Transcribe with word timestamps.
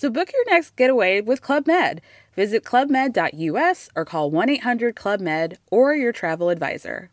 So 0.00 0.08
book 0.08 0.32
your 0.32 0.46
next 0.48 0.76
getaway 0.76 1.20
with 1.20 1.42
Club 1.42 1.66
Med. 1.66 2.00
Visit 2.34 2.64
clubmed.us 2.64 3.90
or 3.94 4.06
call 4.06 4.30
1 4.30 4.48
800 4.48 4.96
Club 4.96 5.20
Med 5.20 5.58
or 5.70 5.94
your 5.94 6.10
travel 6.10 6.48
advisor. 6.48 7.10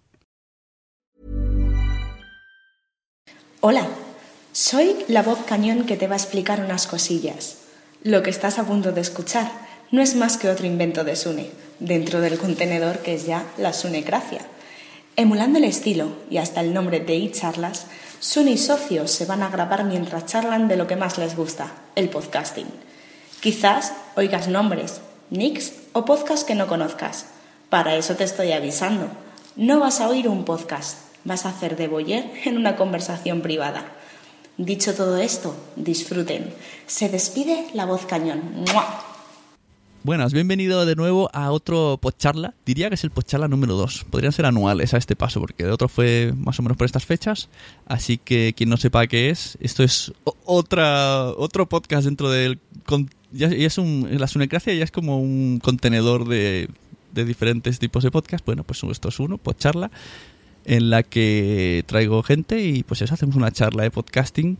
Hola, 3.59 3.85
soy 4.53 5.03
la 5.09 5.21
voz 5.21 5.39
cañón 5.39 5.85
que 5.85 5.97
te 5.97 6.07
va 6.07 6.13
a 6.13 6.17
explicar 6.17 6.61
unas 6.61 6.87
cosillas. 6.87 7.57
Lo 8.03 8.23
que 8.23 8.29
estás 8.29 8.57
a 8.57 8.63
punto 8.63 8.93
de 8.93 9.01
escuchar 9.01 9.51
no 9.91 10.01
es 10.01 10.15
más 10.15 10.37
que 10.37 10.47
otro 10.47 10.65
invento 10.65 11.03
de 11.03 11.17
Sune, 11.17 11.51
dentro 11.81 12.21
del 12.21 12.37
contenedor 12.37 12.99
que 12.99 13.15
es 13.15 13.25
ya 13.25 13.43
la 13.57 13.73
Sunecracia. 13.73 14.39
Emulando 15.17 15.57
el 15.57 15.65
estilo 15.65 16.15
y 16.29 16.37
hasta 16.37 16.61
el 16.61 16.73
nombre 16.73 17.01
de 17.01 17.17
eCharlas, 17.17 17.87
Sune 18.19 18.51
y 18.51 18.57
socios 18.57 19.11
se 19.11 19.25
van 19.25 19.43
a 19.43 19.49
grabar 19.49 19.83
mientras 19.83 20.25
charlan 20.25 20.67
de 20.67 20.75
lo 20.75 20.87
que 20.87 20.95
más 20.95 21.17
les 21.17 21.35
gusta, 21.35 21.71
el 21.95 22.09
podcasting. 22.09 22.67
Quizás 23.41 23.93
oigas 24.15 24.47
nombres, 24.47 25.01
nicks 25.29 25.73
o 25.93 26.05
podcasts 26.05 26.43
que 26.43 26.55
no 26.55 26.67
conozcas. 26.67 27.27
Para 27.69 27.95
eso 27.95 28.15
te 28.15 28.23
estoy 28.23 28.53
avisando. 28.53 29.07
No 29.55 29.79
vas 29.79 30.01
a 30.01 30.09
oír 30.09 30.27
un 30.27 30.45
podcast, 30.45 30.97
vas 31.25 31.45
a 31.45 31.49
hacer 31.49 31.75
de 31.75 31.87
boyer 31.87 32.31
en 32.45 32.57
una 32.57 32.75
conversación 32.75 33.41
privada. 33.41 33.85
Dicho 34.57 34.95
todo 34.95 35.17
esto, 35.17 35.55
disfruten. 35.75 36.51
Se 36.87 37.09
despide 37.09 37.67
la 37.73 37.85
voz 37.85 38.07
cañón. 38.07 38.65
Buenas, 40.03 40.31
bienvenido 40.31 40.85
de 40.85 40.95
nuevo 40.95 41.29
a 41.33 41.51
otro 41.51 41.97
podcharla. 42.01 42.53
Diría 42.65 42.87
que 42.87 42.95
es 42.95 43.03
el 43.03 43.09
podcharla 43.09 43.47
número 43.47 43.75
2. 43.75 44.05
Podrían 44.09 44.31
ser 44.31 44.45
anuales 44.45 44.93
a 44.93 44.97
este 44.97 45.15
paso, 45.15 45.41
porque 45.41 45.63
el 45.63 45.71
otro 45.71 45.89
fue 45.89 46.33
más 46.37 46.59
o 46.59 46.63
menos 46.63 46.77
por 46.77 46.85
estas 46.85 47.05
fechas. 47.05 47.49
Así 47.87 48.17
que 48.17 48.53
quien 48.55 48.69
no 48.69 48.77
sepa 48.77 49.07
qué 49.07 49.29
es, 49.29 49.57
esto 49.59 49.83
es 49.83 50.13
otra, 50.45 51.29
otro 51.31 51.67
podcast 51.67 52.05
dentro 52.05 52.29
del. 52.29 52.59
Ya, 53.33 53.47
es 53.47 53.77
un, 53.77 54.07
la 54.11 54.27
Sunecracia 54.27 54.73
ya 54.73 54.83
es 54.85 54.91
como 54.91 55.19
un 55.19 55.59
contenedor 55.61 56.27
de, 56.27 56.69
de 57.11 57.25
diferentes 57.25 57.79
tipos 57.79 58.03
de 58.03 58.11
podcast. 58.11 58.45
Bueno, 58.45 58.63
pues 58.63 58.81
esto 58.83 59.09
es 59.09 59.19
uno, 59.19 59.37
podcharla, 59.37 59.91
en 60.63 60.89
la 60.89 61.03
que 61.03 61.83
traigo 61.85 62.23
gente 62.23 62.63
y 62.63 62.83
pues 62.83 63.01
eso, 63.01 63.13
hacemos 63.13 63.35
una 63.35 63.51
charla 63.51 63.83
de 63.83 63.91
podcasting 63.91 64.57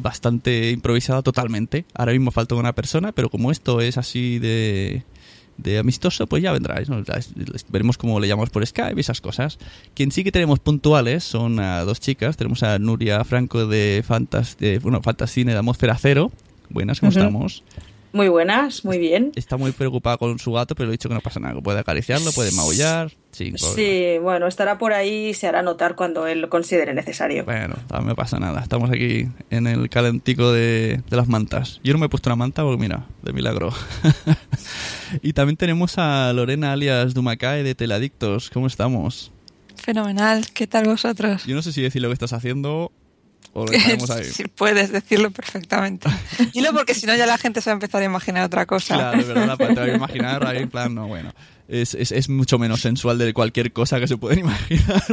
bastante 0.00 0.70
improvisada 0.70 1.22
totalmente. 1.22 1.84
Ahora 1.94 2.12
mismo 2.12 2.30
falta 2.30 2.54
una 2.54 2.74
persona, 2.74 3.12
pero 3.12 3.30
como 3.30 3.50
esto 3.50 3.80
es 3.80 3.98
así 3.98 4.38
de, 4.38 5.04
de 5.58 5.78
amistoso, 5.78 6.26
pues 6.26 6.42
ya 6.42 6.52
vendrá. 6.52 6.80
Veremos 7.68 7.98
cómo 7.98 8.20
le 8.20 8.28
llamamos 8.28 8.50
por 8.50 8.66
Skype 8.66 8.96
y 8.96 9.00
esas 9.00 9.20
cosas. 9.20 9.58
Quien 9.94 10.10
sí 10.12 10.24
que 10.24 10.32
tenemos 10.32 10.58
puntuales 10.58 11.24
son 11.24 11.60
a 11.60 11.84
dos 11.84 12.00
chicas. 12.00 12.36
Tenemos 12.36 12.62
a 12.62 12.78
Nuria 12.78 13.24
Franco 13.24 13.66
de 13.66 14.02
Fantas, 14.06 14.56
de, 14.58 14.78
bueno, 14.78 15.02
Fantascine 15.02 15.52
de 15.52 15.58
Atmósfera 15.58 15.96
Cero. 15.98 16.32
Buenas, 16.68 17.00
¿cómo 17.00 17.10
estamos? 17.10 17.62
Muy 18.12 18.28
buenas, 18.28 18.84
muy 18.84 18.98
bien. 18.98 19.30
Está 19.36 19.56
muy 19.56 19.70
preocupada 19.70 20.16
con 20.16 20.38
su 20.38 20.52
gato, 20.52 20.74
pero 20.74 20.88
le 20.88 20.92
he 20.92 20.94
dicho 20.94 21.08
que 21.08 21.14
no 21.14 21.20
pasa 21.20 21.38
nada. 21.38 21.60
Puede 21.60 21.78
acariciarlo, 21.78 22.32
puede 22.32 22.50
maullar. 22.52 23.12
Sí, 23.30 23.52
sí, 23.56 24.18
bueno, 24.20 24.48
estará 24.48 24.78
por 24.78 24.92
ahí 24.92 25.28
y 25.28 25.34
se 25.34 25.46
hará 25.46 25.62
notar 25.62 25.94
cuando 25.94 26.26
él 26.26 26.40
lo 26.40 26.50
considere 26.50 26.92
necesario. 26.92 27.44
Bueno, 27.44 27.76
no 27.90 28.02
me 28.02 28.16
pasa 28.16 28.40
nada. 28.40 28.60
Estamos 28.60 28.90
aquí 28.90 29.28
en 29.50 29.68
el 29.68 29.88
calentico 29.88 30.52
de, 30.52 31.02
de 31.08 31.16
las 31.16 31.28
mantas. 31.28 31.80
Yo 31.84 31.92
no 31.92 32.00
me 32.00 32.06
he 32.06 32.08
puesto 32.08 32.28
una 32.28 32.36
manta 32.36 32.64
porque, 32.64 32.80
mira, 32.80 33.06
de 33.22 33.32
milagro. 33.32 33.72
y 35.22 35.32
también 35.32 35.56
tenemos 35.56 35.96
a 35.96 36.32
Lorena 36.32 36.72
alias 36.72 37.14
Dumacae 37.14 37.62
de 37.62 37.76
Teladictos. 37.76 38.50
¿Cómo 38.50 38.66
estamos? 38.66 39.30
Fenomenal. 39.76 40.50
¿Qué 40.52 40.66
tal 40.66 40.86
vosotros? 40.86 41.46
Yo 41.46 41.54
no 41.54 41.62
sé 41.62 41.72
si 41.72 41.82
decir 41.82 42.02
lo 42.02 42.08
que 42.08 42.14
estás 42.14 42.32
haciendo 42.32 42.90
o 43.52 43.66
lo 43.66 43.72
ahí. 44.14 44.24
Sí, 44.24 44.44
puedes 44.54 44.92
decirlo 44.92 45.30
perfectamente. 45.30 46.08
Dilo 46.54 46.72
porque 46.72 46.94
si 46.94 47.06
no 47.06 47.14
ya 47.16 47.26
la 47.26 47.38
gente 47.38 47.60
se 47.60 47.70
va 47.70 47.72
a 47.72 47.74
empezar 47.74 48.02
a 48.02 48.04
imaginar 48.04 48.44
otra 48.44 48.66
cosa. 48.66 48.94
Claro, 48.94 49.24
de 49.24 49.34
verdad, 49.34 49.56
te 49.56 49.80
a 49.80 49.94
imaginar 49.94 50.46
ahí 50.46 50.58
en 50.58 50.70
plan, 50.70 50.94
no, 50.94 51.06
bueno. 51.08 51.32
Es, 51.68 51.94
es, 51.94 52.10
es, 52.10 52.28
mucho 52.28 52.58
menos 52.58 52.80
sensual 52.80 53.16
de 53.16 53.32
cualquier 53.32 53.72
cosa 53.72 54.00
que 54.00 54.08
se 54.08 54.16
pueden 54.16 54.40
imaginar. 54.40 55.04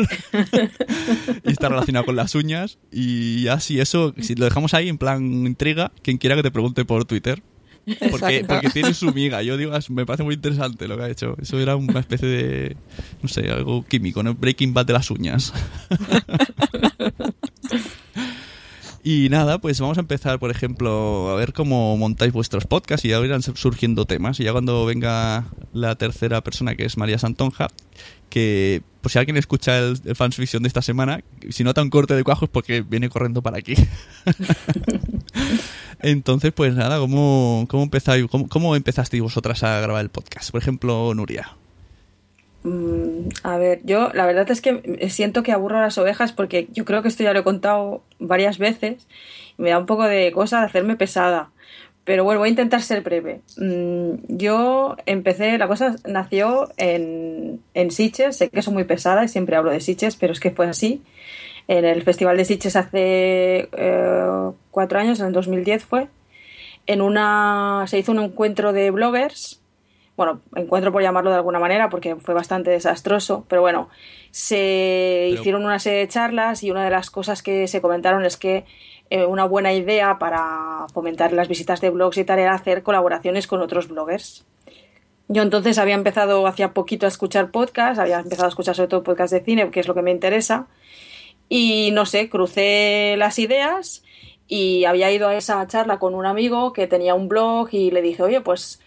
y 1.43 1.51
está 1.51 1.69
relacionado 1.69 2.05
con 2.05 2.15
las 2.15 2.33
uñas. 2.33 2.79
Y 2.91 3.47
así 3.47 3.79
eso, 3.79 4.15
si 4.19 4.33
lo 4.33 4.45
dejamos 4.45 4.73
ahí 4.73 4.89
en 4.89 4.97
plan 4.97 5.23
intriga, 5.45 5.91
quien 6.01 6.17
quiera 6.17 6.35
que 6.35 6.41
te 6.41 6.49
pregunte 6.49 6.83
por 6.83 7.05
Twitter. 7.05 7.43
Porque, 8.11 8.43
porque, 8.45 8.69
tiene 8.69 8.93
su 8.93 9.13
miga. 9.13 9.41
Yo 9.43 9.55
digo, 9.55 9.71
me 9.89 10.05
parece 10.05 10.23
muy 10.23 10.35
interesante 10.35 10.87
lo 10.87 10.97
que 10.97 11.03
ha 11.03 11.09
hecho. 11.09 11.37
Eso 11.41 11.57
era 11.57 11.75
una 11.77 11.99
especie 11.99 12.27
de, 12.27 12.77
no 13.21 13.29
sé, 13.29 13.49
algo 13.49 13.85
químico, 13.85 14.23
¿no? 14.23 14.33
Breaking 14.33 14.73
Bad 14.73 14.87
de 14.87 14.93
las 14.93 15.09
uñas. 15.09 15.53
Y 19.09 19.29
nada, 19.29 19.61
pues 19.61 19.79
vamos 19.79 19.97
a 19.97 20.01
empezar, 20.01 20.37
por 20.37 20.51
ejemplo, 20.51 21.29
a 21.29 21.35
ver 21.35 21.53
cómo 21.53 21.95
montáis 21.95 22.33
vuestros 22.33 22.65
podcasts 22.65 23.05
y 23.05 23.07
ya 23.07 23.19
irán 23.21 23.41
surgiendo 23.41 24.03
temas. 24.03 24.37
Y 24.41 24.43
ya 24.43 24.51
cuando 24.51 24.85
venga 24.85 25.45
la 25.71 25.95
tercera 25.95 26.43
persona, 26.43 26.75
que 26.75 26.83
es 26.83 26.97
María 26.97 27.17
Santonja, 27.17 27.69
que 28.29 28.81
por 28.99 29.09
si 29.09 29.17
alguien 29.17 29.37
escucha 29.37 29.77
el, 29.77 29.97
el 30.03 30.33
fiction 30.33 30.61
de 30.61 30.67
esta 30.67 30.81
semana, 30.81 31.23
si 31.51 31.63
nota 31.63 31.81
un 31.81 31.89
corte 31.89 32.15
de 32.15 32.25
cuajo 32.25 32.43
es 32.43 32.51
porque 32.51 32.81
viene 32.81 33.07
corriendo 33.07 33.41
para 33.41 33.59
aquí. 33.59 33.75
Entonces, 36.01 36.51
pues 36.51 36.75
nada, 36.75 36.99
¿cómo, 36.99 37.65
cómo, 37.69 37.83
empezáis, 37.83 38.27
cómo, 38.29 38.49
cómo 38.49 38.75
empezasteis 38.75 39.23
vosotras 39.23 39.63
a 39.63 39.79
grabar 39.79 40.01
el 40.01 40.09
podcast? 40.09 40.51
Por 40.51 40.61
ejemplo, 40.61 41.13
Nuria. 41.15 41.55
Mm, 42.67 43.29
a 43.43 43.57
ver, 43.57 43.79
yo 43.85 44.11
la 44.13 44.25
verdad 44.25 44.51
es 44.51 44.59
que 44.61 45.07
siento 45.09 45.41
que 45.41 45.53
aburro 45.53 45.77
a 45.77 45.81
las 45.81 45.97
ovejas 45.97 46.33
porque 46.33 46.67
yo 46.73 46.83
creo 46.83 47.01
que 47.01 47.07
esto 47.07 47.23
ya 47.23 47.31
lo 47.31 47.39
he 47.39 47.43
contado 47.43 48.03
varias 48.19 48.57
veces 48.57 49.07
y 49.57 49.61
me 49.61 49.69
da 49.69 49.79
un 49.79 49.85
poco 49.85 50.03
de 50.03 50.31
cosa 50.33 50.59
de 50.59 50.65
hacerme 50.65 50.97
pesada. 50.97 51.51
Pero 52.03 52.23
bueno, 52.25 52.39
voy 52.39 52.49
a 52.49 52.51
intentar 52.51 52.81
ser 52.81 53.01
breve. 53.03 53.41
Mm, 53.57 54.37
yo 54.37 54.97
empecé, 55.05 55.57
la 55.57 55.67
cosa 55.67 55.95
nació 56.05 56.69
en, 56.77 57.61
en 57.73 57.91
Sitges, 57.91 58.37
sé 58.37 58.49
que 58.49 58.61
soy 58.61 58.73
muy 58.73 58.83
pesada 58.85 59.23
y 59.23 59.29
siempre 59.29 59.55
hablo 59.55 59.71
de 59.71 59.79
Sitges, 59.81 60.17
pero 60.17 60.33
es 60.33 60.39
que 60.39 60.51
fue 60.51 60.67
así. 60.67 61.01
En 61.69 61.85
el 61.85 62.03
Festival 62.03 62.37
de 62.37 62.45
Sitges 62.45 62.75
hace 62.75 63.69
eh, 63.71 64.51
cuatro 64.71 64.99
años, 64.99 65.19
en 65.19 65.27
el 65.27 65.33
2010 65.33 65.83
fue, 65.85 66.07
en 66.85 67.01
una, 67.01 67.85
se 67.87 67.99
hizo 67.99 68.11
un 68.13 68.19
encuentro 68.19 68.73
de 68.73 68.91
bloggers 68.91 69.61
bueno, 70.17 70.41
encuentro 70.55 70.91
por 70.91 71.03
llamarlo 71.03 71.29
de 71.29 71.37
alguna 71.37 71.59
manera 71.59 71.89
porque 71.89 72.15
fue 72.15 72.33
bastante 72.33 72.71
desastroso, 72.71 73.45
pero 73.47 73.61
bueno, 73.61 73.87
se 74.31 75.29
hicieron 75.31 75.63
una 75.63 75.77
serie 75.77 75.99
de 75.99 76.07
charlas 76.07 76.63
y 76.63 76.71
una 76.71 76.83
de 76.83 76.89
las 76.89 77.11
cosas 77.11 77.43
que 77.43 77.67
se 77.67 77.81
comentaron 77.81 78.25
es 78.25 78.35
que 78.35 78.65
eh, 79.11 79.25
una 79.25 79.45
buena 79.45 79.73
idea 79.73 80.17
para 80.17 80.87
fomentar 80.91 81.33
las 81.33 81.47
visitas 81.47 81.81
de 81.81 81.91
blogs 81.91 82.17
y 82.17 82.23
tal 82.25 82.39
era 82.39 82.55
hacer 82.55 82.81
colaboraciones 82.81 83.45
con 83.45 83.61
otros 83.61 83.87
bloggers. 83.87 84.43
Yo 85.27 85.43
entonces 85.43 85.77
había 85.77 85.93
empezado 85.93 86.47
hacía 86.47 86.73
poquito 86.73 87.05
a 87.05 87.09
escuchar 87.09 87.51
podcasts, 87.51 87.99
había 87.99 88.19
empezado 88.19 88.47
a 88.47 88.49
escuchar 88.49 88.75
sobre 88.75 88.87
todo 88.87 89.03
podcasts 89.03 89.31
de 89.31 89.43
cine, 89.43 89.69
que 89.69 89.79
es 89.79 89.87
lo 89.87 89.93
que 89.93 90.01
me 90.01 90.11
interesa, 90.11 90.67
y 91.47 91.91
no 91.93 92.07
sé, 92.07 92.27
crucé 92.27 93.15
las 93.17 93.37
ideas 93.37 94.03
y 94.47 94.85
había 94.85 95.11
ido 95.11 95.27
a 95.27 95.35
esa 95.35 95.65
charla 95.67 95.99
con 95.99 96.15
un 96.15 96.25
amigo 96.25 96.73
que 96.73 96.87
tenía 96.87 97.13
un 97.13 97.27
blog 97.27 97.69
y 97.71 97.91
le 97.91 98.01
dije, 98.01 98.23
oye, 98.23 98.41
pues, 98.41 98.81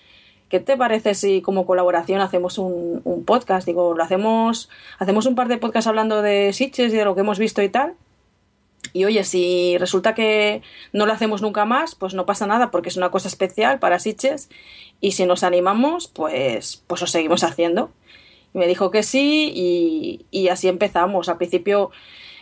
¿qué 0.51 0.61
te 0.61 0.77
parece 0.77 1.15
si 1.15 1.41
como 1.41 1.65
colaboración 1.65 2.21
hacemos 2.21 2.59
un, 2.59 3.25
podcast? 3.25 3.67
Digo, 3.67 3.95
lo 3.95 4.03
hacemos, 4.03 4.69
hacemos 4.99 5.25
un 5.25 5.35
par 5.35 5.49
de 5.49 5.57
podcasts 5.57 5.87
hablando 5.87 6.21
de 6.21 6.53
Sitches 6.53 6.93
y 6.93 6.97
de 6.97 7.05
lo 7.05 7.15
que 7.15 7.23
hemos 7.23 7.39
visto 7.39 7.63
y 7.63 7.71
tal. 7.71 7.95
Y 8.93 9.05
oye, 9.05 9.25
si 9.25 9.79
resulta 9.79 10.15
que 10.15 10.63
no 10.93 11.07
lo 11.07 11.13
hacemos 11.13 11.41
nunca 11.41 11.65
más, 11.65 11.95
pues 11.95 12.15
no 12.15 12.27
pasa 12.27 12.47
nada 12.47 12.71
porque 12.71 12.89
es 12.89 12.97
una 12.97 13.11
cosa 13.11 13.29
especial 13.29 13.79
para 13.79 14.01
Sitches 14.01 14.51
y 15.01 15.13
si 15.13 15.25
nos 15.25 15.45
animamos, 15.45 16.09
pues, 16.09 16.83
pues 16.87 17.01
lo 17.01 17.07
seguimos 17.07 17.45
haciendo. 17.45 17.91
Y 18.53 18.59
me 18.59 18.67
dijo 18.67 18.91
que 18.91 19.05
sí 19.05 19.53
y, 19.55 20.27
y 20.33 20.49
así 20.49 20.67
empezamos. 20.67 21.29
Al 21.29 21.37
principio 21.37 21.93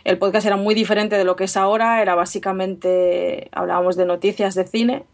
el 0.03 0.17
podcast 0.17 0.47
era 0.47 0.57
muy 0.57 0.73
diferente 0.73 1.17
de 1.17 1.25
lo 1.25 1.35
que 1.35 1.43
es 1.43 1.55
ahora, 1.55 2.01
era 2.01 2.15
básicamente, 2.15 3.49
hablábamos 3.51 3.95
de 3.95 4.05
noticias 4.05 4.55
de 4.55 4.65
cine 4.65 5.05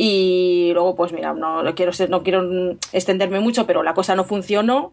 y 0.00 0.70
luego 0.74 0.94
pues 0.94 1.12
mira, 1.12 1.34
no, 1.34 1.74
quiero, 1.74 1.92
ser, 1.92 2.08
no 2.08 2.22
quiero 2.22 2.78
extenderme 2.92 3.40
mucho, 3.40 3.66
pero 3.66 3.82
la 3.82 3.94
cosa 3.94 4.14
no 4.14 4.22
funcionó. 4.22 4.92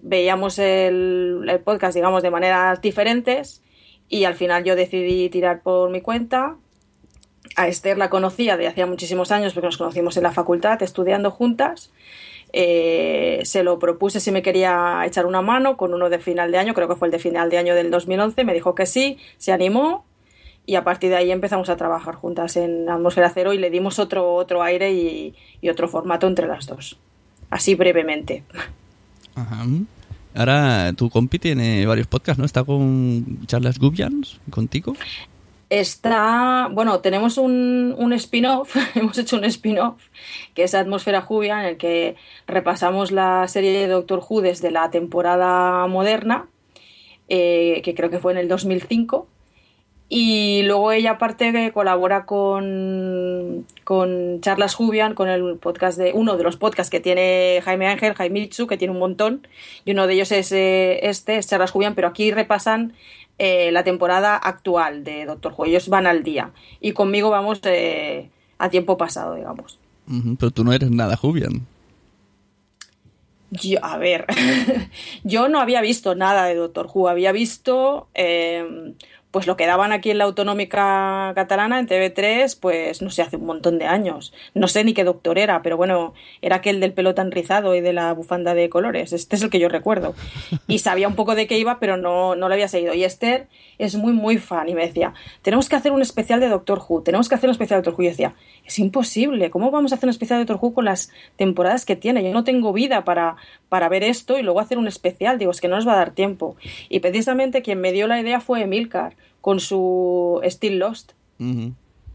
Veíamos 0.00 0.60
el, 0.60 1.60
podcast, 1.64 1.96
digamos, 1.96 2.22
de 2.22 2.30
maneras 2.30 2.80
diferentes 2.80 3.60
y 4.08 4.24
al 4.24 4.36
final 4.36 4.62
yo 4.62 4.76
decidí 4.76 5.28
tirar 5.30 5.62
por 5.62 5.90
mi 5.90 6.00
cuenta. 6.00 6.56
A 7.56 7.66
Esther 7.66 7.98
la 7.98 8.08
conocía 8.08 8.56
de 8.56 8.68
hacía 8.68 8.86
muchísimos 8.86 9.32
años 9.32 9.52
porque 9.52 9.66
nos 9.66 9.78
conocimos 9.78 10.16
en 10.16 10.22
la 10.22 10.30
facultad 10.30 10.80
estudiando 10.80 11.32
juntas. 11.32 11.90
Eh, 12.52 13.40
se 13.42 13.64
lo 13.64 13.80
propuse 13.80 14.20
si 14.20 14.30
me 14.30 14.42
quería 14.42 15.02
echar 15.06 15.26
una 15.26 15.42
mano 15.42 15.76
con 15.76 15.92
uno 15.92 16.08
de 16.08 16.20
final 16.20 16.52
de 16.52 16.58
año, 16.58 16.74
creo 16.74 16.86
que 16.86 16.94
fue 16.94 17.08
el 17.08 17.12
de 17.12 17.18
final 17.18 17.50
de 17.50 17.58
año 17.58 17.74
del 17.74 17.90
2011, 17.90 18.44
me 18.44 18.54
dijo 18.54 18.76
que 18.76 18.86
sí, 18.86 19.18
se 19.38 19.52
animó 19.52 20.04
y 20.66 20.74
a 20.74 20.84
partir 20.84 21.10
de 21.10 21.16
ahí 21.16 21.30
empezamos 21.30 21.68
a 21.68 21.76
trabajar 21.76 22.14
juntas 22.14 22.56
en 22.56 22.88
Atmósfera 22.88 23.30
Cero 23.32 23.52
y 23.52 23.58
le 23.58 23.70
dimos 23.70 23.98
otro, 23.98 24.34
otro 24.34 24.62
aire 24.62 24.92
y, 24.92 25.34
y 25.60 25.68
otro 25.68 25.88
formato 25.88 26.26
entre 26.26 26.46
las 26.46 26.66
dos. 26.66 26.98
Así 27.50 27.74
brevemente. 27.74 28.44
Ajá. 29.34 29.64
Ahora 30.34 30.92
tu 30.96 31.10
compi 31.10 31.38
tiene 31.38 31.84
varios 31.86 32.06
podcasts, 32.06 32.38
¿no? 32.38 32.44
Está 32.44 32.62
con 32.62 33.46
Charles 33.46 33.78
Gubians, 33.78 34.40
contigo. 34.50 34.94
Está, 35.70 36.68
bueno, 36.72 37.00
tenemos 37.00 37.38
un, 37.38 37.94
un 37.96 38.12
spin-off, 38.12 38.76
hemos 38.96 39.16
hecho 39.18 39.36
un 39.36 39.44
spin-off, 39.44 40.02
que 40.54 40.64
es 40.64 40.74
Atmósfera 40.74 41.20
Jubia, 41.20 41.60
en 41.60 41.66
el 41.66 41.76
que 41.76 42.16
repasamos 42.46 43.12
la 43.12 43.46
serie 43.46 43.72
de 43.72 43.86
Doctor 43.86 44.22
Who 44.28 44.40
desde 44.40 44.70
la 44.70 44.90
temporada 44.90 45.86
moderna, 45.86 46.48
eh, 47.28 47.82
que 47.84 47.94
creo 47.94 48.10
que 48.10 48.18
fue 48.18 48.32
en 48.32 48.38
el 48.38 48.48
2005. 48.48 49.28
Y 50.12 50.64
luego 50.64 50.90
ella 50.90 51.12
aparte 51.12 51.52
que 51.52 51.70
colabora 51.70 52.26
con, 52.26 53.64
con 53.84 54.40
Charlas 54.40 54.74
Jubian, 54.74 55.14
con 55.14 55.28
el 55.28 55.54
podcast 55.54 55.96
de 55.96 56.10
uno 56.12 56.36
de 56.36 56.42
los 56.42 56.56
podcasts 56.56 56.90
que 56.90 56.98
tiene 56.98 57.62
Jaime 57.64 57.86
Ángel, 57.86 58.14
Jaime 58.14 58.40
Itzu, 58.40 58.66
que 58.66 58.76
tiene 58.76 58.92
un 58.92 58.98
montón, 58.98 59.46
y 59.84 59.92
uno 59.92 60.08
de 60.08 60.14
ellos 60.14 60.32
es 60.32 60.50
eh, 60.50 60.98
este, 61.08 61.36
es 61.36 61.46
Charlas 61.46 61.70
Jubian, 61.70 61.94
pero 61.94 62.08
aquí 62.08 62.32
repasan 62.32 62.92
eh, 63.38 63.70
la 63.70 63.84
temporada 63.84 64.36
actual 64.36 65.04
de 65.04 65.26
Doctor 65.26 65.54
Who. 65.56 65.66
Ellos 65.66 65.88
van 65.88 66.08
al 66.08 66.24
día. 66.24 66.50
Y 66.80 66.90
conmigo 66.90 67.30
vamos 67.30 67.60
eh, 67.62 68.30
a 68.58 68.68
tiempo 68.68 68.96
pasado, 68.96 69.36
digamos. 69.36 69.78
Pero 70.40 70.50
tú 70.50 70.64
no 70.64 70.72
eres 70.72 70.90
nada 70.90 71.16
Jubian. 71.16 71.68
Yo, 73.52 73.78
a 73.84 73.96
ver, 73.96 74.26
yo 75.24 75.48
no 75.48 75.60
había 75.60 75.80
visto 75.80 76.16
nada 76.16 76.46
de 76.46 76.56
Doctor 76.56 76.88
Who. 76.92 77.08
Había 77.08 77.30
visto 77.30 78.08
pues 79.30 79.46
lo 79.46 79.56
que 79.56 79.66
daban 79.66 79.92
aquí 79.92 80.10
en 80.10 80.18
la 80.18 80.24
autonómica 80.24 81.32
catalana, 81.34 81.78
en 81.78 81.86
TV3, 81.86 82.58
pues 82.60 83.00
no 83.00 83.10
sé, 83.10 83.22
hace 83.22 83.36
un 83.36 83.46
montón 83.46 83.78
de 83.78 83.86
años. 83.86 84.32
No 84.54 84.66
sé 84.66 84.82
ni 84.82 84.92
qué 84.92 85.04
doctor 85.04 85.38
era, 85.38 85.62
pero 85.62 85.76
bueno, 85.76 86.14
era 86.42 86.56
aquel 86.56 86.80
del 86.80 86.92
pelo 86.92 87.14
tan 87.14 87.30
rizado 87.30 87.74
y 87.74 87.80
de 87.80 87.92
la 87.92 88.12
bufanda 88.12 88.54
de 88.54 88.68
colores. 88.68 89.12
Este 89.12 89.36
es 89.36 89.42
el 89.42 89.50
que 89.50 89.60
yo 89.60 89.68
recuerdo. 89.68 90.14
Y 90.66 90.80
sabía 90.80 91.06
un 91.06 91.14
poco 91.14 91.34
de 91.34 91.46
qué 91.46 91.58
iba, 91.58 91.78
pero 91.78 91.96
no, 91.96 92.34
no 92.34 92.48
lo 92.48 92.54
había 92.54 92.68
seguido. 92.68 92.94
Y 92.94 93.04
Esther 93.04 93.46
es 93.78 93.94
muy, 93.94 94.12
muy 94.12 94.38
fan 94.38 94.68
y 94.68 94.74
me 94.74 94.86
decía, 94.86 95.14
tenemos 95.42 95.68
que 95.68 95.76
hacer 95.76 95.92
un 95.92 96.02
especial 96.02 96.40
de 96.40 96.48
Doctor 96.48 96.82
Who, 96.86 97.02
tenemos 97.02 97.28
que 97.28 97.34
hacer 97.34 97.48
un 97.48 97.52
especial 97.52 97.80
de 97.80 97.84
Doctor 97.84 97.94
Who. 98.00 98.06
Y 98.06 98.08
decía, 98.08 98.34
es 98.64 98.78
imposible, 98.78 99.50
¿cómo 99.50 99.70
vamos 99.70 99.92
a 99.92 99.96
hacer 99.96 100.06
un 100.06 100.10
especial 100.10 100.38
de 100.38 100.44
Doctor 100.44 100.64
Who 100.64 100.74
con 100.74 100.84
las 100.84 101.10
temporadas 101.36 101.84
que 101.84 101.96
tiene? 101.96 102.22
Yo 102.22 102.32
no 102.32 102.44
tengo 102.44 102.72
vida 102.72 103.04
para, 103.04 103.36
para 103.68 103.88
ver 103.88 104.04
esto 104.04 104.38
y 104.38 104.42
luego 104.42 104.60
hacer 104.60 104.78
un 104.78 104.86
especial. 104.86 105.38
Digo, 105.38 105.50
es 105.50 105.60
que 105.60 105.68
no 105.68 105.76
nos 105.76 105.88
va 105.88 105.94
a 105.94 105.96
dar 105.96 106.12
tiempo. 106.12 106.56
Y 106.88 107.00
precisamente 107.00 107.62
quien 107.62 107.80
me 107.80 107.92
dio 107.92 108.06
la 108.06 108.20
idea 108.20 108.40
fue 108.40 108.62
Emilcar 108.62 109.16
con 109.40 109.60
su 109.60 110.40
Still 110.44 110.78
Lost. 110.78 111.12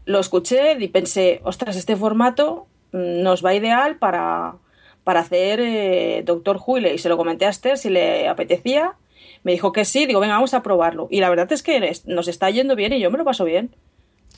Lo 0.04 0.20
escuché 0.20 0.76
y 0.78 0.88
pensé, 0.88 1.40
ostras, 1.44 1.76
este 1.76 1.96
formato 1.96 2.66
mm, 2.92 3.22
nos 3.22 3.44
va 3.44 3.54
ideal 3.54 3.96
para, 3.96 4.54
para 5.02 5.20
hacer 5.20 5.60
eh, 5.60 6.22
Doctor 6.24 6.60
Who. 6.64 6.78
Y, 6.78 6.98
se 6.98 7.08
lo 7.08 7.16
comenté 7.16 7.44
a 7.44 7.50
Esther 7.50 7.76
si 7.76 7.90
le 7.90 8.28
apetecía. 8.28 8.94
Me 9.42 9.52
dijo 9.52 9.72
que 9.72 9.84
sí, 9.84 10.06
digo, 10.06 10.20
venga, 10.20 10.34
vamos 10.34 10.54
a 10.54 10.62
probarlo. 10.62 11.08
Y 11.10 11.20
la 11.20 11.28
verdad 11.28 11.50
es 11.52 11.62
que 11.62 11.92
nos 12.06 12.28
está 12.28 12.50
yendo 12.50 12.76
bien 12.76 12.92
y 12.92 13.00
yo 13.00 13.10
me 13.10 13.18
lo 13.18 13.24
paso 13.24 13.44
bien. 13.44 13.74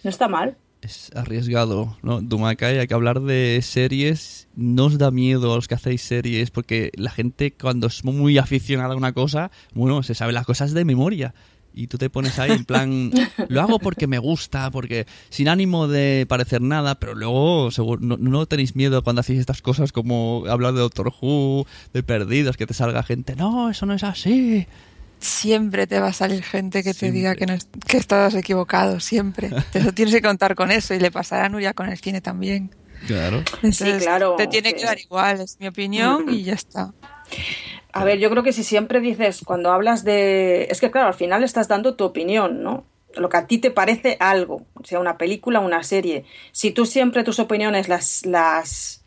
No 0.02 0.10
está 0.10 0.28
mal. 0.28 0.56
Es 0.80 1.10
arriesgado, 1.14 1.96
¿no? 2.02 2.20
Dumacay, 2.20 2.78
hay 2.78 2.86
que 2.86 2.94
hablar 2.94 3.20
de 3.20 3.60
series. 3.62 4.48
No 4.54 4.86
os 4.86 4.98
da 4.98 5.10
miedo 5.10 5.52
a 5.52 5.56
los 5.56 5.66
que 5.66 5.74
hacéis 5.74 6.02
series, 6.02 6.50
porque 6.50 6.92
la 6.94 7.10
gente 7.10 7.52
cuando 7.52 7.88
es 7.88 8.04
muy 8.04 8.38
aficionada 8.38 8.94
a 8.94 8.96
una 8.96 9.12
cosa, 9.12 9.50
bueno, 9.74 10.02
se 10.02 10.14
sabe 10.14 10.32
las 10.32 10.46
cosas 10.46 10.72
de 10.72 10.84
memoria. 10.84 11.34
Y 11.74 11.86
tú 11.88 11.98
te 11.98 12.10
pones 12.10 12.38
ahí 12.38 12.52
en 12.52 12.64
plan, 12.64 13.10
lo 13.48 13.60
hago 13.60 13.78
porque 13.78 14.06
me 14.06 14.18
gusta, 14.18 14.70
porque 14.70 15.06
sin 15.30 15.48
ánimo 15.48 15.86
de 15.88 16.26
parecer 16.28 16.62
nada, 16.62 16.96
pero 16.96 17.14
luego 17.14 17.70
seguro, 17.70 18.00
no, 18.00 18.16
no 18.16 18.46
tenéis 18.46 18.74
miedo 18.74 19.02
cuando 19.02 19.20
hacéis 19.20 19.40
estas 19.40 19.62
cosas 19.62 19.92
como 19.92 20.44
hablar 20.48 20.74
de 20.74 20.80
Doctor 20.80 21.12
Who, 21.20 21.66
de 21.92 22.02
perdidos, 22.02 22.56
que 22.56 22.66
te 22.66 22.74
salga 22.74 23.02
gente, 23.02 23.36
no, 23.36 23.70
eso 23.70 23.84
no 23.84 23.94
es 23.94 24.04
así. 24.04 24.66
Siempre 25.20 25.86
te 25.86 25.98
va 26.00 26.08
a 26.08 26.12
salir 26.12 26.42
gente 26.44 26.82
que 26.84 26.94
te 26.94 27.10
diga 27.10 27.34
que, 27.34 27.46
no 27.46 27.52
es- 27.54 27.68
que 27.86 27.96
estás 27.96 28.34
equivocado, 28.34 29.00
siempre. 29.00 29.50
Eso 29.74 29.92
tienes 29.92 30.14
que 30.14 30.22
contar 30.22 30.54
con 30.54 30.70
eso 30.70 30.94
y 30.94 31.00
le 31.00 31.10
pasará 31.10 31.46
a 31.46 31.48
Nuria 31.48 31.72
con 31.74 31.88
el 31.88 31.98
cine 31.98 32.20
también. 32.20 32.74
Claro. 33.06 33.38
Entonces, 33.62 34.02
claro, 34.02 34.34
Te 34.36 34.46
tiene 34.46 34.74
que- 34.74 34.84
dar 34.84 34.98
igual, 34.98 35.40
es 35.40 35.58
mi 35.60 35.66
opinión 35.68 36.26
y 36.28 36.42
ya 36.44 36.54
está. 36.54 36.92
A 37.92 38.04
ver, 38.04 38.18
yo 38.18 38.30
creo 38.30 38.42
que 38.42 38.52
si 38.52 38.62
siempre 38.64 39.00
dices, 39.00 39.40
cuando 39.44 39.72
hablas 39.72 40.04
de... 40.04 40.68
Es 40.70 40.80
que 40.80 40.90
claro, 40.90 41.08
al 41.08 41.14
final 41.14 41.42
estás 41.42 41.68
dando 41.68 41.94
tu 41.96 42.04
opinión, 42.04 42.62
¿no? 42.62 42.84
Lo 43.14 43.28
que 43.28 43.36
a 43.38 43.46
ti 43.46 43.58
te 43.58 43.70
parece 43.70 44.16
algo, 44.20 44.66
sea 44.84 45.00
una 45.00 45.16
película, 45.16 45.60
una 45.60 45.82
serie. 45.82 46.24
Si 46.52 46.70
tú 46.70 46.86
siempre 46.86 47.24
tus 47.24 47.38
opiniones 47.40 47.88
las, 47.88 48.24
las 48.26 49.02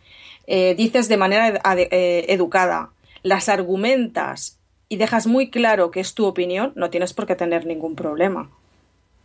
eh, 0.47 0.73
dices 0.75 1.07
de 1.07 1.17
manera 1.17 1.47
ed- 1.49 1.87
eh, 1.91 2.25
educada, 2.29 2.89
las 3.23 3.47
argumentas 3.49 4.57
y 4.91 4.97
dejas 4.97 5.25
muy 5.25 5.49
claro 5.49 5.89
que 5.89 6.01
es 6.01 6.13
tu 6.15 6.25
opinión, 6.25 6.73
no 6.75 6.89
tienes 6.89 7.13
por 7.13 7.25
qué 7.25 7.35
tener 7.37 7.65
ningún 7.65 7.95
problema. 7.95 8.49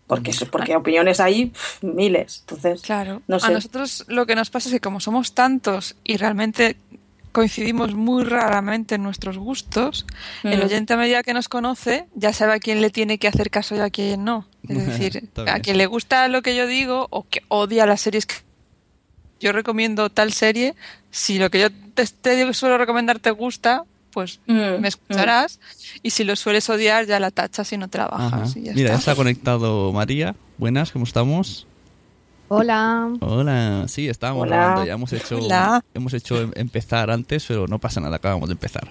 Porque, 0.06 0.30
eso- 0.30 0.46
porque 0.46 0.76
opiniones 0.76 1.18
hay 1.18 1.52
miles. 1.82 2.38
Entonces, 2.42 2.82
Claro. 2.82 3.23
no 3.26 3.38
A 3.42 3.50
nosotros 3.50 4.04
lo 4.06 4.26
que 4.26 4.37
nos 4.37 4.49
pasa 4.50 4.68
es 4.68 4.75
que 4.75 4.80
como 4.80 5.00
somos 5.00 5.35
tantos 5.35 5.96
y 6.04 6.18
realmente 6.18 6.76
coincidimos 7.32 7.94
muy 7.96 8.23
raramente 8.23 8.94
en 8.94 9.02
nuestros 9.02 9.38
gustos, 9.38 10.06
el 10.44 10.61
Mm. 10.61 10.64
oyente 10.66 10.92
a 10.94 10.96
medida 10.96 11.25
que 11.25 11.35
nos 11.35 11.49
conoce 11.49 12.06
ya 12.14 12.32
sabe 12.32 12.52
a 12.54 12.61
quién 12.61 12.80
le 12.80 12.90
tiene 12.90 13.18
que 13.18 13.26
hacer 13.26 13.50
caso 13.50 13.75
y 13.75 13.80
a 13.80 13.90
quién 13.90 14.25
no. 14.25 14.46
Es 14.68 14.87
decir, 14.87 15.28
a 15.49 15.58
quien 15.58 15.78
le 15.78 15.87
gusta 15.87 16.28
lo 16.28 16.42
que 16.42 16.54
yo 16.54 16.68
digo 16.68 17.08
o 17.11 17.26
que 17.28 17.42
odia 17.49 17.87
las 17.87 18.00
series 18.00 18.25
que 18.26 18.37
yo 19.40 19.50
recomiendo 19.50 20.11
tal 20.11 20.32
serie, 20.32 20.76
si 21.11 21.40
lo 21.40 21.50
que 21.50 21.58
yo 21.61 21.68
te, 21.94 22.06
te 22.06 22.54
suelo 22.54 22.78
recomendar 22.78 23.18
te 23.18 23.32
gusta, 23.32 23.82
pues 24.16 24.40
Mm, 24.46 24.80
me 24.80 24.88
escucharás 24.88 25.61
y 26.02 26.08
si 26.08 26.25
lo 26.25 26.37
sueles 26.37 26.70
odiar 26.70 27.04
ya 27.04 27.20
la 27.20 27.30
tachas 27.30 27.70
y 27.75 27.76
no 27.76 27.88
trabajas. 27.88 28.56
Y 28.56 28.62
ya 28.62 28.73
Mira, 28.73 28.88
ya 28.88 28.94
está. 28.94 29.12
está 29.12 29.14
conectado 29.14 29.92
María. 29.92 30.35
Buenas, 30.56 30.90
¿cómo 30.90 31.04
estamos? 31.04 31.66
Hola. 32.49 33.11
Hola, 33.20 33.85
sí, 33.88 34.08
estábamos 34.08 34.44
Hola. 34.44 34.56
grabando, 34.56 34.87
ya 34.87 34.94
hemos 34.94 35.12
hecho, 35.12 35.37
Hola. 35.38 35.85
hemos 35.92 36.14
hecho 36.14 36.40
em- 36.40 36.52
empezar 36.54 37.11
antes, 37.11 37.44
pero 37.46 37.66
no 37.66 37.78
pasa 37.78 38.00
nada, 38.00 38.16
acabamos 38.16 38.49
de 38.49 38.52
empezar. 38.54 38.88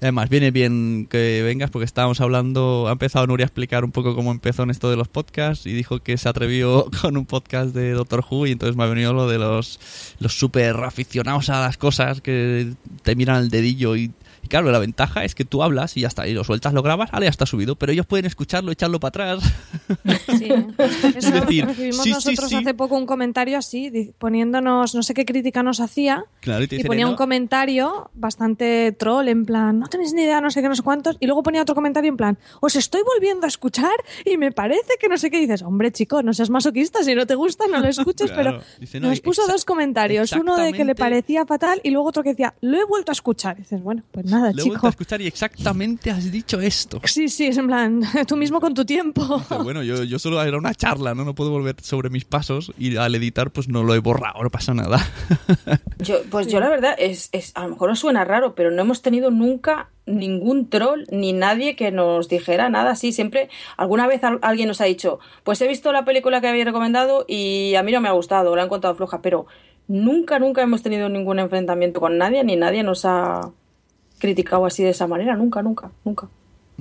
Además, 0.00 0.28
viene 0.28 0.50
bien 0.50 1.06
que 1.08 1.42
vengas 1.44 1.70
porque 1.70 1.84
estábamos 1.84 2.20
hablando, 2.20 2.86
ha 2.88 2.92
empezado 2.92 3.28
Nuria 3.28 3.44
a 3.44 3.46
explicar 3.46 3.84
un 3.84 3.92
poco 3.92 4.16
cómo 4.16 4.32
empezó 4.32 4.64
en 4.64 4.70
esto 4.70 4.90
de 4.90 4.96
los 4.96 5.06
podcasts 5.06 5.66
y 5.66 5.72
dijo 5.72 6.00
que 6.00 6.18
se 6.18 6.28
atrevió 6.28 6.90
con 7.00 7.16
un 7.16 7.26
podcast 7.26 7.74
de 7.74 7.92
Doctor 7.92 8.24
Who 8.28 8.48
y 8.48 8.52
entonces 8.52 8.76
me 8.76 8.82
ha 8.82 8.86
venido 8.86 9.12
lo 9.12 9.28
de 9.28 9.38
los, 9.38 9.78
los 10.18 10.36
súper 10.36 10.74
aficionados 10.82 11.48
a 11.48 11.60
las 11.60 11.78
cosas 11.78 12.20
que 12.20 12.72
te 13.02 13.14
miran 13.14 13.36
el 13.44 13.50
dedillo 13.50 13.94
y, 13.94 14.10
Y 14.44 14.48
claro, 14.48 14.70
la 14.70 14.78
ventaja 14.78 15.24
es 15.24 15.34
que 15.34 15.44
tú 15.44 15.62
hablas 15.62 15.96
y 15.96 16.02
ya 16.02 16.08
está, 16.08 16.28
y 16.28 16.34
lo 16.34 16.44
sueltas, 16.44 16.72
lo 16.74 16.82
grabas, 16.82 17.08
ahora 17.12 17.24
ya 17.26 17.30
está 17.30 17.46
subido, 17.46 17.76
pero 17.76 17.92
ellos 17.92 18.04
pueden 18.06 18.26
escucharlo, 18.26 18.70
echarlo 18.72 19.00
para 19.00 19.08
atrás. 19.34 19.54
Sí. 20.38 20.48
Eso 21.16 21.30
decir, 21.30 21.64
recibimos 21.66 22.02
sí, 22.02 22.10
nosotros 22.10 22.48
sí. 22.50 22.56
hace 22.56 22.74
poco 22.74 22.96
un 22.96 23.06
comentario 23.06 23.56
así, 23.58 24.12
poniéndonos, 24.18 24.94
no 24.94 25.02
sé 25.02 25.14
qué 25.14 25.24
crítica 25.24 25.62
nos 25.62 25.80
hacía, 25.80 26.24
Claro, 26.40 26.64
y 26.64 26.68
te 26.68 26.76
y 26.76 26.84
ponía 26.84 27.04
"No, 27.06 27.12
un 27.12 27.16
comentario 27.16 28.10
bastante 28.14 28.92
troll, 28.92 29.28
en 29.28 29.44
plan, 29.46 29.78
no 29.78 29.86
tenéis 29.88 30.12
ni 30.12 30.22
idea, 30.22 30.40
no 30.40 30.50
sé 30.50 30.60
qué, 30.62 30.68
no 30.68 30.74
sé 30.76 30.82
cuántos, 30.82 31.16
y 31.20 31.26
luego 31.26 31.42
ponía 31.42 31.62
otro 31.62 31.74
comentario 31.74 32.08
en 32.10 32.16
plan, 32.16 32.38
os 32.60 32.76
estoy 32.76 33.00
volviendo 33.02 33.46
a 33.46 33.48
escuchar 33.48 33.94
y 34.24 34.36
me 34.36 34.52
parece 34.52 34.94
que 35.00 35.08
no 35.08 35.16
sé 35.18 35.30
qué 35.30 35.38
Y 35.38 35.40
dices, 35.42 35.62
hombre 35.62 35.90
chico, 35.90 36.22
no 36.22 36.32
seas 36.34 36.50
masoquista, 36.50 37.02
si 37.02 37.14
no 37.14 37.26
te 37.26 37.34
gusta 37.34 37.64
no 37.66 37.78
lo 37.80 37.88
escuches, 37.88 38.30
Claro. 38.34 38.58
pero 38.58 38.64
Dice, 38.80 39.00
"No, 39.00 39.08
nos 39.08 39.20
puso 39.20 39.46
dos 39.46 39.64
comentarios, 39.64 40.32
uno 40.32 40.56
de 40.56 40.72
que 40.72 40.84
le 40.84 40.94
parecía 40.94 41.46
fatal 41.46 41.80
y 41.82 41.90
luego 41.90 42.08
otro 42.08 42.22
que 42.22 42.30
decía, 42.30 42.54
lo 42.60 42.78
he 42.78 42.84
vuelto 42.84 43.10
a 43.10 43.14
escuchar. 43.14 43.56
Y 43.58 43.62
dices, 43.62 43.82
bueno, 43.82 44.02
pues 44.12 44.26
nada, 44.34 44.52
Lo 44.54 44.64
he 44.64 44.76
a 44.86 44.88
escuchar 44.88 45.20
y 45.20 45.26
exactamente 45.26 46.10
has 46.10 46.30
dicho 46.30 46.60
esto. 46.60 47.00
Sí, 47.04 47.28
sí, 47.28 47.46
es 47.46 47.56
en 47.58 47.66
plan, 47.66 48.02
tú 48.26 48.36
mismo 48.36 48.60
con 48.60 48.74
tu 48.74 48.84
tiempo. 48.84 49.38
Dice, 49.38 49.54
bueno, 49.62 49.82
yo, 49.82 50.02
yo 50.04 50.18
solo 50.18 50.42
era 50.42 50.58
una 50.58 50.74
charla, 50.74 51.14
¿no? 51.14 51.24
No 51.24 51.34
puedo 51.34 51.50
volver 51.50 51.76
sobre 51.82 52.10
mis 52.10 52.24
pasos 52.24 52.72
y 52.78 52.96
al 52.96 53.14
editar 53.14 53.50
pues 53.50 53.68
no 53.68 53.82
lo 53.82 53.94
he 53.94 53.98
borrado, 54.00 54.42
no 54.42 54.50
pasa 54.50 54.74
nada. 54.74 54.98
Yo, 55.98 56.16
pues 56.30 56.48
yo 56.48 56.60
la 56.60 56.68
verdad, 56.68 56.94
es, 56.98 57.30
es, 57.32 57.52
a 57.54 57.62
lo 57.62 57.70
mejor 57.70 57.88
os 57.88 57.98
suena 57.98 58.24
raro, 58.26 58.54
pero 58.54 58.70
no 58.70 58.82
hemos 58.82 59.00
tenido 59.00 59.30
nunca 59.30 59.88
ningún 60.04 60.68
troll 60.68 61.04
ni 61.10 61.32
nadie 61.32 61.76
que 61.76 61.90
nos 61.92 62.28
dijera 62.28 62.68
nada 62.68 62.90
así. 62.90 63.12
Siempre, 63.12 63.48
alguna 63.78 64.06
vez 64.06 64.22
al- 64.22 64.38
alguien 64.42 64.68
nos 64.68 64.82
ha 64.82 64.84
dicho, 64.84 65.18
pues 65.44 65.60
he 65.62 65.68
visto 65.68 65.92
la 65.92 66.04
película 66.04 66.40
que 66.42 66.48
habéis 66.48 66.66
recomendado 66.66 67.24
y 67.26 67.74
a 67.76 67.82
mí 67.82 67.90
no 67.92 68.02
me 68.02 68.08
ha 68.08 68.12
gustado, 68.12 68.54
la 68.54 68.62
he 68.62 68.64
encontrado 68.66 68.96
floja, 68.96 69.22
pero 69.22 69.46
nunca, 69.88 70.38
nunca 70.38 70.60
hemos 70.62 70.82
tenido 70.82 71.08
ningún 71.08 71.38
enfrentamiento 71.38 72.00
con 72.00 72.18
nadie, 72.18 72.44
ni 72.44 72.56
nadie 72.56 72.82
nos 72.82 73.04
ha 73.06 73.50
criticado 74.24 74.64
así 74.64 74.82
de 74.82 74.90
esa 74.90 75.06
manera, 75.06 75.36
nunca, 75.36 75.60
nunca, 75.62 75.90
nunca. 76.04 76.28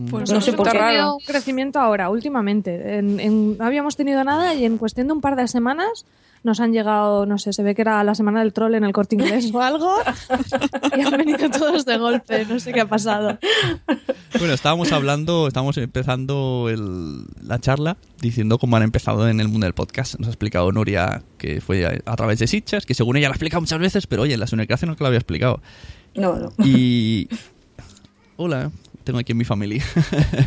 Pues 0.09 0.31
No 0.31 0.41
sé 0.41 0.53
por 0.53 0.69
qué. 0.71 0.77
Raro. 0.77 1.15
un 1.17 1.19
crecimiento 1.25 1.79
ahora, 1.79 2.09
últimamente. 2.09 2.97
En- 2.97 3.19
en- 3.19 3.57
no 3.57 3.65
habíamos 3.65 3.95
tenido 3.95 4.23
nada 4.23 4.55
y 4.55 4.65
en 4.65 4.77
cuestión 4.77 5.07
de 5.07 5.13
un 5.13 5.21
par 5.21 5.35
de 5.35 5.47
semanas 5.47 6.05
nos 6.43 6.59
han 6.59 6.73
llegado, 6.73 7.25
no 7.25 7.38
sé, 7.38 7.53
se 7.53 7.63
ve 7.63 7.73
que 7.75 7.83
era 7.83 8.03
la 8.03 8.15
semana 8.15 8.39
del 8.41 8.51
troll 8.53 8.73
en 8.75 8.83
el 8.83 8.91
corte 8.91 9.15
inglés 9.15 9.50
o 9.53 9.62
algo. 9.62 9.93
y 10.97 11.01
han 11.01 11.12
venido 11.12 11.50
todos 11.51 11.85
de 11.85 11.97
golpe, 11.97 12.45
no 12.45 12.59
sé 12.59 12.73
qué 12.73 12.81
ha 12.81 12.88
pasado. 12.88 13.38
Bueno, 14.39 14.53
estábamos 14.53 14.91
hablando, 14.91 15.47
estábamos 15.47 15.77
empezando 15.77 16.67
el- 16.69 17.25
la 17.47 17.59
charla 17.59 17.95
diciendo 18.19 18.57
cómo 18.57 18.75
han 18.77 18.83
empezado 18.83 19.29
en 19.29 19.39
el 19.39 19.47
mundo 19.47 19.65
del 19.67 19.73
podcast. 19.75 20.15
Nos 20.19 20.27
ha 20.27 20.31
explicado 20.31 20.71
Nuria 20.71 21.21
que 21.38 21.62
fue 21.62 21.85
a, 21.85 22.12
a 22.12 22.15
través 22.15 22.39
de 22.39 22.47
Sitches, 22.47 22.85
que 22.85 22.93
según 22.95 23.15
ella 23.17 23.27
lo 23.27 23.33
ha 23.33 23.35
explicado 23.35 23.62
muchas 23.62 23.79
veces, 23.79 24.07
pero 24.07 24.23
oye, 24.23 24.33
en 24.33 24.39
la 24.39 24.47
Sunecracia 24.47 24.88
no 24.88 24.95
que 24.95 25.03
lo 25.03 25.07
había 25.07 25.19
explicado. 25.19 25.62
No, 26.15 26.36
no. 26.36 26.53
Y. 26.65 27.27
Hola, 28.36 28.72
tengo 29.03 29.20
aquí 29.20 29.32
en 29.32 29.38
mi 29.38 29.46
familia. 29.46 29.84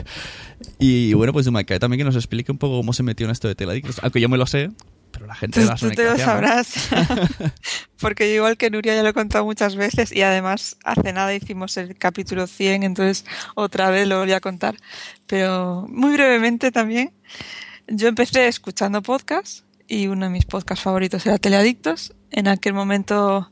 y 0.78 1.14
bueno, 1.14 1.32
pues 1.32 1.44
de 1.44 1.50
Macae 1.50 1.78
también 1.78 1.98
que 1.98 2.04
nos 2.04 2.16
explique 2.16 2.50
un 2.50 2.58
poco 2.58 2.76
cómo 2.76 2.92
se 2.92 3.02
metió 3.02 3.26
en 3.26 3.32
esto 3.32 3.48
de 3.48 3.54
teladictos. 3.54 4.00
Aunque 4.02 4.20
yo 4.20 4.28
me 4.28 4.36
lo 4.36 4.46
sé, 4.46 4.70
pero 5.12 5.26
la 5.26 5.34
gente 5.34 5.60
de 5.60 5.66
Tú, 5.66 5.72
la 5.72 5.78
tú 5.78 5.90
te 5.90 6.04
lo 6.04 6.18
sabrás. 6.18 6.90
Porque 8.00 8.28
yo 8.28 8.36
igual 8.36 8.56
que 8.56 8.70
Nuria 8.70 8.94
ya 8.94 9.02
lo 9.02 9.08
he 9.08 9.14
contado 9.14 9.44
muchas 9.44 9.76
veces 9.76 10.12
y 10.12 10.22
además 10.22 10.76
hace 10.84 11.12
nada 11.12 11.34
hicimos 11.34 11.76
el 11.76 11.96
capítulo 11.96 12.46
100, 12.46 12.82
entonces 12.82 13.24
otra 13.54 13.90
vez 13.90 14.06
lo 14.08 14.18
voy 14.18 14.32
a 14.32 14.40
contar. 14.40 14.76
Pero 15.26 15.86
muy 15.88 16.12
brevemente 16.12 16.70
también, 16.70 17.12
yo 17.86 18.08
empecé 18.08 18.48
escuchando 18.48 19.00
podcasts 19.00 19.64
y 19.88 20.08
uno 20.08 20.26
de 20.26 20.30
mis 20.30 20.44
podcasts 20.44 20.84
favoritos 20.84 21.24
era 21.24 21.38
Teleadictos. 21.38 22.12
En 22.30 22.48
aquel 22.48 22.74
momento 22.74 23.50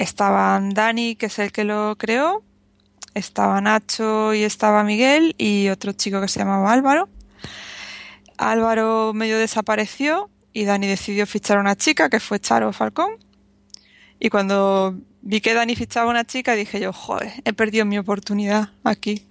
estaban 0.00 0.70
Dani, 0.70 1.14
que 1.14 1.26
es 1.26 1.38
el 1.38 1.52
que 1.52 1.64
lo 1.64 1.96
creó, 1.98 2.42
estaba 3.14 3.60
Nacho 3.60 4.32
y 4.34 4.42
estaba 4.44 4.82
Miguel 4.82 5.34
y 5.36 5.68
otro 5.68 5.92
chico 5.92 6.20
que 6.20 6.28
se 6.28 6.40
llamaba 6.40 6.72
Álvaro. 6.72 7.08
Álvaro 8.38 9.12
medio 9.12 9.38
desapareció 9.38 10.30
y 10.54 10.64
Dani 10.64 10.86
decidió 10.86 11.26
fichar 11.26 11.58
a 11.58 11.60
una 11.60 11.76
chica 11.76 12.08
que 12.08 12.18
fue 12.18 12.40
Charo 12.40 12.72
Falcón. 12.72 13.18
Y 14.18 14.30
cuando 14.30 14.98
vi 15.20 15.42
que 15.42 15.52
Dani 15.52 15.76
fichaba 15.76 16.06
a 16.06 16.10
una 16.10 16.24
chica 16.24 16.54
dije 16.54 16.80
yo, 16.80 16.92
joder, 16.92 17.32
he 17.44 17.52
perdido 17.52 17.84
mi 17.84 17.98
oportunidad 17.98 18.70
aquí. 18.84 19.26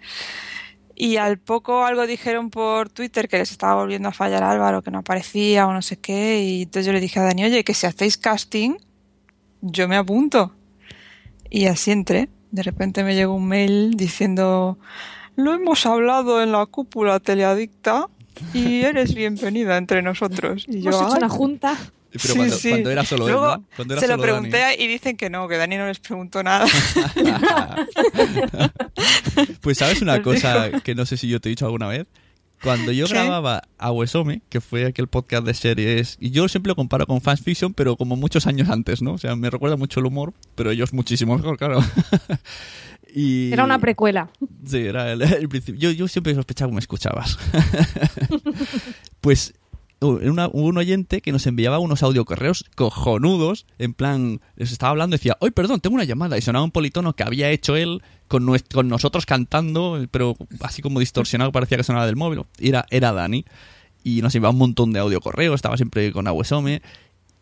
Y 0.95 1.17
al 1.17 1.39
poco 1.39 1.85
algo 1.85 2.05
dijeron 2.05 2.51
por 2.51 2.89
Twitter 2.89 3.27
que 3.27 3.37
les 3.39 3.51
estaba 3.51 3.75
volviendo 3.75 4.09
a 4.09 4.11
fallar 4.11 4.43
Álvaro, 4.43 4.83
que 4.83 4.91
no 4.91 4.99
aparecía 4.99 5.65
o 5.65 5.73
no 5.73 5.81
sé 5.81 5.97
qué. 5.97 6.43
Y 6.43 6.61
entonces 6.63 6.85
yo 6.85 6.93
le 6.93 6.99
dije 6.99 7.19
a 7.19 7.23
Dani, 7.23 7.45
oye, 7.45 7.63
que 7.63 7.73
si 7.73 7.87
hacéis 7.87 8.17
casting, 8.17 8.75
yo 9.61 9.87
me 9.87 9.95
apunto. 9.95 10.58
Y 11.49 11.65
así 11.65 11.91
entré. 11.91 12.29
De 12.51 12.63
repente 12.63 13.03
me 13.03 13.15
llegó 13.15 13.33
un 13.33 13.47
mail 13.47 13.91
diciendo, 13.95 14.77
lo 15.35 15.53
hemos 15.53 15.85
hablado 15.85 16.41
en 16.41 16.51
la 16.51 16.65
cúpula 16.65 17.19
teleadicta 17.19 18.07
y 18.53 18.81
eres 18.83 19.13
bienvenida 19.13 19.77
entre 19.77 20.01
nosotros. 20.01 20.65
Y 20.67 20.81
yo, 20.81 20.89
Hemos 20.91 21.01
hecho 21.09 21.17
una 21.17 21.29
junta. 21.29 21.75
Pero 22.11 22.23
Sí, 22.33 22.37
cuando, 22.37 22.55
sí. 22.57 22.69
cuando 22.71 22.89
era 22.89 23.05
solo 23.05 23.27
él, 23.27 23.33
Luego 23.33 23.57
¿no? 23.57 23.63
Cuando 23.75 23.93
era 23.93 24.01
se 24.01 24.07
lo 24.07 24.13
Dani. 24.13 24.23
pregunté 24.23 24.83
y 24.83 24.87
dicen 24.87 25.15
que 25.15 25.29
no, 25.29 25.47
que 25.47 25.57
Dani 25.57 25.77
no 25.77 25.85
les 25.85 25.99
preguntó 25.99 26.41
nada. 26.41 26.65
Pues 29.61 29.77
sabes 29.77 30.01
una 30.01 30.15
Os 30.15 30.19
cosa 30.21 30.71
que 30.83 30.95
no 30.95 31.05
sé 31.05 31.17
si 31.17 31.27
yo 31.27 31.39
te 31.39 31.49
he 31.49 31.51
dicho 31.51 31.65
alguna 31.65 31.87
vez. 31.87 32.07
Cuando 32.63 32.91
yo 32.91 33.05
¿Qué? 33.05 33.13
grababa 33.13 33.63
a 33.77 33.91
Wesome, 33.91 34.41
que 34.49 34.59
fue 34.61 34.85
aquel 34.85 35.07
podcast 35.07 35.45
de 35.45 35.53
series, 35.53 36.17
y 36.19 36.31
yo 36.31 36.47
siempre 36.49 36.69
lo 36.69 36.75
comparo 36.75 37.07
con 37.07 37.21
Fans 37.21 37.41
Fiction, 37.41 37.73
pero 37.73 37.95
como 37.95 38.15
muchos 38.15 38.47
años 38.47 38.69
antes, 38.69 39.01
¿no? 39.01 39.13
O 39.13 39.17
sea, 39.17 39.35
me 39.35 39.49
recuerda 39.49 39.77
mucho 39.77 39.99
el 39.99 40.05
humor, 40.05 40.33
pero 40.55 40.71
ellos 40.71 40.93
muchísimo 40.93 41.37
mejor, 41.37 41.57
claro. 41.57 41.79
y... 43.15 43.51
Era 43.53 43.63
una 43.63 43.79
precuela. 43.79 44.29
Sí, 44.65 44.77
era 44.77 45.11
el, 45.11 45.21
el 45.21 45.47
principio. 45.47 45.79
Yo, 45.79 45.91
yo 45.91 46.07
siempre 46.07 46.35
sospechaba 46.35 46.69
que 46.69 46.75
me 46.75 46.81
escuchabas. 46.81 47.37
pues 49.21 49.53
una- 50.01 50.47
un 50.47 50.77
oyente 50.77 51.21
que 51.21 51.31
nos 51.31 51.45
enviaba 51.47 51.79
unos 51.79 52.03
audiocorreos 52.03 52.65
cojonudos, 52.75 53.65
en 53.77 53.93
plan, 53.93 54.39
les 54.55 54.71
estaba 54.71 54.91
hablando 54.91 55.15
y 55.15 55.19
decía, 55.19 55.37
¡ay, 55.41 55.51
perdón, 55.51 55.79
tengo 55.81 55.95
una 55.95 56.03
llamada! 56.05 56.37
Y 56.37 56.41
sonaba 56.41 56.63
un 56.63 56.71
politono 56.71 57.13
que 57.13 57.23
había 57.23 57.49
hecho 57.51 57.75
él 57.75 58.01
con, 58.27 58.45
nues- 58.45 58.65
con 58.73 58.87
nosotros 58.87 59.25
cantando, 59.25 60.05
pero 60.11 60.35
así 60.61 60.81
como 60.81 60.99
distorsionado, 60.99 61.51
parecía 61.51 61.77
que 61.77 61.83
sonaba 61.83 62.05
del 62.05 62.15
móvil. 62.15 62.43
Era, 62.59 62.85
era 62.89 63.11
Dani. 63.11 63.45
Y 64.03 64.21
nos 64.21 64.33
enviaba 64.35 64.51
un 64.53 64.59
montón 64.59 64.93
de 64.93 64.99
audiocorreos, 64.99 65.55
estaba 65.55 65.75
siempre 65.75 66.11
con 66.13 66.27
Aguesome. 66.27 66.81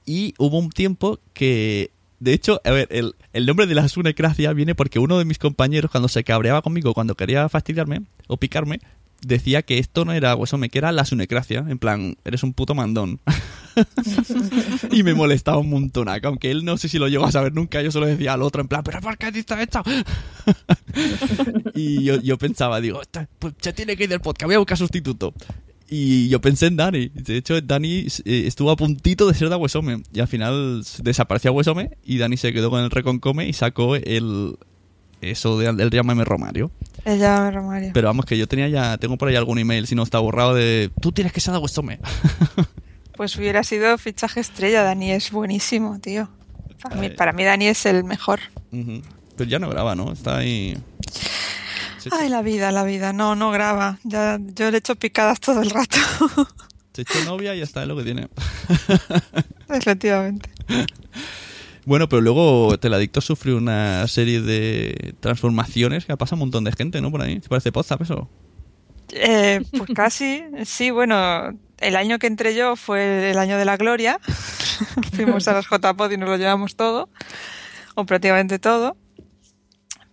Y 0.05 0.33
hubo 0.39 0.57
un 0.57 0.69
tiempo 0.69 1.19
que. 1.33 1.91
De 2.19 2.33
hecho, 2.33 2.59
a 2.65 2.71
ver, 2.71 2.87
el, 2.89 3.13
el 3.33 3.45
nombre 3.45 3.67
de 3.67 3.75
la 3.75 3.87
sunecracia 3.87 4.51
viene 4.53 4.73
porque 4.73 4.97
uno 4.97 5.19
de 5.19 5.25
mis 5.25 5.37
compañeros, 5.37 5.91
cuando 5.91 6.07
se 6.07 6.23
cabreaba 6.23 6.63
conmigo, 6.63 6.95
cuando 6.95 7.13
quería 7.13 7.47
fastidiarme 7.47 8.01
o 8.27 8.37
picarme, 8.37 8.79
decía 9.21 9.61
que 9.61 9.77
esto 9.79 10.05
no 10.05 10.13
era 10.13 10.35
huesome, 10.35 10.69
que 10.69 10.77
era 10.77 10.91
la 10.91 11.05
sunecracia. 11.05 11.65
En 11.67 11.79
plan, 11.79 12.17
eres 12.25 12.43
un 12.43 12.53
puto 12.53 12.75
mandón. 12.75 13.19
y 14.91 15.03
me 15.03 15.13
molestaba 15.13 15.57
un 15.57 15.69
montón, 15.69 16.07
aunque 16.09 16.49
él 16.51 16.65
no 16.65 16.77
sé 16.77 16.89
si 16.89 16.97
lo 16.97 17.07
llegó 17.07 17.25
a 17.25 17.31
saber 17.31 17.53
nunca, 17.53 17.81
yo 17.81 17.91
solo 17.91 18.07
decía 18.07 18.33
al 18.33 18.41
otro, 18.41 18.61
en 18.61 18.67
plan, 18.67 18.83
¿pero 18.83 19.01
por 19.01 19.17
qué 19.17 19.31
dices 19.31 19.57
esto? 19.59 19.83
y 21.75 22.03
yo, 22.03 22.21
yo 22.21 22.37
pensaba, 22.37 22.81
digo, 22.81 23.01
"Esta- 23.01 23.27
pues 23.39 23.53
se 23.59 23.73
tiene 23.73 23.95
que 23.95 24.03
ir 24.05 24.09
del 24.09 24.21
podcast, 24.21 24.47
voy 24.47 24.55
a 24.55 24.59
buscar 24.59 24.77
sustituto. 24.77 25.33
Y 25.89 26.27
yo 26.27 26.41
pensé 26.41 26.65
en 26.65 26.75
Dani. 26.75 27.09
De 27.13 27.37
hecho, 27.37 27.61
Dani 27.61 28.07
eh, 28.25 28.43
estuvo 28.45 28.71
a 28.71 28.75
puntito 28.75 29.25
de 29.25 29.33
ser 29.33 29.47
de 29.47 29.55
Huesome. 29.55 30.03
Y 30.13 30.19
al 30.19 30.27
final 30.27 30.83
desapareció 31.01 31.53
Huesome 31.53 31.91
y 32.03 32.17
Dani 32.17 32.35
se 32.35 32.51
quedó 32.51 32.69
con 32.69 32.83
el 32.83 32.91
Reconcome 32.91 33.47
y 33.47 33.53
sacó 33.53 33.95
el 33.95 34.57
eso 35.21 35.57
de- 35.57 35.73
del 35.73 35.89
llámame 35.89 36.23
Romario. 36.25 36.71
Ella, 37.05 37.49
Romario. 37.51 37.91
Pero 37.93 38.07
vamos, 38.07 38.25
que 38.25 38.37
yo 38.37 38.47
tenía 38.47 38.67
ya, 38.67 38.97
tengo 38.97 39.17
por 39.17 39.29
ahí 39.29 39.35
algún 39.35 39.59
email, 39.59 39.87
si 39.87 39.95
no 39.95 40.03
está 40.03 40.19
borrado, 40.19 40.53
de 40.53 40.91
tú 41.01 41.11
tienes 41.11 41.31
que 41.33 41.39
ser 41.41 41.53
de 41.53 41.59
Huesome. 41.59 41.99
Pues 43.17 43.35
hubiera 43.35 43.63
sido 43.63 43.97
fichaje 43.97 44.39
estrella. 44.41 44.83
Dani 44.83 45.11
es 45.11 45.31
buenísimo, 45.31 45.97
tío. 45.99 46.29
Para 46.83 46.95
mí, 46.97 47.09
para 47.09 47.33
mí 47.33 47.43
Dani 47.43 47.65
es 47.65 47.83
el 47.87 48.03
mejor. 48.03 48.39
Pero 48.69 49.49
ya 49.49 49.57
no 49.57 49.69
graba, 49.71 49.95
¿no? 49.95 50.11
Está 50.11 50.37
ahí. 50.37 50.77
Se, 51.97 52.09
Ay, 52.11 52.29
la 52.29 52.43
vida, 52.43 52.71
la 52.71 52.83
vida. 52.83 53.13
No, 53.13 53.35
no 53.35 53.49
graba. 53.49 53.97
Ya, 54.03 54.37
yo 54.39 54.69
le 54.69 54.77
echo 54.77 54.95
picadas 54.97 55.39
todo 55.39 55.63
el 55.63 55.71
rato. 55.71 55.97
se 56.93 57.01
echó 57.01 57.23
novia 57.25 57.55
y 57.55 57.57
ya 57.57 57.63
está, 57.63 57.81
es 57.81 57.87
lo 57.87 57.97
que 57.97 58.03
tiene. 58.03 58.27
Efectivamente. 59.69 60.51
Bueno, 61.87 62.09
pero 62.09 62.21
luego 62.21 62.77
Teladicto 62.77 63.21
sufrió 63.21 63.55
una 63.55 64.05
serie 64.09 64.41
de 64.41 65.15
transformaciones 65.21 66.05
que 66.05 66.11
ha 66.11 66.17
pasado 66.17 66.35
un 66.35 66.39
montón 66.41 66.65
de 66.65 66.73
gente, 66.73 66.99
¿no? 66.99 67.11
Por 67.11 67.21
ahí. 67.21 67.39
¿Se 67.41 67.47
parece 67.47 67.71
WhatsApp 67.73 68.01
eso? 68.01 68.29
Eh, 69.13 69.61
pues 69.71 69.91
casi, 69.95 70.43
sí, 70.65 70.91
bueno, 70.91 71.57
el 71.79 71.95
año 71.95 72.19
que 72.19 72.27
entré 72.27 72.53
yo 72.53 72.75
fue 72.75 73.31
el 73.31 73.37
año 73.37 73.57
de 73.57 73.63
la 73.63 73.77
gloria. 73.77 74.19
Fuimos 75.15 75.47
a 75.47 75.53
los 75.53 75.65
JPod 75.69 76.11
y 76.11 76.17
nos 76.17 76.27
lo 76.27 76.35
llevamos 76.35 76.75
todo, 76.75 77.07
o 77.95 78.05
prácticamente 78.05 78.59
todo. 78.59 78.97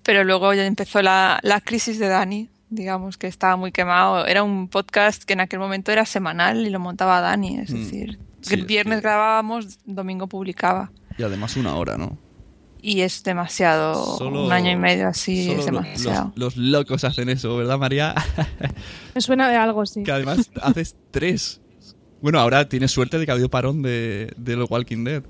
Pero 0.04 0.22
luego 0.22 0.54
ya 0.54 0.64
empezó 0.66 1.02
la, 1.02 1.40
la 1.42 1.60
crisis 1.60 1.98
de 1.98 2.06
Dani, 2.06 2.50
digamos 2.70 3.16
que 3.18 3.26
estaba 3.26 3.56
muy 3.56 3.72
quemado. 3.72 4.26
Era 4.26 4.44
un 4.44 4.68
podcast 4.68 5.24
que 5.24 5.32
en 5.32 5.40
aquel 5.40 5.58
momento 5.58 5.90
era 5.90 6.06
semanal 6.06 6.64
y 6.64 6.70
lo 6.70 6.78
montaba 6.78 7.20
Dani, 7.20 7.58
es 7.58 7.70
Mm, 7.70 7.74
decir, 7.74 8.18
sí, 8.42 8.54
el 8.54 8.64
viernes 8.64 8.98
sí. 8.98 9.02
grabábamos, 9.02 9.80
domingo 9.86 10.28
publicaba. 10.28 10.92
Y 11.18 11.22
además 11.22 11.56
una 11.56 11.74
hora, 11.76 11.96
¿no? 11.96 12.18
y 12.86 13.00
es 13.00 13.24
demasiado. 13.24 14.18
Solo- 14.18 14.44
un 14.44 14.52
año 14.52 14.70
y 14.70 14.76
medio 14.76 15.08
así 15.08 15.50
es 15.50 15.56
lo- 15.58 15.64
demasiado. 15.80 16.32
los, 16.36 16.56
los 16.58 16.66
locos 16.70 17.02
hacen 17.04 17.30
eso, 17.30 17.56
¿verdad, 17.56 17.78
María? 17.78 18.14
Me 19.14 19.22
suena 19.22 19.48
de 19.48 19.56
algo, 19.56 19.86
sí. 19.86 20.02
que 20.02 20.12
además 20.12 20.50
haces 20.60 20.94
tres. 21.10 21.62
Bueno, 22.20 22.40
ahora 22.40 22.68
tienes 22.68 22.90
suerte 22.90 23.18
de 23.18 23.24
que 23.24 23.30
ha 23.30 23.34
habido 23.34 23.48
parón 23.48 23.80
de, 23.80 24.34
de 24.36 24.56
los 24.56 24.70
Walking 24.70 25.02
Dead. 25.02 25.22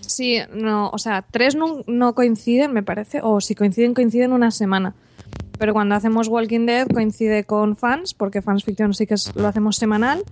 Sí, 0.00 0.38
no, 0.54 0.90
o 0.90 0.98
sea, 0.98 1.22
tres 1.22 1.54
no, 1.54 1.82
no 1.86 2.14
coinciden, 2.14 2.72
me 2.72 2.82
parece, 2.82 3.20
o 3.22 3.40
si 3.40 3.54
coinciden, 3.54 3.94
coinciden 3.94 4.32
una 4.32 4.50
semana. 4.50 4.94
Pero 5.58 5.72
cuando 5.72 5.94
hacemos 5.94 6.28
Walking 6.28 6.66
Dead 6.66 6.86
coincide 6.86 7.44
con 7.44 7.76
fans, 7.76 8.12
porque 8.14 8.42
Fans 8.42 8.62
Fiction 8.64 8.92
sí 8.94 9.06
que 9.06 9.14
es- 9.14 9.34
lo 9.34 9.48
hacemos 9.48 9.76
semanal. 9.76 10.22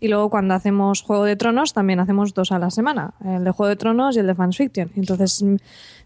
Y 0.00 0.08
luego 0.08 0.30
cuando 0.30 0.54
hacemos 0.54 1.02
Juego 1.02 1.24
de 1.24 1.36
Tronos 1.36 1.72
también 1.72 2.00
hacemos 2.00 2.34
dos 2.34 2.52
a 2.52 2.58
la 2.58 2.70
semana, 2.70 3.14
el 3.24 3.44
de 3.44 3.50
Juego 3.50 3.68
de 3.68 3.76
Tronos 3.76 4.16
y 4.16 4.20
el 4.20 4.26
de 4.26 4.34
Fans 4.34 4.56
Fiction. 4.56 4.90
Entonces 4.96 5.42
mm, 5.42 5.56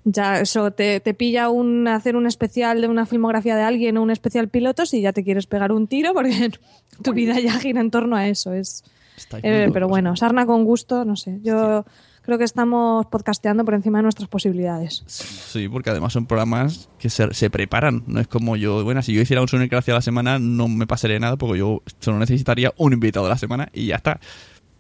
ya 0.04 0.40
eso 0.40 0.70
te, 0.70 1.00
te 1.00 1.14
pilla 1.14 1.50
un 1.50 1.88
hacer 1.88 2.16
un 2.16 2.26
especial 2.26 2.80
de 2.80 2.88
una 2.88 3.06
filmografía 3.06 3.56
de 3.56 3.62
alguien 3.62 3.97
o 3.97 4.02
un 4.02 4.11
especial 4.11 4.49
pilotos 4.49 4.94
y 4.94 5.00
ya 5.00 5.12
te 5.12 5.25
quieres 5.25 5.47
pegar 5.47 5.73
un 5.73 5.87
tiro 5.87 6.14
porque 6.14 6.50
tu 7.02 7.12
vida 7.12 7.38
ya 7.40 7.52
gira 7.54 7.80
en 7.80 7.90
torno 7.90 8.16
a 8.16 8.28
eso. 8.28 8.52
Es, 8.52 8.85
eh, 9.42 9.68
pero 9.73 9.88
bueno, 9.88 10.16
sarna 10.16 10.47
con 10.47 10.64
gusto, 10.64 11.04
no 11.04 11.16
sé. 11.16 11.38
Yo 11.42 11.85
creo 12.22 12.38
que 12.38 12.44
estamos 12.44 13.06
podcasteando 13.06 13.64
por 13.64 13.74
encima 13.74 13.98
de 13.98 14.02
nuestras 14.02 14.28
posibilidades. 14.28 15.02
Sí, 15.06 15.68
porque 15.68 15.90
además 15.90 16.12
son 16.12 16.26
programas 16.26 16.88
que 16.98 17.10
se, 17.10 17.32
se 17.34 17.50
preparan. 17.50 18.02
No 18.06 18.20
es 18.20 18.28
como 18.28 18.56
yo, 18.56 18.84
bueno, 18.84 19.02
si 19.02 19.12
yo 19.12 19.20
hiciera 19.22 19.42
un 19.42 19.48
Sonicracia 19.48 19.94
a 19.94 19.96
la 19.96 20.02
semana 20.02 20.38
no 20.38 20.68
me 20.68 20.86
pasaría 20.86 21.18
nada 21.18 21.36
porque 21.36 21.58
yo 21.58 21.82
solo 21.98 22.18
necesitaría 22.18 22.72
un 22.76 22.92
invitado 22.92 23.26
a 23.26 23.30
la 23.30 23.38
semana 23.38 23.68
y 23.72 23.86
ya 23.86 23.96
está. 23.96 24.20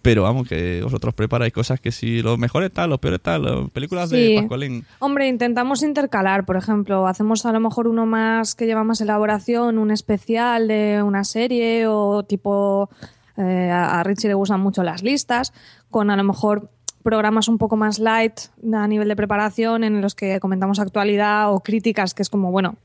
Pero 0.02 0.22
vamos, 0.22 0.48
que 0.48 0.80
vosotros 0.82 1.12
preparáis 1.12 1.52
cosas 1.52 1.78
que 1.78 1.92
si 1.92 2.22
los 2.22 2.38
mejores 2.38 2.72
tal, 2.72 2.88
los 2.88 3.00
peores 3.00 3.20
tal, 3.20 3.42
las 3.42 3.70
películas 3.70 4.08
Sí. 4.08 4.16
de 4.34 4.36
Pascualín. 4.40 4.84
Hombre, 4.98 5.28
intentamos 5.28 5.82
intercalar, 5.82 6.46
por 6.46 6.56
ejemplo, 6.56 7.06
hacemos 7.06 7.44
a 7.44 7.52
lo 7.52 7.60
mejor 7.60 7.86
uno 7.86 8.06
más 8.06 8.54
que 8.54 8.64
lleva 8.64 8.82
más 8.82 9.02
elaboración, 9.02 9.76
un 9.78 9.90
especial 9.90 10.68
de 10.68 11.02
una 11.04 11.22
serie 11.24 11.86
o 11.86 12.22
tipo 12.22 12.88
eh, 13.36 13.70
a 13.70 14.02
Richie 14.02 14.28
le 14.28 14.34
gustan 14.34 14.60
mucho 14.60 14.82
las 14.82 15.02
listas, 15.02 15.52
con 15.90 16.10
a 16.10 16.16
lo 16.16 16.24
mejor 16.24 16.70
programas 17.02 17.48
un 17.48 17.58
poco 17.58 17.76
más 17.76 17.98
light 17.98 18.40
a 18.72 18.86
nivel 18.86 19.08
de 19.08 19.16
preparación 19.16 19.84
en 19.84 20.00
los 20.00 20.14
que 20.14 20.40
comentamos 20.40 20.78
actualidad 20.78 21.52
o 21.52 21.60
críticas, 21.60 22.14
que 22.14 22.22
es 22.22 22.30
como, 22.30 22.50
bueno, 22.50 22.76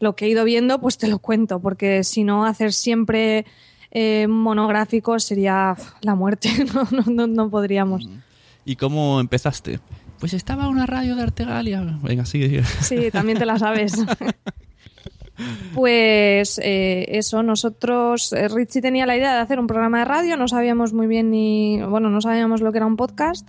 lo 0.00 0.14
que 0.14 0.26
he 0.26 0.28
ido 0.28 0.44
viendo, 0.44 0.80
pues 0.80 0.98
te 0.98 1.08
lo 1.08 1.18
cuento, 1.18 1.60
porque 1.60 2.04
si 2.04 2.24
no, 2.24 2.46
hacer 2.46 2.72
siempre 2.72 3.44
eh, 3.90 4.26
monográficos 4.28 5.24
sería 5.24 5.76
la 6.02 6.14
muerte, 6.14 6.50
no, 6.74 6.88
no, 6.90 7.12
no, 7.12 7.26
no 7.26 7.50
podríamos. 7.50 8.08
¿Y 8.64 8.76
cómo 8.76 9.20
empezaste? 9.20 9.80
Pues 10.18 10.34
estaba 10.34 10.68
una 10.68 10.84
radio 10.84 11.14
de 11.16 11.22
Artegalia. 11.22 11.80
Venga, 12.02 12.26
sigue, 12.26 12.48
sigue. 12.48 12.64
Sí, 12.82 13.10
también 13.10 13.38
te 13.38 13.46
la 13.46 13.58
sabes. 13.58 13.94
Pues 15.74 16.60
eh, 16.62 17.06
eso, 17.10 17.42
nosotros, 17.42 18.32
eh, 18.32 18.48
Richie 18.48 18.82
tenía 18.82 19.06
la 19.06 19.16
idea 19.16 19.34
de 19.34 19.40
hacer 19.40 19.60
un 19.60 19.66
programa 19.66 20.00
de 20.00 20.04
radio, 20.04 20.36
no 20.36 20.48
sabíamos 20.48 20.92
muy 20.92 21.06
bien 21.06 21.30
ni, 21.30 21.80
bueno, 21.82 22.10
no 22.10 22.20
sabíamos 22.20 22.60
lo 22.60 22.72
que 22.72 22.78
era 22.78 22.86
un 22.86 22.96
podcast 22.96 23.48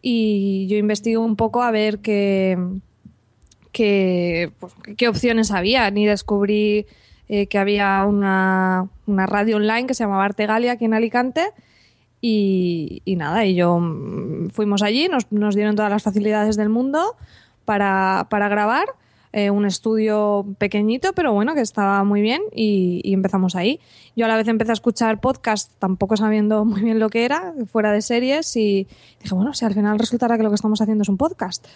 y 0.00 0.66
yo 0.68 0.76
investigué 0.76 1.18
un 1.18 1.36
poco 1.36 1.62
a 1.62 1.70
ver 1.70 1.98
qué, 1.98 2.58
qué, 3.72 4.50
pues, 4.58 4.72
opciones 5.08 5.50
había, 5.50 5.90
ni 5.90 6.06
descubrí 6.06 6.86
eh, 7.28 7.46
que 7.48 7.58
había 7.58 8.04
una, 8.06 8.88
una 9.06 9.26
radio 9.26 9.56
online 9.56 9.86
que 9.86 9.94
se 9.94 10.04
llamaba 10.04 10.24
Artegalia 10.24 10.72
aquí 10.72 10.86
en 10.86 10.94
Alicante 10.94 11.42
y, 12.20 13.02
y 13.04 13.16
nada, 13.16 13.44
y 13.44 13.54
yo 13.54 13.78
mm, 13.78 14.50
fuimos 14.50 14.82
allí, 14.82 15.08
nos, 15.08 15.30
nos 15.30 15.54
dieron 15.54 15.76
todas 15.76 15.90
las 15.90 16.02
facilidades 16.02 16.56
del 16.56 16.70
mundo 16.70 17.16
para, 17.66 18.26
para 18.30 18.48
grabar. 18.48 18.86
Eh, 19.38 19.50
un 19.50 19.66
estudio 19.66 20.46
pequeñito, 20.56 21.12
pero 21.12 21.34
bueno, 21.34 21.54
que 21.54 21.60
estaba 21.60 22.02
muy 22.04 22.22
bien 22.22 22.40
y, 22.54 23.02
y 23.04 23.12
empezamos 23.12 23.54
ahí. 23.54 23.80
Yo 24.16 24.24
a 24.24 24.28
la 24.28 24.36
vez 24.36 24.48
empecé 24.48 24.70
a 24.72 24.78
escuchar 24.80 25.20
podcast, 25.20 25.72
tampoco 25.78 26.16
sabiendo 26.16 26.64
muy 26.72 26.80
bien 26.80 26.98
lo 26.98 27.10
que 27.10 27.26
era, 27.26 27.52
fuera 27.70 27.92
de 27.92 28.00
series, 28.00 28.56
y 28.56 28.86
dije, 29.22 29.34
bueno, 29.34 29.52
si 29.52 29.66
al 29.66 29.74
final 29.74 29.98
resultará 29.98 30.38
que 30.38 30.42
lo 30.42 30.48
que 30.48 30.54
estamos 30.54 30.80
haciendo 30.80 31.02
es 31.02 31.10
un 31.10 31.18
podcast. 31.18 31.66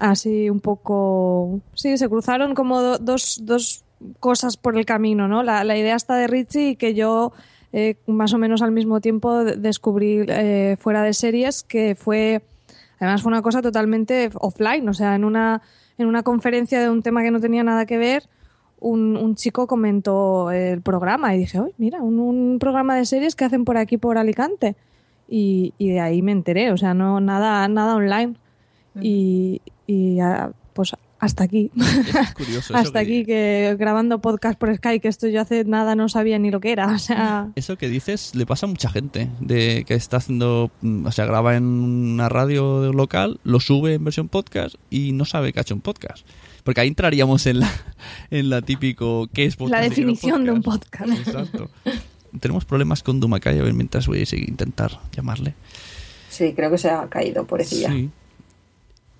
Así 0.00 0.50
un 0.50 0.58
poco... 0.58 1.60
Sí, 1.74 1.96
se 1.96 2.08
cruzaron 2.08 2.54
como 2.54 2.82
do- 2.82 2.98
dos, 2.98 3.42
dos 3.44 3.84
cosas 4.18 4.56
por 4.56 4.76
el 4.76 4.84
camino, 4.84 5.28
¿no? 5.28 5.44
La, 5.44 5.62
la 5.62 5.76
idea 5.78 5.94
está 5.94 6.16
de 6.16 6.26
Richie 6.26 6.70
y 6.70 6.76
que 6.76 6.94
yo 6.94 7.32
eh, 7.72 7.94
más 8.08 8.34
o 8.34 8.38
menos 8.38 8.60
al 8.60 8.72
mismo 8.72 9.00
tiempo 9.00 9.44
de- 9.44 9.54
descubrí 9.56 10.24
eh, 10.26 10.76
fuera 10.80 11.04
de 11.04 11.12
series 11.14 11.62
que 11.62 11.94
fue 11.94 12.42
además 12.98 13.22
fue 13.22 13.30
una 13.30 13.40
cosa 13.42 13.62
totalmente 13.62 14.30
offline 14.34 14.88
o 14.88 14.94
sea 14.94 15.14
en 15.14 15.24
una 15.24 15.62
en 16.02 16.08
una 16.08 16.22
conferencia 16.22 16.80
de 16.80 16.90
un 16.90 17.02
tema 17.02 17.22
que 17.22 17.30
no 17.30 17.40
tenía 17.40 17.62
nada 17.62 17.86
que 17.86 17.98
ver 17.98 18.28
un, 18.78 19.16
un 19.16 19.36
chico 19.36 19.66
comentó 19.66 20.50
el 20.50 20.82
programa 20.82 21.34
y 21.34 21.38
dije 21.38 21.60
uy 21.60 21.72
mira 21.78 22.02
un, 22.02 22.18
un 22.18 22.58
programa 22.58 22.96
de 22.96 23.06
series 23.06 23.36
que 23.36 23.44
hacen 23.44 23.64
por 23.64 23.76
aquí 23.76 23.96
por 23.96 24.18
Alicante 24.18 24.76
y, 25.28 25.72
y 25.78 25.90
de 25.90 26.00
ahí 26.00 26.20
me 26.20 26.32
enteré 26.32 26.72
o 26.72 26.76
sea 26.76 26.92
no 26.92 27.20
nada 27.20 27.66
nada 27.68 27.96
online. 27.96 28.34
Y, 29.00 29.62
y 29.86 30.18
pues 30.74 30.94
hasta 31.22 31.44
aquí 31.44 31.70
Es 31.76 32.34
curioso 32.34 32.74
eso 32.74 32.76
hasta 32.76 32.92
que- 32.92 32.98
aquí 33.20 33.24
que 33.24 33.76
grabando 33.78 34.20
podcast 34.20 34.58
por 34.58 34.74
Skype, 34.76 35.00
que 35.00 35.08
esto 35.08 35.28
yo 35.28 35.40
hace 35.40 35.64
nada 35.64 35.94
no 35.94 36.08
sabía 36.08 36.38
ni 36.38 36.50
lo 36.50 36.58
que 36.60 36.72
era. 36.72 36.88
O 36.88 36.98
sea, 36.98 37.48
Eso 37.54 37.78
que 37.78 37.88
dices 37.88 38.34
le 38.34 38.44
pasa 38.44 38.66
a 38.66 38.68
mucha 38.68 38.90
gente, 38.90 39.28
de 39.40 39.84
que 39.86 39.94
está 39.94 40.16
haciendo, 40.16 40.70
mm, 40.80 41.06
o 41.06 41.12
sea, 41.12 41.24
graba 41.26 41.56
en 41.56 41.64
una 41.64 42.28
radio 42.28 42.92
local, 42.92 43.38
lo 43.44 43.60
sube 43.60 43.94
en 43.94 44.04
versión 44.04 44.28
podcast 44.28 44.74
y 44.90 45.12
no 45.12 45.24
sabe 45.24 45.52
que 45.52 45.60
ha 45.60 45.62
hecho 45.62 45.74
un 45.74 45.80
podcast. 45.80 46.26
Porque 46.64 46.80
ahí 46.80 46.88
entraríamos 46.88 47.46
en 47.46 47.60
la, 47.60 47.70
en 48.30 48.50
la 48.50 48.60
típico, 48.62 49.28
¿qué 49.32 49.44
es 49.46 49.56
podcast? 49.56 49.80
la 49.82 49.88
definición 49.88 50.44
de 50.44 50.50
un 50.52 50.62
podcast. 50.62 51.08
Exacto. 51.26 51.70
Tenemos 52.40 52.64
problemas 52.64 53.02
con 53.02 53.20
Dumacay, 53.20 53.58
a 53.58 53.62
ver, 53.62 53.74
mientras 53.74 54.06
voy 54.08 54.22
a 54.22 54.26
seguir- 54.26 54.48
intentar 54.48 54.98
llamarle. 55.14 55.54
Sí, 56.30 56.52
creo 56.56 56.70
que 56.70 56.78
se 56.78 56.88
ha 56.90 57.06
caído, 57.08 57.46
pobrecilla. 57.46 57.90
Sí. 57.90 58.10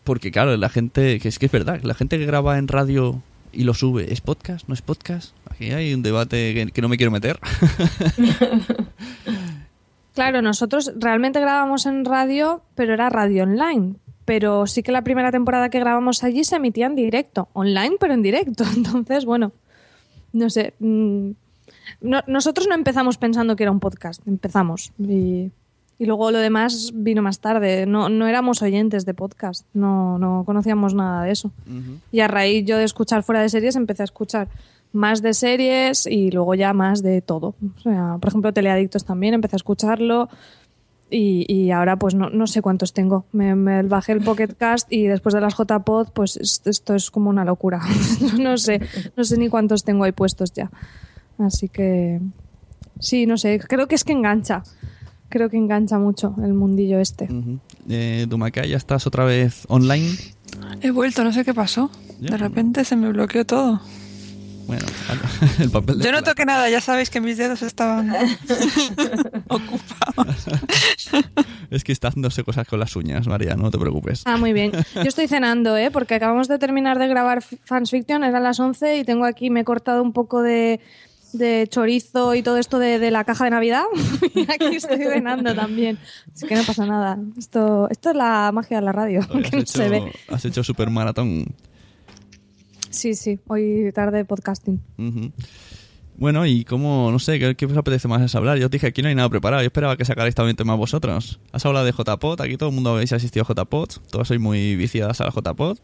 Porque 0.05 0.31
claro, 0.33 0.57
la 0.57 0.69
gente, 0.69 1.19
que 1.21 1.29
es 1.29 1.39
que 1.39 1.47
es 1.47 1.53
verdad, 1.53 1.81
la 1.83 1.95
gente 1.95 2.19
que 2.19 2.27
graba 2.27 2.59
en 2.59 2.69
radio 2.69 3.23
y 3.53 3.65
lo 3.65 3.75
sube, 3.75 4.13
¿es 4.13 4.21
podcast? 4.21 4.67
¿No 4.67 4.75
es 4.75 4.83
podcast? 4.83 5.35
Aquí 5.51 5.71
hay 5.71 5.95
un 5.95 6.03
debate 6.03 6.71
que, 6.73 6.83
no 6.83 6.89
me 6.89 6.97
quiero 6.97 7.13
meter. 7.13 7.39
Claro, 10.15 10.43
nosotros 10.43 10.93
realmente 10.97 11.41
grabamos 11.41 11.87
en 11.87 12.05
radio, 12.05 12.61
pero 12.75 12.93
era 12.93 13.09
radio 13.09 13.45
online. 13.45 13.95
Pero 14.27 14.67
sí 14.67 14.83
que 14.83 14.93
la 14.93 15.03
primera 15.03 15.33
temporada 15.33 15.71
que 15.71 15.81
grabamos 15.81 16.23
allí 16.23 16.45
se 16.45 16.57
emitía 16.57 16.85
en 16.87 16.95
directo, 16.95 17.49
online, 17.55 17.97
pero 17.99 18.13
en 18.13 18.21
directo. 18.23 18.65
Entonces, 18.77 19.25
bueno, 19.25 19.53
no 20.35 20.51
sé. 20.51 20.75
mm, 20.81 21.31
no- 22.03 22.23
nosotros 22.27 22.69
no 22.69 22.75
empezamos 22.75 23.17
pensando 23.17 23.57
que 23.57 23.63
era 23.63 23.73
un 23.73 23.81
podcast, 23.81 24.21
empezamos. 24.29 24.93
Y, 24.99 25.51
y 25.99 26.07
luego 26.07 26.31
lo 26.31 26.39
demás 26.39 26.91
vino 26.95 27.23
más 27.23 27.39
tarde. 27.41 27.87
No, 27.87 28.09
no 28.09 28.27
éramos 28.27 28.61
oyentes 28.63 29.05
de 29.05 29.15
podcast, 29.15 29.67
no, 29.75 30.19
no 30.19 30.43
conocíamos 30.45 30.95
nada 30.95 31.25
de 31.25 31.33
eso. 31.33 31.53
Y 32.11 32.21
a 32.21 32.29
raíz 32.29 32.65
yo 32.67 32.77
de 32.79 32.85
escuchar 32.85 33.23
fuera 33.23 33.41
de 33.43 33.49
series 33.49 33.77
empecé 33.77 34.03
a 34.03 34.05
escuchar 34.05 34.49
más 34.93 35.23
de 35.23 35.33
series 35.33 36.07
y 36.07 36.31
luego 36.31 36.55
ya 36.55 36.73
más 36.75 37.03
de 37.03 37.23
todo. 37.23 37.55
O 37.77 37.81
sea, 37.81 38.17
por 38.21 38.29
ejemplo, 38.29 38.53
Teleadictos 38.53 39.05
también, 39.05 39.33
empecé 39.35 39.57
a 39.57 39.59
escucharlo 39.59 40.29
y, 41.09 41.45
y 41.53 41.71
ahora 41.71 41.97
pues 41.97 42.15
no, 42.15 42.31
no 42.31 42.47
sé 42.47 42.63
cuántos 42.63 42.93
tengo. 42.93 43.25
Me, 43.33 43.55
me 43.55 43.83
bajé 43.83 44.13
el 44.13 44.23
Pocket 44.23 44.49
Cast 44.57 44.91
y 44.93 45.07
después 45.07 45.35
de 45.35 45.41
las 45.41 45.55
JPod 45.57 46.09
pues 46.13 46.37
es- 46.37 46.63
esto 46.65 46.95
es 46.95 47.11
como 47.11 47.31
una 47.31 47.45
locura. 47.45 47.81
no 48.41 48.57
sé, 48.59 48.81
no 49.17 49.25
sé 49.25 49.37
ni 49.39 49.49
cuántos 49.49 49.85
tengo 49.85 50.05
ahí 50.05 50.13
puestos 50.13 50.53
ya. 50.53 50.71
Así 51.39 51.69
que 51.69 52.21
sí, 52.99 53.27
no 53.27 53.37
sé, 53.37 53.61
creo 53.61 53.87
que 53.89 53.95
es 53.95 54.05
que 54.05 54.13
engancha. 54.13 54.63
Creo 55.33 55.49
que 55.49 55.57
engancha 55.57 55.99
mucho 55.99 56.35
el 56.45 56.53
mundillo 56.53 57.01
este. 57.01 57.25
Ujú. 57.25 57.59
Eh, 57.89 58.27
Dumacay, 58.29 58.69
¿ya 58.69 58.77
estás 58.77 59.07
otra 59.07 59.25
vez 59.25 59.65
online? 59.69 60.11
He 60.83 60.91
vuelto, 60.91 61.25
no 61.25 61.33
sé 61.33 61.43
qué 61.43 61.55
pasó. 61.55 61.91
De 62.21 62.37
repente 62.37 62.85
se 62.85 62.97
me 62.97 63.09
bloqueó 63.09 63.47
todo. 63.47 63.81
Bueno, 64.67 64.85
el 65.59 65.71
papel 65.71 65.99
de 65.99 66.05
Yo 66.05 66.13
no 66.13 66.23
toqué 66.23 66.45
nada, 66.45 66.69
ya 66.69 66.83
sabéis 66.83 67.09
que 67.09 67.23
mis 67.23 67.39
dedos 67.39 67.63
estaban 67.63 68.13
ocupados. 69.49 70.47
Es 71.71 71.83
que 71.83 71.93
está 71.93 72.09
haciéndose 72.09 72.45
cosas 72.45 72.69
con 72.69 72.79
las 72.79 72.95
uñas, 72.97 73.27
María, 73.27 73.55
no 73.55 73.71
te 73.71 73.79
preocupes. 73.79 74.25
Ah, 74.27 74.37
muy 74.37 74.53
bien. 74.53 74.73
Yo 74.95 75.03
estoy 75.05 75.27
cenando, 75.27 75.75
¿eh? 75.79 75.91
Porque 75.91 76.17
acabamos 76.17 76.47
de 76.47 76.59
terminar 76.59 76.99
de 76.99 77.09
grabar 77.09 77.41
Fans 77.41 77.91
Fiction, 77.91 78.23
eran 78.23 78.43
las 78.43 78.61
11 78.61 78.99
y 78.99 79.05
tengo 79.05 79.25
aquí, 79.25 79.49
me 79.49 79.61
he 79.61 79.65
cortado 79.65 80.03
un 80.03 80.13
poco 80.13 80.43
de, 80.43 80.81
de 81.33 81.67
chorizo 81.69 82.35
y 82.35 82.43
todo 82.43 82.59
esto 82.59 82.79
de, 82.79 82.99
de 82.99 83.11
la 83.11 83.25
caja 83.25 83.45
de 83.45 83.51
Navidad. 83.51 83.85
y 84.35 84.43
aquí 84.43 84.77
estoy 84.77 84.99
cenando 85.13 85.55
también. 85.55 85.99
Así 86.35 86.47
que 86.47 86.55
no 86.55 86.63
pasa 86.65 86.87
nada. 86.87 87.19
Esto, 87.39 87.89
esto 87.91 88.11
es 88.11 88.17
la 88.17 88.51
magia 88.53 88.79
de 88.79 88.85
la 88.85 88.93
radio, 88.93 89.21
que 89.29 89.57
no 89.57 89.63
has, 89.63 89.71
se 89.71 89.87
hecho, 89.87 89.91
ve. 89.91 90.13
has 90.29 90.45
hecho 90.45 90.65
super 90.65 90.91
maratón. 90.91 91.47
Sí, 92.91 93.15
sí, 93.15 93.39
hoy 93.47 93.91
tarde 93.95 94.25
podcasting. 94.25 94.81
Ujú. 94.99 95.33
Bueno, 96.17 96.47
y 96.47 96.65
cómo, 96.65 97.11
no 97.11 97.19
sé, 97.19 97.39
¿qué, 97.39 97.55
qué 97.57 97.67
os 97.67 97.77
apetece 97.77 98.07
más 98.07 98.35
hablar? 98.35 98.59
Yo 98.59 98.67
os 98.67 98.71
dije, 98.71 98.87
aquí 98.87 99.03
no 99.03 99.09
hay 99.09 99.15
nada 99.15 99.29
preparado. 99.29 99.63
Yo 99.63 99.67
esperaba 99.67 99.97
que 99.97 100.05
sacarais 100.05 100.35
también 100.35 100.57
tema 100.57 100.75
vosotros. 100.75 101.41
Has 101.53 101.65
hablado 101.65 101.87
de 101.87 101.93
JPod, 101.93 102.41
aquí 102.43 102.57
todo 102.57 102.69
el 102.69 102.75
mundo 102.75 102.91
habéis 102.91 103.13
asistido 103.13 103.47
a 103.49 103.55
JPod. 103.55 103.89
Todos 104.11 104.29
sois 104.29 104.41
muy 104.41 104.77
viciadas 104.77 105.21
a 105.21 105.25
la 105.25 105.31
JPod. 105.31 105.79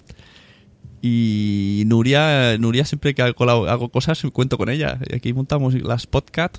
Y 1.01 1.85
Nuria, 1.87 2.59
Nuria 2.59 2.85
siempre 2.85 3.15
que 3.15 3.23
hago, 3.23 3.67
hago 3.69 3.89
cosas 3.91 4.21
cuento 4.33 4.59
con 4.59 4.69
ella. 4.69 4.99
Y 5.09 5.15
aquí 5.15 5.33
montamos 5.33 5.75
las 5.75 6.07
podcast. 6.07 6.59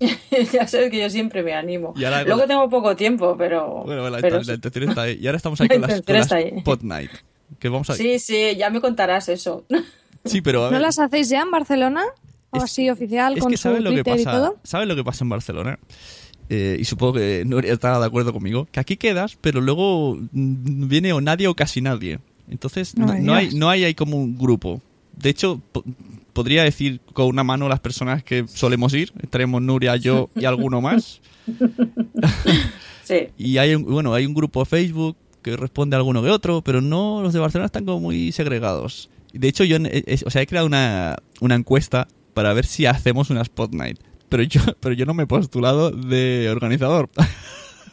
ya 0.52 0.66
sabes 0.66 0.90
que 0.90 0.98
yo 1.00 1.10
siempre 1.10 1.42
me 1.42 1.52
animo. 1.54 1.92
Ahora- 1.96 2.24
Luego 2.24 2.46
tengo 2.46 2.68
poco 2.70 2.96
tiempo, 2.96 3.36
pero... 3.36 3.82
Bueno, 3.84 4.08
la, 4.08 4.18
pero 4.20 4.40
la 4.42 4.54
intención 4.54 4.88
está 4.88 5.02
ahí. 5.02 5.18
Y 5.20 5.26
ahora 5.26 5.36
estamos 5.36 5.60
ahí 5.60 5.68
con 5.68 5.80
La 5.82 5.88
las, 5.88 6.00
con. 6.02 6.62
Pod 6.62 6.82
Night. 6.82 7.10
Que 7.58 7.68
vamos 7.68 7.90
a... 7.90 7.94
Sí, 7.94 8.18
sí, 8.18 8.56
ya 8.56 8.70
me 8.70 8.80
contarás 8.80 9.28
eso. 9.28 9.64
Sí, 10.22 10.42
pero 10.42 10.66
a 10.66 10.70
¿No 10.70 10.78
las 10.78 10.98
hacéis 10.98 11.30
ya 11.30 11.40
en 11.40 11.50
Barcelona? 11.50 12.04
¿O 12.50 12.58
Es- 12.58 12.64
así 12.64 12.90
oficial 12.90 13.32
es 13.38 13.40
con 13.42 13.50
que 13.50 13.56
su 13.56 13.62
¿sabes 13.62 13.80
lo 13.82 13.88
que 13.90 14.00
y 14.00 14.24
pasa? 14.24 14.30
todo? 14.30 14.56
¿Sabes 14.64 14.86
lo 14.86 14.94
que 14.94 15.02
pasa 15.02 15.24
en 15.24 15.30
Barcelona? 15.30 15.78
Eh, 16.50 16.76
y 16.78 16.84
supongo 16.84 17.14
que 17.14 17.42
Nuria 17.46 17.72
estará 17.72 17.98
de 17.98 18.04
acuerdo 18.04 18.30
conmigo. 18.34 18.68
Que 18.70 18.80
aquí 18.80 18.98
quedas, 18.98 19.38
pero 19.40 19.62
luego 19.62 20.18
viene 20.32 21.14
o 21.14 21.22
nadie 21.22 21.48
o 21.48 21.54
casi 21.56 21.80
nadie. 21.80 22.18
Entonces 22.50 22.96
No 22.96 23.06
no, 23.06 23.12
me 23.14 23.20
no 23.20 23.34
hay, 23.34 23.50
no 23.54 23.70
hay 23.70 23.84
ahí 23.84 23.94
como 23.94 24.16
un 24.16 24.36
grupo. 24.36 24.82
De 25.16 25.30
hecho, 25.30 25.60
po- 25.72 25.84
podría 26.32 26.62
decir 26.64 27.00
con 27.12 27.26
una 27.26 27.44
mano 27.44 27.68
las 27.68 27.80
personas 27.80 28.22
que 28.22 28.46
solemos 28.48 28.92
ir. 28.94 29.12
Estaremos 29.22 29.60
Nuria, 29.62 29.96
yo 29.96 30.28
y 30.36 30.44
alguno 30.44 30.80
más. 30.80 31.20
Sí. 33.04 33.26
Y 33.38 33.58
hay 33.58 33.74
un, 33.74 33.84
bueno, 33.84 34.14
hay 34.14 34.24
un 34.26 34.34
grupo 34.34 34.60
de 34.60 34.66
Facebook 34.66 35.16
que 35.42 35.56
responde 35.56 35.96
a 35.96 35.98
alguno 35.98 36.22
que 36.22 36.30
otro, 36.30 36.62
pero 36.62 36.80
no, 36.80 37.22
los 37.22 37.32
de 37.32 37.40
Barcelona 37.40 37.66
están 37.66 37.84
como 37.84 37.98
muy 37.98 38.30
segregados. 38.32 39.10
De 39.32 39.48
hecho, 39.48 39.64
yo, 39.64 39.76
eh, 39.78 40.04
eh, 40.06 40.18
o 40.26 40.30
sea, 40.30 40.42
he 40.42 40.46
creado 40.46 40.66
una, 40.66 41.16
una 41.40 41.54
encuesta 41.54 42.06
para 42.34 42.52
ver 42.52 42.66
si 42.66 42.86
hacemos 42.86 43.30
una 43.30 43.42
Spot 43.42 43.72
Night. 43.72 43.98
Pero 44.28 44.42
yo, 44.44 44.60
pero 44.80 44.94
yo 44.94 45.06
no 45.06 45.14
me 45.14 45.24
he 45.24 45.26
postulado 45.26 45.90
de 45.90 46.48
organizador. 46.50 47.10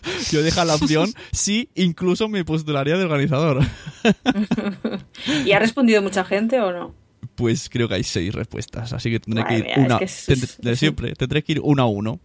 Yo 0.31 0.41
dejo 0.43 0.63
la 0.65 0.75
opción, 0.75 1.11
sí, 1.31 1.69
incluso 1.75 2.27
me 2.29 2.43
postularía 2.45 2.97
de 2.97 3.03
organizador. 3.05 3.61
¿Y 5.45 5.51
ha 5.51 5.59
respondido 5.59 6.01
mucha 6.01 6.23
gente 6.23 6.59
o 6.61 6.71
no? 6.71 6.93
Pues 7.35 7.69
creo 7.69 7.87
que 7.87 7.95
hay 7.95 8.03
seis 8.03 8.33
respuestas, 8.33 8.93
así 8.93 9.11
que 9.11 9.19
tendré 9.19 9.43
Madre 9.43 9.55
que 9.55 9.59
ir 9.59 9.65
mía, 9.65 9.75
es 9.77 9.85
una, 9.85 9.99
que 9.99 10.05
es- 10.05 10.27
tendré- 10.27 10.43
es- 10.43 10.57
de 10.61 10.75
siempre, 10.75 11.13
tendré 11.13 11.43
que 11.43 11.51
ir 11.53 11.59
uno 11.63 11.83
a 11.83 11.85
uno. 11.85 12.19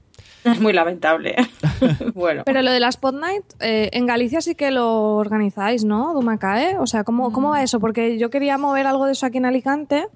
Es 0.45 0.61
muy 0.61 0.73
lamentable. 0.73 1.37
bueno. 2.15 2.43
Pero 2.45 2.63
lo 2.63 2.73
de 2.73 2.81
la 2.81 2.89
Spot 2.89 3.15
Night, 3.15 3.45
eh, 3.61 3.91
en 3.93 4.07
Galicia 4.07 4.41
sí 4.41 4.57
que 4.57 4.73
lo 4.73 5.15
organizáis, 5.17 5.85
¿no? 5.85 6.15
Dumacae. 6.15 6.79
O 6.79 6.87
sea, 6.89 7.05
¿cómo, 7.05 7.33
¿cómo 7.33 7.51
va 7.51 7.63
eso? 7.63 7.79
Porque 7.79 8.19
yo 8.19 8.29
quería 8.29 8.59
mover 8.59 8.87
algo 8.89 9.07
de 9.07 9.13
eso 9.13 9.25
aquí 9.27 9.39
en 9.39 9.47
Alicante, 9.47 10.07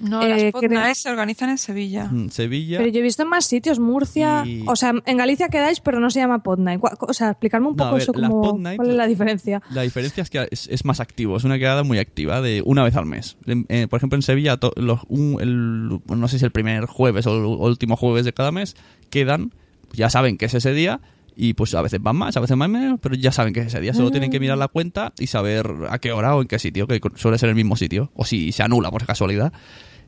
No, 0.00 0.22
Eh, 0.22 0.28
las 0.28 0.38
creo- 0.38 0.52
podcasts 0.52 1.02
se 1.02 1.10
organizan 1.10 1.50
en 1.50 1.58
Sevilla. 1.58 2.04
Mm, 2.06 2.28
Sevilla. 2.30 2.78
pero 2.78 2.90
yo 2.90 3.00
he 3.00 3.02
visto 3.02 3.22
en 3.22 3.28
más 3.28 3.46
sitios, 3.46 3.78
Murcia. 3.78 4.44
Y- 4.46 4.64
O 4.66 4.76
sea, 4.76 4.92
en 5.04 5.16
Galicia 5.16 5.48
quedáis, 5.48 5.80
pero 5.80 5.98
no 6.00 6.10
se 6.10 6.20
llama 6.20 6.42
Pod 6.42 6.58
Night. 6.58 6.80
Cua- 6.80 6.96
O 7.00 7.12
sea, 7.12 7.30
explicarme 7.30 7.66
un 7.68 7.72
No, 7.76 7.84
poco 7.84 7.94
ver, 7.94 8.02
eso, 8.02 8.12
como, 8.12 8.60
¿cuál 8.76 8.88
es 8.90 8.94
la 8.94 9.06
diferencia? 9.06 9.62
La 9.70 9.82
diferencia 9.82 10.22
es 10.22 10.30
que 10.30 10.46
es, 10.50 10.68
es 10.68 10.84
más 10.84 11.00
activo, 11.00 11.36
es 11.36 11.44
una 11.44 11.58
quedada 11.58 11.82
muy 11.82 11.98
activa, 11.98 12.40
de 12.40 12.62
una 12.64 12.84
vez 12.84 12.94
al 12.96 13.06
mes. 13.06 13.36
En- 13.46 13.66
eh, 13.68 13.86
por 13.88 13.96
ejemplo, 13.98 14.16
en 14.16 14.22
Sevilla, 14.22 14.56
to- 14.56 14.72
los, 14.76 15.00
un- 15.08 15.38
el- 15.40 16.00
bueno, 16.06 16.20
no 16.22 16.28
sé 16.28 16.38
si 16.38 16.44
el 16.44 16.52
primer 16.52 16.86
jueves 16.86 17.26
o 17.26 17.36
el 17.36 17.44
último 17.44 17.96
jueves 17.96 18.24
de 18.24 18.32
cada 18.32 18.52
mes, 18.52 18.76
quedan, 19.10 19.52
ya 19.92 20.10
saben 20.10 20.36
que 20.38 20.46
es 20.46 20.54
ese 20.54 20.72
día, 20.72 21.00
y 21.40 21.54
pues 21.54 21.72
a 21.76 21.82
veces 21.82 22.02
van 22.02 22.16
más, 22.16 22.36
a 22.36 22.40
veces 22.40 22.56
van 22.58 22.68
menos, 22.70 22.98
pero 23.00 23.14
ya 23.14 23.30
saben 23.30 23.52
que 23.54 23.60
es 23.60 23.66
ese 23.68 23.80
día. 23.80 23.94
Solo 23.94 24.10
tienen 24.10 24.30
que 24.30 24.40
mirar 24.40 24.58
la 24.58 24.66
cuenta 24.66 25.12
y 25.20 25.28
saber 25.28 25.70
a 25.88 25.98
qué 26.00 26.10
hora 26.10 26.34
o 26.34 26.42
en 26.42 26.48
qué 26.48 26.58
sitio, 26.58 26.88
que 26.88 27.00
suele 27.14 27.38
ser 27.38 27.48
el 27.48 27.54
mismo 27.54 27.76
sitio, 27.76 28.10
o 28.16 28.24
si 28.24 28.50
se 28.50 28.64
anula 28.64 28.90
por 28.90 29.06
casualidad. 29.06 29.52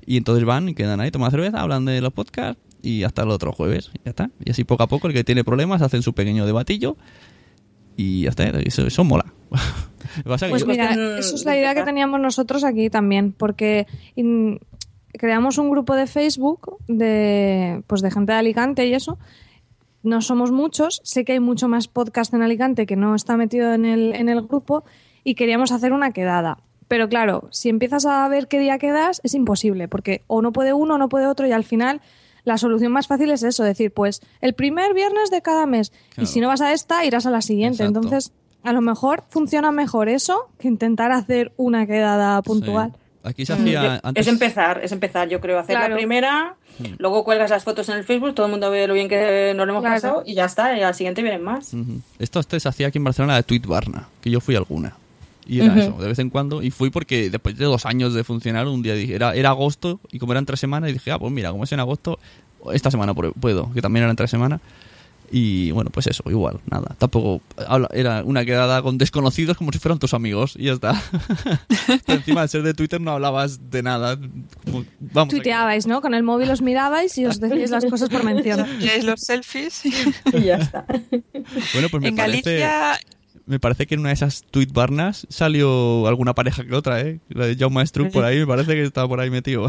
Y 0.06 0.16
entonces 0.16 0.44
van 0.44 0.68
y 0.68 0.74
quedan 0.74 1.00
ahí, 1.00 1.10
toman 1.10 1.30
cerveza, 1.30 1.60
hablan 1.60 1.84
de 1.84 2.00
los 2.00 2.12
podcasts 2.12 2.60
y 2.82 3.02
hasta 3.04 3.22
el 3.22 3.30
otro 3.30 3.52
jueves. 3.52 3.90
Ya 4.04 4.10
está. 4.10 4.30
Y 4.44 4.50
así 4.50 4.64
poco 4.64 4.82
a 4.82 4.86
poco 4.88 5.06
el 5.08 5.14
que 5.14 5.24
tiene 5.24 5.44
problemas 5.44 5.82
hacen 5.82 6.02
su 6.02 6.12
pequeño 6.14 6.46
debatillo 6.46 6.96
y 7.96 8.22
ya 8.22 8.30
está. 8.30 8.44
Eso, 8.48 8.86
eso 8.86 9.04
mola. 9.04 9.32
Pues 10.50 10.66
mira, 10.66 11.18
eso 11.18 11.34
es 11.36 11.44
la 11.44 11.56
idea 11.56 11.74
que 11.74 11.82
teníamos 11.84 12.20
nosotros 12.20 12.64
aquí 12.64 12.90
también, 12.90 13.32
porque 13.32 13.86
in- 14.16 14.58
creamos 15.12 15.58
un 15.58 15.70
grupo 15.70 15.94
de 15.94 16.06
Facebook 16.06 16.78
de, 16.88 17.82
pues 17.86 18.00
de 18.00 18.10
gente 18.10 18.32
de 18.32 18.38
Alicante 18.38 18.86
y 18.86 18.94
eso. 18.94 19.18
No 20.02 20.20
somos 20.22 20.50
muchos, 20.50 21.00
sé 21.04 21.24
que 21.24 21.32
hay 21.32 21.40
mucho 21.40 21.68
más 21.68 21.86
podcast 21.86 22.32
en 22.34 22.42
Alicante 22.42 22.86
que 22.86 22.96
no 22.96 23.14
está 23.14 23.36
metido 23.36 23.72
en 23.74 23.84
el, 23.84 24.14
en 24.14 24.28
el 24.30 24.40
grupo 24.42 24.84
y 25.22 25.34
queríamos 25.34 25.70
hacer 25.72 25.92
una 25.92 26.12
quedada. 26.12 26.58
Pero 26.90 27.08
claro, 27.08 27.46
si 27.52 27.68
empiezas 27.68 28.04
a 28.04 28.26
ver 28.26 28.48
qué 28.48 28.58
día 28.58 28.76
quedas, 28.78 29.20
es 29.22 29.34
imposible, 29.34 29.86
porque 29.86 30.22
o 30.26 30.42
no 30.42 30.50
puede 30.52 30.72
uno 30.72 30.96
o 30.96 30.98
no 30.98 31.08
puede 31.08 31.26
otro 31.28 31.46
y 31.46 31.52
al 31.52 31.62
final 31.62 32.00
la 32.42 32.58
solución 32.58 32.90
más 32.90 33.06
fácil 33.06 33.30
es 33.30 33.44
eso, 33.44 33.62
decir, 33.62 33.92
pues 33.92 34.20
el 34.40 34.54
primer 34.54 34.92
viernes 34.92 35.30
de 35.30 35.40
cada 35.40 35.66
mes 35.66 35.90
Claro. 35.90 36.22
y 36.24 36.26
si 36.26 36.40
no 36.40 36.48
vas 36.48 36.60
a 36.62 36.72
esta, 36.72 37.04
irás 37.04 37.26
a 37.26 37.30
la 37.30 37.42
siguiente. 37.42 37.84
Exacto. 37.84 38.00
Entonces, 38.00 38.32
a 38.64 38.72
lo 38.72 38.80
mejor 38.80 39.22
funciona 39.28 39.70
mejor 39.70 40.08
eso 40.08 40.48
que 40.58 40.66
intentar 40.66 41.12
hacer 41.12 41.52
una 41.56 41.86
quedada 41.86 42.42
puntual. 42.42 42.90
Sí. 42.92 42.96
Aquí 43.22 43.46
se 43.46 43.54
Mm, 43.54 43.60
hacía 43.60 44.00
antes. 44.02 44.26
Es 44.26 44.32
empezar, 44.32 44.80
es 44.82 44.90
empezar, 44.90 45.28
yo 45.28 45.40
creo, 45.40 45.60
hacer 45.60 45.76
Claro. 45.76 45.90
la 45.90 45.96
primera, 45.96 46.56
luego 46.98 47.22
cuelgas 47.22 47.50
las 47.50 47.62
fotos 47.62 47.88
en 47.90 47.98
el 47.98 48.04
Facebook, 48.04 48.34
todo 48.34 48.46
el 48.46 48.50
mundo 48.52 48.68
ve 48.70 48.88
lo 48.88 48.94
bien 48.94 49.08
que 49.08 49.52
nos 49.54 49.64
lo 49.66 49.72
hemos 49.74 49.82
Claro. 49.82 49.94
pasado 49.94 50.22
y 50.26 50.34
ya 50.34 50.46
está, 50.46 50.76
y 50.76 50.82
al 50.82 50.94
siguiente 50.96 51.22
vienen 51.22 51.42
más. 51.42 51.72
Ujú. 51.72 52.00
Esto 52.18 52.40
antes 52.40 52.62
se 52.64 52.68
hacía 52.68 52.88
aquí 52.88 52.98
en 52.98 53.04
Barcelona 53.04 53.36
de 53.36 53.44
Tweet 53.44 53.62
Barna, 53.68 54.08
que 54.20 54.30
yo 54.30 54.40
fui 54.40 54.56
alguna. 54.56 54.96
Y 55.50 55.60
era 55.60 55.72
Ujú. 55.72 55.80
eso, 55.80 55.92
de 56.00 56.06
vez 56.08 56.18
en 56.20 56.30
cuando. 56.30 56.62
Y 56.62 56.70
fui 56.70 56.90
porque 56.90 57.28
después 57.28 57.56
de 57.58 57.64
dos 57.64 57.84
años 57.84 58.14
de 58.14 58.22
funcionar, 58.22 58.68
un 58.68 58.82
día 58.82 58.94
dije, 58.94 59.14
era, 59.16 59.34
era 59.34 59.48
agosto, 59.48 59.98
y 60.12 60.18
como 60.20 60.32
eran 60.32 60.46
tres 60.46 60.60
semanas, 60.60 60.90
y 60.90 60.92
dije, 60.92 61.10
ah, 61.10 61.18
pues 61.18 61.32
mira, 61.32 61.50
como 61.50 61.64
es 61.64 61.72
en 61.72 61.80
agosto, 61.80 62.18
esta 62.72 62.90
semana 62.90 63.14
pu- 63.14 63.32
puedo, 63.34 63.72
que 63.72 63.82
también 63.82 64.04
eran 64.04 64.14
tres 64.14 64.30
semanas. 64.30 64.60
Y 65.32 65.70
bueno, 65.70 65.90
pues 65.90 66.08
eso, 66.08 66.24
igual, 66.28 66.58
nada. 66.68 66.94
Tampoco 66.98 67.40
era 67.92 68.22
una 68.24 68.44
quedada 68.44 68.82
con 68.82 68.98
desconocidos 68.98 69.56
como 69.56 69.70
si 69.70 69.78
fueran 69.78 70.00
tus 70.00 70.12
amigos 70.12 70.54
y 70.58 70.64
ya 70.64 70.72
está. 70.72 71.00
Pero 72.06 72.18
encima, 72.18 72.42
al 72.42 72.48
ser 72.48 72.62
de 72.64 72.74
Twitter, 72.74 73.00
no 73.00 73.12
hablabas 73.12 73.70
de 73.70 73.82
nada. 73.84 74.18
Como, 74.64 74.84
vamos 74.98 75.30
Tuiteabais, 75.32 75.86
¿no? 75.86 76.00
Con 76.00 76.14
el 76.14 76.24
móvil 76.24 76.50
os 76.50 76.62
mirabais 76.62 77.16
y 77.16 77.26
os 77.26 77.38
decíais 77.38 77.70
las 77.70 77.84
cosas 77.86 78.08
por 78.08 78.24
mención. 78.24 78.66
Y 78.80 79.02
los 79.02 79.20
selfies. 79.20 79.84
Y 79.86 79.92
ya 80.44 80.56
está. 80.56 80.84
Bueno, 81.74 81.88
pues 81.90 82.02
me 82.02 82.08
en 82.08 82.16
parece, 82.16 82.58
Galicia, 82.58 82.98
me 83.50 83.58
parece 83.58 83.86
que 83.86 83.94
en 83.94 84.00
una 84.00 84.10
de 84.10 84.14
esas 84.14 84.44
tweet 84.50 84.68
barnas 84.72 85.26
salió 85.28 86.06
alguna 86.06 86.34
pareja 86.34 86.64
que 86.64 86.72
otra, 86.74 87.00
¿eh? 87.00 87.20
La 87.28 87.46
de 87.46 87.56
Jaume 87.56 87.84
Struck 87.84 88.12
por 88.12 88.24
ahí, 88.24 88.38
me 88.38 88.46
parece 88.46 88.74
que 88.74 88.84
estaba 88.84 89.08
por 89.08 89.20
ahí 89.20 89.28
metido. 89.28 89.66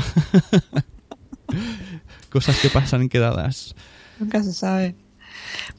Cosas 2.29 2.59
que 2.59 2.69
pasan 2.69 3.09
quedadas. 3.09 3.75
nunca 4.19 4.43
se 4.43 4.53
sabe. 4.53 4.95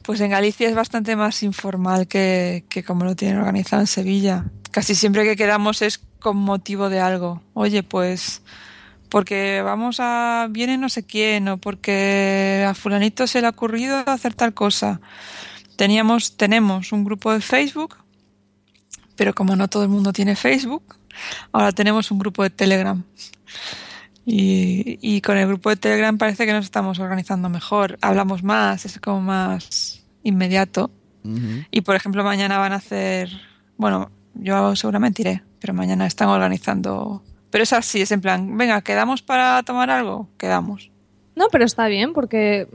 Pues 0.01 0.19
en 0.19 0.31
Galicia 0.31 0.67
es 0.67 0.75
bastante 0.75 1.15
más 1.15 1.41
informal 1.43 2.07
que, 2.07 2.65
que 2.69 2.83
como 2.83 3.05
lo 3.05 3.15
tienen 3.15 3.39
organizado 3.39 3.81
en 3.81 3.87
Sevilla. 3.87 4.45
Casi 4.71 4.95
siempre 4.95 5.23
que 5.23 5.37
quedamos 5.37 5.81
es 5.81 6.01
con 6.19 6.35
motivo 6.37 6.89
de 6.89 6.99
algo. 6.99 7.41
Oye, 7.53 7.83
pues 7.83 8.43
porque 9.07 9.61
vamos 9.61 9.97
a 9.99 10.47
viene 10.49 10.77
no 10.77 10.89
sé 10.89 11.03
quién 11.03 11.47
o 11.47 11.57
porque 11.57 12.65
a 12.67 12.73
fulanito 12.73 13.27
se 13.27 13.41
le 13.41 13.47
ha 13.47 13.51
ocurrido 13.51 13.97
hacer 14.07 14.33
tal 14.33 14.53
cosa. 14.53 14.99
Teníamos 15.75 16.37
tenemos 16.37 16.91
un 16.91 17.03
grupo 17.03 17.31
de 17.31 17.41
Facebook, 17.41 17.97
pero 19.15 19.33
como 19.33 19.55
no 19.55 19.67
todo 19.67 19.83
el 19.83 19.89
mundo 19.89 20.13
tiene 20.13 20.35
Facebook, 20.35 20.97
ahora 21.51 21.71
tenemos 21.71 22.11
un 22.11 22.19
grupo 22.19 22.43
de 22.43 22.49
Telegram. 22.49 23.03
Y, 24.25 24.99
y 25.01 25.21
con 25.21 25.37
el 25.37 25.47
grupo 25.47 25.69
de 25.69 25.75
Telegram 25.75 26.17
parece 26.17 26.45
que 26.45 26.53
nos 26.53 26.65
estamos 26.65 26.99
organizando 26.99 27.49
mejor. 27.49 27.97
Hablamos 28.01 28.43
más, 28.43 28.85
es 28.85 28.99
como 28.99 29.21
más 29.21 30.03
inmediato. 30.23 30.91
Y 31.71 31.81
por 31.81 31.95
ejemplo, 31.95 32.23
mañana 32.23 32.57
van 32.57 32.73
a 32.73 32.77
hacer. 32.77 33.29
Bueno, 33.77 34.11
yo 34.33 34.75
seguramente 34.75 35.21
iré, 35.21 35.43
pero 35.59 35.73
mañana 35.73 36.05
están 36.05 36.27
organizando. 36.27 37.23
Pero 37.49 37.63
es 37.63 37.71
así, 37.71 38.01
es 38.01 38.11
en 38.11 38.19
plan, 38.19 38.57
venga, 38.57 38.81
¿quedamos 38.81 39.21
para 39.21 39.63
tomar 39.63 39.89
algo? 39.89 40.27
Quedamos. 40.37 40.91
No, 41.35 41.47
pero 41.49 41.63
está 41.65 41.87
bien 41.87 42.11
porque, 42.11 42.67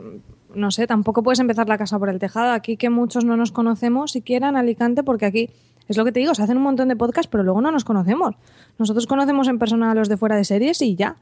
no 0.59 0.71
sé, 0.71 0.87
tampoco 0.87 1.23
puedes 1.23 1.38
empezar 1.38 1.68
la 1.68 1.79
casa 1.79 1.99
por 1.99 2.09
el 2.09 2.18
tejado. 2.18 2.53
Aquí 2.53 2.77
que 2.77 2.90
muchos 2.90 3.25
no 3.25 3.37
nos 3.37 3.53
conocemos 3.53 4.12
siquiera 4.12 4.49
en 4.49 4.57
Alicante 4.57 5.03
porque 5.03 5.27
aquí, 5.27 5.51
es 5.88 5.97
lo 5.97 6.05
que 6.05 6.12
te 6.12 6.21
digo, 6.21 6.35
se 6.35 6.42
hacen 6.42 6.57
un 6.57 6.62
montón 6.62 6.88
de 6.88 6.97
podcasts, 6.97 7.29
pero 7.31 7.44
luego 7.44 7.61
no 7.61 7.71
nos 7.71 7.85
conocemos. 7.85 8.35
Nosotros 8.79 9.07
conocemos 9.07 9.49
en 9.49 9.59
persona 9.59 9.90
a 9.90 9.94
los 9.94 10.09
de 10.09 10.16
fuera 10.16 10.37
de 10.37 10.44
series 10.44 10.83
y 10.83 10.97
ya. 10.97 11.16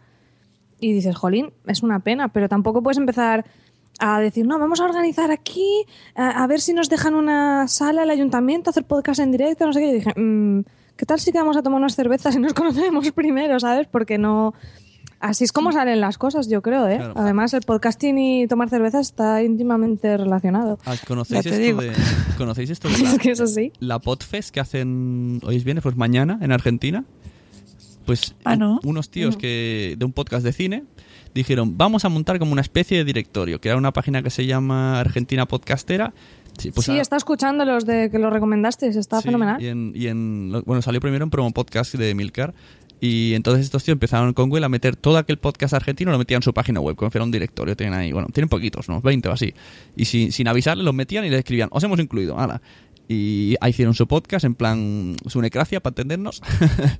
Y 0.80 0.92
dices, 0.92 1.16
jolín, 1.16 1.52
es 1.66 1.82
una 1.82 2.00
pena, 2.00 2.28
pero 2.28 2.48
tampoco 2.48 2.82
puedes 2.82 2.98
empezar 2.98 3.44
a 3.98 4.20
decir, 4.20 4.46
no, 4.46 4.58
vamos 4.58 4.80
a 4.80 4.84
organizar 4.84 5.30
aquí, 5.30 5.86
a, 6.14 6.46
ver 6.46 6.60
si 6.60 6.74
nos 6.74 6.88
dejan 6.88 7.14
una 7.14 7.66
sala 7.68 8.02
al 8.02 8.10
ayuntamiento, 8.10 8.70
hacer 8.70 8.84
podcast 8.84 9.20
en 9.20 9.32
directo, 9.32 9.66
no 9.66 9.72
sé 9.72 9.80
qué. 9.80 9.90
Y 9.90 9.94
dije, 9.94 10.12
"Mm, 10.20 10.64
¿qué 10.96 11.06
tal 11.06 11.18
si 11.20 11.32
que 11.32 11.38
vamos 11.38 11.56
a 11.56 11.62
tomar 11.62 11.78
unas 11.78 11.96
cervezas 11.96 12.34
y 12.36 12.40
nos 12.40 12.52
conocemos 12.54 13.10
primero, 13.12 13.58
¿sabes? 13.60 13.86
Porque 13.86 14.18
no... 14.18 14.54
Así 15.18 15.44
es 15.44 15.52
como 15.52 15.72
salen 15.72 16.00
las 16.00 16.18
cosas, 16.18 16.48
yo 16.48 16.60
creo, 16.62 16.86
¿eh? 16.88 16.96
Claro. 16.98 17.14
Además, 17.16 17.54
el 17.54 17.62
podcasting 17.62 18.18
y 18.18 18.46
tomar 18.46 18.68
cerveza 18.68 19.00
está 19.00 19.42
íntimamente 19.42 20.14
relacionado. 20.16 20.78
Ah, 20.84 20.94
¿Conocéis 21.06 21.46
esto 21.46 21.80
de, 21.80 21.92
¿Conocéis 22.36 22.70
esto 22.70 22.88
de 22.90 22.98
la, 22.98 23.10
Es 23.12 23.18
que 23.18 23.30
eso 23.30 23.46
sí. 23.46 23.72
la 23.80 23.98
Podfest 23.98 24.50
que 24.50 24.60
hacen 24.60 25.40
hoy 25.42 25.56
es 25.56 25.64
viernes? 25.64 25.82
Pues 25.82 25.96
mañana 25.96 26.38
en 26.42 26.52
Argentina. 26.52 27.04
Pues 28.04 28.34
Ah, 28.44 28.54
¿no? 28.56 28.78
unos 28.84 29.10
tíos 29.10 29.36
que 29.36 29.96
de 29.98 30.04
un 30.04 30.12
podcast 30.12 30.44
de 30.44 30.52
cine 30.52 30.84
dijeron, 31.34 31.76
vamos 31.76 32.04
a 32.04 32.08
montar 32.08 32.38
como 32.38 32.52
una 32.52 32.60
especie 32.60 32.98
de 32.98 33.04
directorio, 33.04 33.60
que 33.60 33.68
era 33.68 33.76
una 33.76 33.92
página 33.92 34.22
que 34.22 34.30
se 34.30 34.46
llama 34.46 35.00
Argentina 35.00 35.46
Podcastera. 35.46 36.14
Sí, 36.56 36.70
pues 36.70 36.86
sí, 36.86 36.92
a- 36.92 37.02
está 37.02 37.16
escuchando 37.16 37.64
los 37.64 37.84
de 37.84 38.10
que 38.10 38.18
lo 38.18 38.30
recomendaste, 38.30 38.86
está 38.88 39.18
Sí, 39.20 39.24
fenomenal. 39.24 39.60
Y 39.60 39.66
en, 39.66 39.92
y 39.94 40.06
en 40.06 40.52
bueno, 40.64 40.80
salió 40.82 41.00
primero 41.00 41.24
en 41.24 41.30
promo 41.30 41.50
podcast 41.52 41.94
de 41.94 42.14
Milcar. 42.14 42.54
Y 43.00 43.34
entonces 43.34 43.66
estos 43.66 43.84
tíos 43.84 43.94
empezaron 43.94 44.32
con 44.32 44.50
Will 44.50 44.64
a 44.64 44.68
meter 44.68 44.96
todo 44.96 45.18
aquel 45.18 45.38
podcast 45.38 45.74
argentino, 45.74 46.10
lo 46.10 46.18
metían 46.18 46.38
en 46.38 46.42
su 46.42 46.54
página 46.54 46.80
web, 46.80 46.96
como 46.96 47.10
si 47.10 47.18
un 47.18 47.30
directorio. 47.30 47.76
Tienen 47.76 47.98
ahí, 47.98 48.12
bueno, 48.12 48.28
tienen 48.32 48.48
poquitos, 48.48 48.88
¿no? 48.88 49.00
20 49.00 49.28
o 49.28 49.32
así. 49.32 49.52
Y 49.96 50.06
sin, 50.06 50.32
sin 50.32 50.48
avisarle, 50.48 50.82
los 50.82 50.94
metían 50.94 51.24
y 51.24 51.30
les 51.30 51.40
escribían, 51.40 51.68
os 51.72 51.82
hemos 51.84 52.00
incluido, 52.00 52.38
ala. 52.38 52.62
Y 53.08 53.54
ahí 53.60 53.70
hicieron 53.70 53.94
su 53.94 54.08
podcast 54.08 54.44
en 54.44 54.54
plan 54.54 55.16
su 55.26 55.40
necracia 55.40 55.80
para 55.80 55.92
entendernos. 55.92 56.42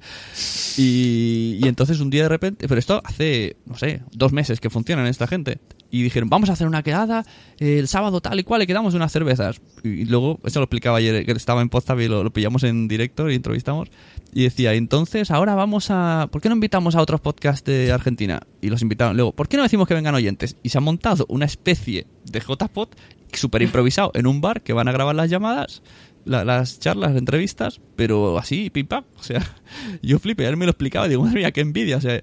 y, 0.76 1.58
y 1.60 1.66
entonces 1.66 1.98
un 2.00 2.10
día 2.10 2.24
de 2.24 2.28
repente, 2.28 2.68
pero 2.68 2.78
esto 2.78 3.00
hace, 3.04 3.56
no 3.66 3.76
sé, 3.76 4.02
dos 4.12 4.32
meses 4.32 4.60
que 4.60 4.70
funcionan 4.70 5.06
esta 5.06 5.26
gente. 5.26 5.58
Y 5.90 6.02
dijeron, 6.02 6.28
vamos 6.28 6.50
a 6.50 6.54
hacer 6.54 6.66
una 6.66 6.82
quedada 6.82 7.24
eh, 7.58 7.78
el 7.78 7.86
sábado 7.88 8.20
tal 8.20 8.38
y 8.40 8.44
cual, 8.44 8.62
y 8.62 8.66
quedamos 8.66 8.94
unas 8.94 9.12
cervezas. 9.12 9.60
Y 9.84 10.04
luego, 10.06 10.40
eso 10.44 10.58
lo 10.60 10.64
explicaba 10.64 10.98
ayer, 10.98 11.24
que 11.24 11.32
estaba 11.32 11.62
en 11.62 11.68
Podstab 11.68 12.00
y 12.00 12.08
lo, 12.08 12.24
lo 12.24 12.32
pillamos 12.32 12.64
en 12.64 12.88
directo 12.88 13.30
y 13.30 13.34
entrevistamos. 13.36 13.88
Y 14.34 14.42
decía, 14.42 14.74
entonces 14.74 15.30
ahora 15.30 15.54
vamos 15.54 15.86
a... 15.90 16.28
¿Por 16.30 16.42
qué 16.42 16.48
no 16.48 16.56
invitamos 16.56 16.96
a 16.96 17.00
otros 17.00 17.20
podcasts 17.20 17.64
de 17.64 17.92
Argentina? 17.92 18.40
Y 18.60 18.68
los 18.68 18.82
invitaron. 18.82 19.16
Luego, 19.16 19.32
¿por 19.32 19.48
qué 19.48 19.56
no 19.56 19.62
decimos 19.62 19.86
que 19.88 19.94
vengan 19.94 20.14
oyentes? 20.14 20.56
Y 20.62 20.68
se 20.70 20.78
ha 20.78 20.80
montado 20.80 21.24
una 21.28 21.44
especie 21.46 22.06
de 22.24 22.40
JPod 22.40 22.88
súper 23.32 23.62
improvisado 23.62 24.10
en 24.14 24.26
un 24.26 24.40
bar 24.40 24.62
que 24.62 24.72
van 24.72 24.88
a 24.88 24.92
grabar 24.92 25.14
las 25.14 25.30
llamadas, 25.30 25.82
la- 26.24 26.44
las 26.44 26.80
charlas, 26.80 27.10
las 27.12 27.18
entrevistas, 27.18 27.80
pero 27.94 28.38
así, 28.38 28.70
pim 28.70 28.86
pam. 28.86 29.04
O 29.18 29.22
sea, 29.22 29.40
yo 30.02 30.18
flipé, 30.18 30.46
él 30.46 30.56
me 30.56 30.64
lo 30.66 30.70
explicaba 30.72 31.06
digo, 31.08 31.22
madre 31.22 31.38
mía, 31.40 31.52
qué 31.52 31.60
envidia. 31.60 31.96
O 31.96 32.00
sea, 32.00 32.20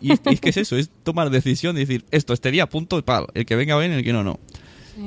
y, 0.00 0.12
es- 0.12 0.20
y 0.24 0.34
es 0.34 0.40
que 0.40 0.50
es 0.50 0.56
eso, 0.56 0.76
es 0.76 0.90
tomar 1.02 1.30
decisión 1.30 1.76
y 1.76 1.80
decir, 1.80 2.04
esto, 2.10 2.32
este 2.32 2.50
día, 2.50 2.68
punto, 2.68 3.02
pal. 3.04 3.26
El 3.34 3.46
que 3.46 3.56
venga 3.56 3.78
bien, 3.78 3.92
el 3.92 4.04
que 4.04 4.12
no, 4.12 4.22
no. 4.24 4.38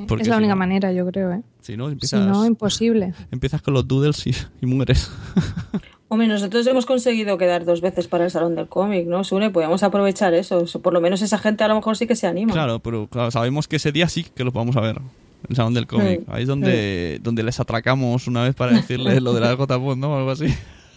Porque 0.06 0.22
es 0.22 0.28
la 0.28 0.34
si 0.36 0.38
única 0.40 0.54
no- 0.54 0.58
manera, 0.58 0.92
yo 0.92 1.06
creo, 1.06 1.32
¿eh? 1.32 1.42
Si 1.62 1.76
no, 1.76 1.86
Si 1.86 1.92
empiezas, 1.92 2.26
no, 2.26 2.44
imposible. 2.46 3.14
empiezas 3.30 3.62
con 3.62 3.74
los 3.74 3.86
doodles 3.88 4.26
y, 4.26 4.34
y 4.60 4.66
mueres. 4.66 5.10
Hombre, 6.10 6.26
nosotros 6.26 6.66
hemos 6.66 6.86
conseguido 6.86 7.36
quedar 7.36 7.64
dos 7.66 7.80
veces 7.82 8.08
para 8.08 8.24
el 8.24 8.30
Salón 8.30 8.54
del 8.54 8.66
Cómic, 8.66 9.06
¿no? 9.06 9.24
Sune, 9.24 9.50
podíamos 9.50 9.82
aprovechar 9.82 10.32
eso. 10.32 10.60
Eso, 10.60 10.80
Por 10.80 10.94
lo 10.94 11.00
menos 11.02 11.20
esa 11.20 11.36
gente 11.38 11.64
a 11.64 11.68
lo 11.68 11.74
mejor 11.74 11.98
sí 11.98 12.06
que 12.06 12.16
se 12.16 12.26
anima. 12.26 12.52
Claro, 12.54 12.78
pero 12.78 13.06
claro, 13.08 13.30
sabemos 13.30 13.68
que 13.68 13.76
ese 13.76 13.92
día 13.92 14.08
sí 14.08 14.24
que 14.34 14.42
los 14.44 14.54
vamos 14.54 14.76
a 14.76 14.80
ver. 14.80 15.00
El 15.48 15.54
salón 15.54 15.74
del 15.74 15.86
cómic. 15.86 16.26
Mm. 16.26 16.32
Ahí 16.32 16.42
es 16.42 16.48
donde, 16.48 17.20
donde 17.22 17.42
les 17.42 17.60
atracamos 17.60 18.26
una 18.26 18.42
vez 18.42 18.54
para 18.54 18.72
decirles 18.72 19.22
lo 19.22 19.32
de 19.34 19.40
la 19.40 19.54
JPod, 19.54 19.96
¿no? 19.96 20.12
O 20.12 20.16
algo 20.18 20.30
así. 20.30 20.46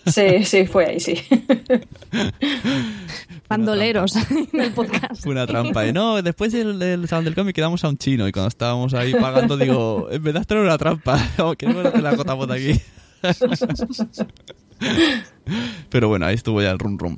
Sí, 0.05 0.43
sí, 0.45 0.65
fue 0.65 0.85
ahí, 0.85 0.99
sí. 0.99 1.15
Bandoleros 3.49 4.15
en 4.53 4.61
el 4.61 4.71
podcast. 4.71 5.21
Fue 5.23 5.31
una 5.33 5.45
trampa. 5.45 5.83
No, 5.91 6.21
después 6.21 6.51
del, 6.51 6.79
del 6.79 7.07
salón 7.07 7.25
del 7.25 7.35
cómic 7.35 7.55
quedamos 7.55 7.83
a 7.83 7.89
un 7.89 7.97
chino. 7.97 8.27
Y 8.27 8.31
cuando 8.31 8.47
estábamos 8.47 8.93
ahí 8.93 9.13
pagando, 9.13 9.57
digo, 9.57 10.07
en 10.11 10.23
verdad 10.23 10.41
esto 10.41 10.55
era 10.55 10.63
una 10.63 10.77
trampa. 10.77 11.19
Oh, 11.37 11.55
que 11.55 11.67
la 11.67 12.15
JPod 12.15 12.51
aquí. 12.51 12.79
Pero 15.89 16.07
bueno, 16.07 16.25
ahí 16.25 16.35
estuvo 16.35 16.61
ya 16.61 16.71
el 16.71 16.79
rum 16.79 16.97
rum. 16.97 17.17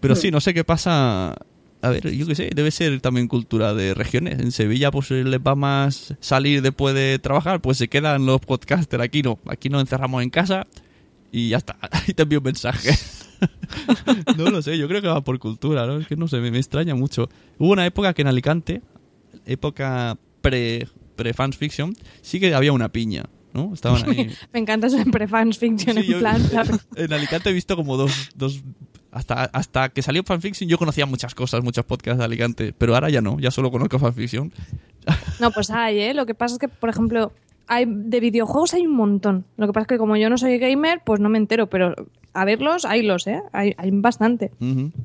Pero 0.00 0.16
sí, 0.16 0.30
no 0.30 0.40
sé 0.40 0.54
qué 0.54 0.64
pasa. 0.64 1.36
A 1.82 1.88
ver, 1.88 2.10
yo 2.10 2.26
qué 2.26 2.34
sé, 2.34 2.50
debe 2.54 2.70
ser 2.70 3.00
también 3.00 3.26
cultura 3.26 3.72
de 3.74 3.94
regiones. 3.94 4.38
En 4.38 4.52
Sevilla, 4.52 4.90
pues 4.90 5.10
les 5.10 5.40
va 5.40 5.54
más 5.54 6.14
salir 6.20 6.60
después 6.62 6.94
de 6.94 7.18
trabajar, 7.18 7.60
pues 7.60 7.78
se 7.78 7.88
quedan 7.88 8.26
los 8.26 8.40
podcasters. 8.40 9.02
Aquí 9.02 9.22
no, 9.22 9.38
aquí 9.46 9.70
nos 9.70 9.80
encerramos 9.80 10.22
en 10.22 10.30
casa 10.30 10.66
y 11.32 11.48
ya 11.50 11.58
está. 11.58 11.76
Ahí 11.90 12.14
te 12.14 12.22
envío 12.22 12.38
un 12.38 12.44
mensaje. 12.44 12.90
no 14.36 14.50
lo 14.50 14.62
sé, 14.62 14.76
yo 14.78 14.88
creo 14.88 15.00
que 15.02 15.08
va 15.08 15.22
por 15.22 15.38
cultura, 15.38 15.86
¿no? 15.86 15.98
Es 15.98 16.06
que 16.06 16.16
no 16.16 16.28
sé, 16.28 16.38
me, 16.40 16.50
me 16.50 16.58
extraña 16.58 16.94
mucho. 16.94 17.28
Hubo 17.58 17.72
una 17.72 17.86
época 17.86 18.12
que 18.14 18.22
en 18.22 18.28
Alicante, 18.28 18.82
época 19.46 20.18
pre, 20.40 20.86
pre 21.16 21.32
fans 21.34 21.56
fiction, 21.56 21.94
sí 22.22 22.40
que 22.40 22.54
había 22.54 22.72
una 22.72 22.90
piña, 22.90 23.24
¿no? 23.54 23.72
Estaban 23.74 24.08
ahí. 24.08 24.30
Me 24.52 24.60
encanta 24.60 24.86
eso 24.88 24.98
en 24.98 25.10
pre-fans 25.10 25.58
fiction, 25.58 25.96
Sí, 25.96 26.02
en 26.02 26.06
yo- 26.06 26.18
plan. 26.18 26.42
en 26.96 27.12
Alicante 27.12 27.50
he 27.50 27.52
visto 27.52 27.76
como 27.76 27.96
dos, 27.96 28.30
dos 28.34 28.62
hasta, 29.12 29.44
hasta 29.44 29.88
que 29.88 30.02
salió 30.02 30.22
fanfiction 30.22 30.68
yo 30.70 30.78
conocía 30.78 31.04
muchas 31.04 31.34
cosas, 31.34 31.64
muchos 31.64 31.84
podcasts 31.84 32.18
de 32.18 32.24
Alicante, 32.24 32.72
pero 32.76 32.94
ahora 32.94 33.10
ya 33.10 33.20
no, 33.20 33.40
ya 33.40 33.50
solo 33.50 33.70
conozco 33.72 33.98
fanfiction. 33.98 34.52
No, 35.40 35.50
pues 35.50 35.70
hay, 35.70 35.98
¿eh? 35.98 36.14
Lo 36.14 36.26
que 36.26 36.34
pasa 36.34 36.54
es 36.54 36.58
que, 36.60 36.68
por 36.68 36.90
ejemplo, 36.90 37.32
hay 37.70 37.86
de 37.86 38.18
videojuegos 38.18 38.74
hay 38.74 38.84
un 38.84 38.96
montón. 38.96 39.44
Lo 39.56 39.68
que 39.68 39.72
pasa 39.72 39.82
es 39.82 39.88
que 39.88 39.98
como 39.98 40.16
yo 40.16 40.28
no 40.28 40.36
soy 40.36 40.58
gamer, 40.58 41.02
pues 41.04 41.20
no 41.20 41.28
me 41.28 41.38
entero, 41.38 41.70
pero 41.70 41.94
a 42.32 42.44
verlos, 42.44 42.84
haylos, 42.84 43.28
¿eh? 43.28 43.40
Hay, 43.52 43.74
hay 43.78 43.92
bastante. 43.92 44.50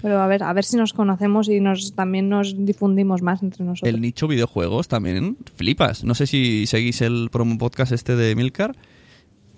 Pero 0.02 0.20
a 0.20 0.26
ver, 0.26 0.42
a 0.42 0.52
ver 0.52 0.64
si 0.64 0.76
nos 0.76 0.92
conocemos 0.92 1.48
y 1.48 1.60
nos 1.60 1.94
también 1.94 2.28
nos 2.28 2.66
difundimos 2.66 3.22
más 3.22 3.44
entre 3.44 3.64
nosotros. 3.64 3.94
El 3.94 4.02
nicho 4.02 4.28
videojuegos 4.28 4.88
también 4.88 5.38
flipas. 5.56 6.04
No 6.04 6.16
sé 6.16 6.26
si 6.26 6.66
seguís 6.66 7.02
el 7.02 7.30
promo 7.32 7.56
podcast 7.60 7.92
este 7.92 8.16
de 8.16 8.36
Milcar. 8.36 8.76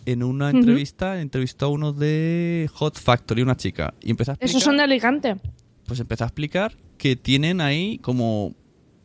En 0.05 0.21
una 0.21 0.49
entrevista 0.49 1.21
entrevistó 1.21 1.67
a 1.67 1.69
uno 1.69 1.93
de 1.93 2.69
Hot 2.73 2.99
Factory, 2.99 3.41
una 3.41 3.55
chica, 3.55 3.93
y 4.01 4.11
empezó 4.11 4.31
a 4.31 4.33
explicar, 4.33 4.49
Esos 4.49 4.63
son 4.63 4.77
de 4.77 4.83
Alicante. 4.83 5.37
pues 5.85 6.01
empezó 6.01 6.25
a 6.25 6.27
explicar 6.27 6.73
que 6.97 7.15
tienen 7.15 7.61
ahí 7.61 7.99
como 7.99 8.53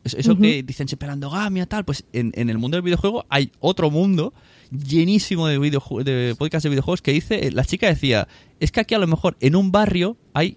eso, 0.04 0.36
que 0.36 0.62
dicen 0.62 0.88
siempre 0.88 1.08
endogamia 1.08 1.66
tal, 1.66 1.84
pues 1.84 2.04
en, 2.12 2.32
en 2.34 2.50
el 2.50 2.58
mundo 2.58 2.76
del 2.76 2.82
videojuego 2.82 3.24
hay 3.28 3.52
otro 3.60 3.90
mundo 3.90 4.34
llenísimo 4.70 5.46
de 5.46 5.58
de 5.58 6.34
podcasts 6.36 6.64
de 6.64 6.70
videojuegos 6.70 7.02
que 7.02 7.12
dice 7.12 7.50
la 7.52 7.64
chica 7.64 7.86
decía 7.88 8.26
es 8.58 8.72
que 8.72 8.80
aquí 8.80 8.94
a 8.94 8.98
lo 8.98 9.06
mejor 9.06 9.36
en 9.40 9.54
un 9.54 9.70
barrio 9.70 10.16
hay 10.32 10.56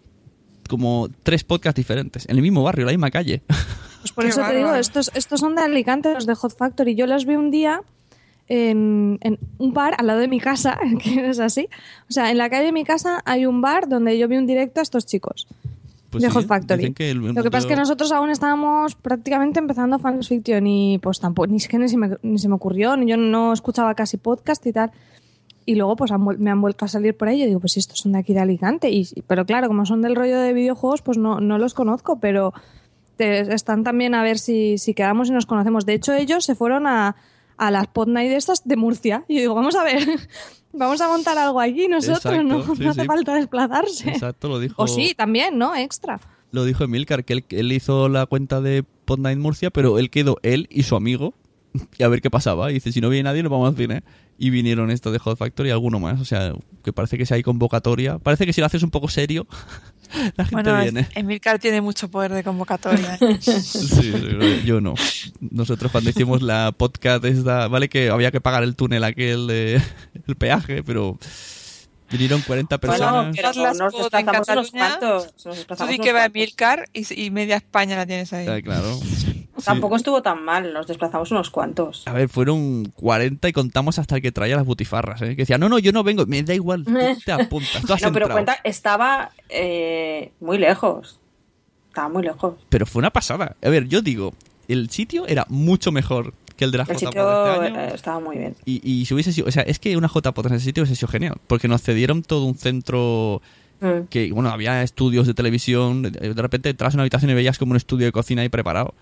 como 0.67 1.09
tres 1.23 1.43
podcasts 1.43 1.77
diferentes 1.77 2.27
en 2.27 2.37
el 2.37 2.41
mismo 2.41 2.63
barrio, 2.63 2.83
en 2.83 2.87
la 2.87 2.93
misma 2.93 3.11
calle. 3.11 3.41
Pues 4.05 4.13
por 4.13 4.23
Qué 4.25 4.29
eso 4.29 4.43
te 4.47 4.55
digo, 4.55 4.75
estos, 4.75 5.09
estos 5.15 5.39
son 5.39 5.55
de 5.55 5.63
Alicante, 5.63 6.13
los 6.13 6.27
de 6.27 6.35
Hot 6.35 6.55
Factory. 6.55 6.93
Yo 6.93 7.07
los 7.07 7.25
vi 7.25 7.33
un 7.33 7.49
día 7.49 7.81
en, 8.47 9.17
en 9.21 9.39
un 9.57 9.73
bar 9.73 9.95
al 9.97 10.05
lado 10.05 10.19
de 10.19 10.27
mi 10.27 10.39
casa, 10.39 10.77
que 11.03 11.27
es 11.27 11.39
así. 11.39 11.69
O 12.07 12.13
sea, 12.13 12.29
en 12.29 12.37
la 12.37 12.47
calle 12.51 12.65
de 12.65 12.71
mi 12.71 12.83
casa 12.83 13.23
hay 13.25 13.47
un 13.47 13.61
bar 13.61 13.89
donde 13.89 14.15
yo 14.19 14.27
vi 14.27 14.37
un 14.37 14.45
directo 14.45 14.79
a 14.79 14.83
estos 14.83 15.07
chicos 15.07 15.47
Pues 16.15 16.23
de 16.23 16.29
sí, 16.29 16.33
Hot 16.35 16.45
Factory. 16.47 16.93
que 16.93 17.11
el 17.11 17.19
Lo 17.19 17.43
que 17.43 17.51
pasa 17.51 17.59
es 17.59 17.65
que 17.65 17.75
nosotros 17.75 18.11
aún 18.11 18.29
estábamos 18.29 18.95
prácticamente 18.95 19.59
empezando 19.59 19.99
Fans 19.99 20.27
Fiction 20.27 20.65
y 20.67 20.97
pues 20.99 21.19
tampoco, 21.19 21.47
ni, 21.47 21.57
es 21.57 21.67
que 21.67 21.77
ni, 21.77 21.87
se 21.89 21.97
me, 21.97 22.17
ni 22.23 22.37
se 22.39 22.47
me 22.49 22.55
ocurrió, 22.55 22.95
ni 22.97 23.07
yo 23.09 23.17
no 23.17 23.53
escuchaba 23.53 23.93
casi 23.95 24.17
podcast 24.17 24.65
y 24.65 24.73
tal. 24.73 24.91
Y 25.67 25.75
luego 25.75 25.95
pues 25.95 26.11
han 26.11 26.23
me 26.23 26.51
han 26.51 26.61
vuelto 26.61 26.85
a 26.85 26.87
salir 26.87 27.17
por 27.17 27.27
ahí 27.27 27.41
y 27.41 27.47
digo, 27.47 27.59
pues 27.59 27.75
estos 27.77 27.97
son 27.99 28.11
de 28.11 28.19
aquí 28.19 28.33
de 28.33 28.39
Alicante. 28.39 28.89
Y, 28.91 29.07
pero 29.27 29.45
claro, 29.45 29.67
como 29.67 29.85
son 29.85 30.01
del 30.01 30.15
rollo 30.15 30.39
de 30.39 30.53
videojuegos, 30.53 31.01
pues 31.01 31.17
no, 31.17 31.39
no 31.39 31.57
los 31.57 31.73
conozco, 31.73 32.19
pero 32.19 32.53
te- 33.15 33.53
están 33.53 33.83
también 33.83 34.13
a 34.13 34.21
ver 34.21 34.37
si, 34.37 34.77
si 34.77 34.93
quedamos 34.93 35.29
y 35.29 35.31
nos 35.31 35.45
conocemos. 35.47 35.85
De 35.87 35.93
hecho, 35.95 36.13
ellos 36.13 36.45
se 36.45 36.53
fueron 36.53 36.85
a, 36.85 37.15
a 37.57 37.71
las 37.71 37.87
Pod 37.87 38.09
Night 38.09 38.31
estas 38.31 38.63
de 38.67 38.75
Murcia. 38.75 39.23
Y 39.27 39.35
yo 39.35 39.39
digo, 39.41 39.55
vamos 39.55 39.75
a 39.75 39.83
ver, 39.83 39.97
vamos 40.77 41.01
a 41.01 41.07
montar 41.07 41.37
algo 41.37 41.59
aquí 41.59 41.87
nosotros, 41.87 42.33
Exacto, 42.33 42.43
no, 42.43 42.63
sí, 42.75 42.83
no 42.83 42.91
hace 42.91 43.01
sí. 43.01 43.07
falta 43.07 43.35
desplazarse. 43.35 44.09
Exacto, 44.09 44.47
lo 44.47 44.59
dijo. 44.59 44.81
O 44.81 44.87
sí, 44.87 45.13
también, 45.15 45.57
¿no? 45.57 45.75
Extra. 45.75 46.19
Lo 46.51 46.63
dijo 46.63 46.83
Emilcar, 46.83 47.25
que 47.25 47.33
él, 47.33 47.43
que 47.43 47.59
él 47.59 47.71
hizo 47.71 48.07
la 48.07 48.25
cuenta 48.25 48.61
de 48.61 48.83
Podnight 49.05 49.39
Murcia, 49.39 49.71
pero 49.71 49.99
él 49.99 50.09
quedó 50.09 50.37
él 50.43 50.67
y 50.69 50.83
su 50.83 50.95
amigo 50.95 51.33
y 51.97 52.03
a 52.03 52.07
ver 52.07 52.21
qué 52.21 52.29
pasaba. 52.29 52.71
Y 52.71 52.75
dice, 52.75 52.91
si 52.91 53.01
no 53.01 53.09
viene 53.09 53.23
nadie, 53.29 53.43
nos 53.43 53.51
vamos 53.51 53.69
al 53.69 53.75
cine. 53.75 54.03
Y 54.37 54.49
vinieron 54.49 54.91
estos 54.91 55.13
de 55.13 55.19
Hot 55.19 55.37
Factory 55.37 55.69
y 55.69 55.71
alguno 55.71 55.99
más. 55.99 56.19
O 56.19 56.25
sea, 56.25 56.53
que 56.83 56.91
parece 56.91 57.17
que 57.17 57.25
si 57.25 57.33
hay 57.33 57.43
convocatoria. 57.43 58.17
Parece 58.19 58.45
que 58.45 58.51
si 58.51 58.59
lo 58.59 58.67
haces 58.67 58.83
un 58.83 58.91
poco 58.91 59.07
serio, 59.07 59.47
la 60.35 60.45
gente 60.45 60.69
Bueno, 60.69 60.81
viene. 60.81 61.07
Emilcar 61.15 61.57
tiene 61.59 61.79
mucho 61.79 62.09
poder 62.09 62.33
de 62.33 62.43
convocatoria. 62.43 63.15
¿eh? 63.21 63.37
Sí, 63.39 63.61
sí, 63.61 64.13
yo 64.65 64.81
no. 64.81 64.93
Nosotros 65.39 65.89
cuando 65.91 66.09
hicimos 66.09 66.41
la 66.41 66.73
podcast 66.77 67.23
esta, 67.23 67.69
vale 67.69 67.87
que 67.87 68.09
había 68.09 68.31
que 68.31 68.41
pagar 68.41 68.63
el 68.63 68.75
túnel 68.75 69.03
aquel 69.05 69.47
de 69.47 69.81
el 70.27 70.35
peaje, 70.35 70.83
pero 70.83 71.17
vinieron 72.11 72.41
40 72.41 72.77
Bueno, 72.77 72.91
personas. 72.91 73.35
pero 73.37 73.53
Las 73.63 73.77
nos 73.77 73.93
desplazamos 73.93 74.47
unos 74.49 74.71
cuantos. 74.71 75.33
Nos 75.45 75.65
Tú 75.65 75.87
di 75.87 75.97
que 75.97 76.11
va 76.11 76.19
cuantos. 76.19 76.35
Emilcar 76.35 76.89
y, 76.91 77.23
y 77.25 77.31
media 77.31 77.55
España 77.55 77.95
la 77.95 78.05
tienes 78.05 78.33
ahí. 78.33 78.47
Ah, 78.49 78.61
claro. 78.61 78.99
Tampoco 79.65 79.95
estuvo 79.95 80.21
tan 80.21 80.43
mal, 80.43 80.71
nos 80.73 80.87
desplazamos 80.87 81.31
unos 81.31 81.49
cuantos. 81.49 82.03
A 82.07 82.13
ver, 82.13 82.29
fueron 82.29 82.85
40 82.95 83.49
y 83.49 83.53
contamos 83.53 83.99
hasta 83.99 84.15
el 84.15 84.21
que 84.21 84.31
traía 84.31 84.55
las 84.55 84.65
butifarras, 84.65 85.21
¿eh? 85.21 85.29
Que 85.35 85.43
decía, 85.43 85.57
no, 85.57 85.67
no, 85.69 85.79
yo 85.79 85.91
no 85.91 86.03
vengo, 86.03 86.25
me 86.25 86.41
da 86.43 86.53
igual, 86.53 86.83
tú 86.85 86.93
te 87.25 87.31
apuntas, 87.31 87.81
tú 87.85 87.93
has 87.93 88.01
No, 88.01 88.11
pero 88.11 88.25
entrado. 88.25 88.31
cuenta, 88.33 88.57
estaba 88.63 89.31
eh, 89.49 90.31
muy 90.39 90.57
lejos. 90.57 91.19
Estaba 91.89 92.09
muy 92.09 92.23
lejos. 92.23 92.55
Pero 92.69 92.85
fue 92.85 92.99
una 92.99 93.11
pasada. 93.11 93.55
A 93.63 93.69
ver, 93.69 93.87
yo 93.87 94.01
digo, 94.01 94.33
el 94.67 94.89
sitio 94.89 95.25
era 95.27 95.45
mucho 95.49 95.91
mejor 95.91 96.33
que 96.57 96.65
el 96.65 96.71
de 96.71 96.77
la 96.79 96.83
El 96.87 96.97
sitio 96.97 97.09
este 97.09 97.65
año. 97.67 97.79
eh, 97.79 97.91
estaba 97.93 98.19
muy 98.19 98.37
bien. 98.37 98.55
Y, 98.65 98.81
y 98.89 99.05
si 99.05 99.13
hubiese 99.13 99.31
sido, 99.33 99.47
o 99.47 99.51
sea, 99.51 99.63
es 99.63 99.79
que 99.79 99.95
una 99.97 100.07
JPod 100.07 100.47
en 100.47 100.53
ese 100.53 100.65
sitio 100.65 100.83
hubiese 100.83 100.95
sido 100.97 101.07
genial, 101.09 101.35
porque 101.47 101.67
nos 101.67 101.81
cedieron 101.81 102.21
todo 102.23 102.45
un 102.45 102.55
centro 102.55 103.41
Mm. 103.81 104.07
que, 104.09 104.31
bueno, 104.31 104.49
había 104.51 104.81
estudios 104.83 105.27
de 105.27 105.33
televisión, 105.33 106.01
de, 106.03 106.09
de 106.11 106.41
repente 106.41 106.69
entras 106.69 106.93
en 106.93 106.97
una 106.99 107.03
habitación 107.03 107.29
y 107.29 107.33
veías 107.33 107.57
como 107.59 107.71
un 107.71 107.75
estudio 107.75 108.05
de 108.05 108.13
cocina 108.13 108.41
ahí 108.41 108.47
preparado. 108.47 108.93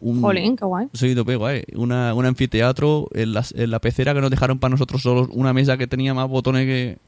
Un, 0.00 0.20
Jolín, 0.20 0.56
qué 0.56 0.64
guay. 0.64 0.88
De 0.92 1.36
guay. 1.36 1.62
Una, 1.74 2.12
un 2.14 2.26
anfiteatro 2.26 3.08
en, 3.14 3.32
las- 3.32 3.52
en 3.56 3.70
la 3.70 3.80
pecera 3.80 4.12
que 4.14 4.20
nos 4.20 4.30
dejaron 4.30 4.58
para 4.58 4.70
nosotros 4.72 5.02
solos 5.02 5.28
una 5.32 5.52
mesa 5.52 5.76
que 5.78 5.86
tenía 5.86 6.12
más 6.14 6.28
botones 6.28 6.66
que 6.66 6.98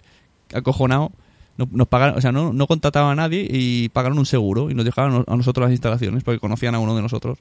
acojonado. 0.56 1.12
No- 1.58 1.68
Nos 1.70 1.86
pagaron, 1.88 2.16
o 2.16 2.20
sea, 2.20 2.32
no, 2.32 2.52
no 2.52 2.66
contrataban 2.66 3.12
a 3.18 3.22
nadie 3.22 3.46
y 3.50 3.88
pagaron 3.90 4.18
un 4.18 4.26
seguro 4.26 4.70
y 4.70 4.74
nos 4.74 4.84
dejaron 4.84 5.24
a 5.26 5.36
nosotros 5.36 5.64
las 5.64 5.72
instalaciones 5.72 6.24
porque 6.24 6.38
conocían 6.40 6.74
a 6.74 6.78
uno 6.78 6.94
de 6.96 7.02
nosotros. 7.02 7.38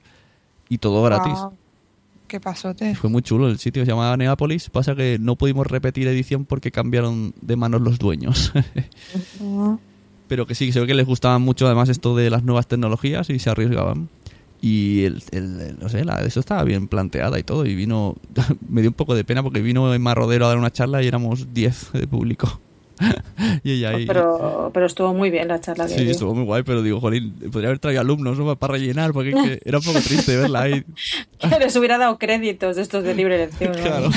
Y 0.70 0.80
todo 0.80 1.02
gratis. 1.04 1.34
Guau, 1.34 1.54
Qué 2.28 2.42
pasote. 2.42 2.94
Fue 2.96 3.10
muy 3.10 3.22
chulo 3.22 3.48
el 3.48 3.58
sitio, 3.58 3.86
se 3.86 3.92
llamaba 3.92 4.18
Neápolis. 4.18 4.70
Pasa 4.70 4.96
que 4.96 5.18
no 5.18 5.38
pudimos 5.38 5.66
repetir 5.66 6.10
edición 6.10 6.44
porque 6.44 6.72
cambiaron 6.72 7.34
de 7.42 7.56
manos 7.56 7.80
los 7.80 8.00
dueños. 8.00 8.52
Pero 10.28 10.46
que 10.46 10.56
sí, 10.56 10.74
se 10.74 10.82
ve 10.82 10.88
que 10.88 10.94
les 10.94 11.06
gustaba 11.06 11.40
mucho 11.40 11.66
además 11.68 11.88
esto 11.88 12.16
de 12.16 12.30
las 12.30 12.44
nuevas 12.44 12.68
tecnologías 12.68 13.30
y 13.30 13.40
se 13.40 13.50
arriesgaban. 13.50 14.10
Y 14.62 15.04
el, 15.04 15.22
el- 15.32 15.62
el- 15.62 15.80
no 15.80 15.88
sé, 15.90 16.04
la 16.04 16.22
eso 16.22 16.40
estaba 16.40 16.64
bien 16.64 16.88
planteada 16.88 17.38
y 17.40 17.44
todo. 17.44 17.66
Y 17.66 17.76
vino, 17.76 18.16
me 18.70 18.82
dio 18.82 18.90
un 18.90 18.96
poco 18.96 19.14
de 19.16 19.24
pena 19.24 19.44
porque 19.44 19.62
vino 19.62 19.94
Emma 19.94 20.16
Rodero 20.16 20.46
a 20.46 20.50
dar 20.50 20.58
una 20.58 20.72
charla 20.72 21.04
y 21.04 21.08
éramos 21.08 21.54
10 21.54 21.92
de 21.94 22.08
público. 22.08 22.60
y 23.64 23.74
ella 23.74 23.90
ahí. 23.92 24.08
Pero, 24.08 24.72
pero 24.74 24.88
estuvo 24.88 25.14
muy 25.14 25.30
bien 25.30 25.48
la 25.48 25.62
charla 25.62 25.86
que 25.86 25.94
Sí, 25.94 26.02
dio. 26.02 26.10
estuvo 26.12 26.34
muy 26.34 26.46
guay, 26.46 26.64
pero 26.64 26.82
digo, 26.82 27.00
jolín, 27.00 27.32
podría 27.52 27.70
haber 27.70 27.78
traído 27.78 28.02
alumnos 28.02 28.40
¿no? 28.40 28.56
para 28.56 28.74
rellenar, 28.74 29.14
porque 29.14 29.30
es 29.30 29.36
que 29.36 29.60
era 29.66 29.78
un 29.78 29.84
poco 29.84 30.00
triste 30.00 30.36
verla 30.36 30.62
ahí. 30.64 30.84
Que 31.40 31.60
les 31.60 31.76
hubiera 31.76 32.00
dado 32.00 32.18
créditos 32.18 32.76
de 32.76 32.82
estos 32.82 33.04
de 33.04 33.14
libre 33.14 33.36
elección. 33.36 33.74
¿no? 33.74 33.84
Claro. 33.84 34.10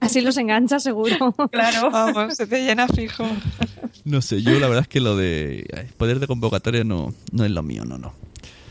Así 0.00 0.20
los 0.20 0.36
engancha 0.36 0.78
seguro. 0.80 1.34
Claro. 1.50 1.90
Vamos, 1.90 2.36
se 2.36 2.46
te 2.46 2.62
llena 2.62 2.86
fijo. 2.88 3.24
No 4.04 4.20
sé, 4.20 4.42
yo 4.42 4.50
la 4.60 4.66
verdad 4.66 4.82
es 4.82 4.88
que 4.88 5.00
lo 5.00 5.16
de 5.16 5.88
poder 5.96 6.20
de 6.20 6.26
convocatoria 6.26 6.84
no, 6.84 7.14
no 7.32 7.44
es 7.46 7.50
lo 7.50 7.62
mío, 7.62 7.86
no, 7.86 7.96
no. 7.96 8.12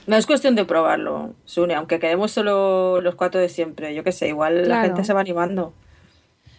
No 0.09 0.15
es 0.15 0.25
cuestión 0.25 0.55
de 0.55 0.65
probarlo, 0.65 1.35
Sune, 1.45 1.75
aunque 1.75 1.99
quedemos 1.99 2.31
solo 2.31 2.99
los 2.99 3.13
cuatro 3.13 3.39
de 3.39 3.47
siempre. 3.47 3.93
Yo 3.93 4.03
qué 4.03 4.11
sé, 4.11 4.27
igual 4.27 4.67
la 4.67 4.81
gente 4.81 5.03
se 5.03 5.13
va 5.13 5.19
animando. 5.19 5.71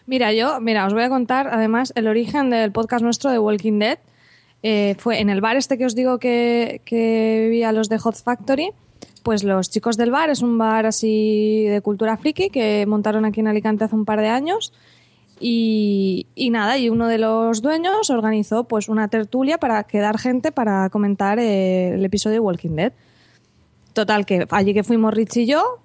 Mira, 0.06 0.32
yo, 0.32 0.60
mira, 0.60 0.86
os 0.86 0.94
voy 0.94 1.02
a 1.02 1.08
contar 1.08 1.48
además 1.48 1.92
el 1.96 2.06
origen 2.06 2.50
del 2.50 2.70
podcast 2.70 3.02
nuestro 3.02 3.28
de 3.28 3.40
Walking 3.40 3.80
Dead. 3.80 3.98
Eh, 4.62 4.94
fue 4.98 5.18
en 5.18 5.30
el 5.30 5.40
bar 5.40 5.56
este 5.56 5.78
que 5.78 5.84
os 5.84 5.96
digo 5.96 6.20
que, 6.20 6.80
que 6.84 7.40
vivía 7.42 7.72
los 7.72 7.88
de 7.88 7.98
Hot 7.98 8.22
Factory. 8.22 8.70
Pues 9.24 9.42
los 9.42 9.68
chicos 9.68 9.96
del 9.96 10.12
bar, 10.12 10.30
es 10.30 10.42
un 10.42 10.56
bar 10.56 10.86
así 10.86 11.64
de 11.64 11.80
cultura 11.80 12.16
friki 12.18 12.50
que 12.50 12.86
montaron 12.86 13.24
aquí 13.24 13.40
en 13.40 13.48
Alicante 13.48 13.82
hace 13.82 13.96
un 13.96 14.04
par 14.04 14.20
de 14.20 14.28
años. 14.28 14.72
Y, 15.40 16.28
y 16.36 16.50
nada, 16.50 16.78
y 16.78 16.88
uno 16.88 17.08
de 17.08 17.18
los 17.18 17.62
dueños 17.62 18.10
organizó 18.10 18.62
pues 18.62 18.88
una 18.88 19.08
tertulia 19.08 19.58
para 19.58 19.82
quedar 19.82 20.18
gente 20.18 20.52
para 20.52 20.88
comentar 20.88 21.40
eh, 21.40 21.94
el 21.94 22.04
episodio 22.04 22.34
de 22.34 22.40
Walking 22.40 22.76
Dead. 22.76 22.92
Total, 23.92 24.26
que 24.26 24.46
allí 24.50 24.74
que 24.74 24.85
fuimos 24.85 25.12
Rich 25.14 25.38
y 25.38 25.46
yo, 25.46 25.81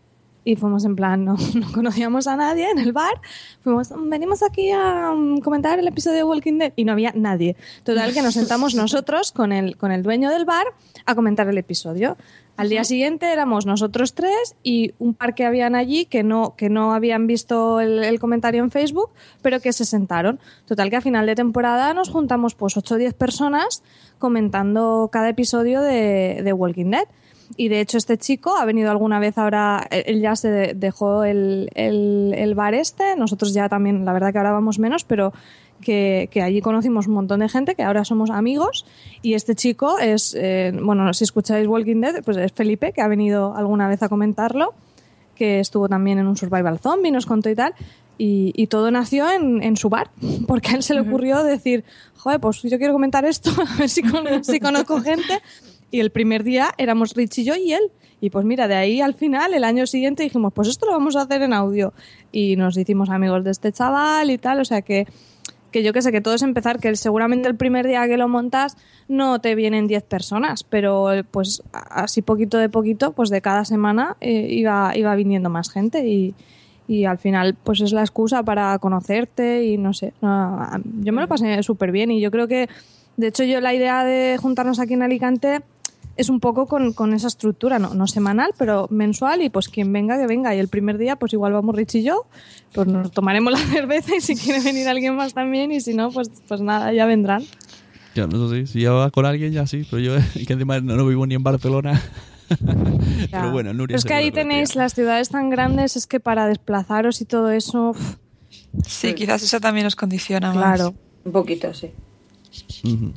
y 0.45 0.55
fuimos 0.55 0.85
en 0.85 0.95
plan, 0.95 1.25
no, 1.25 1.35
no 1.55 1.71
conocíamos 1.73 2.27
a 2.27 2.37
nadie 2.37 2.69
en 2.69 2.79
el 2.79 2.93
bar, 2.93 3.19
fuimos, 3.61 3.91
venimos 4.07 4.43
aquí 4.43 4.71
a 4.71 5.11
um, 5.11 5.39
comentar 5.39 5.79
el 5.79 5.87
episodio 5.87 6.17
de 6.17 6.23
Walking 6.23 6.59
Dead, 6.59 6.73
y 6.75 6.85
no 6.85 6.93
había 6.93 7.11
nadie. 7.15 7.57
Total, 7.83 8.13
que 8.13 8.21
nos 8.21 8.33
sentamos 8.35 8.75
nosotros 8.75 9.31
con 9.31 9.51
el, 9.51 9.75
con 9.75 9.91
el 9.91 10.03
dueño 10.03 10.29
del 10.29 10.45
bar 10.45 10.67
a 11.05 11.15
comentar 11.15 11.49
el 11.49 11.57
episodio. 11.57 12.15
Al 12.57 12.69
día 12.69 12.85
siguiente 12.85 13.33
éramos 13.33 13.65
nosotros 13.65 14.13
tres 14.13 14.55
y 14.63 14.93
un 14.97 15.13
par 15.13 15.35
que 15.35 15.45
habían 15.45 15.75
allí 15.75 16.05
que 16.05 16.23
no, 16.23 16.55
que 16.55 16.69
no 16.69 16.93
habían 16.93 17.27
visto 17.27 17.81
el, 17.81 18.01
el 18.01 18.17
comentario 18.17 18.63
en 18.63 18.71
Facebook, 18.71 19.09
pero 19.41 19.59
que 19.59 19.73
se 19.73 19.83
sentaron. 19.83 20.39
Total 20.65 20.89
que 20.89 20.95
a 20.95 21.01
final 21.01 21.25
de 21.25 21.35
temporada 21.35 21.93
nos 21.93 22.09
juntamos 22.09 22.55
pues 22.55 22.77
8 22.77 22.95
o 22.95 22.97
10 22.97 23.13
personas 23.15 23.83
comentando 24.19 25.09
cada 25.11 25.27
episodio 25.27 25.81
de, 25.81 26.39
de 26.43 26.53
Walking 26.53 26.91
Dead. 26.91 27.07
Y 27.57 27.67
de 27.69 27.79
hecho 27.81 27.97
este 27.97 28.17
chico 28.17 28.55
ha 28.57 28.65
venido 28.65 28.91
alguna 28.91 29.19
vez 29.19 29.37
ahora, 29.37 29.85
él 29.91 30.19
ya 30.21 30.35
se 30.35 30.49
de- 30.49 30.73
dejó 30.73 31.23
el, 31.23 31.69
el- 31.75 32.33
el 32.35 32.55
bar 32.55 32.73
este, 32.73 33.15
nosotros 33.15 33.53
ya 33.53 33.69
también, 33.69 34.03
la 34.05 34.13
verdad 34.13 34.31
que 34.31 34.37
ahora 34.39 34.51
vamos 34.51 34.79
menos, 34.79 35.03
pero 35.03 35.31
que, 35.81 36.29
que 36.31 36.41
allí 36.41 36.61
conocimos 36.61 37.07
un 37.07 37.13
montón 37.13 37.41
de 37.41 37.49
gente, 37.49 37.75
que 37.75 37.83
ahora 37.83 38.03
somos 38.05 38.29
amigos. 38.29 38.85
Y 39.21 39.33
este 39.35 39.55
chico 39.55 39.99
es, 39.99 40.35
eh, 40.39 40.73
bueno, 40.81 41.13
si 41.13 41.23
escucháis 41.25 41.67
Walking 41.67 42.01
Dead, 42.01 42.23
pues 42.23 42.37
es 42.37 42.51
Felipe, 42.53 42.91
que 42.93 43.01
ha 43.01 43.07
venido 43.07 43.55
alguna 43.55 43.87
vez 43.87 44.01
a 44.01 44.09
comentarlo, 44.09 44.73
que 45.35 45.59
estuvo 45.59 45.87
también 45.89 46.17
en 46.17 46.27
un 46.27 46.37
Survival 46.37 46.79
Zombie, 46.79 47.11
nos 47.11 47.25
contó 47.25 47.49
y 47.49 47.55
tal. 47.55 47.73
Y, 48.17 48.53
y 48.55 48.67
todo 48.67 48.89
nació 48.91 49.29
en, 49.29 49.61
en 49.61 49.75
su 49.75 49.89
bar, 49.89 50.09
porque 50.47 50.69
a 50.69 50.75
él 50.75 50.83
se 50.83 50.93
le 50.93 51.01
ocurrió 51.01 51.43
decir, 51.43 51.83
joder, 52.15 52.39
pues 52.39 52.61
yo 52.63 52.77
quiero 52.77 52.93
comentar 52.93 53.25
esto, 53.25 53.51
a 53.75 53.77
ver 53.77 53.89
si, 53.89 54.01
con- 54.01 54.43
si 54.45 54.59
conozco 54.61 55.01
gente. 55.01 55.41
Y 55.95 56.01
el 56.01 56.09
primer 56.09 56.43
día 56.43 56.73
éramos 56.77 57.13
Rich 57.13 57.37
y 57.37 57.45
yo 57.45 57.55
y 57.55 57.71
él. 57.71 57.83
Y 58.19 58.29
pues 58.29 58.43
mira, 58.43 58.67
de 58.67 58.75
ahí 58.75 58.99
al 58.99 59.13
final, 59.13 59.53
el 59.53 59.63
año 59.63 59.87
siguiente 59.87 60.23
dijimos, 60.23 60.51
pues 60.51 60.67
esto 60.67 60.85
lo 60.85 60.91
vamos 60.91 61.15
a 61.15 61.21
hacer 61.21 61.41
en 61.41 61.53
audio. 61.53 61.93
Y 62.33 62.57
nos 62.57 62.75
hicimos 62.77 63.09
amigos 63.09 63.45
de 63.45 63.51
este 63.51 63.71
chaval 63.71 64.29
y 64.29 64.37
tal. 64.37 64.59
O 64.59 64.65
sea 64.65 64.81
que, 64.81 65.07
que 65.71 65.83
yo 65.83 65.93
que 65.93 66.01
sé, 66.01 66.11
que 66.11 66.19
todo 66.19 66.33
es 66.33 66.41
empezar, 66.41 66.81
que 66.81 66.93
seguramente 66.97 67.47
el 67.47 67.55
primer 67.55 67.87
día 67.87 68.05
que 68.09 68.17
lo 68.17 68.27
montas 68.27 68.75
no 69.07 69.39
te 69.39 69.55
vienen 69.55 69.87
10 69.87 70.03
personas, 70.03 70.65
pero 70.65 71.11
pues 71.31 71.63
así 71.71 72.21
poquito 72.21 72.57
de 72.57 72.67
poquito, 72.67 73.13
pues 73.13 73.29
de 73.29 73.39
cada 73.39 73.63
semana 73.63 74.17
eh, 74.19 74.47
iba, 74.49 74.91
iba 74.97 75.15
viniendo 75.15 75.49
más 75.49 75.71
gente 75.71 76.05
y, 76.05 76.35
y 76.89 77.05
al 77.05 77.19
final 77.19 77.55
pues 77.63 77.79
es 77.79 77.93
la 77.93 78.01
excusa 78.01 78.43
para 78.43 78.77
conocerte 78.79 79.63
y 79.63 79.77
no 79.77 79.93
sé, 79.93 80.11
no, 80.21 80.59
yo 80.99 81.13
me 81.13 81.21
lo 81.21 81.29
pasé 81.29 81.63
súper 81.63 81.93
bien 81.93 82.11
y 82.11 82.19
yo 82.19 82.31
creo 82.31 82.49
que, 82.49 82.67
de 83.15 83.27
hecho 83.27 83.45
yo 83.45 83.61
la 83.61 83.73
idea 83.73 84.03
de 84.03 84.37
juntarnos 84.37 84.79
aquí 84.79 84.95
en 84.95 85.01
Alicante 85.01 85.61
es 86.17 86.29
un 86.29 86.39
poco 86.39 86.65
con, 86.65 86.93
con 86.93 87.13
esa 87.13 87.27
estructura, 87.27 87.79
no, 87.79 87.93
no 87.93 88.07
semanal, 88.07 88.51
pero 88.57 88.87
mensual 88.89 89.41
y 89.41 89.49
pues 89.49 89.69
quien 89.69 89.91
venga, 89.91 90.17
que 90.17 90.27
venga. 90.27 90.55
Y 90.55 90.59
el 90.59 90.67
primer 90.67 90.97
día 90.97 91.15
pues 91.15 91.33
igual 91.33 91.53
vamos 91.53 91.75
Rich 91.75 91.95
y 91.95 92.03
yo, 92.03 92.25
pues 92.73 92.87
nos 92.87 93.11
tomaremos 93.11 93.53
la 93.59 93.59
cerveza 93.59 94.15
y 94.15 94.21
si 94.21 94.35
quiere 94.35 94.61
venir 94.61 94.87
alguien 94.87 95.15
más 95.15 95.33
también 95.33 95.71
y 95.71 95.81
si 95.81 95.93
no, 95.93 96.11
pues, 96.11 96.29
pues 96.47 96.61
nada, 96.61 96.93
ya 96.93 97.05
vendrán. 97.05 97.43
Ya, 98.15 98.27
no 98.27 98.49
sé, 98.49 98.65
si 98.65 98.81
ya 98.81 98.91
va 98.91 99.11
con 99.11 99.25
alguien 99.25 99.51
ya 99.51 99.67
sí, 99.67 99.85
pero 99.89 100.01
yo 100.01 100.15
que 100.47 100.53
encima 100.53 100.79
no, 100.79 100.95
no 100.95 101.05
vivo 101.05 101.25
ni 101.25 101.35
en 101.35 101.43
Barcelona. 101.43 102.01
pero 103.31 103.51
bueno, 103.51 103.73
Nuria 103.73 103.95
Pero 103.95 103.97
es 103.97 104.05
que 104.05 104.13
ahí 104.13 104.31
tenéis 104.31 104.75
las 104.75 104.93
ciudades 104.93 105.29
tan 105.29 105.49
grandes, 105.49 105.95
es 105.95 106.05
que 106.05 106.19
para 106.19 106.47
desplazaros 106.47 107.19
y 107.21 107.25
todo 107.25 107.49
eso, 107.49 107.89
uf, 107.89 108.17
Sí, 108.87 109.13
quizás 109.13 109.43
eso 109.43 109.59
también 109.59 109.85
nos 109.85 109.95
condiciona 109.95 110.53
más. 110.53 110.57
claro. 110.57 110.95
Un 111.23 111.31
poquito, 111.31 111.73
sí. 111.73 111.91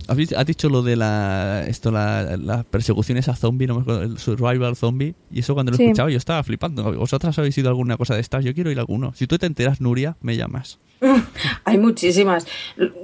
¿Has, 0.09 0.47
dicho 0.47 0.69
lo 0.69 0.83
de 0.83 0.97
la 0.97 1.65
esto 1.67 1.91
la, 1.91 2.37
las 2.37 2.65
persecuciones 2.65 3.29
a 3.29 3.37
zombie, 3.37 3.67
no 3.67 3.75
me 3.77 3.83
acuerdo, 3.83 4.03
el 4.03 4.19
survival 4.19 4.77
zombie, 4.77 5.15
y 5.31 5.41
eso 5.41 5.55
cuando 5.55 5.71
lo 5.73 5.77
Sí. 5.77 5.85
escuchaba 5.85 6.11
yo 6.11 6.17
estaba 6.19 6.43
flipando. 6.43 6.93
¿Vosotras 6.95 7.39
habéis 7.39 7.57
ido 7.59 7.69
a 7.69 7.71
alguna 7.71 7.97
cosa 7.97 8.15
de 8.15 8.21
estas? 8.21 8.45
Yo 8.45 8.55
quiero 8.55 8.71
ir 8.71 8.79
a 8.79 8.81
alguno. 8.83 9.13
Si 9.15 9.27
tú 9.27 9.39
te 9.39 9.47
enteras, 9.47 9.81
Nuria, 9.81 10.17
me 10.21 10.37
llamas. 10.37 10.79
Hay 11.65 11.79
muchísimas. 11.79 12.47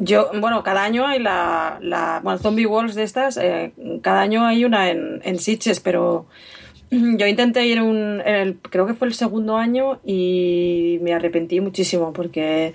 Yo, 0.00 0.30
bueno, 0.40 0.62
cada 0.62 0.82
año 0.82 1.06
hay 1.06 1.20
la, 1.20 1.78
la 1.80 2.20
bueno, 2.22 2.38
Zombie 2.38 2.66
Walls 2.66 2.94
de 2.96 3.04
estas, 3.04 3.36
eh, 3.36 3.72
cada 4.02 4.20
año 4.20 4.44
hay 4.44 4.64
una 4.64 4.90
en, 4.90 5.20
en 5.22 5.38
Sitges, 5.38 5.78
pero 5.78 6.26
yo 6.90 7.26
intenté 7.26 7.66
ir 7.66 7.80
un, 7.80 8.20
el, 8.24 8.56
creo 8.56 8.86
que 8.86 8.94
fue 8.94 9.06
el 9.06 9.14
segundo 9.14 9.56
año 9.56 10.00
y 10.04 10.98
me 11.02 11.12
arrepentí 11.12 11.60
muchísimo 11.60 12.12
porque 12.12 12.74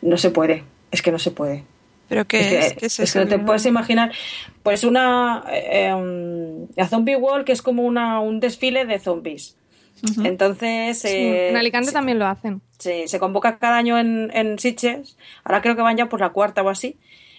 no 0.00 0.16
se 0.16 0.30
puede, 0.30 0.64
es 0.90 1.02
que 1.02 1.12
no 1.12 1.18
se 1.18 1.30
puede. 1.30 1.64
Pero 2.14 2.26
¿qué 2.28 2.40
es, 2.40 2.46
que, 2.46 2.58
es? 2.58 2.72
¿Qué 2.74 2.86
es 2.86 3.00
es 3.00 3.12
que 3.12 3.18
eso? 3.20 3.28
te 3.28 3.38
puedes 3.40 3.66
imaginar. 3.66 4.12
Pues 4.62 4.84
una. 4.84 5.42
eh, 5.50 5.92
um, 5.92 6.68
la 6.76 6.86
Zombie 6.86 7.16
Wall, 7.16 7.44
que 7.44 7.52
es 7.52 7.60
como 7.62 7.82
una, 7.82 8.20
un 8.20 8.38
desfile 8.40 8.84
de 8.84 8.98
zombies. 9.00 9.56
Entonces. 10.24 10.98
Sí, 11.00 11.08
eh, 11.08 11.50
en 11.50 11.56
Alicante 11.56 11.90
también 11.92 12.18
lo 12.18 12.26
hacen. 12.26 12.60
Sí, 12.78 13.08
se 13.08 13.18
convoca 13.18 13.58
cada 13.58 13.76
año 13.78 13.98
en, 13.98 14.30
en 14.34 14.58
Sitges. 14.58 15.16
Ahora 15.44 15.60
creo 15.62 15.76
que 15.76 15.82
van 15.82 15.96
ya 15.96 16.08
por 16.08 16.20
la 16.20 16.30
cuarta 16.30 16.62
o 16.62 16.68
así. 16.68 16.98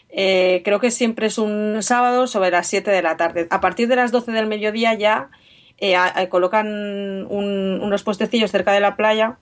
Eh, 0.10 0.62
creo 0.66 0.80
que 0.80 0.92
siempre 0.92 1.28
es 1.28 1.38
un 1.38 1.78
sábado 1.82 2.28
sobre 2.28 2.52
las 2.52 2.68
7 2.68 2.90
de 2.92 3.02
la 3.02 3.18
tarde. 3.18 3.48
A 3.50 3.62
partir 3.62 3.88
de 3.88 3.96
las 3.98 4.12
12 4.12 4.32
del 4.32 4.48
mediodía 4.48 4.94
ya 4.94 5.30
a- 5.98 6.28
colocan 6.28 6.68
un- 6.68 7.80
unos 7.82 8.04
puestecillos 8.04 8.50
cerca 8.52 8.72
de 8.72 8.80
la 8.80 8.96
playa 8.96 9.38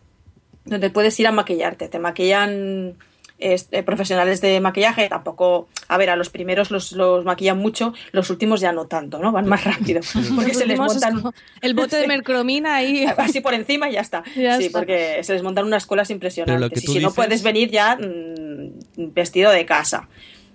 donde 0.66 0.90
puedes 0.90 1.20
ir 1.20 1.28
a 1.28 1.32
maquillarte. 1.32 1.88
Te 1.90 2.00
maquillan 2.00 2.96
este, 3.40 3.84
profesionales 3.84 4.42
de 4.42 4.60
maquillaje. 4.60 5.10
Tampoco, 5.10 5.68
a 5.88 5.98
ver, 5.98 6.10
a 6.10 6.16
los 6.16 6.30
primeros 6.30 6.72
los, 6.72 6.92
los 6.94 7.26
maquillan 7.26 7.58
mucho, 7.58 7.94
los 8.12 8.30
últimos 8.30 8.62
ya 8.62 8.72
no 8.72 8.86
tanto, 8.86 9.20
¿no? 9.20 9.32
Van 9.32 9.48
más 9.48 9.64
rápido. 9.64 10.02
Porque 10.36 10.54
se 10.54 10.66
les 10.66 10.80
montan 10.80 11.24
el 11.62 11.74
bote 11.74 11.98
de 11.98 12.08
mercromina 12.08 12.76
ahí. 12.76 13.06
así 13.18 13.42
por 13.42 13.54
encima 13.54 13.90
y 13.90 13.94
ya 13.94 14.02
está. 14.02 14.24
Ya 14.36 14.58
sí, 14.58 14.66
está. 14.66 14.80
porque 14.80 15.24
se 15.24 15.34
les 15.34 15.44
montan 15.44 15.66
unas 15.66 15.86
colas 15.86 16.10
impresionantes. 16.10 16.84
Y 16.84 16.88
si 16.88 17.00
no 17.00 17.14
puedes 17.14 17.44
venir 17.44 17.70
ya 17.72 17.98
mm, 17.98 19.14
vestido 19.14 19.52
de 19.52 19.66
casa. 19.66 20.10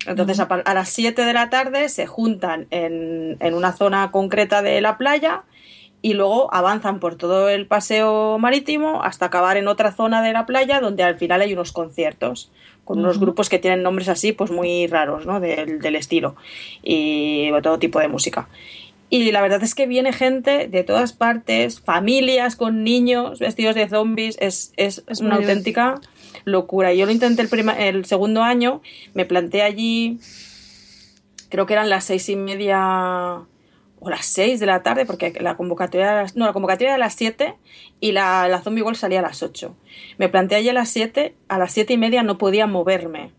Entonces, 0.06 0.40
a 0.40 0.74
las 0.74 0.88
7 0.88 1.24
de 1.24 1.32
la 1.32 1.50
tarde 1.50 1.88
se 1.88 2.06
juntan 2.06 2.66
en, 2.70 3.36
en 3.40 3.54
una 3.54 3.72
zona 3.72 4.10
concreta 4.10 4.62
de 4.62 4.80
la 4.80 4.96
playa 4.96 5.42
y 6.00 6.14
luego 6.14 6.52
avanzan 6.54 7.00
por 7.00 7.16
todo 7.16 7.48
el 7.48 7.66
paseo 7.66 8.38
marítimo 8.38 9.02
hasta 9.02 9.26
acabar 9.26 9.56
en 9.56 9.66
otra 9.68 9.92
zona 9.92 10.22
de 10.22 10.32
la 10.32 10.46
playa 10.46 10.80
donde 10.80 11.02
al 11.02 11.16
final 11.18 11.40
hay 11.40 11.52
unos 11.52 11.72
conciertos 11.72 12.50
con 12.84 13.00
unos 13.00 13.18
grupos 13.18 13.48
que 13.48 13.58
tienen 13.58 13.82
nombres 13.82 14.08
así 14.08 14.32
pues 14.32 14.50
muy 14.50 14.86
raros 14.86 15.26
¿no? 15.26 15.40
del, 15.40 15.80
del 15.80 15.96
estilo 15.96 16.36
y 16.82 17.50
todo 17.62 17.78
tipo 17.78 17.98
de 17.98 18.08
música 18.08 18.48
y 19.10 19.32
la 19.32 19.40
verdad 19.40 19.62
es 19.62 19.74
que 19.74 19.86
viene 19.86 20.12
gente 20.12 20.68
de 20.68 20.84
todas 20.84 21.14
partes, 21.14 21.80
familias 21.80 22.56
con 22.56 22.84
niños 22.84 23.38
vestidos 23.38 23.74
de 23.74 23.88
zombies, 23.88 24.36
es, 24.38 24.72
es, 24.76 25.02
Es 25.08 25.20
una 25.20 25.36
auténtica 25.36 25.98
locura. 26.44 26.92
Yo 26.92 27.06
lo 27.06 27.12
intenté 27.12 27.40
el, 27.40 27.48
prima- 27.48 27.72
el 27.78 28.04
segundo 28.04 28.42
año, 28.42 28.82
me 29.14 29.24
planté 29.24 29.62
allí 29.62 30.18
creo 31.48 31.64
que 31.64 31.72
eran 31.72 31.88
las 31.88 32.04
seis 32.04 32.28
y 32.28 32.36
media 32.36 33.40
o 34.00 34.10
las 34.10 34.26
seis 34.26 34.60
de 34.60 34.66
la 34.66 34.82
tarde, 34.82 35.06
porque 35.06 35.32
la 35.40 35.56
convocatoria 35.56 36.10
era, 36.12 36.26
no, 36.34 36.46
la 36.46 36.52
convocatoria 36.52 36.88
era 36.90 36.94
a 36.96 36.98
las 36.98 37.14
siete 37.14 37.54
y 38.00 38.12
la, 38.12 38.48
la 38.48 38.60
Zombie 38.60 38.82
World 38.82 38.98
salía 38.98 39.18
a 39.20 39.22
las 39.22 39.42
ocho. 39.42 39.76
Me 40.18 40.28
planteé 40.28 40.58
allí 40.58 40.68
a 40.68 40.72
las 40.72 40.88
siete, 40.88 41.34
a 41.48 41.58
las 41.58 41.72
siete 41.72 41.92
y 41.94 41.98
media 41.98 42.22
no 42.22 42.38
podía 42.38 42.66
moverme 42.66 43.32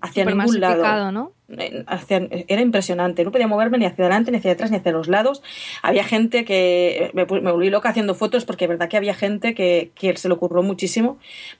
hacia 0.00 0.24
Súper 0.24 0.34
ningún 0.36 0.60
lado. 0.60 1.12
¿no? 1.12 1.32
Eh, 1.48 1.84
hacia- 1.86 2.26
era 2.48 2.60
impresionante, 2.62 3.24
no 3.24 3.30
podía 3.30 3.46
moverme 3.46 3.78
ni 3.78 3.84
hacia 3.84 4.04
adelante, 4.06 4.30
ni 4.30 4.38
hacia 4.38 4.52
atrás, 4.52 4.70
ni 4.70 4.78
hacia 4.78 4.90
los 4.90 5.06
lados. 5.08 5.42
Había 5.82 6.02
gente 6.02 6.44
que 6.44 7.10
me, 7.14 7.26
pu- 7.26 7.40
me 7.42 7.52
volví 7.52 7.68
loca 7.70 7.90
haciendo 7.90 8.14
fotos 8.14 8.44
porque 8.44 8.64
es 8.64 8.68
verdad 8.70 8.88
que 8.88 8.96
había 8.96 9.14
gente 9.14 9.54
que, 9.54 9.92
que 9.94 10.16
se 10.16 10.28
le 10.28 10.34
ocurrió 10.34 10.62
muchísimo, 10.62 11.18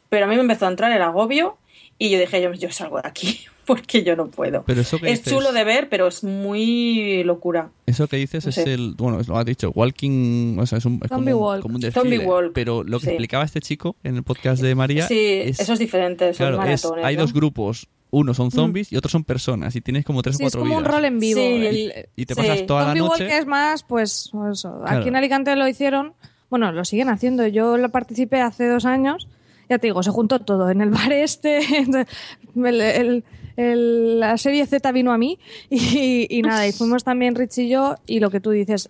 pero 0.08 0.24
a 0.24 0.28
mí 0.28 0.34
me 0.34 0.40
empezó 0.40 0.66
a 0.66 0.70
entrar 0.70 0.90
el 0.92 1.02
agobio 1.02 1.58
y 2.06 2.10
yo 2.10 2.18
dije, 2.18 2.42
yo, 2.42 2.52
yo 2.54 2.70
salgo 2.70 3.00
de 3.00 3.08
aquí 3.08 3.40
porque 3.66 4.02
yo 4.02 4.16
no 4.16 4.26
puedo. 4.28 4.62
Pero 4.64 4.80
eso 4.80 4.98
que 4.98 5.10
es 5.10 5.20
dices- 5.24 5.32
chulo 5.32 5.52
de 5.52 5.64
ver, 5.64 5.88
pero 5.88 6.08
es 6.08 6.24
muy 6.24 7.22
locura. 7.24 7.70
Eso 7.86 8.06
que 8.08 8.16
dices 8.16 8.44
No 8.44 8.48
es 8.50 8.54
sé. 8.56 8.74
el. 8.74 8.94
Bueno, 8.96 9.20
lo 9.26 9.36
has 9.38 9.44
dicho, 9.46 9.70
walking. 9.74 10.58
O 10.58 10.66
sea, 10.66 10.78
es, 10.78 10.84
un, 10.84 11.00
es 11.02 11.08
Zombie 11.08 11.32
como, 11.32 11.46
walk. 11.46 11.62
como 11.62 11.74
un 11.76 11.80
desfile. 11.80 12.16
Zombie 12.16 12.18
walk, 12.26 12.52
Pero 12.54 12.82
lo 12.82 12.98
que 12.98 13.04
sí. 13.06 13.10
explicaba 13.10 13.44
este 13.44 13.60
chico 13.60 13.96
en 14.02 14.16
el 14.16 14.22
podcast 14.22 14.62
de 14.62 14.74
María. 14.74 15.06
Sí, 15.06 15.18
es, 15.18 15.60
eso 15.60 15.72
es 15.74 15.78
diferente, 15.78 16.26
son 16.34 16.48
claro, 16.48 16.54
es- 16.54 16.84
maratones. 16.84 17.04
hay 17.04 17.16
¿no? 17.16 17.22
dos 17.22 17.32
grupos. 17.32 17.88
Uno 18.14 18.34
son 18.34 18.50
zombies 18.50 18.92
y 18.92 18.96
otros 18.96 19.10
son 19.10 19.24
personas. 19.24 19.74
Y 19.74 19.80
tienes 19.80 20.04
como 20.04 20.20
tres 20.20 20.36
Sí, 20.36 20.44
o 20.44 20.46
es 20.46 20.52
cuatro 20.52 20.60
como 20.68 20.76
un 20.76 20.82
vidas. 20.82 20.94
rol 20.94 21.04
en 21.06 21.18
vivo. 21.18 21.40
Sí. 21.40 21.44
El- 21.66 22.08
Y 22.14 22.26
te 22.26 22.34
Sí. 22.34 22.40
pasas 22.42 22.66
toda 22.66 22.80
la 22.82 22.86
Zombie 22.88 23.00
noche. 23.08 23.24
Walk 23.24 23.32
es 23.40 23.46
más, 23.46 23.82
pues, 23.84 24.30
eso. 24.52 24.80
Claro. 24.82 24.98
Aquí 24.98 25.08
en 25.08 25.16
Alicante 25.16 25.56
lo 25.56 25.66
hicieron, 25.66 26.12
bueno, 26.50 26.72
lo 26.72 26.84
siguen 26.84 27.08
haciendo. 27.08 27.46
Yo 27.46 27.78
lo 27.78 27.88
participé 27.88 28.42
hace 28.42 28.68
dos 28.68 28.84
años. 28.84 29.28
Ya 29.68 29.78
te 29.78 29.86
digo, 29.88 30.02
se 30.02 30.10
juntó 30.10 30.40
todo. 30.40 30.70
En 30.70 30.80
el 30.80 30.90
bar 30.90 31.12
este, 31.12 31.58
el- 31.82 32.80
el- 32.80 33.24
el- 33.56 34.20
la 34.20 34.36
serie 34.38 34.66
Z 34.66 34.90
vino 34.92 35.12
a 35.12 35.18
mí 35.18 35.38
y, 35.70 36.26
y 36.30 36.42
nada, 36.42 36.66
y 36.66 36.72
fuimos 36.72 37.04
también 37.04 37.34
Rich 37.34 37.58
y 37.58 37.68
yo 37.68 37.96
y 38.06 38.20
lo 38.20 38.30
que 38.30 38.40
tú 38.40 38.50
dices, 38.50 38.88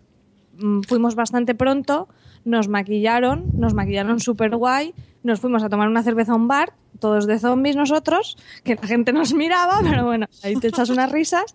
mm, 0.59 0.83
fuimos 0.83 1.15
bastante 1.15 1.55
pronto, 1.55 2.09
nos 2.45 2.69
maquillaron, 2.69 3.45
nos 3.55 3.75
maquillaron 3.75 4.21
súper 4.21 4.55
guay, 4.57 4.95
nos 5.23 5.41
fuimos 5.41 5.63
a 5.63 5.69
tomar 5.69 5.89
una 5.89 6.03
cerveza 6.03 6.33
a 6.33 6.37
un 6.37 6.49
bar, 6.49 6.73
todos 6.99 7.27
de 7.27 7.39
zombies 7.39 7.77
nosotros, 7.77 8.37
que 8.65 8.77
la 8.77 8.87
gente 8.87 9.13
nos 9.13 9.33
miraba, 9.35 9.79
pero 9.89 10.05
bueno, 10.05 10.27
ahí 10.43 10.55
te 10.57 10.69
echas 10.69 10.91
unas 10.91 11.11
risas. 11.11 11.55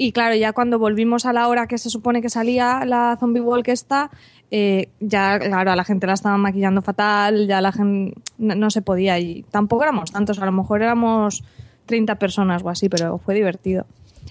Y 0.00 0.12
claro, 0.12 0.36
ya 0.36 0.52
cuando 0.52 0.78
volvimos 0.78 1.26
a 1.26 1.32
la 1.32 1.48
hora 1.48 1.66
que 1.66 1.76
se 1.76 1.90
supone 1.90 2.22
que 2.22 2.30
salía 2.30 2.84
la 2.84 3.16
zombie 3.18 3.40
walk 3.40 3.66
esta, 3.68 4.10
eh, 4.50 4.88
ya, 5.00 5.38
claro, 5.38 5.72
a 5.72 5.76
la 5.76 5.84
gente 5.84 6.06
la 6.06 6.14
estaban 6.14 6.40
maquillando 6.40 6.82
fatal, 6.82 7.46
ya 7.46 7.60
la 7.60 7.72
gente 7.72 8.20
no, 8.38 8.54
no 8.54 8.70
se 8.70 8.82
podía. 8.82 9.18
Y 9.18 9.44
tampoco 9.50 9.82
éramos 9.82 10.10
tantos, 10.10 10.38
a 10.38 10.46
lo 10.46 10.52
mejor 10.52 10.82
éramos 10.82 11.44
30 11.86 12.16
personas 12.16 12.62
o 12.62 12.70
así, 12.70 12.88
pero 12.88 13.18
fue 13.18 13.34
divertido. 13.34 13.84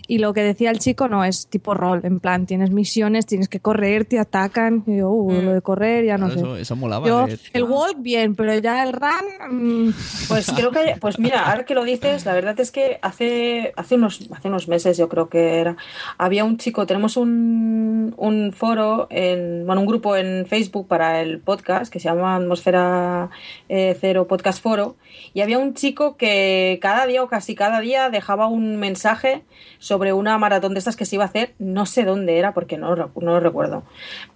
Y 0.08 0.20
lo 0.20 0.34
que 0.34 0.41
decía 0.41 0.72
el 0.72 0.80
chico 0.80 1.08
no 1.10 1.24
es 1.26 1.47
tipo 1.47 1.74
rol, 1.74 2.01
en 2.03 2.20
plan, 2.20 2.45
tienes 2.45 2.72
misiones, 2.72 3.26
tienes 3.26 3.49
que 3.49 3.60
correr, 3.60 4.05
te 4.05 4.20
atacan. 4.20 4.84
Y 4.88 4.97
yo, 4.97 5.10
uh, 5.10 5.41
lo 5.41 5.53
de 5.53 5.62
correr 5.62 6.05
ya 6.05 6.18
no 6.18 6.28
Claro, 6.28 6.39
sé. 6.39 6.45
eso, 6.47 6.58
eso 6.58 6.76
molaba. 6.78 7.08
Yo, 7.08 7.28
de- 7.28 7.38
el 7.53 7.64
walk 7.64 7.97
bien, 7.99 8.36
pero 8.36 8.58
ya 8.58 8.84
el 8.84 8.93
run. 8.93 9.88
mm, 9.88 9.93
Pues 10.30 10.47
creo 10.55 10.72
que, 10.72 10.95
pues 10.99 11.20
mira, 11.20 11.49
ahora 11.51 11.66
que 11.66 11.74
lo 11.76 11.84
dices, 11.84 12.26
la 12.26 12.34
verdad 12.34 12.60
es 12.60 12.72
que 12.72 12.99
hace, 13.01 13.74
hace, 13.76 13.95
unos, 13.95 14.30
hace 14.32 14.47
unos 14.47 14.68
meses 14.68 14.97
yo 14.97 15.10
creo 15.10 15.28
que 15.30 15.60
era, 15.60 15.76
había 16.18 16.45
un 16.45 16.58
chico, 16.58 16.86
tenemos 16.86 17.18
un, 17.18 18.14
un 18.18 18.51
foro, 18.53 19.08
en, 19.10 19.66
bueno, 19.66 19.82
un 19.82 19.88
grupo 19.88 20.16
en 20.16 20.45
Facebook 20.45 20.88
para 20.88 21.20
el 21.22 21.39
podcast 21.39 21.91
que 21.91 21.99
se 21.99 22.05
llama 22.10 22.36
Atmosfera 22.38 23.30
eh, 23.70 23.97
Cero 23.99 24.28
Podcast 24.28 24.62
Foro, 24.64 24.95
y 25.34 25.41
había 25.41 25.58
un 25.58 25.74
chico 25.74 26.16
que 26.16 26.80
cada 26.82 27.05
día 27.08 27.24
o 27.24 27.28
casi 27.28 27.55
cada 27.55 27.80
día 27.82 28.10
dejaba 28.10 28.47
un 28.47 28.78
mensaje 28.78 29.43
sobre 29.80 29.97
una 30.14 30.38
maratón 30.38 30.74
de 30.74 30.80
estas 30.80 30.95
que 30.95 31.06
se 31.06 31.16
iba 31.16 31.24
a 31.26 31.28
hacer, 31.28 31.54
no 31.60 31.86
sé 31.86 32.04
dónde 32.06 32.38
era 32.38 32.54
porque 32.54 32.78
no, 32.78 32.95
no 32.95 33.10
lo 33.16 33.39
recuerdo, 33.39 33.84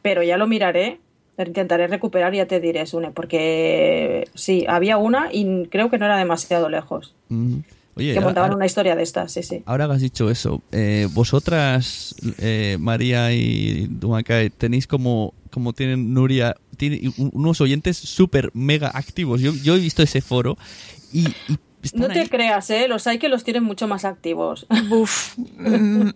pero 0.01 0.24
ya 0.24 0.38
lo 0.38 0.47
miraré. 0.47 0.99
Intentaré 1.38 1.88
recuperar 1.88 2.34
y 2.36 2.38
ya 2.38 2.45
te 2.45 2.59
diré, 2.59 2.86
Sune, 2.86 3.09
porque 3.12 4.28
sí, 4.36 4.66
había 4.68 4.97
una 4.97 5.30
y 5.32 5.66
creo 5.72 5.89
que 5.89 5.97
no 5.97 6.05
era 6.05 6.18
demasiado 6.18 6.70
lejos. 6.70 7.16
Ujú. 7.30 7.64
Oye, 7.95 8.14
Que 8.14 8.20
ahora- 8.20 8.53
una 8.55 8.66
historia 8.66 8.95
de 8.95 9.03
estas, 9.03 9.32
sí, 9.32 9.41
sí. 9.41 9.64
Ahora 9.66 9.88
que 9.88 9.93
has 9.93 10.01
dicho 10.01 10.30
eso, 10.30 10.62
eh, 10.72 11.07
vosotras, 11.14 12.16
eh, 12.38 12.78
María 12.80 13.32
y 13.34 13.88
Dumacae, 13.89 14.49
tenéis 14.51 14.86
como, 14.88 15.34
como 15.49 15.74
tienen 15.74 16.14
Nuria, 16.14 16.55
tiene 16.78 17.01
un- 17.18 17.32
unos 17.34 17.59
oyentes 17.59 17.97
súper 17.97 18.51
mega 18.53 18.89
activos. 18.93 19.41
Yo, 19.41 19.51
yo 19.64 19.76
he 19.76 19.80
visto 19.80 20.03
ese 20.03 20.22
foro 20.22 20.57
y, 21.12 21.28
y 21.49 21.57
No 21.93 22.07
te 22.07 22.21
ahí. 22.21 22.29
creas, 22.29 22.69
¿eh? 22.69 22.88
Los 22.88 23.07
hay 23.07 23.19
que 23.19 23.29
los 23.29 23.43
tienen 23.43 23.63
mucho 23.63 23.88
más 23.88 24.05
activos. 24.05 24.67
Buf. 24.89 25.34
mm, 25.38 26.09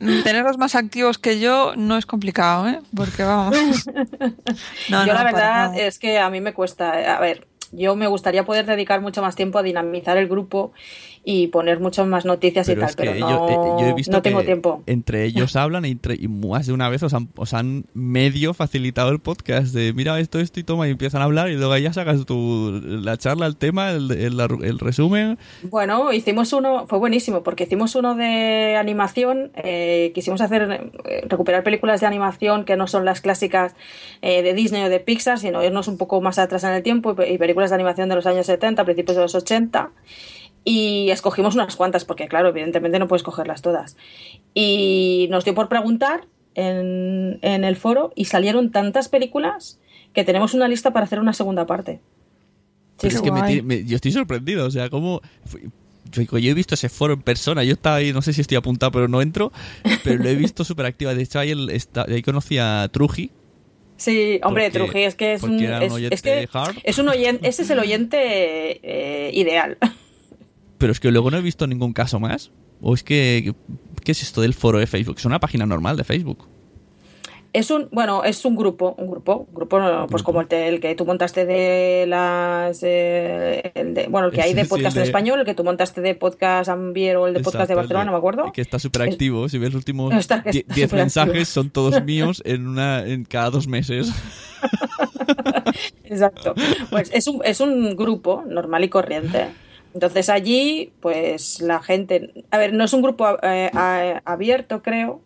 mm, 0.00 0.22
Tenerlos 0.22 0.58
más 0.58 0.74
activos 0.74 1.18
que 1.18 1.40
yo 1.40 1.74
no 1.76 1.96
es 1.96 2.06
complicado, 2.06 2.68
¿eh? 2.68 2.80
Porque 2.94 3.22
vamos. 3.22 3.56
No, 4.88 5.06
yo 5.06 5.12
no, 5.12 5.14
la 5.14 5.24
verdad 5.24 5.78
es 5.78 5.98
que 5.98 6.18
a 6.18 6.28
mí 6.30 6.40
me 6.40 6.52
cuesta, 6.52 7.00
eh, 7.00 7.06
a 7.06 7.18
ver, 7.20 7.46
yo 7.72 7.96
me 7.96 8.06
gustaría 8.06 8.44
poder 8.44 8.66
dedicar 8.66 9.00
mucho 9.00 9.22
más 9.22 9.34
tiempo 9.34 9.58
a 9.58 9.62
dinamizar 9.62 10.16
el 10.16 10.28
grupo 10.28 10.72
y 11.26 11.46
poner 11.46 11.80
muchas 11.80 12.06
más 12.06 12.24
noticias 12.26 12.66
Pero 12.66 12.82
y 12.82 12.84
tal, 12.84 12.94
pero 12.96 13.14
no, 13.14 13.48
eh, 13.48 13.56
yo 13.80 13.86
he 13.88 13.94
visto 13.94 14.12
no 14.12 14.20
tengo 14.20 14.40
que 14.40 14.44
tiempo. 14.44 14.82
entre 14.86 15.24
ellos 15.24 15.56
hablan 15.56 15.84
y, 15.86 15.92
entre- 15.92 16.16
y 16.20 16.28
más 16.28 16.66
de 16.66 16.72
una 16.74 16.88
vez 16.90 17.02
os 17.02 17.14
han, 17.14 17.28
os 17.36 17.54
han 17.54 17.86
medio 17.94 18.52
facilitado 18.52 19.08
el 19.10 19.20
podcast 19.20 19.74
de 19.74 19.92
mira 19.94 20.18
esto, 20.20 20.38
esto 20.38 20.60
y 20.60 20.64
toma 20.64 20.86
y 20.86 20.90
empiezan 20.90 21.22
a 21.22 21.24
hablar 21.24 21.48
y 21.50 21.54
luego 21.56 21.76
ya 21.78 21.92
sacas 21.94 22.26
tu, 22.26 22.80
la 22.84 23.16
charla, 23.16 23.46
el 23.46 23.56
tema, 23.56 23.90
el, 23.92 24.10
el- 24.10 24.38
el 24.62 24.78
resumen. 24.78 25.38
Bueno, 25.62 26.12
hicimos 26.12 26.52
uno, 26.52 26.86
fue 26.86 26.98
buenísimo, 26.98 27.42
porque 27.42 27.64
hicimos 27.64 27.94
uno 27.94 28.14
de 28.14 28.76
animación, 28.76 29.50
eh, 29.56 30.12
quisimos 30.14 30.40
hacer, 30.42 30.90
eh, 31.06 31.24
recuperar 31.28 31.62
películas 31.64 32.00
de 32.02 32.06
animación 32.06 32.64
que 32.66 32.76
no 32.76 32.86
son 32.86 33.04
las 33.06 33.20
clásicas 33.22 33.74
eh, 34.20 34.42
de 34.42 34.52
Disney 34.52 34.82
o 34.84 34.88
de 34.90 35.00
Pixar, 35.00 35.38
sino 35.38 35.64
irnos 35.64 35.88
un 35.88 35.96
poco 35.96 36.20
más 36.20 36.38
atrás 36.38 36.64
en 36.64 36.70
el 36.72 36.82
tiempo 36.82 37.16
y 37.26 37.38
películas 37.38 37.70
de 37.70 37.76
animación 37.76 38.08
de 38.10 38.14
los 38.16 38.26
años 38.26 38.44
70, 38.46 38.84
principios 38.84 39.16
de 39.16 39.22
los 39.22 39.34
80. 39.34 39.90
Y 40.64 41.10
escogimos 41.10 41.54
unas 41.54 41.76
cuantas, 41.76 42.04
porque 42.04 42.26
claro, 42.26 42.48
evidentemente 42.48 42.98
no 42.98 43.06
puedes 43.08 43.22
cogerlas 43.22 43.60
todas. 43.62 43.96
Y 44.54 45.28
nos 45.30 45.44
dio 45.44 45.54
por 45.54 45.68
preguntar 45.68 46.26
en, 46.54 47.38
en 47.42 47.64
el 47.64 47.76
foro 47.76 48.12
y 48.14 48.24
salieron 48.26 48.70
tantas 48.70 49.08
películas 49.08 49.78
que 50.14 50.24
tenemos 50.24 50.54
una 50.54 50.68
lista 50.68 50.92
para 50.92 51.04
hacer 51.06 51.18
una 51.20 51.32
segunda 51.34 51.66
parte. 51.66 52.00
Sí, 52.98 53.08
es 53.08 53.20
que 53.20 53.30
me 53.32 53.62
me- 53.62 53.84
yo 53.84 53.96
estoy 53.96 54.12
sorprendido, 54.12 54.66
o 54.66 54.70
sea, 54.70 54.88
como... 54.88 55.20
Yo, 56.12 56.22
yo 56.38 56.50
he 56.50 56.54
visto 56.54 56.74
ese 56.74 56.88
foro 56.88 57.14
en 57.14 57.22
persona, 57.22 57.64
yo 57.64 57.72
estaba 57.72 57.96
ahí, 57.96 58.12
no 58.12 58.22
sé 58.22 58.32
si 58.32 58.40
estoy 58.42 58.56
apuntado, 58.56 58.92
pero 58.92 59.08
no 59.08 59.20
entro, 59.22 59.50
pero 60.04 60.22
lo 60.22 60.28
he 60.28 60.34
visto 60.36 60.62
súper 60.64 60.86
activa. 60.86 61.14
De 61.14 61.22
hecho, 61.22 61.40
ahí, 61.40 61.50
el, 61.50 61.70
está- 61.70 62.06
ahí 62.08 62.22
conocí 62.22 62.58
a 62.58 62.88
Truji, 62.92 63.30
Sí, 63.96 64.40
hombre, 64.42 64.70
Porque- 64.70 64.78
Truji 64.90 65.04
es 65.04 65.14
que 65.14 65.34
es 65.34 65.42
un, 65.44 65.52
un 65.52 65.62
es, 65.62 65.92
oyente 65.92 66.14
es 66.14 66.22
que 66.22 66.48
es 66.82 66.98
un 66.98 67.08
oyente, 67.08 67.48
ese 67.48 67.62
es 67.62 67.70
el 67.70 67.78
oyente 67.78 68.18
eh, 68.82 69.30
ideal. 69.34 69.78
pero 70.78 70.92
es 70.92 71.00
que 71.00 71.10
luego 71.10 71.30
no 71.30 71.36
he 71.38 71.42
visto 71.42 71.66
ningún 71.66 71.92
caso 71.92 72.18
más. 72.20 72.50
¿O 72.80 72.94
es 72.94 73.02
que... 73.02 73.54
¿Qué 74.04 74.12
es 74.12 74.22
esto 74.22 74.40
del 74.42 74.52
foro 74.54 74.78
de 74.78 74.86
Facebook? 74.86 75.16
Es 75.18 75.24
una 75.24 75.40
página 75.40 75.64
normal 75.64 75.96
de 75.96 76.04
Facebook. 76.04 76.46
Es 77.54 77.70
un, 77.70 77.88
bueno, 77.92 78.24
es 78.24 78.44
un 78.44 78.56
grupo, 78.56 78.96
un 78.98 79.08
grupo, 79.08 79.46
un 79.48 79.54
grupo 79.54 79.78
pues 80.10 80.24
como 80.24 80.40
el, 80.40 80.48
te- 80.48 80.66
el 80.66 80.80
que 80.80 80.96
tú 80.96 81.06
montaste 81.06 81.46
de 81.46 82.04
las, 82.08 82.80
eh, 82.82 83.70
el 83.76 83.94
de- 83.94 84.08
bueno, 84.08 84.26
el 84.26 84.32
que 84.32 84.42
hay 84.42 84.54
de 84.54 84.64
sí, 84.64 84.68
podcast 84.68 84.96
en 84.96 85.04
español, 85.04 85.38
el 85.38 85.46
que 85.46 85.54
tú 85.54 85.62
montaste 85.62 86.00
de 86.00 86.16
podcast 86.16 86.68
Ambier 86.68 87.16
o 87.16 87.28
el 87.28 87.34
de 87.34 87.40
podcast 87.40 87.68
de 87.68 87.76
Barcelona, 87.76 88.02
el 88.02 88.06
no 88.06 88.12
me 88.12 88.18
acuerdo. 88.18 88.50
Que 88.52 88.60
está 88.60 88.80
súper 88.80 89.02
activo. 89.02 89.48
Si 89.48 89.58
ves 89.58 89.68
los 89.70 89.76
últimos 89.76 90.12
Está- 90.18 90.38
está 90.38 90.50
10 90.50 90.64
superactivo. 90.66 90.96
mensajes, 90.98 91.48
son 91.48 91.70
todos 91.70 92.02
míos 92.04 92.42
en 92.44 92.66
una 92.66 93.06
en 93.06 93.24
cada 93.24 93.50
dos 93.50 93.68
meses. 93.68 94.10
Exacto. 96.04 96.54
Pues 96.90 97.10
es 97.14 97.26
un, 97.28 97.40
es 97.44 97.60
un 97.60 97.96
grupo 97.96 98.42
normal 98.48 98.84
y 98.84 98.88
corriente. 98.88 99.46
Entonces 99.94 100.28
allí, 100.28 100.92
pues 101.00 101.60
la 101.60 101.82
gente. 101.82 102.44
A 102.50 102.58
ver, 102.58 102.72
no 102.74 102.84
es 102.84 102.92
un 102.92 103.02
grupo 103.02 103.26
eh, 103.42 103.70
a- 103.74 104.20
abierto, 104.24 104.82
creo. 104.82 105.22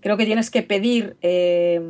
Creo 0.00 0.16
que 0.16 0.24
tienes 0.26 0.50
que 0.50 0.62
pedir 0.62 1.16
eh, 1.22 1.80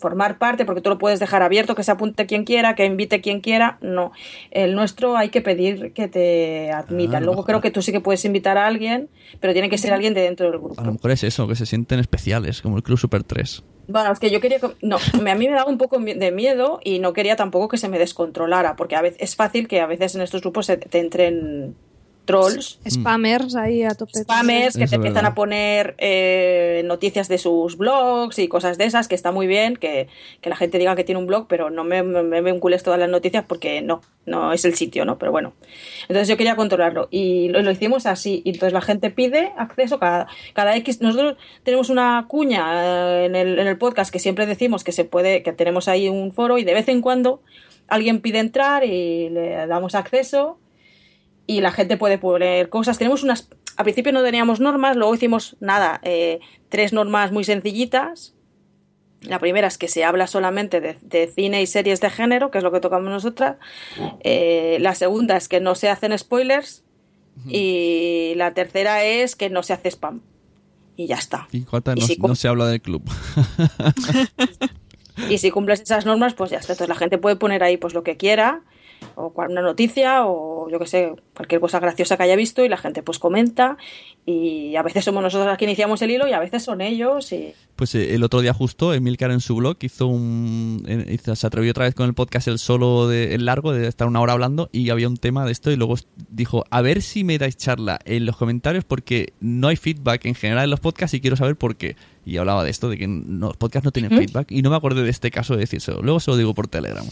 formar 0.00 0.38
parte, 0.38 0.64
porque 0.64 0.80
tú 0.80 0.90
lo 0.90 0.98
puedes 0.98 1.20
dejar 1.20 1.42
abierto, 1.42 1.74
que 1.74 1.82
se 1.84 1.92
apunte 1.92 2.26
quien 2.26 2.44
quiera, 2.44 2.74
que 2.74 2.84
invite 2.86 3.20
quien 3.20 3.40
quiera. 3.40 3.78
No. 3.82 4.12
El 4.50 4.74
nuestro 4.74 5.16
hay 5.16 5.28
que 5.28 5.40
pedir 5.42 5.92
que 5.92 6.08
te 6.08 6.72
admitan. 6.72 7.22
Ah, 7.22 7.26
Luego 7.26 7.44
creo 7.44 7.60
que 7.60 7.70
tú 7.70 7.82
sí 7.82 7.92
que 7.92 8.00
puedes 8.00 8.24
invitar 8.24 8.58
a 8.58 8.66
alguien, 8.66 9.08
pero 9.40 9.52
tiene 9.52 9.68
que 9.70 9.78
ser 9.78 9.92
alguien 9.92 10.14
de 10.14 10.22
dentro 10.22 10.50
del 10.50 10.58
grupo. 10.58 10.80
A 10.80 10.84
lo 10.84 10.92
mejor 10.92 11.10
es 11.12 11.22
eso, 11.22 11.46
que 11.46 11.54
se 11.54 11.66
sienten 11.66 12.00
especiales, 12.00 12.62
como 12.62 12.76
el 12.76 12.82
Club 12.82 12.98
Super 12.98 13.22
3. 13.22 13.62
Bueno, 13.88 14.12
es 14.12 14.18
que 14.20 14.30
yo 14.30 14.40
quería. 14.40 14.58
que- 14.60 14.68
No, 14.82 14.96
a 14.96 15.34
mí 15.34 15.48
me 15.48 15.54
daba 15.54 15.68
un 15.70 15.78
poco 15.78 15.98
de 15.98 16.30
miedo 16.30 16.80
y 16.84 16.98
no 17.00 17.12
quería 17.12 17.36
tampoco 17.36 17.68
que 17.68 17.76
se 17.76 17.88
me 17.88 17.98
descontrolara, 17.98 18.76
porque 18.76 18.96
a 18.96 19.02
veces 19.02 19.18
es 19.20 19.36
fácil 19.36 19.68
que 19.68 19.80
a 19.80 19.86
veces 19.86 20.14
en 20.14 20.22
estos 20.22 20.40
grupos 20.42 20.66
se 20.66 20.76
te 20.76 20.98
entren 20.98 21.74
trolls. 22.24 22.78
Spammers 22.88 23.56
ahí 23.56 23.82
a 23.82 23.90
tope. 23.90 24.18
Spammers 24.20 24.76
que 24.76 24.84
Eso 24.84 24.90
te 24.90 24.96
empiezan 24.96 25.22
verdad. 25.22 25.32
a 25.32 25.34
poner 25.34 25.94
eh, 25.98 26.82
noticias 26.84 27.28
de 27.28 27.38
sus 27.38 27.76
blogs 27.76 28.38
y 28.38 28.48
cosas 28.48 28.78
de 28.78 28.84
esas, 28.84 29.08
que 29.08 29.14
está 29.14 29.32
muy 29.32 29.46
bien, 29.46 29.76
que, 29.76 30.08
que 30.40 30.50
la 30.50 30.56
gente 30.56 30.78
diga 30.78 30.96
que 30.96 31.04
tiene 31.04 31.18
un 31.18 31.26
blog, 31.26 31.46
pero 31.48 31.70
no 31.70 31.84
me, 31.84 32.02
me, 32.02 32.22
me 32.22 32.40
vincules 32.42 32.82
todas 32.82 33.00
las 33.00 33.08
noticias 33.08 33.44
porque 33.46 33.82
no, 33.82 34.02
no 34.26 34.52
es 34.52 34.64
el 34.64 34.74
sitio, 34.74 35.04
¿no? 35.04 35.18
Pero 35.18 35.32
bueno. 35.32 35.52
Entonces 36.02 36.28
yo 36.28 36.36
quería 36.36 36.56
controlarlo 36.56 37.08
y 37.10 37.48
lo, 37.48 37.62
lo 37.62 37.70
hicimos 37.70 38.06
así. 38.06 38.42
Y 38.44 38.50
entonces 38.50 38.72
la 38.72 38.80
gente 38.82 39.10
pide 39.10 39.52
acceso 39.56 39.98
cada, 39.98 40.28
cada 40.54 40.76
X. 40.76 41.00
Nosotros 41.00 41.36
tenemos 41.62 41.90
una 41.90 42.26
cuña 42.28 43.22
eh, 43.22 43.24
en 43.26 43.34
el, 43.34 43.58
en 43.58 43.66
el 43.66 43.78
podcast 43.78 44.12
que 44.12 44.18
siempre 44.18 44.46
decimos 44.46 44.84
que 44.84 44.92
se 44.92 45.04
puede, 45.04 45.42
que 45.42 45.52
tenemos 45.52 45.88
ahí 45.88 46.08
un 46.08 46.32
foro 46.32 46.58
y 46.58 46.64
de 46.64 46.74
vez 46.74 46.88
en 46.88 47.00
cuando 47.00 47.42
alguien 47.88 48.20
pide 48.20 48.38
entrar 48.38 48.84
y 48.84 49.28
le 49.30 49.66
damos 49.66 49.94
acceso 49.94 50.58
y 51.50 51.60
la 51.60 51.72
gente 51.72 51.96
puede 51.96 52.16
poner 52.16 52.68
cosas. 52.68 52.96
Tenemos 52.96 53.24
unas. 53.24 53.48
Al 53.76 53.82
principio 53.82 54.12
no 54.12 54.22
teníamos 54.22 54.60
normas, 54.60 54.96
luego 54.96 55.16
hicimos 55.16 55.56
nada, 55.58 56.00
eh, 56.04 56.38
tres 56.68 56.92
normas 56.92 57.32
muy 57.32 57.42
sencillitas. 57.42 58.34
La 59.22 59.40
primera 59.40 59.66
es 59.66 59.76
que 59.76 59.88
se 59.88 60.04
habla 60.04 60.28
solamente 60.28 60.80
de, 60.80 60.96
de 61.02 61.26
cine 61.26 61.60
y 61.60 61.66
series 61.66 62.00
de 62.00 62.08
género, 62.08 62.52
que 62.52 62.58
es 62.58 62.64
lo 62.64 62.70
que 62.70 62.78
tocamos 62.78 63.10
nosotras. 63.10 63.56
Eh, 64.20 64.78
la 64.80 64.94
segunda 64.94 65.36
es 65.36 65.48
que 65.48 65.58
no 65.58 65.74
se 65.74 65.88
hacen 65.88 66.16
spoilers. 66.16 66.84
Y 67.48 68.34
la 68.36 68.54
tercera 68.54 69.02
es 69.02 69.34
que 69.34 69.50
no 69.50 69.64
se 69.64 69.72
hace 69.72 69.88
spam. 69.88 70.20
Y 70.94 71.08
ya 71.08 71.16
está. 71.16 71.48
Y 71.50 71.60
no, 71.60 72.06
si 72.06 72.16
no 72.18 72.34
se 72.36 72.46
habla 72.46 72.66
del 72.68 72.80
club. 72.80 73.02
Y 75.28 75.38
si 75.38 75.50
cumples 75.50 75.80
esas 75.80 76.06
normas, 76.06 76.34
pues 76.34 76.50
ya 76.50 76.58
está. 76.58 76.72
Entonces 76.72 76.88
la 76.88 76.94
gente 76.94 77.18
puede 77.18 77.36
poner 77.36 77.62
ahí 77.62 77.76
pues 77.76 77.92
lo 77.92 78.02
que 78.02 78.16
quiera, 78.16 78.62
o 79.16 79.32
una 79.36 79.60
noticia, 79.60 80.26
o 80.26 80.68
yo 80.70 80.78
que 80.78 80.86
sé, 80.86 81.14
cualquier 81.40 81.60
cosa 81.60 81.80
graciosa 81.80 82.16
que 82.18 82.22
haya 82.24 82.36
visto, 82.36 82.62
y 82.64 82.68
la 82.68 82.76
gente 82.76 83.02
pues 83.02 83.18
comenta. 83.18 83.78
Y 84.26 84.76
a 84.76 84.82
veces 84.82 85.04
somos 85.04 85.22
nosotros 85.22 85.46
las 85.48 85.56
que 85.58 85.64
iniciamos 85.64 86.02
el 86.02 86.10
hilo, 86.10 86.28
y 86.28 86.32
a 86.32 86.38
veces 86.38 86.62
son 86.62 86.80
ellos. 86.82 87.32
Y 87.32 87.54
Pues 87.76 87.94
eh, 87.94 88.14
el 88.14 88.22
otro 88.22 88.42
día 88.42 88.52
justo, 88.52 88.92
Emilcar 88.92 89.30
en 89.30 89.40
su 89.40 89.56
blog 89.56 89.76
hizo 89.80 90.06
un... 90.06 90.84
hizo- 91.08 91.34
se 91.34 91.46
atrevió 91.46 91.70
otra 91.70 91.84
vez 91.86 91.94
con 91.94 92.06
el 92.06 92.14
podcast 92.14 92.46
el 92.48 92.58
solo, 92.58 93.08
de, 93.08 93.34
el 93.34 93.46
largo, 93.46 93.72
de 93.72 93.88
estar 93.88 94.06
una 94.06 94.20
hora 94.20 94.34
hablando 94.34 94.68
y 94.72 94.90
había 94.90 95.08
un 95.08 95.16
tema 95.16 95.46
de 95.46 95.52
esto 95.52 95.70
y 95.70 95.76
luego 95.76 95.94
dijo, 96.28 96.64
a 96.70 96.82
ver 96.82 97.00
si 97.02 97.24
me 97.24 97.38
dais 97.38 97.56
charla 97.56 97.98
en 98.04 98.26
los 98.26 98.36
comentarios 98.36 98.84
porque 98.84 99.32
no 99.40 99.68
hay 99.68 99.76
feedback 99.76 100.26
en 100.26 100.34
general 100.34 100.64
en 100.64 100.70
los 100.70 100.80
podcasts 100.80 101.14
y 101.14 101.20
quiero 101.20 101.36
saber 101.36 101.56
por 101.56 101.76
qué. 101.76 101.96
Y 102.26 102.36
hablaba 102.36 102.62
de 102.62 102.70
esto, 102.70 102.90
de 102.90 102.98
que 102.98 103.08
no- 103.08 103.48
los 103.48 103.56
podcasts 103.56 103.84
no 103.86 103.92
tienen 103.92 104.10
feedback 104.16 104.52
y 104.52 104.60
no 104.62 104.68
me 104.70 104.76
acordé 104.76 105.02
de 105.02 105.10
este 105.10 105.30
caso 105.30 105.54
de 105.54 105.60
decírselo. 105.60 106.02
Luego 106.02 106.20
se 106.20 106.30
lo 106.30 106.36
digo 106.36 106.52
por 106.54 106.68
Telegram. 106.68 107.06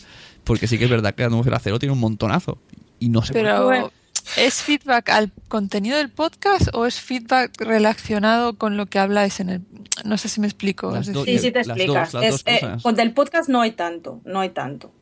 Porque 0.44 0.66
sí 0.66 0.78
que 0.78 0.84
es 0.84 0.90
verdad 0.90 1.14
que 1.14 1.24
Atmósfera 1.24 1.58
Cero 1.58 1.78
tiene 1.78 1.92
un 1.94 1.98
montonazo 2.00 2.58
y 3.00 3.08
no 3.08 3.22
sé 3.22 3.32
por 3.32 3.42
qué. 3.42 3.48
Pero, 3.48 3.92
¿es 4.36 4.62
feedback 4.62 5.08
al 5.10 5.32
contenido 5.48 5.96
del 5.96 6.10
podcast 6.10 6.68
o 6.74 6.86
es 6.86 7.00
feedback 7.00 7.60
relacionado 7.60 8.56
con 8.56 8.76
lo 8.76 8.86
que 8.86 8.98
habláis 8.98 9.40
en 9.40 9.48
el... 9.50 9.60
No 10.04 10.16
sé 10.18 10.28
si 10.28 10.40
me 10.40 10.46
explico. 10.46 10.90
Las 10.92 11.06
sí, 11.06 11.38
sí 11.38 11.50
te 11.50 11.60
explicas. 11.60 12.12
dos- 12.12 12.22
Es, 12.24 12.42
eh, 12.46 12.60
con 12.82 12.94
del 12.94 13.12
podcast 13.12 13.48
no 13.48 13.60
hay 13.60 13.72
tanto, 13.72 14.20
no 14.24 14.40
hay 14.40 14.50
tanto. 14.50 14.92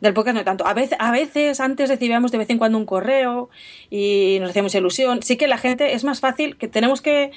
Del 0.00 0.14
podcast 0.14 0.34
no 0.34 0.38
hay 0.38 0.44
tanto. 0.46 0.66
A 0.66 0.72
veces, 0.72 0.96
a 1.00 1.10
veces 1.10 1.60
antes 1.60 1.90
recibíamos 1.90 2.32
de 2.32 2.38
vez 2.38 2.48
en 2.48 2.56
cuando 2.58 2.78
un 2.78 2.86
correo 2.86 3.50
y 3.90 4.38
nos 4.40 4.50
hacíamos 4.50 4.74
ilusión. 4.74 5.22
Sí 5.22 5.36
que 5.36 5.46
la 5.48 5.58
gente 5.58 5.92
es 5.92 6.04
más 6.04 6.20
fácil, 6.20 6.56
que 6.56 6.68
tenemos 6.68 7.02
que 7.02 7.32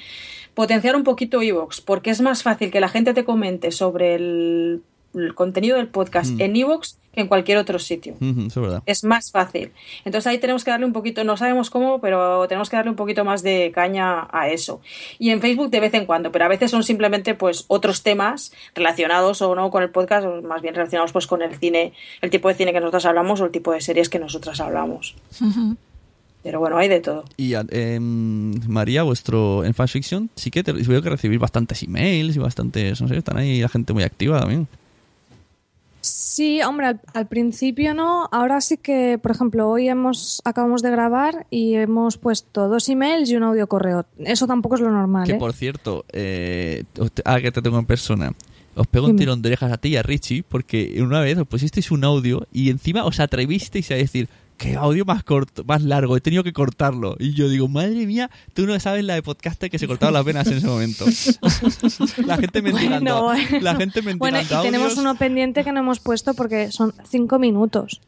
potenciar 0.54 0.96
un 0.96 1.04
poquito 1.04 1.42
Evox, 1.42 1.80
porque 1.82 2.10
es 2.10 2.20
más 2.22 2.42
fácil 2.42 2.70
que 2.70 2.80
la 2.80 2.88
gente 2.88 3.12
te 3.12 3.24
comente 3.24 3.70
sobre 3.72 4.14
el, 4.14 4.82
el 5.14 5.34
contenido 5.34 5.76
del 5.76 5.88
podcast 5.88 6.30
Mm. 6.32 6.40
en 6.40 6.56
Evox 6.56 6.98
que 7.12 7.20
en 7.20 7.28
cualquier 7.28 7.58
otro 7.58 7.78
sitio. 7.78 8.14
Es 8.20 8.54
verdad. 8.54 8.82
Es 8.86 9.04
más 9.04 9.30
fácil. 9.30 9.72
Entonces 10.04 10.26
ahí 10.26 10.38
tenemos 10.38 10.64
que 10.64 10.70
darle 10.70 10.86
un 10.86 10.92
poquito, 10.92 11.24
no 11.24 11.36
sabemos 11.36 11.70
cómo, 11.70 12.00
pero 12.00 12.46
tenemos 12.48 12.70
que 12.70 12.76
darle 12.76 12.90
un 12.90 12.96
poquito 12.96 13.24
más 13.24 13.42
de 13.42 13.70
caña 13.74 14.28
a 14.30 14.48
eso. 14.48 14.80
Y 15.18 15.30
en 15.30 15.40
Facebook 15.40 15.70
de 15.70 15.80
vez 15.80 15.94
en 15.94 16.06
cuando, 16.06 16.32
pero 16.32 16.44
a 16.44 16.48
veces 16.48 16.70
son 16.70 16.82
simplemente 16.82 17.34
pues 17.34 17.64
otros 17.68 18.02
temas 18.02 18.52
relacionados 18.74 19.42
o 19.42 19.54
no 19.54 19.70
con 19.70 19.82
el 19.82 19.90
podcast, 19.90 20.26
o 20.26 20.42
más 20.42 20.62
bien 20.62 20.74
relacionados 20.74 21.12
pues 21.12 21.26
con 21.26 21.42
el 21.42 21.54
cine, 21.56 21.92
el 22.20 22.30
tipo 22.30 22.48
de 22.48 22.54
cine 22.54 22.72
que 22.72 22.80
nosotros 22.80 23.04
hablamos 23.06 23.40
o 23.40 23.44
el 23.44 23.50
tipo 23.50 23.72
de 23.72 23.80
series 23.80 24.08
que 24.08 24.18
nosotras 24.18 24.60
hablamos. 24.60 25.14
Pero 26.42 26.58
bueno, 26.58 26.76
hay 26.76 26.88
de 26.88 27.00
todo. 27.00 27.24
Y 27.36 27.54
em, 27.54 28.54
María, 28.68 29.04
vuestro 29.04 29.64
en 29.64 29.74
fanfiction, 29.74 30.28
sí 30.34 30.50
que 30.50 30.64
te, 30.64 30.72
veo 30.72 31.02
que 31.02 31.10
recibís 31.10 31.38
bastantes 31.38 31.82
emails 31.82 32.34
y 32.34 32.38
bastantes, 32.40 33.00
no 33.00 33.08
sé, 33.08 33.16
están 33.16 33.36
ahí 33.36 33.60
la 33.60 33.68
gente 33.68 33.92
muy 33.92 34.02
activa 34.02 34.40
también. 34.40 34.66
Sí, 36.32 36.62
hombre, 36.62 36.86
al, 36.86 37.00
al 37.12 37.28
principio 37.28 37.92
no. 37.92 38.26
Ahora 38.32 38.62
sí 38.62 38.78
que, 38.78 39.18
por 39.22 39.32
ejemplo, 39.32 39.68
hoy 39.68 39.90
hemos 39.90 40.40
acabamos 40.46 40.80
de 40.80 40.90
grabar 40.90 41.46
y 41.50 41.74
hemos 41.74 42.16
puesto 42.16 42.68
dos 42.68 42.88
emails 42.88 43.28
y 43.28 43.36
un 43.36 43.42
audio 43.42 43.66
correo. 43.66 44.06
Eso 44.18 44.46
tampoco 44.46 44.76
es 44.76 44.80
lo 44.80 44.90
normal, 44.90 45.26
Que 45.26 45.32
¿eh? 45.32 45.38
por 45.38 45.52
cierto, 45.52 46.06
eh, 46.10 46.84
ah, 47.26 47.38
que 47.38 47.52
te 47.52 47.60
tengo 47.60 47.78
en 47.78 47.84
persona. 47.84 48.32
Os 48.74 48.86
pego 48.86 49.08
un 49.08 49.16
tirón 49.18 49.42
de 49.42 49.50
orejas 49.50 49.72
a 49.72 49.76
ti 49.76 49.90
y 49.90 49.96
a 49.96 50.02
Richie 50.02 50.42
porque 50.42 51.02
una 51.02 51.20
vez 51.20 51.36
os 51.36 51.46
pusisteis 51.46 51.90
un 51.90 52.02
audio 52.02 52.46
y 52.50 52.70
encima 52.70 53.04
os 53.04 53.20
atrevisteis 53.20 53.90
a 53.90 53.96
decir 53.96 54.30
qué 54.58 54.76
audio 54.76 55.04
más 55.04 55.24
corto, 55.24 55.64
más 55.64 55.82
largo, 55.82 56.16
he 56.16 56.20
tenido 56.20 56.44
que 56.44 56.52
cortarlo. 56.52 57.16
Y 57.18 57.34
yo 57.34 57.48
digo, 57.48 57.68
madre 57.68 58.06
mía, 58.06 58.30
tú 58.54 58.66
no 58.66 58.78
sabes 58.80 59.04
la 59.04 59.14
de 59.14 59.22
podcast 59.22 59.60
que 59.62 59.78
se 59.78 59.86
cortaba 59.88 60.12
las 60.12 60.24
venas 60.24 60.46
en 60.46 60.58
ese 60.58 60.66
momento. 60.66 61.04
la 62.26 62.36
gente 62.36 62.62
mentirando. 62.62 63.22
Bueno, 63.24 63.42
bueno. 63.50 63.60
La 63.60 63.74
gente 63.76 64.02
mentirando. 64.02 64.18
Bueno, 64.18 64.40
y 64.40 64.62
tenemos 64.62 64.96
uno 64.96 65.14
pendiente 65.16 65.64
que 65.64 65.72
no 65.72 65.80
hemos 65.80 66.00
puesto 66.00 66.34
porque 66.34 66.70
son 66.72 66.94
cinco 67.08 67.38
minutos. 67.38 68.00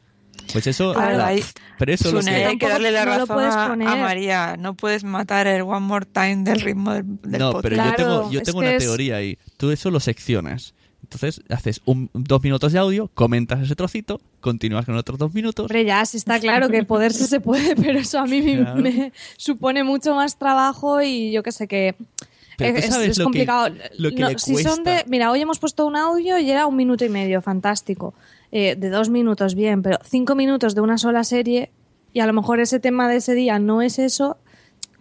Pues 0.52 0.66
eso, 0.66 0.92
Claro, 0.92 1.16
la- 1.18 1.26
ahí- 1.28 1.42
pero 1.78 1.92
eso 1.92 2.12
lo 2.12 2.20
que- 2.20 2.30
hay 2.30 2.58
que 2.58 2.68
darle 2.68 2.90
la 2.90 3.04
no 3.06 3.10
razón 3.12 3.28
puedes 3.28 3.54
a, 3.54 3.68
poner. 3.68 3.88
a 3.88 3.96
María. 3.96 4.56
No 4.58 4.74
puedes 4.74 5.02
matar 5.02 5.46
el 5.46 5.62
one 5.62 5.80
more 5.80 6.04
time 6.06 6.42
del 6.44 6.60
ritmo 6.60 6.92
del, 6.92 7.04
del 7.22 7.40
no, 7.40 7.52
podcast. 7.52 7.62
pero 7.62 7.76
yo 7.84 7.94
tengo, 7.96 8.30
yo 8.30 8.38
es 8.40 8.44
tengo 8.44 8.58
una 8.58 8.72
es- 8.72 8.82
teoría 8.84 9.16
ahí. 9.16 9.38
Tú 9.56 9.70
eso 9.70 9.90
lo 9.90 10.00
seccionas. 10.00 10.74
Entonces 11.14 11.42
haces 11.48 11.80
un, 11.84 12.10
dos 12.12 12.42
minutos 12.42 12.72
de 12.72 12.78
audio, 12.78 13.08
comentas 13.14 13.62
ese 13.62 13.76
trocito, 13.76 14.20
continúas 14.40 14.84
con 14.84 14.96
otros 14.96 15.18
dos 15.18 15.32
minutos. 15.34 15.64
Hombre, 15.64 15.84
ya 15.84 16.04
sí 16.06 16.16
está 16.16 16.40
claro 16.40 16.68
que 16.68 16.82
poderse 16.84 17.26
se 17.26 17.40
puede, 17.40 17.76
pero 17.82 17.98
eso 17.98 18.18
a 18.18 18.26
mí 18.26 18.42
me, 18.42 18.56
Claro. 18.58 18.80
me 18.82 19.12
supone 19.36 19.84
mucho 19.84 20.14
más 20.14 20.36
trabajo 20.38 21.00
y 21.02 21.30
yo 21.32 21.42
que 21.42 21.52
sé 21.52 21.68
que 21.68 21.94
Pero 22.58 22.76
es, 22.78 22.86
sabes 22.86 23.10
es 23.10 23.18
lo 23.18 23.22
que- 23.22 23.24
complicado. 23.24 23.68
lo 23.98 24.10
que 24.10 24.16
No, 24.20 24.28
le 24.30 24.38
si 24.38 24.56
son 24.56 24.82
de, 24.84 25.04
mira, 25.06 25.30
hoy 25.30 25.40
hemos 25.40 25.58
puesto 25.58 25.86
un 25.86 25.96
audio 25.96 26.38
y 26.38 26.50
era 26.50 26.66
un 26.66 26.76
minuto 26.76 27.04
y 27.04 27.08
medio, 27.08 27.40
fantástico. 27.42 28.14
Eh, 28.52 28.76
de 28.76 28.88
dos 28.90 29.08
minutos, 29.08 29.54
bien, 29.56 29.82
pero 29.82 29.98
cinco 30.04 30.34
minutos 30.36 30.74
de 30.74 30.80
una 30.80 30.96
sola 30.98 31.24
serie 31.24 31.70
y 32.12 32.20
a 32.20 32.26
lo 32.26 32.32
mejor 32.32 32.60
ese 32.60 32.78
tema 32.78 33.08
de 33.08 33.16
ese 33.16 33.34
día 33.34 33.58
no 33.58 33.82
es 33.82 33.98
eso. 33.98 34.36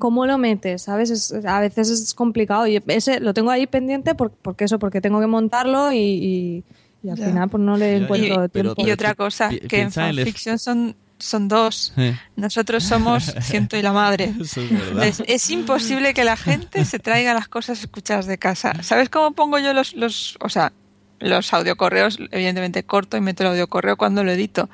¿Cómo 0.03 0.25
lo 0.25 0.37
metes? 0.37 0.81
¿Sabes? 0.81 1.09
Es- 1.11 1.33
a 1.45 1.61
veces 1.61 1.89
es 1.89 2.13
complicado 2.13 2.67
y 2.67 2.83
ese 2.87 3.21
lo 3.21 3.33
tengo 3.33 3.51
ahí 3.51 3.67
pendiente 3.67 4.15
por- 4.15 4.31
porque 4.31 4.65
eso, 4.65 4.77
porque 4.77 4.99
tengo 4.99 5.21
que 5.21 5.27
montarlo 5.27 5.93
y, 5.93 5.97
y- 5.97 6.63
y 7.03 7.09
al 7.09 7.17
Ya. 7.17 7.25
final 7.27 7.49
pues 7.49 7.63
no 7.63 7.77
le 7.77 7.91
Ya, 7.91 7.97
encuentro 8.03 8.49
pero- 8.51 8.75
tiempo. 8.75 8.89
Y 8.89 8.91
otra 8.91 9.15
cosa, 9.15 9.47
pi- 9.47 9.61
que 9.61 9.77
en 9.79 9.87
el- 9.87 9.91
fanfiction 9.93 10.59
son, 10.59 10.97
son 11.19 11.47
dos. 11.47 11.93
Eh, 11.95 12.19
Nosotros 12.35 12.83
somos 12.83 13.23
Ciento 13.41 13.77
y 13.77 13.81
la 13.81 13.93
madre. 13.93 14.33
eso. 14.41 14.59
Es, 15.01 15.23
es 15.25 15.49
imposible 15.49 16.13
que 16.13 16.25
la 16.25 16.35
gente 16.35 16.83
se 16.83 16.99
traiga 16.99 17.33
las 17.33 17.47
cosas 17.47 17.79
escuchadas 17.79 18.25
de 18.25 18.37
casa. 18.37 18.73
¿Sabes 18.83 19.07
cómo 19.07 19.31
pongo 19.31 19.57
yo 19.59 19.71
los, 19.73 19.93
los 19.95 20.35
o 20.41 20.49
sea, 20.49 20.73
los 21.21 21.53
audiocorreos? 21.53 22.19
Evidentemente 22.31 22.83
corto 22.83 23.15
y 23.15 23.21
meto 23.21 23.43
el 23.43 23.49
audiocorreo 23.51 23.95
cuando 23.95 24.25
lo 24.25 24.31
edito. 24.33 24.69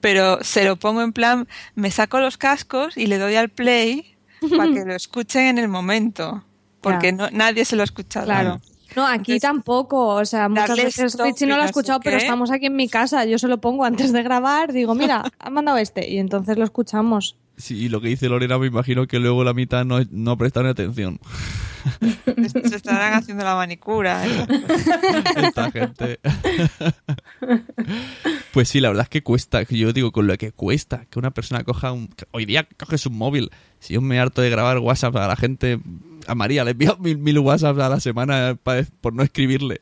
Pero 0.00 0.38
se 0.44 0.62
lo 0.64 0.76
pongo 0.76 1.02
en 1.02 1.12
plan, 1.12 1.48
me 1.74 1.90
saco 1.90 2.20
los 2.20 2.36
cascos 2.38 2.96
y 2.96 3.08
le 3.08 3.18
doy 3.18 3.34
al 3.34 3.48
play 3.48 4.14
para 4.56 4.72
que 4.72 4.84
lo 4.86 4.94
escuchen 4.94 5.46
en 5.46 5.58
el 5.58 5.68
momento. 5.68 6.44
Porque 6.80 7.12
no, 7.12 7.28
nadie 7.30 7.64
se 7.64 7.76
lo 7.76 7.82
ha 7.82 7.84
escuchado. 7.84 8.26
Claro. 8.26 8.60
No, 8.96 9.06
aquí 9.06 9.32
Entonces, 9.32 9.42
tampoco. 9.42 10.06
O 10.08 10.24
sea, 10.24 10.48
muchas 10.48 10.76
veces 10.76 11.18
Richie 11.18 11.46
no 11.46 11.56
lo 11.56 11.62
ha 11.62 11.66
escuchado, 11.66 12.00
pero 12.00 12.16
estamos 12.16 12.50
aquí 12.50 12.66
en 12.66 12.76
mi 12.76 12.88
casa. 12.88 13.24
Yo 13.24 13.38
se 13.38 13.48
lo 13.48 13.58
pongo 13.58 13.84
antes 13.84 14.12
de 14.12 14.22
grabar. 14.22 14.72
Digo, 14.72 14.94
mira, 14.94 15.24
ha 15.38 15.50
mandado 15.50 15.78
este. 15.78 16.08
Y 16.10 16.18
entonces 16.18 16.56
lo 16.56 16.64
escuchamos. 16.64 17.36
Sí, 17.58 17.76
y 17.76 17.88
lo 17.88 18.00
que 18.00 18.08
dice 18.08 18.28
Lorena 18.28 18.56
me 18.56 18.68
imagino 18.68 19.06
que 19.06 19.18
luego 19.18 19.42
la 19.42 19.52
mitad 19.52 19.84
no, 19.84 19.98
no 20.10 20.38
prestan 20.38 20.66
atención. 20.66 21.18
Se 22.68 22.76
estarán 22.76 23.14
haciendo 23.14 23.44
la 23.44 23.56
manicura. 23.56 24.24
¿eh? 24.26 24.46
Esta 25.36 25.70
gente. 25.72 26.20
Pues 28.52 28.68
sí, 28.68 28.80
la 28.80 28.88
verdad 28.88 29.04
es 29.04 29.08
que 29.08 29.22
cuesta. 29.22 29.62
Yo 29.62 29.92
digo, 29.92 30.12
con 30.12 30.26
lo 30.26 30.36
que 30.36 30.52
cuesta 30.52 31.06
que 31.10 31.18
una 31.18 31.30
persona 31.32 31.64
coja 31.64 31.92
un. 31.92 32.08
Hoy 32.30 32.46
día 32.46 32.66
coges 32.78 33.06
un 33.06 33.16
móvil. 33.16 33.50
Si 33.80 33.94
yo 33.94 34.00
me 34.00 34.18
harto 34.20 34.40
de 34.40 34.50
grabar 34.50 34.78
WhatsApp 34.78 35.16
a 35.16 35.26
la 35.28 35.36
gente. 35.36 35.80
A 36.26 36.34
María 36.34 36.62
le 36.64 36.72
envío 36.72 36.96
mil, 36.98 37.18
mil 37.18 37.38
WhatsApp 37.38 37.78
a 37.80 37.88
la 37.88 38.00
semana 38.00 38.56
por 39.00 39.14
no 39.14 39.22
escribirle. 39.22 39.80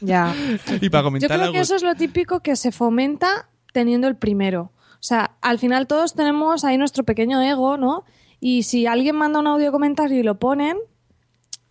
Ya. 0.00 0.34
y 0.80 0.88
para 0.88 1.02
Yo 1.02 1.04
comentar 1.04 1.30
creo 1.30 1.42
algo. 1.42 1.52
que 1.52 1.60
eso 1.60 1.76
es 1.76 1.82
lo 1.82 1.94
típico 1.94 2.40
que 2.40 2.56
se 2.56 2.72
fomenta 2.72 3.48
teniendo 3.72 4.08
el 4.08 4.16
primero. 4.16 4.72
O 5.00 5.02
sea, 5.02 5.36
al 5.42 5.58
final 5.58 5.86
todos 5.86 6.14
tenemos 6.14 6.64
ahí 6.64 6.76
nuestro 6.78 7.04
pequeño 7.04 7.40
ego, 7.40 7.76
¿no? 7.76 8.04
Y 8.40 8.64
si 8.64 8.86
alguien 8.86 9.16
manda 9.16 9.38
un 9.40 9.46
audio 9.46 9.70
comentario 9.72 10.18
y 10.18 10.22
lo 10.22 10.38
ponen, 10.38 10.76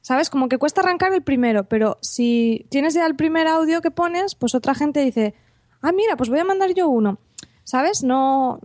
¿sabes? 0.02 0.30
Como 0.30 0.48
que 0.50 0.58
cuesta 0.58 0.82
arrancar 0.82 1.14
el 1.14 1.22
primero, 1.22 1.66
pero 1.66 1.98
si 2.02 2.66
tienes 2.70 2.94
ya 2.94 3.06
el 3.06 3.16
primer 3.16 3.48
audio 3.48 3.82
que 3.82 3.92
pones, 3.92 4.36
pues 4.36 4.56
otra 4.56 4.74
gente 4.76 5.02
dice, 5.02 5.34
ah, 5.82 5.92
mira, 5.92 6.16
pues 6.18 6.30
voy 6.30 6.40
a 6.40 6.44
mandar 6.46 6.74
yo 6.74 6.88
uno. 6.90 7.20
¿Sabes? 7.64 8.04
No. 8.04 8.60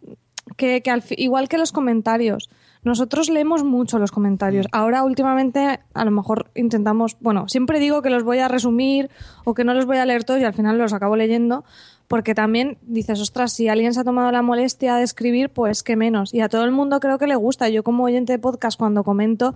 Que, 0.56 0.82
que 0.82 0.90
al 0.90 1.02
fi- 1.02 1.14
igual 1.18 1.48
que 1.48 1.58
los 1.58 1.72
comentarios. 1.72 2.50
nosotros 2.84 3.30
leemos 3.30 3.62
mucho 3.64 3.98
los 4.00 4.10
comentarios. 4.10 4.66
Ahora 4.72 5.04
últimamente 5.04 5.80
a 5.94 6.04
lo 6.04 6.10
mejor 6.10 6.50
intentamos, 6.56 7.16
bueno, 7.20 7.48
siempre 7.48 7.78
digo 7.78 8.02
que 8.02 8.10
los 8.10 8.24
voy 8.24 8.38
a 8.40 8.48
resumir 8.48 9.08
o 9.44 9.54
que 9.54 9.62
no 9.64 9.72
los 9.72 9.86
voy 9.86 9.98
a 9.98 10.04
leer 10.04 10.24
todos 10.24 10.40
y 10.40 10.44
al 10.44 10.52
final 10.54 10.78
los 10.78 10.92
acabo 10.92 11.14
leyendo, 11.16 11.64
porque 12.12 12.34
también 12.34 12.76
dices, 12.82 13.18
ostras, 13.20 13.54
si 13.54 13.68
alguien 13.68 13.94
se 13.94 14.00
ha 14.00 14.04
tomado 14.04 14.30
la 14.30 14.42
molestia 14.42 14.96
de 14.96 15.02
escribir, 15.02 15.48
pues 15.48 15.82
qué 15.82 15.96
menos. 15.96 16.34
Y 16.34 16.42
a 16.42 16.50
todo 16.50 16.64
el 16.64 16.70
mundo 16.70 17.00
creo 17.00 17.16
que 17.16 17.26
le 17.26 17.36
gusta. 17.36 17.70
Yo 17.70 17.82
como 17.82 18.04
oyente 18.04 18.34
de 18.34 18.38
podcast 18.38 18.78
cuando 18.78 19.02
comento, 19.02 19.54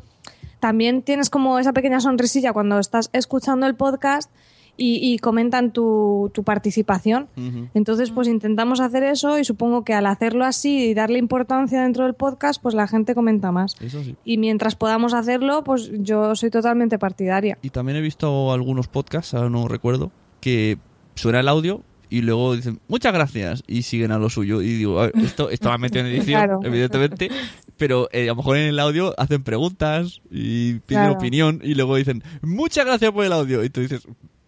también 0.59 1.03
tienes 1.03 1.29
como 1.29 1.59
esa 1.59 1.75
pequeña 1.75 2.01
sonrisilla 2.01 2.55
cuando 2.55 2.79
estás 2.79 3.11
escuchando 3.13 3.67
el 3.67 3.75
podcast 3.75 4.31
y, 4.75 5.01
y 5.03 5.19
comentan 5.19 5.71
tu, 5.71 6.31
tu 6.33 6.45
participación. 6.45 7.29
Entonces, 7.75 8.11
pues 8.11 8.27
intentamos 8.27 8.81
hacer 8.81 9.03
eso 9.03 9.39
y 9.39 9.45
supongo 9.45 9.85
que 9.85 9.93
al 9.93 10.07
hacerlo 10.07 10.47
así 10.47 10.79
y 10.79 10.95
darle 10.95 11.19
importancia 11.19 11.83
dentro 11.83 12.05
del 12.05 12.15
podcast, 12.15 12.63
pues 12.63 12.75
la 12.75 12.89
gente 12.89 13.15
comenta 13.15 13.53
más. 13.53 13.77
Eso 13.83 14.03
sí. 14.03 14.17
Y 14.25 14.39
mientras 14.39 14.77
podamos 14.77 15.13
hacerlo, 15.13 15.63
pues 15.63 15.91
yo 15.93 16.35
soy 16.35 16.49
totalmente 16.49 16.99
partidaria. 16.99 17.59
Y 17.61 17.69
también 17.69 17.99
he 17.99 18.01
visto 18.01 18.51
algunos 18.51 18.89
podcasts, 18.89 19.35
ahora 19.35 19.51
no 19.51 19.69
recuerdo, 19.69 20.11
que 20.41 20.79
suena 21.17 21.41
el 21.41 21.49
audio 21.49 21.83
y 22.11 22.21
luego 22.23 22.55
dicen 22.57 22.79
muchas 22.89 23.13
gracias 23.13 23.63
y 23.67 23.83
siguen 23.83 24.13
a 24.13 24.19
lo 24.19 24.31
suyo. 24.31 24.63
Y 24.63 24.67
digo, 24.79 25.01
a 25.01 25.07
ver, 25.07 25.13
esto, 25.25 25.49
han 25.73 25.81
metido 25.81 26.05
en 26.05 26.13
edición, 26.13 26.41
Claro. 26.45 26.61
evidentemente, 26.65 27.31
pero 27.77 28.09
eh, 28.13 28.25
a 28.25 28.27
lo 28.27 28.37
mejor 28.37 28.57
en 28.57 28.69
el 28.69 28.79
audio 28.79 29.15
hacen 29.19 29.43
preguntas 29.43 30.21
y 30.31 30.75
piden 30.81 31.03
Claro. 31.05 31.13
opinión 31.15 31.61
y 31.63 31.75
luego 31.75 31.97
dicen 31.97 32.23
muchas 32.43 32.85
gracias 32.87 33.11
por 33.13 33.25
el 33.25 33.33
audio. 33.33 33.63
Y 33.65 33.71
tú 33.71 33.81
dices, 33.81 34.03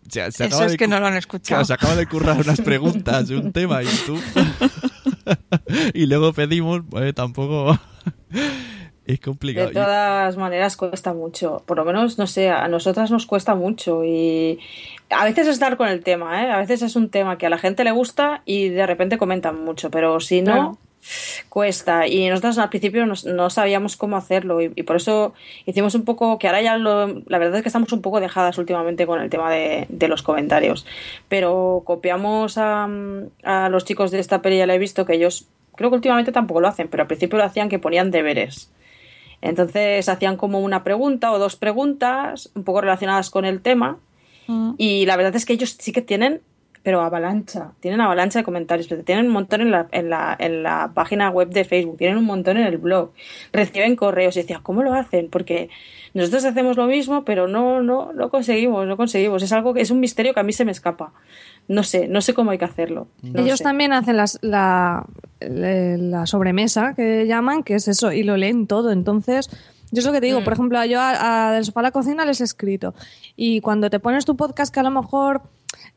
se, 0.09 0.31
se 0.33 0.47
Eso 0.47 0.65
es 0.65 0.73
de 0.73 0.77
que 0.79 0.89
no 0.89 0.99
lo 1.01 1.07
han 1.07 1.13
Claro, 1.13 1.19
escuchado. 1.19 1.65
se 1.65 1.73
acaba 1.75 1.95
de 1.97 2.07
currar 2.07 2.41
unas 2.41 2.61
preguntas 2.61 3.29
de 3.29 3.37
un 3.37 3.53
tema 3.53 3.83
y 3.83 3.87
tú. 4.07 4.19
y 5.95 6.07
luego 6.07 6.33
pedimos, 6.33 6.83
pues 6.89 7.15
tampoco. 7.15 7.79
Es 9.09 9.21
complicado. 9.21 9.69
De 9.69 9.75
todas 9.75 10.37
maneras 10.37 10.77
cuesta 10.77 11.13
mucho, 11.13 11.63
por 11.67 11.77
lo 11.79 11.85
menos, 11.85 12.19
no 12.19 12.27
sé, 12.27 12.51
a 12.51 12.69
nosotras 12.69 13.11
nos 13.11 13.27
cuesta 13.27 13.55
mucho 13.57 14.05
y 14.05 14.61
a 15.11 15.25
veces 15.25 15.49
es 15.49 15.59
dar 15.59 15.77
con 15.77 15.89
el 15.89 16.05
tema, 16.05 16.45
¿eh? 16.45 16.51
A 16.51 16.59
veces 16.59 16.83
es 16.83 16.95
un 16.95 17.09
tema 17.09 17.39
que 17.39 17.47
a 17.47 17.51
la 17.51 17.59
gente 17.59 17.83
le 17.85 17.91
gusta 17.91 18.43
y 18.45 18.69
de 18.69 18.87
repente 18.87 19.19
comentan 19.19 19.65
mucho, 19.65 19.91
pero 19.91 20.21
si 20.21 20.43
no, 20.43 20.53
Claro. 20.53 20.79
cuesta. 21.49 22.07
Y 22.07 22.29
nosotros 22.29 22.59
al 22.59 22.69
principio 22.69 23.07
nos- 23.07 23.25
no 23.25 23.49
sabíamos 23.51 23.97
cómo 23.97 24.17
hacerlo 24.17 24.61
y, 24.61 24.73
y 24.75 24.83
por 24.83 24.97
eso 24.97 25.33
hicimos 25.65 25.95
un 25.95 26.05
poco, 26.05 26.39
que 26.39 26.47
ahora 26.49 26.61
ya 26.61 26.77
lo, 26.77 27.07
la 27.27 27.39
verdad 27.39 27.57
es 27.57 27.63
que 27.63 27.69
estamos 27.69 27.93
un 27.93 28.03
poco 28.03 28.21
dejadas 28.21 28.59
últimamente 28.59 29.07
con 29.07 29.21
el 29.21 29.31
tema 29.31 29.51
de, 29.51 29.87
de 29.89 30.09
los 30.09 30.23
comentarios, 30.23 30.85
pero 31.29 31.83
copiamos 31.87 32.59
a, 32.59 32.89
a 33.45 33.69
los 33.71 33.85
chicos 33.85 34.11
de 34.11 34.19
esta 34.19 34.43
peli, 34.43 34.59
ya 34.59 34.67
la 34.67 34.75
he 34.75 34.79
visto, 34.79 35.07
que 35.07 35.15
ellos 35.15 35.47
creo 35.77 35.91
que 35.91 35.97
últimamente 35.97 36.33
tampoco 36.33 36.61
lo 36.61 36.69
hacen, 36.69 36.89
pero 36.89 37.05
al 37.05 37.07
principio 37.07 37.39
lo 37.39 37.45
hacían 37.45 37.69
que 37.69 37.79
ponían 37.79 38.11
deberes. 38.11 38.71
Entonces 39.41 40.09
hacían 40.09 40.36
como 40.36 40.61
una 40.61 40.82
pregunta 40.84 41.32
o 41.32 41.39
dos 41.39 41.57
preguntas 41.57 42.51
un 42.55 42.64
poco 42.64 42.80
relacionadas 42.80 43.30
con 43.30 43.45
el 43.45 43.61
tema 43.61 43.99
y 44.78 45.05
la 45.05 45.16
verdad 45.16 45.36
es 45.36 45.45
que 45.45 45.53
ellos 45.53 45.76
sí 45.78 45.93
que 45.93 46.01
tienen, 46.01 46.41
pero 46.89 47.03
avalancha, 47.03 47.72
tienen 47.80 48.01
avalancha 48.01 48.39
de 48.39 48.47
comentarios, 48.47 48.89
pero 48.89 49.05
tienen 49.05 49.26
un 49.26 49.32
montón 49.32 49.61
en 49.61 49.70
la, 49.70 49.89
en, 49.93 50.09
la, 50.09 50.34
en 50.39 50.62
la 50.62 50.91
página 50.95 51.28
web 51.28 51.51
de 51.51 51.64
Facebook, 51.66 51.99
tienen 51.99 52.16
un 52.16 52.24
montón 52.24 52.57
en 52.57 52.64
el 52.66 52.78
blog, 52.78 53.11
reciben 53.53 53.95
correos 53.95 54.34
y 54.39 54.41
decía, 54.41 54.61
¿cómo 54.62 54.82
lo 54.82 54.95
hacen? 54.95 55.28
Porque 55.28 55.68
nosotros 56.14 56.47
hacemos 56.47 56.78
lo 56.78 56.86
mismo, 56.86 57.26
pero 57.26 57.47
no, 57.47 57.82
no, 57.82 58.14
no 58.14 58.30
conseguimos, 58.30 58.86
no 58.86 58.97
conseguimos. 58.97 59.43
Es 59.43 59.53
algo 59.53 59.74
que 59.74 59.82
es 59.82 59.91
un 59.91 60.01
misterio 60.01 60.32
que 60.32 60.41
a 60.41 60.45
mí 60.45 60.55
se 60.55 60.64
me 60.64 60.72
escapa. 60.72 61.12
No 61.68 61.82
sé, 61.82 62.09
no 62.09 62.22
sé 62.22 62.32
cómo 62.32 62.53
hay 62.53 62.59
que 62.59 62.64
hacerlo. 62.64 63.09
No 63.22 63.43
Ellos 63.43 63.59
sé. 63.59 63.64
también 63.64 63.93
hacen 63.93 64.16
las- 64.16 64.39
la, 64.41 65.05
la 65.41 66.24
sobremesa 66.24 66.95
que 66.95 67.26
llaman, 67.26 67.64
que 67.64 67.74
es 67.74 67.86
eso, 67.86 68.12
y 68.12 68.22
lo 68.22 68.39
leen 68.39 68.66
todo. 68.66 68.93
Entonces, 68.93 69.51
yo 69.91 70.01
es 70.01 70.07
lo 70.07 70.12
que 70.12 70.20
te 70.20 70.26
digo, 70.26 70.43
por 70.43 70.55
ejemplo, 70.55 70.82
yo 70.86 71.01
a, 71.01 71.49
a 71.49 71.53
Del 71.53 71.66
Sofá 71.66 71.80
a 71.80 71.82
la 71.82 71.91
Cocina 71.91 72.24
les 72.24 72.41
he 72.41 72.45
escrito. 72.45 72.95
Y 73.36 73.61
cuando 73.61 73.91
te 73.91 74.01
pones 74.01 74.24
tu 74.24 74.36
podcast, 74.36 74.72
que 74.72 74.80
a 74.80 74.82
lo 74.82 74.91
mejor, 74.91 75.43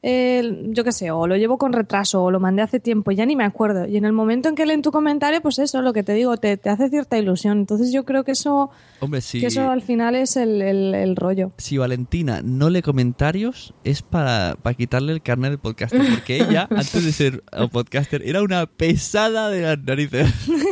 eh, 0.04 0.64
yo 0.70 0.84
qué 0.84 0.92
sé, 0.92 1.12
o 1.12 1.28
lo 1.28 1.36
llevo 1.38 1.58
con 1.58 1.74
retraso, 1.74 2.24
o 2.24 2.32
lo 2.32 2.40
mandé 2.40 2.62
hace 2.62 2.80
tiempo, 2.80 3.12
ya 3.12 3.26
ni 3.26 3.36
me 3.36 3.44
acuerdo. 3.44 3.86
Y 3.88 3.98
en 3.98 4.06
el 4.06 4.14
momento 4.14 4.50
en 4.50 4.56
que 4.56 4.66
leen 4.66 4.82
tu 4.82 4.92
comentario, 4.92 5.42
pues 5.42 5.60
eso, 5.60 5.82
lo 5.82 5.94
que 5.94 6.04
te 6.04 6.14
digo, 6.14 6.38
te, 6.38 6.58
te 6.58 6.70
hace 6.70 6.90
cierta 6.90 7.18
ilusión. 7.18 7.60
Entonces, 7.60 7.92
yo 7.92 8.04
creo 8.06 8.24
que 8.24 8.32
eso, 8.32 8.72
Hombre, 9.00 9.22
si, 9.22 9.40
que 9.40 9.48
eso 9.48 9.70
al 9.70 9.82
final 9.82 10.16
es 10.16 10.38
el, 10.38 10.62
el- 10.62 10.96
el 10.96 11.16
rollo. 11.16 11.52
si 11.58 11.78
Valentina 11.78 12.42
no 12.44 12.70
lee 12.70 12.82
comentarios, 12.82 13.74
es 13.84 14.02
para, 14.02 14.56
para 14.62 14.74
quitarle 14.76 15.14
el 15.14 15.22
carnet 15.22 15.52
de 15.52 15.58
podcaster. 15.58 16.02
Porque 16.14 16.38
ella, 16.38 16.68
antes 16.72 17.06
de 17.06 17.12
ser 17.12 17.44
podcaster, 17.72 18.22
era 18.26 18.42
una 18.42 18.66
pesada 18.66 19.50
de 19.50 19.62
las 19.62 19.80
narices. 19.84 20.28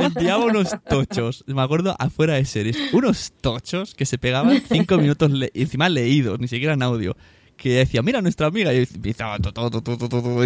Enviaba 0.00 0.44
unos 0.44 0.76
tochos, 0.88 1.44
me 1.46 1.62
acuerdo, 1.62 1.94
afuera 1.98 2.34
de 2.34 2.44
series. 2.44 2.76
Unos 2.92 3.32
tochos 3.40 3.94
que 3.94 4.04
se 4.06 4.18
pegaban 4.18 4.60
cinco 4.70 4.96
minutos, 4.98 5.30
le- 5.30 5.50
encima 5.54 5.88
leídos, 5.88 6.38
ni 6.40 6.48
siquiera 6.48 6.74
en 6.74 6.82
audio. 6.82 7.16
Que 7.56 7.70
decía, 7.70 8.02
mira, 8.02 8.20
nuestra 8.20 8.48
amiga. 8.48 8.72
Y 8.72 8.78
empezaba 8.78 9.38
todo, 9.38 9.52
todo, 9.52 9.82
todo, 9.82 10.08
todo, 10.08 10.22
todo. 10.22 10.42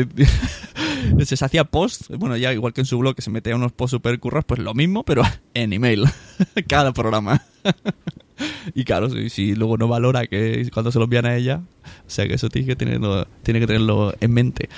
Se 1.25 1.37
se 1.37 1.45
hacía 1.45 1.65
post, 1.65 2.11
bueno, 2.17 2.37
ya 2.37 2.53
igual 2.53 2.73
que 2.73 2.83
en 2.83 2.87
su 2.87 2.99
blog, 2.99 3.15
que 3.15 3.23
se 3.23 3.31
metía 3.31 3.57
unos 3.57 3.73
posts 3.73 3.93
super 3.93 4.19
curros, 4.21 4.45
pues 4.45 4.61
lo 4.61 4.75
mismo, 4.75 5.03
pero 5.05 5.23
en 5.55 5.73
email. 5.73 6.05
Cada 6.69 6.93
programa. 6.93 7.43
Y 8.75 8.85
claro, 8.85 9.11
si, 9.11 9.29
si 9.29 9.55
luego 9.55 9.77
no 9.77 9.89
valora 9.89 10.27
que 10.27 10.69
cuando 10.73 10.91
se 10.91 10.99
lo 10.99 11.05
envían 11.05 11.27
a 11.27 11.37
ella, 11.37 11.61
o 12.07 12.11
sea 12.11 12.27
que 12.27 12.35
eso 12.35 12.49
tiene 12.49 12.69
que 12.69 12.77
tenerlo, 12.77 13.27
tiene 13.43 13.61
que 13.61 13.67
tenerlo 13.67 14.15
en 14.21 14.33
mente. 14.33 14.69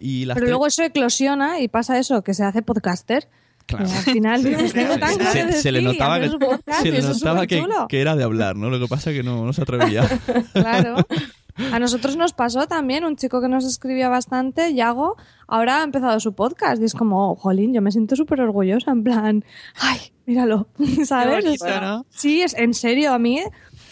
Y 0.00 0.24
las 0.24 0.36
Pero 0.36 0.48
luego 0.48 0.66
eso 0.66 0.82
eclosiona 0.82 1.60
y 1.60 1.68
pasa 1.68 1.98
eso, 1.98 2.22
que 2.22 2.34
se 2.34 2.44
hace 2.44 2.62
podcaster. 2.62 3.28
Claro. 3.66 3.86
Y 3.86 3.92
al 3.92 4.02
final 4.02 4.42
dices, 4.42 4.72
tengo 4.72 4.96
que 4.98 5.24
se, 5.24 5.52
se 5.52 5.72
le 5.72 5.82
notaba, 5.82 6.18
que, 6.18 6.30
podcast 6.30 6.82
se 6.82 6.90
le 6.90 7.00
notaba 7.00 7.46
que, 7.46 7.64
que 7.88 8.00
era 8.00 8.16
de 8.16 8.24
hablar, 8.24 8.56
¿no? 8.56 8.70
Lo 8.70 8.80
que 8.80 8.88
pasa 8.88 9.10
es 9.10 9.16
que 9.16 9.22
no, 9.22 9.46
no 9.46 9.52
se 9.52 9.62
atrevía. 9.62 10.08
Claro. 10.52 10.96
A 11.72 11.78
nosotros 11.78 12.16
nos 12.16 12.32
pasó 12.32 12.66
también 12.66 13.04
un 13.04 13.16
chico 13.16 13.40
que 13.40 13.48
nos 13.48 13.64
escribía 13.64 14.08
bastante, 14.08 14.72
Yago, 14.74 15.16
ahora 15.46 15.80
ha 15.80 15.82
empezado 15.84 16.18
su 16.20 16.32
podcast 16.34 16.80
y 16.80 16.84
es 16.86 16.94
como, 16.94 17.32
oh, 17.32 17.34
jolín, 17.36 17.74
yo 17.74 17.82
me 17.82 17.92
siento 17.92 18.16
súper 18.16 18.40
orgullosa, 18.40 18.90
en 18.90 19.04
plan, 19.04 19.44
ay, 19.76 19.98
míralo, 20.26 20.68
¿sabes? 21.06 21.44
bonito, 21.44 21.66
Es- 21.66 21.80
¿no? 21.80 22.06
Sí, 22.10 22.42
es 22.42 22.54
en 22.54 22.72
serio, 22.74 23.12
a 23.12 23.18
mí, 23.18 23.42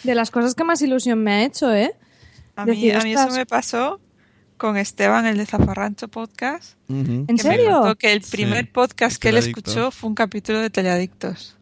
de 0.05 0.15
las 0.15 0.31
cosas 0.31 0.55
que 0.55 0.65
más 0.65 0.81
ilusión 0.83 1.23
me 1.23 1.33
ha 1.33 1.45
hecho, 1.45 1.73
¿eh? 1.73 1.95
A 2.57 2.65
mí, 2.65 2.73
Decir, 2.73 2.97
a 2.97 3.01
mí 3.03 3.13
eso 3.13 3.31
me 3.31 3.45
pasó 3.47 4.01
con 4.57 4.77
Esteban, 4.77 5.25
el 5.27 5.37
de 5.39 5.47
Zafarrancho 5.47 6.09
Podcast. 6.09 6.77
¿En 6.89 7.27
me 7.29 7.39
serio? 7.39 7.95
que 7.99 8.13
el 8.13 8.23
Sí, 8.23 8.33
primer 8.33 8.71
podcast 8.71 9.17
que 9.21 9.31
él 9.31 9.39
escuchó 9.39 9.91
fue 9.91 10.09
un 10.09 10.15
capítulo 10.15 10.59
de 10.61 10.69
Teleadictos. 10.69 11.57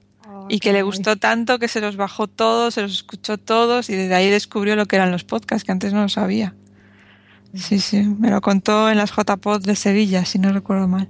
Y 0.49 0.61
que 0.61 0.72
le 0.72 0.82
gustó 0.82 1.16
tanto 1.16 1.59
que 1.59 1.68
se 1.68 1.80
los 1.80 1.97
bajó 1.97 2.26
todos, 2.26 2.74
se 2.74 2.82
los 2.82 2.93
escuchó 2.93 3.39
todos 3.39 3.91
y 3.91 3.95
desde 3.95 4.14
ahí 4.14 4.30
descubrió 4.30 4.76
lo 4.76 4.86
que 4.86 4.97
eran 4.97 5.11
los 5.11 5.24
podcasts, 5.24 5.64
que 5.64 5.72
antes 5.72 5.93
no 5.93 6.03
lo 6.03 6.09
sabía. 6.09 6.55
Sí, 7.55 7.80
sí, 7.80 8.03
me 8.03 8.30
lo 8.30 8.41
contó 8.41 8.91
en 8.91 8.99
las 8.99 9.11
JPod 9.11 9.62
de 9.64 9.74
Sevilla, 9.74 10.24
si 10.24 10.39
no 10.39 10.53
recuerdo 10.53 10.86
mal. 10.86 11.09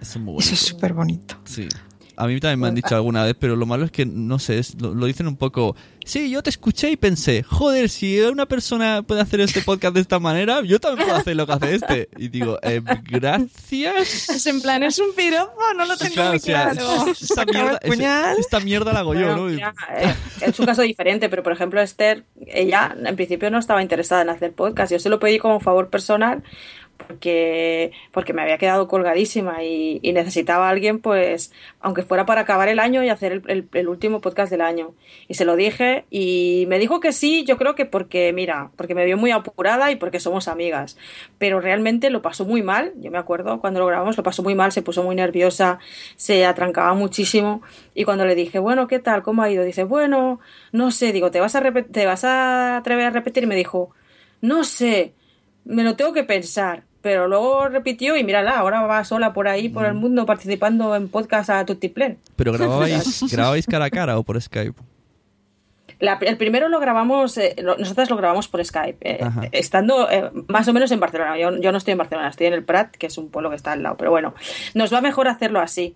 Eso 0.00 0.18
es 0.38 0.60
súper 0.60 0.92
bonito. 0.92 1.36
Sí. 1.44 1.68
A 2.16 2.26
mí 2.26 2.38
también 2.40 2.60
me 2.60 2.68
han 2.68 2.74
dicho 2.74 2.94
alguna 2.94 3.24
vez, 3.24 3.34
pero 3.38 3.56
lo 3.56 3.66
malo 3.66 3.84
es 3.84 3.90
que, 3.90 4.06
no 4.06 4.38
sé, 4.38 4.58
es- 4.58 4.80
lo, 4.80 4.94
lo 4.94 5.06
dicen 5.06 5.26
un 5.26 5.36
poco... 5.36 5.74
Sí, 6.06 6.28
yo 6.30 6.42
te 6.42 6.50
escuché 6.50 6.90
y 6.90 6.96
pensé, 6.98 7.42
joder, 7.42 7.88
si 7.88 8.20
una 8.20 8.44
persona 8.44 9.02
puede 9.02 9.22
hacer 9.22 9.40
este 9.40 9.62
podcast 9.62 9.94
de 9.94 10.02
esta 10.02 10.18
manera, 10.18 10.60
yo 10.62 10.78
también 10.78 11.06
puedo 11.08 11.18
hacer 11.18 11.34
lo 11.34 11.46
que 11.46 11.52
hace 11.54 11.74
este. 11.76 12.08
Y 12.18 12.28
digo, 12.28 12.58
eh, 12.62 12.82
gracias. 13.38 14.28
Es 14.28 14.46
en 14.46 14.60
plan, 14.60 14.82
es 14.82 14.98
un 14.98 15.14
piropo, 15.14 15.52
no 15.76 15.86
lo 15.86 15.96
tengo 15.96 16.14
Claro, 16.14 16.30
muy 16.30 16.36
o 16.36 16.40
sea, 16.40 16.72
claro. 16.74 17.10
esta, 17.12 17.44
mierda, 17.46 17.80
puñal. 17.80 18.36
esta 18.38 18.60
mierda 18.60 18.92
la 18.92 19.00
hago 19.00 19.14
yo, 19.14 19.20
Bueno, 19.20 19.36
¿no? 19.36 19.42
Mira, 19.46 19.74
eh, 19.96 20.14
es 20.42 20.58
un 20.60 20.66
caso 20.66 20.82
diferente, 20.82 21.28
pero 21.30 21.42
por 21.42 21.52
ejemplo 21.52 21.80
Esther, 21.80 22.24
ella 22.46 22.94
en 23.02 23.16
principio 23.16 23.50
no 23.50 23.58
estaba 23.58 23.80
interesada 23.82 24.22
en 24.22 24.28
hacer 24.28 24.52
podcast. 24.52 24.92
Yo 24.92 24.98
se 24.98 25.08
lo 25.08 25.18
pedí 25.18 25.38
como 25.38 25.58
favor 25.60 25.88
personal 25.88 26.42
porque, 26.96 27.92
porque 28.12 28.32
me 28.32 28.42
había 28.42 28.58
quedado 28.58 28.88
colgadísima 28.88 29.62
y, 29.64 30.00
necesitaba 30.14 30.68
a 30.68 30.70
alguien, 30.70 31.00
pues, 31.00 31.52
aunque 31.80 32.02
fuera 32.02 32.24
para 32.24 32.42
acabar 32.42 32.68
el 32.68 32.78
año 32.78 33.02
y 33.02 33.08
hacer 33.08 33.42
el, 33.46 33.88
último 33.88 34.20
podcast 34.20 34.50
del 34.50 34.60
año. 34.60 34.94
Y 35.28 35.34
se 35.34 35.44
lo 35.44 35.56
dije 35.56 36.04
y 36.10 36.66
me 36.68 36.78
dijo 36.78 37.00
que 37.00 37.12
sí, 37.12 37.44
yo 37.44 37.56
creo 37.56 37.74
que 37.74 37.84
porque, 37.84 38.32
mira, 38.32 38.70
porque 38.76 38.94
me 38.94 39.04
vio 39.04 39.16
muy 39.16 39.32
apurada 39.32 39.90
y 39.90 39.96
porque 39.96 40.20
somos 40.20 40.46
amigas. 40.46 40.96
Pero 41.38 41.60
realmente 41.60 42.10
lo 42.10 42.22
pasó 42.22 42.44
muy 42.44 42.62
mal, 42.62 42.92
yo 43.00 43.10
me 43.10 43.18
acuerdo 43.18 43.60
cuando 43.60 43.80
lo 43.80 43.86
grabamos, 43.86 44.16
lo 44.16 44.22
pasó 44.22 44.42
muy 44.42 44.54
mal, 44.54 44.70
se 44.72 44.82
puso 44.82 45.02
muy 45.02 45.16
nerviosa, 45.16 45.78
se 46.16 46.46
atrancaba 46.46 46.94
muchísimo. 46.94 47.62
Y 47.94 48.04
cuando 48.04 48.24
le 48.24 48.34
dije, 48.34 48.58
bueno, 48.58 48.86
¿qué 48.86 49.00
tal? 49.00 49.22
¿Cómo 49.22 49.42
ha 49.42 49.50
ido? 49.50 49.64
Dice, 49.64 49.84
bueno, 49.84 50.40
no 50.72 50.90
sé, 50.90 51.12
digo, 51.12 51.30
¿te 51.30 51.40
vas 51.40 51.54
a, 51.56 51.62
te 51.62 52.06
vas 52.06 52.24
a 52.24 52.76
atrever 52.76 53.06
a 53.06 53.10
repetir? 53.10 53.42
Y 53.44 53.46
me 53.46 53.56
dijo, 53.56 53.90
no 54.40 54.64
sé, 54.64 55.14
me 55.64 55.82
lo 55.84 55.96
tengo 55.96 56.12
que 56.12 56.24
pensar. 56.24 56.82
Pero 57.02 57.28
luego 57.28 57.68
repitió 57.68 58.16
y 58.16 58.24
mírala, 58.24 58.56
ahora 58.58 58.80
va 58.82 59.04
sola 59.04 59.34
por 59.34 59.46
ahí, 59.46 59.68
por 59.68 59.84
el 59.84 59.92
mundo, 59.92 60.24
participando 60.24 60.96
en 60.96 61.08
podcast 61.08 61.50
a 61.50 61.66
Tutiplen. 61.66 62.18
Pero 62.34 62.52
grababais, 62.54 63.20
grababais 63.30 63.66
cara 63.66 63.84
a 63.84 63.90
cara 63.90 64.18
o 64.18 64.22
por 64.22 64.40
Skype. 64.40 64.80
La- 66.00 66.18
el 66.22 66.36
primero 66.38 66.68
lo 66.68 66.80
grabamos, 66.80 67.36
eh, 67.38 67.54
lo- 67.58 67.76
nosotras 67.76 68.08
lo 68.10 68.16
grabamos 68.16 68.48
por 68.48 68.64
Skype, 68.64 68.98
eh, 69.08 69.20
estando 69.52 70.10
eh, 70.10 70.30
más 70.48 70.66
o 70.66 70.72
menos 70.72 70.90
en 70.92 70.98
Barcelona. 71.00 71.38
Yo, 71.38 71.56
yo 71.58 71.72
no 71.72 71.78
estoy 71.78 71.92
en 71.92 71.98
Barcelona, 71.98 72.28
estoy 72.28 72.46
en 72.48 72.54
el 72.54 72.64
Prat, 72.64 72.96
que 72.96 73.06
es 73.06 73.16
un 73.18 73.28
pueblo 73.30 73.50
que 73.50 73.56
está 73.56 73.72
al 73.72 73.82
lado, 73.82 73.96
pero 73.96 74.10
bueno, 74.10 74.34
nos 74.74 74.92
va 74.92 75.00
mejor 75.00 75.28
hacerlo 75.28 75.60
así. 75.60 75.94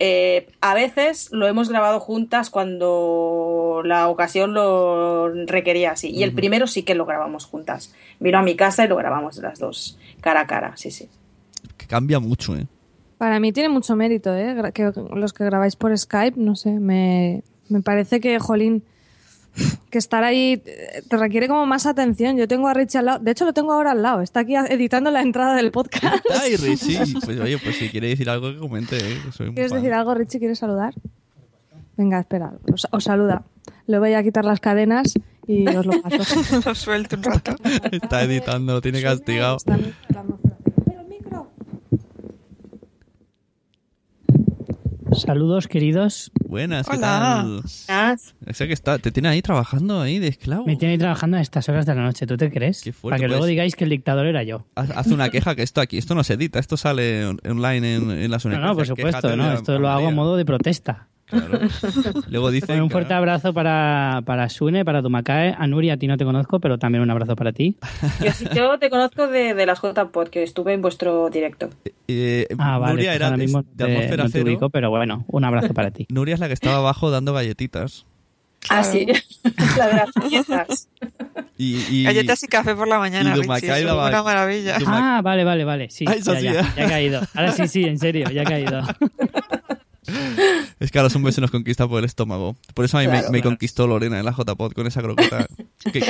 Eh, 0.00 0.48
a 0.60 0.74
veces 0.74 1.28
lo 1.32 1.48
hemos 1.48 1.68
grabado 1.68 1.98
juntas 1.98 2.50
cuando 2.50 3.82
la 3.84 4.08
ocasión 4.08 4.54
lo 4.54 5.28
requería 5.46 5.92
así. 5.92 6.10
Y 6.10 6.22
el 6.22 6.32
primero 6.32 6.66
sí 6.66 6.84
que 6.84 6.94
lo 6.94 7.04
grabamos 7.04 7.46
juntas. 7.46 7.94
Vino 8.20 8.38
a 8.38 8.42
mi 8.42 8.54
casa 8.54 8.84
y 8.84 8.88
lo 8.88 8.96
grabamos 8.96 9.38
las 9.38 9.58
dos, 9.58 9.98
cara 10.20 10.42
a 10.42 10.46
cara, 10.46 10.76
sí, 10.76 10.90
sí. 10.90 11.08
Que 11.76 11.86
cambia 11.86 12.20
mucho, 12.20 12.56
¿eh? 12.56 12.66
Para 13.18 13.40
mí 13.40 13.52
tiene 13.52 13.68
mucho 13.68 13.96
mérito, 13.96 14.34
¿eh? 14.34 14.54
Que 14.72 14.92
los 15.12 15.32
que 15.32 15.44
grabáis 15.44 15.74
por 15.74 15.96
Skype, 15.96 16.38
no 16.38 16.54
sé, 16.54 16.70
me, 16.78 17.42
me 17.68 17.82
parece 17.82 18.20
que, 18.20 18.38
jolín, 18.38 18.84
que 19.90 19.98
estar 19.98 20.24
ahí 20.24 20.62
eh, 20.64 21.02
te 21.08 21.16
requiere 21.16 21.48
como 21.48 21.66
más 21.66 21.86
atención. 21.86 22.36
Yo 22.36 22.48
tengo 22.48 22.68
a 22.68 22.74
Richie 22.74 22.98
al 22.98 23.06
lado, 23.06 23.18
de 23.20 23.30
hecho 23.30 23.44
lo 23.44 23.52
tengo 23.52 23.72
ahora 23.72 23.92
al 23.92 24.02
lado, 24.02 24.22
está 24.22 24.40
aquí 24.40 24.54
editando 24.56 25.10
la 25.10 25.22
entrada 25.22 25.54
del 25.54 25.70
podcast. 25.70 26.24
Ay, 26.40 26.56
Richie. 26.56 26.98
Pues 27.24 27.38
oye, 27.40 27.58
pues 27.58 27.76
si 27.76 27.88
quiere 27.88 28.08
decir 28.08 28.30
algo 28.30 28.52
que 28.52 28.58
comente, 28.58 28.96
¿eh? 28.96 29.18
Que 29.24 29.32
soy 29.32 29.46
muy 29.46 29.54
¿Quieres 29.54 29.72
decir 29.72 29.92
algo, 29.92 30.14
Richie? 30.14 30.38
¿Quieres 30.38 30.58
saludar? 30.58 30.94
Venga, 31.96 32.20
espera, 32.20 32.52
os, 32.72 32.86
os 32.90 33.04
saluda. 33.04 33.42
Le 33.86 33.98
voy 33.98 34.14
a 34.14 34.22
quitar 34.22 34.44
las 34.44 34.60
cadenas 34.60 35.14
y 35.46 35.66
os 35.66 35.86
lo 35.86 36.00
paso. 36.02 36.60
Lo 36.66 36.74
suelto 36.74 37.16
un 37.16 37.22
rato. 37.22 37.56
Está 37.90 38.22
editando, 38.22 38.74
lo 38.74 38.80
tiene 38.82 39.02
castigado. 39.02 39.56
Están 39.56 39.94
hablando 40.08 40.38
fuera. 40.38 40.56
Pero 40.84 41.00
el 41.00 41.08
micro. 41.08 41.50
Saludos, 45.22 45.68
queridos. 45.68 46.30
Buenas, 46.46 46.88
¿qué 46.88 46.96
Hola. 46.96 47.62
tal? 47.86 48.30
O 48.46 48.54
sea 48.54 48.66
que 48.66 48.72
está, 48.72 48.98
te 48.98 49.10
tiene 49.12 49.28
ahí 49.28 49.42
trabajando 49.42 50.00
ahí 50.00 50.18
de 50.18 50.28
esclavo. 50.28 50.64
Me 50.66 50.76
tiene 50.76 50.96
trabajando 50.98 51.36
a 51.36 51.40
estas 51.40 51.68
horas 51.68 51.86
de 51.86 51.94
la 51.94 52.02
noche, 52.02 52.26
¿tú 52.26 52.36
te 52.36 52.50
crees? 52.50 52.82
Qué 52.82 52.92
fuerte, 52.92 53.14
Para 53.14 53.18
que 53.20 53.24
pues. 53.26 53.30
luego 53.32 53.46
digáis 53.46 53.76
que 53.76 53.84
el 53.84 53.90
dictador 53.90 54.26
era 54.26 54.42
yo. 54.42 54.66
Haz 54.74 54.90
haz 54.90 55.06
una 55.08 55.30
queja 55.30 55.54
que 55.54 55.62
esto 55.62 55.80
aquí, 55.80 55.98
esto 55.98 56.14
no 56.14 56.24
se 56.24 56.34
edita, 56.34 56.58
esto 56.58 56.76
sale 56.76 57.26
on- 57.26 57.40
online 57.48 57.94
en, 57.96 58.10
en 58.10 58.30
las 58.30 58.44
No, 58.44 58.50
universidades. 58.50 58.60
no, 58.62 58.74
por 58.76 58.86
supuesto, 58.86 59.36
¿no? 59.36 59.52
Esto 59.52 59.78
lo 59.78 59.88
hago 59.88 60.08
a 60.08 60.10
modo 60.10 60.36
de 60.36 60.44
protesta. 60.44 61.08
Luego 62.28 62.50
dice 62.50 62.66
Bueno, 62.68 62.84
un 62.84 62.90
fuerte 62.90 63.14
abrazo 63.14 63.52
para, 63.52 64.22
para 64.24 64.48
Sune, 64.48 64.84
para 64.84 65.02
Tumacae. 65.02 65.54
A 65.58 65.66
Nuria, 65.66 65.94
a 65.94 65.96
ti 65.96 66.06
no 66.06 66.16
te 66.16 66.24
conozco, 66.24 66.60
pero 66.60 66.78
también 66.78 67.02
un 67.02 67.10
abrazo 67.10 67.36
para 67.36 67.52
ti. 67.52 67.76
Yo, 68.24 68.32
sí- 68.32 68.46
yo 68.54 68.78
te 68.78 68.90
conozco 68.90 69.26
de, 69.28 69.54
de 69.54 69.66
las 69.66 69.80
JPod, 69.82 70.28
que 70.28 70.42
estuve 70.42 70.72
en 70.74 70.82
vuestro 70.82 71.28
directo. 71.30 71.68
eh, 72.08 72.46
Ah, 72.58 72.78
vale, 72.78 72.92
Nuria 72.94 73.10
pues 73.10 73.16
era 73.16 73.26
ahora 73.26 73.36
de, 73.36 73.44
mismo 73.44 73.62
de 73.62 73.68
te- 73.76 73.84
atmósfera 73.84 74.24
no 74.24 74.30
cero. 74.30 74.44
ubico, 74.44 74.70
pero 74.70 74.90
bueno, 74.90 75.24
un 75.28 75.44
abrazo 75.44 75.74
para 75.74 75.90
ti. 75.90 76.06
Nuria 76.10 76.34
es 76.34 76.40
la 76.40 76.48
que 76.48 76.54
estaba 76.54 76.76
abajo 76.78 77.10
dando 77.10 77.32
galletitas. 77.34 78.06
Ah, 78.70 78.82
sí, 78.82 79.06
la 79.76 79.86
de 79.86 79.94
las 79.94 80.10
galletas. 80.14 80.88
Y, 81.56 81.76
y- 81.90 82.04
Galletas 82.04 82.42
y 82.42 82.48
café 82.48 82.74
por 82.74 82.88
la 82.88 82.98
mañana, 82.98 83.30
y 83.36 83.40
Richie, 83.40 83.70
es 83.70 83.84
daba- 83.84 84.08
una 84.08 84.22
maravilla. 84.22 84.78
Ah, 84.86 85.20
vale, 85.22 85.44
vale, 85.44 85.64
vale. 85.64 85.90
Sí, 85.90 86.04
Ah, 86.08 86.16
ya, 86.16 86.40
ya, 86.40 86.60
¿eh? 86.60 86.64
ya 86.76 86.84
he 86.84 86.88
caído. 86.88 87.20
Ahora 87.34 87.52
sí, 87.52 87.68
sí, 87.68 87.84
en 87.84 87.98
serio, 87.98 88.28
ya 88.30 88.42
he 88.42 88.44
caído. 88.44 88.82
Es 90.80 90.90
que 90.92 90.98
a 90.98 91.02
los 91.02 91.14
hombres 91.16 91.34
se 91.34 91.40
nos 91.40 91.50
conquista 91.50 91.86
por 91.88 91.98
el 91.98 92.04
estómago. 92.04 92.56
Por 92.74 92.84
eso 92.84 92.98
a 92.98 93.00
mí 93.00 93.06
me- 93.08 93.14
Claro. 93.18 93.32
me, 93.32 93.42
conquistó 93.42 93.86
Lorena 93.86 94.18
en 94.18 94.24
la 94.24 94.32
JPod 94.32 94.72
con 94.72 94.86
esa 94.86 95.02
croqueta. 95.02 95.46
Que- 95.92 96.00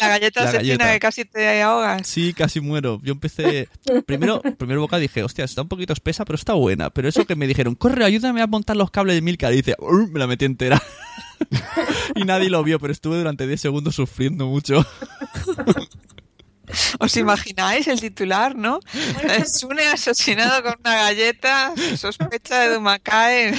La 0.00 0.08
galleta 0.08 0.42
La 0.44 0.50
asesina 0.50 0.76
galleta. 0.76 0.92
que 0.92 0.98
casi 1.00 1.24
te 1.24 1.62
ahogas. 1.62 2.06
sí, 2.06 2.32
casi 2.34 2.60
muero. 2.60 3.00
Yo 3.02 3.12
empecé... 3.12 3.68
Primero, 4.06 4.40
primer 4.58 4.78
boca 4.78 4.98
dije, 4.98 5.22
hostia, 5.22 5.44
está 5.44 5.62
un 5.62 5.68
poquito 5.68 5.92
espesa, 5.92 6.24
pero 6.24 6.36
está 6.36 6.54
buena. 6.54 6.90
Pero 6.90 7.08
eso 7.08 7.24
que 7.26 7.36
me 7.36 7.46
dijeron, 7.46 7.74
corre, 7.74 8.04
ayúdame 8.04 8.42
a 8.42 8.46
montar 8.46 8.76
los 8.76 8.90
cables 8.90 9.14
de 9.16 9.22
Milka. 9.22 9.50
Y 9.52 9.56
dice, 9.56 9.76
me 10.12 10.18
la 10.18 10.26
metí 10.26 10.44
entera. 10.44 10.82
y 12.14 12.24
nadie 12.24 12.48
lo 12.50 12.62
vio, 12.64 12.78
pero 12.80 12.92
estuve 12.92 13.16
durante 13.18 13.46
10 13.46 13.60
segundos 13.60 13.94
sufriendo 13.94 14.46
mucho. 14.46 14.84
¿Os 16.98 17.16
imagináis 17.16 17.86
el 17.88 18.00
titular, 18.00 18.54
no? 18.56 18.80
Sune 19.46 19.86
asesinado 19.86 20.62
con 20.62 20.74
una 20.80 20.94
galleta, 20.96 21.72
sospecha 21.96 22.60
de 22.60 22.74
Dumacay. 22.74 23.52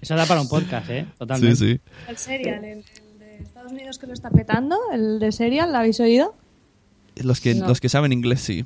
Eso 0.00 0.16
da 0.16 0.26
para 0.26 0.40
un 0.40 0.48
podcast, 0.48 0.88
¿eh? 0.90 1.06
Totalmente. 1.18 1.56
Sí, 1.56 1.74
sí. 1.74 1.80
El 2.08 2.16
Serial, 2.18 2.64
el, 2.64 2.78
el 2.78 3.18
de 3.18 3.36
Estados 3.42 3.72
Unidos 3.72 3.98
que 3.98 4.06
lo 4.06 4.12
está 4.14 4.30
petando, 4.30 4.76
el 4.92 5.18
de 5.20 5.30
Serial, 5.32 5.70
¿lo 5.72 5.78
habéis 5.78 6.00
oído? 6.00 6.34
Los 7.16 7.40
que, 7.40 7.54
No. 7.54 7.68
los 7.68 7.80
que 7.80 7.88
saben 7.88 8.12
inglés, 8.12 8.40
sí. 8.40 8.64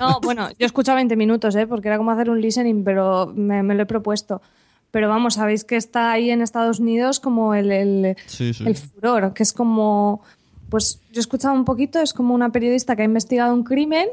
No, 0.00 0.20
bueno, 0.20 0.48
yo 0.50 0.56
he 0.60 0.64
escuchado 0.66 0.96
20 0.96 1.16
minutos, 1.16 1.54
¿eh? 1.56 1.66
porque 1.66 1.88
era 1.88 1.96
como 1.96 2.10
hacer 2.10 2.28
un 2.30 2.40
listening, 2.40 2.84
pero 2.84 3.32
me, 3.34 3.62
me 3.62 3.74
lo 3.74 3.82
he 3.84 3.86
propuesto. 3.86 4.42
Pero 4.90 5.08
vamos, 5.08 5.34
sabéis 5.34 5.64
que 5.64 5.76
está 5.76 6.12
ahí 6.12 6.30
en 6.30 6.42
Estados 6.42 6.78
Unidos 6.78 7.18
como 7.18 7.54
el, 7.54 7.72
el, 7.72 8.16
Sí, 8.26 8.52
sí. 8.52 8.64
el 8.66 8.76
furor, 8.76 9.32
que 9.32 9.42
es 9.42 9.52
como, 9.54 10.22
pues 10.72 11.02
yo 11.12 11.18
he 11.18 11.20
escuchado 11.20 11.52
un 11.52 11.66
poquito, 11.66 12.00
es 12.00 12.14
como 12.14 12.32
una 12.32 12.50
periodista 12.50 12.96
que 12.96 13.02
ha 13.02 13.04
investigado 13.04 13.52
un 13.52 13.62
crimen 13.62 14.08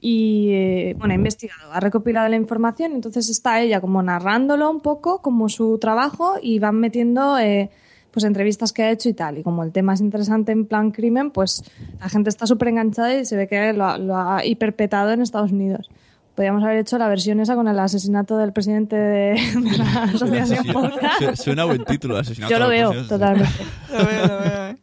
y, 0.00 0.48
eh, 0.50 0.94
bueno, 0.96 1.12
ha 1.12 1.14
investigado, 1.14 1.70
ha 1.74 1.78
recopilado 1.78 2.26
la 2.26 2.36
información, 2.36 2.92
entonces 2.92 3.28
está 3.28 3.60
ella 3.60 3.82
como 3.82 4.02
narrándolo 4.02 4.70
un 4.70 4.80
poco, 4.80 5.20
como 5.20 5.50
su 5.50 5.76
trabajo, 5.76 6.36
y 6.40 6.58
van 6.58 6.76
metiendo 6.76 7.38
eh, 7.38 7.68
pues 8.12 8.24
entrevistas 8.24 8.72
que 8.72 8.82
ha 8.82 8.90
hecho 8.90 9.10
y 9.10 9.12
tal. 9.12 9.36
Y 9.36 9.42
como 9.42 9.62
el 9.62 9.72
tema 9.72 9.92
es 9.92 10.00
interesante 10.00 10.52
en 10.52 10.64
plan 10.64 10.90
crimen, 10.90 11.32
pues 11.32 11.62
la 12.00 12.08
gente 12.08 12.30
está 12.30 12.46
súper 12.46 12.68
enganchada 12.68 13.18
y 13.18 13.26
se 13.26 13.36
ve 13.36 13.46
que 13.46 13.74
lo, 13.74 13.98
lo 13.98 14.16
ha 14.16 14.42
hiperpetado 14.42 15.10
en 15.10 15.20
Estados 15.20 15.52
Unidos. 15.52 15.90
Podríamos 16.34 16.62
haber 16.64 16.78
hecho 16.78 16.96
la 16.96 17.08
versión 17.08 17.38
esa 17.40 17.54
con 17.54 17.68
el 17.68 17.78
asesinato 17.78 18.38
del 18.38 18.52
presidente 18.52 18.96
de, 18.96 19.32
de 19.60 19.78
la 19.78 20.02
asociación 20.14 20.58
Asesina- 20.60 20.72
Podcast. 20.72 21.36
Su- 21.36 21.42
Suena 21.44 21.64
buen 21.64 21.84
título, 21.84 22.16
asesinato. 22.16 22.50
Yo 22.52 22.58
lo 22.58 22.68
veo, 22.68 22.92
totalmente. 23.06 23.52
Lo 23.92 24.06
veo, 24.06 24.26
lo 24.26 24.38
veo. 24.40 24.68
¿eh? 24.70 24.76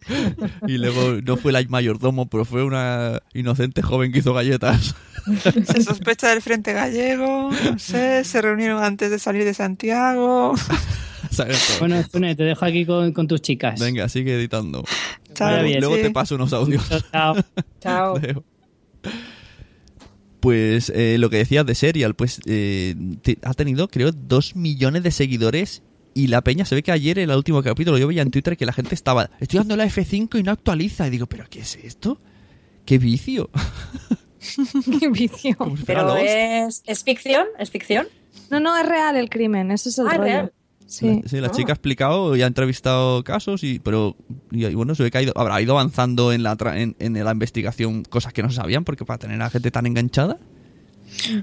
Y 0.68 0.78
luego 0.78 1.22
no 1.24 1.38
fue 1.38 1.52
la 1.52 1.64
mayordomo, 1.68 2.28
pero 2.28 2.43
fue 2.45 2.64
una 2.64 3.20
inocente 3.34 3.82
joven 3.82 4.12
que 4.12 4.20
hizo 4.20 4.34
galletas. 4.34 4.93
Se 5.66 5.82
sospecha 5.82 6.30
del 6.30 6.41
Frente 6.41 6.74
Gallego, 6.74 7.50
no 7.52 7.80
sé, 7.80 8.24
se 8.24 8.41
reunieron 8.41 8.82
antes 8.84 9.12
de 9.12 9.20
salir 9.20 9.43
de 9.43 9.54
Santiago. 9.54 10.54
Bueno, 11.80 12.02
Sune, 12.10 12.36
te 12.36 12.43
dejo 12.43 12.64
aquí 12.66 12.86
con, 12.86 13.12
con 13.12 13.28
tus 13.28 13.41
chicas. 13.41 13.80
Venga, 13.80 14.08
sigue 14.10 14.36
editando. 14.36 14.84
Chao, 15.34 15.50
Vaya 15.52 15.64
bien, 15.64 15.80
luego 15.82 15.95
sí. 15.98 16.02
te 16.04 16.12
paso 16.12 16.36
unos 16.36 16.54
audios. 16.54 16.88
Chao. 17.12 17.36
Chao. 17.82 18.20
Pues 20.40 20.92
eh, 20.96 21.18
lo 21.18 21.30
que 21.30 21.38
decías 21.38 21.66
de 21.66 21.74
Serial, 21.76 22.16
pues 22.16 22.40
eh, 22.46 22.96
te- 23.22 23.40
ha 23.42 23.54
tenido 23.54 23.88
creo 23.88 24.12
dos 24.12 24.56
millones 24.56 25.04
de 25.04 25.12
seguidores 25.12 25.82
y 26.14 26.28
la 26.28 26.42
peña 26.42 26.64
se 26.66 26.76
ve 26.76 26.84
que 26.84 26.92
ayer 26.92 27.18
en 27.20 27.30
el 27.32 27.36
último 27.38 27.62
capítulo 27.64 27.98
yo 27.98 28.08
veía 28.08 28.22
en 28.22 28.32
Twitter 28.32 28.56
que 28.58 28.66
la 28.66 28.74
gente 28.74 28.94
estaba, 28.96 29.30
estoy 29.40 29.60
dando 29.60 29.76
la 29.76 29.86
F5 29.86 30.40
y 30.40 30.44
no 30.44 30.52
actualiza 30.52 31.08
y 31.08 31.10
digo, 31.10 31.26
pero 31.28 31.46
¿qué 31.50 31.60
es 31.62 31.76
esto? 31.76 32.20
¿Qué 32.86 32.98
vicio? 33.00 33.50
Qué 35.00 35.10
vicio. 35.10 35.58
Pero 35.86 36.16
es, 36.18 36.82
es 36.86 37.04
ficción, 37.04 37.46
es 37.60 37.70
ficción. 37.72 38.08
No, 38.50 38.60
no, 38.60 38.78
es 38.78 38.86
real 38.88 39.18
el 39.18 39.30
crimen, 39.30 39.72
ese 39.72 39.90
es 39.90 39.98
el 39.98 40.08
Ah, 40.08 40.12
rollo. 40.12 40.24
real. 40.24 40.54
Sí. 40.88 41.22
Sí, 41.26 41.40
la 41.42 41.48
Ah. 41.48 41.52
chica 41.52 41.74
ha 41.74 41.76
explicado 41.76 42.36
y 42.36 42.42
ha 42.42 42.48
entrevistado 42.48 43.24
casos, 43.24 43.64
y 43.64 43.80
pero 43.80 44.16
y, 44.52 44.66
y 44.66 44.74
bueno, 44.74 44.96
se 44.96 45.04
ve 45.04 45.12
que 45.12 45.18
ha 45.18 45.22
ido, 45.22 45.34
habrá 45.36 45.62
ido 45.62 45.74
avanzando 45.74 46.32
en 46.32 46.44
la, 46.44 46.58
tra- 46.58 46.78
en, 46.78 46.96
en 47.00 47.24
la 47.24 47.32
investigación 47.32 48.04
cosas 48.04 48.32
que 48.34 48.42
no 48.42 48.50
se 48.50 48.56
sabían, 48.56 48.84
porque 48.86 49.04
para 49.06 49.20
tener 49.20 49.42
a 49.42 49.50
gente 49.50 49.70
tan 49.70 49.86
enganchada. 49.86 50.38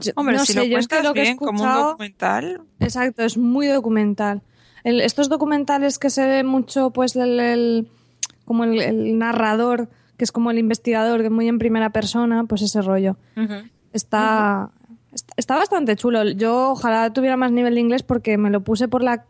Yo- 0.01 0.13
Hombre, 0.17 0.37
no 0.37 0.45
si 0.45 0.53
sé, 0.55 0.59
lo 0.61 0.65
yo 0.67 0.79
es 0.79 0.89
que 0.89 0.97
cuentas 0.97 1.05
lo 1.09 1.15
que 1.15 1.21
he 1.21 1.23
bien 1.25 1.37
como 1.37 1.63
un 1.63 1.69
documental, 1.75 2.61
Exacto, 2.81 3.23
es 3.23 3.37
muy 3.37 3.67
documental. 3.67 4.43
El- 4.83 5.01
estos 5.01 5.29
documentales 5.29 5.99
que 5.99 6.11
se 6.11 6.27
ve 6.27 6.45
mucho, 6.45 6.91
pues, 6.91 7.15
el, 7.17 7.39
el- 7.41 7.89
como 8.45 8.65
el, 8.65 8.81
el 8.81 9.19
narrador, 9.19 9.89
que 10.17 10.25
es 10.25 10.33
como 10.33 10.51
el 10.51 10.59
investigador, 10.59 11.21
que 11.21 11.27
es 11.27 11.33
muy 11.33 11.49
en 11.49 11.59
primera 11.59 11.91
persona, 11.91 12.45
pues 12.45 12.63
ese 12.63 12.81
rollo. 12.83 13.17
Está, 13.37 13.65
está, 13.93 14.71
está 15.37 15.57
bastante 15.57 15.97
chulo. 15.97 16.31
Yo 16.31 16.71
ojalá 16.71 17.13
tuviera 17.13 17.37
más 17.37 17.53
nivel 17.53 17.75
de 17.75 17.81
inglés 17.81 18.03
porque 18.03 18.39
me 18.39 18.51
lo 18.51 18.63
puse 18.63 18.89
por 18.89 19.03
la... 19.03 19.25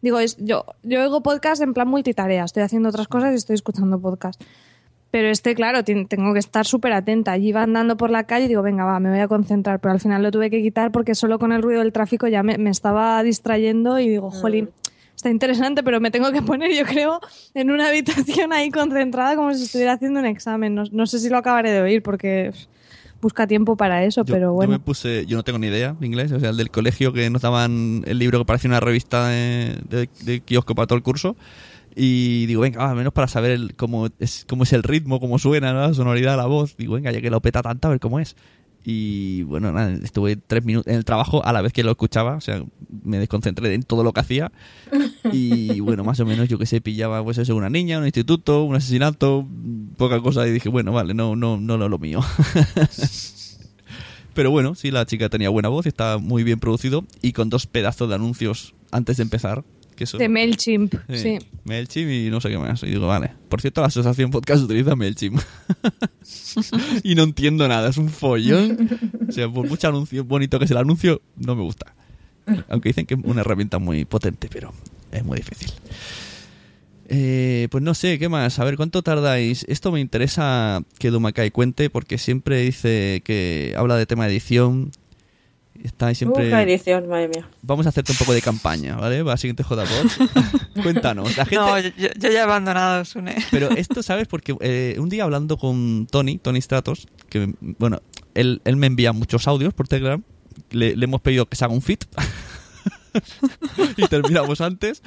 Digo, 0.00 0.18
es, 0.18 0.36
yo, 0.38 0.64
yo 0.82 1.00
oigo 1.00 1.22
podcast 1.22 1.62
en 1.62 1.74
plan 1.74 1.88
multitarea. 1.88 2.44
Estoy 2.44 2.62
haciendo 2.62 2.88
otras 2.88 3.08
cosas 3.08 3.32
y 3.32 3.36
estoy 3.36 3.54
escuchando 3.54 3.98
podcast. 4.00 4.40
Pero 5.10 5.28
este, 5.28 5.54
claro, 5.54 5.84
tengo 5.84 6.32
que 6.32 6.38
estar 6.38 6.64
súper 6.64 6.94
atenta. 6.94 7.32
Allí 7.32 7.48
iba 7.48 7.62
andando 7.62 7.98
por 7.98 8.10
la 8.10 8.24
calle 8.24 8.46
y 8.46 8.48
digo, 8.48 8.62
venga, 8.62 8.84
va, 8.84 8.98
me 8.98 9.10
voy 9.10 9.20
a 9.20 9.28
concentrar. 9.28 9.78
Pero 9.78 9.92
al 9.92 10.00
final 10.00 10.22
lo 10.22 10.30
tuve 10.30 10.48
que 10.48 10.62
quitar 10.62 10.90
porque 10.90 11.14
solo 11.14 11.38
con 11.38 11.52
el 11.52 11.62
ruido 11.62 11.80
del 11.80 11.92
tráfico 11.92 12.28
ya 12.28 12.42
me, 12.42 12.56
me 12.56 12.70
estaba 12.70 13.22
distrayendo 13.22 13.98
y 13.98 14.08
digo, 14.08 14.30
jolín, 14.30 14.70
está 15.14 15.28
interesante, 15.28 15.82
pero 15.82 16.00
me 16.00 16.10
tengo 16.10 16.32
que 16.32 16.40
poner, 16.40 16.72
yo 16.74 16.84
creo, 16.84 17.20
en 17.54 17.70
una 17.70 17.88
habitación 17.88 18.52
ahí 18.52 18.70
concentrada 18.70 19.36
como 19.36 19.52
si 19.52 19.64
estuviera 19.64 19.92
haciendo 19.92 20.20
un 20.20 20.26
examen. 20.26 20.74
No, 20.74 20.84
no 20.90 21.06
sé 21.06 21.18
si 21.18 21.28
lo 21.28 21.36
acabaré 21.36 21.70
de 21.70 21.82
oír 21.82 22.02
porque 22.02 22.52
busca 23.22 23.46
tiempo 23.46 23.76
para 23.76 24.04
eso, 24.04 24.22
Yo, 24.26 24.34
pero 24.34 24.46
yo 24.48 24.52
bueno. 24.52 24.72
me 24.72 24.78
puse, 24.80 25.24
yo 25.24 25.36
no 25.38 25.42
tengo 25.44 25.58
ni 25.58 25.68
idea 25.68 25.96
de 25.98 26.06
inglés, 26.06 26.30
o 26.32 26.40
sea, 26.40 26.50
el 26.50 26.56
del 26.58 26.70
colegio 26.70 27.12
que 27.14 27.30
nos 27.30 27.40
daban 27.40 28.02
el 28.06 28.18
libro 28.18 28.38
que 28.40 28.44
parecía 28.44 28.68
una 28.68 28.80
revista 28.80 29.28
de, 29.28 29.78
de- 29.88 30.10
de 30.24 30.40
kiosco 30.40 30.74
para 30.74 30.86
todo 30.86 30.96
el 30.98 31.02
curso. 31.02 31.36
Y 31.94 32.46
digo, 32.46 32.62
venga, 32.62 32.88
al 32.90 32.96
menos 32.96 33.12
para 33.12 33.28
saber 33.28 33.50
el- 33.52 33.74
cómo, 33.76 34.08
es, 34.18 34.44
cómo 34.48 34.64
es 34.64 34.72
el 34.72 34.82
ritmo, 34.82 35.20
cómo 35.20 35.38
suena, 35.38 35.72
¿no? 35.72 35.80
la 35.88 35.94
sonoridad, 35.94 36.36
la 36.36 36.46
voz. 36.46 36.76
Digo, 36.76 36.94
venga, 36.94 37.12
ya 37.12 37.20
que 37.20 37.30
lo 37.30 37.40
peta 37.40 37.62
tanto, 37.62 37.88
a 37.88 37.90
ver 37.92 38.00
cómo 38.00 38.18
es. 38.18 38.34
Y 38.84 39.44
bueno, 39.44 39.70
nada, 39.70 39.92
estuve 40.02 40.36
tres 40.36 40.64
minutos 40.64 40.90
en 40.90 40.96
el 40.96 41.04
trabajo 41.04 41.44
a 41.44 41.52
la 41.52 41.62
vez 41.62 41.72
que 41.72 41.84
lo 41.84 41.92
escuchaba, 41.92 42.34
o 42.34 42.40
sea, 42.40 42.64
me 43.04 43.18
desconcentré 43.18 43.72
en 43.74 43.84
todo 43.84 44.02
lo 44.02 44.12
que 44.12 44.20
hacía. 44.20 44.50
Y 45.32 45.78
bueno, 45.80 46.02
más 46.04 46.18
o 46.20 46.26
menos 46.26 46.48
yo 46.48 46.58
que 46.58 46.66
sé, 46.66 46.80
pillaba 46.80 47.22
pues 47.22 47.38
eso, 47.38 47.54
una 47.54 47.70
niña, 47.70 47.98
un 47.98 48.04
instituto, 48.04 48.64
un 48.64 48.74
asesinato, 48.74 49.46
poca 49.96 50.20
cosa. 50.20 50.46
Y 50.48 50.50
dije, 50.50 50.68
bueno, 50.68 50.92
vale, 50.92 51.14
no, 51.14 51.36
no, 51.36 51.58
no, 51.58 51.78
no 51.78 51.88
lo 51.88 51.98
mío. 51.98 52.20
Pero 54.34 54.50
bueno, 54.50 54.74
sí, 54.74 54.90
la 54.90 55.04
chica 55.06 55.28
tenía 55.28 55.50
buena 55.50 55.68
voz 55.68 55.86
está 55.86 56.18
muy 56.18 56.42
bien 56.42 56.58
producido 56.58 57.04
y 57.20 57.32
con 57.32 57.50
dos 57.50 57.66
pedazos 57.66 58.08
de 58.08 58.14
anuncios 58.14 58.74
antes 58.90 59.18
de 59.18 59.24
empezar. 59.24 59.62
Que 60.02 60.04
eso, 60.04 60.18
De 60.18 60.28
MailChimp, 60.28 60.92
Sí, 61.10 61.18
sí. 61.18 61.38
MailChimp 61.62 62.10
y 62.10 62.28
no 62.28 62.40
sé 62.40 62.48
qué 62.48 62.58
más. 62.58 62.82
Y 62.82 62.86
digo, 62.86 63.06
vale. 63.06 63.30
Por 63.48 63.60
cierto, 63.60 63.82
la 63.82 63.86
asociación 63.86 64.32
podcast 64.32 64.64
utiliza 64.64 64.96
MailChimp. 64.96 65.40
y 67.04 67.14
no 67.14 67.22
entiendo 67.22 67.68
nada, 67.68 67.88
es 67.88 67.98
un 67.98 68.08
follón. 68.08 68.98
O 69.28 69.30
sea, 69.30 69.48
por 69.48 69.68
mucho 69.68 69.86
anuncio 69.86 70.24
bonito 70.24 70.58
que 70.58 70.66
sea 70.66 70.78
el 70.78 70.82
anuncio, 70.82 71.22
no 71.36 71.54
me 71.54 71.62
gusta. 71.62 71.94
Aunque 72.68 72.88
dicen 72.88 73.06
que 73.06 73.14
es 73.14 73.20
una 73.22 73.42
herramienta 73.42 73.78
muy 73.78 74.04
potente, 74.04 74.48
pero 74.52 74.72
es 75.12 75.24
muy 75.24 75.38
difícil. 75.38 75.70
Eh, 77.08 77.68
pues 77.70 77.84
no 77.84 77.94
sé, 77.94 78.18
¿qué 78.18 78.28
más? 78.28 78.58
A 78.58 78.64
ver, 78.64 78.76
¿cuánto 78.76 79.02
tardáis? 79.02 79.64
Esto 79.68 79.92
me 79.92 80.00
interesa 80.00 80.82
que 80.98 81.10
Dumakai 81.10 81.52
cuente 81.52 81.90
porque 81.90 82.18
siempre 82.18 82.62
dice 82.62 83.22
que 83.24 83.74
habla 83.76 83.96
de 83.96 84.06
tema 84.06 84.24
de 84.26 84.32
edición. 84.32 84.90
Está 85.82 86.06
ahí 86.06 86.14
siempre... 86.14 86.46
Uf, 86.46 86.50
la 86.50 86.62
edición, 86.62 87.08
madre 87.08 87.28
mía. 87.28 87.48
Vamos 87.62 87.86
a 87.86 87.88
hacerte 87.88 88.12
un 88.12 88.18
poco 88.18 88.32
de 88.32 88.40
campaña, 88.40 88.96
¿vale? 88.96 89.22
Va, 89.22 89.36
siguiente 89.36 89.64
JPod. 89.64 89.82
Cuéntanos. 90.82 91.36
La 91.36 91.44
gente... 91.44 91.56
No, 91.56 91.78
yo 91.78 91.90
ya 92.18 92.28
he 92.28 92.40
abandonado 92.40 93.04
Sune. 93.04 93.34
Pero 93.50 93.70
esto, 93.70 94.02
¿sabes? 94.02 94.28
Porque 94.28 94.54
eh, 94.60 94.96
un 94.98 95.08
día 95.08 95.24
hablando 95.24 95.56
con 95.56 96.06
Tony, 96.08 96.38
Tony 96.38 96.60
Stratos, 96.60 97.08
que, 97.28 97.52
bueno, 97.60 98.00
él, 98.34 98.62
él 98.64 98.76
me 98.76 98.86
envía 98.86 99.12
muchos 99.12 99.48
audios 99.48 99.74
por 99.74 99.88
Telegram, 99.88 100.22
le, 100.70 100.96
le 100.96 101.04
hemos 101.04 101.20
pedido 101.20 101.46
que 101.46 101.56
se 101.56 101.64
haga 101.64 101.74
un 101.74 101.82
fit. 101.82 102.04
y 103.96 104.06
terminamos 104.08 104.60
antes. 104.60 105.02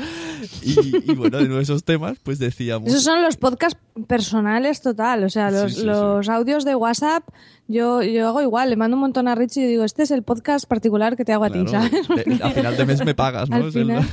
Y, 0.61 1.11
y 1.11 1.15
bueno, 1.15 1.37
de 1.39 1.61
esos 1.61 1.83
temas, 1.83 2.17
pues 2.23 2.39
decíamos... 2.39 2.87
Esos 2.89 3.03
son 3.03 3.21
los 3.21 3.37
podcasts 3.37 3.79
personales 4.07 4.81
total, 4.81 5.23
o 5.23 5.29
sea, 5.29 5.51
los, 5.51 5.71
Sí, 5.71 5.75
sí, 5.75 5.81
sí. 5.81 5.85
los 5.87 6.27
audios 6.29 6.65
de 6.65 6.75
WhatsApp, 6.75 7.23
yo, 7.67 8.03
yo 8.03 8.27
hago 8.27 8.41
igual, 8.41 8.69
le 8.69 8.75
mando 8.75 8.95
un 8.97 9.01
montón 9.01 9.27
a 9.27 9.35
Richie 9.35 9.63
y 9.63 9.67
digo, 9.67 9.83
este 9.83 10.03
es 10.03 10.11
el 10.11 10.23
podcast 10.23 10.65
particular 10.67 11.15
que 11.15 11.25
te 11.25 11.33
hago 11.33 11.45
a 11.45 11.49
ti, 11.49 11.63
Claro, 11.65 11.89
¿sabes? 12.05 12.07
de- 12.27 12.43
a 12.43 12.49
final 12.51 12.77
de 12.77 12.85
mes 12.85 13.03
me 13.05 13.15
pagas, 13.15 13.49
¿no? 13.49 13.55
Al 13.55 13.67
Es 13.69 13.75
el- 13.75 13.83
final. 13.85 14.07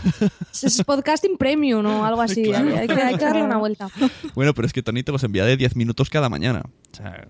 Es 0.62 0.82
podcasting 0.84 1.36
premium 1.36 1.84
o 1.86 2.04
algo 2.04 2.22
así, 2.22 2.44
Claro. 2.44 2.68
hay, 2.68 2.74
hay 2.74 2.88
que, 2.88 2.94
hay 3.02 3.16
que 3.16 3.24
darle 3.24 3.42
una 3.42 3.56
vuelta. 3.58 3.88
Bueno, 4.34 4.54
pero 4.54 4.66
es 4.66 4.72
que 4.72 4.82
Tony 4.82 5.02
te 5.02 5.12
los 5.12 5.22
envía 5.24 5.44
de 5.44 5.56
10 5.56 5.76
minutos 5.76 6.08
cada 6.10 6.28
mañana. 6.28 6.62
O 6.92 6.96
sea, 6.96 7.26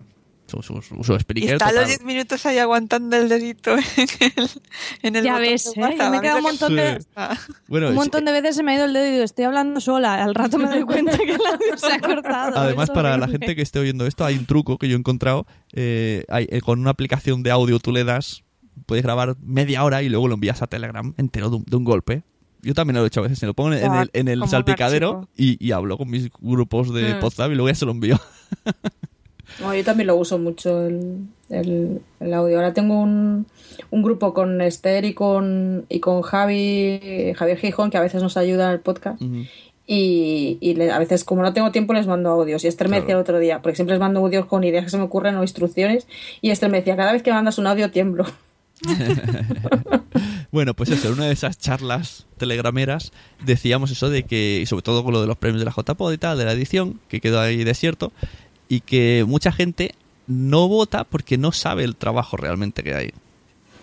su, 0.52 0.62
su, 0.62 0.82
su, 0.82 1.02
su 1.02 1.12
Y 1.14 1.16
speaker 1.16 1.52
está 1.54 1.66
los 1.66 1.74
total. 1.74 1.88
10 1.88 2.02
minutos 2.04 2.44
ahí 2.46 2.58
aguantando 2.58 3.16
el 3.16 3.28
dedito 3.28 3.72
en 3.76 3.84
el, 4.36 4.50
en 5.02 5.16
el 5.16 5.24
Ya 5.24 5.38
ves, 5.38 5.66
¿eh? 5.68 5.80
WhatsApp. 5.80 6.10
Me 6.10 6.18
A 6.18 6.20
quedo 6.20 6.32
mí 6.34 6.38
un 6.38 6.42
montón 6.44 6.76
de- 6.76 6.94
gusta. 6.96 7.38
Bueno, 7.68 7.86
un 7.88 7.92
es- 7.92 7.96
montón 7.96 8.24
de 8.24 8.32
veces 8.32 8.56
se 8.56 8.62
me 8.62 8.72
ha 8.72 8.74
ido 8.76 8.84
el 8.84 8.92
dedo 8.92 9.06
y 9.06 9.10
digo, 9.12 9.24
estoy 9.24 9.44
hablando 9.46 9.80
sola, 9.80 10.22
al 10.22 10.34
rato 10.34 10.58
me 10.58 10.68
doy 10.68 10.82
cuenta 10.82 11.16
que 11.16 11.32
el 11.32 11.40
audio 11.46 11.76
se 11.78 11.92
ha 11.92 11.98
cortado. 12.00 12.58
Además, 12.58 12.90
para 12.90 13.16
la 13.16 13.28
gente 13.28 13.56
que 13.56 13.62
esté 13.62 13.78
oyendo 13.78 14.06
esto, 14.06 14.24
hay 14.24 14.36
un 14.36 14.46
truco 14.46 14.78
que 14.78 14.88
yo 14.88 14.96
he 14.96 14.98
encontrado. 14.98 15.46
eh, 15.72 16.24
hay- 16.28 16.46
eh, 16.50 16.60
con 16.60 16.80
una 16.80 16.90
aplicación 16.90 17.42
de 17.42 17.50
audio 17.50 17.78
tú 17.78 17.92
le 17.92 18.04
das, 18.04 18.42
puedes 18.86 19.02
grabar 19.02 19.36
media 19.42 19.84
hora 19.84 20.02
y 20.02 20.08
luego 20.08 20.28
lo 20.28 20.34
envías 20.34 20.60
a 20.62 20.66
Telegram 20.66 21.14
entero 21.16 21.48
de 21.50 21.56
un, 21.56 21.64
de 21.64 21.76
un 21.76 21.84
golpe. 21.84 22.22
Yo 22.64 22.74
también 22.74 22.96
lo 22.96 23.04
he 23.04 23.06
hecho 23.08 23.20
a 23.20 23.22
veces, 23.24 23.38
se 23.40 23.46
lo 23.46 23.54
pongo 23.54 23.72
en, 23.72 23.92
el, 23.92 24.10
en 24.12 24.48
salpicadero 24.48 25.28
y 25.36 25.72
hablo 25.72 25.98
con 25.98 26.08
mis 26.10 26.30
grupos 26.40 26.92
de 26.94 27.14
Mm. 27.14 27.24
WhatsApp 27.24 27.50
y 27.50 27.54
luego 27.56 27.68
ya 27.68 27.74
se 27.74 27.86
lo 27.86 27.90
envío. 27.92 28.20
No, 29.60 29.74
yo 29.74 29.84
también 29.84 30.06
lo 30.08 30.16
uso 30.16 30.38
mucho 30.38 30.86
el, 30.86 31.18
el- 31.50 32.00
el 32.20 32.34
audio. 32.34 32.56
Ahora 32.56 32.72
tengo 32.72 33.00
un, 33.00 33.46
un 33.90 34.02
grupo 34.02 34.32
con 34.34 34.60
Esther 34.60 35.04
y 35.04 35.14
con, 35.14 35.84
y 35.88 36.00
con 36.00 36.22
Javi, 36.22 37.32
Javier 37.36 37.58
Gijón, 37.58 37.90
que 37.90 37.96
a 37.98 38.00
veces 38.02 38.22
nos 38.22 38.36
ayuda 38.36 38.72
el 38.72 38.80
podcast. 38.80 39.20
Y, 39.86 40.58
y 40.60 40.74
le- 40.74 40.90
a 40.92 40.98
veces, 40.98 41.24
como 41.24 41.42
no 41.42 41.52
tengo 41.52 41.70
tiempo, 41.72 41.92
les 41.92 42.06
mando 42.06 42.30
audios. 42.30 42.64
Y 42.64 42.68
Esther 42.68 42.88
me 42.88 42.96
decía 43.00 43.14
el 43.14 43.20
otro 43.20 43.38
día, 43.38 43.60
porque 43.62 43.76
siempre 43.76 43.94
les 43.94 44.00
mando 44.00 44.20
audios 44.20 44.46
con 44.46 44.64
ideas 44.64 44.84
que 44.84 44.90
se 44.90 44.96
me 44.96 45.02
ocurren 45.04 45.36
o 45.36 45.42
instrucciones. 45.42 46.06
Y 46.40 46.50
Esther 46.50 46.70
me 46.70 46.78
decía, 46.78 46.96
cada 46.96 47.12
vez 47.12 47.22
que 47.22 47.32
mandas 47.32 47.58
un 47.58 47.66
audio 47.66 47.90
tiemblo. 47.90 48.24
Bueno, 50.50 50.74
pues 50.74 50.90
eso, 50.90 51.08
en 51.08 51.14
una 51.14 51.26
de 51.26 51.32
esas 51.32 51.56
charlas 51.58 52.26
telegrameras 52.36 53.12
decíamos 53.42 53.90
eso 53.90 54.10
de 54.10 54.24
que, 54.24 54.60
y 54.62 54.66
sobre 54.66 54.82
todo 54.82 55.02
con 55.02 55.14
lo 55.14 55.20
de 55.22 55.26
los 55.26 55.38
premios 55.38 55.60
de 55.60 55.64
la 55.64 55.72
JPod 55.74 56.12
y 56.12 56.18
tal, 56.18 56.36
de 56.36 56.44
la 56.44 56.52
edición, 56.52 57.00
que 57.08 57.20
quedó 57.22 57.40
ahí 57.40 57.64
desierto, 57.64 58.12
y 58.72 58.80
que 58.80 59.24
mucha 59.26 59.52
gente 59.52 59.94
no 60.26 60.68
vota 60.68 61.04
porque 61.04 61.36
no 61.36 61.52
sabe 61.52 61.84
el 61.84 61.96
trabajo 61.96 62.36
realmente 62.36 62.82
que 62.82 62.94
hay. 62.94 63.10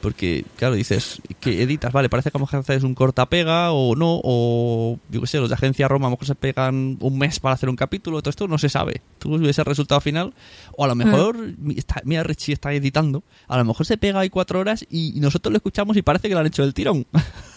Porque, 0.01 0.45
claro, 0.55 0.75
dices, 0.75 1.21
que 1.41 1.61
editas, 1.61 1.91
vale, 1.91 2.07
parece 2.07 2.31
que 2.31 2.37
a 2.37 2.39
lo 2.39 2.45
mejor 2.45 2.61
haces 2.61 2.83
un 2.83 2.95
cortapega 2.95 3.71
o 3.73 3.97
no, 3.97 4.21
o 4.23 4.97
yo 5.09 5.19
qué 5.19 5.27
sé, 5.27 5.39
los 5.39 5.49
de 5.49 5.55
agencia 5.55 5.89
Roma 5.89 6.07
a 6.07 6.09
lo 6.09 6.15
mejor 6.15 6.25
se 6.25 6.35
pegan 6.35 6.97
un 7.01 7.17
mes 7.17 7.41
para 7.41 7.55
hacer 7.55 7.67
un 7.67 7.75
capítulo, 7.75 8.21
todo 8.21 8.29
esto 8.29 8.47
no 8.47 8.57
se 8.57 8.69
sabe. 8.69 9.01
Tú 9.19 9.37
ves 9.37 9.59
el 9.59 9.65
resultado 9.65 9.99
final, 9.99 10.33
o 10.77 10.85
a 10.85 10.87
lo 10.87 10.95
mejor, 10.95 11.35
mi- 11.57 11.77
está- 11.77 12.01
mira, 12.05 12.23
Richie 12.23 12.53
está 12.53 12.71
editando, 12.73 13.23
a 13.49 13.57
lo 13.57 13.65
mejor 13.65 13.85
se 13.85 13.97
pega 13.97 14.21
ahí 14.21 14.29
cuatro 14.29 14.61
horas 14.61 14.85
y, 14.89 15.17
y 15.17 15.19
nosotros 15.19 15.51
lo 15.51 15.57
escuchamos 15.57 15.97
y 15.97 16.01
parece 16.01 16.29
que 16.29 16.33
lo 16.33 16.39
han 16.39 16.47
hecho 16.47 16.61
del 16.63 16.73
tirón. 16.73 17.05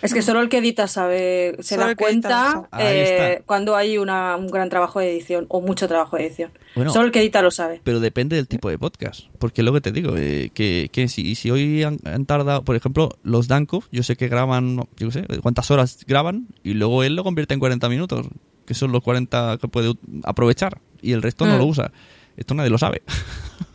Es 0.00 0.14
que 0.14 0.22
solo 0.22 0.40
el 0.40 0.48
que 0.48 0.58
edita 0.58 0.86
sabe, 0.86 1.56
se 1.60 1.74
Solo 1.74 1.86
da 1.88 1.96
cuenta 1.96 2.68
eh, 2.78 3.42
cuando 3.46 3.74
hay 3.74 3.98
una, 3.98 4.36
un 4.36 4.46
gran 4.48 4.68
trabajo 4.68 5.00
de 5.00 5.10
edición 5.12 5.46
o 5.48 5.60
mucho 5.60 5.88
trabajo 5.88 6.16
de 6.16 6.26
edición. 6.26 6.52
Bueno. 6.76 6.92
Solo 6.92 7.06
el 7.06 7.12
que 7.12 7.20
edita 7.20 7.42
lo 7.42 7.50
sabe. 7.50 7.80
Pero 7.82 7.98
depende 7.98 8.36
del 8.36 8.46
tipo 8.46 8.70
de 8.70 8.78
podcast. 8.78 9.22
Porque 9.38 9.62
es 9.62 9.64
lo 9.64 9.72
que 9.72 9.80
te 9.80 9.90
digo, 9.90 10.16
eh, 10.16 10.50
que, 10.54 10.88
que 10.92 11.08
si, 11.08 11.34
si 11.34 11.50
hoy 11.50 11.82
han, 11.82 11.98
han 12.04 12.26
tardado, 12.26 12.62
por 12.64 12.76
ejemplo, 12.76 13.18
los 13.24 13.48
Danko, 13.48 13.82
yo 13.90 14.02
sé 14.02 14.16
que 14.16 14.28
graban, 14.28 14.76
yo 14.76 15.08
qué 15.08 15.10
sé, 15.10 15.26
cuántas 15.42 15.70
horas 15.70 15.98
graban 16.06 16.46
y 16.62 16.74
luego 16.74 17.02
él 17.02 17.16
lo 17.16 17.24
convierte 17.24 17.54
en 17.54 17.60
40 17.60 17.88
minutos, 17.88 18.26
que 18.66 18.74
son 18.74 18.92
los 18.92 19.02
40 19.02 19.58
que 19.60 19.66
puede 19.68 19.94
aprovechar 20.24 20.78
y 21.02 21.12
el 21.12 21.22
resto 21.22 21.44
no 21.46 21.56
Mm. 21.56 21.58
lo 21.58 21.64
usa. 21.66 21.92
Esto 22.36 22.54
nadie 22.54 22.70
lo 22.70 22.78
sabe. 22.78 23.02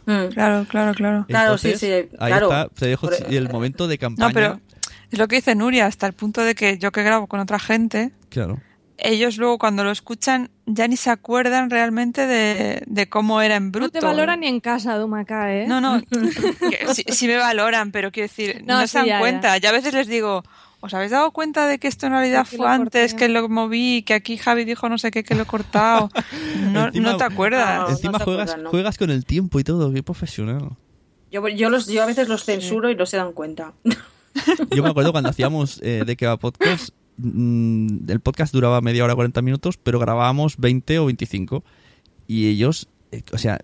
Mm. 0.06 0.28
Claro, 0.34 0.66
claro, 0.70 0.94
claro. 0.94 1.26
Claro, 1.28 1.58
sí, 1.58 1.68
Entonces, 1.70 2.08
sí, 2.10 2.16
Ahí 2.20 2.32
claro. 2.32 2.46
está, 2.48 2.70
te 2.70 2.88
dejo 2.88 3.10
el 3.12 3.50
momento 3.50 3.88
de 3.88 3.98
campaña. 3.98 4.28
No, 4.30 4.34
pero 4.34 4.60
es 5.14 5.20
lo 5.20 5.28
que 5.28 5.38
dice 5.38 5.56
Nuria, 5.56 5.86
hasta 5.86 6.06
el 6.08 6.14
punto 6.14 6.42
de 6.42 6.56
que 6.56 6.78
yo 6.78 6.92
que 6.92 7.04
grabo 7.04 7.28
con 7.28 7.40
otra 7.40 7.60
gente, 7.60 8.12
Claro. 8.30 8.60
ellos 8.98 9.38
luego 9.38 9.58
cuando 9.58 9.84
lo 9.84 9.92
escuchan 9.92 10.50
ya 10.66 10.88
ni 10.88 10.96
se 10.98 11.10
acuerdan 11.10 11.70
realmente 11.70 12.26
de, 12.28 12.84
de 12.86 13.10
cómo 13.10 13.42
era 13.42 13.56
en 13.56 13.72
bruto. 13.72 13.88
No 13.88 13.92
te 13.92 14.06
valoran 14.06 14.40
ni 14.42 14.48
en 14.48 14.60
casa, 14.60 14.96
Dumaca, 14.98 15.54
¿eh? 15.54 15.66
No, 15.68 15.82
no, 15.82 16.02
sí, 16.94 17.04
sí 17.08 17.28
me 17.28 17.38
valoran, 17.38 17.92
pero 17.92 18.12
quiero 18.12 18.26
decir, 18.28 18.64
no, 18.66 18.80
No, 18.80 18.88
se 18.88 18.98
dan 19.00 19.08
ya, 19.08 19.20
cuenta. 19.20 19.58
Ya. 19.58 19.70
a 19.70 19.72
veces 19.74 19.94
les 19.94 20.08
digo, 20.08 20.44
¿os 20.80 20.94
habéis 20.94 21.12
dado 21.12 21.32
cuenta 21.32 21.68
de 21.68 21.80
que 21.80 21.88
esto 21.88 22.06
en 22.08 22.14
realidad 22.14 22.46
fue 22.46 22.68
antes, 22.68 23.14
que 23.14 23.28
lo 23.30 23.50
moví, 23.50 24.04
que 24.04 24.14
aquí 24.14 24.38
Javi 24.38 24.64
dijo 24.66 24.88
no 24.90 24.98
sé 24.98 25.12
qué, 25.12 25.24
que 25.24 25.36
lo 25.36 25.44
he 25.44 25.46
cortado? 25.46 26.10
No, 26.72 26.88
Encima- 26.88 27.12
no 27.12 27.18
te 27.18 27.24
acuerdas. 27.26 27.82
No, 27.82 27.90
Encima 27.90 28.20
juegas, 28.20 28.22
acuerdan, 28.50 28.64
¿no? 28.64 28.70
juegas 28.70 28.98
con 28.98 29.10
el 29.12 29.26
tiempo 29.26 29.60
y 29.60 29.64
todo, 29.64 29.92
qué 29.94 30.02
profesional. 30.02 30.70
Yo, 31.32 31.48
yo, 31.50 31.70
los, 31.70 31.88
yo 31.88 32.04
a 32.04 32.06
veces 32.06 32.28
los 32.30 32.46
censuro 32.46 32.90
y 32.90 32.96
no 32.96 33.06
se 33.06 33.18
dan 33.18 33.34
cuenta. 33.34 33.74
Yo 34.76 34.84
me 34.84 34.90
acuerdo 34.90 35.12
cuando 35.12 35.30
hacíamos 35.30 35.80
eh, 35.84 36.04
de 36.06 36.16
que 36.16 36.26
va 36.26 36.38
podcast, 36.38 36.90
mm, 37.18 38.10
el 38.10 38.20
podcast 38.20 38.54
duraba 38.54 38.82
media 38.82 39.04
hora, 39.04 39.16
40 39.16 39.42
minutos, 39.42 39.78
pero 39.78 40.00
grabábamos 40.00 40.58
20 40.58 41.00
o 41.00 41.06
25. 41.06 41.64
Y 42.28 42.48
ellos, 42.48 42.88
eh, 43.12 43.24
o 43.32 43.38
sea, 43.38 43.60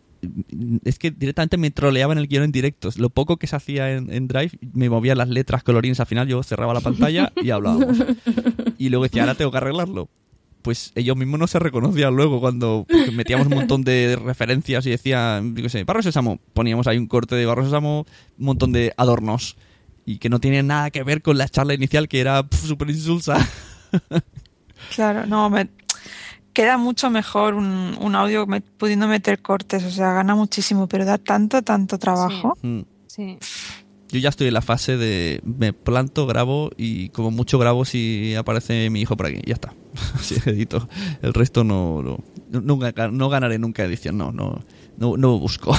es 0.83 0.99
que 0.99 1.11
directamente 1.11 1.57
me 1.57 1.71
troleaban 1.71 2.17
el 2.17 2.27
guion 2.27 2.43
en 2.43 2.51
directos. 2.51 2.97
Lo 2.97 3.09
poco 3.09 3.37
que 3.37 3.47
se 3.47 3.55
hacía 3.55 3.91
en, 3.91 4.27
Drive, 4.27 4.51
me 4.73 4.89
movía 4.89 5.15
las 5.15 5.29
letras 5.29 5.63
colorines 5.63 5.99
al 5.99 6.05
final, 6.05 6.27
yo 6.27 6.43
cerraba 6.43 6.73
la 6.73 6.81
pantalla 6.81 7.31
y 7.41 7.49
hablábamos. 7.49 7.97
Y 8.77 8.89
luego 8.89 9.03
decía, 9.03 9.23
ahora 9.23 9.35
tengo 9.35 9.51
que 9.51 9.57
arreglarlo. 9.57 10.09
Pues 10.61 10.91
ellos 10.95 11.15
mismos 11.15 11.39
no 11.39 11.47
se 11.47 11.57
reconocían 11.57 12.15
luego 12.15 12.41
cuando 12.41 12.85
metíamos 13.13 13.47
un 13.47 13.55
montón 13.55 13.83
de 13.83 14.17
referencias 14.21 14.85
y 14.85 14.89
decían, 14.89 15.55
yo 15.55 15.69
sé, 15.69 15.83
Barros 15.85 16.05
Sésamo. 16.05 16.39
Poníamos 16.53 16.87
ahí 16.87 16.97
un 16.97 17.07
corte 17.07 17.35
de 17.35 17.45
Barros 17.45 17.65
Sésamo, 17.65 18.05
un 18.37 18.45
montón 18.45 18.73
de 18.73 18.93
adornos 18.97 19.55
y 20.09 20.17
que 20.17 20.27
no 20.29 20.39
tiene 20.39 20.63
nada 20.63 20.89
que 20.89 21.03
ver 21.03 21.21
con 21.21 21.37
la 21.37 21.47
charla 21.47 21.75
inicial 21.75 22.07
que 22.07 22.19
era 22.19 22.43
súper 22.51 22.89
insulsa. 22.89 23.37
Claro, 24.95 25.25
no, 25.25 25.49
me, 25.49 25.69
queda 26.53 26.77
mucho 26.77 27.09
mejor 27.09 27.53
un, 27.53 27.95
un 27.99 28.15
audio 28.15 28.47
me- 28.47 28.61
pudiendo 28.61 29.07
meter 29.07 29.41
cortes, 29.41 29.83
o 29.83 29.91
sea, 29.91 30.13
gana 30.13 30.35
muchísimo, 30.35 30.87
pero 30.87 31.05
da 31.05 31.17
tanto, 31.17 31.61
tanto 31.61 31.97
trabajo. 31.99 32.57
Mm. 32.61 32.79
Sí. 33.07 33.37
Yo 34.09 34.19
ya 34.19 34.29
estoy 34.29 34.47
en 34.47 34.53
la 34.55 34.61
fase 34.61 34.97
de 34.97 35.41
me 35.43 35.73
planto, 35.73 36.25
grabo 36.25 36.71
y 36.77 37.09
como 37.09 37.29
mucho 37.29 37.59
grabo 37.59 37.85
si 37.85 38.33
aparece 38.35 38.89
mi 38.89 39.01
hijo 39.01 39.15
por 39.15 39.27
aquí. 39.27 39.41
Ya 39.45 39.53
está. 39.53 39.73
Así 40.15 40.35
edito. 40.45 40.87
El 41.21 41.33
resto 41.33 41.63
no, 41.63 42.01
no, 42.01 42.17
nunca, 42.61 43.09
no 43.09 43.29
ganaré 43.29 43.59
nunca 43.59 43.83
edición. 43.83 44.17
No, 44.17 44.31
no, 44.31 44.63
no, 44.99 45.17
no 45.17 45.39
busco. 45.39 45.75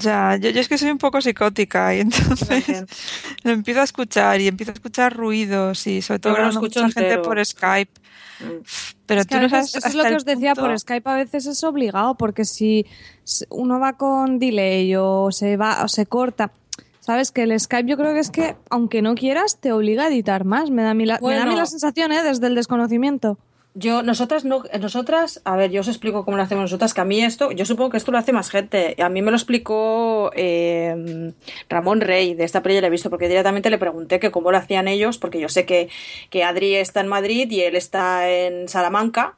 Ya, 0.00 0.36
yo, 0.36 0.50
yo 0.50 0.60
es 0.60 0.68
que 0.68 0.76
soy 0.78 0.90
un 0.90 0.98
poco 0.98 1.20
psicótica 1.20 1.94
y 1.94 2.00
entonces 2.00 2.84
lo 3.44 3.50
empiezo 3.52 3.80
a 3.80 3.84
escuchar 3.84 4.40
y 4.40 4.48
empiezo 4.48 4.72
a 4.72 4.74
escuchar 4.74 5.16
ruidos 5.16 5.86
y 5.86 6.02
sobre 6.02 6.18
todo 6.20 6.32
lo 6.32 6.36
grabando 6.36 6.60
escucho 6.60 6.82
mucha 6.84 7.00
gente 7.00 7.18
por 7.18 7.44
Skype. 7.44 7.92
Mm. 8.40 8.62
Pero 9.06 9.20
Es 9.22 9.26
que 9.26 9.34
tú 9.36 9.40
no 9.42 9.48
sabes 9.48 9.74
eso 9.74 9.88
es 9.88 9.94
lo 9.94 10.04
que 10.04 10.14
os 10.14 10.24
decía, 10.24 10.54
punto- 10.54 10.68
por 10.68 10.78
Skype 10.78 11.10
a 11.10 11.14
veces 11.14 11.46
es 11.46 11.64
obligado, 11.64 12.16
porque 12.16 12.44
si 12.44 12.86
s- 13.24 13.46
uno 13.50 13.80
va 13.80 13.94
con 13.94 14.38
delay 14.38 14.94
o 14.96 15.30
se 15.32 15.56
va 15.56 15.82
o 15.84 15.88
se 15.88 16.06
corta, 16.06 16.52
sabes 17.00 17.32
que 17.32 17.42
el 17.42 17.58
Skype 17.58 17.88
yo 17.88 17.96
creo 17.96 18.12
que 18.14 18.20
es 18.20 18.30
que, 18.30 18.54
aunque 18.70 19.02
no 19.02 19.14
quieras, 19.14 19.58
te 19.60 19.72
obliga 19.72 20.04
a 20.04 20.08
editar 20.08 20.44
más. 20.44 20.70
Me 20.70 20.82
da 20.82 20.90
a 20.90 20.94
mí 20.94 21.06
la, 21.06 21.18
me 21.22 21.34
da 21.34 21.42
a 21.42 21.46
mí 21.46 21.54
la 21.56 21.66
sensación, 21.66 22.12
¿eh? 22.12 22.22
desde 22.22 22.46
el 22.46 22.54
desconocimiento. 22.54 23.38
Yo, 23.74 24.02
nosotras 24.02 24.44
no, 24.44 24.64
nosotras, 24.80 25.40
a 25.44 25.56
ver, 25.56 25.70
yo 25.70 25.82
os 25.82 25.88
explico 25.88 26.24
cómo 26.24 26.36
lo 26.36 26.42
hacemos 26.42 26.62
nosotras, 26.62 26.94
que 26.94 27.00
a 27.00 27.04
mí 27.04 27.22
esto, 27.22 27.52
yo 27.52 27.64
supongo 27.64 27.90
que 27.90 27.96
esto 27.96 28.10
lo 28.10 28.18
hace 28.18 28.32
más 28.32 28.50
gente. 28.50 28.96
A 29.00 29.08
mí 29.08 29.22
me 29.22 29.30
lo 29.30 29.36
explicó 29.36 30.30
eh, 30.34 31.32
Ramón 31.68 32.00
Rey, 32.00 32.34
de 32.34 32.44
esta 32.44 32.62
peli 32.62 32.80
ya 32.80 32.86
he 32.86 32.90
visto, 32.90 33.10
porque 33.10 33.28
directamente 33.28 33.70
le 33.70 33.78
pregunté 33.78 34.18
que 34.18 34.30
cómo 34.30 34.50
lo 34.50 34.58
hacían 34.58 34.88
ellos, 34.88 35.18
porque 35.18 35.38
yo 35.38 35.48
sé 35.48 35.64
que, 35.64 35.88
que 36.30 36.42
Adri 36.42 36.74
está 36.74 37.00
en 37.00 37.08
Madrid 37.08 37.48
y 37.50 37.60
él 37.60 37.76
está 37.76 38.28
en 38.28 38.68
Salamanca, 38.68 39.36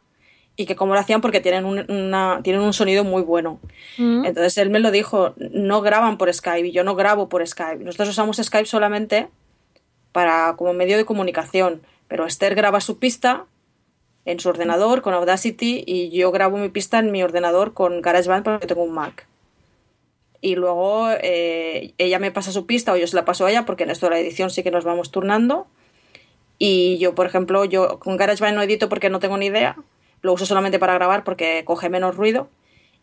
y 0.56 0.66
que 0.66 0.76
cómo 0.76 0.94
lo 0.94 1.00
hacían 1.00 1.20
porque 1.20 1.40
tienen 1.40 1.64
un, 1.64 1.90
una, 1.90 2.40
tienen 2.42 2.62
un 2.62 2.72
sonido 2.72 3.02
muy 3.02 3.22
bueno. 3.22 3.60
Mm. 3.98 4.26
Entonces 4.26 4.58
él 4.58 4.70
me 4.70 4.78
lo 4.78 4.90
dijo, 4.90 5.34
no 5.38 5.80
graban 5.80 6.18
por 6.18 6.32
Skype 6.32 6.68
y 6.68 6.72
yo 6.72 6.84
no 6.84 6.94
grabo 6.94 7.28
por 7.28 7.46
Skype. 7.46 7.82
Nosotros 7.84 8.10
usamos 8.10 8.36
Skype 8.36 8.66
solamente 8.66 9.28
para 10.12 10.54
como 10.56 10.72
medio 10.72 10.96
de 10.96 11.04
comunicación, 11.04 11.82
pero 12.08 12.26
Esther 12.26 12.54
graba 12.54 12.80
su 12.80 12.98
pista 12.98 13.46
en 14.24 14.40
su 14.40 14.48
ordenador 14.48 15.02
con 15.02 15.14
Audacity 15.14 15.82
y 15.86 16.10
yo 16.10 16.30
grabo 16.30 16.58
mi 16.58 16.68
pista 16.68 16.98
en 16.98 17.10
mi 17.10 17.22
ordenador 17.22 17.74
con 17.74 18.02
GarageBand 18.02 18.44
porque 18.44 18.66
tengo 18.66 18.82
un 18.82 18.92
Mac. 18.92 19.26
Y 20.40 20.54
luego 20.54 21.08
eh, 21.10 21.92
ella 21.98 22.18
me 22.18 22.30
pasa 22.30 22.52
su 22.52 22.66
pista 22.66 22.92
o 22.92 22.96
yo 22.96 23.06
se 23.06 23.16
la 23.16 23.24
paso 23.24 23.44
a 23.46 23.50
ella 23.50 23.66
porque 23.66 23.84
en 23.84 23.90
esto 23.90 24.06
de 24.06 24.10
la 24.10 24.18
edición 24.20 24.50
sí 24.50 24.62
que 24.62 24.70
nos 24.70 24.84
vamos 24.84 25.10
turnando. 25.10 25.66
Y 26.58 26.98
yo, 26.98 27.14
por 27.14 27.26
ejemplo, 27.26 27.64
yo 27.64 27.98
con 27.98 28.16
GarageBand 28.16 28.56
no 28.56 28.62
edito 28.62 28.88
porque 28.88 29.10
no 29.10 29.18
tengo 29.18 29.36
ni 29.36 29.46
idea. 29.46 29.76
Lo 30.22 30.32
uso 30.32 30.46
solamente 30.46 30.78
para 30.78 30.94
grabar 30.94 31.24
porque 31.24 31.62
coge 31.64 31.88
menos 31.88 32.16
ruido. 32.16 32.48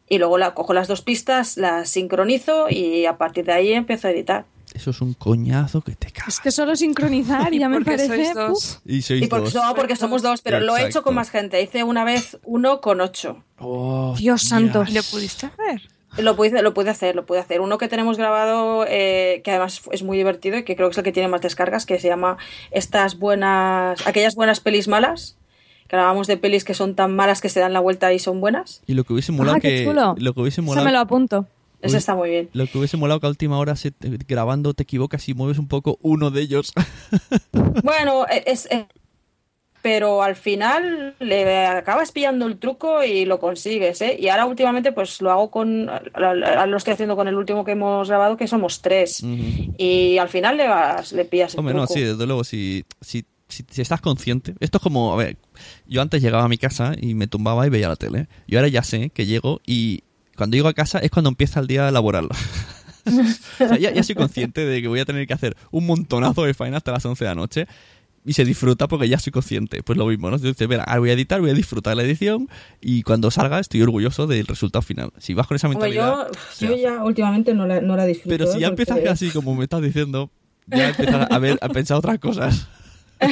Y 0.09 0.19
luego 0.19 0.37
la, 0.37 0.53
cojo 0.53 0.73
las 0.73 0.87
dos 0.87 1.01
pistas, 1.01 1.57
las 1.57 1.89
sincronizo 1.89 2.69
y 2.69 3.05
a 3.05 3.17
partir 3.17 3.45
de 3.45 3.53
ahí 3.53 3.73
empiezo 3.73 4.07
a 4.07 4.11
editar. 4.11 4.45
Eso 4.73 4.91
es 4.91 5.01
un 5.01 5.13
coñazo 5.13 5.81
que 5.81 5.95
te 5.95 6.11
cagas. 6.11 6.35
Es 6.35 6.39
que 6.39 6.51
solo 6.51 6.75
sincronizar 6.75 7.51
ya 7.53 7.69
me 7.69 7.81
parece. 7.83 8.07
sois 8.07 8.33
dos. 8.33 8.79
Y 8.85 9.01
sois 9.01 9.23
Y 9.23 9.27
porque, 9.27 9.45
dos. 9.45 9.55
no, 9.55 9.73
porque 9.75 9.95
somos 9.95 10.21
dos, 10.21 10.41
pero 10.41 10.59
lo 10.59 10.77
he 10.77 10.85
hecho 10.85 11.01
con 11.03 11.15
más 11.15 11.29
gente. 11.29 11.61
Hice 11.61 11.83
una 11.83 12.03
vez 12.03 12.37
uno 12.43 12.81
con 12.81 13.01
ocho. 13.01 13.43
Oh, 13.59 14.13
Dios 14.17 14.43
santo. 14.43 14.83
¿Y 14.87 14.91
lo 14.93 15.01
pudiste 15.03 15.47
hacer? 15.47 15.81
Lo 16.17 16.35
pude, 16.35 16.61
lo 16.63 16.73
pude 16.73 16.89
hacer, 16.89 17.15
lo 17.15 17.25
pude 17.25 17.39
hacer. 17.39 17.61
Uno 17.61 17.77
que 17.77 17.87
tenemos 17.87 18.17
grabado, 18.17 18.85
eh, 18.87 19.41
que 19.43 19.51
además 19.51 19.81
es 19.91 20.01
muy 20.03 20.17
divertido 20.17 20.57
y 20.57 20.63
que 20.63 20.75
creo 20.75 20.89
que 20.89 20.93
es 20.93 20.97
el 20.97 21.03
que 21.03 21.11
tiene 21.11 21.27
más 21.29 21.41
descargas, 21.41 21.85
que 21.85 21.99
se 21.99 22.07
llama 22.07 22.37
Estas 22.71 23.19
buenas, 23.19 24.05
aquellas 24.07 24.35
buenas 24.35 24.59
pelis 24.59 24.87
malas. 24.87 25.37
Que 25.87 25.95
hablábamos 25.95 26.27
de 26.27 26.35
pelis 26.37 26.65
que 26.65 26.73
son 26.73 26.95
tan 26.95 27.15
malas 27.15 27.39
que 27.39 27.47
se 27.49 27.59
dan 27.61 27.71
la 27.71 27.79
vuelta 27.79 28.11
y 28.13 28.19
son 28.19 28.41
buenas. 28.41 28.81
Y 28.87 28.93
lo 28.93 29.03
que 29.05 29.13
hubiese 29.13 29.31
molado 29.31 29.57
Ah, 29.57 29.59
que. 29.61 29.85
chulo. 29.85 30.15
Lo 30.17 30.33
que 30.33 30.41
hubiese 30.41 30.61
Eso 30.61 30.65
molado. 30.67 30.85
me 30.85 30.91
lo 30.91 30.99
apunto. 30.99 31.45
Ese 31.87 31.95
Uy. 31.95 31.99
está 31.99 32.15
muy 32.15 32.29
bien. 32.29 32.49
Lo 32.53 32.67
que 32.67 32.77
hubiese 32.77 32.97
molado 32.97 33.19
que 33.19 33.25
a 33.25 33.29
última 33.29 33.57
hora 33.57 33.75
se- 33.75 33.93
grabando 34.27 34.73
te 34.73 34.83
equivocas 34.83 35.27
y 35.29 35.33
mueves 35.33 35.57
un 35.57 35.67
poco 35.67 35.97
uno 36.01 36.29
de 36.31 36.41
ellos. 36.41 36.73
Bueno, 37.83 38.25
e- 38.29 38.43
es, 38.47 38.67
es- 38.71 38.85
pero 39.81 40.21
al 40.21 40.35
final 40.35 41.15
le 41.19 41.65
acabas 41.65 42.11
pillando 42.11 42.45
el 42.47 42.57
truco 42.57 43.03
y 43.03 43.23
lo 43.25 43.39
consigues, 43.39 44.01
¿eh? 44.01 44.17
Y 44.19 44.27
ahora 44.27 44.45
últimamente 44.45 44.91
pues 44.91 45.21
lo 45.21 45.31
hago 45.31 45.49
con, 45.49 45.85
lo 45.85 46.77
estoy 46.77 46.93
haciendo 46.93 47.15
con 47.15 47.27
el 47.27 47.35
último 47.35 47.63
que 47.63 47.71
hemos 47.71 48.09
grabado, 48.09 48.35
que 48.35 48.47
somos 48.47 48.81
tres. 48.81 49.21
Ujú. 49.23 49.73
Y 49.77 50.17
al 50.17 50.27
final 50.27 50.57
le 50.57 50.67
vas, 50.67 51.13
le 51.13 51.23
pillas 51.25 51.53
el 51.53 51.59
Hombre, 51.59 51.73
no, 51.75 51.81
truco. 51.85 51.93
sí, 51.93 52.01
desde 52.05 52.25
luego, 52.25 52.43
si, 52.43 52.83
si, 52.99 53.23
si, 53.47 53.63
si 53.69 53.81
estás 53.81 54.01
consciente. 54.01 54.55
Esto 54.59 54.79
es 54.79 54.83
como, 54.83 55.13
a 55.13 55.15
ver, 55.15 55.37
yo 55.85 56.01
antes 56.01 56.21
llegaba 56.21 56.43
a 56.43 56.49
mi 56.49 56.57
casa 56.57 56.93
y 56.99 57.13
me 57.13 57.27
tumbaba 57.27 57.65
y 57.65 57.69
veía 57.69 57.87
la 57.87 57.95
tele. 57.95 58.27
Y 58.45 58.57
ahora 58.57 58.67
ya 58.67 58.83
sé 58.83 59.09
que 59.11 59.25
llego 59.25 59.61
y 59.65 60.01
cuando 60.37 60.55
llego 60.55 60.67
a 60.69 60.73
casa 60.73 60.99
es 60.99 61.11
cuando 61.11 61.29
empieza 61.29 61.59
el 61.59 61.67
día 61.67 61.89
laboral. 61.91 62.29
o 63.05 63.67
sea, 63.67 63.77
ya, 63.77 63.91
ya 63.91 64.03
soy 64.03 64.15
consciente 64.15 64.65
de 64.65 64.81
que 64.81 64.87
voy 64.87 64.99
a 64.99 65.05
tener 65.05 65.25
que 65.27 65.33
hacer 65.33 65.55
un 65.71 65.85
montonazo 65.85 66.43
de 66.43 66.53
faena 66.53 66.77
hasta 66.77 66.91
las 66.91 67.05
11 67.05 67.23
de 67.23 67.29
la 67.29 67.35
noche. 67.35 67.67
Y 68.25 68.33
se 68.33 68.43
disfruta 68.43 68.89
porque 68.89 69.07
ya 69.07 69.17
soy 69.19 69.31
consciente. 69.31 69.83
Pues 69.83 69.97
lo 69.97 70.05
mismo, 70.05 70.29
¿no? 70.29 70.37
Dices, 70.37 70.67
mira, 70.67 70.83
ahora 70.83 70.99
voy 70.99 71.09
a 71.11 71.13
editar, 71.13 71.39
voy 71.39 71.49
a 71.49 71.53
disfrutar 71.53 71.95
la 71.95 72.03
edición 72.03 72.49
y 72.81 73.01
cuando 73.03 73.31
salga 73.31 73.57
estoy 73.59 73.81
orgulloso 73.81 74.27
del 74.27 74.45
resultado 74.47 74.81
final. 74.81 75.11
Si 75.17 75.33
vas 75.33 75.47
con 75.47 75.55
esa 75.55 75.67
Hombre, 75.69 75.89
mentalidad... 75.91 76.27
yo, 76.59 76.67
yo 76.67 76.75
ya 76.75 77.03
últimamente 77.05 77.53
no 77.53 77.65
la, 77.65 77.79
no 77.79 77.95
la 77.95 78.05
disfruto. 78.05 78.29
Pero 78.29 78.51
si 78.51 78.59
ya. 78.59 78.67
Porque- 78.69 78.83
empiezas 78.83 79.11
así, 79.13 79.29
como 79.29 79.55
me 79.55 79.63
estás 79.63 79.81
diciendo, 79.81 80.29
ya 80.65 80.89
empiezas 80.89 81.31
a, 81.31 81.39
ver, 81.39 81.57
a 81.61 81.69
pensar 81.69 81.95
otras 81.95 82.19
cosas. 82.19 82.67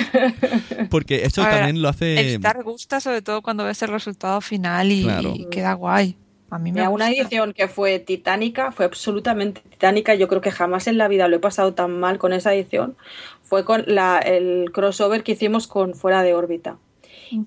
Porque 0.90 1.26
eso 1.26 1.44
A 1.44 1.48
ver, 1.48 1.58
también 1.58 1.82
lo 1.82 1.90
hace... 1.90 2.18
Editar 2.20 2.64
gusta 2.64 3.00
sobre 3.02 3.22
todo 3.22 3.42
cuando 3.42 3.66
ves 3.66 3.82
el 3.82 3.90
resultado 3.90 4.40
final 4.42 4.92
y, 4.92 5.04
Claro. 5.04 5.34
y 5.36 5.46
queda 5.50 5.74
guay. 5.74 6.16
A 6.50 6.60
mí 6.60 6.72
me 6.72 6.80
Mira, 6.80 6.90
una 6.90 7.10
edición 7.10 7.54
que 7.54 7.68
fue 7.68 8.00
titánica, 8.00 8.72
fue 8.72 8.86
absolutamente 8.86 9.62
titánica. 9.62 10.14
Yo 10.16 10.28
creo 10.28 10.42
que 10.42 10.52
jamás 10.52 10.88
en 10.88 10.98
la 10.98 11.08
vida 11.08 11.28
lo 11.28 11.38
he 11.38 11.40
pasado 11.40 11.74
tan 11.74 12.00
mal 12.00 12.18
con 12.20 12.34
esa 12.34 12.54
edición. 12.54 12.96
Fue 13.42 13.66
con 13.66 13.84
la, 13.88 14.20
el 14.20 14.72
crossover 14.72 15.24
que 15.24 15.34
hicimos 15.34 15.68
con 15.68 15.96
Fuera 15.96 16.22
de 16.24 16.34
órbita. 16.34 16.78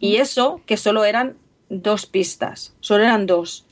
Y 0.00 0.16
eso 0.16 0.60
que 0.66 0.76
solo 0.76 1.04
eran 1.04 1.36
dos 1.68 2.06
pistas, 2.06 2.74
solo 2.80 3.04
eran 3.04 3.26
dos. 3.26 3.64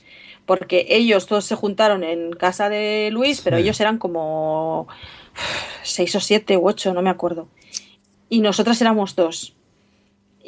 Porque 0.45 0.85
ellos 0.89 1.25
todos 1.25 1.43
se 1.43 1.55
juntaron 1.55 2.05
en 2.05 2.31
casa 2.31 2.69
de 2.69 3.09
Luis, 3.11 3.41
pero 3.41 3.57
Sí. 3.57 3.63
ellos 3.63 3.81
eran 3.81 3.97
como 3.97 4.87
seis 5.83 6.15
o 6.15 6.21
siete 6.21 6.55
u 6.55 6.65
ocho, 6.67 6.93
no 6.93 7.01
me 7.01 7.09
acuerdo. 7.09 7.49
Y 8.29 8.39
nosotras 8.39 8.79
éramos 8.79 9.15
dos. 9.17 9.56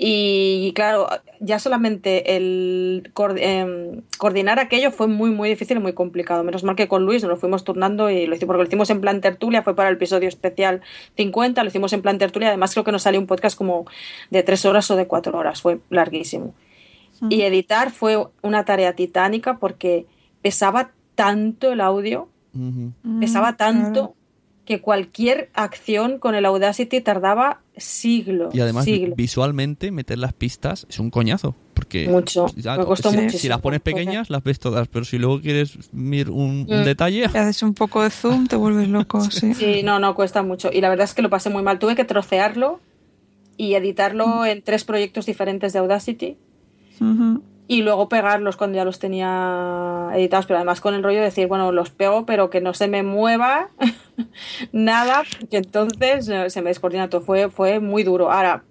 Y 0.01 0.71
claro, 0.75 1.09
ya 1.41 1.59
solamente 1.59 2.37
el 2.37 3.11
em, 3.35 4.01
coordinar 4.17 4.57
aquello 4.57 4.91
fue 4.91 5.07
muy, 5.07 5.29
muy 5.29 5.49
difícil 5.49 5.75
y 5.75 5.81
muy 5.81 5.91
complicado. 5.91 6.41
Menos 6.45 6.63
mal 6.63 6.77
que 6.77 6.87
con 6.87 7.05
Luis 7.05 7.21
nos 7.21 7.31
lo 7.31 7.35
fuimos 7.35 7.65
turnando 7.65 8.09
y 8.09 8.25
lo 8.25 8.33
hicimos, 8.33 8.53
porque 8.53 8.63
lo 8.63 8.67
hicimos 8.69 8.89
en 8.91 9.01
plan 9.01 9.19
tertulia, 9.19 9.61
fue 9.61 9.75
para 9.75 9.89
el 9.89 9.95
episodio 9.95 10.29
especial 10.29 10.79
50, 11.17 11.61
lo 11.61 11.67
hicimos 11.67 11.91
en 11.91 12.01
plan 12.01 12.17
tertulia. 12.17 12.47
Además, 12.47 12.71
creo 12.71 12.85
que 12.85 12.93
nos 12.93 13.01
salió 13.01 13.19
un 13.19 13.27
podcast 13.27 13.57
como 13.57 13.87
de 14.29 14.41
tres 14.41 14.63
horas 14.63 14.89
o 14.89 14.95
de 14.95 15.05
cuatro 15.05 15.37
horas, 15.37 15.61
fue 15.61 15.81
larguísimo. 15.89 16.53
Y 17.29 17.41
editar 17.41 17.91
fue 17.91 18.25
una 18.41 18.63
tarea 18.63 18.93
titánica 18.93 19.57
porque 19.57 20.05
pesaba 20.41 20.91
tanto 21.15 21.73
el 21.73 21.81
audio. 21.81 22.29
Mm, 22.53 23.19
pesaba 23.19 23.57
tanto 23.57 24.15
que 24.63 24.79
cualquier 24.79 25.49
acción 25.55 26.19
con 26.19 26.35
el 26.35 26.45
Audacity 26.45 27.01
tardaba 27.01 27.59
siglos. 27.83 28.53
Y 28.53 28.59
además, 28.61 28.85
visualmente, 29.15 29.91
meter 29.91 30.17
las 30.17 30.33
pistas 30.33 30.85
es 30.89 30.99
un 30.99 31.09
coñazo. 31.09 31.55
Porque 31.73 32.07
Mucho. 32.09 32.47
ya, 32.57 32.77
Me 32.77 32.83
costó 32.85 33.09
si, 33.11 33.29
si 33.29 33.47
las 33.47 33.61
pones 33.61 33.79
pequeñas, 33.81 34.29
las 34.29 34.43
ves 34.43 34.59
todas. 34.59 34.87
Pero 34.89 35.05
si 35.05 35.17
luego 35.17 35.39
quieres 35.41 35.77
ver 35.91 36.29
un, 36.29 36.65
un 36.69 36.81
Mm. 36.81 36.83
detalle, 36.83 37.25
haces 37.25 37.63
un 37.63 37.73
poco 37.73 38.03
de 38.03 38.09
zoom, 38.09 38.47
te 38.47 38.55
vuelves 38.57 38.89
loco, 38.89 39.21
sí. 39.31 39.53
Sí, 39.53 39.81
no, 39.83 39.99
no, 39.99 40.13
cuesta 40.15 40.43
mucho. 40.43 40.69
Y 40.73 40.81
la 40.81 40.89
verdad 40.89 41.05
es 41.05 41.13
que 41.13 41.21
lo 41.21 41.29
pasé 41.29 41.49
muy 41.49 41.63
mal. 41.63 41.79
Tuve 41.79 41.95
que 41.95 42.03
trocearlo 42.05 42.79
y 43.57 43.73
editarlo 43.75 44.45
en 44.45 44.61
tres 44.61 44.83
proyectos 44.83 45.25
diferentes 45.25 45.71
de 45.73 45.79
Audacity. 45.79 46.37
Y 47.69 47.83
luego 47.83 48.09
pegarlos 48.09 48.57
cuando 48.57 48.77
ya 48.77 48.83
los 48.83 48.97
tenía 48.99 50.09
editados. 50.15 50.45
Pero 50.47 50.57
además 50.57 50.81
con 50.81 50.95
el 50.95 51.03
rollo 51.03 51.19
de 51.19 51.25
decir, 51.25 51.47
bueno, 51.47 51.71
los 51.71 51.91
pego, 51.91 52.25
pero 52.25 52.49
que 52.49 52.59
no 52.61 52.73
se 52.73 52.87
me 52.89 53.03
mueva 53.03 53.69
nada, 54.71 55.23
que 55.49 55.57
entonces 55.57 56.27
eh, 56.27 56.49
se 56.49 56.61
me 56.61 56.69
descoordina 56.69 57.09
todo. 57.09 57.21
Fue, 57.21 57.49
fue 57.49 57.79
muy 57.79 58.03
duro. 58.03 58.31
Ahora, 58.31 58.63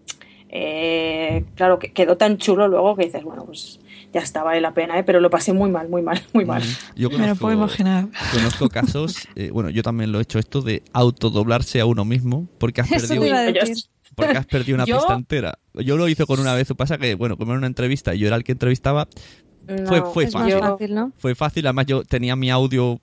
eh, 0.51 1.45
claro, 1.55 1.79
que 1.79 1.93
quedó 1.93 2.17
tan 2.17 2.39
chulo 2.39 2.69
luego 2.69 2.97
que 2.97 3.05
dices, 3.07 3.23
bueno, 3.23 3.45
pues 3.45 3.81
ya 4.13 4.21
está, 4.21 4.43
vale 4.43 4.61
la 4.61 4.73
pena, 4.73 4.99
¿eh? 4.99 5.05
pero 5.05 5.21
lo 5.21 5.29
pasé 5.31 5.53
muy 5.53 5.71
mal, 5.71 5.89
muy 5.89 6.01
mal, 6.03 6.21
muy 6.33 6.45
mal. 6.47 6.63
yo 6.97 7.11
Me 7.11 7.27
lo 7.27 7.37
puedo 7.37 7.55
imaginar. 7.55 8.07
conozco 8.33 8.69
casos, 8.71 9.29
eh, 9.37 9.51
bueno, 9.53 9.69
yo 9.71 9.83
también 9.83 10.11
lo 10.13 10.19
he 10.19 10.23
hecho 10.23 10.39
esto 10.39 10.63
de 10.63 10.83
autodoblarse 10.95 11.81
a 11.81 11.87
uno 11.87 12.05
mismo 12.07 12.47
porque 12.59 12.81
has 12.81 12.91
Eso 12.91 13.07
perdido, 13.09 13.23
te 13.23 13.29
iba 13.29 13.39
a 13.39 13.51
Yo- 13.51 13.61
decir. 13.61 13.85
Porque 14.19 14.37
has 14.39 14.47
perdido 14.47 14.75
una 14.77 14.85
Yo- 14.87 14.97
pista 14.99 15.15
entera. 15.15 15.59
Yo 15.75 15.97
lo 15.97 16.09
hice 16.09 16.27
con 16.27 16.41
una 16.41 16.55
vez, 16.55 16.69
pasa 16.77 16.99
que, 16.99 17.15
bueno, 17.15 17.37
como 17.39 17.53
era 17.53 17.59
una 17.59 17.67
entrevista 17.69 18.15
y 18.15 18.19
yo 18.19 18.27
era 18.27 18.37
el 18.37 18.45
que 18.45 18.53
entrevistaba, 18.53 19.09
Fue- 19.87 20.01
No, 20.01 20.13
fue 20.13 20.25
Es 20.25 20.33
fácil. 20.33 20.55
más 20.61 20.71
fácil, 20.71 20.95
¿no? 20.95 21.13
fue 21.19 21.35
fácil. 21.35 21.67
Además, 21.67 21.87
yo 21.87 22.03
tenía 22.03 22.35
mi 22.37 22.51
audio, 22.51 23.01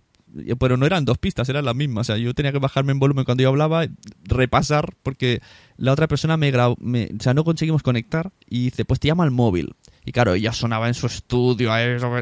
pero 0.59 0.77
no 0.77 0.85
eran 0.87 1.05
dos 1.05 1.17
pistas, 1.19 1.47
eran 1.47 1.63
las 1.63 1.75
mismas. 1.75 2.01
O 2.09 2.13
sea, 2.13 2.17
yo 2.17 2.33
tenía 2.33 2.51
que 2.51 2.57
bajarme 2.59 2.91
en 2.91 2.97
volumen 2.99 3.23
cuando 3.23 3.43
yo 3.43 3.49
hablaba, 3.49 3.85
repasar, 4.23 4.93
porque 5.03 5.41
la 5.77 5.91
otra 5.93 6.07
persona 6.07 6.37
me 6.37 6.49
grabó, 6.51 6.75
me- 6.79 7.11
o 7.19 7.21
sea, 7.23 7.33
no 7.35 7.43
conseguimos 7.43 7.83
conectar 7.83 8.31
y 8.49 8.65
dice, 8.65 8.83
pues 8.83 8.99
te 8.99 9.07
llama 9.07 9.23
al 9.23 9.31
móvil. 9.31 9.75
Y 10.05 10.11
claro, 10.11 10.33
ella 10.33 10.53
sonaba 10.53 10.87
en 10.87 10.93
su 10.95 11.05
estudio, 11.07 11.69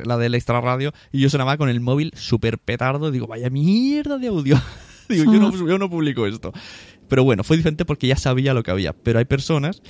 la 0.05 0.17
del 0.17 0.35
extra 0.35 0.59
radio, 0.61 0.91
y 1.11 1.19
yo 1.21 1.29
sonaba 1.29 1.55
con 1.57 1.69
el 1.69 1.79
móvil 1.79 2.11
súper 2.15 2.59
petardo. 2.59 3.11
Digo, 3.11 3.27
vaya 3.27 3.49
mierda 3.49 4.17
de 4.17 4.27
audio. 4.27 4.59
Digo, 5.09 5.31
yo 5.33 5.39
no, 5.39 5.67
yo 5.67 5.77
no 5.77 5.89
publico 5.89 6.25
esto. 6.27 6.53
Pero 7.07 7.23
bueno, 7.23 7.43
fue 7.43 7.57
diferente 7.57 7.85
porque 7.85 8.07
ya 8.07 8.15
sabía 8.15 8.53
lo 8.53 8.63
que 8.63 8.71
había. 8.71 8.93
Pero 8.93 9.19
hay 9.19 9.25
personas, 9.25 9.81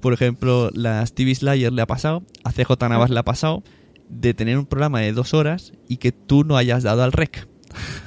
por 0.00 0.12
ejemplo, 0.12 0.70
la 0.74 1.04
Stevie 1.06 1.34
Slayer 1.34 1.72
le 1.72 1.82
ha 1.82 1.86
pasado, 1.86 2.22
a 2.44 2.52
CJ 2.52 2.88
Navas 2.88 3.10
le 3.10 3.18
ha 3.18 3.24
pasado, 3.24 3.62
de 4.08 4.34
tener 4.34 4.58
un 4.58 4.66
programa 4.66 5.00
de 5.00 5.12
dos 5.12 5.34
horas 5.34 5.72
y 5.88 5.96
que 5.96 6.12
tú 6.12 6.44
no 6.44 6.56
hayas 6.56 6.82
dado 6.82 7.02
al 7.02 7.12
rec. 7.12 7.48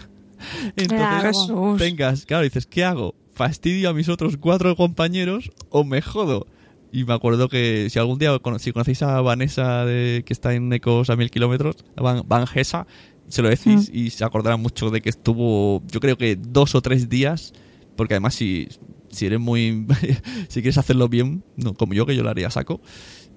Entonces, 0.75 1.47
tengas, 1.77 2.25
claro, 2.25 2.43
dices, 2.43 2.67
¿qué 2.67 2.83
hago? 2.83 3.15
¿Fastidio 3.33 3.89
a 3.89 3.93
mis 3.93 4.09
otros 4.09 4.37
cuatro 4.37 4.75
compañeros 4.75 5.51
o 5.69 5.83
me 5.83 6.01
jodo? 6.01 6.47
Y 6.91 7.03
me 7.03 7.13
acuerdo 7.13 7.49
que 7.49 7.89
si 7.89 7.99
algún 7.99 8.19
día, 8.19 8.37
si 8.59 8.71
conocéis 8.71 9.01
a 9.01 9.19
Vanessa 9.19 9.85
de, 9.85 10.23
que 10.25 10.31
está 10.31 10.53
en 10.53 10.71
Ecos 10.71 11.09
a 11.09 11.15
mil 11.15 11.29
kilómetros, 11.29 11.75
Van, 11.97 12.23
Van 12.25 12.47
Gesa, 12.47 12.87
se 13.27 13.41
lo 13.41 13.49
decís 13.49 13.89
y 13.91 14.11
se 14.11 14.23
acordará 14.23 14.55
mucho 14.57 14.91
de 14.91 15.01
que 15.01 15.09
estuvo, 15.09 15.83
yo 15.91 15.99
creo 15.99 16.17
que 16.17 16.35
dos 16.35 16.75
o 16.75 16.81
tres 16.81 17.09
días, 17.09 17.53
porque 17.95 18.13
además 18.15 18.35
si, 18.35 18.67
si 19.09 19.25
eres 19.27 19.39
muy, 19.39 19.85
si 20.49 20.61
quieres 20.61 20.77
hacerlo 20.77 21.07
bien, 21.09 21.43
no, 21.55 21.73
como 21.73 21.93
yo 21.93 22.05
que 22.05 22.15
yo 22.15 22.23
lo 22.23 22.29
haría 22.29 22.49
saco, 22.49 22.81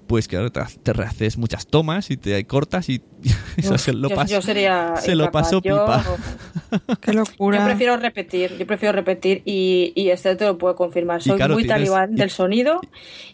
pues 0.06 0.26
claro, 0.26 0.50
te, 0.50 0.62
te 0.82 0.94
rehaces 0.94 1.36
muchas 1.36 1.66
tomas 1.66 2.10
y 2.10 2.16
te 2.16 2.42
cortas 2.46 2.88
y 2.88 3.02
eso 3.58 3.74
Uf, 3.74 3.80
se 3.84 3.92
lo 3.92 4.08
yo- 4.08 4.16
paso. 4.16 4.32
yo 4.32 4.40
sería 4.42 4.94
se 4.96 5.14
lo 5.14 5.30
paso 5.30 5.60
Yo- 5.62 5.84
pipa. 5.84 6.02
Qué 7.02 7.12
locura. 7.12 7.58
Yo 7.58 7.64
prefiero 7.66 7.96
repetir, 7.98 8.56
yo 8.58 8.66
prefiero 8.66 8.92
repetir 8.94 9.42
y, 9.44 9.92
y 9.94 10.08
este 10.08 10.34
te 10.36 10.46
lo 10.46 10.56
puedo 10.56 10.74
confirmar. 10.76 11.22
Soy 11.22 11.36
claro, 11.36 11.54
muy 11.54 11.64
tienes- 11.64 11.76
talibán 11.88 12.12
y- 12.14 12.16
del 12.16 12.30
sonido 12.30 12.80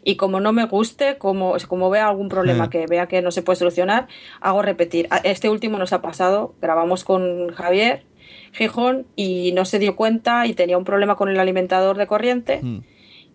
y 0.02 0.16
como 0.16 0.40
no 0.40 0.52
me 0.52 0.66
guste, 0.66 1.16
como, 1.16 1.54
como 1.68 1.90
vea 1.90 2.08
algún 2.08 2.28
problema 2.28 2.64
Eh. 2.66 2.70
que 2.70 2.86
vea 2.88 3.06
que 3.06 3.22
no 3.22 3.30
se 3.30 3.42
puede 3.42 3.56
solucionar, 3.58 4.08
hago 4.40 4.60
repetir. 4.62 5.08
Este 5.22 5.48
último 5.48 5.78
nos 5.78 5.92
ha 5.92 6.02
pasado, 6.02 6.54
grabamos 6.60 7.04
con 7.04 7.52
Javier 7.54 8.04
Gijón 8.54 9.06
y 9.16 9.52
no 9.52 9.64
se 9.64 9.78
dio 9.78 9.96
cuenta 9.96 10.46
y 10.46 10.54
tenía 10.54 10.78
un 10.78 10.84
problema 10.84 11.16
con 11.16 11.28
el 11.28 11.38
alimentador 11.38 11.98
de 11.98 12.06
corriente 12.06 12.60
Mm. 12.62 12.78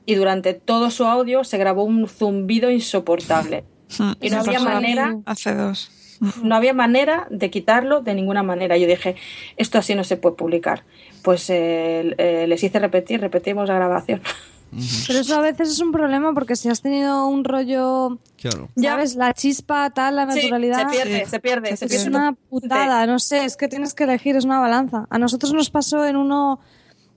y 0.06 0.16
durante 0.16 0.54
todo 0.56 0.90
su 0.90 1.06
audio 1.06 1.44
se 1.44 1.58
grabó 1.58 1.84
un 1.84 2.08
zumbido 2.08 2.72
insoportable. 2.72 3.64
Y 4.22 4.30
no 4.30 4.40
había 4.40 4.60
manera 4.60 5.18
Hace 5.26 5.54
dos. 5.56 5.92
no 6.44 6.56
había 6.56 6.74
manera 6.74 7.28
de 7.30 7.50
quitarlo 7.50 8.02
de 8.02 8.14
ninguna 8.14 8.44
manera. 8.44 8.78
Yo 8.78 8.88
dije, 8.88 9.16
esto 9.58 9.78
así 9.78 9.96
no 9.96 10.04
se 10.04 10.18
puede 10.18 10.36
publicar. 10.36 10.84
Pues 11.22 11.50
eh, 11.50 12.14
eh, 12.18 12.46
les 12.48 12.64
hice 12.64 12.80
repetir, 12.80 13.22
repetimos 13.22 13.68
la 13.70 13.76
grabación. 13.76 14.22
Pero 15.08 15.20
eso 15.20 15.36
a 15.36 15.42
veces 15.42 15.70
es 15.70 15.80
un 15.80 15.92
problema 15.92 16.34
porque 16.34 16.56
si 16.56 16.70
has 16.70 16.82
tenido 16.82 17.28
un 17.28 17.44
rollo, 17.44 18.20
Claro. 18.38 18.70
¿sabes? 18.80 19.16
La 19.16 19.34
chispa, 19.34 19.90
tal, 19.90 20.16
la 20.16 20.32
Sí, 20.32 20.42
naturalidad. 20.42 20.90
se 20.90 20.96
pierde, 20.96 21.26
Sí. 21.26 21.30
se 21.32 21.40
pierde, 21.40 21.78
se 21.78 21.86
Es 21.86 21.92
pierde. 21.92 22.10
una 22.10 22.34
putada, 22.50 23.06
no 23.08 23.20
sé, 23.20 23.46
es 23.46 23.58
que 23.58 23.68
tienes 23.68 23.94
que 23.94 24.04
elegir, 24.04 24.36
es 24.36 24.46
una 24.46 24.60
balanza. 24.60 25.08
A 25.10 25.18
nosotros 25.18 25.54
nos 25.54 25.70
pasó 25.70 26.06
en 26.06 26.16
uno, 26.16 26.60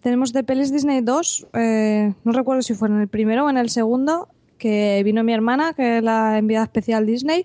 tenemos 0.01 0.33
de 0.33 0.43
pelis 0.45 0.73
Disney 0.73 1.01
2, 1.03 1.47
eh, 1.53 2.15
no 2.25 2.33
recuerdo 2.33 2.63
si 2.63 2.75
fue 2.75 2.89
en 2.89 3.01
el 3.01 3.09
primero 3.09 3.45
o 3.47 3.51
en 3.51 3.59
el 3.59 3.69
segundo, 3.71 4.29
que 4.59 5.03
vino 5.05 5.23
mi 5.25 5.33
hermana, 5.33 5.75
que 5.75 5.99
es 5.99 6.03
la 6.03 6.39
enviada 6.39 6.65
especial 6.65 7.05
Disney, 7.07 7.45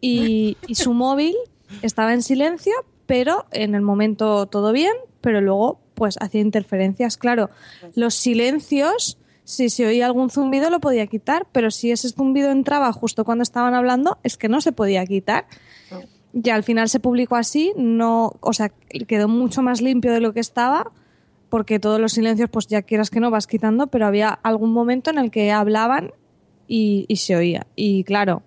y, 0.00 0.56
y 0.66 0.74
su 0.74 0.92
móvil 0.94 1.34
estaba 1.82 2.12
en 2.12 2.22
silencio, 2.22 2.72
pero 3.06 3.46
en 3.52 3.74
el 3.74 3.82
momento 3.82 4.46
todo 4.46 4.72
bien, 4.72 4.92
pero 5.20 5.40
luego 5.40 5.78
pues 5.94 6.16
hacía 6.20 6.40
interferencias. 6.42 7.16
Claro, 7.16 7.48
los 7.94 8.14
silencios, 8.14 9.16
si 9.46 9.70
se 9.70 9.86
oía 9.86 10.06
algún 10.06 10.28
zumbido 10.28 10.70
lo 10.70 10.80
podía 10.80 11.06
quitar, 11.06 11.46
pero 11.52 11.70
si 11.70 11.92
ese 11.92 12.08
zumbido 12.08 12.50
entraba 12.50 12.92
justo 12.92 13.24
cuando 13.24 13.42
estaban 13.42 13.74
hablando, 13.74 14.18
es 14.24 14.36
que 14.36 14.48
no 14.48 14.60
se 14.60 14.72
podía 14.72 15.06
quitar. 15.06 15.46
Y 16.34 16.50
al 16.50 16.64
final 16.64 16.88
se 16.88 16.98
publicó 16.98 17.36
así, 17.36 17.72
no, 17.76 18.32
o 18.40 18.52
sea, 18.52 18.72
quedó 19.06 19.28
mucho 19.28 19.62
más 19.62 19.80
limpio 19.80 20.12
de 20.12 20.18
lo 20.18 20.32
que 20.34 20.40
estaba, 20.40 20.90
porque 21.48 21.78
todos 21.78 22.00
los 22.00 22.12
silencios, 22.12 22.50
pues 22.50 22.66
ya 22.66 22.82
quieras 22.82 23.08
que 23.08 23.20
no, 23.20 23.30
vas 23.30 23.46
quitando, 23.46 23.86
pero 23.86 24.04
había 24.04 24.30
algún 24.30 24.72
momento 24.72 25.10
en 25.10 25.18
el 25.18 25.30
que 25.30 25.52
hablaban 25.52 26.10
y, 26.66 27.06
y 27.06 27.16
se 27.16 27.36
oía. 27.36 27.68
Y 27.76 28.02
claro, 28.02 28.42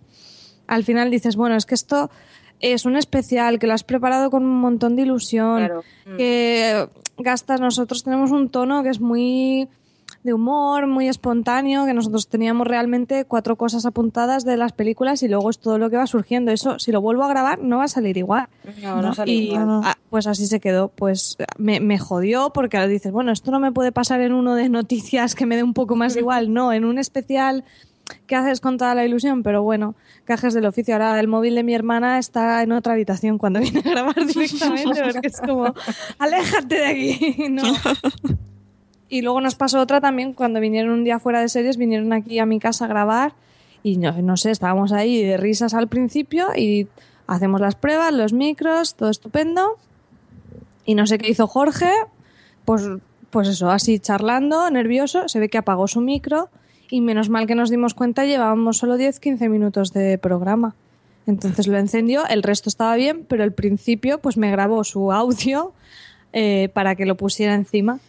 al 0.68 0.84
final 0.84 1.10
dices, 1.12 1.38
bueno, 1.38 1.56
es 1.56 1.66
que 1.66 1.76
esto 1.76 2.12
es 2.60 2.84
un 2.84 2.98
especial, 2.98 3.58
que 3.58 3.68
lo 3.68 3.74
has 3.74 3.86
preparado 3.86 4.30
con 4.30 4.44
un 4.44 4.60
montón 4.60 4.98
de 4.98 5.04
ilusión, 5.04 5.60
Claro. 5.60 5.84
Mm. 6.06 6.18
que 6.18 6.90
gastas, 7.18 7.62
nosotros 7.62 8.04
tenemos 8.04 8.32
un 8.32 8.50
tono 8.50 8.84
que 8.84 8.90
es 8.90 9.00
muy 9.00 9.70
de 10.24 10.34
humor, 10.34 10.88
muy 10.88 11.08
espontáneo, 11.08 11.86
que 11.86 11.94
nosotros 11.94 12.28
teníamos 12.28 12.68
realmente 12.68 13.26
cuatro 13.26 13.56
cosas 13.56 13.86
apuntadas 13.86 14.44
de 14.44 14.58
las 14.58 14.74
películas 14.74 15.24
y 15.24 15.28
luego 15.28 15.50
es 15.50 15.60
todo 15.60 15.78
lo 15.78 15.90
que 15.90 15.98
va 15.98 16.08
surgiendo. 16.08 16.52
Eso, 16.52 16.78
si 16.80 16.92
lo 16.92 17.02
vuelvo 17.02 17.24
a 17.24 17.30
grabar, 17.30 17.60
no 17.60 17.78
va 17.78 17.86
a 17.86 17.88
salir 17.88 18.18
igual. 18.18 18.48
No, 18.82 19.02
no 19.02 19.14
sale 19.14 19.32
y 19.32 19.52
igual. 19.52 19.82
ah, 19.84 19.98
pues 20.10 20.28
así 20.28 20.46
se 20.48 20.60
quedó. 20.60 20.90
Pues 20.90 21.38
me, 21.58 21.80
me 21.80 21.98
jodió 21.98 22.52
porque 22.52 22.78
ahora 22.78 22.90
dices, 22.90 23.12
bueno, 23.12 23.32
esto 23.32 23.52
no 23.52 23.60
me 23.60 23.72
puede 23.72 23.92
pasar 23.92 24.20
en 24.22 24.34
uno 24.34 24.56
de 24.56 24.68
noticias 24.70 25.36
que 25.36 25.46
me 25.46 25.56
dé 25.56 25.64
un 25.64 25.74
poco 25.74 25.96
más 25.96 26.16
igual. 26.16 26.54
No, 26.54 26.74
en 26.74 26.84
un 26.84 26.98
especial 26.98 27.64
que 28.28 28.36
haces 28.36 28.60
con 28.60 28.78
toda 28.78 28.96
la 28.96 29.06
ilusión, 29.06 29.44
pero 29.44 29.64
bueno, 29.64 29.96
cajes 30.26 30.54
del 30.54 30.66
oficio. 30.66 30.96
Ahora 30.96 31.20
el 31.20 31.28
móvil 31.28 31.56
de 31.56 31.64
mi 31.64 31.74
hermana 31.74 32.20
está 32.20 32.62
en 32.64 32.72
otra 32.72 32.94
habitación 32.94 33.38
cuando 33.38 33.60
viene 33.60 33.80
a 33.80 33.90
grabar 33.90 34.16
directamente 34.26 35.02
porque 35.14 35.28
es 35.28 35.40
como, 35.42 35.74
aléjate 36.18 36.76
de 36.76 36.86
aquí. 36.86 37.36
No. 37.50 37.64
Y 39.10 39.22
luego 39.22 39.42
nos 39.42 39.56
pasó 39.56 39.80
otra 39.80 40.00
también 40.00 40.34
cuando 40.34 40.60
vinieron 40.60 40.92
un 40.92 41.04
día 41.04 41.20
fuera 41.20 41.42
de 41.42 41.50
series, 41.50 41.78
vinieron 41.78 42.14
aquí 42.14 42.40
a 42.40 42.46
mi 42.46 42.60
casa 42.60 42.86
a 42.86 42.88
grabar 42.88 43.34
y 43.82 43.98
no, 43.98 44.12
no 44.22 44.38
sé, 44.38 44.52
estábamos 44.52 44.92
ahí 44.92 45.24
de 45.24 45.38
risas 45.38 45.74
al 45.74 45.88
principio 45.88 46.50
y 46.56 46.88
hacemos 47.28 47.62
las 47.62 47.76
pruebas, 47.76 48.14
los 48.14 48.34
micros, 48.34 48.96
todo 48.96 49.10
estupendo. 49.10 49.78
Y 50.86 50.96
no 50.96 51.08
sé 51.08 51.18
qué 51.18 51.30
hizo 51.30 51.48
Jorge, 51.48 51.92
pues, 52.66 52.84
pues 53.30 53.48
eso, 53.48 53.70
así 53.70 54.00
charlando, 54.00 54.70
nervioso, 54.70 55.28
se 55.28 55.40
ve 55.40 55.50
que 55.50 55.58
apagó 55.58 55.88
su 55.88 56.02
micro 56.02 56.50
y 56.90 57.02
menos 57.02 57.30
mal 57.30 57.46
que 57.48 57.56
nos 57.56 57.70
dimos 57.70 57.94
cuenta, 57.94 58.26
llevábamos 58.26 58.78
solo 58.78 58.98
10-15 58.98 59.50
minutos 59.50 59.94
de 59.94 60.18
programa. 60.18 60.76
Entonces 61.28 61.68
lo 61.68 61.78
encendió, 61.78 62.28
el 62.28 62.42
resto 62.42 62.70
estaba 62.70 62.96
bien, 62.96 63.26
pero 63.28 63.44
al 63.44 63.54
principio 63.54 64.20
pues 64.20 64.38
me 64.38 64.50
grabó 64.50 64.84
su 64.84 65.12
audio 65.12 65.74
eh, 66.34 66.70
para 66.74 66.96
que 66.96 67.06
lo 67.06 67.16
pusiera 67.16 67.54
encima. 67.54 68.00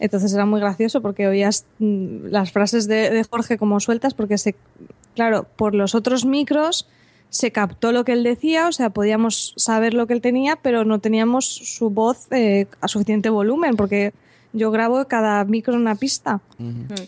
Entonces 0.00 0.34
era 0.34 0.46
muy 0.46 0.60
gracioso 0.60 1.00
porque 1.00 1.28
oías 1.28 1.66
mm, 1.78 2.26
las 2.26 2.50
frases 2.50 2.88
de, 2.88 3.10
de 3.10 3.24
Jorge 3.24 3.58
como 3.58 3.78
sueltas 3.78 4.14
porque 4.14 4.38
se, 4.38 4.56
claro, 5.14 5.46
por 5.56 5.74
los 5.74 5.94
otros 5.94 6.24
micros 6.24 6.88
se 7.28 7.52
captó 7.52 7.92
lo 7.92 8.04
que 8.04 8.12
él 8.12 8.24
decía, 8.24 8.66
o 8.66 8.72
sea, 8.72 8.90
podíamos 8.90 9.54
saber 9.56 9.94
lo 9.94 10.06
que 10.06 10.14
él 10.14 10.20
tenía, 10.20 10.56
pero 10.56 10.84
no 10.84 10.98
teníamos 10.98 11.46
su 11.46 11.90
voz 11.90 12.26
eh, 12.32 12.66
a 12.80 12.88
suficiente 12.88 13.30
volumen 13.30 13.76
porque 13.76 14.12
yo 14.52 14.72
grabo 14.72 15.06
cada 15.06 15.44
micro 15.44 15.74
en 15.74 15.80
una 15.80 15.94
pista. 15.94 16.40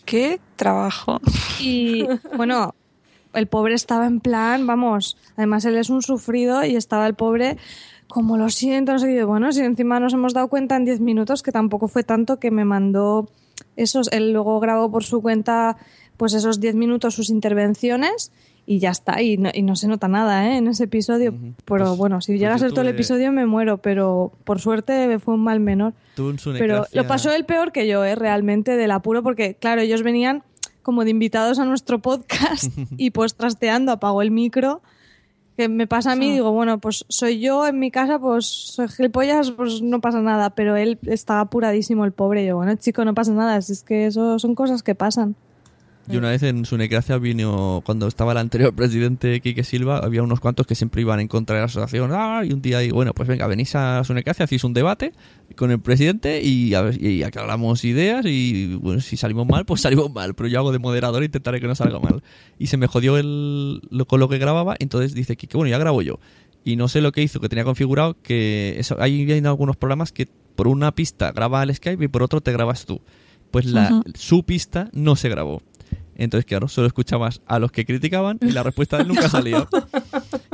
Qué 0.04 0.40
trabajo. 0.54 1.20
Y 1.60 2.06
bueno, 2.36 2.74
el 3.34 3.48
pobre 3.48 3.74
estaba 3.74 4.06
en 4.06 4.20
plan, 4.20 4.66
vamos, 4.66 5.16
además 5.36 5.64
él 5.64 5.76
es 5.76 5.90
un 5.90 6.02
sufrido 6.02 6.64
y 6.64 6.76
estaba 6.76 7.06
el 7.08 7.14
pobre 7.14 7.56
como 8.12 8.36
lo 8.36 8.50
siento, 8.50 8.92
no 8.92 8.98
sé 8.98 9.06
qué. 9.06 9.24
Bueno, 9.24 9.50
si 9.52 9.62
encima 9.62 9.98
nos 9.98 10.12
hemos 10.12 10.34
dado 10.34 10.48
cuenta 10.48 10.76
en 10.76 10.84
10 10.84 11.00
minutos 11.00 11.42
que 11.42 11.50
tampoco 11.50 11.88
fue 11.88 12.04
tanto 12.04 12.38
que 12.38 12.50
me 12.50 12.66
mandó 12.66 13.30
esos, 13.76 14.12
él 14.12 14.34
luego 14.34 14.60
grabó 14.60 14.90
por 14.90 15.02
su 15.02 15.22
cuenta 15.22 15.78
pues 16.18 16.34
esos 16.34 16.60
10 16.60 16.74
minutos 16.74 17.14
sus 17.14 17.30
intervenciones 17.30 18.30
y 18.66 18.80
ya 18.80 18.90
está, 18.90 19.22
y 19.22 19.38
no, 19.38 19.48
y 19.54 19.62
no 19.62 19.76
se 19.76 19.88
nota 19.88 20.08
nada 20.08 20.46
¿eh? 20.46 20.58
en 20.58 20.68
ese 20.68 20.84
episodio. 20.84 21.32
Pero 21.64 21.86
Pues- 21.86 21.96
bueno, 21.96 22.20
si 22.20 22.32
pues 22.32 22.40
llega 22.40 22.54
a 22.54 22.58
ser 22.58 22.72
todo 22.72 22.82
el 22.82 22.88
episodio 22.88 23.32
me 23.32 23.46
muero, 23.46 23.78
pero 23.78 24.32
por 24.44 24.60
suerte 24.60 25.18
fue 25.18 25.32
un 25.32 25.42
mal 25.42 25.60
menor. 25.60 25.94
Tú 26.14 26.36
Pero 26.58 26.84
lo 26.92 27.06
pasó 27.06 27.32
él 27.32 27.46
peor 27.46 27.72
que 27.72 27.88
yo, 27.88 28.04
¿eh? 28.04 28.14
realmente, 28.14 28.76
del 28.76 28.90
apuro, 28.90 29.22
porque, 29.22 29.54
claro, 29.54 29.80
ellos 29.80 30.02
venían 30.02 30.42
como 30.82 31.04
de 31.04 31.10
invitados 31.10 31.58
a 31.58 31.64
nuestro 31.64 32.00
podcast 32.00 32.64
y 32.98 33.10
pues 33.10 33.34
trasteando 33.36 33.90
apagó 33.90 34.20
el 34.20 34.30
micro. 34.30 34.82
Que 35.56 35.68
me 35.68 35.86
pasa 35.86 36.12
a 36.12 36.16
mí, 36.16 36.32
digo, 36.32 36.50
bueno, 36.50 36.78
pues 36.78 37.04
soy 37.08 37.38
yo 37.40 37.66
en 37.66 37.78
mi 37.78 37.90
casa, 37.90 38.18
pues 38.18 38.46
soy 38.46 38.88
gilipollas, 38.88 39.50
pues 39.50 39.82
no 39.82 40.00
pasa 40.00 40.22
nada. 40.22 40.50
Pero 40.50 40.76
él 40.76 40.98
estaba 41.06 41.40
apuradísimo, 41.40 42.04
el 42.04 42.12
pobre. 42.12 42.46
Yo, 42.46 42.56
bueno, 42.56 42.74
chico, 42.76 43.04
no 43.04 43.14
pasa 43.14 43.32
nada, 43.32 43.60
si 43.60 43.72
es 43.72 43.82
que 43.82 44.06
eso 44.06 44.38
son 44.38 44.54
cosas 44.54 44.82
que 44.82 44.94
pasan. 44.94 45.36
Y 46.10 46.16
una 46.16 46.30
vez 46.30 46.42
en 46.42 46.64
su 46.64 46.76
necracia 46.76 47.16
vino, 47.18 47.80
cuando 47.86 48.08
estaba 48.08 48.32
el 48.32 48.38
anterior 48.38 48.74
presidente 48.74 49.40
Quique 49.40 49.62
Silva, 49.62 49.98
había 49.98 50.22
unos 50.22 50.40
cuantos 50.40 50.66
que 50.66 50.74
siempre 50.74 51.00
iban 51.00 51.20
en 51.20 51.28
contra 51.28 51.56
de 51.56 51.60
la 51.60 51.66
asociación. 51.66 52.10
Ah, 52.12 52.42
y 52.44 52.52
un 52.52 52.60
día, 52.60 52.82
y 52.82 52.90
bueno, 52.90 53.14
pues 53.14 53.28
venga, 53.28 53.46
venís 53.46 53.74
a 53.76 54.02
su 54.02 54.12
necracia, 54.12 54.44
hacéis 54.44 54.64
un 54.64 54.74
debate 54.74 55.12
con 55.56 55.70
el 55.70 55.80
presidente 55.80 56.42
y, 56.42 56.74
a 56.74 56.82
ver, 56.82 57.02
y 57.02 57.22
aclaramos 57.22 57.84
ideas 57.84 58.24
y 58.26 58.74
bueno, 58.74 59.00
si 59.00 59.16
salimos 59.16 59.46
mal, 59.46 59.64
pues 59.64 59.80
salimos 59.82 60.12
mal. 60.12 60.34
Pero 60.34 60.48
yo 60.48 60.58
hago 60.58 60.72
de 60.72 60.80
moderador 60.80 61.22
e 61.22 61.26
intentaré 61.26 61.60
que 61.60 61.68
no 61.68 61.74
salga 61.74 62.00
mal. 62.00 62.22
Y 62.58 62.66
se 62.66 62.76
me 62.76 62.88
jodió 62.88 63.16
el, 63.16 63.80
lo, 63.90 64.06
con 64.06 64.18
lo 64.18 64.28
que 64.28 64.38
grababa, 64.38 64.74
entonces 64.80 65.14
dice 65.14 65.36
Quique, 65.36 65.56
bueno, 65.56 65.70
ya 65.70 65.78
grabo 65.78 66.02
yo. 66.02 66.18
Y 66.64 66.76
no 66.76 66.88
sé 66.88 67.00
lo 67.00 67.12
que 67.12 67.22
hizo, 67.22 67.40
que 67.40 67.48
tenía 67.48 67.64
configurado 67.64 68.16
que 68.22 68.76
eso, 68.78 68.96
hay, 69.00 69.30
hay 69.30 69.44
algunos 69.44 69.76
programas 69.76 70.12
que 70.12 70.28
por 70.56 70.68
una 70.68 70.92
pista 70.92 71.32
graba 71.32 71.62
el 71.62 71.74
Skype 71.74 72.04
y 72.04 72.08
por 72.08 72.22
otro 72.22 72.40
te 72.40 72.52
grabas 72.52 72.86
tú. 72.86 73.00
Pues 73.50 73.66
la, 73.66 74.02
su 74.14 74.44
pista 74.44 74.88
no 74.94 75.14
se 75.14 75.28
grabó. 75.28 75.62
Entonces, 76.16 76.44
claro, 76.46 76.68
solo 76.68 76.86
escuchabas 76.86 77.40
a 77.46 77.58
los 77.58 77.72
que 77.72 77.84
criticaban 77.84 78.38
y 78.42 78.52
la 78.52 78.62
respuesta 78.62 78.96
de 78.96 79.02
él 79.02 79.08
nunca 79.08 79.28
salía. 79.28 79.66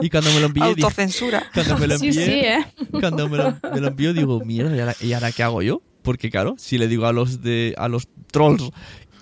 Y 0.00 0.08
cuando 0.10 0.32
me 0.32 0.40
lo 0.40 0.46
envié, 0.46 0.62
dije- 0.74 0.82
Autocensura. 0.84 1.44
cuando 1.52 1.78
me 1.78 1.86
lo 1.88 1.94
envié, 1.94 2.12
Sí, 2.12 2.22
sí, 2.22 2.30
¿eh? 2.30 2.58
cuando 2.92 3.28
me 3.28 3.36
lo, 3.38 3.56
me 3.74 3.80
lo 3.80 3.88
envió, 3.88 4.12
digo, 4.14 4.40
mierda, 4.44 4.76
¿y 4.76 4.80
ahora, 4.80 4.94
y 5.00 5.12
ahora 5.12 5.32
qué 5.32 5.42
hago 5.42 5.62
yo? 5.62 5.82
Porque 6.02 6.30
claro, 6.30 6.54
si 6.58 6.78
le 6.78 6.86
digo 6.88 7.06
a 7.06 7.12
los 7.12 7.42
de 7.42 7.74
a 7.76 7.88
los 7.88 8.08
trolls 8.30 8.70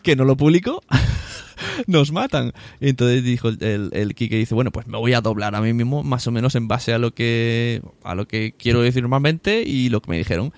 que 0.03 0.15
no 0.15 0.25
lo 0.25 0.37
publico, 0.37 0.83
nos 1.87 2.13
matan. 2.13 2.53
Entonces 2.81 3.25
dijo 3.25 3.49
el, 3.49 3.63
el, 3.63 3.91
el 3.93 4.15
Kike 4.15 4.37
dice, 4.37 4.55
bueno, 4.55 4.71
pues 4.71 4.87
me 4.87 4.99
voy 4.99 5.15
a 5.15 5.21
doblar 5.21 5.55
a 5.55 5.61
mí 5.61 5.73
mismo, 5.73 6.03
más 6.03 6.27
o 6.27 6.31
menos 6.31 6.55
en 6.55 6.69
base 6.69 6.93
a 6.93 6.99
lo 6.99 7.13
que 7.15 7.83
a 8.05 8.15
lo 8.15 8.29
que 8.29 8.53
quiero 8.57 8.83
decir 8.83 9.03
normalmente 9.03 9.63
y 9.63 9.89
lo 9.89 10.01
que 10.03 10.11
me 10.11 10.19
dijeron. 10.19 10.53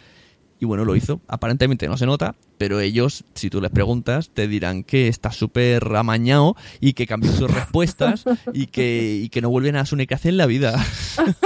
Y 0.61 0.67
bueno, 0.67 0.85
lo 0.85 0.97
hizo. 0.97 1.21
Aparentemente 1.29 1.87
no 1.87 1.97
se 1.97 2.07
nota, 2.07 2.35
pero 2.59 2.81
ellos, 2.81 3.25
si 3.35 3.49
tú 3.49 3.61
les 3.61 3.71
preguntas, 3.71 4.31
te 4.35 4.49
dirán 4.49 4.83
que 4.83 5.09
está 5.09 5.31
súper 5.31 5.85
amañado 5.95 6.57
y 6.81 6.95
que 6.95 7.07
cambió 7.07 7.33
sus 7.33 7.51
respuestas 7.51 8.25
y 8.53 8.67
que, 8.67 9.21
y 9.23 9.29
que 9.29 9.41
no 9.41 9.51
vuelven 9.51 9.77
a 9.77 9.87
su 9.87 9.95
necracia 9.95 10.29
en 10.29 10.37
la 10.37 10.47
vida. 10.47 10.75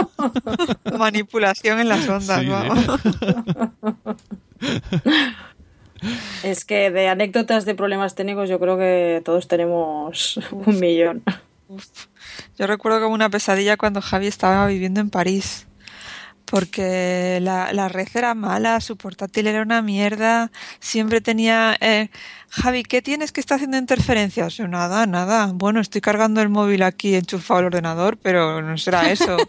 Manipulación 0.98 1.80
en 1.80 1.88
las 1.88 2.08
ondas, 2.08 2.40
Sí, 2.40 2.46
vamos. 2.46 2.78
Es 6.42 6.64
que 6.64 6.90
de 6.90 7.08
anécdotas 7.08 7.64
de 7.64 7.74
problemas 7.74 8.14
técnicos 8.14 8.48
yo 8.48 8.58
creo 8.58 8.76
que 8.76 9.22
todos 9.24 9.46
tenemos 9.46 10.40
un 10.50 10.80
millón. 10.80 11.22
Yo 12.58 12.66
recuerdo 12.66 13.00
como 13.00 13.14
una 13.14 13.30
pesadilla 13.30 13.76
cuando 13.76 14.00
Javi 14.00 14.26
estaba 14.26 14.66
viviendo 14.66 15.00
en 15.00 15.10
París. 15.10 15.66
Porque 16.52 17.38
la, 17.40 17.72
la 17.72 17.88
red 17.88 18.08
era 18.12 18.34
mala, 18.34 18.78
su 18.82 18.98
portátil 18.98 19.46
era 19.46 19.62
una 19.62 19.80
mierda, 19.80 20.50
siempre 20.80 21.22
tenía... 21.22 21.78
Eh, 21.80 22.10
Javi, 22.50 22.82
¿qué 22.82 23.00
tienes 23.00 23.32
que 23.32 23.40
está 23.40 23.54
haciendo 23.54 23.78
interferencias? 23.78 24.58
Yo, 24.58 24.68
nada, 24.68 25.06
nada. 25.06 25.50
Bueno, 25.54 25.80
estoy 25.80 26.02
cargando 26.02 26.42
el 26.42 26.50
móvil 26.50 26.82
aquí 26.82 27.14
enchufado 27.14 27.60
al 27.60 27.64
ordenador, 27.64 28.18
pero 28.18 28.60
no 28.60 28.76
será 28.76 29.10
eso. 29.10 29.38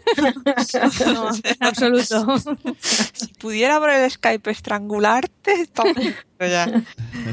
No, 1.04 1.28
en 1.44 1.56
absoluto. 1.60 2.38
si 2.82 3.26
pudiera 3.38 3.78
por 3.78 3.90
el 3.90 4.10
Skype 4.10 4.50
estrangularte, 4.50 5.66
todo 5.66 5.92
ya. 6.48 6.82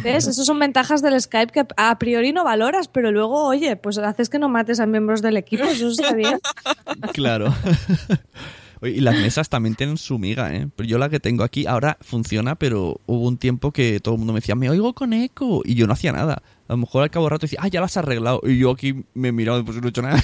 ¿Ves? 0.03 0.27
Esas 0.27 0.45
son 0.45 0.59
ventajas 0.59 1.01
del 1.01 1.19
Skype 1.19 1.51
que 1.51 1.65
a 1.77 1.97
priori 1.97 2.33
no 2.33 2.43
valoras, 2.43 2.87
pero 2.87 3.11
luego, 3.11 3.45
oye, 3.45 3.75
pues 3.75 3.97
haces 3.97 4.29
que 4.29 4.39
no 4.39 4.49
mates 4.49 4.79
a 4.79 4.85
miembros 4.85 5.21
del 5.21 5.37
equipo, 5.37 5.63
eso 5.63 5.89
está 5.89 6.13
bien. 6.13 6.39
Claro. 7.13 7.53
Oye, 8.81 8.93
Y 8.93 9.01
las 9.01 9.15
mesas 9.15 9.47
también 9.49 9.75
tienen 9.75 9.97
su 9.97 10.17
miga, 10.17 10.53
¿eh? 10.55 10.67
Pero 10.75 10.89
yo 10.89 10.97
la 10.97 11.09
que 11.09 11.19
tengo 11.19 11.43
aquí 11.43 11.65
ahora 11.67 11.97
funciona, 12.01 12.55
pero 12.55 12.99
hubo 13.05 13.27
un 13.27 13.37
tiempo 13.37 13.71
que 13.71 13.99
todo 13.99 14.15
el 14.15 14.17
mundo 14.19 14.33
me 14.33 14.39
decía, 14.39 14.55
me 14.55 14.69
oigo 14.69 14.93
con 14.93 15.13
eco, 15.13 15.61
y 15.63 15.75
yo 15.75 15.87
no 15.87 15.93
hacía 15.93 16.11
nada. 16.11 16.41
A 16.67 16.73
lo 16.73 16.77
mejor 16.77 17.03
al 17.03 17.11
cabo 17.11 17.25
de 17.25 17.29
rato 17.29 17.45
decía, 17.45 17.59
ah, 17.61 17.67
ya 17.67 17.79
lo 17.79 17.85
has 17.85 17.97
arreglado, 17.97 18.41
y 18.43 18.57
yo 18.57 18.71
aquí 18.71 19.03
me 19.13 19.29
he 19.29 19.31
mirado, 19.31 19.63
pues 19.63 19.77
no 19.79 19.85
he 19.85 19.89
hecho 19.89 20.01
nada. 20.01 20.21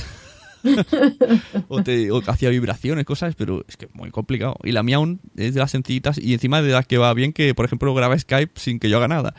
o, 1.67 1.83
te, 1.83 2.11
o 2.11 2.21
hacía 2.25 2.49
vibraciones, 2.49 3.05
cosas, 3.05 3.35
pero 3.35 3.63
es 3.67 3.77
que 3.77 3.85
es 3.85 3.95
muy 3.95 4.11
complicado. 4.11 4.57
Y 4.63 4.71
la 4.71 4.83
mía 4.83 4.97
aún 4.97 5.19
es 5.35 5.53
de 5.53 5.59
las 5.59 5.71
sencillitas 5.71 6.17
y 6.17 6.33
encima 6.33 6.61
de 6.61 6.71
las 6.71 6.87
que 6.87 6.97
va 6.97 7.13
bien 7.13 7.33
que, 7.33 7.53
por 7.53 7.65
ejemplo, 7.65 7.93
graba 7.93 8.17
Skype 8.17 8.59
sin 8.59 8.79
que 8.79 8.89
yo 8.89 8.97
haga 8.97 9.07
nada. 9.07 9.33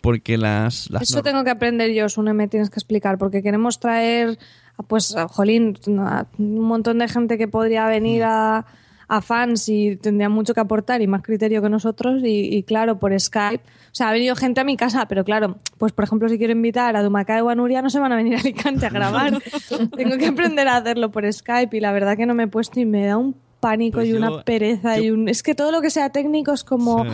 Porque 0.00 0.38
las... 0.38 0.90
las 0.90 1.02
Eso 1.02 1.22
tengo 1.22 1.42
que 1.42 1.50
aprender 1.50 1.92
yo, 1.92 2.08
Sune, 2.08 2.32
me 2.32 2.48
tienes 2.48 2.70
que 2.70 2.76
explicar, 2.76 3.18
porque 3.18 3.42
queremos 3.42 3.80
traer, 3.80 4.38
pues, 4.86 5.14
a, 5.16 5.28
jolín, 5.28 5.78
un 5.86 6.60
montón 6.60 6.98
de 6.98 7.08
gente 7.08 7.36
que 7.38 7.48
podría 7.48 7.86
venir 7.88 8.22
a, 8.24 8.64
a 9.08 9.20
fans 9.22 9.68
y 9.68 9.96
tendría 9.96 10.28
mucho 10.28 10.54
que 10.54 10.60
aportar 10.60 11.02
y 11.02 11.06
más 11.06 11.22
criterio 11.22 11.60
que 11.62 11.68
nosotros, 11.68 12.22
y, 12.24 12.54
y 12.56 12.62
claro, 12.62 12.98
por 12.98 13.18
Skype. 13.18 13.62
O 13.90 13.94
sea, 13.98 14.10
ha 14.10 14.12
venido 14.12 14.36
gente 14.36 14.60
a 14.60 14.64
mi 14.64 14.76
casa, 14.76 15.06
pero 15.08 15.24
claro, 15.24 15.56
pues 15.78 15.92
por 15.92 16.04
ejemplo, 16.04 16.28
si 16.28 16.38
quiero 16.38 16.52
invitar 16.52 16.94
a 16.94 17.02
Dumaca 17.02 17.42
o 17.42 17.48
a 17.48 17.54
Nuria, 17.54 17.82
no 17.82 17.90
se 17.90 17.98
van 17.98 18.12
a 18.12 18.16
venir 18.16 18.36
a 18.36 18.40
Alicante 18.40 18.86
a 18.86 18.90
grabar. 18.90 19.32
tengo 19.96 20.16
que 20.18 20.26
aprender 20.26 20.68
a 20.68 20.76
hacerlo 20.76 21.10
por 21.10 21.30
Skype, 21.32 21.76
y 21.76 21.80
la 21.80 21.90
verdad 21.92 22.16
que 22.16 22.26
no 22.26 22.34
me 22.34 22.44
he 22.44 22.48
puesto 22.48 22.78
y 22.80 22.84
me 22.84 23.06
da 23.06 23.16
un 23.16 23.34
pánico 23.60 23.96
Pues 23.96 24.08
y 24.08 24.12
yo- 24.12 24.18
una 24.18 24.42
pereza 24.44 24.96
yo- 24.98 25.02
y 25.04 25.10
un... 25.10 25.28
Es 25.28 25.42
que 25.42 25.54
todo 25.54 25.72
lo 25.72 25.80
que 25.80 25.90
sea 25.90 26.10
técnico 26.10 26.52
es 26.52 26.62
como... 26.62 27.04
Sí. 27.04 27.10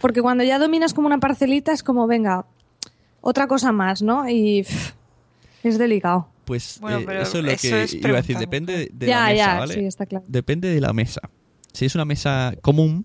Porque 0.00 0.22
cuando 0.22 0.44
ya 0.44 0.58
dominas 0.58 0.92
como 0.94 1.06
una 1.08 1.18
parcelita 1.18 1.72
es 1.72 1.82
como, 1.82 2.06
venga, 2.06 2.44
otra 3.20 3.46
cosa 3.48 3.72
más, 3.72 4.02
¿no? 4.02 4.28
Y 4.28 4.62
pff, 4.62 4.92
es 5.64 5.78
delicado. 5.78 6.28
Pues 6.46 6.78
Bueno, 6.80 7.00
eh, 7.10 7.22
eso 7.22 7.38
es 7.38 7.44
lo 7.44 7.50
eso 7.50 7.60
que 7.68 7.82
es 7.82 7.94
iba 7.94 8.10
a 8.10 8.22
decir. 8.22 8.38
Depende 8.38 8.72
de, 8.72 8.90
de 8.92 9.06
ya, 9.08 9.18
la 9.20 9.26
mesa, 9.26 9.36
ya, 9.36 9.58
¿vale? 9.58 9.74
sí, 9.74 9.80
está 9.84 10.06
claro. 10.06 10.24
Depende 10.28 10.70
de 10.70 10.80
la 10.80 10.92
mesa. 10.92 11.20
Si 11.72 11.84
es 11.84 11.94
una 11.96 12.04
mesa 12.04 12.54
común, 12.62 13.04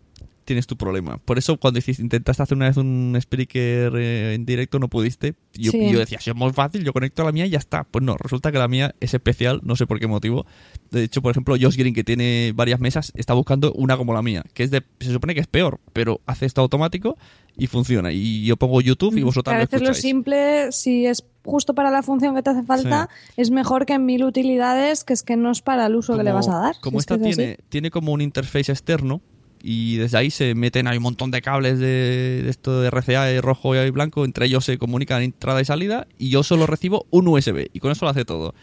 tienes 0.52 0.68
tu 0.68 0.76
problema. 0.78 1.18
Por 1.18 1.38
eso 1.38 1.58
cuando 1.58 1.80
hiciste- 1.80 2.02
intentaste 2.04 2.44
hacer 2.44 2.56
una 2.58 2.68
vez 2.68 2.78
un 2.78 3.16
speaker 3.20 3.94
eh, 3.96 4.34
en 4.34 4.46
directo 4.46 4.80
no 4.80 4.90
pudiste. 4.90 5.36
Yo, 5.54 5.72
Sí. 5.72 5.90
yo 5.92 6.00
decía, 6.00 6.20
si 6.20 6.30
es 6.30 6.36
muy 6.36 6.52
fácil, 6.52 6.84
yo 6.84 6.92
conecto 6.94 7.22
a 7.22 7.26
la 7.26 7.32
mía 7.32 7.46
y 7.46 7.52
ya 7.52 7.58
está. 7.60 7.86
Pues 7.86 8.04
no, 8.04 8.18
resulta 8.18 8.52
que 8.52 8.58
la 8.58 8.68
mía 8.68 8.94
es 9.00 9.14
especial, 9.14 9.62
no 9.64 9.76
sé 9.76 9.88
por 9.88 10.00
qué 10.00 10.08
motivo. 10.08 10.46
De 10.92 11.04
hecho, 11.04 11.22
por 11.22 11.32
ejemplo, 11.32 11.56
Josh 11.60 11.78
Green, 11.78 11.94
que 11.94 12.04
tiene 12.04 12.52
varias 12.56 12.80
mesas, 12.80 13.12
está 13.16 13.34
buscando 13.34 13.72
una 13.74 13.96
como 13.98 14.14
la 14.14 14.22
mía, 14.22 14.44
que 14.54 14.64
es 14.64 14.72
de, 14.72 14.84
se 15.00 15.12
supone 15.14 15.34
que 15.34 15.40
es 15.42 15.48
peor, 15.48 15.80
pero 15.94 16.20
hace 16.26 16.46
esto 16.46 16.62
automático 16.62 17.18
y 17.58 17.68
funciona. 17.68 18.12
Y 18.12 18.44
yo 18.46 18.58
pongo 18.58 18.82
YouTube 18.82 19.18
y 19.18 19.24
vosotros 19.24 19.54
a 19.54 19.58
lo 19.58 19.64
veces 19.66 19.82
lo 19.82 19.86
escucháis. 19.92 20.02
simple, 20.02 20.72
si 20.72 21.06
es 21.06 21.24
justo 21.44 21.74
para 21.74 21.90
la 21.92 22.04
función 22.04 22.36
que 22.36 22.44
te 22.44 22.50
hace 22.50 22.64
falta, 22.64 23.10
es 23.38 23.52
mejor 23.52 23.86
que 23.86 23.94
en 23.94 24.06
mil 24.06 24.24
utilidades, 24.24 25.04
que 25.04 25.14
es 25.14 25.24
que 25.24 25.36
no 25.38 25.52
es 25.52 25.62
para 25.62 25.86
el 25.88 25.96
uso 25.96 26.16
que 26.18 26.24
le 26.24 26.32
vas 26.32 26.48
a 26.50 26.58
dar. 26.60 26.76
Como 26.82 27.00
Si 27.00 27.04
es 27.04 27.06
que 27.08 27.14
esta 27.16 27.26
así. 27.28 27.36
tiene, 27.36 27.58
tiene 27.70 27.90
como 27.92 28.12
un 28.14 28.22
interface 28.22 28.72
externo 28.72 29.22
y 29.64 29.98
desde 29.98 30.18
ahí 30.18 30.32
se 30.32 30.56
meten 30.56 30.88
hay 30.88 30.98
un 30.98 31.04
montón 31.04 31.32
de 31.32 31.42
cables 31.42 31.80
de, 31.80 32.48
esto 32.50 32.82
de 32.82 32.90
RCA 32.90 33.26
de 33.26 33.42
rojo 33.42 33.76
y 33.76 33.90
blanco, 33.92 34.26
entre 34.26 34.46
ellos 34.46 34.66
se 34.66 34.78
comunican 34.78 35.22
entrada 35.22 35.62
y 35.62 35.66
salida 35.66 36.08
y 36.18 36.30
yo 36.30 36.44
solo 36.44 36.68
recibo 36.68 37.06
un 37.10 37.28
USB 37.28 37.70
y 37.74 37.80
con 37.80 37.92
eso 37.92 38.06
lo 38.06 38.12
hace 38.12 38.26
todo. 38.26 38.54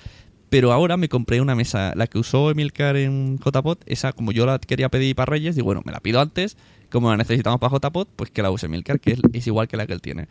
Pero 0.50 0.72
ahora 0.72 0.96
me 0.96 1.10
compré 1.10 1.42
una 1.42 1.54
mesa, 1.54 1.92
la 1.94 2.06
que 2.06 2.18
usó 2.18 2.50
Emilcar 2.50 2.96
en 2.96 3.38
JPod, 3.38 3.78
esa 3.84 4.12
como 4.12 4.32
yo 4.32 4.46
la 4.46 4.58
quería 4.58 4.88
pedir 4.88 5.14
para 5.14 5.30
Reyes, 5.30 5.54
digo, 5.54 5.66
bueno, 5.66 5.82
me 5.84 5.92
la 5.92 6.00
pido 6.00 6.20
antes, 6.20 6.56
como 6.90 7.10
la 7.10 7.18
necesitamos 7.18 7.60
para 7.60 7.76
JPod, 7.76 8.08
pues 8.16 8.30
que 8.30 8.40
la 8.40 8.50
use 8.50 8.64
Emilcar, 8.64 8.98
que 8.98 9.12
es, 9.12 9.20
es 9.34 9.46
igual 9.46 9.68
que 9.68 9.76
la 9.76 9.86
que 9.86 9.92
él 9.92 10.00
tiene. 10.00 10.26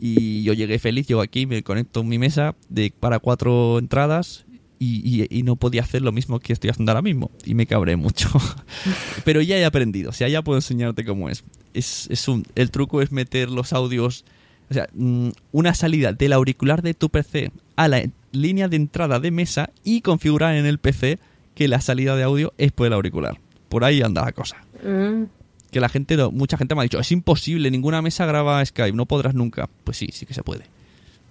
Y 0.00 0.44
yo 0.44 0.52
llegué 0.52 0.78
feliz, 0.78 1.08
llego 1.08 1.22
aquí, 1.22 1.46
me 1.46 1.64
conecto 1.64 2.00
en 2.00 2.08
mi 2.08 2.18
mesa 2.18 2.54
de, 2.68 2.92
para 3.00 3.18
cuatro 3.18 3.80
entradas 3.80 4.46
y, 4.82 5.22
y- 5.22 5.38
y 5.38 5.42
no 5.42 5.56
podía 5.56 5.82
hacer 5.82 6.02
lo 6.02 6.12
mismo 6.12 6.40
que 6.40 6.52
estoy 6.52 6.70
haciendo 6.70 6.92
ahora 6.92 7.02
mismo. 7.02 7.30
Y 7.44 7.54
me 7.54 7.66
cabré 7.66 7.96
mucho. 7.96 8.28
Pero 9.24 9.40
ya 9.40 9.56
he 9.56 9.64
aprendido, 9.64 10.10
o 10.10 10.12
sea, 10.12 10.28
ya 10.28 10.42
puedo 10.42 10.58
enseñarte 10.58 11.04
cómo 11.04 11.28
es. 11.28 11.44
es, 11.74 12.08
es 12.10 12.28
un, 12.28 12.44
el 12.54 12.70
truco 12.70 13.02
es 13.02 13.12
meter 13.12 13.50
los 13.50 13.72
audios, 13.72 14.24
o 14.70 14.74
sea, 14.74 14.88
mm, 14.94 15.28
una 15.52 15.74
salida 15.74 16.12
del 16.12 16.32
auricular 16.32 16.82
de 16.82 16.94
tu 16.94 17.10
PC 17.10 17.52
a 17.76 17.88
la 17.88 18.02
línea 18.32 18.68
de 18.68 18.76
entrada 18.76 19.20
de 19.20 19.30
mesa 19.30 19.70
y 19.84 20.00
configurar 20.00 20.54
en 20.56 20.66
el 20.66 20.78
PC 20.78 21.18
que 21.54 21.68
la 21.68 21.80
salida 21.80 22.16
de 22.16 22.22
audio 22.22 22.54
es 22.58 22.72
por 22.72 22.86
el 22.86 22.92
auricular. 22.94 23.38
Por 23.68 23.84
ahí 23.84 24.02
anda 24.02 24.22
la 24.24 24.32
cosa 24.32 24.56
Mm. 24.84 25.24
que 25.70 25.80
la 25.80 25.88
gente, 25.88 26.16
mucha 26.30 26.56
gente 26.58 26.74
me 26.74 26.80
ha 26.80 26.84
dicho, 26.84 26.98
es 26.98 27.12
imposible, 27.12 27.70
ninguna 27.70 28.02
mesa 28.02 28.26
graba 28.26 28.64
Skype, 28.64 28.96
no 28.96 29.06
podrás 29.06 29.34
nunca. 29.34 29.68
Pues 29.84 29.96
sí, 29.96 30.08
sí 30.12 30.26
que 30.26 30.34
se 30.34 30.42
puede. 30.42 30.64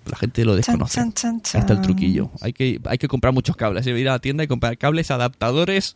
La 0.06 0.18
gente 0.18 0.44
lo 0.46 0.54
Chan, 0.54 0.58
desconoce. 0.78 0.96
chan, 0.96 1.14
chan, 1.14 1.34
Ahí 1.36 1.42
está 1.44 1.60
el 1.60 1.68
chan. 1.68 1.82
truquillo. 1.82 2.32
Hay 2.42 2.54
que, 2.54 2.80
hay 2.86 2.98
que 2.98 3.08
comprar 3.08 3.34
muchos 3.34 3.56
cables. 3.56 3.86
Hay 3.86 3.94
que 3.94 4.00
ir 4.00 4.10
a 4.10 4.14
la 4.14 4.20
tienda 4.20 4.44
y 4.44 4.48
comprar 4.48 4.78
cables, 4.78 5.12
adaptadores 5.12 5.94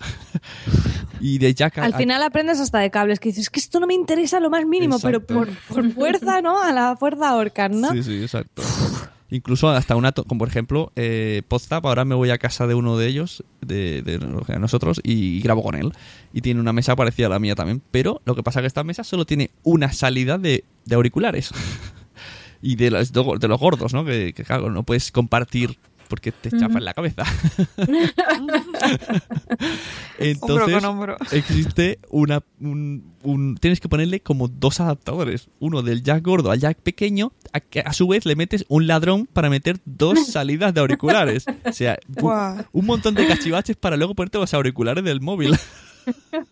y 1.19 1.37
de 1.39 1.53
jack. 1.53 1.77
Al 1.79 1.93
a- 1.93 1.97
final 1.97 2.21
aprendes 2.23 2.59
hasta 2.59 2.79
de 2.79 2.91
cables, 2.91 3.19
que 3.19 3.29
dices, 3.29 3.49
que 3.49 3.59
esto 3.59 3.79
no 3.79 3.87
me 3.87 3.93
interesa 3.93 4.39
lo 4.39 4.49
más 4.49 4.65
mínimo, 4.65 4.99
pero 4.99 5.25
por, 5.25 5.49
por 5.67 5.91
fuerza, 5.91 6.41
¿no? 6.41 6.61
A 6.61 6.71
la 6.71 6.95
fuerza 6.97 7.29
ahorcan, 7.29 7.81
¿no? 7.81 7.91
Sí, 7.93 8.03
sí, 8.03 8.21
exacto. 8.21 8.61
Incluso 9.31 9.69
hasta 9.69 9.95
una, 9.95 10.11
como 10.11 10.37
por 10.37 10.47
ejemplo, 10.47 10.91
eh, 10.95 11.41
Podzap, 11.47 11.83
ahora 11.87 12.05
me 12.05 12.13
voy 12.13 12.29
a 12.29 12.37
casa 12.37 12.67
de 12.67 12.75
uno 12.75 12.95
de 12.95 13.07
ellos, 13.07 13.43
de, 13.59 14.03
de 14.03 14.19
nosotros, 14.59 15.01
y 15.03 15.41
grabo 15.41 15.63
con 15.63 15.73
él. 15.73 15.91
Y 16.31 16.41
tiene 16.41 16.59
una 16.61 16.73
mesa 16.73 16.95
parecida 16.95 17.25
a 17.25 17.31
la 17.31 17.39
mía 17.39 17.55
también. 17.55 17.81
Pero 17.89 18.21
lo 18.25 18.35
que 18.35 18.43
pasa 18.43 18.59
es 18.59 18.63
que 18.63 18.67
esta 18.67 18.83
mesa 18.83 19.03
solo 19.03 19.25
tiene 19.25 19.49
una 19.63 19.91
salida 19.93 20.37
de, 20.37 20.63
de 20.85 20.95
auriculares. 20.95 21.49
y 22.61 22.75
de 22.75 22.91
los, 22.91 23.11
de 23.11 23.47
los 23.47 23.59
gordos, 23.59 23.93
¿no? 23.93 24.03
Que, 24.05 24.33
que, 24.33 24.43
claro, 24.43 24.69
no 24.71 24.83
puedes 24.83 25.11
compartir 25.11 25.77
porque 26.07 26.31
te 26.31 26.51
chafas 26.51 26.83
la 26.83 26.93
cabeza. 26.93 27.23
Entonces, 30.19 30.75
Hombro 30.75 30.79
con 30.79 30.85
hombro. 30.85 31.17
existe 31.31 31.99
una 32.09 32.41
un, 32.59 33.11
un- 33.23 33.57
tienes 33.57 33.79
que 33.79 33.89
ponerle 33.89 34.19
como 34.21 34.47
dos 34.47 34.79
adaptadores 34.79 35.49
uno 35.59 35.81
del 35.81 36.03
jack 36.03 36.23
gordo 36.23 36.51
al 36.51 36.59
jack 36.59 36.77
pequeño 36.79 37.33
a, 37.53 37.59
que 37.59 37.81
a 37.81 37.91
su 37.91 38.07
vez 38.07 38.25
le 38.25 38.35
metes 38.35 38.65
un 38.69 38.87
ladrón 38.87 39.27
para 39.31 39.49
meter 39.49 39.79
dos 39.85 40.25
salidas 40.31 40.73
de 40.73 40.81
auriculares 40.81 41.45
o 41.65 41.73
sea 41.73 41.97
un 42.71 42.85
montón 42.85 43.15
de 43.15 43.27
cachivaches 43.27 43.75
para 43.75 43.97
luego 43.97 44.15
ponerte 44.15 44.37
los 44.37 44.53
auriculares 44.53 45.03
del 45.03 45.21
móvil 45.21 45.57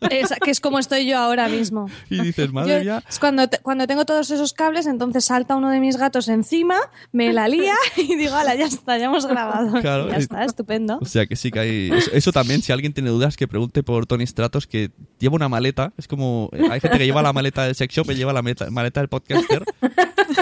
Es- 0.09 0.33
que 0.43 0.51
es 0.51 0.59
como 0.59 0.79
estoy 0.79 1.05
yo 1.05 1.17
ahora 1.17 1.47
mismo. 1.49 1.89
y 2.09 2.21
dices 2.21 2.51
madre 2.51 2.77
Yo- 2.77 2.81
mía 2.83 3.03
es 3.09 3.19
cuando, 3.19 3.47
te- 3.47 3.59
cuando 3.59 3.87
tengo 3.87 4.05
todos 4.05 4.29
esos 4.31 4.53
cables, 4.53 4.85
entonces 4.85 5.25
salta 5.25 5.55
uno 5.55 5.69
de 5.69 5.79
mis 5.79 5.97
gatos 5.97 6.27
encima, 6.27 6.75
me 7.11 7.33
la 7.33 7.47
lía 7.47 7.75
y 7.97 8.15
digo, 8.15 8.35
ala, 8.35 8.55
ya 8.55 8.65
está, 8.65 8.97
ya 8.97 9.05
hemos 9.05 9.25
grabado. 9.25 9.79
Claro, 9.81 10.09
ya 10.09 10.17
está, 10.17 10.43
estupendo. 10.45 10.99
o 11.01 11.05
sea 11.05 11.25
que 11.25 11.35
sí 11.35 11.51
que 11.51 11.59
hay 11.59 11.89
eso, 11.93 12.11
eso 12.13 12.31
también 12.31 12.61
si 12.61 12.71
alguien 12.71 12.93
tiene 12.93 13.09
dudas 13.09 13.37
que 13.37 13.47
pregunte 13.47 13.83
por 13.83 14.05
Tony 14.05 14.25
Stratos 14.27 14.67
que 14.67 14.91
lleva 15.19 15.35
una 15.35 15.49
maleta 15.49 15.93
es 15.97 16.07
como 16.07 16.49
hay 16.71 16.79
gente 16.79 16.97
que 16.97 17.05
lleva 17.05 17.21
la 17.21 17.33
maleta 17.33 17.65
del 17.65 17.75
sex 17.75 17.93
shop 17.93 18.11
y 18.11 18.15
lleva 18.15 18.33
la 18.33 18.41
maleta, 18.41 18.69
maleta 18.71 18.99
del 18.99 19.09
podcaster 19.09 19.63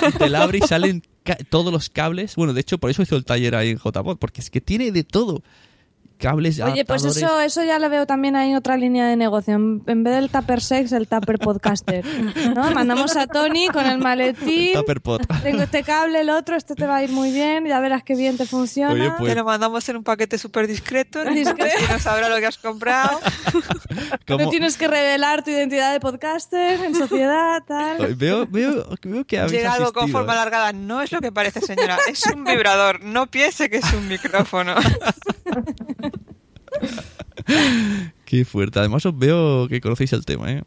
y 0.07 0.17
te 0.17 0.29
la 0.29 0.43
abre 0.43 0.59
y 0.59 0.67
salen 0.67 1.03
todos 1.49 1.71
los 1.71 1.89
cables 1.89 2.35
bueno 2.35 2.53
de 2.53 2.61
hecho 2.61 2.77
por 2.77 2.89
eso 2.89 3.01
hizo 3.01 3.15
el 3.15 3.25
taller 3.25 3.55
ahí 3.55 3.69
en 3.69 3.77
JPod 3.77 4.17
porque 4.17 4.41
es 4.41 4.49
que 4.49 4.61
tiene 4.61 4.91
de 4.91 5.03
todo 5.03 5.43
cables 6.21 6.59
Oye, 6.59 6.85
pues 6.85 7.03
adaptadores. 7.03 7.17
eso, 7.17 7.61
eso 7.61 7.63
ya 7.65 7.79
lo 7.79 7.89
veo 7.89 8.05
también 8.05 8.35
ahí 8.35 8.55
otra 8.55 8.77
línea 8.77 9.07
de 9.07 9.15
negocio. 9.17 9.55
En, 9.55 9.81
en 9.87 10.03
vez 10.03 10.15
del 10.15 10.29
Tupper 10.29 10.61
Sex, 10.61 10.91
el 10.93 11.07
Tupper 11.07 11.39
Podcaster. 11.39 12.05
¿no? 12.55 12.71
Mandamos 12.71 13.15
a 13.17 13.27
Tony 13.27 13.67
con 13.69 13.85
el 13.85 13.97
maletín. 13.97 14.73
Tupperpot. 14.73 15.21
Tengo 15.41 15.63
este 15.63 15.83
cable, 15.83 16.21
el 16.21 16.29
otro, 16.29 16.55
este 16.55 16.75
te 16.75 16.85
va 16.85 16.97
a 16.97 17.03
ir 17.03 17.09
muy 17.11 17.31
bien, 17.31 17.65
ya 17.65 17.79
verás 17.79 18.03
qué 18.03 18.15
bien 18.15 18.37
te 18.37 18.45
funciona. 18.45 18.93
Oye, 18.93 19.11
pues- 19.17 19.31
Te 19.31 19.35
lo 19.35 19.43
mandamos 19.43 19.87
en 19.89 19.97
un 19.97 20.03
paquete 20.03 20.37
súper 20.37 20.67
discreto. 20.67 21.23
Discreto. 21.41 21.75
Así 21.77 21.91
no 21.91 21.99
sabrá 21.99 22.29
lo 22.29 22.37
que 22.37 22.45
has 22.45 22.57
comprado. 22.57 23.19
¿Cómo? 24.27 24.45
No 24.45 24.49
tienes 24.49 24.77
que 24.77 24.87
revelar 24.87 25.43
tu 25.43 25.49
identidad 25.51 25.91
de 25.91 25.99
podcaster 25.99 26.83
en 26.83 26.93
sociedad, 26.95 27.63
tal. 27.67 28.15
Veo, 28.15 28.45
veo, 28.47 28.85
veo 29.01 29.25
que 29.25 29.39
habéis 29.39 29.53
Llega 29.53 29.73
algo 29.73 29.91
con 29.91 30.03
asistido, 30.03 30.19
forma 30.19 30.33
¿eh? 30.33 30.37
alargada. 30.37 30.71
No 30.73 31.01
es 31.01 31.11
lo 31.11 31.19
que 31.19 31.31
parece, 31.31 31.61
señora. 31.61 31.97
Es 32.07 32.25
un 32.27 32.43
vibrador. 32.43 33.01
No 33.03 33.27
piense 33.27 33.69
que 33.69 33.77
es 33.77 33.93
un 33.93 34.07
micrófono. 34.07 34.75
Qué 38.25 38.45
fuerte. 38.45 38.79
Además 38.79 39.05
os 39.05 39.17
veo 39.17 39.67
que 39.67 39.81
conocéis 39.81 40.13
el 40.13 40.25
tema, 40.25 40.51
¿eh? 40.51 40.63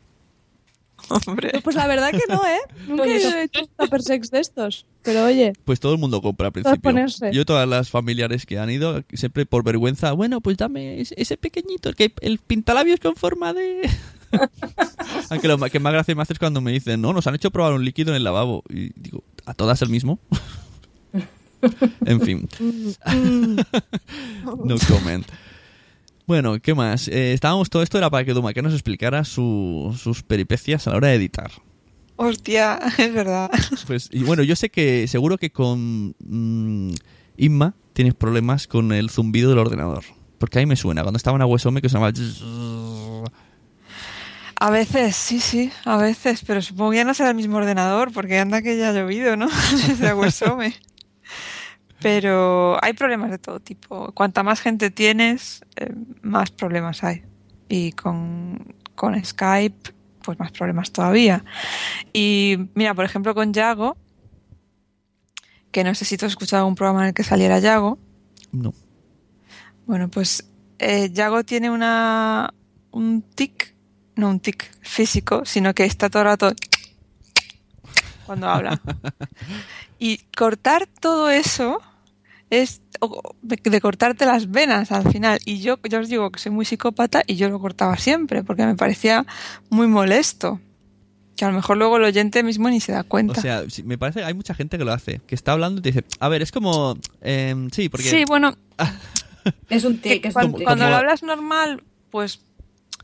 Hombre. 1.26 1.60
Pues 1.62 1.76
la 1.76 1.86
verdad 1.86 2.10
que 2.10 2.22
no, 2.28 2.42
¿eh? 2.46 2.60
Nunca 2.88 3.04
he 3.04 3.44
hecho 3.44 3.68
un 3.78 4.02
sex 4.02 4.30
de 4.30 4.40
estos. 4.40 4.86
Pero 5.02 5.24
oye, 5.24 5.52
Pues 5.64 5.80
todo 5.80 5.92
el 5.92 5.98
mundo 5.98 6.22
compra 6.22 6.46
al 6.46 6.52
principio. 6.52 6.80
ponerse. 6.80 7.30
Yo 7.32 7.44
todas 7.44 7.68
las 7.68 7.90
familiares 7.90 8.46
que 8.46 8.58
han 8.58 8.70
ido, 8.70 9.02
siempre 9.12 9.44
por 9.46 9.64
vergüenza, 9.64 10.12
bueno, 10.12 10.40
pues 10.40 10.56
dame 10.56 11.00
ese, 11.00 11.36
pequeñito, 11.36 11.90
el, 11.90 11.94
que, 11.94 12.12
el 12.20 12.38
pintalabios 12.38 13.00
con 13.00 13.16
forma 13.16 13.52
de... 13.52 13.88
Aunque 15.30 15.48
lo 15.48 15.58
que 15.58 15.78
más 15.78 15.92
gracia 15.92 16.14
me 16.14 16.22
hace 16.22 16.32
es 16.32 16.38
cuando 16.38 16.60
me 16.60 16.72
dicen, 16.72 17.00
no, 17.00 17.12
nos 17.12 17.26
han 17.26 17.34
hecho 17.34 17.50
probar 17.50 17.74
un 17.74 17.84
líquido 17.84 18.10
en 18.10 18.16
el 18.16 18.24
lavabo. 18.24 18.64
Y 18.68 18.90
digo, 18.98 19.22
¿a 19.46 19.54
todas 19.54 19.82
el 19.82 19.90
mismo? 19.90 20.18
en 22.04 22.20
fin. 22.20 22.48
no 24.64 24.76
comment. 24.88 25.26
Bueno, 26.26 26.58
¿qué 26.60 26.74
más? 26.74 27.08
Eh, 27.08 27.32
estábamos, 27.34 27.68
todo 27.68 27.82
esto 27.82 27.98
era 27.98 28.08
para 28.10 28.24
que 28.24 28.32
Duma 28.32 28.54
que 28.54 28.62
nos 28.62 28.72
explicara 28.72 29.24
su- 29.24 29.94
sus 29.98 30.22
peripecias 30.22 30.86
a 30.86 30.90
la 30.92 30.96
hora 30.96 31.08
de 31.08 31.14
editar. 31.16 31.50
Hostia, 32.16 32.78
es 32.98 33.12
verdad. 33.12 33.50
Pues, 33.86 34.08
y 34.12 34.22
bueno, 34.22 34.42
yo 34.42 34.56
sé 34.56 34.70
que 34.70 35.06
seguro 35.08 35.36
que 35.36 35.50
con 35.50 36.14
mm, 36.18 36.94
Inma 37.36 37.74
tienes 37.92 38.14
problemas 38.14 38.66
con 38.66 38.92
el 38.92 39.10
zumbido 39.10 39.50
del 39.50 39.58
ordenador. 39.58 40.04
Porque 40.38 40.58
ahí 40.58 40.66
me 40.66 40.76
suena, 40.76 41.02
cuando 41.02 41.16
estaba 41.16 41.36
en 41.36 41.42
Aguesome 41.42 41.80
que 41.82 41.88
sonaba... 41.88 42.12
A 44.60 44.70
veces, 44.70 45.16
sí, 45.16 45.40
sí, 45.40 45.70
a 45.84 45.96
veces, 45.98 46.42
pero 46.46 46.62
supongo 46.62 46.92
que 46.92 46.98
ya 46.98 47.04
no 47.04 47.12
será 47.12 47.30
el 47.30 47.34
mismo 47.34 47.56
ordenador, 47.58 48.12
porque 48.12 48.38
anda 48.38 48.62
que 48.62 48.78
ya 48.78 48.90
ha 48.90 48.92
llovido, 48.92 49.36
¿no? 49.36 49.48
Desde 49.88 50.08
Aguasome. 50.08 50.74
Pero 52.00 52.76
hay 52.82 52.92
problemas 52.92 53.30
de 53.30 53.38
todo 53.38 53.60
tipo. 53.60 54.12
Cuanta 54.12 54.42
más 54.42 54.60
gente 54.60 54.90
tienes, 54.90 55.64
eh, 55.76 55.94
más 56.22 56.50
problemas 56.50 57.02
hay. 57.04 57.22
Y 57.68 57.92
con, 57.92 58.74
con 58.94 59.22
Skype, 59.24 59.92
pues 60.22 60.38
más 60.38 60.52
problemas 60.52 60.92
todavía. 60.92 61.44
Y 62.12 62.68
mira, 62.74 62.94
por 62.94 63.04
ejemplo, 63.04 63.34
con 63.34 63.52
Yago, 63.52 63.96
que 65.70 65.84
no 65.84 65.94
sé 65.94 66.04
si 66.04 66.16
tú 66.16 66.26
has 66.26 66.32
escuchado 66.32 66.62
algún 66.62 66.74
programa 66.74 67.02
en 67.02 67.08
el 67.08 67.14
que 67.14 67.24
saliera 67.24 67.58
Yago. 67.58 67.98
No. 68.52 68.72
Bueno, 69.86 70.08
pues 70.08 70.48
eh, 70.78 71.10
Yago 71.12 71.44
tiene 71.44 71.70
una 71.70 72.54
un 72.90 73.22
tic, 73.22 73.74
no 74.14 74.30
un 74.30 74.40
tic 74.40 74.70
físico, 74.82 75.44
sino 75.44 75.74
que 75.74 75.84
está 75.84 76.08
todo 76.08 76.22
el 76.22 76.28
rato 76.28 76.52
cuando 78.26 78.48
habla. 78.48 78.80
Y 79.98 80.18
cortar 80.36 80.86
todo 81.00 81.30
eso 81.30 81.80
es 82.50 82.82
o- 83.00 83.34
de, 83.42 83.80
cortarte 83.80 84.26
las 84.26 84.50
venas 84.50 84.92
al 84.92 85.10
final. 85.10 85.38
Y 85.44 85.60
yo, 85.60 85.78
yo 85.88 86.00
os 86.00 86.08
digo 86.08 86.30
que 86.30 86.38
soy 86.40 86.52
muy 86.52 86.64
psicópata 86.64 87.22
y 87.26 87.36
yo 87.36 87.48
lo 87.48 87.58
cortaba 87.60 87.96
siempre 87.96 88.42
porque 88.44 88.66
me 88.66 88.74
parecía 88.74 89.26
muy 89.70 89.86
molesto. 89.86 90.60
Que 91.36 91.44
a 91.44 91.48
lo 91.48 91.54
mejor 91.54 91.76
luego 91.78 91.96
el 91.96 92.04
oyente 92.04 92.44
mismo 92.44 92.68
ni 92.70 92.78
se 92.80 92.92
da 92.92 93.00
O 93.00 93.04
cuenta. 93.08 93.40
sea, 93.40 93.68
sí, 93.68 93.82
me 93.82 93.98
parece 93.98 94.20
que 94.20 94.26
hay 94.26 94.34
mucha 94.34 94.54
gente 94.54 94.78
que 94.78 94.84
lo 94.84 94.92
hace, 94.92 95.20
que 95.26 95.34
está 95.34 95.50
hablando 95.52 95.80
y 95.80 95.82
te 95.82 95.88
dice, 95.90 96.04
a 96.20 96.28
ver, 96.28 96.42
es 96.42 96.52
como... 96.52 96.96
em, 97.22 97.70
sí, 97.70 97.88
porque... 97.88 98.08
Sí, 98.08 98.24
bueno, 98.24 98.54
Es 99.68 99.84
un 99.84 99.98
que 99.98 100.14
tic, 100.14 100.26
es 100.26 100.32
cuando, 100.32 100.52
un 100.52 100.58
tic. 100.58 100.64
cuando 100.64 100.88
lo 100.88 100.94
hablas 100.94 101.22
normal, 101.24 101.82
pues 102.10 102.40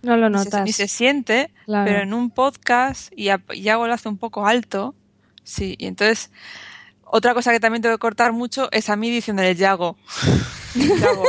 no 0.02 0.16
lo 0.16 0.30
ni 0.30 0.38
se, 0.38 0.44
notas. 0.44 0.64
ni 0.64 0.72
se 0.72 0.86
siente, 0.86 1.51
Claro. 1.66 1.84
pero 1.90 2.02
en 2.02 2.14
un 2.14 2.30
podcast 2.30 3.12
y, 3.16 3.30
a- 3.30 3.42
y 3.52 3.68
hago 3.68 3.86
lo 3.88 3.94
hace 3.94 4.09
un 4.09 4.16
poco 4.16 4.47
alto, 4.47 4.94
sí, 5.51 5.74
y 5.78 5.86
entonces 5.86 6.31
otra 7.05 7.35
cosa 7.35 7.51
que 7.52 7.60
también 7.60 7.82
tengo 7.82 7.94
que 7.97 8.01
cortar 8.01 8.32
mucho 8.32 8.68
es 8.72 8.89
a 8.89 8.97
mí 8.97 9.10
diciéndole 9.10 9.55
Yago. 9.55 9.97
Yago. 10.74 11.24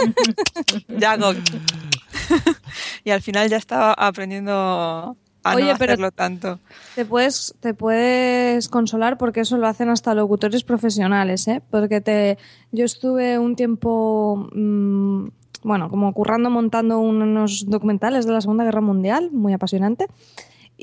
Yago. 0.88 1.34
y 3.04 3.10
al 3.10 3.22
final 3.22 3.50
ya 3.50 3.58
estaba 3.58 3.94
aprendiendo 3.94 4.54
a 4.54 5.56
Oye, 5.56 5.72
no 5.72 5.78
pero- 5.80 5.94
hacerlo 5.94 6.12
tanto. 6.12 6.60
Te 6.96 7.04
puedes, 7.06 7.56
te 7.60 7.74
puedes 7.74 8.70
consolar 8.70 9.18
porque 9.18 9.40
eso 9.42 9.58
lo 9.58 9.68
hacen 9.68 9.90
hasta 9.90 10.14
locutores 10.14 10.64
profesionales, 10.64 11.48
¿eh? 11.48 11.62
Porque 11.72 12.00
te, 12.02 12.38
yo 12.72 12.86
estuve 12.86 13.40
un 13.40 13.56
tiempo, 13.56 14.50
mm, 14.54 15.28
bueno, 15.64 15.90
como 15.90 16.14
currando, 16.14 16.50
montando 16.52 17.00
unos 17.00 17.66
documentales 17.68 18.26
de 18.28 18.34
la 18.34 18.42
Segunda 18.42 18.64
Guerra 18.66 18.82
Mundial, 18.82 19.32
muy 19.32 19.54
apasionante, 19.54 20.06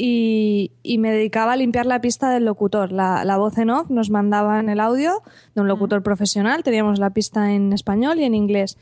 y, 0.01 0.71
y 0.85 0.99
me 0.99 1.11
dedicaba 1.11 1.53
a 1.55 1.57
limpiar 1.57 1.85
la 1.85 2.01
pista 2.01 2.31
del 2.31 2.45
locutor. 2.45 2.93
La, 2.93 3.25
la 3.25 3.37
voz 3.37 3.59
en 3.59 3.69
off 3.71 3.91
nos 3.91 4.11
mandaban 4.11 4.69
el 4.69 4.79
audio 4.79 5.23
de 5.57 5.61
un 5.61 5.67
locutor 5.67 6.03
profesional, 6.05 6.63
teníamos 6.63 7.01
la 7.01 7.11
pista 7.11 7.53
en 7.53 7.73
español 7.73 8.21
y 8.21 8.25
en 8.25 8.35
inglés. 8.37 8.79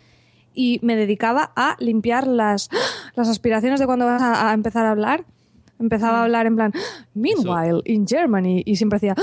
Y 0.55 0.79
me 0.83 0.95
dedicaba 0.95 1.53
a 1.57 1.77
limpiar 1.81 2.27
las, 2.27 2.69
las 3.15 3.29
aspiraciones 3.29 3.81
de 3.81 3.87
cuando 3.87 4.05
vas 4.05 4.21
a, 4.21 4.51
a 4.51 4.53
empezar 4.55 4.85
a 4.85 4.91
hablar. 4.91 5.25
Empezaba 5.79 6.21
a 6.21 6.25
hablar 6.25 6.47
en 6.47 6.57
plan, 6.57 6.73
meanwhile, 7.15 7.81
in 7.85 8.07
Germany, 8.07 8.63
y 8.65 8.77
siempre 8.77 8.97
hacía, 8.97 9.15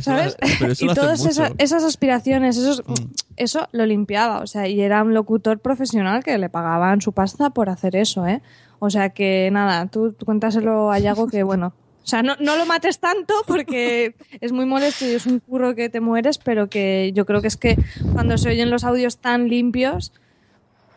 ¿sabes? 0.00 0.36
pero 0.58 0.72
eso 0.72 0.84
y 0.90 0.94
todas 0.94 1.20
mucho. 1.20 1.30
esa- 1.30 1.52
esas 1.58 1.84
aspiraciones, 1.84 2.56
esos, 2.56 2.82
Mm. 2.86 2.94
eso 3.36 3.68
lo 3.70 3.86
limpiaba, 3.86 4.40
o 4.40 4.46
sea, 4.48 4.66
y 4.66 4.80
era 4.80 5.02
un 5.04 5.14
locutor 5.14 5.60
profesional 5.60 6.24
que 6.24 6.38
le 6.38 6.48
pagaban 6.48 7.00
su 7.00 7.12
pasta 7.12 7.50
por 7.50 7.68
hacer 7.68 7.94
eso, 7.94 8.26
¿eh? 8.26 8.42
O 8.78 8.90
sea 8.90 9.10
que 9.10 9.48
nada, 9.52 9.86
tú, 9.86 10.12
tú 10.12 10.26
cuéntaselo 10.26 10.90
a 10.90 10.98
Yago 10.98 11.26
que, 11.28 11.42
bueno, 11.44 11.74
o 12.02 12.08
sea, 12.08 12.22
no, 12.22 12.36
no 12.38 12.56
lo 12.56 12.66
mates 12.66 13.00
tanto 13.00 13.34
porque 13.48 14.14
es 14.40 14.52
muy 14.52 14.64
molesto 14.64 15.04
y 15.06 15.10
es 15.10 15.26
un 15.26 15.40
curro 15.40 15.74
que 15.74 15.88
te 15.88 16.00
mueres, 16.00 16.38
pero 16.38 16.68
que 16.68 17.10
yo 17.14 17.26
creo 17.26 17.40
que 17.40 17.48
es 17.48 17.56
que 17.56 17.76
cuando 18.12 18.38
se 18.38 18.48
oyen 18.48 18.70
los 18.70 18.84
audios 18.84 19.18
tan 19.18 19.48
limpios, 19.48 20.12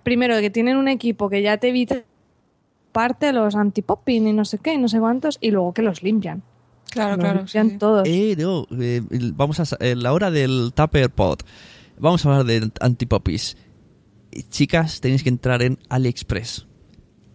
primero 0.03 0.39
que 0.39 0.51
tienen 0.51 0.77
un 0.77 0.87
equipo 0.87 1.29
que 1.29 1.41
ya 1.41 1.57
te 1.57 1.69
evita 1.69 2.03
parte 2.91 3.33
los 3.33 3.55
anti-popping 3.55 4.27
y 4.27 4.33
no 4.33 4.45
sé 4.45 4.59
qué, 4.59 4.73
y 4.73 4.77
no 4.77 4.87
sé 4.87 4.99
cuántos, 4.99 5.37
y 5.41 5.51
luego 5.51 5.73
que 5.73 5.81
los 5.81 6.03
limpian. 6.03 6.43
Claro, 6.91 7.11
Los 7.11 7.19
claro. 7.19 7.39
limpian 7.39 7.69
sí, 7.71 7.77
todos. 7.77 8.07
Eh, 8.07 8.35
no, 8.37 8.67
eh, 8.79 9.01
vamos 9.35 9.59
a 9.59 9.77
en 9.79 10.03
la 10.03 10.13
hora 10.13 10.31
del 10.31 10.73
Tupper 10.75 11.09
Pod. 11.09 11.39
Vamos 11.97 12.25
a 12.25 12.29
hablar 12.29 12.45
de 12.45 12.71
antipopis. 12.81 13.57
Eh, 14.31 14.43
Chicas, 14.49 15.01
tenéis 15.01 15.23
que 15.23 15.29
entrar 15.29 15.61
en 15.61 15.79
AliExpress. 15.89 16.67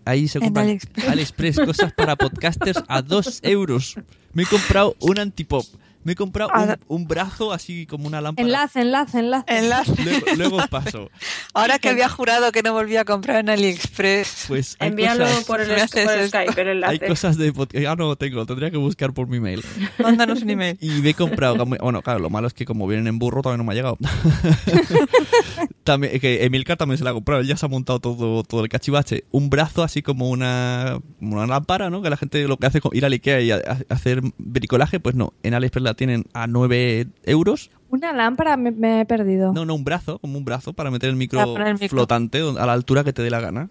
Ahí 0.04 0.28
se 0.28 0.40
compran 0.40 0.66
AliExpress. 0.66 1.08
AliExpress 1.08 1.56
cosas 1.60 1.92
para 1.92 2.16
podcasters 2.16 2.82
a 2.88 3.02
dos 3.02 3.40
euros. 3.42 3.96
Me 4.32 4.42
he 4.42 4.46
comprado 4.46 4.96
un 5.00 5.18
antipop. 5.18 5.64
Me 6.04 6.12
he 6.12 6.14
comprado 6.14 6.50
un, 6.54 6.70
Ah. 6.70 6.78
un 6.88 7.06
brazo 7.08 7.52
así 7.52 7.86
como 7.86 8.06
una 8.06 8.20
lámpara. 8.20 8.46
Enlace, 8.46 8.80
enlace, 8.82 9.18
enlace. 9.18 9.44
Enlace. 9.58 9.92
Luego, 10.04 10.26
luego 10.36 10.56
os 10.58 10.68
paso. 10.68 11.10
Ahora 11.54 11.78
que 11.78 11.88
había 11.88 12.08
jurado 12.08 12.52
que 12.52 12.62
no 12.62 12.72
volvía 12.72 13.00
a 13.02 13.04
comprar 13.04 13.38
en 13.40 13.48
AliExpress. 13.50 14.44
Pues 14.48 14.76
hay 14.78 14.88
Envíalo 14.90 15.24
cosas, 15.24 15.44
por 15.44 15.60
el, 15.60 15.68
por 15.68 16.12
el. 16.14 16.28
Skype, 16.28 16.60
el 16.60 16.68
hay 16.68 16.96
enlace. 16.96 17.06
cosas 17.06 17.36
de 17.38 17.52
podcast. 17.52 17.86
Ah, 17.86 17.96
no 17.96 18.06
lo 18.08 18.16
tengo, 18.16 18.36
lo 18.36 18.46
tendría 18.46 18.70
que 18.70 18.76
buscar 18.76 19.12
por 19.14 19.26
mi 19.28 19.40
mail. 19.40 19.64
Mándanos 19.98 20.42
un 20.42 20.50
email. 20.50 20.76
Y 20.80 20.88
me 21.00 21.10
he 21.10 21.14
comprado. 21.14 21.64
Bueno, 21.64 22.02
claro, 22.02 22.18
lo 22.20 22.30
malo 22.30 22.46
es 22.46 22.54
que 22.54 22.64
como 22.64 22.86
vienen 22.86 23.06
en 23.06 23.18
burro 23.18 23.42
todavía 23.42 23.58
no 23.58 23.64
me 23.64 23.72
ha 23.72 23.74
llegado. 23.76 23.96
también, 25.84 26.18
que 26.20 26.44
Emilcar 26.44 26.76
también 26.76 26.98
se 26.98 27.04
la 27.04 27.10
ha 27.10 27.14
comprado. 27.14 27.40
Él 27.40 27.46
ya 27.46 27.56
se 27.56 27.66
ha 27.66 27.68
montado 27.68 27.98
todo, 28.00 28.42
todo 28.42 28.62
el 28.62 28.68
cachivache. 28.68 29.24
Un 29.30 29.50
brazo 29.50 29.82
así 29.82 30.02
como 30.02 30.28
una, 30.30 30.98
una 31.20 31.46
lámpara, 31.46 31.90
¿no? 31.90 32.02
Que 32.02 32.10
la 32.10 32.16
gente 32.16 32.46
lo 32.48 32.56
que 32.56 32.66
hace 32.66 32.78
es 32.78 32.84
ir 32.92 33.04
al 33.04 33.12
Ikea 33.12 33.40
y 33.40 33.50
a- 33.50 33.56
a- 33.56 33.94
hacer 33.94 34.20
bricolaje, 34.38 35.00
pues 35.00 35.14
no. 35.14 35.32
En 35.42 35.54
AliExpress 35.54 35.82
la 35.84 35.93
tienen 35.94 36.24
a 36.32 36.46
9 36.46 37.06
euros. 37.24 37.70
Una 37.90 38.12
lámpara 38.12 38.56
me, 38.56 38.70
me 38.72 39.00
he 39.02 39.04
perdido. 39.06 39.52
No, 39.52 39.64
no, 39.64 39.74
un 39.74 39.84
brazo, 39.84 40.18
como 40.18 40.36
un 40.38 40.44
brazo 40.44 40.72
para 40.72 40.90
meter 40.90 41.10
el 41.10 41.16
micro, 41.16 41.56
el 41.56 41.88
flotante 41.88 42.40
a 42.40 42.66
la 42.66 42.72
altura 42.72 43.04
que 43.04 43.12
te 43.12 43.22
dé 43.22 43.30
la 43.30 43.40
gana. 43.40 43.70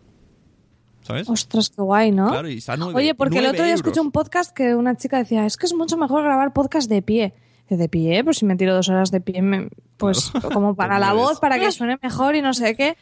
¿Sabes? 1.01 1.27
Ostras, 1.29 1.69
qué 1.69 1.81
guay, 1.81 2.11
¿no? 2.11 2.29
Claro, 2.29 2.47
y 2.49 2.59
está 2.59 2.73
a 2.73 2.77
nueve- 2.77 2.93
Oye, 2.95 3.13
porque 3.13 3.39
el 3.39 3.45
otro 3.47 3.57
día 3.63 3.73
euros. 3.73 3.79
escuché 3.81 3.99
un 3.99 4.11
podcast 4.11 4.55
que 4.55 4.73
una 4.73 4.95
chica 4.95 5.17
decía, 5.17 5.45
es 5.45 5.57
que 5.57 5.65
es 5.65 5.73
mucho 5.73 5.97
mejor 5.97 6.23
grabar 6.23 6.53
podcast 6.53 6.89
de 6.89 7.01
pie. 7.01 7.33
¿De 7.69 7.89
pie? 7.89 8.23
Pues 8.23 8.37
si 8.37 8.45
me 8.45 8.55
tiro 8.55 8.73
dos 8.75 8.87
horas 8.89 9.09
de 9.11 9.19
pie, 9.19 9.41
me- 9.41 9.67
pues 9.97 10.31
como 10.53 10.75
para 10.75 10.95
Te 10.95 10.99
la 11.01 11.13
voz, 11.13 11.39
para 11.39 11.57
que 11.59 11.71
suene 11.71 11.97
mejor 12.01 12.35
y 12.35 12.41
no 12.41 12.53
sé 12.53 12.75
qué. 12.75 12.95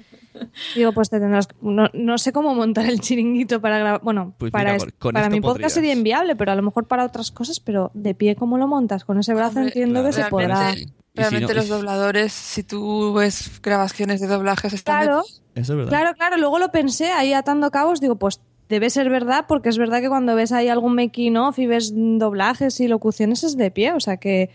Digo, 0.75 0.91
pues 0.93 1.09
te 1.09 1.19
tendrás... 1.19 1.47
que- 1.47 1.55
No, 1.61 1.87
no 1.93 2.17
sé 2.17 2.31
cómo 2.31 2.53
montar 2.55 2.85
el 2.85 2.99
chiringuito 2.99 3.61
para 3.61 3.77
grabar... 3.79 4.01
Bueno, 4.03 4.33
Pues 4.37 4.51
para, 4.51 4.73
mira, 4.73 4.85
es- 4.85 4.93
con 4.99 5.13
para 5.13 5.29
mi 5.29 5.41
podcast 5.41 5.53
podrías. 5.55 5.73
sería 5.73 5.93
inviable, 5.93 6.35
pero 6.35 6.51
a 6.51 6.55
lo 6.55 6.61
mejor 6.61 6.87
para 6.87 7.05
otras 7.05 7.31
cosas, 7.31 7.59
pero 7.59 7.91
de 7.93 8.13
pie, 8.15 8.35
¿cómo 8.35 8.57
lo 8.57 8.67
montas? 8.67 9.05
Con 9.05 9.19
ese 9.19 9.33
brazo 9.33 9.59
Hombre, 9.59 9.65
entiendo 9.67 10.03
que 10.03 10.13
se 10.13 10.23
podrá... 10.25 10.73
Si 10.73 10.85
Realmente 11.13 11.53
no- 11.53 11.59
los 11.59 11.67
dobladores, 11.67 12.31
si 12.31 12.63
tú 12.63 13.13
ves 13.13 13.59
grabaciones 13.61 14.21
de 14.21 14.27
doblajes, 14.27 14.71
están 14.71 15.03
Claro, 15.03 15.23
Eso 15.55 15.73
es 15.73 15.77
verdad. 15.77 15.89
Claro, 15.89 16.13
claro, 16.15 16.37
luego 16.37 16.57
lo 16.57 16.71
pensé 16.71 17.11
ahí 17.11 17.33
atando 17.33 17.69
cabos, 17.69 17.99
digo, 17.99 18.15
pues 18.15 18.39
debe 18.69 18.89
ser 18.89 19.09
verdad, 19.09 19.43
porque 19.45 19.67
es 19.67 19.77
verdad 19.77 19.99
que 19.99 20.07
cuando 20.07 20.35
ves 20.35 20.53
ahí 20.53 20.69
algún 20.69 20.95
making 20.95 21.35
of 21.35 21.59
y 21.59 21.67
ves 21.67 21.91
doblajes 21.93 22.79
y 22.79 22.87
locuciones 22.87 23.43
es 23.43 23.57
de 23.57 23.69
pie, 23.71 23.91
o 23.91 23.99
sea 23.99 24.15
que. 24.15 24.49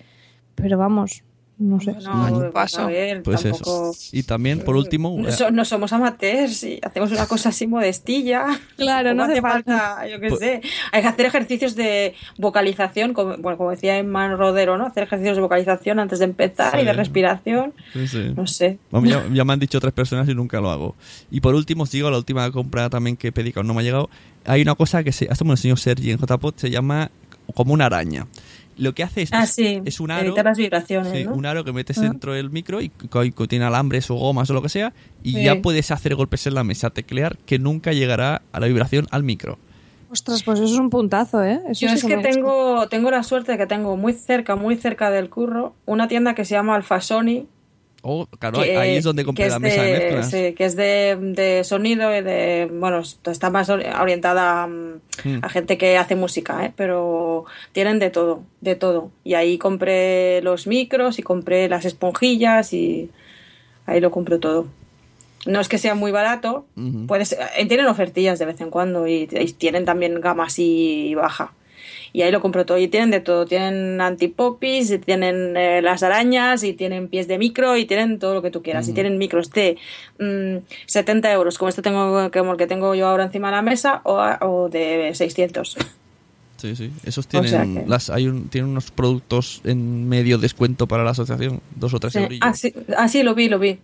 Pero 0.55 0.79
vamos, 0.79 1.23
no 1.59 1.81
sé. 1.81 1.93
Bueno, 1.93 2.39
un 2.39 2.53
paso. 2.53 2.83
a 2.83 2.87
ver, 2.87 3.23
Pues 3.23 3.43
tampoco... 3.43 3.91
eso. 3.93 4.09
Y 4.13 4.23
también, 4.25 4.61
por 4.61 4.77
último, 4.77 5.17
No, 5.19 5.29
eh, 5.29 5.33
so- 5.33 5.51
no 5.51 5.65
somos 5.65 5.93
amateurs 5.93 6.63
y 6.65 6.79
hacemos 6.83 7.11
una 7.13 7.27
cosa 7.27 7.49
así 7.49 7.67
modestilla. 7.67 8.47
Claro, 8.77 9.15
no 9.15 9.25
hace 9.25 9.41
falta. 9.41 10.07
yo 10.07 10.21
qué 10.21 10.29
Pues- 10.29 10.41
sé. 10.41 10.61
Hay 10.93 11.03
que 11.03 11.09
hacer 11.09 11.27
ejercicios 11.27 11.75
de 11.77 12.15
vocalización, 12.39 13.15
como, 13.15 13.37
bueno, 13.39 13.57
como 13.57 13.71
decía 13.71 13.97
Emma 13.99 14.29
Rodero, 14.37 14.77
¿no? 14.77 14.87
Hacer 14.87 15.05
ejercicios 15.05 15.37
de 15.37 15.43
vocalización 15.43 15.99
antes 15.99 16.19
de 16.19 16.27
empezar 16.27 16.73
Sí. 16.75 16.81
y 16.81 16.85
de 16.85 16.93
respiración. 16.93 17.73
sí, 17.93 18.07
sí. 18.07 18.33
No 18.37 18.47
sé. 18.47 18.79
Ya, 19.05 19.25
ya 19.33 19.45
me 19.45 19.53
han 19.53 19.59
dicho 19.61 19.81
tres 19.81 19.93
personas 19.93 20.29
y 20.29 20.35
nunca 20.35 20.61
lo 20.61 20.71
hago. 20.71 20.95
Y 21.31 21.41
por 21.41 21.55
último, 21.55 21.85
os 21.85 21.91
digo 21.91 22.11
la 22.11 22.19
última 22.19 22.51
compra 22.53 22.91
también 22.91 23.17
que 23.17 23.33
pedí 23.33 23.53
que 23.53 23.59
aún 23.61 23.67
no 23.67 23.75
me 23.75 23.81
ha 23.81 23.85
llegado. 23.85 24.11
Hay 24.45 24.63
una 24.63 24.75
cosa 24.75 25.03
que 25.03 25.13
se, 25.13 25.25
esto 25.31 25.45
me 25.45 25.49
lo 25.49 25.55
enseñó 25.55 25.77
Sergi 25.77 26.11
en 26.11 26.19
JPod, 26.19 26.55
se 26.57 26.71
llama 26.71 27.11
como 27.55 27.73
una 27.73 27.87
araña. 27.87 28.27
Lo 28.79 28.95
que 28.95 29.03
hace 29.03 29.23
es, 29.23 29.31
Ah, 29.33 29.45
es- 29.45 29.51
sí. 29.55 29.81
es 29.85 30.01
un 30.01 30.11
aro, 30.11 30.27
Evitar 30.27 30.45
las 30.45 30.59
vibraciones, 30.59 31.13
sí, 31.13 31.25
¿no? 31.25 31.35
un 31.35 31.47
aro 31.47 31.65
que 31.65 31.73
metes 31.73 31.97
Ah. 31.99 32.03
dentro 32.03 32.35
del 32.35 32.51
micro 32.51 32.83
y 32.83 32.91
que 32.91 33.33
tiene 33.49 33.65
alambres 33.65 34.11
o 34.11 34.15
gomas 34.17 34.51
o 34.51 34.53
lo 34.55 34.61
que 34.63 34.69
sea 34.69 34.93
y 35.23 35.33
Sí. 35.33 35.45
ya 35.45 35.63
puedes 35.63 35.91
hacer 35.91 36.15
golpes 36.15 36.47
en 36.47 36.55
la 36.55 36.63
mesa, 36.65 36.91
teclear 36.91 37.39
que 37.39 37.59
nunca 37.59 37.93
llegará 37.93 38.43
a 38.53 38.61
la 38.61 38.67
vibración 38.67 39.07
al 39.11 39.23
micro. 39.23 39.59
Ostras, 40.11 40.43
pues 40.45 40.61
eso 40.61 40.73
es 40.73 40.79
un 40.79 40.89
puntazo, 40.91 41.43
¿eh? 41.43 41.61
Eso 41.69 41.87
Yo 41.87 41.89
sí 41.89 41.95
es 41.97 42.05
que 42.05 42.17
tengo, 42.19 42.87
tengo 42.89 43.11
la 43.11 43.23
suerte 43.23 43.53
de 43.53 43.59
que 43.59 43.67
tengo 43.67 43.97
muy 43.97 44.13
cerca, 44.13 44.55
muy 44.55 44.77
cerca 44.77 45.11
del 45.11 45.31
curro, 45.31 45.75
una 45.85 46.07
tienda 46.07 46.35
que 46.35 46.45
se 46.45 46.55
llama 46.55 46.75
Alfa 46.77 47.01
Sony. 47.01 47.47
Oh, 48.09 48.27
claro, 48.39 48.63
que- 48.63 48.77
ahí 48.77 48.97
es 48.97 49.05
donde 49.05 49.25
compré 49.25 49.49
la 49.49 49.57
es 49.57 49.61
mesa 49.61 49.83
de, 49.83 49.91
mezclas. 49.99 50.31
sí, 50.31 50.53
que 50.55 50.65
es 50.65 50.77
de, 50.77 51.17
de 51.21 51.65
sonido 51.65 52.17
y 52.17 52.23
de. 52.23 52.71
Bueno, 52.73 53.01
está 53.01 53.51
más 53.51 53.69
ori- 53.69 54.01
orientada 54.01 54.67
mm, 54.69 55.01
Hmm. 55.25 55.39
a 55.43 55.49
gente 55.49 55.77
que 55.79 55.97
hace 55.99 56.15
música, 56.15 56.65
¿eh? 56.65 56.73
pero 56.77 57.47
tienen 57.73 57.99
de 57.99 58.11
todo, 58.11 58.43
de 58.61 58.77
todo. 58.77 59.11
Y 59.25 59.35
ahí 59.35 59.59
compré 59.59 60.41
los 60.43 60.67
micros 60.67 61.19
y 61.19 61.23
compré 61.23 61.69
las 61.69 61.85
esponjillas 61.85 62.73
y 62.73 63.11
ahí 63.87 63.99
lo 64.01 64.11
compro 64.13 64.39
todo. 64.39 64.67
No 65.47 65.61
es 65.61 65.69
que 65.69 65.79
sea 65.79 65.95
muy 65.95 66.13
barato, 66.13 66.67
Ujú. 66.77 67.07
puedes, 67.07 67.33
eh, 67.33 67.67
tienen 67.67 67.87
ofertillas 67.87 68.39
de 68.39 68.47
vez 68.47 68.61
en 68.61 68.71
cuando 68.71 69.07
y, 69.09 69.29
y 69.31 69.53
tienen 69.53 69.85
también 69.85 70.21
gama 70.21 70.45
así 70.47 71.15
baja. 71.17 71.53
Y 72.13 72.23
ahí 72.23 72.31
lo 72.31 72.41
compro 72.41 72.65
todo. 72.67 72.79
Y 72.79 72.89
tienen 72.89 73.11
de 73.11 73.21
todo. 73.21 73.47
Tienen 73.47 74.01
antipopis, 74.01 74.91
y 74.91 74.99
tienen 74.99 75.57
eh, 75.57 75.83
las 75.83 76.03
arañas, 76.03 76.63
y 76.65 76.73
tienen 76.73 77.09
pies 77.09 77.29
de 77.29 77.39
micro, 77.39 77.77
y 77.77 77.85
tienen 77.85 78.19
todo 78.19 78.35
lo 78.35 78.43
que 78.43 78.51
tú 78.51 78.63
quieras. 78.63 78.89
Y 78.89 78.93
tienen 78.93 79.19
micros 79.19 79.51
de 79.51 79.77
mm, 80.19 80.65
70 80.87 81.33
euros, 81.33 81.59
como 81.59 81.69
este 81.69 81.83
tengo, 81.83 82.31
como 82.33 82.53
el 82.53 82.59
que 82.59 82.67
tengo 82.67 82.95
yo 82.95 83.07
ahora 83.09 83.25
encima 83.25 83.49
de 83.49 83.57
la 83.57 83.63
mesa, 83.63 84.01
o, 84.05 84.69
de 84.71 85.11
600. 85.15 85.77
Sí, 86.59 86.75
sí. 86.75 86.91
Esos 87.05 87.27
O 87.27 87.29
tienen, 87.29 87.51
sea 87.51 87.65
que- 87.65 87.85
las, 87.87 88.09
hay 88.09 88.29
un, 88.29 88.49
tienen 88.49 88.71
unos 88.71 88.91
productos 88.91 89.61
en 89.65 90.09
medio 90.09 90.39
descuento 90.39 90.87
para 90.87 91.05
la 91.05 91.11
asociación, 91.11 91.61
dos 91.75 91.93
o 91.93 92.01
tres 92.01 92.15
Sí. 92.15 92.19
eurillos. 92.21 92.41
Ah, 92.49 92.55
sí, 92.55 92.73
ah, 92.97 93.09
sí, 93.09 93.23
lo 93.23 93.35
vi, 93.35 93.51
lo 93.51 93.59
vi. 93.59 93.79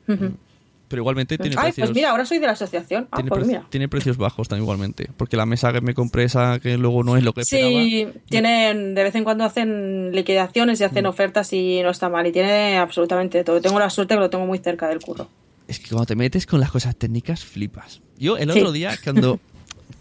Pero 0.93 1.01
igualmente 1.01 1.39
tiene 1.39 1.57
Ay, 1.59 1.69
precios. 1.73 1.87
pues 1.89 1.97
mira, 1.97 2.11
ahora 2.11 2.27
soy 2.27 2.39
de 2.39 2.45
la 2.47 2.53
asociación. 2.53 3.09
Ah, 3.11 3.17
tiene, 3.17 3.31
pues 3.31 3.47
mira. 3.47 3.65
tiene 3.71 3.89
precios 3.89 4.19
bajos 4.19 4.47
también 4.47 4.65
igualmente. 4.65 5.09
Porque 5.17 5.39
la 5.39 5.47
mesa 5.47 5.73
que 5.73 5.81
me 5.81 5.95
compré 5.95 6.25
esa 6.25 6.59
que 6.61 6.77
luego 6.77 7.03
no 7.03 7.17
es 7.17 7.25
lo 7.25 7.33
que 7.33 7.41
esperaba. 7.41 7.71
Sí, 7.71 8.07
tienen, 8.29 8.95
de 8.95 9.03
vez 9.03 9.15
en 9.15 9.25
cuando 9.25 9.45
hacen 9.45 10.11
liquidaciones 10.15 10.81
y 10.81 10.85
Mm. 10.85 10.87
hacen 10.87 11.07
ofertas 11.07 11.51
y 11.55 11.81
no 11.83 11.89
está 11.89 12.11
mal. 12.11 12.27
Y 12.27 12.33
tiene 12.33 12.77
absolutamente 12.77 13.43
todo. 13.43 13.59
Tengo 13.63 13.79
la 13.79 13.89
suerte 13.89 14.15
que 14.15 14.21
lo 14.21 14.29
tengo 14.29 14.45
muy 14.45 14.59
cerca 14.59 14.87
del 14.89 15.01
curro. 15.01 15.29
Es 15.67 15.79
que 15.79 15.89
cuando 15.89 16.05
te 16.05 16.15
metes 16.17 16.45
con 16.45 16.61
las 16.61 16.71
cosas 16.71 16.95
técnicas, 16.95 17.43
flipas. 17.45 18.03
Yo 18.19 18.37
el 18.37 18.53
Sí. 18.53 18.59
otro 18.61 18.73
día, 18.73 18.93
cuando, 19.03 19.41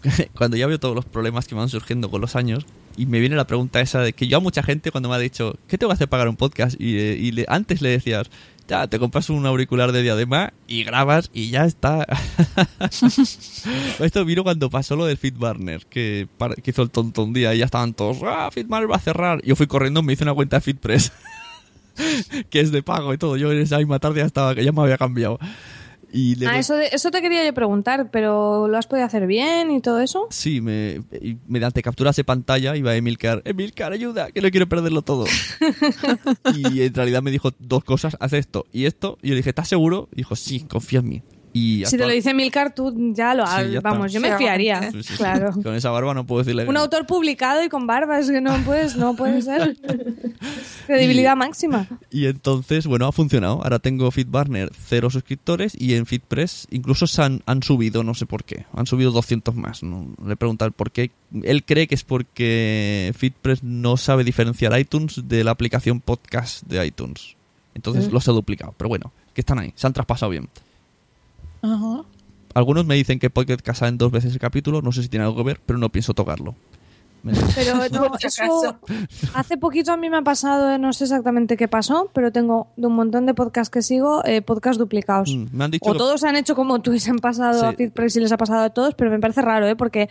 cuando 0.36 0.56
ya 0.58 0.66
veo 0.66 0.78
todos 0.78 0.94
los 0.94 1.04
problemas 1.06 1.46
que 1.48 1.54
van 1.54 1.68
surgiendo 1.68 2.10
con 2.10 2.20
los 2.20 2.36
años, 2.36 2.66
y 2.96 3.06
me 3.06 3.20
viene 3.20 3.36
la 3.36 3.46
pregunta 3.46 3.80
esa 3.80 4.00
de 4.02 4.12
que 4.12 4.28
yo 4.28 4.36
a 4.36 4.40
mucha 4.40 4.62
gente 4.62 4.90
cuando 4.90 5.08
me 5.08 5.14
ha 5.14 5.18
dicho, 5.18 5.56
¿qué 5.68 5.78
tengo 5.78 5.88
que 5.90 5.94
hacer 5.94 6.08
para 6.08 6.24
grabar 6.24 6.28
un 6.30 6.36
podcast? 6.36 6.78
Y, 6.78 6.98
eh, 6.98 7.16
y 7.18 7.30
le- 7.32 7.46
antes 7.48 7.80
le 7.80 7.88
decías, 7.88 8.28
ya, 8.66 8.86
te 8.86 8.98
compras 8.98 9.30
un 9.30 9.46
auricular 9.46 9.92
de 9.92 10.02
diadema 10.02 10.52
y 10.66 10.84
grabas 10.84 11.30
y 11.32 11.50
ya 11.50 11.64
está. 11.64 12.06
Esto 14.00 14.24
vino 14.24 14.42
cuando 14.42 14.70
pasó 14.70 14.96
lo 14.96 15.06
del 15.06 15.16
FitBurner, 15.16 15.86
que, 15.86 16.28
que 16.62 16.70
hizo 16.70 16.82
el 16.82 16.90
tonto 16.90 17.24
un 17.24 17.32
día 17.32 17.54
y 17.54 17.58
ya 17.58 17.64
estaban 17.64 17.94
todos, 17.94 18.18
ah, 18.24 18.50
FitBurner 18.52 18.90
va 18.90 18.96
a 18.96 19.00
cerrar. 19.00 19.42
Yo 19.42 19.56
fui 19.56 19.66
corriendo, 19.66 20.02
me 20.02 20.12
hice 20.12 20.24
una 20.24 20.34
cuenta 20.34 20.56
de 20.56 20.60
FitPress. 20.62 21.12
que 22.50 22.60
es 22.60 22.72
de 22.72 22.82
pago 22.82 23.12
y 23.12 23.18
todo. 23.18 23.36
Yo 23.36 23.52
en 23.52 23.60
esa 23.60 23.78
misma 23.78 23.98
tarde 23.98 24.20
ya 24.20 24.26
estaba, 24.26 24.54
que 24.54 24.64
ya 24.64 24.72
me 24.72 24.82
había 24.82 24.98
cambiado. 24.98 25.38
Y 26.14 26.34
le 26.36 26.46
Ah, 26.46 26.58
eso, 26.58 26.76
de- 26.76 26.88
eso 26.92 27.10
te 27.10 27.22
quería 27.22 27.44
yo 27.44 27.54
preguntar, 27.54 28.10
pero 28.10 28.68
¿lo 28.68 28.76
has 28.76 28.86
podido 28.86 29.06
hacer 29.06 29.26
bien 29.26 29.70
y 29.70 29.80
todo 29.80 29.98
eso? 30.00 30.26
Sí, 30.30 30.60
me, 30.60 31.00
mediante 31.48 31.82
capturas 31.82 32.14
de 32.16 32.24
pantalla 32.24 32.76
iba 32.76 32.94
Emilcar, 32.94 33.40
Emilcar, 33.46 33.92
ayuda, 33.92 34.30
que 34.30 34.42
no 34.42 34.50
quiero 34.50 34.68
perderlo 34.68 35.02
todo. 35.02 35.24
y 36.54 36.82
en 36.82 36.94
realidad 36.94 37.22
me 37.22 37.30
dijo 37.30 37.50
dos 37.58 37.82
cosas, 37.84 38.16
haz 38.20 38.32
esto 38.34 38.66
y 38.72 38.84
esto. 38.84 39.18
Y 39.22 39.28
yo 39.28 39.32
le 39.34 39.38
dije, 39.38 39.50
¿estás 39.50 39.68
seguro? 39.68 40.08
Y 40.12 40.16
dijo, 40.16 40.36
sí, 40.36 40.60
confía 40.60 41.00
en 41.00 41.08
mí. 41.08 41.22
Y 41.54 41.84
Si 41.84 41.98
te 41.98 42.06
lo 42.06 42.08
dice 42.10 42.32
Milcar, 42.32 42.74
tú 42.74 43.12
ya 43.14 43.34
lo 43.34 43.46
Sí, 43.46 43.52
está. 43.76 43.80
Vamos, 43.80 44.12
yo 44.12 44.20
me 44.20 44.36
fiaría. 44.38 44.90
Sí, 44.90 45.02
sí, 45.02 45.12
sí. 45.12 45.16
Claro. 45.18 45.52
Con 45.62 45.74
esa 45.74 45.90
barba 45.90 46.14
no 46.14 46.24
puedo 46.24 46.38
decirle 46.42 46.62
que 46.62 46.68
Un 46.68 46.74
no. 46.74 46.80
autor 46.80 47.06
publicado 47.06 47.62
y 47.62 47.68
con 47.68 47.86
barbas, 47.86 48.30
que 48.30 48.40
no 48.40 48.56
puedes, 48.64 48.96
no 48.96 49.14
puede 49.14 49.42
ser. 49.42 49.76
Credibilidad 50.86 51.36
máxima. 51.36 51.86
Y 52.10 52.26
entonces, 52.26 52.86
bueno, 52.86 53.06
ha 53.06 53.12
funcionado. 53.12 53.62
Ahora 53.62 53.78
tengo 53.78 54.10
FitBurner 54.10 54.70
cero 54.86 55.10
suscriptores 55.10 55.74
y 55.78 55.94
en 55.94 56.06
FitPress 56.06 56.68
incluso 56.70 57.06
se 57.06 57.22
han, 57.22 57.42
han 57.46 57.62
subido, 57.62 58.02
no 58.02 58.14
sé 58.14 58.26
por 58.26 58.44
qué. 58.44 58.64
Han 58.74 58.86
subido 58.86 59.10
200 59.10 59.54
más. 59.54 59.82
No, 59.82 60.06
le 60.24 60.32
he 60.34 60.36
preguntado 60.36 60.66
el 60.68 60.72
por 60.72 60.90
qué. 60.90 61.10
Él 61.42 61.64
cree 61.64 61.86
que 61.86 61.94
es 61.94 62.04
porque 62.04 63.12
FitPress 63.16 63.62
no 63.62 63.96
sabe 63.96 64.24
diferenciar 64.24 64.78
iTunes 64.78 65.28
de 65.28 65.44
la 65.44 65.50
aplicación 65.52 66.00
podcast 66.00 66.64
de 66.66 66.86
iTunes. 66.86 67.36
Entonces 67.74 68.10
los 68.12 68.28
ha 68.28 68.32
duplicado. 68.32 68.74
Pero 68.76 68.88
bueno, 68.88 69.12
que 69.34 69.40
están 69.40 69.58
ahí. 69.58 69.72
Se 69.76 69.86
han 69.86 69.92
traspasado 69.92 70.30
bien. 70.30 70.48
Ajá. 71.62 72.04
Algunos 72.54 72.84
me 72.84 72.96
dicen 72.96 73.18
que 73.18 73.30
Pocket 73.30 73.56
Casa 73.58 73.88
en 73.88 73.98
dos 73.98 74.12
veces 74.12 74.32
el 74.32 74.38
capítulo. 74.38 74.82
No 74.82 74.92
sé 74.92 75.02
si 75.02 75.08
tiene 75.08 75.24
algo 75.24 75.36
que 75.38 75.44
ver, 75.44 75.60
pero 75.64 75.78
no 75.78 75.90
pienso 75.90 76.12
tocarlo. 76.12 76.54
Pero 77.54 77.76
no, 77.92 78.10
eso 78.20 78.78
hace 79.34 79.56
poquito 79.56 79.92
a 79.92 79.96
mí 79.96 80.10
me 80.10 80.18
ha 80.18 80.22
pasado, 80.22 80.72
eh, 80.72 80.78
no 80.78 80.92
sé 80.92 81.04
exactamente 81.04 81.56
qué 81.56 81.68
pasó, 81.68 82.10
pero 82.12 82.32
tengo 82.32 82.68
de 82.76 82.86
un 82.88 82.94
montón 82.94 83.26
de 83.26 83.34
podcasts 83.34 83.70
que 83.70 83.82
sigo, 83.82 84.24
eh, 84.24 84.42
podcasts 84.42 84.78
duplicados. 84.78 85.34
Mm, 85.34 85.46
me 85.56 85.64
han 85.64 85.70
dicho 85.70 85.88
O 85.88 85.92
que- 85.92 85.98
todos 85.98 86.20
se 86.20 86.28
han 86.28 86.36
hecho 86.36 86.54
como 86.54 86.80
tú 86.82 86.92
y 86.92 87.00
se 87.00 87.10
han 87.10 87.18
pasado 87.18 87.60
Sí. 87.60 87.66
a 87.66 87.72
FitPress 87.72 88.16
y 88.16 88.20
les 88.20 88.32
ha 88.32 88.36
pasado 88.36 88.62
a 88.62 88.70
todos, 88.70 88.94
pero 88.94 89.10
me 89.10 89.18
parece 89.20 89.42
raro, 89.42 89.66
¿eh? 89.68 89.76
Porque 89.76 90.08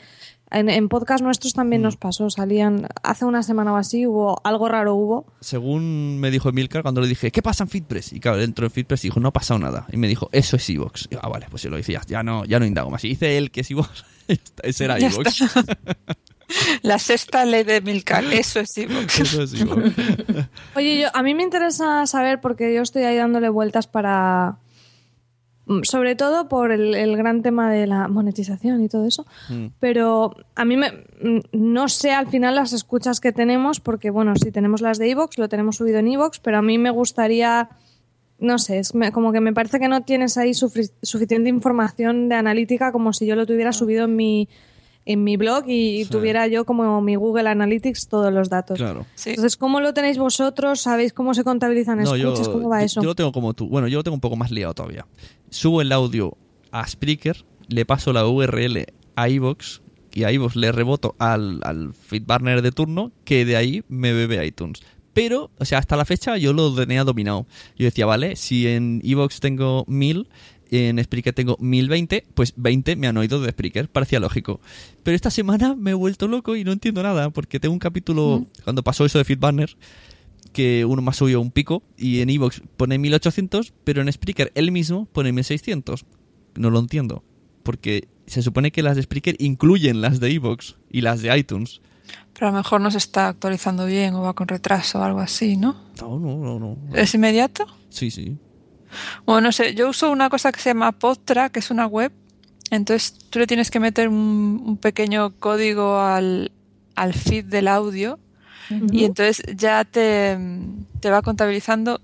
en, 0.52 0.70
en 0.70 0.90
podcast 0.90 1.24
nuestros 1.24 1.54
también 1.54 1.82
Mm. 1.82 1.86
nos 1.86 1.98
pasó, 1.98 2.30
salían 2.30 2.88
hace 3.04 3.26
una 3.26 3.42
semana 3.44 3.74
o 3.74 3.78
así, 3.78 4.06
hubo 4.06 4.40
algo 4.44 4.68
raro 4.68 4.96
hubo. 4.96 5.26
según 5.40 6.20
me 6.20 6.30
dijo 6.32 6.50
Emilcar 6.50 6.82
cuando 6.82 7.02
le 7.02 7.08
dije, 7.08 7.32
¿qué 7.32 7.42
pasa 7.42 7.64
en 7.64 7.70
FitPress? 7.70 8.14
Y 8.14 8.20
claro, 8.20 8.38
dentro 8.38 8.66
de 8.66 8.70
FitPress 8.70 9.02
dijo, 9.04 9.20
no 9.20 9.30
ha 9.30 9.34
pasado 9.34 9.60
nada. 9.60 9.86
Y 9.92 9.98
me 9.98 10.08
dijo, 10.08 10.30
eso 10.32 10.56
es 10.58 10.70
Evox. 10.70 11.08
Y 11.10 11.16
yo, 11.16 11.20
ah, 11.24 11.30
vale, 11.30 11.48
pues 11.50 11.62
si 11.62 11.70
lo 11.70 11.76
decías, 11.78 12.06
ya 12.06 12.22
no, 12.24 12.46
ya 12.46 12.60
no 12.60 12.66
indago 12.66 12.90
más. 12.90 13.04
Y 13.06 13.10
dice 13.10 13.38
él 13.38 13.50
que 13.52 13.62
es 13.62 13.72
Evox, 13.72 14.06
ese 14.64 14.84
era 14.86 14.98
Evox. 15.00 15.44
La 16.84 17.00
sexta 17.00 17.46
ley 17.46 17.64
de 17.64 17.82
Milcar, 17.82 18.24
eso 18.26 18.60
es 18.60 18.78
Evox. 18.78 19.20
Eso 19.20 19.44
es 19.44 19.54
Evox. 19.60 19.92
Oye, 20.76 21.02
yo, 21.02 21.08
a 21.14 21.24
mí 21.24 21.34
me 21.34 21.44
interesa 21.44 22.06
saber, 22.08 22.42
porque 22.42 22.74
yo 22.74 22.82
estoy 22.82 23.04
ahí 23.04 23.16
dándole 23.18 23.50
vueltas 23.50 23.88
para... 23.88 24.58
mm, 25.66 25.82
Sobre 25.84 26.16
todo 26.16 26.48
por 26.48 26.72
el, 26.72 26.96
el 26.96 27.16
gran 27.18 27.42
tema 27.42 27.72
de 27.72 27.88
la 27.88 28.08
monetización 28.08 28.84
y 28.84 28.90
todo 28.90 29.06
eso. 29.08 29.26
Mm. 29.50 29.68
Pero 29.80 30.36
a 30.56 30.66
mí 30.66 30.78
me, 30.78 30.92
mm, 30.92 31.40
no 31.54 31.88
sé 31.88 32.12
al 32.12 32.28
final 32.28 32.56
las 32.56 32.74
escuchas 32.74 33.20
que 33.20 33.32
tenemos, 33.32 33.80
porque 33.80 34.10
bueno, 34.10 34.34
si 34.36 34.52
tenemos 34.52 34.82
las 34.82 34.98
de 34.98 35.10
Evox, 35.12 35.38
lo 35.38 35.50
tenemos 35.50 35.78
subido 35.78 36.00
en 36.00 36.08
Evox, 36.08 36.40
pero 36.40 36.58
a 36.58 36.62
mí 36.62 36.78
me 36.78 36.90
gustaría, 36.90 37.70
no 38.40 38.58
sé, 38.58 38.80
es 38.80 38.96
me- 38.96 39.12
como 39.12 39.32
que 39.32 39.40
me 39.40 39.54
parece 39.54 39.80
que 39.80 39.88
no 39.88 40.02
tienes 40.04 40.38
ahí 40.38 40.54
suficiente 40.54 41.48
información 41.50 42.28
de 42.30 42.36
analítica 42.36 42.92
como 42.92 43.14
si 43.14 43.26
yo 43.28 43.36
lo 43.36 43.46
tuviera 43.46 43.72
subido 43.72 44.06
en 44.06 44.16
mi, 44.16 44.50
en 45.06 45.24
mi 45.24 45.36
blog 45.38 45.68
y 45.68 46.04
Sí. 46.06 46.10
tuviera 46.12 46.48
yo 46.48 46.66
como 46.66 47.02
mi 47.02 47.16
Google 47.16 47.50
Analytics 47.50 48.08
todos 48.08 48.32
los 48.32 48.50
datos. 48.50 48.78
Claro. 48.78 49.06
Sí. 49.16 49.32
Entonces, 49.32 49.58
¿cómo 49.58 49.80
lo 49.82 49.94
tenéis 49.94 50.18
vosotros? 50.18 50.82
¿Sabéis 50.82 51.12
cómo 51.14 51.34
se 51.34 51.44
contabilizan 51.44 52.00
No, 52.00 52.16
yo, 52.16 52.30
escuchas? 52.34 52.50
¿Cómo 52.50 52.70
va 52.70 52.80
yo- 52.82 52.86
eso? 52.86 53.02
yo 53.02 53.08
lo 53.08 53.16
tengo 53.16 53.32
como 53.32 53.54
tú. 53.54 53.68
Bueno, 53.68 53.88
yo 53.88 53.98
lo 54.00 54.04
tengo 54.04 54.16
un 54.16 54.22
poco 54.22 54.36
más 54.36 54.52
liado 54.52 54.74
todavía. 54.74 55.06
Subo 55.50 55.82
el 55.82 55.92
audio 55.92 56.38
a 56.72 56.88
Spreaker, 56.88 57.44
le 57.68 57.86
paso 57.86 58.14
la 58.14 58.28
URL 58.28 58.86
a 59.16 59.28
iVoox 59.30 59.82
y 60.14 60.24
a 60.24 60.32
iVoox 60.32 60.56
le 60.56 60.72
reboto 60.72 61.16
al, 61.20 61.62
al 61.64 61.94
FeedBurner 61.94 62.62
de 62.62 62.72
turno 62.72 63.12
que 63.26 63.44
de 63.46 63.56
ahí 63.58 63.84
me 63.90 64.14
bebe 64.14 64.46
iTunes. 64.46 64.82
Pero, 65.14 65.52
o 65.60 65.66
sea, 65.66 65.80
hasta 65.80 65.98
la 65.98 66.06
fecha 66.06 66.38
yo 66.38 66.54
lo 66.54 66.74
tenía 66.74 67.04
dominado. 67.04 67.46
Yo 67.78 67.84
decía, 67.86 68.06
vale, 68.06 68.36
si 68.38 68.68
en 68.68 69.02
iVoox 69.04 69.40
tengo 69.42 69.84
1000, 69.88 70.30
en 70.72 71.04
Spreaker 71.04 71.34
tengo 71.34 71.58
1020, 71.60 72.26
pues 72.34 72.54
20 72.56 72.96
me 72.96 73.08
han 73.08 73.18
oído 73.18 73.42
de 73.42 73.52
Spreaker, 73.52 73.90
parecía 73.90 74.20
lógico. 74.20 74.62
Pero 75.04 75.16
esta 75.16 75.30
semana 75.30 75.76
me 75.76 75.92
he 75.92 75.94
vuelto 75.94 76.28
loco 76.28 76.56
y 76.56 76.64
no 76.64 76.72
entiendo 76.72 77.04
nada, 77.04 77.30
porque 77.30 77.60
tengo 77.60 77.74
un 77.74 77.80
capítulo, 77.80 78.48
cuando 78.64 78.84
pasó 78.84 79.06
eso 79.06 79.18
de 79.18 79.26
FeedBurner, 79.26 79.76
que 80.54 80.86
uno 80.86 81.02
más 81.02 81.18
subió 81.18 81.42
un 81.42 81.52
pico 81.52 81.84
y 81.98 82.22
en 82.22 82.30
Evox 82.30 82.62
pone 82.78 82.98
1800, 82.98 83.74
pero 83.84 84.02
en 84.02 84.12
Spreaker 84.12 84.52
él 84.56 84.72
mismo 84.72 85.06
pone 85.06 85.32
1600. 85.32 86.06
No 86.56 86.70
lo 86.70 86.80
entiendo, 86.80 87.24
porque 87.64 88.08
se 88.26 88.42
supone 88.42 88.72
que 88.72 88.82
las 88.82 88.96
de 88.96 89.04
Spreaker 89.04 89.36
incluyen 89.40 90.02
las 90.02 90.20
de 90.20 90.32
Evox 90.32 90.78
y 90.90 91.02
las 91.02 91.22
de 91.22 91.38
iTunes. 91.38 91.82
Pero 92.34 92.48
a 92.48 92.52
lo 92.52 92.58
mejor 92.58 92.82
no 92.82 92.92
se 92.92 92.98
está 92.98 93.28
actualizando 93.28 93.86
bien 93.86 94.16
o 94.16 94.22
va 94.22 94.34
con 94.34 94.48
retraso 94.48 95.00
o 95.00 95.04
algo 95.04 95.20
así, 95.20 95.58
¿no? 95.58 95.76
No, 96.02 96.20
no, 96.20 96.38
no, 96.38 96.60
no. 96.60 96.78
¿Es 96.94 97.14
inmediato? 97.14 97.66
Sí, 97.90 98.10
sí. 98.10 98.38
Bueno, 99.26 99.42
no 99.42 99.52
sé, 99.52 99.74
yo 99.74 99.90
uso 99.90 100.12
una 100.12 100.30
cosa 100.30 100.52
que 100.52 100.60
se 100.60 100.70
llama 100.70 100.92
Podtrack, 100.92 101.54
que 101.54 101.60
es 101.60 101.72
una 101.72 101.86
web. 101.88 102.12
Entonces 102.70 103.18
tú 103.30 103.40
le 103.40 103.48
tienes 103.48 103.70
que 103.70 103.80
meter 103.80 104.08
un, 104.08 104.62
un 104.66 104.78
pequeño 104.78 105.32
código 105.40 106.00
al, 106.00 106.52
al 106.96 107.14
feed 107.14 107.46
del 107.46 107.68
audio 107.68 108.20
y 108.92 109.04
entonces 109.04 109.44
ya 109.56 109.84
te, 109.84 110.38
te 111.02 111.10
va 111.10 111.22
contabilizando 111.22 112.00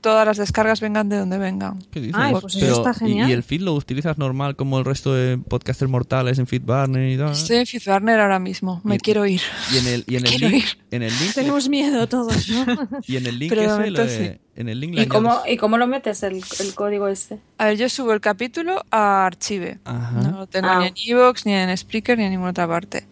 todas 0.00 0.26
las 0.26 0.36
descargas 0.38 0.80
vengan 0.80 1.08
de 1.08 1.18
donde 1.18 1.38
vengan. 1.38 1.78
¿Qué 1.90 2.00
dices? 2.00 2.16
Ay, 2.18 2.34
pues 2.40 2.54
eso 2.56 2.76
está 2.84 2.90
¿y- 2.90 3.08
genial. 3.08 3.30
¿Y, 3.30 3.32
el 3.32 3.42
feed 3.42 3.60
lo 3.62 3.74
utilizas 3.74 4.16
normal 4.18 4.56
como 4.56 4.78
el 4.78 4.84
resto 4.84 5.14
de 5.14 5.38
podcasters 5.38 5.90
mortales 5.90 6.38
en 6.38 6.46
FeedBurner 6.46 7.10
y 7.12 7.16
tal? 7.18 7.32
Estoy 7.32 7.56
en 7.58 7.66
FeedBurner 7.66 8.20
ahora 8.20 8.38
mismo, 8.38 8.80
me 8.84 8.96
Y- 8.96 8.98
quiero 8.98 9.26
ir. 9.26 9.40
Y 9.72 9.78
en 9.78 9.86
el, 9.86 10.04
y 10.06 10.16
en 10.16 10.24
el 10.26 10.30
Quiero 10.30 10.48
link, 10.48 10.64
ir. 10.64 10.78
en 10.90 11.02
el 11.02 11.12
link, 11.18 11.34
Tenemos 11.34 11.68
miedo 11.68 12.06
todos, 12.08 12.48
¿no? 12.48 12.66
y 13.06 13.16
en 13.16 13.26
el 13.26 13.38
link 13.38 13.50
Pero 13.50 13.60
de 13.62 13.66
ese, 13.68 13.76
momento 13.76 14.04
le- 14.04 14.32
sí. 14.34 14.40
en 14.56 14.68
el 14.68 14.80
link 14.80 14.94
¿Y 14.98 15.06
cómo, 15.06 15.40
¿Y 15.48 15.56
cómo 15.56 15.78
lo 15.78 15.86
metes 15.86 16.22
el, 16.22 16.42
el 16.60 16.74
código 16.74 17.08
este? 17.08 17.38
A 17.58 17.66
ver, 17.66 17.76
yo 17.76 17.88
subo 17.88 18.12
el 18.12 18.20
capítulo 18.20 18.84
a 18.90 19.26
Archive. 19.26 19.78
Ajá. 19.84 20.12
No 20.22 20.30
lo 20.40 20.46
tengo 20.46 20.68
Ah. 20.68 20.80
ni 20.80 20.86
en 20.88 20.94
Evox, 21.18 21.46
ni 21.46 21.52
en 21.52 21.76
Spreaker, 21.76 22.16
ni 22.18 22.24
en 22.24 22.30
ninguna 22.30 22.50
otra 22.50 22.66
parte. 22.68 23.06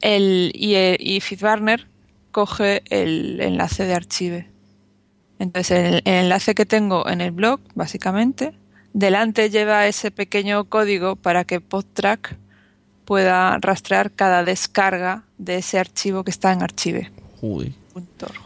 El, 0.00 0.52
y, 0.54 0.74
eh, 0.74 0.96
y 0.98 1.20
FeedBurner 1.20 1.86
coge 2.30 2.82
el 2.90 3.40
enlace 3.40 3.84
de 3.84 3.94
Archive. 3.94 4.48
Entonces, 5.38 5.78
el, 5.78 5.94
el 6.04 6.24
enlace 6.24 6.54
que 6.54 6.66
tengo 6.66 7.08
en 7.08 7.20
el 7.20 7.30
blog, 7.30 7.60
básicamente, 7.74 8.52
delante 8.92 9.50
lleva 9.50 9.86
ese 9.86 10.10
pequeño 10.10 10.64
código 10.64 11.16
para 11.16 11.44
que 11.44 11.60
PodTrack 11.60 12.36
pueda 13.04 13.56
rastrear 13.60 14.10
cada 14.12 14.44
descarga 14.44 15.24
de 15.38 15.56
ese 15.56 15.78
archivo 15.78 16.24
que 16.24 16.30
está 16.30 16.52
en 16.52 16.62
Archive. 16.62 17.10
Uy, 17.40 17.74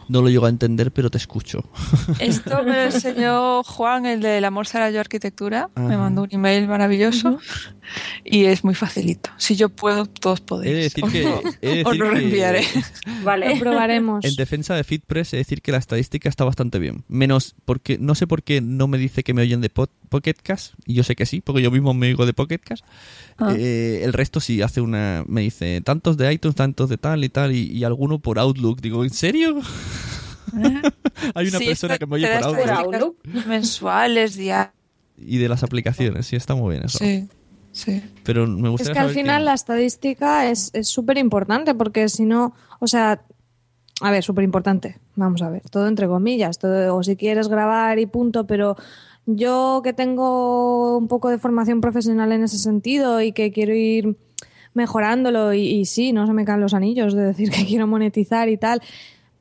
No 0.09 0.21
lo 0.21 0.29
llego 0.29 0.45
a 0.45 0.49
entender, 0.49 0.91
pero 0.91 1.09
te 1.09 1.17
escucho. 1.17 1.63
Esto 2.19 2.63
me 2.63 2.71
lo 2.73 2.81
enseñó 2.83 3.63
Juan, 3.63 4.05
el 4.05 4.21
de 4.21 4.37
El 4.37 4.45
amor 4.45 4.67
será 4.67 4.89
yo 4.91 4.99
arquitectura. 4.99 5.69
Me 5.75 5.97
mandó 5.97 6.23
un 6.23 6.29
email 6.31 6.67
maravilloso 6.67 7.39
y 8.23 8.45
es 8.45 8.63
muy 8.63 8.75
facilito. 8.75 9.29
Si 9.37 9.55
yo 9.55 9.69
puedo, 9.69 10.05
todos 10.05 10.39
He 10.39 10.41
de 10.41 10.45
podéis. 10.47 10.75
decir 10.93 11.03
Os 11.03 11.11
que, 11.11 11.23
lo- 11.23 11.41
he 11.61 11.67
de 11.69 11.75
decir 11.83 11.95
lo 11.99 12.05
que- 12.05 12.11
reenviaré. 12.11 12.63
Vale. 13.23 13.49
Lo 13.55 13.59
probaremos. 13.59 14.25
En 14.25 14.35
defensa 14.35 14.75
de 14.75 14.83
FeedPress, 14.83 15.33
he 15.33 15.37
de 15.37 15.41
decir 15.43 15.61
que 15.61 15.71
la 15.71 15.77
estadística 15.77 16.29
está 16.29 16.43
bastante 16.43 16.79
bien. 16.79 17.03
Menos 17.07 17.55
porque 17.65 17.97
no 17.97 18.15
sé 18.15 18.27
por 18.27 18.43
qué 18.43 18.61
no 18.61 18.87
me 18.87 18.97
dice 18.97 19.23
que 19.23 19.33
me 19.33 19.41
oyen 19.41 19.61
de 19.61 19.73
Pod- 19.73 19.89
Pocket 20.09 20.35
Cast, 20.43 20.73
y 20.85 20.93
yo 20.93 21.03
sé 21.03 21.15
que 21.15 21.25
sí, 21.25 21.41
porque 21.41 21.61
yo 21.63 21.71
mismo 21.71 21.93
me 21.93 22.07
oigo 22.07 22.25
de 22.25 22.33
Pocket 22.33 22.59
Cast. 22.59 22.83
Ah. 23.39 23.53
Eh, 23.57 24.01
el 24.03 24.13
resto 24.13 24.39
sí 24.39 24.61
hace 24.61 24.79
una. 24.81 25.23
Me 25.27 25.41
dice 25.41 25.81
tantos 25.81 26.17
de 26.17 26.31
iTunes, 26.31 26.55
tantos 26.55 26.87
de 26.89 26.97
tal 26.97 27.23
y 27.23 27.29
tal, 27.29 27.51
y, 27.55 27.71
y 27.71 27.83
alguno 27.83 28.19
por 28.19 28.37
Outlook. 28.39 28.79
Digo, 28.81 29.03
¿en 29.03 29.09
serio? 29.09 29.55
Hay 31.35 31.47
una 31.47 31.57
Sí, 31.59 31.65
persona 31.65 31.97
que 31.97 32.05
me 32.05 32.15
oye 32.15 32.27
por 32.27 32.69
Outlook. 32.69 33.17
Mensuales, 33.47 34.35
diarias. 34.35 34.73
Y 35.17 35.37
de 35.37 35.49
las 35.49 35.63
aplicaciones, 35.63 36.27
sí, 36.27 36.35
está 36.35 36.55
muy 36.55 36.73
bien 36.73 36.85
eso. 36.85 36.97
Sí, 36.99 37.27
sí. 37.71 38.03
Pero 38.23 38.47
me 38.47 38.67
Es 38.67 38.71
gustaría 38.71 38.93
que 38.93 38.99
al 38.99 39.05
saber 39.05 39.15
final 39.15 39.35
quién- 39.37 39.45
la 39.45 39.53
estadística 39.53 40.49
es 40.49 40.69
es 40.73 40.87
súper 40.87 41.17
importante 41.17 41.73
porque 41.75 42.09
si 42.09 42.25
no, 42.25 42.53
o 42.79 42.87
sea, 42.87 43.21
a 44.01 44.11
ver, 44.11 44.23
súper 44.23 44.43
importante, 44.43 44.97
vamos 45.15 45.41
a 45.43 45.49
ver, 45.49 45.61
todo 45.69 45.87
entre 45.87 46.07
comillas, 46.07 46.57
todo, 46.57 46.95
o 46.95 47.03
si 47.03 47.15
quieres 47.15 47.47
grabar 47.47 47.99
y 47.99 48.05
punto, 48.05 48.45
pero 48.47 48.75
yo 49.25 49.81
que 49.83 49.93
tengo 49.93 50.97
un 50.97 51.07
poco 51.07 51.29
de 51.29 51.37
formación 51.37 51.79
profesional 51.79 52.31
en 52.31 52.43
ese 52.43 52.57
sentido 52.57 53.21
y 53.21 53.31
que 53.31 53.51
quiero 53.51 53.73
ir 53.73 54.17
mejorándolo 54.73 55.53
y, 55.53 55.61
y 55.61 55.85
sí, 55.85 56.11
no 56.11 56.25
se 56.25 56.33
me 56.33 56.43
caen 56.45 56.59
los 56.59 56.73
anillos 56.73 57.13
de 57.13 57.21
decir 57.25 57.49
que 57.51 57.65
quiero 57.65 57.87
monetizar 57.87 58.49
y 58.49 58.57
tal, 58.57 58.81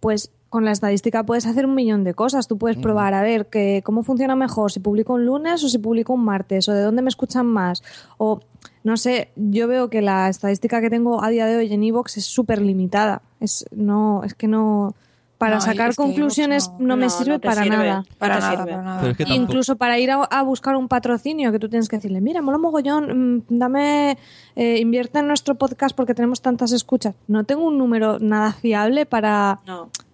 pues 0.03 0.33
con 0.49 0.65
la 0.65 0.73
estadística 0.73 1.25
puedes 1.25 1.47
hacer 1.47 1.65
un 1.65 1.77
millón 1.77 2.03
de 2.03 2.13
cosas. 2.13 2.49
Tú 2.49 2.59
puedes 2.59 2.77
probar 2.77 3.15
a 3.15 3.23
ver 3.23 3.47
que, 3.47 3.83
cómo 3.85 4.03
funciona 4.03 4.35
mejor, 4.35 4.73
si 4.73 4.81
publico 4.81 5.15
un 5.15 5.25
lunes 5.25 5.63
o 5.63 5.69
si 5.69 5.79
publico 5.79 6.13
un 6.13 6.25
martes, 6.25 6.69
o 6.69 6.73
de 6.73 6.83
dónde 6.83 7.03
me 7.03 7.09
escuchan 7.09 7.47
más. 7.47 7.85
O, 8.19 8.41
no 8.83 8.97
sé, 8.97 9.31
yo 9.37 9.69
veo 9.69 9.91
que 9.91 10.03
la 10.03 10.29
estadística 10.29 10.81
que 10.81 10.91
tengo 10.91 11.23
a 11.23 11.31
día 11.31 11.47
de 11.47 11.57
hoy 11.57 11.73
en 11.73 11.85
Evox 11.85 12.17
es 12.17 12.25
súper 12.25 12.61
limitada. 12.61 13.23
Es, 13.39 13.65
no, 13.71 14.25
es 14.25 14.35
que 14.35 14.49
no. 14.49 14.97
Para 15.43 15.57
No, 15.57 15.61
sacar 15.61 15.95
conclusiones 15.97 16.71
no, 16.79 16.87
no- 16.89 16.97
me 16.97 17.11
sirve 17.11 17.33
no 17.33 17.41
para 17.41 17.63
sirve. 17.65 17.77
nada. 17.77 18.05
Para 18.19 18.39
nada, 18.39 18.51
sirve. 18.57 18.71
para 18.71 18.83
nada. 18.83 19.01
Pero 19.01 19.11
es 19.13 19.17
que 19.17 19.25
tampoco- 19.25 19.43
Incluso 19.43 19.77
para 19.77 19.99
ir 19.99 20.11
a, 20.13 20.23
a 20.23 20.43
buscar 20.43 20.77
un 20.77 20.87
patrocinio, 20.89 21.51
que 21.51 21.59
tú 21.59 21.69
tienes 21.69 21.89
que 21.89 21.97
decirle, 21.97 22.21
mira, 22.21 22.43
mola 22.43 22.59
mogollón, 22.59 23.37
mm, 23.39 23.43
dame, 23.49 24.17
eh, 24.55 24.79
invierte 24.81 25.19
en 25.19 25.27
nuestro 25.27 25.57
podcast 25.57 25.97
porque 25.97 26.15
tenemos 26.15 26.41
tantas 26.43 26.71
escuchas. 26.73 27.15
No 27.27 27.43
tengo 27.45 27.67
un 27.67 27.77
número 27.77 28.19
nada 28.21 28.53
fiable 28.53 29.05
para, 29.05 29.59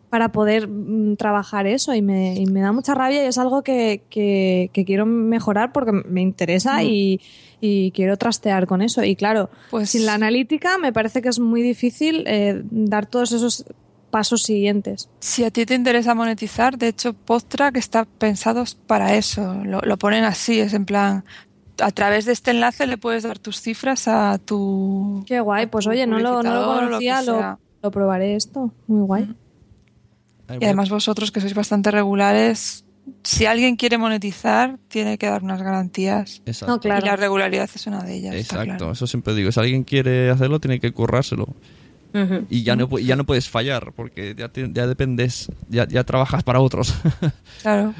para 0.08 0.32
poder 0.32 0.66
mm, 0.66 1.16
trabajar 1.16 1.66
eso 1.66 1.94
y 1.94 2.00
me, 2.00 2.34
y 2.34 2.46
me 2.46 2.62
da 2.62 2.72
mucha 2.72 2.94
rabia 2.94 3.22
y 3.22 3.26
es 3.26 3.36
algo 3.36 3.62
que, 3.62 4.04
que- 4.08 4.70
que 4.72 4.84
quiero 4.86 5.04
mejorar 5.04 5.72
porque 5.72 5.92
me 5.92 6.22
interesa 6.22 6.82
y, 6.82 7.20
y 7.60 7.90
quiero 7.90 8.16
trastear 8.16 8.66
con 8.66 8.80
eso. 8.80 9.04
Y 9.04 9.14
claro, 9.14 9.50
Pues- 9.70 9.90
sin 9.90 10.06
la 10.06 10.14
analítica 10.14 10.78
me 10.78 10.92
parece 10.92 11.20
que 11.20 11.28
es 11.28 11.38
muy 11.38 11.60
difícil 11.60 12.24
eh, 12.26 12.62
dar 12.70 13.04
todos 13.04 13.32
esos 13.32 13.66
pasos 14.10 14.42
siguientes. 14.42 15.08
Si 15.20 15.44
a 15.44 15.50
ti 15.50 15.66
te 15.66 15.74
interesa 15.74 16.14
monetizar, 16.14 16.78
de 16.78 16.88
hecho, 16.88 17.12
PodTrack 17.12 17.76
está 17.76 18.04
pensado 18.04 18.64
para 18.86 19.14
eso. 19.14 19.54
Lo, 19.64 19.80
lo 19.80 19.96
ponen 19.98 20.24
así, 20.24 20.60
es 20.60 20.74
en 20.74 20.84
plan, 20.84 21.24
a 21.80 21.90
través 21.90 22.24
de 22.24 22.32
este 22.32 22.50
enlace 22.50 22.86
le 22.86 22.98
puedes 22.98 23.22
dar 23.22 23.38
tus 23.38 23.60
cifras 23.60 24.08
a 24.08 24.38
tu... 24.38 25.24
Qué 25.26 25.40
guay, 25.40 25.66
pues 25.66 25.86
oye, 25.86 26.06
no 26.06 26.18
lo, 26.18 26.42
no 26.42 26.54
lo 26.54 26.66
conocía, 26.80 27.22
lo, 27.22 27.58
lo 27.82 27.90
probaré 27.90 28.36
esto. 28.36 28.72
Muy 28.86 29.06
guay. 29.06 29.34
Ay, 30.48 30.58
Y 30.60 30.64
además 30.64 30.90
vosotros 30.90 31.30
que 31.30 31.40
sois 31.40 31.54
bastante 31.54 31.90
regulares, 31.90 32.84
si 33.22 33.46
alguien 33.46 33.76
quiere 33.76 33.98
monetizar, 33.98 34.78
tiene 34.88 35.18
que 35.18 35.26
dar 35.26 35.42
unas 35.42 35.62
garantías. 35.62 36.42
Exacto. 36.46 36.74
No, 36.74 36.80
claro. 36.80 37.04
Y 37.04 37.08
la 37.08 37.16
regularidad 37.16 37.68
es 37.72 37.86
una 37.86 38.02
de 38.02 38.14
ellas. 38.14 38.34
está 38.34 38.56
Exacto, 38.56 38.76
claro. 38.78 38.92
eso 38.92 39.06
siempre 39.06 39.34
digo. 39.34 39.52
Si 39.52 39.60
alguien 39.60 39.84
quiere 39.84 40.30
hacerlo, 40.30 40.60
tiene 40.60 40.80
que 40.80 40.92
currárselo. 40.92 41.46
Ujú. 42.14 42.46
Y 42.48 42.62
ya 42.62 42.74
no, 42.76 42.98
ya 42.98 43.16
no 43.16 43.24
puedes 43.24 43.48
fallar, 43.48 43.92
porque 43.94 44.34
ya, 44.36 44.48
te- 44.48 44.70
ya 44.72 44.86
dependes, 44.86 45.48
ya, 45.68 45.86
ya 45.86 46.04
trabajas 46.04 46.42
para 46.42 46.60
otros. 46.60 46.94
Claro, 47.62 47.92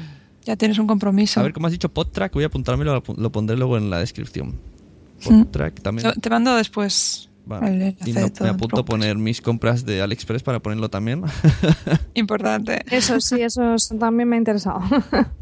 ya 0.45 0.55
tienes 0.55 0.79
un 0.79 0.87
compromiso. 0.87 1.39
A 1.39 1.43
ver, 1.43 1.53
como 1.53 1.67
has 1.67 1.71
dicho, 1.73 1.89
PodTrack, 1.89 2.33
voy 2.33 2.43
a 2.43 2.47
apuntármelo, 2.47 3.03
lo, 3.17 3.31
pondré 3.31 3.57
luego 3.57 3.77
en 3.77 3.89
la 3.89 3.99
descripción. 3.99 4.55
Mm. 5.25 5.43
PodTrack 5.43 5.81
también. 5.81 6.11
Te 6.19 6.29
mando 6.29 6.55
después 6.55 7.29
Vale. 7.45 7.95
Y 8.05 8.13
me, 8.13 8.13
me 8.13 8.21
no 8.21 8.31
te 8.31 8.47
apunto 8.47 8.81
a 8.81 8.85
poner 8.85 9.17
mis 9.17 9.41
compras 9.41 9.83
de 9.83 10.01
AliExpress 10.03 10.43
para 10.43 10.59
ponerlo 10.59 10.89
también. 10.89 11.23
Importante. 12.13 12.83
Eso 12.91 13.19
sí, 13.19 13.41
eso 13.41 13.73
es- 13.73 13.91
también 13.99 14.29
me 14.29 14.35
ha 14.35 14.39
interesado. 14.39 14.81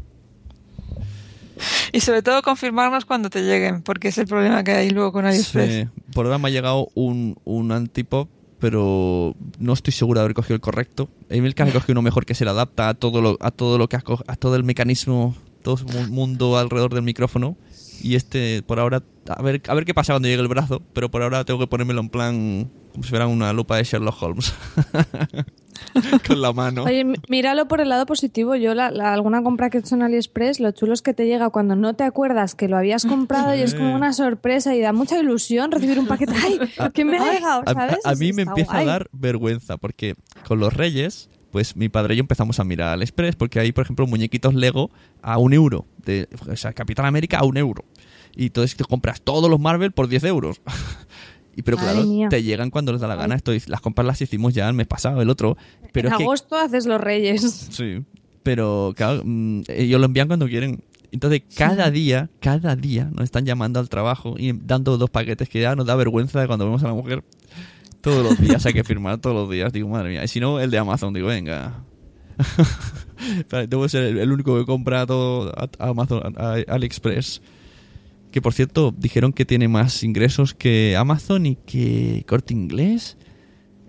Y 1.92 2.00
sobre 2.00 2.22
todo 2.22 2.40
confirmarnos 2.42 3.04
cuando 3.04 3.30
te 3.30 3.42
lleguen, 3.42 3.82
porque 3.82 4.08
es 4.08 4.18
el 4.18 4.26
problema 4.26 4.62
que 4.62 4.72
hay 4.72 4.90
luego 4.90 5.10
con 5.10 5.26
AliExpress. 5.26 5.72
Sí. 5.86 5.88
Por 6.12 6.26
ahora 6.26 6.38
me 6.38 6.48
ha 6.48 6.50
llegado 6.50 6.88
un, 6.94 7.36
un 7.44 7.72
antipop, 7.72 8.28
pero 8.60 9.34
no 9.58 9.72
estoy 9.72 9.92
seguro 9.92 10.20
de 10.20 10.24
haber 10.24 10.34
cogido 10.34 10.54
el 10.54 10.60
correcto. 10.60 11.08
Emil 11.28 11.54
que 11.54 11.62
ha 11.62 11.72
cogido 11.72 11.92
uno 11.92 12.02
mejor 12.02 12.26
que 12.26 12.34
se 12.34 12.44
le 12.44 12.50
adapta 12.50 12.88
a 12.88 12.94
todo 12.94 13.20
lo, 13.20 13.36
a 13.40 13.50
todo 13.50 13.78
lo 13.78 13.88
que 13.88 13.96
has 13.96 14.04
a 14.26 14.36
todo 14.36 14.56
el 14.56 14.64
mecanismo, 14.64 15.34
todo 15.62 15.78
el 16.00 16.10
mundo 16.10 16.58
alrededor 16.58 16.94
del 16.94 17.02
micrófono. 17.02 17.56
Y 18.00 18.14
este, 18.14 18.62
por 18.62 18.78
ahora, 18.80 19.02
a 19.28 19.42
ver, 19.42 19.60
a 19.68 19.74
ver 19.74 19.84
qué 19.84 19.94
pasa 19.94 20.12
cuando 20.12 20.28
llegue 20.28 20.40
el 20.42 20.48
brazo, 20.48 20.82
pero 20.92 21.10
por 21.10 21.22
ahora 21.22 21.44
tengo 21.44 21.58
que 21.60 21.66
ponérmelo 21.66 22.00
en 22.00 22.08
plan 22.08 22.70
como 22.92 23.04
si 23.04 23.10
fuera 23.10 23.26
una 23.26 23.52
lupa 23.52 23.76
de 23.76 23.84
Sherlock 23.84 24.22
Holmes. 24.22 24.52
Con 26.26 26.40
la 26.42 26.52
mano. 26.52 26.84
Oye, 26.84 27.04
míralo 27.28 27.68
por 27.68 27.80
el 27.80 27.88
lado 27.88 28.04
positivo. 28.04 28.56
Yo, 28.56 28.74
la, 28.74 28.90
la- 28.90 29.12
alguna 29.14 29.42
compra 29.42 29.70
que 29.70 29.78
he 29.78 29.80
hecho 29.80 29.94
en 29.94 30.02
AliExpress, 30.02 30.58
lo 30.60 30.70
chulo 30.72 30.92
es 30.92 31.02
que 31.02 31.14
te 31.14 31.26
llega 31.26 31.50
cuando 31.50 31.76
no 31.76 31.94
te 31.94 32.04
acuerdas 32.04 32.54
que 32.54 32.68
lo 32.68 32.76
habías 32.76 33.04
comprado 33.06 33.54
y 33.54 33.60
es 33.60 33.74
como 33.74 33.94
una 33.94 34.12
sorpresa 34.12 34.74
y 34.74 34.80
da 34.80 34.92
mucha 34.92 35.18
ilusión 35.18 35.70
recibir 35.70 35.98
un 35.98 36.06
paquete. 36.06 36.34
¡Ay! 36.44 36.58
¿Qué 36.94 37.04
me 37.04 37.18
ha 37.18 37.32
llegado? 37.32 37.62
¿Sabes? 37.72 38.04
a- 38.04 38.10
a 38.10 38.14
mí 38.14 38.32
me 38.32 38.42
empieza 38.42 38.72
guay. 38.72 38.84
a 38.84 38.86
dar 38.86 39.08
vergüenza 39.12 39.76
porque 39.76 40.14
con 40.46 40.58
los 40.58 40.72
Reyes, 40.74 41.30
pues 41.50 41.76
mi 41.76 41.88
padre 41.88 42.14
y 42.14 42.16
yo 42.18 42.20
empezamos 42.22 42.60
a 42.60 42.64
mirar 42.64 42.90
al 42.90 43.02
Express 43.02 43.36
porque 43.36 43.60
hay, 43.60 43.72
por 43.72 43.84
ejemplo, 43.84 44.06
muñequitos 44.06 44.54
Lego 44.54 44.90
a 45.22 45.38
un 45.38 45.52
euro. 45.52 45.86
De, 46.04 46.28
o 46.50 46.56
sea, 46.56 46.72
Capitán 46.72 47.06
América 47.06 47.38
a 47.38 47.44
un 47.44 47.56
euro. 47.56 47.84
Y 48.36 48.46
entonces 48.46 48.76
te 48.76 48.84
compras 48.84 49.20
todos 49.20 49.50
los 49.50 49.58
Marvel 49.58 49.92
por 49.92 50.08
10 50.08 50.24
euros. 50.24 50.60
y 51.56 51.62
pero 51.62 51.76
Madre 51.76 51.92
claro, 51.92 52.06
mía. 52.08 52.28
te 52.28 52.42
llegan 52.42 52.70
cuando 52.70 52.92
les 52.92 53.00
da 53.00 53.08
la 53.08 53.16
gana. 53.16 53.34
Esto, 53.34 53.52
las 53.66 53.80
compras 53.80 54.06
las 54.06 54.20
hicimos 54.20 54.54
ya 54.54 54.68
el 54.68 54.74
mes 54.74 54.86
pasado, 54.86 55.20
el 55.22 55.30
otro. 55.30 55.56
Pero 55.92 56.08
en 56.08 56.12
es 56.14 56.18
que- 56.18 56.24
agosto 56.24 56.56
haces 56.56 56.86
los 56.86 57.00
reyes. 57.00 57.42
Sí, 57.70 58.04
pero 58.42 58.92
claro, 58.96 59.22
mm, 59.24 59.62
ellos 59.68 59.98
lo 60.00 60.06
envían 60.06 60.28
cuando 60.28 60.46
quieren. 60.46 60.82
Entonces, 61.10 61.42
cada 61.56 61.90
día, 61.90 62.28
cada 62.40 62.76
día 62.76 63.08
nos 63.12 63.24
están 63.24 63.46
llamando 63.46 63.80
al 63.80 63.88
trabajo 63.88 64.34
y 64.36 64.52
dando 64.52 64.98
dos 64.98 65.08
paquetes 65.08 65.48
que 65.48 65.60
ya 65.62 65.74
nos 65.74 65.86
da 65.86 65.96
vergüenza 65.96 66.38
de 66.40 66.46
cuando 66.46 66.66
vemos 66.66 66.82
a 66.84 66.88
la 66.88 66.94
mujer. 66.94 67.24
Todos 68.08 68.24
los 68.24 68.40
días 68.40 68.64
hay 68.64 68.72
que 68.72 68.84
firmar, 68.84 69.18
todos 69.18 69.36
los 69.36 69.50
días. 69.50 69.70
Digo, 69.70 69.86
madre 69.88 70.08
mía. 70.08 70.24
Y 70.24 70.28
si 70.28 70.40
no, 70.40 70.60
el 70.60 70.70
de 70.70 70.78
Amazon, 70.78 71.12
digo, 71.12 71.28
venga. 71.28 71.84
Debo 73.68 73.86
ser 73.86 74.16
el, 74.16 74.32
único 74.32 74.58
que 74.58 74.64
compra 74.64 75.04
todo 75.04 75.52
a, 75.54 75.68
Amazon, 75.78 76.34
a, 76.38 76.56
AliExpress. 76.68 77.42
Que 78.30 78.40
por 78.40 78.54
cierto, 78.54 78.94
dijeron 78.96 79.34
que 79.34 79.44
tiene 79.44 79.68
más 79.68 80.02
ingresos 80.02 80.54
que 80.54 80.96
Amazon 80.96 81.44
y 81.44 81.56
que 81.56 82.24
Corte 82.26 82.54
Inglés. 82.54 83.18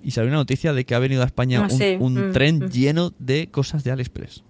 Y 0.03 0.11
salió 0.11 0.29
una 0.29 0.39
noticia 0.39 0.73
de 0.73 0.85
que 0.85 0.95
ha 0.95 0.99
venido 0.99 1.21
a 1.23 1.25
España 1.25 1.61
Ah, 1.61 1.67
un, 1.71 1.77
sí. 1.77 1.95
un 1.97 2.29
Mm, 2.29 2.31
tren 2.33 2.59
mm. 2.59 2.69
lleno 2.69 3.13
de 3.19 3.49
cosas 3.49 3.85
de 3.85 3.91
AliExpress. 3.91 4.43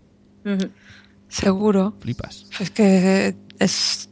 Seguro. 1.28 1.96
Flipas. 2.00 2.48
Es 2.60 2.72
que 2.72 3.36
es 3.60 4.09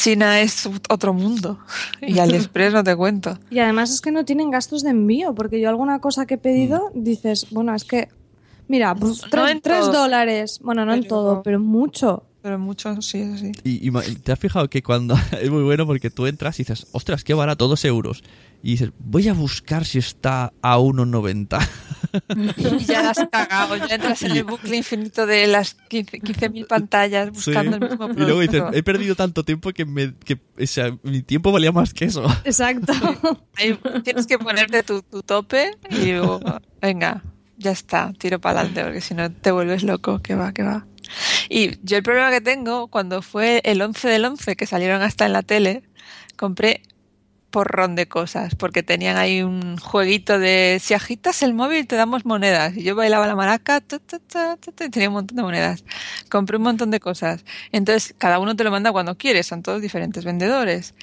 China 0.00 0.40
es 0.40 0.68
otro 0.88 1.12
mundo. 1.12 1.58
Y 2.00 2.18
AliExpress 2.18 2.72
no 2.72 2.82
te 2.82 2.96
cuento. 2.96 3.38
Y 3.50 3.58
además 3.58 3.90
es 3.90 4.00
que 4.00 4.10
no 4.10 4.24
tienen 4.24 4.50
gastos 4.50 4.82
de 4.82 4.90
envío, 4.90 5.34
porque 5.34 5.60
yo 5.60 5.68
alguna 5.68 6.00
cosa 6.00 6.24
que 6.26 6.34
he 6.34 6.38
pedido, 6.38 6.90
dices, 6.94 7.46
bueno, 7.50 7.74
es 7.74 7.84
que 7.84 8.08
Mira, 8.70 8.94
pues, 8.94 9.22
No 9.22 9.28
tres, 9.30 9.50
en 9.50 9.60
tres 9.60 9.86
dólares. 9.86 10.60
Bueno, 10.62 10.86
no 10.86 10.94
en 10.94 11.02
todo, 11.08 11.42
pero 11.42 11.58
mucho. 11.58 12.22
Pero 12.40 12.56
mucho, 12.56 13.02
sí, 13.02 13.36
sí. 13.36 13.50
Y, 13.64 13.90
te 14.14 14.30
has 14.30 14.38
fijado 14.38 14.70
que 14.70 14.80
cuando 14.80 15.16
es 15.42 15.50
muy 15.50 15.64
bueno 15.64 15.86
porque 15.86 16.08
tú 16.08 16.26
entras 16.26 16.60
y 16.60 16.62
dices, 16.62 16.86
ostras, 16.92 17.24
qué 17.24 17.34
barato, 17.34 17.66
dos 17.66 17.84
euros. 17.84 18.22
Y 18.62 18.72
dices, 18.72 18.90
voy 18.98 19.28
a 19.28 19.32
buscar 19.32 19.84
si 19.86 19.98
está 19.98 20.52
a 20.60 20.78
1,90. 20.78 21.68
Y 22.56 22.84
ya 22.84 23.02
la 23.02 23.10
has 23.10 23.26
cagado, 23.30 23.76
ya 23.76 23.94
entras 23.94 24.22
en 24.22 24.32
el 24.36 24.44
bucle 24.44 24.76
infinito 24.76 25.26
de 25.26 25.46
las 25.46 25.74
15 25.74 26.20
15.000 26.20 26.66
pantallas 26.66 27.30
buscando 27.30 27.76
el 27.76 27.80
mismo 27.82 27.94
Y 27.94 27.98
producto. 27.98 28.24
luego 28.24 28.40
dices, 28.40 28.62
he 28.72 28.82
perdido 28.82 29.14
tanto 29.14 29.44
tiempo 29.44 29.70
que, 29.72 29.84
me, 29.86 30.14
que 30.16 30.34
o 30.60 30.66
sea, 30.66 30.96
mi 31.02 31.22
tiempo 31.22 31.52
valía 31.52 31.72
más 31.72 31.94
que 31.94 32.06
eso. 32.06 32.24
Exacto. 32.44 32.92
Ahí 33.56 33.78
tienes 34.04 34.26
que 34.26 34.38
ponerte 34.38 34.82
tu, 34.82 35.02
tu 35.02 35.22
tope 35.22 35.70
y 35.88 36.12
luego, 36.12 36.40
venga, 36.82 37.22
ya 37.56 37.70
está, 37.70 38.12
tiro 38.18 38.40
para 38.40 38.60
adelante, 38.60 38.84
porque 38.84 39.00
si 39.00 39.14
no 39.14 39.30
te 39.30 39.52
vuelves 39.52 39.82
loco, 39.84 40.20
que 40.20 40.34
va, 40.34 40.52
que 40.52 40.64
va. 40.64 40.86
Y 41.48 41.78
yo 41.82 41.96
el 41.96 42.02
problema 42.02 42.30
que 42.30 42.40
tengo, 42.40 42.88
cuando 42.88 43.22
fue 43.22 43.60
el 43.64 43.80
11 43.82 44.08
del 44.08 44.24
11, 44.24 44.56
que 44.56 44.66
salieron 44.66 45.02
hasta 45.02 45.26
en 45.26 45.32
la 45.32 45.42
tele, 45.42 45.82
compré 46.36 46.82
porrón 47.50 47.96
de 47.96 48.06
cosas, 48.08 48.54
porque 48.54 48.82
tenían 48.82 49.16
ahí 49.16 49.42
un 49.42 49.76
jueguito 49.78 50.38
de 50.38 50.78
si 50.80 50.94
agitas 50.94 51.42
el 51.42 51.54
móvil 51.54 51.86
te 51.86 51.96
damos 51.96 52.24
monedas. 52.24 52.76
Y 52.76 52.82
yo 52.82 52.94
bailaba 52.96 53.26
la 53.26 53.36
maraca, 53.36 53.82
y 53.82 54.90
tenía 54.90 55.08
un 55.08 55.14
montón 55.14 55.36
de 55.36 55.42
monedas. 55.42 55.84
Compré 56.30 56.56
un 56.56 56.62
montón 56.64 56.90
de 56.90 57.00
cosas. 57.00 57.44
Entonces, 57.72 58.14
cada 58.18 58.38
uno 58.38 58.56
te 58.56 58.64
lo 58.64 58.70
manda 58.70 58.92
cuando 58.92 59.16
quieres, 59.16 59.46
son 59.46 59.62
todos 59.62 59.82
diferentes 59.82 60.24
vendedores. 60.24 60.94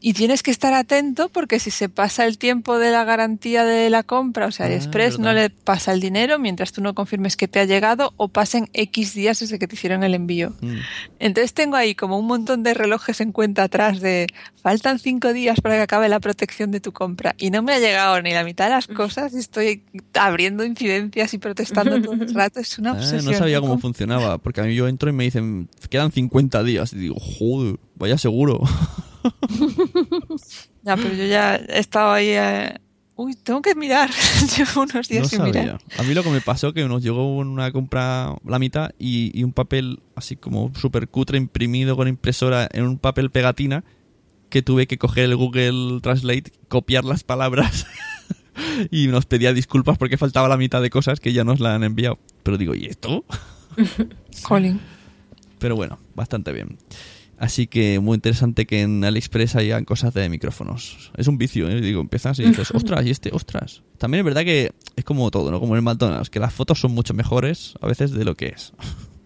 Y 0.00 0.12
tienes 0.12 0.44
que 0.44 0.52
estar 0.52 0.74
atento 0.74 1.28
porque 1.28 1.58
si 1.58 1.72
se 1.72 1.88
pasa 1.88 2.24
el 2.24 2.38
tiempo 2.38 2.78
de 2.78 2.92
la 2.92 3.02
garantía 3.02 3.64
de 3.64 3.90
la 3.90 4.04
compra, 4.04 4.46
o 4.46 4.52
sea, 4.52 4.66
Ah, 4.66 4.68
AliExpress 4.68 5.18
no 5.18 5.32
le 5.32 5.50
pasa 5.50 5.92
el 5.92 6.00
dinero 6.00 6.38
mientras 6.38 6.70
tú 6.72 6.80
no 6.80 6.94
confirmes 6.94 7.36
que 7.36 7.48
te 7.48 7.58
ha 7.58 7.64
llegado 7.64 8.12
o 8.16 8.28
pasen 8.28 8.68
X 8.74 9.14
días 9.14 9.40
desde 9.40 9.58
que 9.58 9.66
te 9.66 9.74
hicieron 9.74 10.04
el 10.04 10.14
envío. 10.14 10.52
Mm. 10.60 10.76
Entonces 11.18 11.52
tengo 11.52 11.74
ahí 11.76 11.96
como 11.96 12.16
un 12.18 12.26
montón 12.26 12.62
de 12.62 12.74
relojes 12.74 13.20
en 13.20 13.32
cuenta 13.32 13.64
atrás 13.64 14.00
de 14.00 14.28
faltan 14.62 14.98
cinco 15.00 15.32
días 15.32 15.60
para 15.60 15.74
que 15.76 15.82
acabe 15.82 16.08
la 16.08 16.20
protección 16.20 16.70
de 16.70 16.80
tu 16.80 16.92
compra 16.92 17.34
y 17.36 17.50
no 17.50 17.62
me 17.62 17.72
ha 17.72 17.78
llegado 17.80 18.22
ni 18.22 18.32
la 18.32 18.44
mitad 18.44 18.66
de 18.66 18.70
las 18.70 18.86
cosas 18.86 19.32
y 19.34 19.38
estoy 19.38 19.82
abriendo 20.14 20.64
incidencias 20.64 21.34
y 21.34 21.38
protestando 21.38 22.00
todo 22.00 22.12
el 22.14 22.34
rato. 22.34 22.60
Es 22.60 22.78
una 22.78 22.90
Ah, 22.90 22.94
obsesión. 22.94 23.24
no 23.24 23.32
sabía 23.38 23.60
cómo 23.60 23.78
funcionaba, 23.78 24.38
porque 24.38 24.60
a 24.60 24.64
mí 24.64 24.74
yo 24.76 24.86
entro 24.86 25.10
y 25.10 25.12
me 25.12 25.24
dicen, 25.24 25.68
quedan 25.90 26.12
50 26.12 26.62
días. 26.62 26.92
Y 26.92 26.98
digo, 26.98 27.16
joder, 27.18 27.78
vaya 27.96 28.16
seguro. 28.16 28.60
Ya, 30.82 30.96
pero 30.96 31.14
yo 31.14 31.26
ya 31.26 31.56
he 31.56 31.78
estado 31.80 32.12
ahí. 32.12 32.28
eh, 32.30 32.78
Uy, 33.16 33.34
tengo 33.34 33.60
que 33.60 33.74
mirar. 33.74 34.08
Llevo 34.56 34.82
unos 34.82 34.94
No 34.94 35.02
días 35.02 35.28
sin 35.28 35.38
sabía. 35.40 35.62
mirar. 35.62 35.80
A 35.98 36.02
mí 36.04 36.14
lo 36.14 36.22
que 36.22 36.30
me 36.30 36.40
pasó 36.40 36.72
que 36.72 36.86
nos 36.86 37.02
llegó 37.02 37.36
una 37.36 37.72
compra 37.72 38.36
la 38.46 38.58
mitad 38.60 38.90
y, 38.98 39.36
y 39.38 39.42
un 39.42 39.52
papel 39.52 40.00
así 40.14 40.36
como 40.36 40.72
súper 40.76 41.08
cutre 41.08 41.36
imprimido 41.36 41.96
con 41.96 42.06
impresora 42.08 42.68
en 42.72 42.84
un 42.84 42.98
papel 42.98 43.30
pegatina 43.30 43.84
que 44.50 44.62
tuve 44.62 44.86
que 44.86 44.98
coger 44.98 45.24
el 45.24 45.36
Google 45.36 46.00
Translate, 46.00 46.52
copiar 46.68 47.04
las 47.04 47.24
palabras 47.24 47.86
y 48.90 49.08
nos 49.08 49.26
pedía 49.26 49.52
disculpas 49.52 49.98
porque 49.98 50.16
faltaba 50.16 50.48
la 50.48 50.56
mitad 50.56 50.80
de 50.80 50.88
cosas 50.88 51.18
que 51.20 51.32
ya 51.32 51.42
nos 51.44 51.58
la 51.60 51.74
han 51.74 51.82
enviado. 51.84 52.18
Pero 52.44 52.56
digo, 52.56 52.74
¿y 52.74 52.86
esto? 52.86 53.24
Colin. 54.42 54.80
Pero 55.58 55.74
bueno, 55.76 55.98
bastante 56.14 56.52
bien. 56.52 56.78
Así 57.38 57.68
que 57.68 58.00
muy 58.00 58.16
interesante 58.16 58.66
que 58.66 58.82
en 58.82 59.04
AliExpress 59.04 59.56
hayan 59.56 59.84
cosas 59.84 60.12
de 60.12 60.28
micrófonos. 60.28 61.12
Es 61.16 61.28
un 61.28 61.38
vicio, 61.38 61.68
¿eh? 61.70 61.80
Digo, 61.80 62.00
empiezas 62.00 62.38
y 62.40 62.44
dices, 62.44 62.70
ostras, 62.74 63.06
y 63.06 63.10
este, 63.10 63.30
ostras. 63.32 63.82
También 63.96 64.20
es 64.20 64.24
verdad 64.24 64.42
que 64.42 64.72
es 64.96 65.04
como 65.04 65.30
todo, 65.30 65.50
¿no? 65.50 65.60
Como 65.60 65.74
en 65.74 65.78
el 65.78 65.82
McDonald's, 65.82 66.30
que 66.30 66.40
las 66.40 66.52
fotos 66.52 66.80
son 66.80 66.92
mucho 66.92 67.14
mejores 67.14 67.74
a 67.80 67.86
veces 67.86 68.10
de 68.10 68.24
lo 68.24 68.36
que 68.36 68.48
es. 68.48 68.72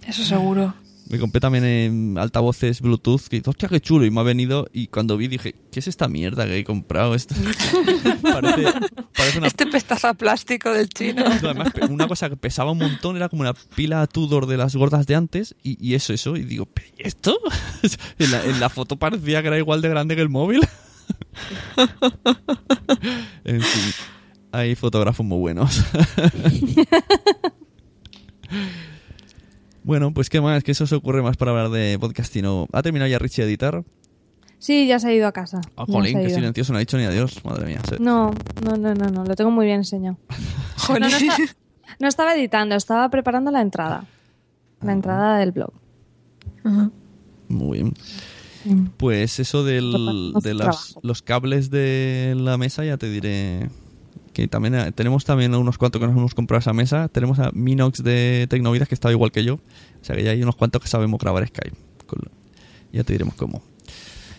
Eso 0.07 0.25
seguro. 0.25 0.75
Me 1.13 1.19
compré 1.19 1.41
también 1.41 1.65
en 1.67 2.17
altavoces 2.17 2.81
Bluetooth 2.81 3.29
que, 3.29 3.43
hostia, 3.45 3.69
qué 3.69 3.81
chulo. 3.81 4.07
Y 4.07 4.11
me 4.11 4.21
ha 4.21 4.23
venido 4.23 4.67
y 4.73 4.87
cuando 4.87 5.19
vi 5.19 5.29
dije, 5.29 5.55
¿qué 5.71 5.81
es 5.81 5.87
esta 5.87 6.09
mierda 6.09 6.47
que 6.47 6.57
he 6.57 6.65
comprado? 6.65 7.15
Esto 7.15 7.35
parece, 8.23 8.73
parece 9.15 9.39
una 9.39 9.47
Este 9.47 9.67
pestazo 9.67 10.09
a 10.09 10.15
plástico 10.15 10.71
del 10.71 10.89
chino. 10.89 11.23
no, 11.23 11.51
además, 11.51 11.71
una 11.91 12.09
cosa 12.09 12.31
que 12.31 12.39
pesaba 12.39 12.73
un 12.73 12.79
montón 12.79 13.17
era 13.17 13.29
como 13.29 13.43
una 13.43 13.53
pila 13.53 14.07
Tudor 14.07 14.47
de 14.47 14.57
las 14.57 14.75
gordas 14.75 15.07
de 15.07 15.15
antes 15.15 15.55
y, 15.63 15.77
y 15.87 15.97
eso, 15.97 16.15
eso. 16.15 16.35
Y 16.35 16.45
digo, 16.45 16.65
¿pero 16.65 16.89
y 16.97 17.07
esto? 17.07 17.39
en, 18.19 18.31
la, 18.31 18.43
en 18.47 18.59
la 18.59 18.71
foto 18.71 18.97
parecía 18.97 19.43
que 19.43 19.49
era 19.49 19.59
igual 19.59 19.83
de 19.83 19.91
grande 19.91 20.17
que 20.17 20.23
el 20.23 20.31
móvil. 20.31 20.67
en 23.45 23.61
fin, 23.61 23.93
hay 24.51 24.75
fotógrafos 24.77 25.27
muy 25.27 25.41
buenos. 25.41 25.85
Bueno, 29.85 30.13
pues 30.15 30.29
qué 30.31 30.41
más, 30.41 30.63
que 30.65 30.73
eso 30.73 30.87
se 30.87 30.95
ocurre 30.95 31.23
más 31.23 31.37
para 31.37 31.51
hablar 31.53 31.71
de 31.71 31.99
podcastino. 31.99 32.67
¿Ha 32.73 32.83
terminado 32.83 33.11
ya 33.11 33.19
Richie 33.19 33.43
de 33.45 33.49
editar? 33.51 33.85
Sí, 34.59 34.87
ya 34.87 34.99
se 35.01 35.09
ha 35.09 35.13
ido 35.13 35.27
a 35.27 35.33
casa. 35.33 35.61
Ah, 35.77 35.85
jolín, 35.89 36.21
qué 36.21 36.31
silencioso, 36.31 36.73
no 36.73 36.77
ha 36.77 36.81
dicho 36.81 36.97
ni 36.97 37.05
adiós. 37.05 37.45
Madre 37.45 37.67
mía. 37.67 37.81
se- 37.89 37.99
No, 37.99 38.33
no, 38.65 38.77
no, 38.77 38.95
no, 38.95 39.07
no, 39.11 39.25
lo 39.25 39.35
tengo 39.35 39.51
muy 39.51 39.67
bien 39.67 39.79
enseñado. 39.79 40.17
No, 40.89 40.99
no, 40.99 41.07
está- 41.07 41.37
no 42.01 42.09
estaba 42.09 42.35
editando, 42.35 42.75
estaba 42.75 43.09
preparando 43.09 43.51
la 43.51 43.61
entrada. 43.61 44.05
Ah. 44.05 44.87
La 44.87 44.93
entrada 44.93 45.39
del 45.39 45.53
blog. 45.53 45.73
Muy 47.49 47.79
bien. 47.83 47.95
Pues 48.97 49.41
eso 49.41 49.65
del, 49.65 50.33
de 50.43 50.55
las- 50.55 50.97
los 51.03 51.23
cables 51.23 51.71
de 51.71 52.35
la 52.39 52.57
mesa 52.57 52.85
ya 52.85 52.97
te 52.97 53.11
diré 53.11 53.69
que 54.33 54.49
también 54.49 54.75
eh, 54.75 54.93
tenemos 54.93 55.25
también 55.25 55.55
unos 55.55 55.79
cuantos 55.79 56.01
que 56.01 56.07
nos 56.07 56.17
hemos 56.17 56.35
comprado 56.35 56.61
esa 56.61 56.73
mesa. 56.73 57.09
Tenemos 57.09 57.39
a 57.39 57.51
Minox 57.53 58.03
de 58.03 58.47
Tecnovidas 58.49 58.89
que 58.89 58.95
estaba 58.95 59.13
igual 59.13 59.31
que 59.33 59.45
yo. 59.45 59.55
O 59.55 60.05
sea 60.05 60.17
que 60.17 60.23
ya 60.25 60.31
hay 60.31 60.43
unos 60.43 60.57
cuantos 60.57 60.81
que 60.83 60.89
sabemos 60.89 61.21
grabar 61.21 61.47
Skype. 61.47 61.77
Ya 62.93 63.05
te 63.05 63.13
diremos 63.15 63.35
cómo. 63.35 63.63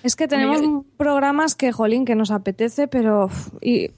Es 0.04 0.16
que 0.16 0.28
tenemos 0.28 0.60
Bueno, 0.60 0.86
programas 0.98 1.56
que, 1.56 1.72
jolín, 1.72 2.06
que 2.06 2.16
nos 2.16 2.30
apetece, 2.32 2.88
pero... 2.88 3.30
Y, 3.62 3.92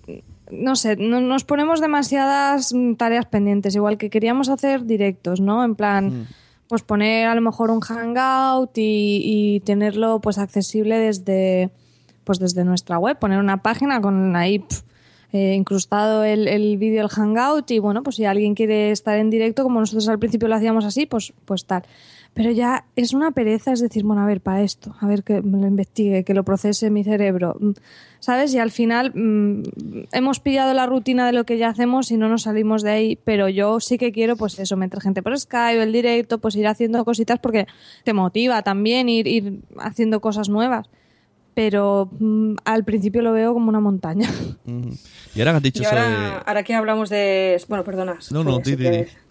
no 0.52 0.76
sé, 0.76 0.96
no- 0.98 1.22
nos 1.22 1.44
ponemos 1.44 1.82
demasiadas 1.82 2.72
mm, 2.74 2.94
tareas 2.96 3.26
pendientes, 3.26 3.76
igual 3.76 3.98
que 3.98 4.10
queríamos 4.12 4.48
hacer 4.50 4.86
directos, 4.86 5.42
¿no? 5.42 5.64
En 5.66 5.74
plan, 5.76 6.28
pues 6.68 6.84
poner 6.84 7.28
a 7.28 7.34
lo 7.36 7.42
mejor 7.42 7.72
un 7.72 7.80
hangout 7.82 8.78
y, 8.78 9.22
y 9.24 9.60
tenerlo 9.62 10.20
pues 10.22 10.38
accesible 10.38 11.00
desde, 11.00 11.72
pues 12.24 12.38
desde 12.38 12.64
nuestra 12.64 13.00
web, 13.00 13.18
poner 13.18 13.40
una 13.40 13.64
página 13.64 14.00
con 14.02 14.36
ahí 14.36 14.60
pf, 14.60 14.84
eh, 15.34 15.54
incrustado 15.54 16.24
el, 16.24 16.48
el 16.48 16.78
vídeo 16.78 17.02
del 17.02 17.10
hangout 17.10 17.70
y 17.72 17.80
bueno, 17.80 18.04
pues 18.04 18.16
si 18.16 18.26
alguien 18.26 18.56
quiere 18.56 18.92
estar 18.92 19.18
en 19.18 19.30
directo, 19.30 19.64
como 19.64 19.80
nosotros 19.80 20.08
al 20.08 20.20
principio 20.20 20.48
lo 20.48 20.56
hacíamos 20.56 20.86
así, 20.86 21.06
pues, 21.06 21.34
pues 21.46 21.66
tal. 21.66 21.84
Pero 22.36 22.52
ya 22.52 22.84
es 22.98 23.14
una 23.14 23.32
pereza, 23.32 23.72
es 23.72 23.80
decir, 23.80 24.04
bueno, 24.04 24.22
a 24.22 24.26
ver, 24.26 24.42
para 24.42 24.62
esto, 24.62 24.94
a 25.00 25.08
ver 25.08 25.24
que 25.24 25.42
me 25.42 25.58
lo 25.58 25.68
investigue, 25.68 26.26
que 26.26 26.34
lo 26.34 26.44
procese 26.44 26.90
mi 26.90 27.02
cerebro, 27.02 27.56
mm, 27.58 27.72
¿sabes? 28.20 28.54
Y 28.54 28.60
al 28.60 28.72
final 28.72 29.14
mm, 29.16 29.64
hemos 30.12 30.42
pillado 30.42 30.74
la 30.74 30.86
rutina 30.86 31.26
de 31.26 31.32
lo 31.32 31.46
que 31.46 31.58
ya 31.58 31.70
hacemos 31.70 32.12
y 32.12 32.18
no 32.18 32.28
nos 32.28 32.42
salimos 32.42 32.82
de 32.82 32.92
ahí, 32.92 33.20
pero 33.24 33.48
yo 33.48 33.80
sí 33.80 33.98
que 33.98 34.12
quiero, 34.12 34.36
pues 34.36 34.60
eso, 34.60 34.76
meter 34.76 35.00
gente 35.00 35.24
por 35.24 35.40
Skype, 35.40 35.82
el 35.82 35.94
directo, 35.94 36.38
pues 36.40 36.58
ir 36.58 36.68
haciendo 36.68 37.06
cositas 37.06 37.40
porque 37.40 37.68
te 38.04 38.12
motiva 38.12 38.62
también 38.64 39.08
ir, 39.08 39.28
ir 39.28 39.62
haciendo 39.78 40.20
cosas 40.20 40.50
nuevas. 40.50 40.90
Pero 41.56 42.10
mm, 42.20 42.56
al 42.66 42.84
principio 42.84 43.22
lo 43.24 43.32
veo 43.32 43.54
como 43.54 43.70
una 43.70 43.80
montaña. 43.80 44.30
Y 45.36 45.40
ahora 45.42 45.52
que 45.52 45.58
has 45.58 45.64
dicho 45.64 45.82
Y 45.82 45.86
eso 45.86 45.96
ahora, 45.96 46.10
de... 46.10 46.42
ahora 46.46 46.64
que 46.64 46.74
hablamos 46.74 47.10
de... 47.10 47.62
Bueno, 47.68 47.84
perdona. 47.84 48.18
No, 48.32 48.44
no, 48.44 48.60
di. 48.60 48.76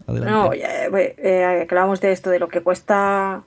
No, 0.06 0.52
ya, 0.52 0.84
eh, 0.86 1.14
eh, 1.16 1.66
hablamos 1.70 2.00
de 2.02 2.12
esto, 2.12 2.28
de 2.28 2.38
lo 2.38 2.48
que 2.48 2.60
cuesta 2.60 3.42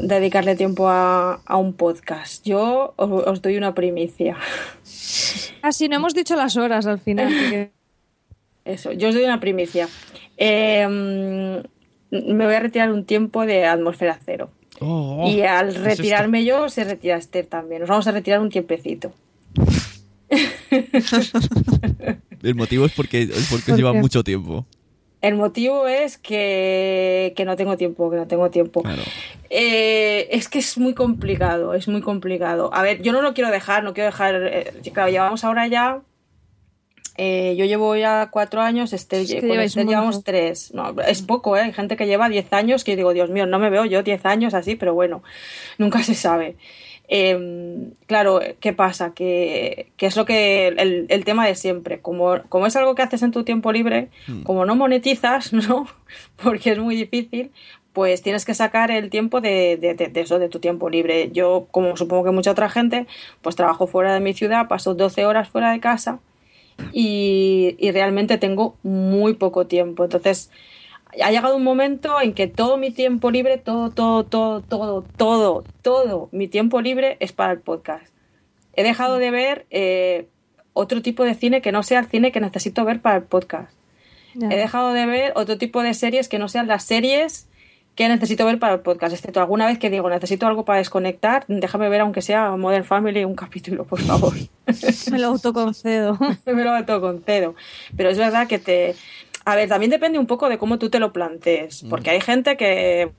dedicarle 0.00 0.56
tiempo 0.56 0.88
a, 0.88 1.42
a 1.44 1.56
un 1.58 1.74
podcast. 1.74 2.42
Yo 2.46 2.94
os, 2.96 3.10
os 3.26 3.42
doy 3.42 3.58
una 3.58 3.74
primicia. 3.74 4.36
Así 5.62 5.88
no 5.88 5.96
hemos 5.96 6.14
dicho 6.14 6.34
las 6.36 6.56
horas 6.56 6.86
al 6.86 6.98
final. 6.98 7.26
porque- 7.28 7.72
Eso, 8.64 8.92
yo 8.92 9.08
os 9.10 9.14
doy 9.14 9.24
una 9.24 9.38
primicia. 9.38 9.86
Eh, 10.38 10.86
mm, 10.88 12.32
me 12.34 12.44
voy 12.46 12.54
a 12.54 12.60
retirar 12.60 12.90
un 12.90 13.04
tiempo 13.04 13.44
de 13.46 13.66
atmósfera 13.66 14.18
cero. 14.24 14.50
Oh, 14.80 15.26
y 15.28 15.42
al 15.42 15.66
¿qué 15.66 15.70
es 15.70 15.76
esto? 15.76 15.88
retirarme 15.88 16.44
yo, 16.44 16.68
se 16.68 16.84
retira 16.84 17.16
Esther 17.16 17.46
también. 17.46 17.80
Nos 17.80 17.88
vamos 17.88 18.06
a 18.06 18.12
retirar 18.12 18.40
un 18.40 18.50
tiempecito. 18.50 19.12
El 22.42 22.54
motivo 22.54 22.84
es 22.86 22.92
porque, 22.92 23.22
es 23.22 23.48
porque 23.50 23.64
¿Por 23.66 23.72
os 23.74 23.78
lleva 23.78 23.92
qué? 23.92 24.00
mucho 24.00 24.22
tiempo. 24.24 24.66
El 25.22 25.34
motivo 25.34 25.86
es 25.88 26.18
que, 26.18 27.32
que 27.36 27.44
no 27.44 27.56
tengo 27.56 27.76
tiempo, 27.76 28.10
que 28.10 28.16
no 28.16 28.26
tengo 28.26 28.50
tiempo. 28.50 28.82
Claro. 28.82 29.02
Eh, 29.50 30.28
es 30.30 30.48
que 30.48 30.58
es 30.58 30.76
muy 30.78 30.94
complicado, 30.94 31.74
es 31.74 31.88
muy 31.88 32.00
complicado. 32.02 32.70
A 32.72 32.82
ver, 32.82 33.02
yo 33.02 33.12
no 33.12 33.22
lo 33.22 33.34
quiero 33.34 33.50
dejar, 33.50 33.82
no 33.82 33.94
quiero 33.94 34.10
dejar. 34.10 34.34
eh, 34.44 34.72
claro, 34.92 35.10
llevamos 35.10 35.42
ahora 35.42 35.66
ya. 35.66 36.00
Eh, 37.18 37.54
yo 37.56 37.64
llevo 37.64 37.96
ya 37.96 38.28
cuatro 38.30 38.60
años, 38.60 38.92
Esther, 38.92 39.22
Es 39.22 39.32
que 39.32 39.40
con 39.40 39.50
lleváis 39.50 39.70
Esther 39.70 39.84
un 39.84 39.90
llevamos 39.90 40.24
tres. 40.24 40.74
No, 40.74 40.94
es 41.00 41.22
poco, 41.22 41.56
¿eh? 41.56 41.62
Hay 41.62 41.72
gente 41.72 41.96
que 41.96 42.06
lleva 42.06 42.28
diez 42.28 42.52
años 42.52 42.84
que 42.84 42.92
yo 42.92 42.96
digo, 42.96 43.12
Dios 43.14 43.30
mío, 43.30 43.46
no 43.46 43.58
me 43.58 43.70
veo 43.70 43.84
yo 43.84 44.02
diez 44.02 44.24
años 44.26 44.54
así, 44.54 44.76
pero 44.76 44.94
bueno, 44.94 45.22
nunca 45.78 46.02
se 46.02 46.14
sabe. 46.14 46.56
Em, 47.08 47.92
claro, 48.06 48.40
¿qué 48.60 48.72
pasa? 48.72 49.14
Que, 49.14 49.92
que 49.96 50.06
es 50.06 50.16
lo 50.16 50.24
que 50.24 50.68
el, 50.68 51.06
el, 51.08 51.24
tema 51.24 51.46
de 51.46 51.54
siempre. 51.54 52.00
Como, 52.00 52.42
como 52.48 52.66
es 52.66 52.76
algo 52.76 52.94
que 52.94 53.02
haces 53.02 53.22
en 53.22 53.30
tu 53.30 53.44
tiempo 53.44 53.72
libre, 53.72 54.08
Hmm. 54.26 54.42
como 54.42 54.64
no 54.66 54.74
monetizas, 54.76 55.52
¿no? 55.52 55.86
Porque 56.42 56.72
es 56.72 56.78
muy 56.78 56.96
difícil, 56.96 57.52
pues 57.92 58.22
tienes 58.22 58.44
que 58.44 58.54
sacar 58.54 58.90
el 58.90 59.08
tiempo 59.08 59.40
de, 59.40 59.76
de, 59.76 59.94
de, 59.94 60.08
de 60.08 60.20
eso, 60.20 60.38
de 60.38 60.48
tu 60.48 60.58
tiempo 60.58 60.90
libre. 60.90 61.30
Yo, 61.32 61.68
como 61.70 61.96
supongo 61.96 62.24
que 62.24 62.30
mucha 62.32 62.50
otra 62.50 62.68
gente, 62.68 63.06
pues 63.40 63.56
trabajo 63.56 63.86
fuera 63.86 64.12
de 64.12 64.20
mi 64.20 64.34
ciudad, 64.34 64.68
paso 64.68 64.94
12 64.94 65.24
horas 65.26 65.48
fuera 65.48 65.70
de 65.72 65.80
casa 65.80 66.18
y, 66.92 67.76
y 67.78 67.90
realmente 67.90 68.38
tengo 68.38 68.76
muy 68.82 69.34
poco 69.34 69.66
tiempo. 69.66 70.04
Entonces, 70.04 70.50
ha 71.22 71.30
llegado 71.30 71.56
un 71.56 71.64
momento 71.64 72.20
en 72.20 72.34
que 72.34 72.46
todo 72.46 72.76
mi 72.76 72.90
tiempo 72.90 73.30
libre, 73.30 73.58
todo, 73.58 73.90
todo, 73.90 74.24
todo, 74.24 74.60
todo, 74.60 75.04
todo, 75.16 75.64
todo 75.82 76.28
mi 76.32 76.48
tiempo 76.48 76.80
libre 76.80 77.16
es 77.20 77.32
para 77.32 77.52
el 77.52 77.60
podcast. 77.60 78.12
He 78.74 78.82
dejado 78.82 79.18
de 79.18 79.30
ver 79.30 79.66
eh, 79.70 80.28
otro 80.72 81.00
tipo 81.02 81.24
de 81.24 81.34
cine 81.34 81.62
que 81.62 81.72
no 81.72 81.82
sea 81.82 82.00
el 82.00 82.06
cine 82.06 82.32
que 82.32 82.40
necesito 82.40 82.84
ver 82.84 83.00
para 83.00 83.16
el 83.16 83.22
podcast. 83.22 83.72
He 84.38 84.56
dejado 84.56 84.92
de 84.92 85.06
ver 85.06 85.32
otro 85.34 85.56
tipo 85.56 85.82
de 85.82 85.94
series 85.94 86.28
que 86.28 86.38
no 86.38 86.48
sean 86.48 86.66
las 86.66 86.84
series 86.84 87.48
que 87.96 88.08
necesito 88.08 88.44
ver 88.44 88.58
para 88.58 88.74
el 88.74 88.80
podcast, 88.80 89.14
excepto 89.14 89.40
alguna 89.40 89.66
vez 89.66 89.78
que 89.78 89.88
digo 89.88 90.08
necesito 90.10 90.46
algo 90.46 90.66
para 90.66 90.78
desconectar, 90.78 91.44
déjame 91.48 91.88
ver 91.88 92.02
aunque 92.02 92.20
sea 92.20 92.54
Modern 92.56 92.84
Family 92.84 93.24
un 93.24 93.34
capítulo, 93.34 93.84
por 93.84 94.00
favor. 94.00 94.34
Me 95.10 95.18
lo 95.18 95.28
autoconcedo. 95.28 96.18
me 96.46 96.64
lo 96.64 96.72
autoconcedo. 96.72 97.54
Pero 97.96 98.10
es 98.10 98.18
verdad 98.18 98.46
que 98.46 98.58
te... 98.58 98.94
A 99.44 99.54
ver, 99.56 99.68
también 99.68 99.90
depende 99.90 100.18
un 100.18 100.26
poco 100.26 100.48
de 100.48 100.58
cómo 100.58 100.78
tú 100.78 100.90
te 100.90 100.98
lo 100.98 101.12
plantees, 101.12 101.84
porque 101.88 102.10
hay 102.10 102.20
gente 102.20 102.56
que 102.56 103.12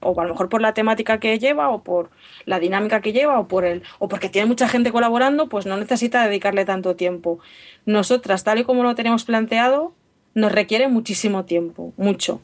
o 0.00 0.18
a 0.20 0.24
lo 0.24 0.30
mejor 0.30 0.48
por 0.48 0.62
la 0.62 0.72
temática 0.72 1.18
que 1.18 1.38
lleva 1.38 1.68
o 1.70 1.82
por 1.82 2.10
la 2.44 2.60
dinámica 2.60 3.00
que 3.00 3.12
lleva 3.12 3.40
o 3.40 3.48
por 3.48 3.64
el 3.64 3.82
o 3.98 4.08
porque 4.08 4.28
tiene 4.28 4.46
mucha 4.46 4.68
gente 4.68 4.92
colaborando, 4.92 5.48
pues 5.48 5.66
no 5.66 5.76
necesita 5.76 6.24
dedicarle 6.24 6.64
tanto 6.64 6.94
tiempo. 6.94 7.40
Nosotras, 7.84 8.44
tal 8.44 8.58
y 8.58 8.64
como 8.64 8.84
lo 8.84 8.94
tenemos 8.94 9.24
planteado, 9.24 9.92
nos 10.34 10.52
requiere 10.52 10.86
muchísimo 10.88 11.44
tiempo, 11.44 11.92
mucho. 11.96 12.40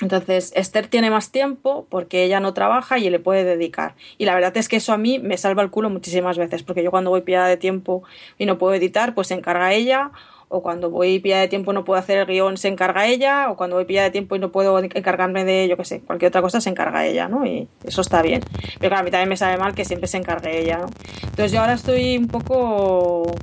Entonces, 0.00 0.52
Esther 0.56 0.88
tiene 0.88 1.10
más 1.10 1.30
tiempo 1.30 1.86
porque 1.88 2.24
ella 2.24 2.40
no 2.40 2.52
trabaja 2.54 2.98
y 2.98 3.08
le 3.10 3.18
puede 3.18 3.44
dedicar. 3.44 3.94
Y 4.18 4.24
la 4.24 4.34
verdad 4.34 4.56
es 4.56 4.68
que 4.68 4.76
eso 4.76 4.92
a 4.92 4.98
mí 4.98 5.18
me 5.18 5.36
salva 5.36 5.62
el 5.62 5.70
culo 5.70 5.90
muchísimas 5.90 6.36
veces, 6.36 6.62
porque 6.62 6.82
yo 6.82 6.90
cuando 6.90 7.10
voy 7.10 7.22
pillada 7.22 7.46
de 7.48 7.56
tiempo 7.56 8.02
y 8.38 8.46
no 8.46 8.58
puedo 8.58 8.74
editar, 8.74 9.14
pues 9.14 9.28
se 9.28 9.34
encarga 9.34 9.72
ella, 9.72 10.10
o 10.48 10.62
cuando 10.62 10.90
voy 10.90 11.18
pillada 11.18 11.42
de 11.42 11.48
tiempo 11.48 11.72
y 11.72 11.74
no 11.74 11.84
puedo 11.84 11.98
hacer 11.98 12.18
el 12.18 12.26
guion, 12.26 12.56
se 12.56 12.68
encarga 12.68 13.06
ella, 13.06 13.50
o 13.50 13.56
cuando 13.56 13.76
voy 13.76 13.84
pillada 13.84 14.06
de 14.06 14.12
tiempo 14.12 14.36
y 14.36 14.38
no 14.38 14.52
puedo 14.52 14.78
encargarme 14.78 15.44
de, 15.44 15.68
yo 15.68 15.76
qué 15.76 15.84
sé, 15.84 16.00
cualquier 16.00 16.28
otra 16.28 16.42
cosa, 16.42 16.60
se 16.60 16.70
encarga 16.70 17.06
ella, 17.06 17.28
¿no? 17.28 17.44
Y 17.46 17.68
eso 17.84 18.00
está 18.00 18.22
bien. 18.22 18.42
Pero 18.78 18.90
claro, 18.90 18.98
a 18.98 19.02
mí 19.02 19.10
también 19.10 19.28
me 19.28 19.36
sabe 19.36 19.56
mal 19.56 19.74
que 19.74 19.84
siempre 19.84 20.08
se 20.08 20.18
encargue 20.18 20.60
ella, 20.60 20.78
¿no? 20.78 20.86
Entonces 21.22 21.52
yo 21.52 21.60
ahora 21.60 21.74
estoy 21.74 22.16
un 22.18 22.28
poco 22.28 23.34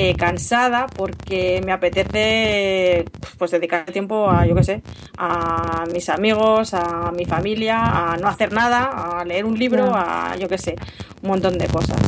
eh, 0.00 0.14
cansada 0.14 0.86
porque 0.86 1.60
me 1.66 1.72
apetece 1.72 3.04
pues 3.38 3.50
dedicar 3.50 3.84
tiempo 3.86 4.30
a 4.30 4.46
yo 4.46 4.54
qué 4.54 4.62
sé 4.64 4.82
a 5.16 5.84
mis 5.92 6.08
amigos 6.08 6.72
a 6.74 7.10
mi 7.12 7.24
familia 7.24 7.76
a 8.12 8.16
no 8.16 8.28
hacer 8.28 8.52
nada 8.52 9.18
a 9.20 9.24
leer 9.24 9.44
un 9.44 9.58
libro 9.58 9.92
a 9.94 10.36
yo 10.38 10.48
qué 10.48 10.58
sé 10.58 10.76
un 11.22 11.28
montón 11.30 11.58
de 11.58 11.66
cosas 11.66 11.98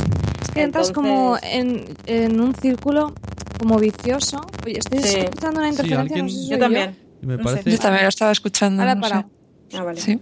Es 0.41 0.49
que 0.51 0.61
entras 0.63 0.91
como 0.91 1.37
en, 1.41 1.85
en 2.05 2.39
un 2.39 2.53
círculo 2.55 3.13
como 3.59 3.77
vicioso. 3.77 4.45
Oye, 4.65 4.79
estoy 4.79 4.99
Sí. 5.03 5.19
escuchando 5.19 5.59
una 5.59 5.71
Sí, 5.71 5.73
interferencia, 5.81 5.99
alguien- 6.01 6.25
no 6.25 6.31
sé 6.31 6.37
si 6.37 6.49
yo 6.49 6.57
también 6.59 6.95
Me 7.21 7.37
No 7.37 7.43
parece... 7.43 7.69
Yo 7.71 7.77
también 7.77 8.03
lo 8.03 8.09
estaba 8.09 8.31
escuchando. 8.31 8.81
Ahora 8.81 8.95
no 8.95 9.05
he 9.05 9.09
sé. 9.09 9.25
Ah, 9.77 9.83
vale. 9.83 10.01
Sí. 10.01 10.19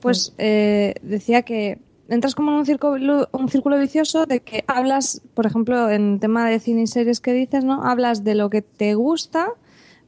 Pues 0.00 0.34
eh, 0.38 0.94
decía 1.02 1.42
que 1.42 1.78
entras 2.08 2.34
como 2.34 2.50
en 2.50 2.56
un 2.58 2.66
círculo, 2.66 3.28
un 3.32 3.48
círculo 3.48 3.78
vicioso 3.78 4.26
de 4.26 4.40
que 4.40 4.64
hablas, 4.66 5.20
por 5.34 5.46
ejemplo, 5.46 5.90
en 5.90 6.20
tema 6.20 6.48
de 6.48 6.58
cine 6.60 6.82
y 6.82 6.86
series 6.86 7.20
que 7.20 7.32
dices, 7.32 7.64
¿no? 7.64 7.84
Hablas 7.84 8.24
de 8.24 8.34
lo 8.34 8.50
que 8.50 8.62
te 8.62 8.94
gusta, 8.94 9.48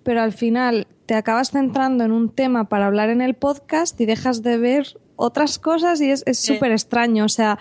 pero 0.02 0.22
al 0.22 0.32
final 0.32 0.86
te 1.06 1.14
acabas 1.14 1.50
centrando 1.50 2.04
en 2.04 2.12
un 2.12 2.30
tema 2.30 2.68
para 2.68 2.86
hablar 2.86 3.10
en 3.10 3.20
el 3.20 3.34
podcast 3.34 4.00
y 4.00 4.06
dejas 4.06 4.42
de 4.42 4.56
ver 4.58 4.98
otras 5.22 5.58
cosas 5.58 6.00
y 6.00 6.10
es 6.10 6.22
es 6.24 6.38
Sí. 6.38 6.54
súper 6.54 6.72
extraño. 6.72 7.26
O 7.26 7.28
sea, 7.28 7.58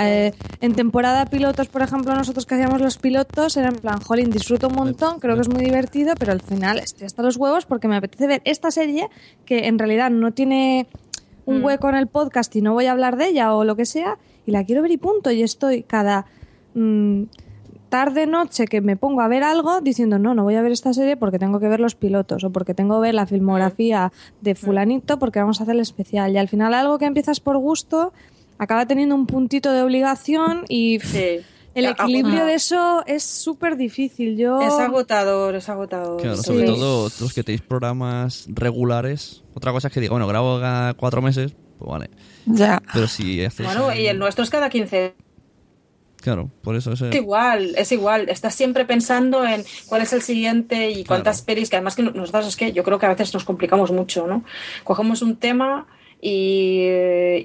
eh, 0.00 0.32
en 0.60 0.74
temporada 0.74 1.24
pilotos, 1.26 1.68
por 1.68 1.82
ejemplo, 1.82 2.12
nosotros 2.16 2.46
que 2.46 2.56
hacíamos 2.56 2.80
los 2.80 2.98
pilotos, 2.98 3.56
era 3.56 3.68
en 3.68 3.76
plan, 3.76 4.00
jolín, 4.00 4.30
disfruto 4.30 4.66
un 4.66 4.74
montón, 4.74 5.20
creo 5.20 5.36
que 5.36 5.42
es 5.42 5.48
muy 5.48 5.62
divertido, 5.64 6.14
pero 6.18 6.32
al 6.32 6.40
final 6.42 6.80
estoy 6.80 7.06
hasta 7.06 7.22
los 7.22 7.36
huevos 7.36 7.64
porque 7.64 7.86
me 7.86 7.94
apetece 7.96 8.26
ver 8.26 8.42
esta 8.44 8.72
serie 8.72 9.08
que 9.44 9.68
en 9.68 9.78
realidad 9.78 10.10
no 10.10 10.32
tiene 10.32 10.88
un 11.46 11.60
Mm. 11.60 11.64
hueco 11.64 11.88
en 11.88 11.94
el 11.94 12.06
podcast 12.08 12.54
y 12.56 12.60
no 12.60 12.74
voy 12.74 12.86
a 12.86 12.92
hablar 12.92 13.16
de 13.16 13.28
ella 13.28 13.54
o 13.54 13.64
lo 13.64 13.74
que 13.76 13.86
sea, 13.86 14.18
y 14.44 14.50
la 14.50 14.64
quiero 14.64 14.82
ver 14.82 14.90
y 14.90 14.96
punto. 14.98 15.30
Y 15.30 15.42
estoy 15.42 15.82
cada 15.82 16.26
mm, 16.74 17.22
tarde, 17.88 18.26
noche 18.26 18.66
que 18.66 18.80
me 18.80 18.96
pongo 18.96 19.20
a 19.22 19.28
ver 19.28 19.42
algo 19.44 19.80
diciendo, 19.80 20.18
no, 20.18 20.34
no 20.34 20.42
voy 20.42 20.56
a 20.56 20.60
ver 20.62 20.72
esta 20.72 20.92
serie 20.92 21.16
porque 21.16 21.38
tengo 21.38 21.58
que 21.60 21.68
ver 21.68 21.80
los 21.80 21.94
pilotos 21.94 22.44
o 22.44 22.50
porque 22.50 22.74
tengo 22.74 22.96
que 22.96 23.02
ver 23.06 23.14
la 23.14 23.26
filmografía 23.26 24.12
de 24.42 24.54
fulanito 24.54 25.18
porque 25.18 25.38
vamos 25.38 25.60
a 25.60 25.62
hacer 25.62 25.74
el 25.76 25.80
especial. 25.80 26.32
Y 26.32 26.38
al 26.38 26.48
final 26.48 26.74
algo 26.74 26.98
que 26.98 27.06
empiezas 27.06 27.40
por 27.40 27.56
gusto 27.58 28.12
acaba 28.58 28.86
teniendo 28.86 29.14
un 29.14 29.26
puntito 29.26 29.72
de 29.72 29.82
obligación 29.82 30.64
y 30.68 30.98
pff, 30.98 31.10
Sí. 31.12 31.38
El 31.76 31.86
equilibrio 31.86 32.34
agota- 32.38 32.46
de 32.46 32.54
eso 32.54 33.04
es 33.06 33.22
súper 33.22 33.76
difícil. 33.76 34.36
Yo... 34.36 34.60
es 34.60 34.72
agotador 34.74 35.54
es 35.54 35.68
agotador 35.68 36.20
Claro, 36.20 36.36
sí. 36.36 36.42
sobre 36.44 36.64
todo 36.64 37.04
los 37.20 37.32
que 37.32 37.42
tenéis 37.44 37.62
programas 37.62 38.46
regulares. 38.48 39.44
Otra 39.54 39.72
cosa 39.72 39.88
es 39.88 39.94
que 39.94 40.00
digo, 40.00 40.12
bueno, 40.14 40.26
grabo 40.26 40.58
cada 40.60 40.94
cuatro 40.94 41.22
meses, 41.22 41.54
pues 41.78 41.90
vale. 41.90 42.10
Ya. 42.46 42.82
Pero 42.92 43.06
si 43.08 43.44
hacéis... 43.44 43.68
bueno 43.68 43.94
y 43.94 44.06
el 44.06 44.18
nuestro 44.18 44.44
es 44.44 44.50
cada 44.50 44.68
15 44.70 45.14
Claro, 46.22 46.50
por 46.62 46.74
eso 46.74 46.92
ese... 46.92 47.10
Es 47.10 47.14
igual, 47.14 47.74
es 47.76 47.92
igual. 47.92 48.28
Estás 48.28 48.54
siempre 48.54 48.84
pensando 48.84 49.44
en 49.46 49.64
cuál 49.86 50.02
es 50.02 50.12
el 50.12 50.22
siguiente 50.22 50.90
y 50.90 51.04
cuántas 51.04 51.36
Claro. 51.42 51.46
pelis, 51.46 51.70
que 51.70 51.76
además 51.76 51.94
que 51.94 52.02
nosotros 52.02 52.48
es 52.48 52.56
que 52.56 52.72
yo 52.72 52.82
creo 52.82 52.98
que 52.98 53.06
a 53.06 53.10
veces 53.10 53.32
nos 53.32 53.44
complicamos 53.44 53.92
mucho, 53.92 54.26
¿no? 54.26 54.42
Cogemos 54.82 55.22
un 55.22 55.36
tema 55.36 55.86
y, 56.20 56.80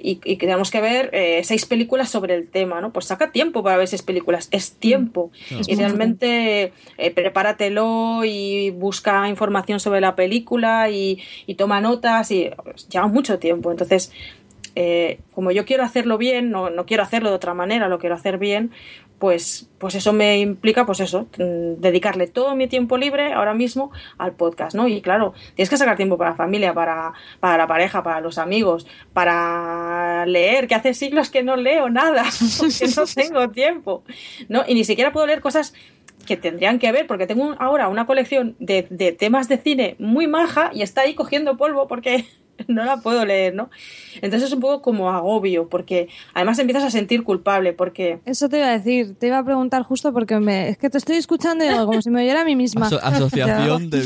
y, 0.02 0.20
y 0.24 0.36
tenemos 0.36 0.70
que 0.70 0.80
ver 0.80 1.10
eh, 1.12 1.42
seis 1.44 1.66
películas 1.66 2.10
sobre 2.10 2.34
el 2.34 2.48
tema, 2.48 2.80
¿no? 2.80 2.92
Pues 2.92 3.06
saca 3.06 3.30
tiempo 3.30 3.62
para 3.62 3.76
ver 3.76 3.86
seis 3.86 4.02
películas, 4.02 4.48
es 4.50 4.72
tiempo. 4.72 5.30
Claro. 5.48 5.64
Y 5.66 5.76
realmente 5.76 6.72
eh, 6.98 7.10
prepáratelo 7.10 8.24
y 8.24 8.70
busca 8.70 9.28
información 9.28 9.78
sobre 9.78 10.00
la 10.00 10.16
película 10.16 10.88
y, 10.90 11.22
y 11.46 11.54
toma 11.54 11.80
notas 11.80 12.30
y 12.30 12.50
pues, 12.62 12.88
lleva 12.88 13.06
mucho 13.06 13.38
tiempo. 13.38 13.70
Entonces, 13.70 14.10
eh, 14.74 15.18
como 15.34 15.50
yo 15.50 15.64
quiero 15.66 15.82
hacerlo 15.82 16.16
bien, 16.16 16.50
no, 16.50 16.70
no 16.70 16.86
quiero 16.86 17.02
hacerlo 17.02 17.28
de 17.28 17.36
otra 17.36 17.52
manera, 17.52 17.88
lo 17.88 17.98
quiero 17.98 18.14
hacer 18.14 18.38
bien, 18.38 18.70
pues, 19.22 19.68
pues 19.78 19.94
eso 19.94 20.12
me 20.12 20.38
implica, 20.38 20.84
pues 20.84 20.98
eso, 20.98 21.28
mm, 21.38 21.80
dedicarle 21.80 22.26
todo 22.26 22.56
mi 22.56 22.66
tiempo 22.66 22.96
libre 22.96 23.32
ahora 23.34 23.54
mismo 23.54 23.92
al 24.18 24.32
podcast, 24.32 24.74
¿no? 24.74 24.88
Y 24.88 25.00
claro, 25.00 25.32
tienes 25.54 25.70
que 25.70 25.76
sacar 25.76 25.96
tiempo 25.96 26.18
para 26.18 26.30
la 26.30 26.36
familia, 26.36 26.74
para, 26.74 27.12
para 27.38 27.56
la 27.56 27.68
pareja, 27.68 28.02
para 28.02 28.20
los 28.20 28.36
amigos, 28.38 28.84
para 29.12 30.26
leer, 30.26 30.66
que 30.66 30.74
hace 30.74 30.92
siglos 30.92 31.30
que 31.30 31.44
no 31.44 31.54
leo 31.54 31.88
nada, 31.88 32.24
porque 32.58 32.88
no 32.96 33.04
tengo 33.06 33.50
tiempo, 33.50 34.02
¿no? 34.48 34.64
Y 34.66 34.74
ni 34.74 34.82
siquiera 34.82 35.12
puedo 35.12 35.28
leer 35.28 35.40
cosas 35.40 35.72
que 36.26 36.36
tendrían 36.36 36.78
que 36.78 36.92
ver, 36.92 37.06
porque 37.06 37.26
tengo 37.26 37.54
ahora 37.58 37.88
una 37.88 38.06
colección 38.06 38.56
de, 38.58 38.86
de 38.90 39.12
temas 39.12 39.48
de 39.48 39.58
cine 39.58 39.96
muy 39.98 40.26
maja 40.26 40.70
y 40.74 40.82
está 40.82 41.02
ahí 41.02 41.14
cogiendo 41.14 41.56
polvo 41.56 41.88
porque 41.88 42.24
no 42.68 42.84
la 42.84 42.98
puedo 42.98 43.24
leer, 43.24 43.54
¿no? 43.54 43.70
Entonces 44.16 44.44
es 44.48 44.52
un 44.54 44.60
poco 44.60 44.82
como 44.82 45.10
agobio, 45.10 45.68
porque 45.68 46.08
además 46.34 46.58
empiezas 46.58 46.84
a 46.84 46.90
sentir 46.90 47.24
culpable, 47.24 47.72
porque 47.72 48.20
Eso 48.24 48.48
te 48.48 48.58
iba 48.58 48.68
a 48.68 48.78
decir, 48.78 49.14
te 49.18 49.26
iba 49.28 49.38
a 49.38 49.44
preguntar 49.44 49.82
justo 49.82 50.12
porque 50.12 50.38
me, 50.38 50.68
es 50.68 50.78
que 50.78 50.90
te 50.90 50.98
estoy 50.98 51.16
escuchando 51.16 51.64
y 51.64 51.68
digo, 51.68 51.86
como 51.86 52.02
si 52.02 52.10
me 52.10 52.20
oyera 52.22 52.42
a 52.42 52.44
mí 52.44 52.54
misma. 52.54 52.86
Aso- 52.86 53.00
asociación 53.02 53.90
de, 53.90 54.02
de, 54.02 54.04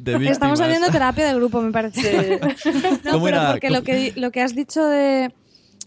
de 0.00 0.12
víctimas. 0.12 0.30
Estamos 0.30 0.60
haciendo 0.60 0.90
terapia 0.90 1.26
de 1.26 1.34
grupo, 1.34 1.60
me 1.62 1.72
parece. 1.72 2.38
no, 3.04 3.12
¿Cómo 3.12 3.24
pero 3.24 3.36
era? 3.38 3.50
porque 3.52 3.70
lo 3.70 3.82
que, 3.82 4.12
lo 4.16 4.30
que 4.30 4.42
has 4.42 4.54
dicho 4.54 4.84
de, 4.86 5.32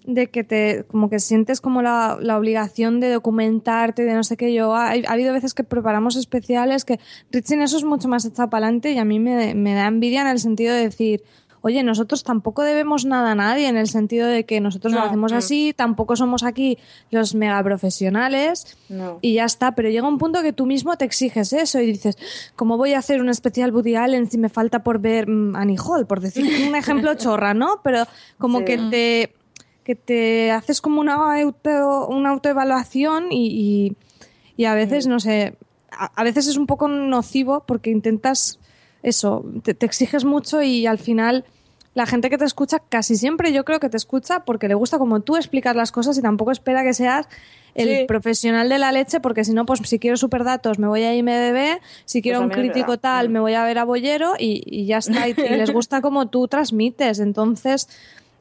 de 0.05 0.27
que 0.27 0.43
te 0.43 0.83
como 0.89 1.09
que 1.09 1.19
sientes 1.19 1.61
como 1.61 1.81
la, 1.81 2.17
la 2.19 2.37
obligación 2.37 2.99
de 2.99 3.11
documentarte, 3.11 4.03
de 4.03 4.13
no 4.13 4.23
sé 4.23 4.37
qué. 4.37 4.53
Yo 4.53 4.75
ha, 4.75 4.89
ha 4.91 5.11
habido 5.11 5.33
veces 5.33 5.53
que 5.53 5.63
preparamos 5.63 6.15
especiales 6.15 6.85
que 6.85 6.99
Richie 7.31 7.55
en 7.55 7.61
eso 7.61 7.77
es 7.77 7.83
mucho 7.83 8.07
más 8.07 8.25
echado 8.25 8.49
para 8.49 8.65
adelante 8.65 8.91
y 8.91 8.97
a 8.97 9.05
mí 9.05 9.19
me, 9.19 9.53
me 9.53 9.73
da 9.73 9.87
envidia 9.87 10.21
en 10.21 10.27
el 10.27 10.39
sentido 10.39 10.73
de 10.73 10.81
decir. 10.81 11.23
Oye, 11.63 11.83
nosotros 11.83 12.23
tampoco 12.23 12.63
debemos 12.63 13.05
nada 13.05 13.33
a 13.33 13.35
nadie 13.35 13.67
en 13.67 13.77
el 13.77 13.87
sentido 13.87 14.27
de 14.27 14.45
que 14.45 14.59
nosotros 14.59 14.93
lo 14.93 14.99
No, 15.01 15.05
hacemos 15.05 15.31
mm. 15.31 15.35
así, 15.35 15.73
tampoco 15.75 16.15
somos 16.15 16.41
aquí 16.41 16.79
los 17.11 17.35
mega 17.35 17.63
profesionales 17.63 18.77
no. 18.89 19.19
y 19.21 19.35
ya 19.35 19.45
está, 19.45 19.73
pero 19.75 19.87
llega 19.89 20.07
un 20.07 20.17
punto 20.17 20.41
que 20.41 20.53
tú 20.53 20.65
mismo 20.65 20.97
te 20.97 21.05
exiges 21.05 21.53
eso 21.53 21.79
y 21.79 21.85
dices, 21.85 22.17
¿cómo 22.55 22.77
voy 22.77 22.93
a 22.93 22.97
hacer 22.97 23.21
un 23.21 23.29
especial 23.29 23.71
Woody 23.75 23.95
Allen 23.95 24.27
si 24.27 24.39
me 24.39 24.49
falta 24.49 24.83
por 24.83 24.97
ver 24.99 25.27
mm, 25.27 25.55
Annie 25.55 25.77
Hall? 25.77 26.07
Por 26.07 26.19
decir 26.19 26.49
un 26.67 26.75
ejemplo 26.75 27.13
chorra, 27.15 27.53
¿no? 27.53 27.79
Pero 27.83 28.05
como 28.39 28.59
Sí. 28.59 28.65
que 28.65 28.77
te 28.89 29.33
que 29.83 29.95
te 29.95 30.51
haces 30.51 30.81
como 30.81 31.01
una, 31.01 31.15
auto, 31.41 32.07
una 32.07 32.29
autoevaluación 32.29 33.31
y, 33.31 33.47
y, 33.47 33.95
y 34.57 34.65
a 34.65 34.73
veces, 34.75 35.07
no 35.07 35.19
sé, 35.19 35.55
a, 35.91 36.11
a 36.15 36.23
veces 36.23 36.47
es 36.47 36.57
un 36.57 36.67
poco 36.67 36.87
nocivo 36.87 37.63
porque 37.65 37.89
intentas 37.89 38.59
eso, 39.03 39.43
te, 39.63 39.73
te 39.73 39.85
exiges 39.85 40.25
mucho 40.25 40.61
y 40.61 40.85
al 40.85 40.99
final 40.99 41.45
la 41.93 42.05
gente 42.05 42.29
que 42.29 42.37
te 42.37 42.45
escucha 42.45 42.79
casi 42.79 43.15
siempre 43.17 43.51
yo 43.51 43.65
creo 43.65 43.79
que 43.81 43.89
te 43.89 43.97
escucha 43.97 44.45
porque 44.45 44.67
le 44.69 44.75
gusta 44.75 44.97
como 44.97 45.19
tú 45.21 45.35
explicas 45.35 45.75
las 45.75 45.91
cosas 45.91 46.17
y 46.17 46.21
tampoco 46.21 46.51
espera 46.51 46.83
que 46.83 46.93
seas 46.93 47.27
el 47.73 47.99
Sí. 47.99 48.05
profesional 48.05 48.69
de 48.69 48.77
la 48.79 48.91
leche 48.91 49.19
porque 49.19 49.43
si 49.43 49.53
no, 49.53 49.65
pues 49.65 49.79
si 49.85 49.97
quiero 49.97 50.15
superdatos 50.17 50.77
me 50.79 50.87
voy 50.87 51.03
a 51.03 51.15
IMDB, 51.15 51.79
si 52.05 52.21
quiero 52.21 52.39
un 52.41 52.49
también 52.49 52.69
es 52.69 52.73
crítico 52.73 52.97
tal 52.99 53.29
Mm. 53.29 53.31
me 53.33 53.39
voy 53.39 53.53
a 53.55 53.63
ver 53.65 53.77
a 53.79 53.83
Bollero 53.85 54.33
y, 54.37 54.61
y 54.65 54.85
ya 54.85 54.99
está. 54.99 55.27
Y, 55.27 55.31
y 55.37 55.55
les 55.55 55.71
gusta 55.73 56.01
como 56.01 56.27
tú 56.29 56.47
transmites. 56.47 57.19
Entonces, 57.19 57.89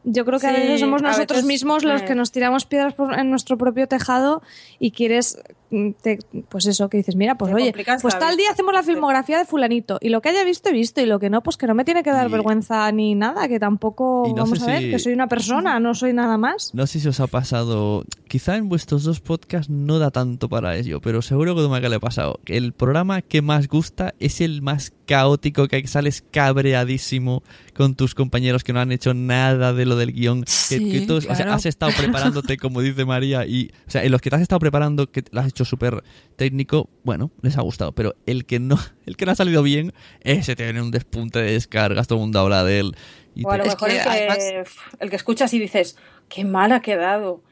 yo 0.04 0.24
creo 0.24 0.38
que 0.38 0.46
a 0.46 0.52
veces 0.52 0.80
somos 0.80 1.02
nosotros 1.02 1.38
veces, 1.38 1.44
mismos 1.46 1.84
los 1.84 2.02
eh. 2.02 2.04
que 2.06 2.14
nos 2.14 2.32
tiramos 2.32 2.64
piedras 2.66 2.94
por- 2.94 3.18
en 3.18 3.30
nuestro 3.30 3.58
propio 3.58 3.86
tejado 3.86 4.42
y 4.78 4.92
quieres, 4.92 5.38
mm, 5.70 5.90
te- 6.02 6.18
pues 6.48 6.66
eso, 6.66 6.88
que 6.88 6.96
dices, 6.98 7.16
mira, 7.16 7.36
pues 7.36 7.50
Te 7.50 7.56
oye, 7.62 7.74
pues 8.00 8.18
tal 8.18 8.36
día 8.36 8.50
hacemos 8.50 8.72
la 8.72 8.82
filmografía 8.82 9.38
de 9.38 9.44
fulanito 9.44 9.98
y 10.00 10.08
lo 10.08 10.20
que 10.22 10.30
haya 10.30 10.42
visto 10.44 10.70
he 10.70 10.72
visto 10.72 11.00
y 11.00 11.06
lo 11.06 11.18
que 11.20 11.28
no, 11.30 11.42
pues 11.42 11.56
que 11.56 11.66
no 11.66 11.74
me 11.74 11.84
tiene 11.84 12.02
que 12.02 12.10
dar 12.10 12.28
Y- 12.28 12.32
vergüenza 12.32 12.90
ni 12.92 13.14
nada, 13.14 13.46
que 13.48 13.58
tampoco, 13.60 14.24
no 14.28 14.34
vamos 14.34 14.62
a 14.62 14.66
ver, 14.66 14.82
si- 14.82 14.90
que 14.90 14.98
soy 14.98 15.12
una 15.12 15.26
persona, 15.28 15.78
no 15.80 15.94
soy 15.94 16.12
nada 16.12 16.38
más. 16.38 16.74
No 16.74 16.86
sé 16.86 17.00
si 17.00 17.08
os 17.08 17.20
ha 17.20 17.26
pasado, 17.26 18.04
quizá 18.28 18.56
en 18.56 18.68
vuestros 18.68 19.04
dos 19.04 19.20
podcasts 19.20 19.70
no 19.70 19.98
da 19.98 20.10
tanto 20.10 20.48
para 20.48 20.76
ello, 20.76 21.00
pero 21.00 21.20
seguro 21.22 21.54
que 21.54 21.60
a 21.60 21.64
Dumaca 21.64 21.88
le 21.88 21.96
ha 21.96 22.00
pasado. 22.00 22.40
que 22.44 22.56
El 22.56 22.72
programa 22.72 23.20
que 23.22 23.42
más 23.42 23.68
gusta 23.68 24.14
es 24.18 24.40
el 24.40 24.62
más 24.62 24.92
caótico, 25.10 25.66
que 25.66 25.84
sales 25.88 26.22
cabreadísimo 26.30 27.42
con 27.74 27.94
tus 27.96 28.14
compañeros 28.14 28.62
que 28.62 28.72
no 28.72 28.80
han 28.80 28.92
hecho 28.92 29.12
nada 29.12 29.72
de 29.72 29.84
lo 29.84 29.96
del 29.96 30.12
guion. 30.12 30.42
que- 30.44 30.50
Sí, 30.52 30.92
que, 30.92 31.00
tú, 31.06 31.16
o 31.16 31.20
sea, 31.20 31.34
claro. 31.34 31.52
has 31.54 31.66
estado 31.66 31.90
preparándote, 31.96 32.56
como 32.56 32.80
dice 32.80 33.04
María, 33.04 33.44
y, 33.44 33.70
o 33.86 33.90
sea, 33.90 34.04
en 34.04 34.12
los 34.12 34.20
que 34.20 34.30
te 34.30 34.36
has 34.36 34.42
estado 34.42 34.60
preparando, 34.60 35.10
que 35.10 35.24
lo 35.32 35.40
has 35.40 35.48
hecho 35.48 35.64
súper 35.64 36.02
técnico, 36.36 36.88
bueno, 37.02 37.30
les 37.42 37.58
ha 37.58 37.62
gustado, 37.62 37.92
pero 37.92 38.14
el 38.26 38.46
que 38.46 38.60
no, 38.60 38.78
el 39.06 39.16
que 39.16 39.26
no 39.26 39.32
ha 39.32 39.34
salido 39.34 39.62
bien, 39.62 39.92
ese 40.20 40.54
tiene 40.54 40.80
un 40.80 40.90
despunte 40.92 41.40
de 41.40 41.52
descargas, 41.52 42.06
todo 42.06 42.18
el 42.18 42.22
mundo 42.22 42.38
habla 42.40 42.62
de 42.64 42.78
él. 42.80 42.96
Y 43.34 43.44
O 43.44 43.50
a 43.50 43.56
lo 43.58 43.64
te- 43.64 43.68
Es 43.70 43.74
mejor 43.74 43.88
que 43.88 43.96
el, 43.96 44.02
que, 44.02 44.08
además- 44.08 44.68
el 45.00 45.10
que 45.10 45.16
escuchas 45.16 45.52
y 45.54 45.58
dices, 45.58 45.96
qué 46.28 46.44
mal 46.44 46.72
ha 46.72 46.80
quedado. 46.82 47.42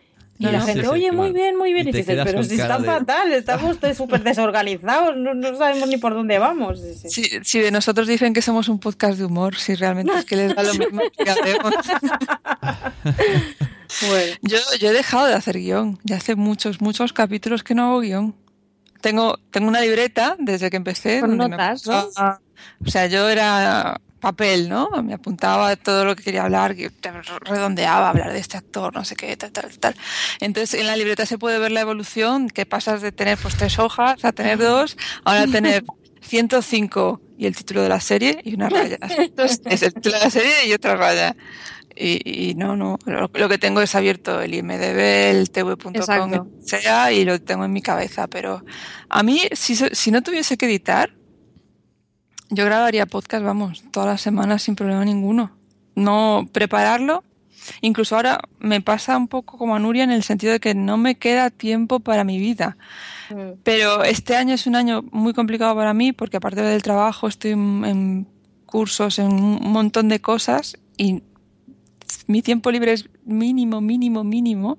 Y 0.40 0.44
No, 0.44 0.52
la 0.52 0.58
no, 0.58 0.66
gente, 0.66 0.80
sí, 0.82 0.86
sí, 0.86 0.92
oye, 0.92 1.10
muy 1.10 1.26
mal. 1.28 1.32
bien, 1.32 1.56
muy 1.56 1.72
bien. 1.72 1.86
Y 1.88 1.90
Y, 1.90 1.92
dices, 1.94 2.20
pero 2.24 2.42
si 2.44 2.56
cara 2.56 2.76
está 2.76 2.78
de- 2.78 2.86
fatal, 2.86 3.32
estamos 3.32 3.76
súper 3.96 4.22
desorganizados, 4.22 5.16
no, 5.16 5.34
no 5.34 5.56
sabemos 5.58 5.88
ni 5.88 5.96
por 5.96 6.14
dónde 6.14 6.38
vamos. 6.38 6.80
Sí, 6.80 6.94
sí. 6.94 7.10
Si, 7.10 7.38
si 7.42 7.58
de 7.60 7.70
nosotros 7.72 8.06
dicen 8.06 8.32
que 8.32 8.40
somos 8.42 8.68
un 8.68 8.78
podcast 8.78 9.18
de 9.18 9.24
humor, 9.24 9.56
si 9.56 9.74
realmente 9.74 10.12
es 10.16 10.24
que 10.24 10.36
les 10.36 10.54
da 10.54 10.62
lo 10.62 10.74
mismo 10.78 11.02
que 11.16 11.30
hacemos. 11.30 11.74
Bueno, 14.06 14.36
Yo, 14.42 14.58
yo 14.78 14.90
he 14.90 14.92
dejado 14.92 15.26
de 15.26 15.34
hacer 15.34 15.58
guion. 15.58 15.98
Ya 16.04 16.16
hace 16.16 16.34
muchos, 16.34 16.80
muchos 16.80 17.12
capítulos 17.14 17.64
que 17.64 17.74
no 17.74 17.84
hago 17.84 18.00
guion. 18.00 18.34
Tengo, 19.00 19.38
tengo 19.50 19.66
una 19.68 19.80
libreta 19.80 20.36
desde 20.38 20.68
que 20.70 20.76
empecé. 20.76 21.20
Con 21.20 21.30
donde 21.38 21.56
me 21.56 21.56
notas, 21.56 21.86
¿no? 21.86 22.06
O 22.86 22.90
sea, 22.90 23.06
yo 23.06 23.28
era 23.28 23.98
papel, 24.18 24.68
¿no? 24.68 24.90
Me 25.02 25.14
apuntaba 25.14 25.74
todo 25.76 26.04
lo 26.04 26.16
que 26.16 26.22
quería 26.22 26.44
hablar, 26.44 26.74
que 26.74 26.90
redondeaba, 27.42 28.10
hablar 28.10 28.32
de 28.32 28.38
este 28.38 28.56
actor, 28.56 28.94
no 28.94 29.04
sé 29.04 29.16
qué, 29.16 29.36
tal, 29.36 29.52
tal, 29.52 29.78
tal. 29.78 29.94
Entonces, 30.40 30.80
en 30.80 30.86
la 30.86 30.96
libreta 30.96 31.26
se 31.26 31.38
puede 31.38 31.58
ver 31.58 31.72
la 31.72 31.80
evolución, 31.80 32.48
que 32.50 32.66
pasas 32.66 33.02
de 33.02 33.12
tener 33.12 33.38
pues 33.38 33.56
tres 33.56 33.78
hojas 33.78 34.24
a 34.24 34.32
tener 34.32 34.58
dos, 34.58 34.96
ahora 35.24 35.42
a 35.42 35.46
tener 35.50 35.84
105 36.20 37.20
y 37.38 37.46
el 37.46 37.56
título 37.56 37.82
de 37.82 37.88
la 37.88 38.00
serie 38.00 38.40
y 38.44 38.54
una 38.54 38.68
raya. 38.68 38.98
Entonces, 39.18 39.62
es 39.64 39.82
el 39.82 39.94
título 39.94 40.18
de 40.18 40.24
la 40.24 40.30
serie 40.30 40.66
y 40.66 40.72
otra 40.72 40.96
raya. 40.96 41.36
Y, 42.00 42.50
y 42.50 42.54
no, 42.54 42.76
no, 42.76 42.96
lo, 43.06 43.28
lo 43.32 43.48
que 43.48 43.58
tengo 43.58 43.80
es 43.80 43.96
abierto 43.96 44.40
el 44.40 44.54
IMDB, 44.54 45.30
el 45.30 45.50
tv.com, 45.50 46.48
sea, 46.60 47.10
y 47.10 47.24
lo 47.24 47.40
tengo 47.40 47.64
en 47.64 47.72
mi 47.72 47.82
cabeza. 47.82 48.28
Pero 48.28 48.64
a 49.08 49.22
mí, 49.24 49.42
si, 49.52 49.74
si 49.74 50.10
no 50.12 50.22
tuviese 50.22 50.56
que 50.56 50.66
editar, 50.66 51.17
yo 52.50 52.64
grabaría 52.64 53.06
podcast, 53.06 53.44
vamos, 53.44 53.84
todas 53.90 54.08
las 54.08 54.20
semanas 54.20 54.62
sin 54.62 54.74
problema 54.76 55.04
ninguno. 55.04 55.50
No 55.94 56.48
prepararlo. 56.52 57.24
Incluso 57.80 58.16
ahora 58.16 58.40
me 58.58 58.80
pasa 58.80 59.16
un 59.16 59.28
poco 59.28 59.58
como 59.58 59.74
a 59.76 59.78
Nuria 59.78 60.04
en 60.04 60.10
el 60.10 60.22
sentido 60.22 60.52
de 60.52 60.60
que 60.60 60.74
no 60.74 60.96
me 60.96 61.16
queda 61.16 61.50
tiempo 61.50 62.00
para 62.00 62.24
mi 62.24 62.38
vida. 62.38 62.76
mm, 63.30 63.60
Pero 63.62 64.04
este 64.04 64.36
año 64.36 64.54
es 64.54 64.66
un 64.66 64.76
año 64.76 65.02
muy 65.10 65.34
complicado 65.34 65.74
para 65.74 65.92
mí 65.92 66.12
porque 66.12 66.38
aparte 66.38 66.62
del 66.62 66.82
trabajo 66.82 67.28
estoy 67.28 67.52
en, 67.52 68.26
cursos, 68.64 69.18
en 69.18 69.32
un 69.32 69.72
montón 69.72 70.08
de 70.08 70.20
cosas 70.20 70.78
y 70.96 71.22
mi 72.26 72.42
tiempo 72.42 72.70
libre 72.70 72.92
es 72.92 73.08
mínimo, 73.24 73.80
mínimo, 73.80 74.24
mínimo. 74.24 74.76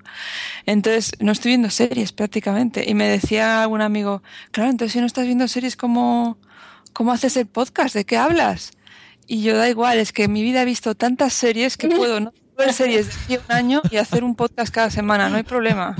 Entonces 0.66 1.12
no 1.20 1.32
estoy 1.32 1.50
viendo 1.50 1.70
series 1.70 2.12
prácticamente. 2.12 2.88
Y 2.88 2.94
me 2.94 3.08
decía 3.08 3.62
algún 3.62 3.82
amigo, 3.82 4.22
claro, 4.52 4.70
entonces 4.70 4.92
si 4.92 5.00
no 5.00 5.06
estás 5.06 5.26
viendo 5.26 5.46
series, 5.48 5.76
¿cómo, 5.76 6.38
cómo 6.92 7.12
haces 7.12 7.36
el 7.36 7.46
podcast? 7.46 7.94
¿De 7.94 8.04
qué 8.04 8.16
hablas? 8.16 8.72
Y 9.26 9.42
yo 9.42 9.56
da 9.56 9.68
igual, 9.68 9.98
es 9.98 10.12
que 10.12 10.24
en 10.24 10.32
mi 10.32 10.42
vida 10.42 10.62
he 10.62 10.64
visto 10.64 10.94
tantas 10.94 11.32
series 11.32 11.76
que 11.76 11.88
puedo 11.88 12.18
no 12.20 12.32
ver 12.58 12.72
series 12.72 13.06
de 13.06 13.12
aquí 13.12 13.34
a 13.34 13.40
un 13.48 13.52
año 13.56 13.82
y 13.90 13.96
hacer 13.96 14.24
un 14.24 14.34
podcast 14.34 14.72
cada 14.74 14.90
semana, 14.90 15.28
no 15.28 15.36
hay 15.36 15.44
problema. 15.44 15.96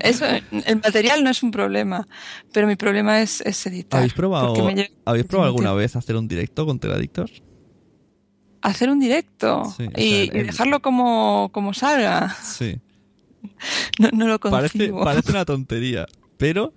Eso, 0.00 0.26
el 0.26 0.76
material 0.82 1.22
no 1.24 1.30
es 1.30 1.42
un 1.42 1.50
problema, 1.52 2.06
pero 2.52 2.66
mi 2.66 2.76
problema 2.76 3.22
es, 3.22 3.40
es 3.42 3.64
editar. 3.66 3.98
¿Habéis 3.98 4.12
probado, 4.14 4.48
porque 4.48 4.62
me 4.62 4.74
lleva 4.74 4.88
¿habéis 5.04 5.26
probado 5.26 5.52
muchísimo 5.52 5.68
alguna 5.68 5.72
vez 5.80 5.96
hacer 5.96 6.16
un 6.16 6.26
directo 6.28 6.66
con 6.66 6.78
Teladictos? 6.78 7.42
hacer 8.60 8.90
un 8.90 9.00
directo 9.00 9.64
Sí, 9.76 9.86
o 9.88 10.00
y, 10.00 10.10
sea, 10.10 10.24
y 10.24 10.38
el- 10.38 10.46
dejarlo 10.46 10.80
como, 10.82 11.50
como 11.52 11.74
salga. 11.74 12.34
Sí. 12.42 12.78
No, 13.98 14.08
no 14.12 14.26
lo 14.28 14.38
Parece, 14.38 14.78
concibo. 14.78 15.02
parece 15.04 15.30
una 15.32 15.44
tontería, 15.44 16.06
pero 16.36 16.72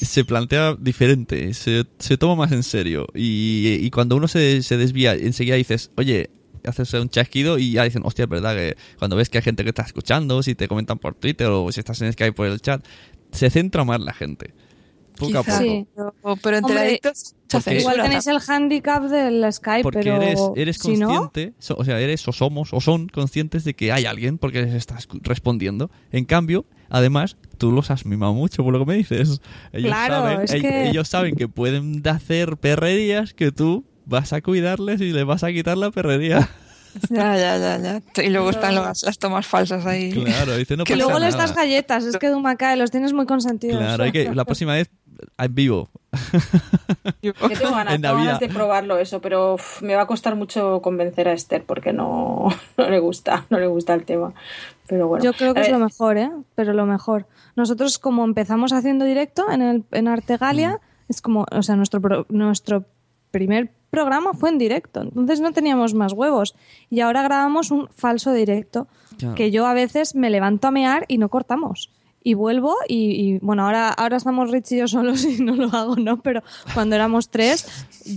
se 0.00 0.24
plantea 0.24 0.76
diferente, 0.78 1.54
se, 1.54 1.84
se 1.98 2.16
toma 2.16 2.34
más 2.36 2.52
en 2.52 2.62
serio. 2.62 3.06
Y, 3.14 3.78
y 3.80 3.90
cuando 3.90 4.16
uno 4.16 4.28
se, 4.28 4.62
se 4.62 4.76
desvía, 4.76 5.14
enseguida 5.14 5.56
dices, 5.56 5.90
oye, 5.96 6.30
haces 6.64 6.92
un 6.94 7.08
chasquido 7.08 7.58
y 7.58 7.72
ya 7.72 7.84
dicen, 7.84 8.02
hostia, 8.04 8.24
es 8.24 8.28
verdad 8.28 8.54
que 8.54 8.76
cuando 8.98 9.16
ves 9.16 9.28
que 9.28 9.38
hay 9.38 9.44
gente 9.44 9.62
que 9.62 9.70
está 9.70 9.82
escuchando, 9.82 10.42
si 10.42 10.54
te 10.54 10.68
comentan 10.68 10.98
por 10.98 11.14
Twitter 11.14 11.48
o 11.48 11.70
si 11.72 11.80
estás 11.80 12.00
en 12.02 12.12
Skype 12.12 12.32
por 12.32 12.46
el 12.46 12.60
chat, 12.60 12.84
se 13.32 13.50
centra 13.50 13.84
más 13.84 14.00
la 14.00 14.12
gente. 14.12 14.54
Poco 15.16 15.38
a 15.38 15.44
Quizá, 15.44 15.58
poco. 15.58 15.62
Sí. 15.62 15.86
pero, 15.94 16.14
pero 16.42 16.56
entre 16.56 16.72
Hombre, 16.74 16.88
adictos 16.88 17.34
porque- 17.50 17.78
Igual 17.78 18.02
tenéis 18.02 18.26
el 18.26 18.38
handicap 18.48 19.02
del 19.04 19.52
Skype, 19.52 19.82
Porque 19.84 19.98
pero 20.00 20.16
eres, 20.20 20.40
eres 20.56 20.76
si 20.78 20.96
no, 20.96 21.06
consciente, 21.08 21.54
o 21.76 21.84
sea, 21.84 22.00
eres 22.00 22.26
o 22.26 22.32
somos 22.32 22.72
o 22.72 22.80
son 22.80 23.08
conscientes 23.08 23.62
de 23.64 23.74
que 23.74 23.92
hay 23.92 24.06
alguien 24.06 24.38
porque 24.38 24.62
les 24.62 24.74
estás 24.74 25.06
respondiendo. 25.22 25.88
En 26.10 26.24
cambio, 26.24 26.64
además, 26.90 27.36
tú 27.58 27.70
los 27.70 27.92
has 27.92 28.06
mimado 28.06 28.34
mucho 28.34 28.64
por 28.64 28.72
lo 28.72 28.80
que 28.80 28.86
me 28.86 28.94
dices. 28.96 29.40
Ellos, 29.72 29.88
Claro, 29.90 30.14
saben, 30.16 30.40
es 30.40 30.52
ell- 30.52 30.60
que- 30.62 30.88
ellos 30.88 31.06
saben 31.08 31.36
que 31.36 31.46
pueden 31.46 32.02
hacer 32.08 32.56
perrerías 32.56 33.34
que 33.34 33.52
tú 33.52 33.84
vas 34.06 34.32
a 34.32 34.40
cuidarles 34.42 35.00
y 35.00 35.12
les 35.12 35.24
vas 35.24 35.44
a 35.44 35.52
quitar 35.52 35.76
la 35.76 35.90
perrería. 35.92 36.48
Ya, 37.10 37.36
ya, 37.36 37.58
ya, 37.58 38.00
ya. 38.14 38.22
Y 38.22 38.28
luego 38.30 38.50
están 38.50 38.72
las, 38.76 39.02
las 39.02 39.18
tomas 39.18 39.44
falsas 39.48 39.84
ahí. 39.84 40.12
Claro, 40.12 40.56
dice, 40.56 40.76
no 40.76 40.84
que 40.84 40.92
pasa 40.94 41.04
luego 41.04 41.18
les 41.18 41.32
nada. 41.34 41.48
das 41.48 41.56
galletas, 41.56 42.04
es 42.04 42.16
que 42.18 42.28
Dumacae 42.28 42.76
los 42.76 42.92
tienes 42.92 43.12
muy 43.12 43.26
consentidos. 43.26 43.78
Claro, 43.78 44.04
hay 44.04 44.12
que, 44.12 44.32
la 44.32 44.44
próxima 44.44 44.74
vez 44.74 44.88
en 45.38 45.54
vivo. 45.54 45.88
Yo 47.22 47.32
tengo 47.58 47.70
ganas, 47.74 47.94
En 47.94 48.02
tengo 48.02 48.16
ganas 48.16 48.40
de 48.40 48.48
probarlo 48.48 48.98
eso, 48.98 49.20
pero 49.20 49.54
uf, 49.54 49.82
me 49.82 49.94
va 49.94 50.02
a 50.02 50.06
costar 50.06 50.36
mucho 50.36 50.80
convencer 50.82 51.28
a 51.28 51.32
Esther 51.32 51.64
porque 51.64 51.92
no, 51.92 52.48
no 52.76 52.90
le 52.90 52.98
gusta, 52.98 53.44
no 53.50 53.58
le 53.58 53.66
gusta 53.66 53.94
el 53.94 54.04
tema. 54.04 54.32
Pero 54.86 55.08
bueno, 55.08 55.24
Yo 55.24 55.32
creo 55.32 55.54
que 55.54 55.62
es 55.62 55.70
lo 55.70 55.78
mejor, 55.78 56.18
¿eh? 56.18 56.30
Pero 56.54 56.72
lo 56.74 56.86
mejor. 56.86 57.26
Nosotros, 57.56 57.98
como 57.98 58.24
empezamos 58.24 58.72
haciendo 58.72 59.04
directo 59.04 59.50
en, 59.50 59.62
el, 59.62 59.84
en 59.92 60.08
Artegalia, 60.08 60.80
es 61.08 61.22
como, 61.22 61.46
o 61.50 61.62
sea, 61.62 61.76
nuestro, 61.76 62.00
pro- 62.00 62.26
nuestro 62.28 62.84
primer 63.30 63.70
programa 63.90 64.32
fue 64.34 64.50
en 64.50 64.58
directo, 64.58 65.02
entonces 65.02 65.40
no 65.40 65.52
teníamos 65.52 65.94
más 65.94 66.12
huevos. 66.12 66.54
Y 66.90 67.00
ahora 67.00 67.22
grabamos 67.22 67.70
un 67.70 67.88
falso 67.88 68.32
directo, 68.32 68.86
Claro. 69.18 69.34
que 69.36 69.50
yo 69.52 69.66
a 69.66 69.74
veces 69.74 70.14
me 70.16 70.30
levanto 70.30 70.66
a 70.68 70.70
mear 70.72 71.04
y 71.08 71.18
no 71.18 71.28
cortamos. 71.28 71.90
Y 72.26 72.32
vuelvo 72.32 72.74
y, 72.88 73.10
y, 73.10 73.38
bueno, 73.40 73.66
ahora, 73.66 73.90
ahora 73.90 74.16
estamos 74.16 74.50
Rich 74.50 74.72
y 74.72 74.78
yo 74.78 74.88
solos 74.88 75.22
y 75.26 75.42
no 75.42 75.54
lo 75.56 75.68
hago, 75.76 75.96
¿no? 75.96 76.22
Pero 76.22 76.42
cuando 76.72 76.96
éramos 76.96 77.28
tres, 77.28 77.66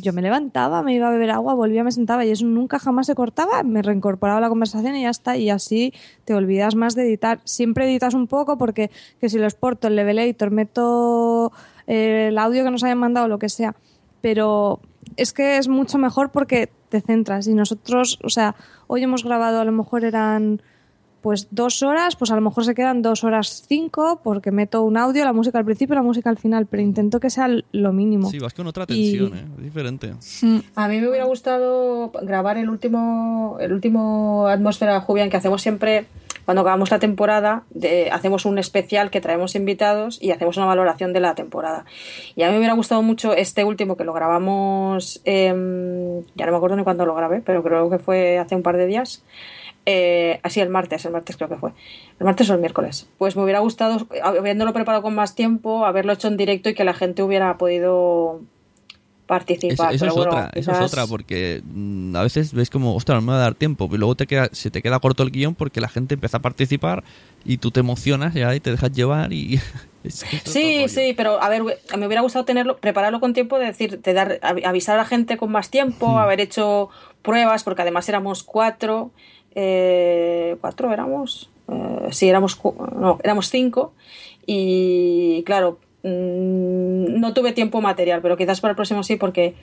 yo 0.02 0.14
me 0.14 0.22
levantaba, 0.22 0.82
me 0.82 0.94
iba 0.96 1.10
a 1.10 1.12
beber 1.12 1.30
agua, 1.32 1.54
volvía, 1.56 1.84
me 1.84 1.92
sentaba 1.92 2.24
y 2.24 2.32
eso 2.32 2.46
nunca 2.46 2.80
jamás 2.80 3.08
se 3.08 3.16
cortaba, 3.16 3.64
me 3.64 3.82
reincorporaba 3.82 4.38
a 4.38 4.42
la 4.42 4.48
conversación 4.48 4.96
y 4.96 5.02
ya 5.02 5.10
está. 5.10 5.36
Y 5.36 5.50
así 5.50 5.94
te 6.24 6.34
olvidas 6.34 6.76
más 6.76 6.96
de 6.96 7.04
editar. 7.04 7.42
Siempre 7.44 7.84
editas 7.86 8.14
un 8.14 8.28
poco 8.28 8.58
porque 8.58 8.92
que 9.20 9.28
si 9.28 9.40
lo 9.40 9.44
exporto, 9.44 9.90
el 9.90 9.98
levelator, 9.98 10.52
meto 10.52 11.52
eh, 11.86 12.28
el 12.30 12.38
audio 12.38 12.64
que 12.64 12.72
nos 12.72 12.86
hayan 12.86 13.00
mandado, 13.00 13.28
lo 13.28 13.40
que 13.40 13.50
sea. 13.50 13.76
Pero 14.22 14.80
es 15.18 15.34
que 15.34 15.58
es 15.58 15.68
mucho 15.68 15.98
mejor 15.98 16.32
porque 16.32 16.70
te 16.88 17.02
centras. 17.02 17.46
Y 17.48 17.54
nosotros, 17.54 18.20
o 18.24 18.30
sea, 18.30 18.56
hoy 18.88 19.04
hemos 19.04 19.26
grabado, 19.26 19.60
a 19.60 19.66
lo 19.66 19.74
mejor 19.74 20.06
eran 20.06 20.62
pues 21.28 21.50
dos 21.52 21.84
horas, 21.84 22.16
pues 22.16 22.32
a 22.32 22.36
lo 22.36 22.42
mejor 22.42 22.64
se 22.64 22.74
quedan 22.74 23.02
dos 23.02 23.26
horas 23.26 23.66
cinco 23.68 24.22
porque 24.24 24.50
meto 24.50 24.82
un 24.84 24.96
audio, 24.96 25.26
la 25.26 25.34
música 25.34 25.60
al 25.60 25.66
principio 25.66 25.94
y 25.94 25.98
la 25.98 26.02
música 26.02 26.30
al 26.30 26.38
final, 26.38 26.68
pero 26.68 26.82
intento 26.82 27.20
que 27.20 27.30
sea 27.30 27.50
lo 27.74 27.92
mínimo. 27.92 28.30
Sí, 28.30 28.40
vas 28.40 28.54
con 28.54 28.66
otra 28.66 28.86
Y- 28.88 29.12
tensión, 29.12 29.38
¿eh? 29.38 29.44
Es 29.58 29.64
diferente. 29.66 30.14
A 30.76 30.88
mí 30.88 31.02
me 31.02 31.10
hubiera 31.10 31.26
gustado 31.26 32.12
grabar 32.22 32.56
el 32.58 32.70
último, 32.70 33.58
el 33.60 33.74
último 33.74 34.48
atmósfera 34.48 35.02
Jubian 35.02 35.30
que 35.30 35.36
hacemos 35.36 35.62
siempre 35.62 36.06
cuando 36.46 36.62
acabamos 36.62 36.92
la 36.92 37.00
temporada, 37.00 37.64
de- 37.72 38.10
hacemos 38.10 38.46
un 38.46 38.58
especial 38.58 39.10
que 39.12 39.20
traemos 39.20 39.54
invitados 39.56 40.18
y 40.22 40.32
hacemos 40.32 40.56
una 40.56 40.66
valoración 40.66 41.12
de 41.12 41.20
la 41.20 41.36
temporada. 41.36 41.84
Y 42.38 42.44
a 42.44 42.46
mí 42.48 42.54
me 42.54 42.60
hubiera 42.60 42.74
gustado 42.74 43.02
mucho 43.04 43.34
este 43.34 43.66
último 43.66 43.98
que 43.98 44.06
lo 44.06 44.14
grabamos, 44.14 45.20
em, 45.26 46.22
ya 46.36 46.46
no 46.46 46.52
me 46.54 46.56
acuerdo 46.58 46.78
ni 46.78 46.86
cuándo 46.86 47.06
lo 47.06 47.14
grabé, 47.16 47.42
pero 47.42 47.62
creo 47.64 47.90
que 47.90 48.00
fue 48.00 48.38
hace 48.40 48.56
un 48.56 48.64
par 48.64 48.78
de 48.78 48.86
días. 48.86 49.26
Eh, 49.90 50.42
así 50.44 50.60
el 50.60 50.68
martes, 50.70 51.06
el 51.06 51.14
martes 51.14 51.38
creo 51.38 51.48
que 51.48 51.56
fue. 51.56 51.72
El 52.20 52.26
martes 52.26 52.50
o 52.50 52.54
el 52.54 52.60
miércoles. 52.60 53.08
Pues 53.18 53.38
me 53.38 53.44
hubiera 53.44 53.60
gustado, 53.60 54.06
habiéndolo 54.22 54.74
preparado 54.74 55.02
con 55.02 55.16
más 55.16 55.34
tiempo, 55.34 55.86
haberlo 55.86 56.12
hecho 56.12 56.28
en 56.28 56.36
directo 56.36 56.68
y 56.68 56.74
que 56.74 56.84
la 56.84 56.94
gente 56.94 57.24
hubiera 57.24 57.58
podido 57.58 58.42
participar. 59.28 59.94
eso 59.94 60.06
es 60.08 60.14
bueno, 60.14 60.32
otra, 60.32 60.50
eso 60.54 60.72
es 60.72 60.80
otra, 60.82 61.06
porque 61.06 61.62
mm, 61.66 62.16
a 62.16 62.24
veces 62.24 62.54
ves 62.54 62.70
como, 62.70 62.96
ostras, 62.96 63.18
no 63.18 63.22
me 63.22 63.32
va 63.34 63.38
a 63.40 63.42
dar 63.42 63.56
tiempo, 63.56 63.90
y 63.92 63.98
luego 63.98 64.16
te 64.16 64.26
queda, 64.28 64.50
se 64.54 64.72
te 64.72 64.82
queda 64.82 65.00
corto 65.00 65.24
el 65.24 65.32
guion 65.32 65.54
porque 65.56 65.82
la 65.82 65.90
gente 65.90 66.14
empieza 66.14 66.38
a 66.38 66.42
participar 66.42 67.04
y 67.44 67.58
tú 67.58 67.72
te 67.72 67.82
emocionas 67.82 68.34
ya 68.34 68.56
y 68.56 68.60
te 68.60 68.72
dejas 68.72 68.92
llevar 68.92 69.34
y... 69.34 69.60
es- 70.04 70.26
Sí, 70.46 70.86
sí, 70.88 71.14
pero 71.18 71.42
a 71.42 71.50
ver, 71.50 71.64
me 71.98 72.08
hubiera 72.08 72.22
gustado 72.22 72.46
tenerlo, 72.46 72.78
prepararlo 72.78 73.20
con 73.20 73.34
tiempo, 73.34 73.60
de 73.60 73.66
decir, 73.66 74.02
de 74.02 74.14
dar, 74.14 74.40
av- 74.42 74.66
avisar 74.66 74.96
a 74.96 75.00
la 75.00 75.06
gente 75.06 75.36
con 75.38 75.52
más 75.52 75.70
tiempo, 75.70 76.08
Hmm. 76.14 76.18
haber 76.20 76.40
hecho 76.40 76.90
pruebas, 77.22 77.64
porque 77.66 77.82
además 77.82 78.08
éramos 78.08 78.44
cuatro, 78.44 79.12
eh, 79.60 80.56
cuatro 80.62 80.94
éramos, 80.94 81.50
eh, 81.68 82.10
sí, 82.12 82.30
éramos, 82.30 82.56
cu- 82.56 82.76
no, 83.00 83.18
éramos 83.24 83.50
cinco, 83.50 83.94
y 84.46 85.42
claro, 85.48 85.80
mm, 86.04 87.20
no 87.20 87.34
tuve 87.34 87.54
tiempo 87.54 87.82
material, 87.82 88.22
pero 88.22 88.38
quizás 88.38 88.62
para 88.62 88.72
el 88.72 88.76
próximo 88.76 89.02
sí, 89.02 89.16
porque 89.16 89.56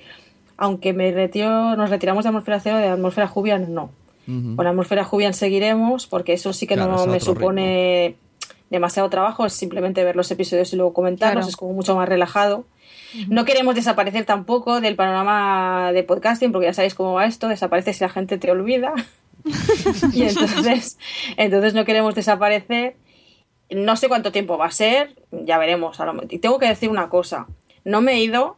aunque 0.57 0.93
me 0.93 1.13
retiro, 1.13 1.77
nos 1.77 1.91
retiramos 1.91 2.25
de 2.25 2.29
Atmósfera 2.31 2.61
Cero, 2.61 2.79
de 2.79 2.89
Atmósfera 2.89 3.29
Jubian 3.29 3.73
no. 3.73 3.91
Ujú. 4.27 4.57
Con 4.57 4.67
Atmósfera 4.67 5.05
Jubian 5.05 5.33
seguiremos, 5.35 6.07
porque 6.09 6.33
eso 6.33 6.53
sí 6.53 6.67
que 6.67 6.75
Claro, 6.75 6.93
no 6.97 7.07
me 7.07 7.21
supone 7.21 8.17
demasiado 8.71 9.09
trabajo, 9.11 9.47
es 9.47 9.53
simplemente 9.53 10.03
ver 10.03 10.17
los 10.17 10.31
episodios 10.31 10.73
y 10.73 10.77
luego 10.77 10.93
comentarlos, 10.93 11.35
Claro. 11.45 11.49
es 11.49 11.57
como 11.57 11.73
mucho 11.73 11.95
más 11.95 12.09
relajado. 12.09 12.65
No 13.29 13.45
queremos 13.45 13.77
desaparecer 13.77 14.25
tampoco 14.25 14.81
del 14.81 14.97
panorama 14.97 15.93
de 15.93 16.03
podcasting, 16.03 16.51
porque 16.51 16.67
ya 16.67 16.75
sabéis 16.75 16.95
cómo 16.97 17.13
va 17.13 17.27
esto, 17.27 17.47
desaparece 17.49 17.93
si 17.93 18.03
la 18.03 18.09
gente 18.11 18.39
te 18.39 18.51
olvida. 18.51 18.93
y 20.13 20.23
entonces, 20.23 20.99
entonces 21.37 21.75
no 21.75 21.85
queremos 21.85 22.15
desaparecer. 22.15 22.97
No 23.71 23.97
sé 23.97 24.09
cuánto 24.09 24.31
tiempo 24.33 24.59
va 24.59 24.67
a 24.67 24.71
ser, 24.71 25.15
ya 25.31 25.59
veremos. 25.59 25.99
a 26.01 26.05
lo- 26.07 26.23
Y 26.29 26.39
tengo 26.39 26.59
que 26.59 26.67
decir 26.69 26.89
una 26.91 27.09
cosa, 27.09 27.47
no 27.85 28.01
me 28.01 28.13
he 28.15 28.21
ido 28.23 28.57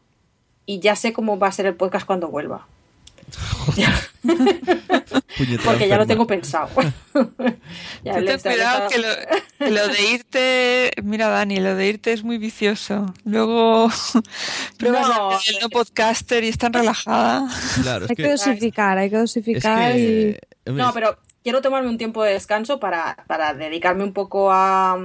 y 0.67 0.81
ya 0.81 0.97
sé 0.97 1.13
cómo 1.13 1.39
va 1.39 1.49
a 1.49 1.53
ser 1.53 1.67
el 1.67 1.75
podcast 1.75 2.07
cuando 2.07 2.29
vuelva. 2.29 2.67
Porque 5.65 5.89
ya 5.89 5.97
lo 5.99 6.07
tengo 6.07 6.27
pensado. 6.27 6.69
Ya 8.05 8.15
Tú 8.15 8.21
le- 8.21 8.39
ten 8.39 8.53
cuidado 8.53 8.89
que 8.89 8.99
lo, 8.99 9.09
que 9.59 9.71
lo 9.71 9.89
de 9.89 10.11
irte, 10.13 10.91
mira 11.03 11.29
Dani, 11.29 11.59
lo 11.59 11.75
de 11.75 11.87
irte 11.89 12.13
es 12.13 12.23
muy 12.23 12.39
vicioso. 12.39 13.13
Luego 13.25 13.89
pruebas 14.79 15.09
No, 15.09 15.31
del 15.31 15.59
no 15.61 15.69
podcaster 15.71 16.45
y 16.45 16.49
es 16.49 16.59
tan 16.59 16.73
relajada. 16.73 17.49
Claro, 17.83 18.05
es 18.05 18.11
Hay 18.11 18.17
que 18.17 18.23
que, 18.23 18.31
dosificar, 18.31 18.99
hay 18.99 19.11
que 19.11 19.17
es 19.17 19.23
dosificar 19.23 19.93
No, 20.67 20.93
pero 20.93 21.17
quiero 21.43 21.63
tomarme 21.63 21.89
un 21.89 21.99
tiempo 21.99 22.23
de 22.23 22.33
descanso 22.33 22.81
para, 22.81 23.25
para 23.27 23.55
dedicarme 23.55 24.05
un 24.05 24.13
poco 24.13 24.51
a, 24.53 24.99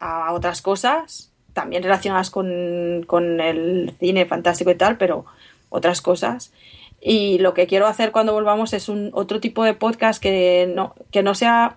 a 0.00 0.32
otras 0.32 0.62
cosas, 0.62 1.30
también 1.52 1.82
relacionadas 1.82 2.30
con, 2.30 3.04
con 3.06 3.40
el 3.40 3.94
cine 3.98 4.26
fantástico 4.26 4.70
y 4.70 4.76
tal, 4.76 4.96
pero 4.96 5.26
otras 5.68 6.00
cosas. 6.00 6.52
Y 7.00 7.38
lo 7.38 7.54
que 7.54 7.66
quiero 7.66 7.86
hacer 7.86 8.10
cuando 8.12 8.32
volvamos 8.32 8.72
es 8.72 8.88
un 8.88 9.10
otro 9.12 9.40
tipo 9.40 9.62
de 9.64 9.74
podcast 9.74 10.20
que 10.22 10.72
no, 10.74 10.94
que 11.12 11.22
no 11.22 11.34
sea 11.34 11.76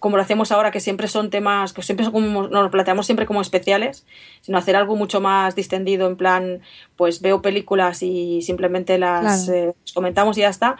como 0.00 0.16
lo 0.16 0.22
hacemos 0.22 0.52
ahora, 0.52 0.70
que 0.70 0.80
siempre 0.80 1.08
son 1.08 1.30
temas, 1.30 1.72
que 1.72 1.82
siempre 1.82 2.04
son 2.04 2.12
como, 2.12 2.42
nos 2.48 2.62
lo 2.64 2.70
planteamos 2.70 3.06
siempre 3.06 3.24
como 3.24 3.40
especiales, 3.40 4.04
sino 4.42 4.58
hacer 4.58 4.76
algo 4.76 4.96
mucho 4.96 5.20
más 5.20 5.54
distendido, 5.56 6.06
en 6.06 6.16
plan, 6.16 6.60
pues 6.96 7.22
veo 7.22 7.40
películas 7.40 8.02
y 8.02 8.42
simplemente 8.42 8.98
las 8.98 9.46
Claro. 9.46 9.70
eh, 9.70 9.74
comentamos 9.94 10.36
y 10.36 10.42
ya 10.42 10.50
está, 10.50 10.76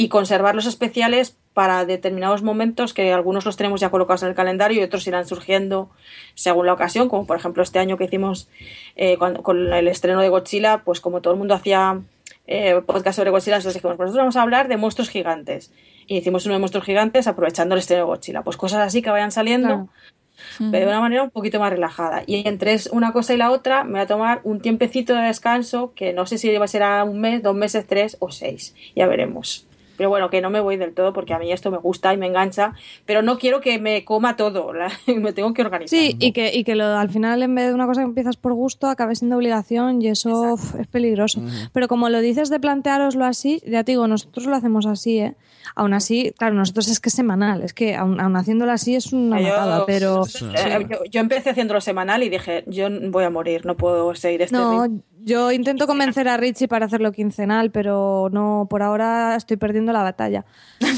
y 0.00 0.08
conservar 0.08 0.54
los 0.54 0.66
especiales 0.66 1.36
para 1.52 1.84
determinados 1.84 2.42
momentos 2.42 2.94
que 2.94 3.12
algunos 3.12 3.44
los 3.44 3.56
tenemos 3.56 3.80
ya 3.80 3.90
colocados 3.90 4.22
en 4.22 4.28
el 4.30 4.34
calendario 4.34 4.80
y 4.80 4.84
otros 4.84 5.06
irán 5.06 5.26
surgiendo 5.26 5.90
según 6.34 6.66
la 6.66 6.72
ocasión, 6.72 7.08
como 7.08 7.26
por 7.26 7.36
ejemplo 7.36 7.62
este 7.62 7.78
año 7.78 7.96
que 7.98 8.04
hicimos 8.04 8.48
eh, 8.96 9.16
cuando- 9.18 9.42
con 9.42 9.72
el 9.72 9.88
estreno 9.88 10.20
de 10.22 10.28
Godzilla, 10.28 10.82
pues 10.84 11.00
como 11.00 11.20
todo 11.20 11.34
el 11.34 11.38
mundo 11.38 11.54
hacía 11.54 12.00
eh, 12.46 12.80
podcast 12.86 13.16
sobre 13.16 13.30
Godzilla, 13.30 13.56
nosotros 13.56 13.74
dijimos, 13.74 13.96
pues 13.96 14.06
nosotros 14.06 14.22
vamos 14.22 14.36
a 14.36 14.42
hablar 14.42 14.68
de 14.68 14.76
monstruos 14.76 15.08
gigantes. 15.10 15.70
Y 16.06 16.16
hicimos 16.16 16.46
uno 16.46 16.54
de 16.54 16.60
monstruos 16.60 16.84
gigantes 16.86 17.26
aprovechando 17.28 17.74
el 17.74 17.80
estreno 17.80 18.02
de 18.04 18.06
Godzilla. 18.06 18.42
Pues 18.42 18.56
cosas 18.56 18.80
así 18.86 19.02
que 19.02 19.10
vayan 19.10 19.30
saliendo, 19.30 19.68
Claro. 19.68 19.88
pero 20.72 20.86
de 20.86 20.90
una 20.92 21.00
manera 21.00 21.22
un 21.22 21.30
poquito 21.30 21.60
más 21.60 21.70
relajada. 21.70 22.22
Y 22.26 22.48
entre 22.48 22.76
una 22.92 23.12
cosa 23.12 23.34
y 23.34 23.36
la 23.36 23.50
otra, 23.52 23.84
me 23.84 23.92
voy 23.92 24.00
a 24.00 24.06
tomar 24.06 24.40
un 24.44 24.60
tiempecito 24.60 25.14
de 25.14 25.22
descanso, 25.22 25.92
que 25.94 26.12
no 26.12 26.26
sé 26.26 26.38
si 26.38 26.52
va 26.56 26.64
a 26.64 26.68
ser 26.68 26.82
a 26.82 27.04
un 27.04 27.20
mes, 27.20 27.42
dos 27.42 27.54
meses, 27.54 27.86
tres 27.86 28.16
o 28.20 28.30
seis. 28.32 28.74
Ya 28.96 29.06
veremos. 29.06 29.66
Pero 30.00 30.08
bueno, 30.08 30.30
que 30.30 30.40
no 30.40 30.48
me 30.48 30.60
voy 30.60 30.78
del 30.78 30.94
todo 30.94 31.12
porque 31.12 31.34
a 31.34 31.38
mí 31.38 31.52
esto 31.52 31.70
me 31.70 31.76
gusta 31.76 32.14
y 32.14 32.16
me 32.16 32.26
engancha, 32.26 32.72
pero 33.04 33.20
no 33.20 33.36
quiero 33.38 33.60
que 33.60 33.78
me 33.78 34.02
coma 34.02 34.34
todo, 34.34 34.72
la- 34.72 34.90
me 35.14 35.34
tengo 35.34 35.52
que 35.52 35.60
organizar. 35.60 35.90
Sí, 35.90 36.16
y 36.18 36.32
que, 36.32 36.56
y 36.56 36.64
que 36.64 36.74
lo, 36.74 36.86
al 36.86 37.10
final 37.10 37.42
en 37.42 37.54
vez 37.54 37.66
de 37.68 37.74
una 37.74 37.84
cosa 37.86 38.00
que 38.00 38.06
empiezas 38.06 38.38
por 38.38 38.54
gusto, 38.54 38.86
acabe 38.86 39.14
siendo 39.14 39.36
obligación 39.36 40.00
y 40.00 40.08
eso 40.08 40.54
uf, 40.54 40.74
es 40.80 40.86
peligroso. 40.86 41.42
Pero 41.74 41.86
como 41.86 42.08
lo 42.08 42.22
dices 42.22 42.48
de 42.48 42.58
planteároslo 42.58 43.26
así, 43.26 43.60
ya 43.66 43.84
te 43.84 43.92
digo, 43.92 44.06
nosotros 44.08 44.46
lo 44.46 44.56
hacemos 44.56 44.86
así, 44.86 45.18
¿eh? 45.18 45.34
Aún 45.76 45.92
así, 45.92 46.32
claro, 46.38 46.54
nosotros 46.54 46.88
es 46.88 46.98
que 46.98 47.10
es 47.10 47.14
semanal, 47.14 47.60
es 47.62 47.74
que 47.74 47.94
aún, 47.94 48.18
aún 48.20 48.34
haciéndolo 48.36 48.72
así 48.72 48.94
es 48.96 49.12
una 49.12 49.38
Yo- 49.38 49.48
matada, 49.48 49.84
pero... 49.84 50.22
Eh, 50.24 50.86
yo, 50.90 51.04
yo 51.10 51.20
empecé 51.20 51.50
haciéndolo 51.50 51.82
semanal 51.82 52.22
y 52.22 52.30
dije, 52.30 52.64
yo 52.68 52.88
voy 53.10 53.24
a 53.24 53.30
morir, 53.30 53.66
no 53.66 53.76
puedo 53.76 54.14
seguir 54.14 54.40
este 54.40 54.56
No, 54.56 54.82
ritmo. 54.84 55.02
Yo 55.24 55.52
intento 55.52 55.86
convencer 55.86 56.28
a 56.28 56.36
Richie 56.36 56.68
para 56.68 56.86
hacerlo 56.86 57.12
quincenal, 57.12 57.70
pero 57.70 58.28
no, 58.32 58.66
por 58.70 58.82
ahora 58.82 59.36
estoy 59.36 59.56
perdiendo 59.56 59.92
la 59.92 60.02
batalla. 60.02 60.44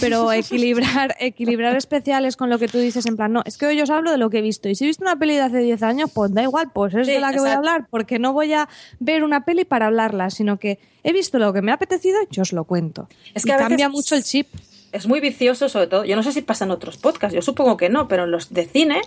Pero 0.00 0.30
equilibrar, 0.32 1.14
equilibrar 1.18 1.76
especiales 1.76 2.36
con 2.36 2.48
lo 2.50 2.58
que 2.58 2.68
tú 2.68 2.78
dices 2.78 3.06
en 3.06 3.16
plan, 3.16 3.32
no, 3.32 3.42
es 3.44 3.58
que 3.58 3.66
hoy 3.66 3.80
os 3.80 3.90
hablo 3.90 4.10
de 4.10 4.18
lo 4.18 4.30
que 4.30 4.38
he 4.38 4.42
visto. 4.42 4.68
Y 4.68 4.74
si 4.74 4.84
he 4.84 4.86
visto 4.86 5.04
una 5.04 5.16
peli 5.16 5.34
de 5.34 5.40
hace 5.42 5.58
10 5.58 5.82
años, 5.82 6.10
pues 6.14 6.32
da 6.32 6.42
igual, 6.42 6.70
pues 6.72 6.94
es 6.94 7.06
Sí, 7.06 7.12
de 7.14 7.20
la 7.20 7.32
que 7.32 7.40
voy 7.40 7.50
a 7.50 7.54
hablar, 7.56 7.86
porque 7.90 8.18
no 8.18 8.32
voy 8.32 8.52
a 8.52 8.68
ver 9.00 9.24
una 9.24 9.44
peli 9.44 9.64
para 9.64 9.86
hablarla, 9.86 10.30
sino 10.30 10.58
que 10.58 10.78
he 11.02 11.12
visto 11.12 11.38
lo 11.38 11.52
que 11.52 11.62
me 11.62 11.70
ha 11.72 11.74
apetecido 11.74 12.18
y 12.22 12.26
yo 12.34 12.42
os 12.42 12.52
lo 12.52 12.64
cuento. 12.64 13.08
Es 13.34 13.44
Y 13.44 13.46
que 13.46 13.52
a 13.52 13.56
veces- 13.56 13.68
cambia 13.68 13.88
mucho 13.88 14.14
el 14.14 14.22
chip. 14.24 14.48
es 14.92 15.06
muy 15.06 15.20
vicioso, 15.20 15.68
sobre 15.68 15.86
todo. 15.86 16.04
Yo 16.04 16.16
no 16.16 16.22
sé 16.22 16.32
si 16.32 16.42
pasa 16.42 16.64
en 16.64 16.70
otros 16.70 16.96
podcasts, 16.98 17.34
yo 17.34 17.42
supongo 17.42 17.76
que 17.76 17.88
no, 17.88 18.08
pero 18.08 18.24
en 18.24 18.30
los 18.30 18.52
de 18.52 18.66
cine 18.66 19.00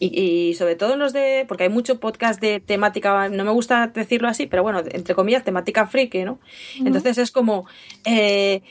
y, 0.00 0.20
y 0.20 0.54
sobre 0.54 0.76
todo 0.76 0.94
en 0.94 0.98
los 0.98 1.12
de. 1.12 1.44
Porque 1.48 1.64
hay 1.64 1.70
mucho 1.70 2.00
podcast 2.00 2.40
de 2.40 2.60
temática, 2.60 3.28
no 3.28 3.44
me 3.44 3.50
gusta 3.50 3.88
decirlo 3.88 4.28
así, 4.28 4.46
pero 4.46 4.62
bueno, 4.62 4.82
entre 4.90 5.14
comillas, 5.14 5.44
temática 5.44 5.86
friki, 5.86 6.24
¿no? 6.24 6.38
Entonces 6.84 7.18
es 7.18 7.30
como. 7.30 7.66
Eh, 8.04 8.62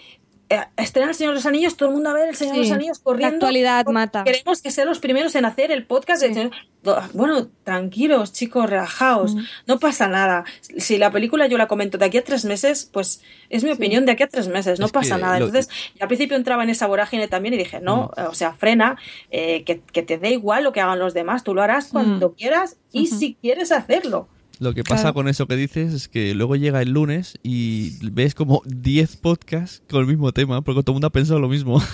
eh, 0.49 0.61
estrena 0.77 1.09
el 1.09 1.15
Señor 1.15 1.31
de 1.33 1.35
los 1.35 1.45
Anillos, 1.45 1.75
todo 1.75 1.89
el 1.89 1.95
mundo 1.95 2.09
a 2.09 2.13
ver 2.13 2.29
el 2.29 2.35
Señor 2.35 2.55
de 2.55 2.63
Sí, 2.63 2.69
los 2.69 2.75
Anillos 2.77 2.97
la 2.99 3.03
corriendo. 3.03 3.35
actualidad 3.35 3.83
porque 3.83 3.93
mata. 3.93 4.23
Queremos 4.23 4.61
que 4.61 4.71
sean 4.71 4.87
los 4.87 4.99
primeros 4.99 5.35
en 5.35 5.45
hacer 5.45 5.71
el 5.71 5.85
podcast. 5.85 6.21
de 6.21 6.33
Señor- 6.33 6.51
Do- 6.83 7.01
Bueno, 7.13 7.47
tranquilos, 7.65 8.31
chicos, 8.31 8.69
relajaos, 8.69 9.35
no 9.65 9.77
pasa 9.79 10.07
nada. 10.07 10.45
Si 10.77 10.97
la 10.97 11.11
película 11.11 11.47
yo 11.47 11.57
la 11.57 11.67
comento 11.67 11.97
de 11.97 12.05
aquí 12.05 12.17
a 12.17 12.23
tres 12.23 12.45
meses, 12.45 12.89
pues 12.93 13.21
es 13.49 13.63
mi 13.65 13.71
opinión 13.71 14.05
de 14.05 14.13
aquí 14.13 14.23
a 14.23 14.27
tres 14.27 14.47
meses, 14.47 14.79
no 14.79 14.85
Es 14.85 14.91
pasa 14.93 15.15
que 15.17 15.21
nada. 15.21 15.37
Entonces, 15.37 15.69
y 15.99 16.01
al 16.01 16.07
principio 16.07 16.37
entraba 16.37 16.63
en 16.63 16.69
esa 16.69 16.87
vorágine 16.87 17.27
también 17.27 17.53
y 17.55 17.57
dije, 17.57 17.79
no, 17.81 18.11
o 18.29 18.33
sea, 18.33 18.53
frena, 18.53 18.97
eh, 19.31 19.63
que, 19.65 19.81
que 19.81 20.01
te 20.03 20.17
dé 20.17 20.29
igual 20.31 20.63
lo 20.63 20.71
que 20.71 20.79
hagan 20.79 20.99
los 20.99 21.13
demás, 21.13 21.43
tú 21.43 21.53
lo 21.53 21.61
harás 21.61 21.87
cuando 21.89 22.33
quieras 22.35 22.77
y 22.93 23.07
si 23.07 23.35
quieres 23.41 23.71
hacerlo. 23.73 24.29
Lo 24.59 24.73
que 24.73 24.83
pasa 24.83 25.01
Claro. 25.03 25.13
con 25.15 25.27
eso 25.27 25.45
que 25.47 25.55
dices 25.55 25.93
es 25.93 26.07
que 26.07 26.33
luego 26.33 26.55
llega 26.55 26.81
el 26.81 26.91
lunes 26.91 27.37
y 27.43 27.91
ves 28.11 28.33
como 28.35 28.61
10 28.65 29.17
podcasts 29.17 29.83
con 29.89 30.01
el 30.01 30.07
mismo 30.07 30.31
tema, 30.31 30.61
porque 30.61 30.81
todo 30.81 30.91
el 30.93 30.95
mundo 30.95 31.07
ha 31.07 31.11
pensado 31.11 31.39
lo 31.39 31.49
mismo. 31.49 31.81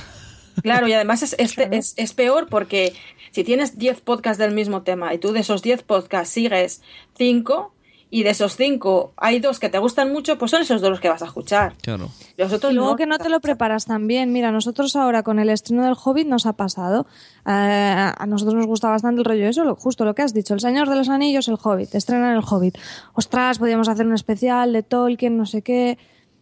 Claro, 0.62 0.88
y 0.88 0.94
además 0.94 1.24
es, 1.24 1.36
es, 1.40 1.58
es, 1.58 1.96
es 1.98 2.14
peor 2.14 2.48
porque 2.48 2.94
si 3.32 3.44
tienes 3.44 3.80
10 3.80 4.02
podcasts 4.02 4.38
del 4.38 4.54
mismo 4.54 4.84
tema 4.84 5.12
y 5.12 5.18
tú 5.18 5.32
de 5.32 5.40
esos 5.40 5.64
10 5.64 5.82
podcasts 5.82 6.32
sigues 6.32 6.84
5 7.18 7.73
y 8.16 8.24
de 8.24 8.30
esos 8.30 8.56
5 8.56 9.14
hay 9.18 9.40
dos 9.40 9.60
que 9.60 9.70
te 9.70 9.80
gustan 9.80 10.12
mucho, 10.14 10.38
pues 10.38 10.52
son 10.52 10.62
esos 10.62 10.82
dos 10.82 10.92
los 10.92 11.00
que 11.00 11.10
vas 11.10 11.22
a 11.24 11.26
escuchar. 11.26 11.74
Claro. 11.82 12.10
Los 12.38 12.54
otros 12.54 12.72
Y 12.72 12.76
luego 12.76 12.92
no. 12.92 12.96
que 12.96 13.06
no 13.08 13.18
te 13.18 13.28
lo 13.30 13.40
preparas 13.40 13.86
tan 13.86 14.06
bien. 14.08 14.32
Mira, 14.32 14.52
nosotros 14.52 14.96
ahora 14.96 15.24
con 15.24 15.40
el 15.40 15.50
estreno 15.50 15.84
del 15.84 15.96
Hobbit 16.02 16.28
nos 16.28 16.46
ha 16.46 16.54
pasado. 16.54 17.08
Eh, 17.46 18.12
a 18.18 18.26
nosotros 18.28 18.54
nos 18.56 18.68
gusta 18.68 18.90
bastante 18.90 19.20
el 19.20 19.26
rollo 19.26 19.48
eso, 19.48 19.64
lo- 19.64 19.76
justo 19.76 20.06
lo 20.06 20.14
que 20.14 20.22
has 20.22 20.34
dicho. 20.34 20.54
El 20.54 20.60
Señor 20.60 20.90
de 20.90 20.96
los 20.96 21.10
Anillos, 21.10 21.48
el 21.48 21.58
Hobbit. 21.62 21.96
Estrenan 21.96 22.36
el 22.36 22.44
Hobbit. 22.48 22.78
Ostras, 23.14 23.58
podíamos 23.60 23.90
hacer 23.90 24.06
un 24.06 24.14
especial 24.14 24.74
de 24.74 24.84
Tolkien, 24.84 25.36
no 25.36 25.46
sé 25.46 25.62
qué. 25.64 25.98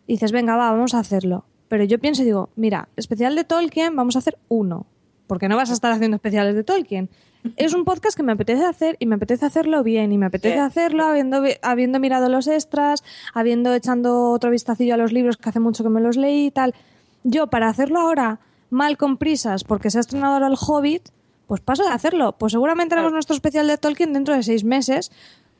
Y 0.07 0.13
dices, 0.13 0.31
venga, 0.33 0.57
va, 0.57 0.71
vamos 0.71 0.93
a 0.93 0.99
hacerlo. 0.99 1.45
Pero 1.69 1.85
yo 1.85 1.99
pienso 1.99 2.21
y 2.23 2.25
digo, 2.25 2.49
mira, 2.57 2.89
especial 2.97 3.35
de 3.35 3.45
Tolkien, 3.45 3.95
vamos 3.95 4.17
a 4.17 4.19
hacer 4.19 4.37
uno. 4.49 4.85
Porque 5.27 5.47
no 5.47 5.55
vas 5.55 5.69
a 5.69 5.73
estar 5.73 5.93
haciendo 5.93 6.15
especiales 6.15 6.53
de 6.53 6.65
Tolkien. 6.65 7.09
Es 7.57 7.73
un 7.73 7.85
podcast 7.85 8.15
que 8.15 8.23
me 8.23 8.31
apetece 8.33 8.63
hacer 8.65 8.97
y 8.99 9.05
me 9.05 9.15
apetece 9.15 9.45
hacerlo 9.45 9.83
bien 9.83 10.11
y 10.11 10.17
me 10.17 10.27
apetece 10.27 10.55
Sí. 10.55 10.59
hacerlo 10.59 11.05
habiendo, 11.05 11.43
habiendo 11.61 11.99
mirado 11.99 12.29
los 12.29 12.47
extras, 12.47 13.03
habiendo 13.33 13.73
echando 13.73 14.29
otro 14.31 14.51
vistacillo 14.51 14.93
a 14.93 14.97
los 14.97 15.11
libros 15.11 15.37
que 15.37 15.49
hace 15.49 15.59
mucho 15.59 15.83
que 15.83 15.89
me 15.89 16.01
los 16.01 16.17
leí 16.17 16.47
y 16.47 16.51
tal. 16.51 16.73
Yo 17.23 17.47
para 17.47 17.67
hacerlo 17.67 17.99
ahora 17.99 18.39
mal 18.69 18.97
con 18.97 19.17
prisas 19.17 19.63
porque 19.63 19.89
se 19.89 19.97
ha 19.97 20.01
estrenado 20.01 20.33
ahora 20.33 20.47
el 20.47 20.55
Hobbit, 20.59 21.09
pues 21.47 21.61
paso 21.61 21.83
de 21.83 21.89
hacerlo. 21.89 22.33
Pues 22.37 22.51
seguramente 22.53 22.95
haremos 22.95 23.11
nuestro 23.11 23.35
especial 23.35 23.67
de 23.67 23.77
Tolkien 23.77 24.13
dentro 24.13 24.35
de 24.35 24.43
seis 24.43 24.63
meses, 24.63 25.11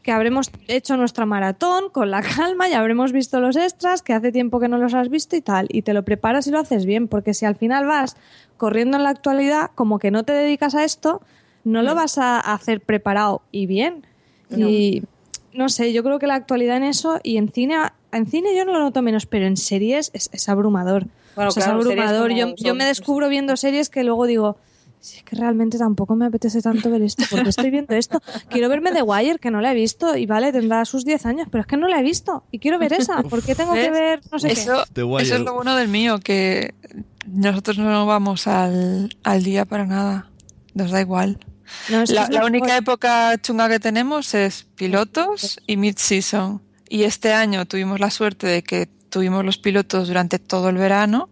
que 0.04 0.12
habremos 0.12 0.50
hecho 0.68 0.98
nuestra 0.98 1.26
maratón 1.26 1.90
con 1.92 2.10
la 2.10 2.22
calma 2.36 2.70
y 2.70 2.74
habremos 2.74 3.12
visto 3.12 3.40
los 3.40 3.56
extras, 3.56 4.02
que 4.02 4.14
hace 4.14 4.32
tiempo 4.32 4.60
que 4.60 4.68
no 4.68 4.78
los 4.78 4.94
has 4.94 5.10
visto 5.10 5.36
y 5.36 5.42
tal. 5.42 5.68
Y 5.70 5.82
te 5.82 5.94
lo 5.94 6.04
preparas 6.04 6.48
y 6.48 6.52
lo 6.52 6.60
haces 6.60 6.86
bien, 6.86 7.08
porque 7.08 7.34
si 7.34 7.46
al 7.46 7.56
final 7.56 7.86
vas 7.86 8.16
corriendo 8.58 8.98
en 8.98 9.04
la 9.04 9.10
actualidad, 9.10 9.72
como 9.76 10.00
que 10.00 10.12
no 10.12 10.24
te 10.24 10.34
dedicas 10.34 10.74
a 10.76 10.84
esto, 10.84 11.22
no 11.64 11.82
lo 11.84 11.96
vas 11.96 12.18
a 12.18 12.40
hacer 12.40 12.82
preparado 12.82 13.42
y 13.52 13.66
bien. 13.66 14.06
Y 14.56 15.04
no 15.54 15.70
sé, 15.70 15.94
yo 15.94 16.04
creo 16.04 16.20
que 16.20 16.28
la 16.28 16.36
actualidad 16.36 16.78
en 16.78 16.84
eso 16.84 17.20
y 17.24 17.38
en 17.38 17.50
cine, 17.50 17.76
en 18.12 18.26
cine 18.28 18.56
yo 18.56 18.66
no 18.66 18.74
lo 18.74 18.80
noto 18.80 19.02
menos, 19.02 19.26
pero 19.26 19.46
en 19.46 19.58
series 19.58 20.12
es, 20.14 20.30
es 20.34 20.50
abrumador. 20.50 21.08
Bueno, 21.36 21.50
O 21.50 21.52
sea, 21.52 21.64
claro, 21.64 21.80
es 21.80 21.86
abrumador. 21.88 22.32
Yo, 22.34 22.48
son- 22.48 22.56
yo 22.58 22.76
me 22.76 22.86
descubro 22.86 23.30
viendo 23.30 23.56
series 23.56 23.90
que 23.90 24.04
luego 24.04 24.26
digo, 24.26 24.58
si 25.00 25.18
es 25.18 25.24
que 25.24 25.36
realmente 25.36 25.78
tampoco 25.78 26.16
me 26.16 26.26
apetece 26.26 26.62
tanto 26.62 26.90
ver 26.92 27.02
esto, 27.02 27.24
porque 27.30 27.50
estoy 27.50 27.70
viendo 27.72 27.96
esto. 27.96 28.20
Quiero 28.50 28.68
verme 28.70 28.92
The 28.92 29.02
Wire, 29.04 29.40
que 29.40 29.50
no 29.50 29.62
la 29.62 29.72
he 29.72 29.76
visto, 29.76 30.16
y 30.18 30.26
vale, 30.26 30.52
tendrá 30.52 30.84
sus 30.86 31.06
10 31.06 31.26
años, 31.26 31.48
pero 31.50 31.62
es 31.62 31.68
que 31.68 31.78
no 31.78 31.88
la 31.88 32.00
he 32.00 32.04
visto, 32.04 32.44
y 32.52 32.60
quiero 32.60 32.78
ver 32.78 32.94
esa. 32.94 33.24
¿Por 33.24 33.42
qué 33.42 33.56
tengo 33.56 33.74
que 33.74 33.90
ver 33.90 34.22
no 34.32 34.38
sé 34.38 34.52
Eso, 34.52 34.84
The 34.94 35.04
Wire. 35.04 35.24
eso 35.24 35.36
es 35.38 35.42
lo 35.42 35.54
bueno 35.54 35.76
del 35.76 35.88
mío, 35.88 36.20
que 36.20 36.76
nosotros 37.28 37.78
no 37.80 38.06
vamos 38.06 38.46
al, 38.48 39.16
al 39.24 39.44
día 39.44 39.66
para 39.66 39.86
nada. 39.86 40.28
Nos 40.76 40.92
da 40.92 41.02
igual. 41.02 41.40
No, 41.90 42.04
La, 42.06 42.28
la 42.30 42.46
única 42.46 42.76
época 42.78 43.38
chunga 43.42 43.70
que 43.70 43.80
tenemos 43.80 44.34
es 44.34 44.66
pilotos 44.76 45.60
y 45.68 45.78
mid-season. 45.78 46.62
Y 46.90 47.04
este 47.04 47.34
año 47.34 47.66
tuvimos 47.66 48.00
la 48.00 48.10
suerte 48.10 48.48
de 48.48 48.64
que 48.64 48.90
tuvimos 49.10 49.46
los 49.46 49.58
pilotos 49.58 50.08
durante 50.08 50.40
todo 50.40 50.70
el 50.70 50.78
verano. 50.78 51.30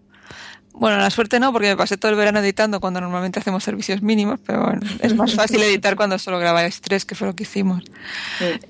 Bueno, 0.73 0.97
la 0.97 1.09
suerte 1.09 1.39
no, 1.39 1.51
porque 1.51 1.67
me 1.67 1.75
pasé 1.75 1.97
todo 1.97 2.11
el 2.11 2.17
verano 2.17 2.39
editando 2.39 2.79
cuando 2.79 3.01
normalmente 3.01 3.39
hacemos 3.39 3.63
servicios 3.63 4.01
mínimos, 4.01 4.39
pero 4.45 4.63
bueno, 4.63 4.81
es 5.01 5.13
más 5.15 5.33
fácil 5.35 5.61
editar 5.61 5.95
cuando 5.95 6.17
solo 6.17 6.39
grabáis 6.39 6.79
tres, 6.79 7.03
que 7.03 7.15
fue 7.15 7.27
lo 7.27 7.35
que 7.35 7.43
hicimos. 7.43 7.83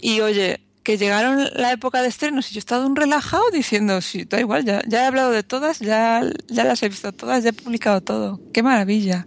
Y 0.01 0.21
oye, 0.21 0.61
que 0.81 0.97
llegaron 0.97 1.47
la 1.53 1.71
época 1.71 2.01
de 2.01 2.07
estrenos 2.07 2.49
y 2.49 2.55
yo 2.55 2.57
he 2.57 2.61
estado 2.65 2.87
un 2.87 2.95
relajado 2.95 3.43
diciendo, 3.53 4.01
sí, 4.01 4.25
da 4.25 4.39
igual, 4.39 4.65
ya, 4.65 4.81
ya 4.87 5.03
he 5.03 5.05
hablado 5.05 5.29
de 5.29 5.43
todas, 5.43 5.79
ya, 5.79 6.23
ya 6.47 6.63
las 6.63 6.81
he 6.81 6.89
visto 6.89 7.11
todas, 7.11 7.43
ya 7.43 7.51
he 7.51 7.53
publicado 7.53 8.01
todo. 8.01 8.39
Qué 8.53 8.63
maravilla. 8.63 9.25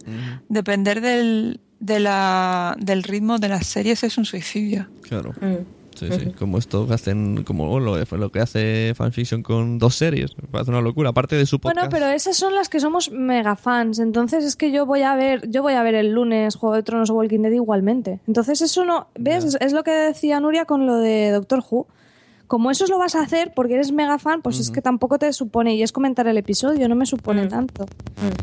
Depender 0.49 1.01
del, 1.01 1.61
de 1.83 1.99
la, 1.99 2.77
del 2.79 3.03
ritmo 3.03 3.39
de 3.39 3.49
las 3.49 3.67
series 3.67 4.05
es 4.05 4.17
un 4.17 4.25
suicidio. 4.25 4.87
Claro. 5.03 5.33
Mm. 5.41 5.67
Sí, 5.97 6.09
sí. 6.11 6.31
Como 6.39 6.57
esto 6.57 6.87
que 6.87 6.95
hacen, 6.95 7.45
como 7.45 7.79
lo, 7.79 7.97
lo 7.99 8.33
que 8.33 8.41
hace 8.41 8.95
fanfiction 8.97 9.43
con 9.43 9.79
dos 9.79 9.97
series. 9.97 10.35
Me 10.41 10.49
parece 10.49 10.71
una 10.71 10.81
locura. 10.81 11.11
Aparte 11.11 11.37
de 11.37 11.45
su 11.45 11.61
podcast. 11.61 11.77
Bueno, 11.77 11.91
pero 11.91 12.07
esas 12.11 12.37
son 12.37 12.55
las 12.55 12.69
que 12.69 12.81
somos 12.81 13.11
mega 13.11 13.57
fans. 13.57 13.99
Entonces 13.99 14.45
es 14.45 14.57
que 14.57 14.73
yo 14.73 14.87
voy 14.87 15.03
a 15.03 15.15
ver, 15.17 15.51
yo 15.51 15.61
voy 15.63 15.75
a 15.75 15.83
ver 15.83 15.95
el 15.95 16.13
lunes 16.13 16.57
Juego 16.57 16.77
de 16.77 16.83
Tronos 16.83 17.11
o 17.11 17.15
Walking 17.15 17.41
Dead 17.41 17.53
igualmente. 17.53 18.21
Entonces 18.27 18.63
eso 18.63 18.85
no, 18.85 19.09
¿ves? 19.19 19.45
Es, 19.45 19.59
es 19.61 19.73
lo 19.73 19.85
que 19.85 19.91
decía 19.91 20.41
Nuria 20.41 20.65
con 20.65 20.87
lo 20.87 20.97
de 20.97 21.31
Doctor 21.31 21.63
Who. 21.69 21.87
Como 22.53 22.71
eso 22.71 22.87
lo 22.87 22.99
vas 22.99 23.15
a 23.15 23.23
hacer 23.23 23.55
porque 23.57 23.73
eres 23.77 23.93
mega 23.93 24.19
fan, 24.19 24.43
pues 24.43 24.59
es 24.61 24.71
que 24.71 24.83
tampoco 24.83 25.19
te 25.19 25.33
supone, 25.33 25.75
y 25.75 25.83
es 25.83 25.91
comentar 25.91 26.27
el 26.29 26.37
episodio, 26.37 26.87
no 26.87 26.95
me 26.95 27.07
supone 27.07 27.47
tanto. 27.47 27.87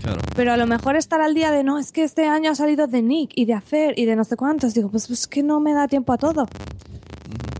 Claro. 0.01 0.19
Pero 0.35 0.51
a 0.51 0.57
lo 0.57 0.65
mejor 0.65 0.95
estar 0.95 1.21
al 1.21 1.35
día 1.35 1.51
de 1.51 1.63
no, 1.63 1.77
es 1.77 1.91
que 1.91 2.03
este 2.03 2.25
año 2.25 2.49
ha 2.49 2.55
salido 2.55 2.87
de 2.87 3.03
Nick 3.03 3.33
y 3.35 3.45
de 3.45 3.53
Afer 3.53 3.93
y 3.99 4.05
de 4.05 4.15
no 4.15 4.23
sé 4.23 4.35
cuántos. 4.35 4.73
Digo, 4.73 4.89
pues 4.89 5.11
es 5.11 5.27
que 5.27 5.43
no 5.43 5.59
me 5.59 5.75
da 5.75 5.87
tiempo 5.87 6.11
a 6.11 6.17
todo. 6.17 6.47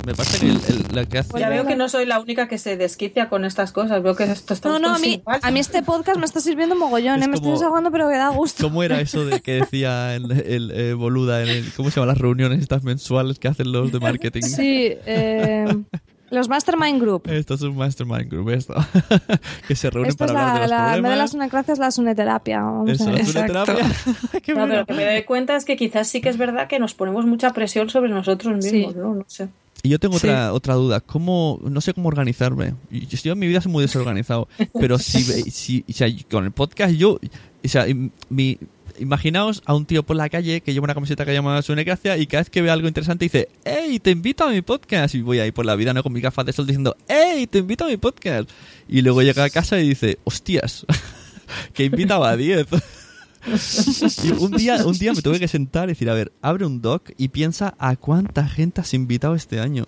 Me 0.07 0.15
parece 0.15 0.39
que 0.39 0.51
el, 0.51 0.59
el- 0.69 0.95
la 0.95 1.05
que 1.05 1.19
hace. 1.19 1.30
Pues 1.30 1.41
ya 1.41 1.49
veo 1.49 1.67
que 1.67 1.76
no 1.76 1.88
soy 1.88 2.07
la 2.07 2.19
única 2.19 2.47
que 2.47 2.57
se 2.57 2.77
desquicia 2.77 3.30
con 3.30 3.45
estas 3.45 3.71
cosas. 3.71 4.01
Veo 4.01 4.15
que 4.15 4.23
esto 4.23 4.55
está 4.55 4.69
No, 4.69 4.80
no, 4.80 4.95
a 4.95 4.97
mí, 4.97 5.21
a 5.27 5.51
mí 5.51 5.59
este 5.59 5.84
podcast 5.84 6.17
me 6.17 6.26
está 6.26 6.39
sirviendo 6.39 6.76
mogollón, 6.76 7.19
Es 7.19 7.26
¿eh? 7.26 7.30
me 7.30 7.35
estoy 7.35 7.51
desahogando, 7.51 7.91
pero 7.91 8.09
que 8.09 8.15
da 8.15 8.30
gusto. 8.30 8.63
¿Cómo 8.63 8.81
era 8.81 8.99
eso 8.99 9.23
de 9.23 9.39
que 9.41 9.51
decía 9.51 10.15
el, 10.15 10.31
el, 10.31 10.71
eh, 10.71 10.93
boluda 10.95 11.43
en 11.43 11.49
el, 11.49 11.71
¿Cómo 11.73 11.91
se 11.91 11.97
llaman 11.97 12.07
las 12.07 12.17
reuniones 12.17 12.59
estas 12.59 12.84
mensuales 12.84 13.38
que 13.38 13.49
hacen 13.49 13.71
los 13.71 13.91
de 13.91 13.99
marketing? 13.99 14.41
Sí, 14.41 14.93
eh, 15.05 15.67
los 16.31 16.49
Mastermind 16.49 17.01
Group. 17.01 17.23
Esto 17.30 17.53
es 17.56 17.61
un 17.61 17.76
mastermind 17.77 18.30
group, 18.30 18.49
esto. 18.49 18.73
que 19.68 19.76
se 19.76 19.89
reúnen 19.89 20.10
Esto 20.11 20.26
es 20.26 20.31
para 20.31 20.51
hablar 20.53 20.53
la, 20.53 20.53
de 20.53 20.61
los 20.61 20.69
la, 20.69 20.77
en 20.77 20.84
vez 20.84 20.93
de 20.93 20.95
la 20.95 21.01
problemas. 21.01 21.31
sunecracia 21.31 21.73
es 21.73 21.80
la 21.80 21.91
suneterapia. 21.91 22.61
Vamos 22.61 22.89
Eso, 22.89 23.10
a 23.10 23.11
ver. 23.11 23.22
es 23.22 23.30
una 23.35 23.45
Exacto. 23.45 23.73
terapia. 23.73 24.41
Qué 24.43 24.53
No, 24.53 24.65
pero 24.68 24.80
lo 24.80 24.85
que 24.85 24.93
me 24.93 25.06
doy 25.06 25.23
cuenta 25.23 25.56
es 25.56 25.65
que 25.65 25.76
quizás 25.77 26.07
sí 26.07 26.22
que 26.22 26.30
es 26.30 26.38
verdad 26.38 26.68
que 26.68 26.80
nos 26.80 26.93
ponemos 26.93 27.26
mucha 27.26 27.51
presión 27.53 27.89
sobre 27.89 28.10
nosotros 28.11 28.56
mismos, 28.56 28.93
Sí. 28.93 28.99
¿no? 28.99 29.15
No 29.15 29.23
sé. 29.27 29.49
Y 29.81 29.89
yo 29.89 29.99
tengo 29.99 30.19
Sí. 30.19 30.27
otra, 30.27 30.53
otra 30.53 30.73
duda. 30.73 30.99
¿Cómo, 30.99 31.60
no 31.64 31.80
sé 31.81 31.93
cómo 31.93 32.10
organizarme. 32.10 32.73
Yo, 32.91 32.99
yo 33.23 33.31
en 33.34 33.39
mi 33.39 33.47
vida 33.47 33.61
soy 33.61 33.72
muy 33.72 33.81
desorganizado. 33.84 34.47
pero 34.80 34.97
si, 34.99 35.19
ve- 35.23 35.49
si 35.51 35.85
o 35.89 35.93
sea, 35.93 36.07
con 36.30 36.45
el 36.45 36.51
podcast 36.51 36.93
yo... 36.95 37.18
O 37.64 37.68
sea, 37.68 37.85
mi, 38.30 38.57
imaginaos 38.99 39.61
a 39.65 39.73
un 39.73 39.85
tío 39.85 40.03
por 40.03 40.15
la 40.15 40.30
calle 40.30 40.61
que 40.61 40.73
lleva 40.73 40.84
una 40.85 40.93
camiseta 40.93 41.26
que 41.26 41.34
llama 41.34 41.61
Su 41.61 41.73
Gracia 41.76 42.17
y 42.17 42.27
cada 42.27 42.41
vez 42.41 42.49
que 42.49 42.61
ve 42.61 42.69
algo 42.69 42.88
interesante 42.88 43.26
dice 43.26 43.49
¡Ey, 43.63 43.99
te 43.99 44.11
invito 44.11 44.43
a 44.43 44.49
mi 44.49 44.61
podcast! 44.61 45.15
Y 45.15 45.21
voy 45.21 45.39
ahí 45.39 45.51
por 45.51 45.65
la 45.65 45.76
vida, 45.76 45.93
¿no? 45.93 46.03
Con 46.03 46.13
mi 46.13 46.21
gafas 46.21 46.45
de 46.45 46.53
sol 46.53 46.65
diciendo 46.67 46.95
¡Ey, 47.07 47.47
te 47.47 47.59
invito 47.59 47.85
a 47.85 47.88
mi 47.88 47.97
podcast! 47.97 48.49
Y 48.88 49.01
luego 49.01 49.21
llega 49.21 49.43
a 49.43 49.49
casa 49.49 49.80
y 49.80 49.89
dice 49.89 50.19
¡Hostias! 50.23 50.85
que 51.73 51.85
invitaba 51.85 52.30
a 52.30 52.38
10. 52.38 52.67
Y 54.23 54.31
un 54.31 54.51
día, 54.51 54.85
un 54.85 54.97
día 54.97 55.13
me 55.13 55.21
tuve 55.21 55.39
que 55.39 55.47
sentar 55.47 55.85
y 55.88 55.93
decir, 55.93 56.09
a 56.09 56.13
ver, 56.13 56.34
abre 56.41 56.65
un 56.65 56.81
doc 56.81 57.11
y 57.17 57.30
piensa 57.30 57.73
a 57.80 57.95
cuánta 57.95 58.47
gente 58.47 58.81
has 58.81 58.93
invitado 58.93 59.34
este 59.34 59.61
año. 59.61 59.85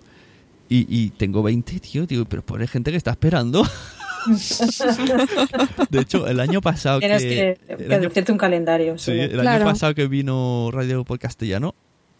Y, 0.70 0.86
y 0.88 1.10
tengo 1.10 1.42
20, 1.42 1.78
tío, 1.80 2.06
digo, 2.06 2.24
pero 2.24 2.44
pobre 2.44 2.66
gente 2.66 2.90
que 2.90 2.96
está 2.96 3.10
esperando. 3.10 3.62
De 5.90 6.00
hecho, 6.00 6.26
el 6.26 6.40
año 6.40 6.60
pasado 6.60 7.00
que... 7.00 7.06
Tienes 7.06 7.22
que, 7.22 7.58
el 7.68 7.76
que 7.88 7.94
año- 7.94 8.08
decirte 8.08 8.32
un 8.32 8.38
calendario. 8.38 8.98
sí, 8.98 9.12
el 9.12 9.46
año 9.46 9.64
pasado 9.64 9.94
que 9.94 10.06
vino 10.08 10.70
Radio 10.72 11.04
por 11.04 11.18
Castellano, 11.18 11.74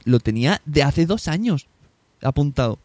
lo 0.05 0.21
tenía 0.21 0.61
de 0.65 0.83
hace 0.83 1.07
dos 1.07 1.29
años 1.29 1.69
apuntado. 2.23 2.79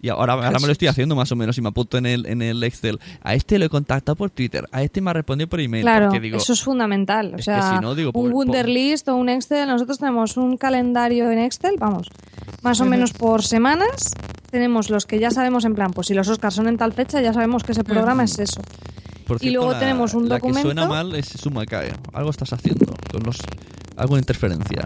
Y 0.00 0.10
ahora, 0.10 0.34
ahora 0.34 0.58
me 0.60 0.66
lo 0.66 0.72
estoy 0.72 0.88
haciendo 0.88 1.16
más 1.16 1.32
o 1.32 1.36
menos 1.36 1.56
y 1.56 1.62
me 1.62 1.68
apunto 1.68 1.96
en 1.96 2.04
el, 2.04 2.26
en 2.26 2.42
el 2.42 2.62
Excel. 2.62 3.00
A 3.22 3.34
este 3.34 3.58
lo 3.58 3.64
he 3.64 3.68
contactado 3.68 4.14
por 4.14 4.30
Twitter, 4.30 4.66
a 4.70 4.82
este 4.82 5.00
me 5.00 5.10
ha 5.10 5.14
respondido 5.14 5.48
por 5.48 5.58
email. 5.58 5.82
Claro, 5.82 6.10
digo, 6.10 6.36
eso 6.36 6.52
es 6.52 6.62
fundamental. 6.62 7.32
O 7.34 7.38
es 7.38 7.46
sea, 7.46 7.74
si 7.76 7.80
no, 7.80 7.94
digo, 7.94 8.10
un 8.14 8.30
Wunderlist 8.32 9.08
o 9.08 9.16
un 9.16 9.30
Excel, 9.30 9.66
nosotros 9.66 9.98
tenemos 9.98 10.36
un 10.36 10.58
calendario 10.58 11.30
en 11.30 11.38
Excel, 11.38 11.76
vamos, 11.78 12.08
más 12.62 12.80
o 12.80 12.84
menos 12.84 13.12
por 13.12 13.42
semanas. 13.42 14.12
Tenemos 14.56 14.88
los 14.88 15.04
que 15.04 15.18
ya 15.18 15.30
sabemos 15.30 15.66
en 15.66 15.74
plan, 15.74 15.90
pues 15.92 16.06
si 16.06 16.14
los 16.14 16.26
Oscars 16.28 16.54
son 16.54 16.66
en 16.66 16.78
tal 16.78 16.94
fecha, 16.94 17.20
ya 17.20 17.34
sabemos 17.34 17.62
que 17.62 17.72
ese 17.72 17.84
programa 17.84 18.24
es 18.24 18.38
eso. 18.38 18.62
Por 19.26 19.36
Y 19.44 19.50
luego 19.50 19.72
la- 19.72 19.78
tenemos 19.78 20.14
un 20.14 20.30
La 20.30 20.36
que 20.36 20.40
documento. 20.48 20.62
suena 20.62 20.86
mal 20.86 21.14
es 21.14 21.26
Sumacae. 21.26 21.92
Algo 22.14 22.30
estás 22.30 22.54
haciendo 22.54 22.94
con 23.12 23.22
los 23.24 23.36
algo 23.98 24.14
de 24.14 24.20
interferencia. 24.20 24.82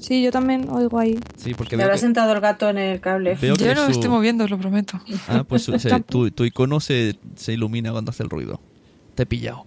Sí, 0.00 0.20
yo 0.20 0.32
también 0.32 0.68
oigo 0.68 0.98
ahí. 0.98 1.16
Sí, 1.36 1.54
porque 1.54 1.76
Me 1.76 1.84
habrá 1.84 1.94
que, 1.94 2.00
sentado 2.00 2.32
el 2.32 2.40
gato 2.40 2.68
en 2.68 2.78
el 2.78 3.00
cable. 3.00 3.38
Yo 3.40 3.50
no 3.50 3.82
su- 3.82 3.86
me 3.86 3.92
estoy 3.92 4.10
moviendo, 4.10 4.42
os 4.42 4.50
lo 4.50 4.58
prometo. 4.58 5.00
Ah, 5.28 5.44
pues 5.48 5.62
su- 5.62 5.78
se- 5.78 6.00
tu, 6.00 6.32
tu 6.32 6.42
icono 6.42 6.80
se, 6.80 7.16
se 7.36 7.52
ilumina 7.52 7.92
cuando 7.92 8.10
hace 8.10 8.24
el 8.24 8.30
ruido. 8.30 8.60
Te 9.14 9.22
he 9.22 9.26
pillado. 9.26 9.64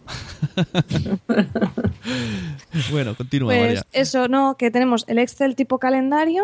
bueno, 2.91 3.15
continúa, 3.15 3.47
Pues 3.53 3.61
María. 3.61 3.85
eso, 3.93 4.27
no, 4.27 4.55
que 4.57 4.71
tenemos 4.71 5.05
el 5.07 5.19
Excel 5.19 5.55
tipo 5.55 5.79
calendario 5.79 6.43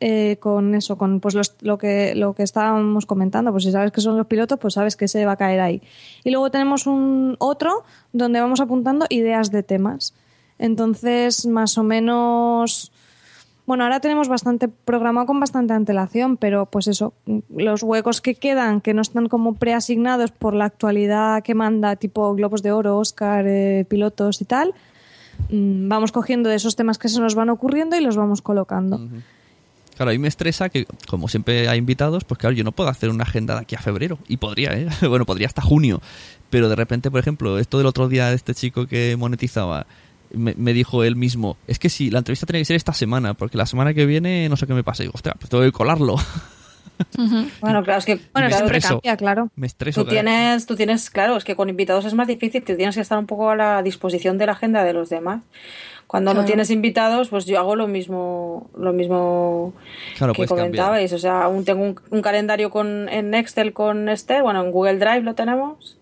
eh, 0.00 0.36
con 0.40 0.74
eso, 0.74 0.96
con 0.96 1.20
pues 1.20 1.34
los- 1.34 1.56
lo 1.60 1.76
que 1.78 2.14
lo 2.14 2.32
que 2.34 2.42
estábamos 2.44 3.04
comentando, 3.06 3.50
pues 3.52 3.64
si 3.64 3.72
sabes 3.72 3.90
que 3.92 4.00
son 4.00 4.16
los 4.16 4.26
pilotos, 4.26 4.58
pues 4.58 4.74
sabes 4.74 4.96
que 4.96 5.08
se 5.08 5.24
va 5.26 5.32
a 5.32 5.36
caer 5.36 5.60
ahí. 5.60 5.82
Y 6.24 6.30
luego 6.30 6.50
tenemos 6.50 6.86
un 6.86 7.36
otro 7.38 7.84
donde 8.12 8.40
vamos 8.40 8.60
apuntando 8.60 9.06
ideas 9.10 9.50
de 9.50 9.62
temas. 9.62 10.14
Entonces, 10.58 11.46
más 11.46 11.78
o 11.78 11.82
menos 11.82 12.92
bueno, 13.66 13.84
ahora 13.84 14.00
tenemos 14.00 14.28
bastante 14.28 14.66
programado 14.68 15.26
con 15.26 15.40
bastante 15.40 15.74
antelación, 15.74 16.38
pero 16.38 16.64
pues 16.64 16.86
eso, 16.88 17.12
los 17.54 17.82
huecos 17.82 18.22
que 18.22 18.34
quedan, 18.34 18.80
que 18.80 18.94
no 18.94 19.02
están 19.02 19.28
como 19.28 19.56
preasignados 19.56 20.30
por 20.30 20.54
la 20.54 20.64
actualidad 20.64 21.42
que 21.42 21.54
manda, 21.54 21.94
tipo 21.96 22.34
Globos 22.34 22.62
de 22.62 22.72
Oro, 22.72 22.96
Oscar, 22.96 23.44
eh, 23.46 23.84
pilotos 23.86 24.40
y 24.40 24.46
tal, 24.46 24.72
mm, 25.50 25.86
vamos 25.86 26.12
cogiendo 26.12 26.48
de 26.48 26.54
esos 26.56 26.76
temas 26.76 26.96
que 26.96 27.10
se 27.10 27.20
nos 27.20 27.34
van 27.34 27.50
ocurriendo 27.50 27.94
y 27.94 28.00
los 28.00 28.16
vamos 28.16 28.40
colocando. 28.40 29.00
Claro, 29.98 30.12
a 30.12 30.14
mí 30.14 30.20
me 30.20 30.28
estresa 30.28 30.68
que, 30.68 30.86
como 31.08 31.26
siempre 31.26 31.68
hay 31.68 31.76
invitados, 31.76 32.22
pues 32.22 32.38
claro, 32.38 32.54
yo 32.54 32.62
no 32.62 32.70
puedo 32.70 32.88
hacer 32.88 33.10
una 33.10 33.24
agenda 33.24 33.56
de 33.56 33.62
aquí 33.62 33.74
a 33.74 33.80
febrero. 33.80 34.20
Y 34.28 34.36
podría, 34.36 34.72
¿eh? 34.74 34.86
Bueno, 35.08 35.26
podría 35.26 35.48
hasta 35.48 35.60
junio. 35.60 36.00
Pero 36.50 36.68
de 36.68 36.76
repente, 36.76 37.10
por 37.10 37.18
ejemplo, 37.18 37.58
esto 37.58 37.78
del 37.78 37.86
otro 37.88 38.06
día 38.08 38.28
de 38.28 38.36
este 38.36 38.54
chico 38.54 38.86
que 38.86 39.16
monetizaba, 39.18 39.86
me, 40.32 40.54
me 40.56 40.72
dijo 40.72 41.02
él 41.02 41.16
mismo, 41.16 41.56
es 41.66 41.80
que 41.80 41.88
sí, 41.88 42.12
la 42.12 42.18
entrevista 42.18 42.46
tiene 42.46 42.60
que 42.60 42.66
ser 42.66 42.76
esta 42.76 42.92
semana, 42.92 43.34
porque 43.34 43.58
la 43.58 43.66
semana 43.66 43.92
que 43.92 44.06
viene 44.06 44.48
no 44.48 44.56
sé 44.56 44.68
qué 44.68 44.74
me 44.74 44.84
pasa. 44.84 45.02
Y 45.02 45.06
digo, 45.06 45.16
ostras, 45.16 45.34
pues 45.36 45.50
tengo 45.50 45.64
que 45.64 45.72
colarlo. 45.72 46.14
Bueno, 47.60 47.84
claro, 47.84 48.00
es 48.00 48.06
que 48.06 48.18
Bueno, 48.32 48.48
me 48.48 48.54
siempre 48.54 48.78
estreso. 48.78 49.00
cambia, 49.00 49.16
claro. 49.16 49.50
me 49.54 49.66
estreso. 49.68 50.00
tú 50.02 50.10
claro. 50.10 50.24
tienes, 50.24 50.66
tú 50.66 50.74
tienes, 50.74 51.10
claro, 51.10 51.36
es 51.36 51.44
que 51.44 51.54
con 51.54 51.68
invitados 51.68 52.04
es 52.04 52.14
más 52.14 52.26
difícil, 52.26 52.64
tú 52.64 52.74
tienes 52.74 52.96
que 52.96 53.00
estar 53.00 53.18
un 53.18 53.26
poco 53.26 53.50
a 53.50 53.56
la 53.56 53.82
disposición 53.82 54.36
de 54.36 54.46
la 54.46 54.52
agenda 54.52 54.82
de 54.82 54.92
los 54.92 55.08
demás. 55.08 55.42
Cuando 56.08 56.32
no 56.32 56.46
tienes 56.46 56.70
invitados, 56.70 57.28
pues 57.28 57.44
yo 57.44 57.58
hago 57.58 57.76
lo 57.76 57.86
mismo, 57.86 58.70
lo 58.74 58.94
mismo 58.94 59.74
Claro, 60.16 60.32
que 60.32 60.46
cambiar. 60.46 60.66
comentabais. 60.66 61.12
O 61.12 61.18
sea, 61.18 61.42
aún 61.42 61.64
tengo 61.66 61.84
un, 61.84 62.00
un 62.10 62.22
calendario 62.22 62.70
con, 62.70 63.10
en 63.10 63.34
Excel 63.34 63.74
con 63.74 64.08
Esther, 64.08 64.42
bueno, 64.42 64.64
en 64.64 64.72
Google 64.72 64.96
Drive 64.98 65.20
lo 65.20 65.34
tenemos, 65.34 65.98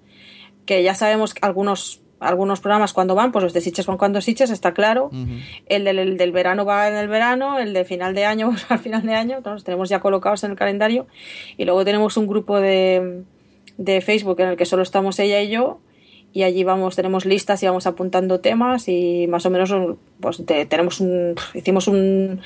que 0.64 0.82
ya 0.84 0.94
sabemos 0.94 1.34
que 1.34 1.40
algunos 1.44 2.00
algunos 2.18 2.60
programas 2.60 2.92
cuando 2.92 3.14
van, 3.14 3.30
pues 3.32 3.42
los 3.42 3.52
de 3.52 3.60
Siches 3.60 3.84
van 3.84 3.98
cuando 3.98 4.20
Siches, 4.20 4.50
está 4.50 4.72
claro. 4.72 5.10
el, 5.66 5.84
del, 5.84 5.98
el 5.98 6.16
del 6.16 6.32
verano 6.32 6.64
va 6.64 6.88
en 6.88 6.94
el 6.94 7.08
verano, 7.08 7.58
el 7.58 7.72
de 7.72 7.84
final 7.84 8.14
de 8.14 8.24
año 8.24 8.50
va 8.70 8.76
al 8.76 8.78
final 8.78 9.02
de 9.04 9.14
año, 9.14 9.40
los 9.44 9.64
tenemos 9.64 9.88
ya 9.88 10.00
colocados 10.00 10.44
en 10.44 10.52
el 10.52 10.56
calendario. 10.56 11.06
Y 11.56 11.64
luego 11.64 11.84
tenemos 11.84 12.16
un 12.16 12.26
grupo 12.26 12.60
de, 12.60 13.24
de 13.76 14.00
Facebook 14.00 14.40
en 14.40 14.48
el 14.50 14.56
que 14.56 14.66
solo 14.66 14.82
estamos 14.82 15.18
ella 15.18 15.42
y 15.42 15.48
yo. 15.50 15.80
Y 16.36 16.42
allí 16.42 16.64
vamos, 16.64 16.94
tenemos 16.96 17.24
listas 17.24 17.62
y 17.62 17.66
vamos 17.66 17.86
apuntando 17.86 18.40
temas 18.40 18.88
y 18.88 19.26
más 19.26 19.46
o 19.46 19.50
menos 19.50 19.72
pues 20.20 20.44
te- 20.44 20.66
tenemos 20.66 21.00
un, 21.00 21.34
hicimos 21.54 21.88
un, 21.88 22.42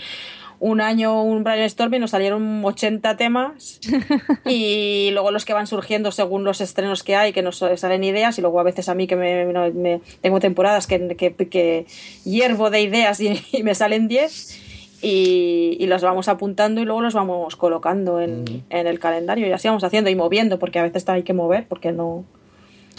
un 0.60 0.80
año 0.80 1.24
un 1.24 1.42
brainstorming 1.42 1.96
y 1.98 2.00
nos 2.02 2.10
salieron 2.12 2.64
80 2.64 3.16
temas 3.16 3.80
y 4.46 5.10
luego 5.12 5.32
los 5.32 5.44
que 5.44 5.54
van 5.54 5.66
surgiendo 5.66 6.12
según 6.12 6.44
los 6.44 6.60
estrenos 6.60 7.02
que 7.02 7.16
hay, 7.16 7.32
que 7.32 7.42
nos 7.42 7.64
salen 7.76 8.04
ideas 8.04 8.38
y 8.38 8.42
luego 8.42 8.60
a 8.60 8.62
veces 8.62 8.88
a 8.88 8.94
mí 8.94 9.08
que 9.08 9.16
me, 9.16 10.00
tengo 10.20 10.38
temporadas 10.38 10.86
que, 10.86 11.16
que, 11.16 11.34
que 11.34 11.86
hiervo 12.24 12.70
de 12.70 12.82
ideas 12.82 13.18
y, 13.20 13.42
y 13.52 13.64
me 13.64 13.74
salen 13.74 14.06
10 14.06 15.02
y, 15.02 15.78
y 15.80 15.86
los 15.88 16.02
vamos 16.02 16.28
apuntando 16.28 16.80
y 16.80 16.84
luego 16.84 17.00
los 17.00 17.14
vamos 17.14 17.56
colocando 17.56 18.20
en, 18.20 18.44
en 18.70 18.86
el 18.86 19.00
calendario 19.00 19.48
y 19.48 19.52
así 19.52 19.66
vamos 19.66 19.82
haciendo 19.82 20.10
y 20.10 20.14
moviendo 20.14 20.60
porque 20.60 20.78
a 20.78 20.84
veces 20.84 21.08
hay 21.08 21.24
que 21.24 21.32
mover 21.32 21.66
porque 21.66 21.90
no, 21.90 22.24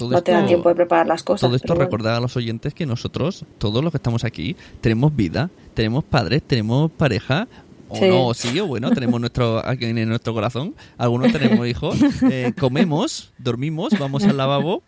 Todo 0.05 0.17
no 0.17 0.23
te 0.23 0.31
da 0.31 0.37
esto- 0.39 0.47
tiempo 0.47 0.69
de 0.69 0.75
preparar 0.75 1.07
las 1.07 1.23
cosas. 1.23 1.41
Todo 1.41 1.55
esto 1.55 1.73
bueno. 1.73 1.85
recordar 1.85 2.15
a 2.15 2.19
los 2.19 2.35
oyentes 2.37 2.73
que 2.73 2.85
nosotros, 2.85 3.45
todos 3.57 3.83
los 3.83 3.91
que 3.91 3.97
estamos 3.97 4.23
aquí, 4.23 4.55
tenemos 4.81 5.15
vida, 5.15 5.49
tenemos 5.73 6.03
padres, 6.03 6.41
tenemos 6.43 6.91
pareja. 6.91 7.47
O 7.89 7.95
Sí. 7.97 8.07
no, 8.07 8.33
sí, 8.33 8.57
o 8.59 8.67
bueno, 8.67 8.89
tenemos 8.91 9.19
nuestro 9.19 9.61
aquí 9.67 9.85
en 9.85 10.07
nuestro 10.07 10.33
corazón. 10.33 10.75
Algunos 10.97 11.31
tenemos 11.33 11.67
hijos. 11.67 11.97
eh, 12.29 12.53
comemos, 12.57 13.31
dormimos, 13.37 13.91
vamos 13.99 14.23
al 14.23 14.37
lavabo. 14.37 14.81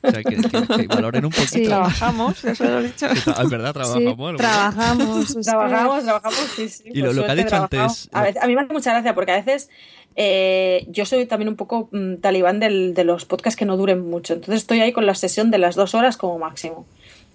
O 0.00 0.10
sea, 0.12 0.22
que, 0.22 0.36
que- 0.36 0.76
que 0.82 0.86
valoren 0.86 1.24
un 1.24 1.32
poquito. 1.32 1.54
Sí. 1.54 1.64
Trabajamos, 1.64 2.44
eso 2.44 2.62
lo 2.64 2.78
he 2.78 2.84
dicho. 2.84 3.06
Es 3.06 3.50
verdad, 3.50 3.68
Sí, 3.70 3.72
trabajamos. 3.74 4.16
bueno. 4.16 4.38
trabajamos. 4.38 5.36
Trabajamos, 5.44 6.04
trabajamos, 6.04 6.38
sí, 6.54 6.68
sí. 6.68 6.84
Y 6.94 7.00
lo- 7.00 7.12
lo 7.12 7.24
que 7.24 7.30
ha 7.30 7.34
dicho 7.34 7.56
antes- 7.56 8.08
A, 8.12 8.22
veces- 8.22 8.42
a 8.42 8.46
mí 8.46 8.54
me 8.54 8.60
hace 8.62 8.72
mucha 8.72 8.92
gracia 8.92 9.14
porque 9.14 9.32
a 9.32 9.36
veces 9.42 9.70
eh, 10.16 10.84
yo 10.88 11.04
soy 11.06 11.26
también 11.26 11.48
un 11.48 11.56
poco 11.56 11.88
mm, 11.92 12.16
talibán 12.16 12.60
del- 12.60 12.94
de 12.94 13.04
los 13.04 13.24
podcasts 13.24 13.56
que 13.58 13.64
no 13.64 13.76
duren 13.76 14.00
mucho. 14.08 14.34
Entonces 14.34 14.62
estoy 14.62 14.80
ahí 14.80 14.92
con 14.92 15.06
la 15.06 15.14
sesión 15.14 15.50
de 15.50 15.58
las 15.58 15.74
dos 15.76 15.94
horas 15.94 16.16
como 16.16 16.38
máximo. 16.38 16.86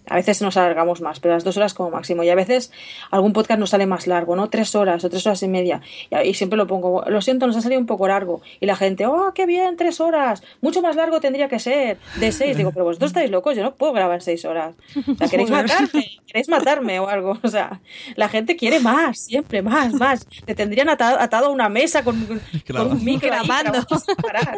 A 0.07 0.15
veces 0.15 0.41
nos 0.41 0.57
alargamos 0.57 1.01
más, 1.01 1.19
pero 1.19 1.33
las 1.33 1.43
dos 1.43 1.57
horas 1.57 1.73
como 1.73 1.91
máximo. 1.91 2.23
Y 2.23 2.29
a 2.29 2.35
veces 2.35 2.71
algún 3.11 3.33
podcast 3.33 3.59
nos 3.59 3.71
sale 3.71 3.85
más 3.85 4.07
largo, 4.07 4.35
¿no? 4.35 4.49
Tres 4.49 4.75
horas 4.75 5.03
o 5.03 5.09
tres 5.09 5.25
horas 5.25 5.41
y 5.43 5.47
media. 5.47 5.81
Y, 6.09 6.29
y 6.29 6.33
siempre 6.33 6.57
lo 6.57 6.67
pongo, 6.67 7.03
lo 7.07 7.21
siento, 7.21 7.47
nos 7.47 7.55
ha 7.55 7.61
salido 7.61 7.79
un 7.79 7.87
poco 7.87 8.07
largo. 8.07 8.41
Y 8.59 8.65
la 8.65 8.75
gente, 8.75 9.05
oh, 9.05 9.31
qué 9.33 9.45
bien, 9.45 9.77
tres 9.77 9.99
horas. 9.99 10.43
Mucho 10.61 10.81
más 10.81 10.95
largo 10.95 11.19
tendría 11.19 11.47
que 11.47 11.59
ser. 11.59 11.97
De 12.19 12.31
seis. 12.31 12.57
Digo, 12.57 12.71
pero 12.71 12.85
vosotros 12.85 13.09
estáis 13.09 13.29
locos, 13.31 13.55
yo 13.55 13.63
no 13.63 13.75
puedo 13.75 13.93
grabar 13.93 14.21
seis 14.21 14.45
horas. 14.45 14.75
O 14.95 15.15
sea, 15.15 15.27
queréis 15.29 15.49
matarme, 15.49 16.19
queréis 16.27 16.49
matarme 16.49 16.99
o 16.99 17.07
algo. 17.07 17.37
O 17.41 17.47
sea, 17.47 17.81
la 18.15 18.29
gente 18.29 18.55
quiere 18.55 18.79
más, 18.79 19.19
siempre 19.19 19.61
más, 19.61 19.93
más. 19.93 20.27
Te 20.45 20.55
tendrían 20.55 20.89
atado, 20.89 21.19
atado 21.19 21.47
a 21.47 21.49
una 21.49 21.69
mesa 21.69 22.03
con, 22.03 22.41
con 22.67 22.91
un 22.91 23.03
micro 23.03 23.31
ahí 23.31 23.43
Grabando. 23.45 23.79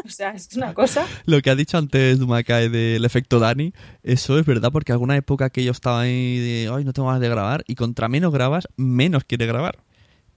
O 0.05 0.09
sea, 0.09 0.31
es 0.31 0.49
una 0.55 0.73
cosa. 0.73 1.05
Lo 1.25 1.41
que 1.41 1.49
ha 1.49 1.55
dicho 1.55 1.77
antes 1.77 2.19
Dumacay 2.19 2.69
del 2.69 3.05
efecto 3.05 3.39
Dani, 3.39 3.73
eso 4.03 4.37
es 4.39 4.45
verdad, 4.45 4.71
porque 4.71 4.91
alguna 4.91 5.15
época 5.15 5.34
que 5.37 5.63
yo 5.63 5.71
estaba 5.71 6.01
ahí 6.01 6.39
de, 6.39 6.71
ay, 6.73 6.83
no 6.83 6.93
tengo 6.93 7.07
ganas 7.07 7.21
de 7.21 7.29
grabar, 7.29 7.63
y 7.67 7.75
contra 7.75 8.07
menos 8.07 8.33
grabas, 8.33 8.67
menos 8.77 9.23
quiere 9.25 9.45
grabar. 9.45 9.77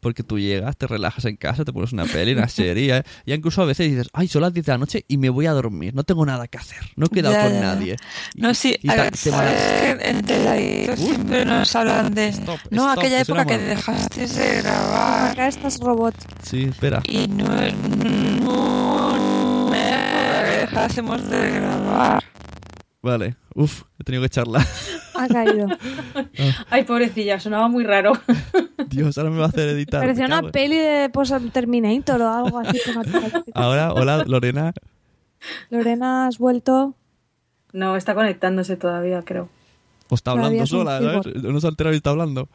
Porque 0.01 0.23
tú 0.23 0.39
llegas, 0.39 0.77
te 0.77 0.87
relajas 0.87 1.25
en 1.25 1.37
casa, 1.37 1.65
te 1.65 1.73
pones 1.73 1.93
una 1.93 2.05
peli, 2.05 2.33
una 2.33 2.49
serie, 2.49 3.03
ya 3.27 3.35
incluso 3.35 3.63
a 3.63 3.65
veces 3.65 3.91
dices, 3.91 4.09
ay, 4.13 4.29
son 4.29 4.43
las 4.43 4.53
10 4.55 4.65
de 4.67 4.73
la 4.73 4.79
noche 4.79 5.05
y 5.09 5.17
me 5.19 5.29
voy 5.29 5.47
a 5.47 5.53
dormir, 5.53 5.93
no 5.93 6.05
tengo 6.05 6.25
nada 6.25 6.47
que 6.47 6.57
hacer, 6.57 6.79
no 6.95 7.07
he 7.07 7.09
quedado 7.09 7.35
Ya, 7.35 7.43
con 7.43 7.53
ya. 7.55 7.61
nadie. 7.61 7.97
Y- 8.37 8.41
No, 8.41 8.55
sí, 8.55 8.77
y 8.81 8.89
a 8.91 8.95
ta- 8.95 9.03
ver, 9.03 9.11
te 9.11 9.17
¿sabes 9.31 9.51
maras- 9.51 9.99
que 9.99 10.11
en 10.11 10.23
Teladito 10.25 10.97
siempre 10.97 11.45
nos 11.45 11.75
hablan 11.75 12.15
de... 12.15 12.29
Stop, 12.29 12.61
no, 12.71 12.87
stop, 12.89 12.99
aquella 13.01 13.21
época 13.23 13.45
que 13.45 13.59
dejaste 13.59 14.29
de 14.29 14.63
grabar 14.63 15.33
Acá 15.33 15.49
estás 15.49 15.81
robot. 15.81 16.15
Sí, 16.45 16.63
espera. 16.71 17.03
y 17.05 17.27
no 17.27 17.61
época 17.61 17.75
que 20.45 20.51
dejásemos 20.61 21.29
de 21.29 21.51
grabar. 21.51 22.23
Vale, 23.01 23.37
uf, 23.55 23.85
he 23.99 24.05
tenido 24.05 24.23
que 24.23 24.27
echarla. 24.27 24.67
Ha 25.15 25.29
caído. 25.29 25.69
Ay, 26.71 26.85
pobrecilla, 26.85 27.39
sonaba 27.39 27.69
muy 27.69 27.85
raro. 27.85 28.13
Dios, 28.89 29.17
ahora 29.19 29.31
me 29.31 29.39
va 29.39 29.45
a 29.45 29.49
hacer 29.49 29.69
editar. 29.69 30.01
Parecía 30.01 30.27
una 30.27 30.43
peli 30.51 30.77
de 30.77 31.09
post 31.11 31.33
Terminator 31.53 32.21
o 32.21 32.29
algo 32.29 32.59
así. 32.59 32.79
Ahora, 33.55 33.93
hola, 33.93 34.25
Lorena. 34.27 34.73
Lorena, 35.71 36.27
has 36.27 36.39
vuelto. 36.39 36.95
No, 37.73 37.97
está 37.97 38.15
conectándose 38.15 38.77
todavía, 38.77 39.23
creo. 39.23 39.49
O 40.09 40.15
está 40.15 40.33
Todavía 40.33 40.63
hablando 40.63 40.67
sola, 40.67 41.01
¿sabes? 41.01 41.43
No 41.43 41.61
se 41.61 41.67
altera 41.67 41.93
y 41.93 41.97
está 41.97 42.11
hablando. 42.11 42.49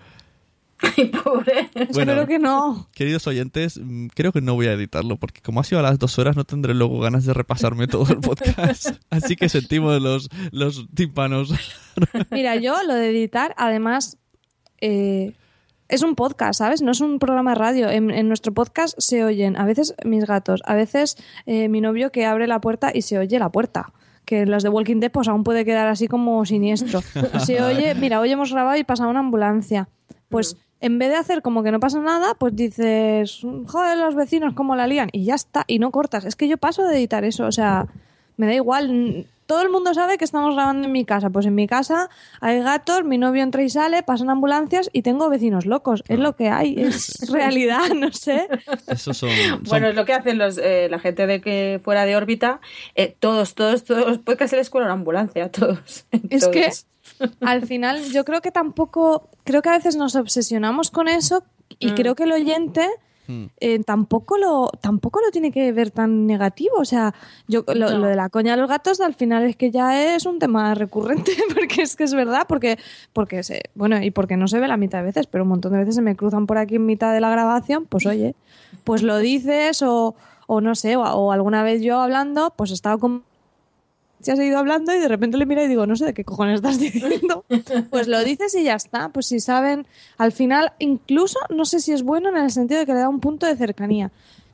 Ay, 0.98 1.06
pobre. 1.06 1.70
Espero 1.76 2.28
que 2.28 2.40
no. 2.40 2.90
Queridos 2.94 3.26
oyentes, 3.28 3.80
mm, 3.82 4.08
creo 4.08 4.32
que 4.32 4.42
no 4.42 4.56
voy 4.56 4.68
a 4.68 4.74
editarlo 4.74 5.18
porque 5.18 5.42
como 5.42 5.60
ha 5.60 5.64
sido 5.64 5.80
a 5.80 5.84
las 5.84 6.00
dos 6.00 6.20
horas 6.20 6.36
no 6.36 6.44
tendré 6.44 6.74
luego 6.74 7.00
ganas 7.00 7.26
de 7.26 7.34
repasarme 7.34 7.88
todo 7.88 8.12
el 8.12 8.20
podcast. 8.20 8.90
Así 9.10 9.36
que 9.36 9.50
sentimos 9.50 10.02
los, 10.02 10.30
los 10.52 10.88
tímpanos. 10.94 11.54
Mira, 12.32 12.56
yo 12.56 12.76
lo 12.84 12.96
de 12.96 13.10
editar, 13.10 13.54
además, 13.58 14.18
eh, 14.82 15.34
es 15.90 16.02
un 16.02 16.16
podcast, 16.16 16.58
¿sabes? 16.58 16.82
No 16.82 16.92
es 16.92 17.02
un 17.02 17.20
programa 17.20 17.52
de 17.52 17.56
radio. 17.56 17.90
En, 17.90 18.10
en 18.12 18.28
nuestro 18.28 18.54
podcast 18.54 18.96
se 18.98 19.24
oyen 19.24 19.56
a 19.58 19.66
veces 19.66 19.96
mis 20.04 20.26
gatos, 20.26 20.62
a 20.66 20.74
veces 20.74 21.18
eh, 21.46 21.70
mi 21.70 21.82
novio 21.82 22.12
que 22.12 22.26
abre 22.26 22.48
la 22.48 22.60
puerta 22.60 22.92
y 22.94 23.04
se 23.04 23.18
oye 23.18 23.40
la 23.40 23.52
puerta. 23.52 23.94
Que 24.26 24.42
en 24.42 24.52
los 24.52 24.64
de 24.64 24.70
Walking 24.70 25.02
Dead 25.02 25.12
pues 25.12 25.28
aún 25.28 25.44
puede 25.44 25.66
quedar 25.66 25.88
así 25.88 26.08
como 26.08 26.46
siniestro. 26.46 27.02
Se 27.46 27.62
oye, 27.62 27.94
mira, 27.94 28.22
hoy 28.22 28.32
hemos 28.32 28.54
grabado 28.54 28.78
y 28.78 28.86
pasa 28.86 29.06
una 29.06 29.20
ambulancia. 29.20 29.90
Pues 30.34 30.58
en 30.82 31.00
vez 31.00 31.10
de 31.12 31.16
hacer 31.16 31.42
como 31.42 31.64
que 31.64 31.72
no 31.72 31.80
pasa 31.80 32.00
nada, 32.00 32.34
pues 32.34 32.56
dices, 32.56 33.42
joder, 33.68 33.98
los 33.98 34.16
vecinos 34.16 34.54
cómo 34.54 34.76
la 34.76 34.88
lían 34.88 35.10
y 35.14 35.24
ya 35.24 35.36
está, 35.36 35.64
y 35.68 35.80
no 35.80 35.92
cortas. 35.92 36.26
Es 36.26 36.36
que 36.36 36.48
yo 36.50 36.58
paso 36.58 36.84
de 36.86 36.98
editar 36.98 37.24
eso, 37.24 37.46
o 37.46 37.52
sea, 37.52 37.88
me 38.36 38.48
da 38.48 38.54
igual. 38.54 39.28
Todo 39.46 39.62
el 39.62 39.70
mundo 39.70 39.94
sabe 39.94 40.18
que 40.18 40.26
estamos 40.26 40.56
grabando 40.56 40.86
en 40.88 40.92
mi 40.92 41.06
casa. 41.06 41.30
Pues 41.30 41.46
en 41.46 41.56
mi 41.56 41.68
casa 41.68 42.10
hay 42.42 42.62
gatos, 42.62 43.04
mi 43.04 43.18
novio 43.18 43.44
entra 43.44 43.62
y 43.64 43.70
sale, 43.70 44.04
pasan 44.04 44.30
ambulancias 44.30 44.90
y 44.94 45.02
tengo 45.02 45.30
vecinos 45.30 45.66
locos. 45.66 46.04
Es 46.08 46.20
lo 46.20 46.36
que 46.36 46.50
hay, 46.50 46.76
es 46.78 47.30
realidad, 47.32 47.90
no 47.96 48.12
sé. 48.12 48.48
Esos 48.88 49.18
son... 49.18 49.30
son- 49.30 49.64
Bueno, 49.64 49.88
es 49.88 49.96
lo 49.96 50.06
que 50.06 50.14
hacen 50.14 50.38
los, 50.38 50.58
eh, 50.58 50.88
la 50.90 51.00
gente 51.00 51.28
de 51.28 51.42
que 51.42 51.80
fuera 51.84 52.06
de 52.06 52.16
órbita. 52.16 52.62
eh, 52.96 53.16
todos, 53.20 53.56
todos, 53.56 53.84
todos 53.84 54.08
los 54.08 54.18
podcasts 54.20 54.52
se 54.52 54.58
les 54.58 54.70
cuela 54.70 54.86
una 54.86 54.94
ambulancia, 54.94 55.52
todos. 55.52 56.06
Es 56.30 56.48
que 56.48 56.70
al 57.42 57.66
final 57.68 58.02
yo 58.12 58.24
creo 58.26 58.42
que 58.42 58.52
tampoco, 58.52 59.30
creo 59.44 59.62
que 59.62 59.70
a 59.70 59.74
veces 59.74 59.96
nos 59.98 60.16
obsesionamos 60.16 60.90
con 60.90 61.08
eso 61.08 61.44
y 61.80 61.92
creo 61.92 62.16
que 62.16 62.24
el 62.24 62.32
oyente 62.32 62.88
Hmm. 63.28 63.46
eh, 63.60 63.80
tampoco 63.86 64.38
lo 64.38 64.70
tampoco 64.82 65.22
lo 65.26 65.32
tiene 65.32 65.52
que 65.52 65.72
ver 65.72 65.92
tan 65.92 66.28
negativo. 66.28 66.76
O 66.78 66.86
sea, 66.86 67.14
yo 67.48 67.64
lo, 67.68 67.90
No. 67.90 67.98
lo 68.00 68.08
de 68.08 68.16
la 68.16 68.30
coña 68.30 68.56
de 68.56 68.62
los 68.62 68.70
gatos 68.70 69.00
al 69.02 69.14
final 69.14 69.44
es 69.44 69.56
que 69.56 69.72
ya 69.72 70.16
es 70.16 70.26
un 70.26 70.40
tema 70.40 70.74
recurrente 70.76 71.32
porque 71.56 71.82
es 71.84 71.96
que 71.96 72.04
es 72.04 72.14
verdad, 72.14 72.46
porque 72.48 72.78
porque 73.14 73.44
se, 73.44 73.62
bueno, 73.76 74.02
y 74.04 74.12
porque 74.12 74.36
no 74.38 74.48
se 74.48 74.60
ve 74.60 74.68
la 74.68 74.78
mitad 74.78 75.00
de 75.00 75.06
veces, 75.06 75.28
pero 75.28 75.44
un 75.44 75.50
montón 75.50 75.72
de 75.72 75.80
veces 75.80 75.96
se 75.96 76.02
me 76.02 76.16
cruzan 76.16 76.48
por 76.48 76.58
aquí 76.58 76.76
en 76.76 76.86
mitad 76.86 77.14
de 77.14 77.22
la 77.22 77.30
grabación, 77.30 77.86
pues 77.86 78.06
oye, 78.06 78.36
pues 78.84 79.04
lo 79.04 79.18
dices 79.20 79.82
o, 79.82 80.16
o 80.48 80.60
no 80.62 80.76
sé, 80.76 80.96
o, 80.98 81.02
o 81.04 81.32
alguna 81.32 81.64
vez 81.64 81.82
yo 81.82 82.02
hablando, 82.02 82.54
pues 82.58 82.72
he 82.72 82.74
estado 82.74 83.00
con 83.00 83.24
se 84.24 84.32
ha 84.32 84.36
seguido 84.36 84.58
hablando 84.58 84.94
y 84.96 85.00
de 85.00 85.08
repente 85.08 85.38
le 85.38 85.46
mira 85.46 85.64
y 85.64 85.68
digo, 85.68 85.86
no 85.86 85.96
sé 85.96 86.06
de 86.06 86.14
qué 86.14 86.24
cojones 86.24 86.56
estás 86.56 86.80
diciendo. 86.80 87.46
Pues 87.90 88.08
lo 88.08 88.24
dices 88.24 88.56
y 88.56 88.64
ya 88.64 88.76
está. 88.76 89.10
Pues 89.10 89.28
si 89.28 89.40
saben, 89.40 89.86
al 90.18 90.32
final, 90.32 90.74
incluso 90.80 91.40
no 91.50 91.66
sé 91.66 91.80
si 91.80 91.92
es 91.94 92.04
bueno 92.04 92.30
en 92.30 92.38
el 92.38 92.52
sentido 92.52 92.80
de 92.80 92.86
que 92.86 92.94
le 92.94 93.00
da 93.00 93.10
un 93.10 93.20
punto 93.20 93.46
de 93.46 93.56
cercanía. 93.56 94.12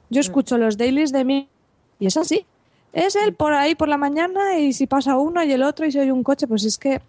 Yo 0.10 0.20
escucho 0.22 0.58
los 0.58 0.78
dailies 0.78 1.12
de 1.12 1.24
mí 1.24 1.48
y 2.00 2.08
es 2.08 2.18
así. 2.18 2.46
Es 2.92 3.16
él 3.16 3.34
por 3.34 3.54
ahí 3.54 3.76
por 3.76 3.88
la 3.88 3.98
mañana 3.98 4.58
y 4.58 4.74
si 4.74 4.88
pasa 4.88 5.16
uno 5.18 5.44
y 5.44 5.52
el 5.52 5.62
otro 5.62 5.86
y 5.86 5.92
si 5.92 6.00
oye 6.00 6.12
un 6.12 6.24
coche, 6.24 6.48
pues 6.48 6.66
es 6.66 6.78
que 6.80 7.02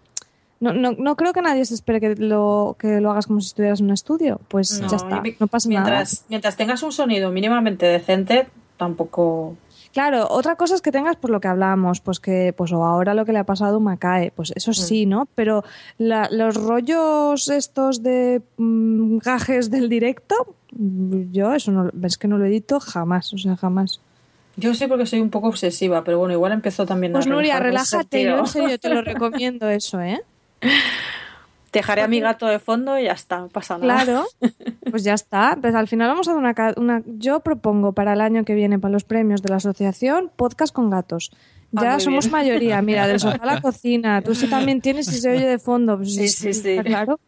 no, 0.59 0.73
no, 0.73 0.91
no 0.91 1.15
creo 1.15 1.33
que 1.33 1.41
nadie 1.41 1.65
se 1.65 1.73
espere 1.73 1.99
que 1.99 2.15
lo, 2.15 2.75
que 2.77 3.01
lo 3.01 3.09
hagas 3.09 3.25
como 3.25 3.41
si 3.41 3.47
estuvieras 3.47 3.79
en 3.79 3.87
un 3.87 3.93
estudio. 3.93 4.39
Pues 4.47 4.79
No, 4.79 4.87
ya 4.87 4.97
está, 4.97 5.23
no 5.39 5.47
pasa 5.47 5.67
nada. 5.69 5.81
mientras, 5.81 6.25
mientras 6.29 6.55
tengas 6.55 6.83
un 6.83 6.91
sonido 6.91 7.31
mínimamente 7.31 7.87
decente, 7.87 8.47
tampoco. 8.77 9.57
Claro, 9.93 10.27
otra 10.29 10.55
cosa 10.55 10.75
es 10.75 10.81
que 10.81 10.91
tengas 10.91 11.17
por 11.17 11.29
lo 11.31 11.39
que 11.41 11.47
hablábamos, 11.49 11.99
pues 11.99 12.19
que, 12.19 12.53
pues 12.55 12.71
o 12.71 12.83
ahora 12.85 13.13
lo 13.13 13.25
que 13.25 13.33
le 13.33 13.39
ha 13.39 13.43
pasado 13.43 13.77
a 13.77 13.79
Macae, 13.79 14.31
pues 14.35 14.53
eso 14.55 14.73
sí, 14.73 15.05
¿no? 15.05 15.27
Pero 15.35 15.63
la- 15.97 16.29
los 16.31 16.55
rollos 16.55 17.49
estos 17.49 18.01
de 18.01 18.41
mm, 18.57 19.17
gajes 19.17 19.69
del 19.69 19.89
directo, 19.89 20.55
mm, 20.71 21.31
yo 21.31 21.53
eso 21.53 21.71
no, 21.71 21.89
es 22.07 22.17
que 22.17 22.27
no 22.29 22.37
lo 22.37 22.45
edito 22.45 22.79
jamás, 22.79 23.33
o 23.33 23.37
sea, 23.37 23.57
jamás. 23.57 23.99
Yo 24.57 24.73
sí 24.73 24.87
porque 24.87 25.05
soy 25.05 25.19
un 25.21 25.29
poco 25.29 25.47
obsesiva, 25.47 26.03
pero 26.03 26.19
bueno, 26.19 26.33
igual 26.33 26.51
empezó 26.51 26.85
también 26.85 27.13
Pues 27.13 27.25
a 27.25 27.29
Nuria, 27.29 27.59
relájate, 27.59 28.23
yo 28.23 28.37
en 28.39 28.47
serio 28.47 28.79
te 28.79 28.89
lo 28.89 29.01
recomiendo 29.01 29.67
eso, 29.69 29.99
¿eh? 30.01 30.21
Dejaré 31.71 32.01
a 32.01 32.07
mi 32.07 32.19
gato 32.19 32.47
de 32.47 32.59
fondo 32.59 32.99
y 32.99 33.05
ya 33.05 33.13
está, 33.13 33.47
pasa 33.47 33.77
nada. 33.77 34.03
Claro, 34.03 34.25
pues 34.91 35.03
ya 35.03 35.13
está. 35.13 35.57
Pues 35.61 35.73
al 35.73 35.87
final 35.87 36.09
vamos 36.09 36.27
a 36.27 36.31
dar 36.31 36.39
una, 36.39 36.53
ca- 36.53 36.73
una... 36.77 37.01
Yo 37.05 37.39
propongo 37.39 37.93
para 37.93 38.13
el 38.13 38.21
año 38.21 38.43
que 38.43 38.55
viene, 38.55 38.77
para 38.77 38.91
los 38.91 39.03
premios 39.05 39.41
de 39.41 39.49
la 39.49 39.55
asociación, 39.57 40.29
podcast 40.35 40.73
con 40.73 40.89
gatos. 40.89 41.31
Ah, 41.75 41.81
Ya 41.83 41.99
somos 42.01 42.25
bien. 42.25 42.31
mayoría, 42.33 42.81
mira, 42.81 43.07
del 43.07 43.19
sofá 43.21 43.37
a 43.41 43.45
la 43.45 43.61
cocina. 43.61 44.21
Tú 44.21 44.35
sí 44.35 44.47
también 44.47 44.81
tienes 44.81 45.07
y 45.07 45.17
se 45.21 45.29
oye 45.31 45.45
de 45.47 45.59
fondo. 45.59 45.95
Pues 45.97 46.13
Sí, 46.13 46.27
sí, 46.27 46.53
sí. 46.53 46.69
está 46.71 46.83
claro. 46.83 47.19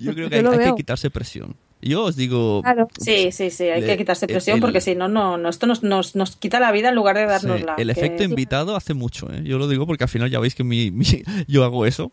Yo 0.00 0.12
creo 0.12 0.28
que 0.28 0.42
Yo 0.42 0.50
hay, 0.50 0.58
que 0.58 0.74
quitarse 0.74 1.08
presión. 1.10 1.56
Yo 1.80 2.04
os 2.04 2.16
digo, 2.16 2.62
Claro. 2.62 2.88
Sí, 2.98 3.30
sí, 3.32 3.50
sí, 3.50 3.64
hay 3.64 3.82
que 3.84 3.96
quitarse 3.96 4.26
el- 4.26 4.32
presión 4.32 4.56
el- 4.56 4.60
porque 4.60 4.80
si 4.80 4.94
no, 4.94 5.08
no, 5.08 5.38
no, 5.38 5.48
esto 5.48 5.66
nos, 5.66 5.82
nos, 5.82 6.16
nos 6.16 6.36
quita 6.36 6.58
la 6.58 6.72
vida 6.72 6.88
en 6.88 6.94
lugar 6.94 7.16
de 7.16 7.22
sí, 7.22 7.28
dárnosla. 7.28 7.74
el 7.78 7.86
que- 7.86 7.92
efecto 7.92 8.22
invitado 8.24 8.74
hace 8.76 8.92
mucho. 8.92 9.32
¿eh? 9.32 9.42
Yo 9.44 9.56
lo 9.58 9.68
digo 9.68 9.86
porque 9.86 10.04
al 10.04 10.10
final 10.10 10.30
ya 10.30 10.40
veis 10.40 10.54
que 10.54 10.64
mi, 10.64 10.90
mi- 10.92 11.22
yo 11.46 11.64
hago 11.64 11.86
eso 11.86 12.12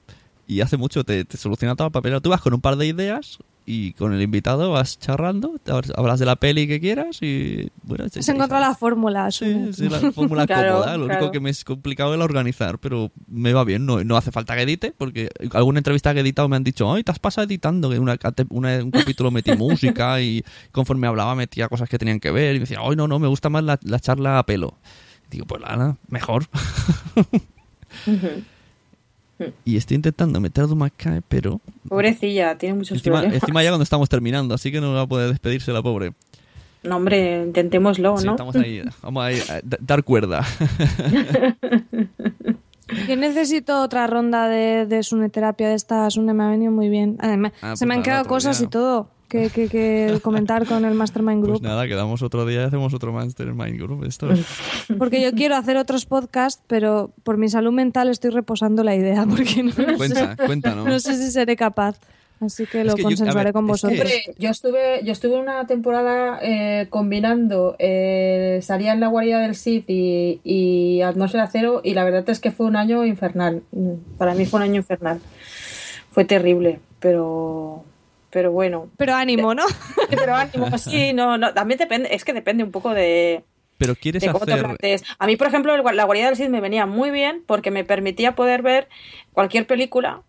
y 0.54 0.62
hace 0.62 0.78
mucho 0.78 1.04
te, 1.04 1.26
te 1.26 1.38
soluciona 1.38 1.76
todo 1.76 1.88
el 1.88 1.92
papel. 1.92 2.22
Tú 2.22 2.30
vas 2.30 2.42
con 2.42 2.54
un 2.54 2.62
par 2.62 2.76
de 2.78 2.88
ideas 2.88 3.40
y 3.66 3.94
con 3.94 4.14
el 4.14 4.22
invitado 4.22 4.72
vas 4.72 5.00
charrando, 5.00 5.54
hablas- 5.68 6.20
de 6.20 6.26
la 6.26 6.36
peli 6.36 6.68
que 6.68 6.82
quieras 6.82 7.20
y 7.22 7.70
bueno, 7.84 8.04
Has 8.06 8.28
encontrado 8.28 8.62
la 8.62 8.76
fórmula. 8.76 9.32
Sí, 9.32 9.70
sí, 9.74 9.88
la 9.88 10.12
fórmula 10.12 10.46
Claro, 10.48 10.74
cómoda. 10.74 10.98
Lo 10.98 11.06
claro. 11.06 11.20
único 11.22 11.32
que 11.32 11.40
me 11.40 11.50
es 11.50 11.64
complicado 11.64 12.12
es 12.14 12.20
la 12.20 12.26
organizar, 12.26 12.78
pero 12.80 13.12
me 13.28 13.54
va 13.54 13.64
bien. 13.64 13.86
No, 13.86 14.04
no 14.04 14.18
hace 14.18 14.32
falta 14.32 14.56
que 14.56 14.64
edite, 14.64 14.94
porque 14.98 15.30
alguna 15.54 15.80
entrevista 15.80 16.12
que 16.14 16.20
he 16.20 16.22
editado 16.24 16.50
me 16.50 16.58
han 16.58 16.64
dicho, 16.66 16.92
ay, 16.94 17.04
te 17.04 17.12
has 17.14 17.20
pasado 17.20 17.46
editando, 17.46 17.90
que 17.90 18.00
una, 18.00 18.18
una- 18.50 18.84
un 18.84 18.92
capítulo 18.92 19.32
metí 19.32 19.52
música 19.58 20.20
y 20.22 20.44
conforme 20.74 21.08
hablaba 21.08 21.34
metía 21.36 21.70
cosas 21.70 21.88
que 21.88 21.98
tenían 21.98 22.20
que 22.20 22.32
ver. 22.32 22.56
Y 22.56 22.60
me 22.60 22.66
decía, 22.66 22.80
ay, 22.82 22.96
no, 22.98 23.08
no, 23.08 23.18
me 23.18 23.28
gusta 23.28 23.48
más 23.50 23.64
la, 23.64 23.80
la 23.84 24.00
charla 24.00 24.40
a 24.40 24.46
pelo. 24.46 24.76
Digo, 25.32 25.46
pues 25.46 25.62
nada, 25.62 25.96
mejor. 26.10 26.48
y 29.66 29.78
estoy 29.78 29.96
intentando 29.96 30.40
meter 30.40 30.64
a 30.64 30.68
Dumacae, 30.68 31.22
pero 31.28 31.60
Pobrecilla, 31.90 32.58
tiene 32.58 32.76
muchos 32.76 32.98
encima, 32.98 33.18
problemas. 33.18 33.44
encima 33.44 33.64
ya 33.64 33.70
cuando 33.70 33.84
estamos 33.84 34.10
terminando, 34.10 34.56
así 34.56 34.72
que 34.72 34.80
no 34.82 34.94
va 34.94 35.02
a 35.02 35.08
poder 35.08 35.30
despedirse 35.30 35.72
la 35.74 35.82
pobre. 35.82 36.14
No, 36.84 36.98
hombre, 36.98 37.44
intentémoslo, 37.46 38.18
Sí, 38.18 38.26
¿no? 38.26 38.32
estamos 38.32 38.56
ahí, 38.58 38.82
vamos 39.02 39.24
a, 39.24 39.32
ir 39.32 39.42
a 39.50 39.62
da- 39.64 39.78
dar 39.80 40.04
cuerda. 40.04 40.44
Yo 43.08 43.16
necesito 43.16 43.82
otra 43.82 44.08
ronda 44.08 44.48
de, 44.50 44.86
de 44.86 45.04
suneterapia 45.04 45.70
de 45.70 45.76
esta. 45.76 46.10
Sune 46.12 46.34
me 46.34 46.44
ha 46.44 46.50
venido 46.50 46.72
muy 46.72 46.90
bien. 46.90 47.16
Además, 47.20 47.54
Ah, 47.62 47.76
se 47.76 47.86
me 47.86 47.96
han 47.96 48.04
quedado 48.04 48.26
cosas 48.26 48.60
y 48.62 48.68
todo 48.68 49.08
que, 49.28 49.50
que, 49.50 49.68
que 49.68 50.20
comentar 50.22 50.66
con 50.68 50.86
el 50.86 50.94
Mastermind 50.94 51.40
Pues 51.42 51.50
Group. 51.60 51.64
nada, 51.64 51.88
quedamos 51.88 52.22
otro 52.22 52.46
día 52.46 52.62
y 52.62 52.66
hacemos 52.66 52.94
otro 52.94 53.12
Mastermind 53.12 53.80
Group. 53.82 54.04
Esto. 54.06 54.30
Porque 54.98 55.22
yo 55.22 55.32
quiero 55.34 55.56
hacer 55.56 55.78
otros 55.78 56.06
podcasts, 56.06 56.62
pero 56.68 57.12
por 57.24 57.38
mi 57.38 57.50
salud 57.50 57.72
mental 57.72 58.10
estoy 58.10 58.30
reposando 58.32 58.84
la 58.84 58.96
idea. 58.96 59.26
Porque 59.30 59.64
no, 59.64 59.72
Cuenta, 59.98 60.36
sé, 60.36 60.46
cuéntanos. 60.46 60.86
no 60.86 61.00
sé 61.00 61.16
si 61.16 61.32
seré 61.32 61.56
capaz. 61.56 61.98
Así 62.42 62.66
que 62.66 62.84
lo 62.84 62.96
que 62.96 63.04
yo- 63.04 63.08
a 63.08 63.12
consensuaré 63.12 63.46
ver, 63.46 63.54
con 63.54 63.70
es 63.70 63.82
que- 63.82 63.88
vosotros. 63.88 64.12
Yo 64.38 64.50
estuve, 64.50 65.02
yo 65.06 65.12
estuve 65.14 65.40
una 65.40 65.66
temporada 65.66 66.40
eh, 66.42 66.88
combinando 66.90 67.76
eh, 67.80 68.60
Salía 68.62 68.92
en 68.94 69.00
la 69.00 69.08
guarida 69.08 69.40
del 69.40 69.56
Sith 69.56 69.86
y, 69.90 70.42
y 70.44 71.02
Atmósfera 71.02 71.48
Cero 71.48 71.80
y 71.84 71.94
la 71.94 72.04
verdad 72.04 72.30
es 72.30 72.40
que 72.42 72.52
fue 72.52 72.66
un 72.66 72.76
año 72.76 73.06
infernal. 73.06 73.64
Mm, 73.72 74.18
Para 74.18 74.36
mí 74.36 74.46
fue 74.46 74.58
un 74.60 74.64
año 74.64 74.76
infernal. 74.76 75.22
Fue 76.12 76.26
terrible, 76.26 76.80
pero 77.00 77.86
pero 78.34 78.52
bueno. 78.52 78.90
Pero 78.98 79.16
ánimo, 79.16 79.54
¿no? 79.54 79.64
Pero 80.10 80.36
ánimo, 80.36 80.78
sí, 80.78 81.14
no, 81.14 81.38
no, 81.38 81.54
también 81.54 81.78
depende, 81.78 82.10
es 82.14 82.26
que 82.26 82.34
depende 82.34 82.64
un 82.64 82.72
poco 82.72 82.94
de, 82.94 83.44
Pero 83.78 83.96
quieres 83.96 84.22
de 84.22 84.32
cómo 84.32 84.46
te 84.46 84.54
hacer... 84.54 85.08
A 85.20 85.28
mí, 85.28 85.36
por 85.38 85.48
ejemplo, 85.48 85.74
el- 85.76 85.96
la 85.96 86.04
guarida 86.04 86.26
del 86.26 86.36
Cid 86.36 86.50
me 86.50 86.60
venía 86.60 86.86
muy 86.86 87.12
bien 87.12 87.44
porque 87.46 87.72
me 87.72 87.84
permitía 87.84 88.34
poder 88.36 88.62
ver 88.64 88.90
cualquier 89.32 89.68
película 89.68 90.24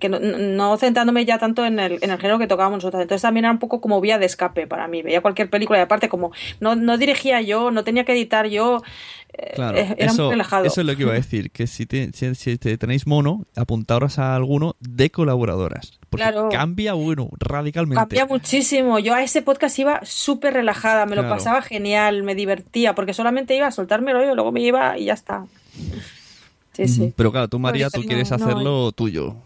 que 0.00 0.08
no, 0.08 0.18
no 0.18 0.76
centrándome 0.78 1.24
ya 1.26 1.38
tanto 1.38 1.66
en 1.66 1.78
el, 1.78 1.98
en 2.02 2.10
el 2.10 2.16
género 2.18 2.38
que 2.38 2.46
tocábamos 2.46 2.78
nosotros. 2.78 3.02
Entonces 3.02 3.22
también 3.22 3.44
era 3.44 3.52
un 3.52 3.58
poco 3.58 3.80
como 3.82 4.00
vía 4.00 4.18
de 4.18 4.24
escape 4.26 4.66
para 4.66 4.88
mí. 4.88 5.02
Veía 5.02 5.20
cualquier 5.20 5.50
película 5.50 5.78
y 5.78 5.82
aparte 5.82 6.08
como 6.08 6.32
no, 6.60 6.74
no 6.74 6.96
dirigía 6.96 7.42
yo, 7.42 7.70
no 7.70 7.84
tenía 7.84 8.04
que 8.04 8.12
editar 8.12 8.46
yo, 8.46 8.82
eh, 9.34 9.52
Claro, 9.56 9.76
eh, 9.76 9.94
era 9.98 10.10
eso, 10.10 10.22
muy 10.24 10.30
relajado. 10.32 10.64
eso 10.64 10.80
es 10.80 10.86
lo 10.86 10.96
que 10.96 11.02
iba 11.02 11.12
a 11.12 11.16
decir, 11.16 11.50
que 11.50 11.66
si, 11.66 11.84
te- 11.84 12.10
si, 12.14 12.34
si 12.34 12.56
te 12.56 12.78
tenéis 12.78 13.06
mono, 13.06 13.44
apuntaros 13.56 14.18
a 14.18 14.34
alguno 14.34 14.74
de 14.80 15.10
colaboradoras. 15.10 15.98
Porque 16.08 16.22
Claro. 16.24 16.48
cambia, 16.50 16.94
bueno, 16.94 17.28
radicalmente. 17.38 18.00
Cambia 18.00 18.24
muchísimo. 18.24 18.98
Yo 18.98 19.14
a 19.14 19.22
ese 19.22 19.42
podcast 19.42 19.78
iba 19.78 20.00
súper 20.04 20.54
relajada, 20.54 21.04
me 21.04 21.14
lo 21.14 21.28
pasaba 21.28 21.60
genial, 21.60 22.22
me 22.22 22.34
divertía, 22.34 22.94
porque 22.94 23.12
solamente 23.12 23.54
iba 23.54 23.66
a 23.66 23.70
soltarme 23.70 24.12
el 24.12 24.16
rollo, 24.16 24.34
luego 24.34 24.50
me 24.50 24.62
iba 24.62 24.96
y 24.96 25.04
ya 25.04 25.12
está. 25.12 25.44
Sí, 26.72 26.88
sí. 26.88 27.12
Pero 27.14 27.30
claro, 27.32 27.48
tú, 27.48 27.58
María, 27.58 27.90
tú 27.90 28.02
quieres 28.02 28.32
hacerlo 28.32 28.92
tuyo. 28.92 29.36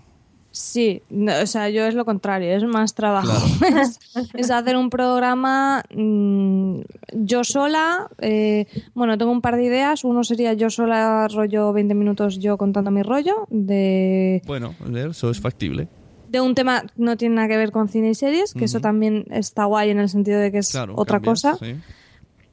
Sí, 0.54 1.02
no, 1.08 1.32
o 1.42 1.46
sea, 1.46 1.70
yo 1.70 1.86
es 1.86 1.94
lo 1.94 2.04
contrario, 2.04 2.54
es 2.54 2.62
más 2.64 2.94
trabajo. 2.94 3.32
es, 3.80 3.98
es 4.34 4.50
hacer 4.50 4.76
un 4.76 4.90
programa 4.90 5.82
mm, 5.94 6.80
yo 7.14 7.42
sola. 7.42 8.08
eh, 8.18 8.66
bueno, 8.94 9.16
tengo 9.16 9.32
un 9.32 9.40
par 9.40 9.56
de 9.56 9.64
ideas. 9.64 10.04
Uno 10.04 10.22
sería 10.24 10.52
yo 10.52 10.68
sola, 10.68 11.26
rollo 11.28 11.72
20 11.72 11.94
minutos 11.94 12.38
yo 12.38 12.58
contando 12.58 12.90
mi 12.90 13.02
rollo 13.02 13.46
de, 13.48 14.42
Bueno, 14.46 14.74
eso 15.10 15.30
es 15.30 15.40
factible. 15.40 15.88
de 16.28 16.40
un 16.42 16.54
tema 16.54 16.84
no 16.96 17.16
tiene 17.16 17.36
nada 17.36 17.48
que 17.48 17.56
ver 17.56 17.72
con 17.72 17.88
cine 17.88 18.10
y 18.10 18.14
series, 18.14 18.52
que 18.54 18.66
eso 18.66 18.80
también 18.80 19.24
está 19.30 19.64
guay 19.64 19.88
en 19.90 19.98
el 20.00 20.08
sentido 20.10 20.38
de 20.38 20.52
que 20.52 20.58
es 20.58 20.70
Claro, 20.70 20.94
otra 20.96 21.16
cambias, 21.16 21.42
cosa. 21.42 21.56
sí. 21.58 21.76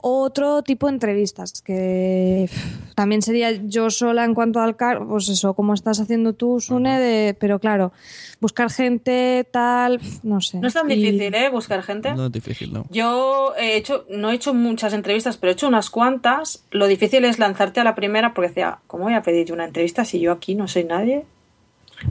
Otro 0.01 0.61
tipo 0.63 0.87
de 0.87 0.93
entrevistas, 0.93 1.61
que 1.61 2.49
también 2.95 3.21
sería 3.21 3.51
yo 3.51 3.89
sola 3.89 4.23
en 4.23 4.33
cuanto 4.33 4.61
al 4.61 4.75
car, 4.77 5.05
pues 5.05 5.27
eso, 5.27 5.53
como 5.53 5.73
estás 5.73 5.99
haciendo 5.99 6.31
tú, 6.33 6.61
Sune, 6.61 6.99
de, 6.99 7.33
pero 7.33 7.59
claro, 7.59 7.91
buscar 8.39 8.69
gente, 8.71 9.45
tal, 9.51 9.99
no 10.23 10.39
sé. 10.39 10.59
No 10.59 10.67
es 10.69 10.73
tan 10.73 10.89
Y- 10.89 10.95
difícil, 10.95 11.35
¿eh? 11.35 11.49
Buscar 11.49 11.83
gente. 11.83 12.13
No 12.13 12.27
es 12.27 12.31
difícil, 12.31 12.71
¿no? 12.71 12.85
Yo 12.89 13.53
he 13.57 13.75
hecho, 13.75 14.05
no 14.09 14.31
he 14.31 14.35
hecho 14.35 14.53
muchas 14.53 14.93
entrevistas, 14.93 15.35
pero 15.35 15.51
he 15.51 15.53
hecho 15.53 15.67
unas 15.67 15.89
cuantas. 15.89 16.63
Lo 16.71 16.87
difícil 16.87 17.25
es 17.25 17.37
lanzarte 17.37 17.81
a 17.81 17.83
la 17.83 17.95
primera 17.95 18.33
porque 18.33 18.47
decía, 18.49 18.79
¿cómo 18.87 19.03
voy 19.03 19.15
a 19.15 19.21
pedir 19.21 19.47
yo 19.47 19.53
una 19.53 19.65
entrevista 19.65 20.05
si 20.05 20.19
yo 20.21 20.31
aquí 20.31 20.55
no 20.55 20.67
soy 20.69 20.85
nadie? 20.85 21.25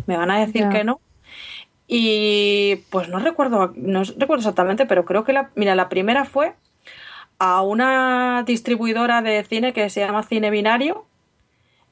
Me 0.07 0.17
van 0.19 0.31
a 0.31 0.41
decir 0.41 0.63
Ya. 0.63 0.69
que 0.69 0.85
no. 0.85 1.01
Y 1.87 2.77
pues 2.91 3.09
no 3.09 3.19
recuerdo, 3.19 3.73
no 3.77 4.03
recuerdo 4.05 4.41
exactamente, 4.41 4.85
pero 4.85 5.07
creo 5.07 5.25
que 5.25 5.33
la, 5.33 5.51
mira, 5.55 5.75
la 5.75 5.89
primera 5.89 6.27
fue 6.27 6.53
a 7.39 7.63
una 7.63 8.43
distribuidora 8.47 9.23
de 9.23 9.45
cine 9.45 9.73
que 9.73 9.91
se 9.91 10.01
llama 10.01 10.23
Cine 10.23 10.51
Binario, 10.51 11.07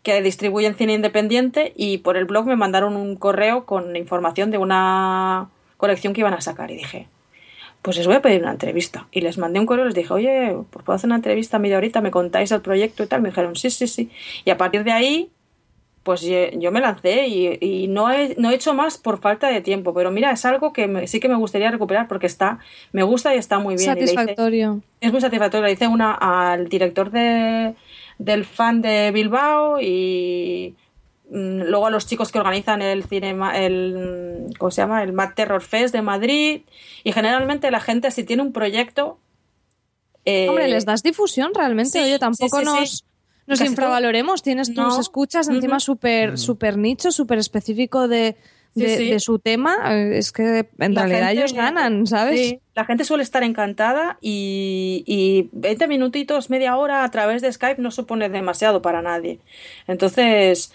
que 0.02 0.22
distribuyen 0.22 0.74
cine 0.74 0.94
independiente 0.94 1.72
y 1.76 1.98
por 1.98 2.16
el 2.16 2.26
blog 2.26 2.46
me 2.46 2.56
mandaron 2.56 2.96
un 2.96 3.16
correo 3.16 3.64
con 3.66 3.96
información 3.96 4.50
de 4.50 4.58
una 4.58 5.50
colección 5.76 6.12
que 6.12 6.20
iban 6.20 6.34
a 6.34 6.40
sacar 6.40 6.70
y 6.70 6.76
dije, 6.76 7.08
pues 7.82 7.96
les 7.96 8.06
voy 8.06 8.16
a 8.16 8.22
pedir 8.22 8.42
una 8.42 8.52
entrevista. 8.52 9.06
Y 9.12 9.20
les 9.20 9.38
mandé 9.38 9.60
un 9.60 9.66
correo 9.66 9.84
les 9.84 9.94
dije, 9.94 10.12
oye, 10.12 10.56
pues 10.70 10.84
puedo 10.84 10.96
hacer 10.96 11.06
una 11.06 11.16
entrevista 11.16 11.58
media 11.58 11.76
horita, 11.76 12.00
me 12.00 12.10
contáis 12.10 12.50
el 12.50 12.60
proyecto 12.60 13.04
y 13.04 13.06
tal. 13.06 13.22
Me 13.22 13.28
dijeron, 13.28 13.54
sí, 13.54 13.70
sí, 13.70 13.86
sí. 13.86 14.10
Y 14.44 14.50
a 14.50 14.56
partir 14.56 14.82
de 14.82 14.92
ahí, 14.92 15.30
pues 16.06 16.22
yo 16.22 16.70
me 16.72 16.80
lancé 16.80 17.26
y, 17.26 17.58
y 17.60 17.88
no, 17.88 18.10
he, 18.10 18.34
no 18.38 18.50
he 18.50 18.54
hecho 18.54 18.72
más 18.72 18.96
por 18.96 19.18
falta 19.20 19.48
de 19.48 19.60
tiempo. 19.60 19.92
Pero 19.92 20.10
mira, 20.10 20.30
es 20.30 20.44
algo 20.46 20.72
que 20.72 20.86
me- 20.86 21.06
sí 21.08 21.20
que 21.20 21.28
me 21.28 21.34
gustaría 21.34 21.70
recuperar 21.70 22.06
porque 22.08 22.26
está, 22.26 22.60
me 22.92 23.02
gusta 23.02 23.34
y 23.34 23.38
está 23.38 23.58
muy 23.58 23.74
bien. 23.76 23.90
Hice- 23.98 24.06
Satisfactorio. 24.06 24.80
es 25.00 25.12
muy 25.12 25.20
satisfactorio. 25.20 25.66
Le 25.66 25.72
hice 25.72 25.88
una 25.88 26.12
al 26.12 26.68
director 26.68 27.10
de, 27.10 27.74
del 28.18 28.44
fan 28.44 28.80
de 28.82 29.10
Bilbao 29.12 29.80
y 29.82 30.76
mm, 31.30 31.62
luego 31.62 31.86
a 31.86 31.90
los 31.90 32.06
chicos 32.06 32.30
que 32.30 32.38
organizan 32.38 32.80
el 32.82 33.02
cinema, 33.04 33.58
el 33.58 34.54
¿cómo 34.58 34.70
se 34.70 34.82
llama? 34.82 35.02
el 35.02 35.12
Mad 35.12 35.34
Terror 35.34 35.60
Fest 35.62 35.92
de 35.92 36.02
Madrid. 36.02 36.62
Y 37.04 37.12
generalmente 37.12 37.70
la 37.70 37.80
gente 37.80 38.10
si 38.12 38.22
tiene 38.24 38.42
un 38.42 38.52
proyecto 38.52 39.18
eh, 40.24 40.48
Hombre, 40.48 40.68
les 40.68 40.84
das 40.84 41.02
difusión 41.02 41.52
realmente. 41.54 41.90
sí, 41.90 41.98
Oye, 42.00 42.18
tampoco 42.18 42.58
sí, 42.60 42.64
sí, 42.64 42.70
sí. 42.70 42.78
nos, 42.80 43.04
nos 43.46 43.60
infravaloremos. 43.60 44.42
Tienes 44.42 44.68
tus 44.68 44.76
No. 44.76 45.00
escuchas 45.00 45.48
encima 45.48 45.76
Ujú. 45.76 45.80
súper 45.80 46.38
súper 46.38 46.76
nicho, 46.78 47.10
súper 47.12 47.38
específico 47.38 48.08
de, 48.08 48.36
Sí, 48.74 48.82
de, 48.82 48.96
sí. 48.98 49.10
de 49.10 49.20
su 49.20 49.38
tema. 49.38 49.76
Eh, 49.94 50.18
Es 50.18 50.32
que 50.32 50.68
en 50.78 50.94
La 50.94 51.02
realidad 51.06 51.28
gente- 51.28 51.32
ellos 51.40 51.52
ganan, 51.54 52.06
¿sabes? 52.06 52.38
Sí, 52.38 52.60
la 52.74 52.84
gente 52.84 53.04
suele 53.04 53.22
estar 53.22 53.42
encantada 53.42 54.18
y, 54.20 55.02
y 55.06 55.48
20 55.52 55.86
minutitos, 55.88 56.50
media 56.50 56.76
hora 56.76 57.02
a 57.02 57.10
través 57.10 57.40
de 57.40 57.50
Skype 57.52 57.80
no 57.80 57.90
supone 57.90 58.28
demasiado 58.28 58.82
para 58.82 59.00
nadie. 59.00 59.38
Entonces, 59.86 60.72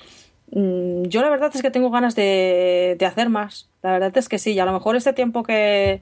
mm, 0.52 1.04
yo 1.04 1.22
la 1.22 1.30
verdad 1.30 1.52
es 1.54 1.62
que 1.62 1.70
tengo 1.72 1.92
ganas 1.92 2.16
de, 2.16 2.96
de 2.98 3.06
hacer 3.06 3.30
más. 3.30 3.68
La 3.84 3.92
verdad 3.92 4.18
es 4.18 4.28
que 4.30 4.40
sí, 4.40 4.54
y 4.54 4.60
a 4.60 4.66
lo 4.66 4.74
mejor 4.74 4.96
este 4.96 5.14
tiempo 5.14 5.44
que, 5.44 6.02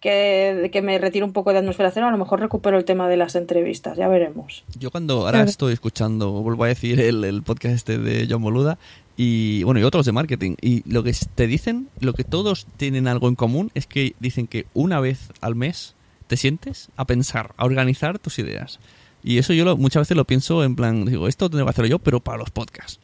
que, 0.00 0.68
que 0.72 0.82
me 0.82 0.96
retiro 0.98 1.26
un 1.26 1.32
poco 1.32 1.52
de 1.52 1.58
atmósfera 1.58 1.90
cero, 1.90 2.06
a 2.06 2.10
lo 2.10 2.18
mejor 2.18 2.40
recupero 2.40 2.76
el 2.78 2.84
tema 2.84 3.08
de 3.08 3.16
las 3.16 3.34
entrevistas, 3.34 3.96
ya 3.96 4.06
veremos. 4.08 4.64
Yo 4.78 4.90
cuando 4.90 5.26
ahora 5.26 5.42
estoy 5.42 5.72
escuchando, 5.72 6.30
vuelvo 6.30 6.64
a 6.64 6.68
decir, 6.68 7.00
el, 7.00 7.24
el 7.24 7.42
podcast 7.42 7.74
este 7.74 7.98
de 7.98 8.26
John 8.30 8.42
Boluda 8.42 8.78
y 9.16 9.64
bueno, 9.64 9.80
y 9.80 9.82
otros 9.82 10.06
de 10.06 10.12
marketing, 10.12 10.54
y 10.60 10.88
lo 10.88 11.02
que 11.02 11.12
te 11.34 11.46
dicen, 11.48 11.88
lo 12.00 12.12
que 12.12 12.22
todos 12.22 12.66
tienen 12.76 13.08
algo 13.08 13.28
en 13.28 13.34
común 13.34 13.70
es 13.74 13.86
que 13.86 14.14
dicen 14.20 14.46
que 14.46 14.66
una 14.74 15.00
vez 15.00 15.30
al 15.40 15.56
mes 15.56 15.96
te 16.28 16.36
sientes 16.36 16.90
a 16.96 17.04
pensar, 17.04 17.52
a 17.56 17.64
organizar 17.64 18.18
tus 18.20 18.38
ideas. 18.38 18.78
Y 19.24 19.38
eso 19.38 19.52
yo 19.52 19.64
lo- 19.64 19.76
muchas 19.76 20.02
veces 20.02 20.16
lo 20.16 20.24
pienso 20.24 20.62
en 20.62 20.76
plan, 20.76 21.04
digo, 21.06 21.26
esto 21.26 21.50
tengo 21.50 21.64
que 21.64 21.70
hacerlo 21.70 21.88
yo, 21.88 21.98
pero 21.98 22.20
para 22.20 22.38
los 22.38 22.50
podcasts. 22.50 23.00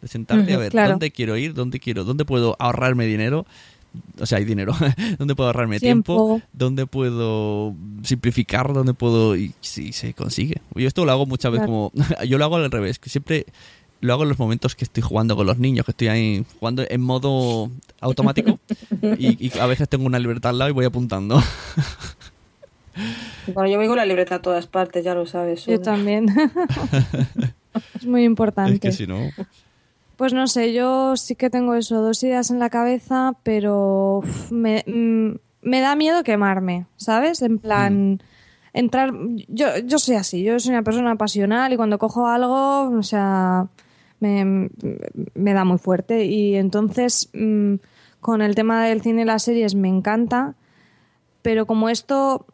De 0.00 0.06
sentarte 0.08 0.54
a 0.54 0.58
ver 0.58 0.70
claro. 0.70 0.90
dónde 0.90 1.10
quiero 1.10 1.36
ir, 1.36 1.54
dónde 1.54 1.80
quiero, 1.80 2.04
dónde 2.04 2.24
puedo 2.24 2.54
ahorrarme 2.60 3.04
dinero. 3.06 3.44
O 4.20 4.26
sea, 4.26 4.38
hay 4.38 4.44
dinero. 4.44 4.74
¿Dónde 5.18 5.34
puedo 5.34 5.48
ahorrarme 5.48 5.80
tiempo? 5.80 6.14
Tiempo. 6.14 6.48
¿Dónde 6.52 6.86
puedo 6.86 7.74
simplificar? 8.02 8.72
¿Dónde 8.72 8.94
puedo...? 8.94 9.36
Y 9.36 9.54
sí, 9.60 9.92
se 9.92 10.14
consigue. 10.14 10.60
Yo 10.74 10.86
esto 10.86 11.04
lo 11.04 11.12
hago 11.12 11.26
muchas 11.26 11.52
veces 11.52 11.66
como... 11.66 11.92
Yo 12.28 12.38
lo 12.38 12.44
hago 12.44 12.56
al 12.56 12.70
revés, 12.70 12.98
que 12.98 13.10
siempre 13.10 13.46
lo 14.00 14.12
hago 14.12 14.22
en 14.22 14.28
los 14.28 14.38
momentos 14.38 14.76
que 14.76 14.84
estoy 14.84 15.02
jugando 15.02 15.34
con 15.34 15.46
los 15.46 15.58
niños, 15.58 15.84
que 15.84 15.90
estoy 15.90 16.08
ahí 16.08 16.44
jugando 16.60 16.84
en 16.88 17.00
modo 17.00 17.70
automático 18.00 18.60
y, 19.18 19.46
y 19.46 19.58
a 19.58 19.66
veces 19.66 19.88
tengo 19.88 20.06
una 20.06 20.20
libertad 20.20 20.50
al 20.50 20.58
lado 20.58 20.70
y 20.70 20.74
voy 20.74 20.84
apuntando. 20.84 21.42
Bueno, 23.54 23.70
yo 23.70 23.78
voy 23.78 23.86
con 23.88 23.96
la 23.96 24.04
libreta 24.04 24.36
a 24.36 24.42
todas 24.42 24.66
partes, 24.66 25.04
ya 25.04 25.14
lo 25.14 25.26
sabes. 25.26 25.60
Yo 25.66 25.74
Sune. 25.74 25.78
también. 25.78 26.28
es 27.94 28.06
muy 28.06 28.24
importante. 28.24 28.74
es 28.74 28.80
que 28.80 28.92
si 28.92 29.06
no... 29.06 29.30
Pues 30.18 30.32
no 30.34 30.48
sé, 30.48 30.72
yo 30.72 31.16
sí 31.16 31.36
que 31.36 31.48
tengo 31.48 31.76
eso, 31.76 32.02
dos 32.02 32.20
ideas 32.24 32.50
en 32.50 32.58
la 32.58 32.70
cabeza, 32.70 33.34
pero 33.44 34.18
uf, 34.18 34.50
me, 34.50 34.82
mm, 34.84 35.36
me 35.62 35.80
da 35.80 35.94
miedo 35.94 36.24
quemarme, 36.24 36.86
¿sabes? 36.96 37.40
En 37.40 37.60
plan, 37.60 38.20
entrar... 38.72 39.12
Yo, 39.46 39.78
yo 39.86 40.00
soy 40.00 40.16
así, 40.16 40.42
yo 40.42 40.58
soy 40.58 40.72
una 40.72 40.82
persona 40.82 41.14
pasional 41.14 41.72
y 41.72 41.76
cuando 41.76 42.00
cojo 42.00 42.26
algo, 42.26 42.90
o 42.98 43.02
sea, 43.04 43.68
me, 44.18 44.68
me 45.34 45.52
da 45.52 45.64
muy 45.64 45.78
fuerte. 45.78 46.24
Y 46.24 46.56
entonces, 46.56 47.30
mm, 47.32 47.74
con 48.20 48.42
el 48.42 48.56
tema 48.56 48.86
del 48.86 49.02
cine 49.02 49.22
y 49.22 49.24
las 49.24 49.44
series 49.44 49.76
me 49.76 49.86
encanta, 49.86 50.56
pero 51.42 51.64
como 51.64 51.90
esto 51.90 52.44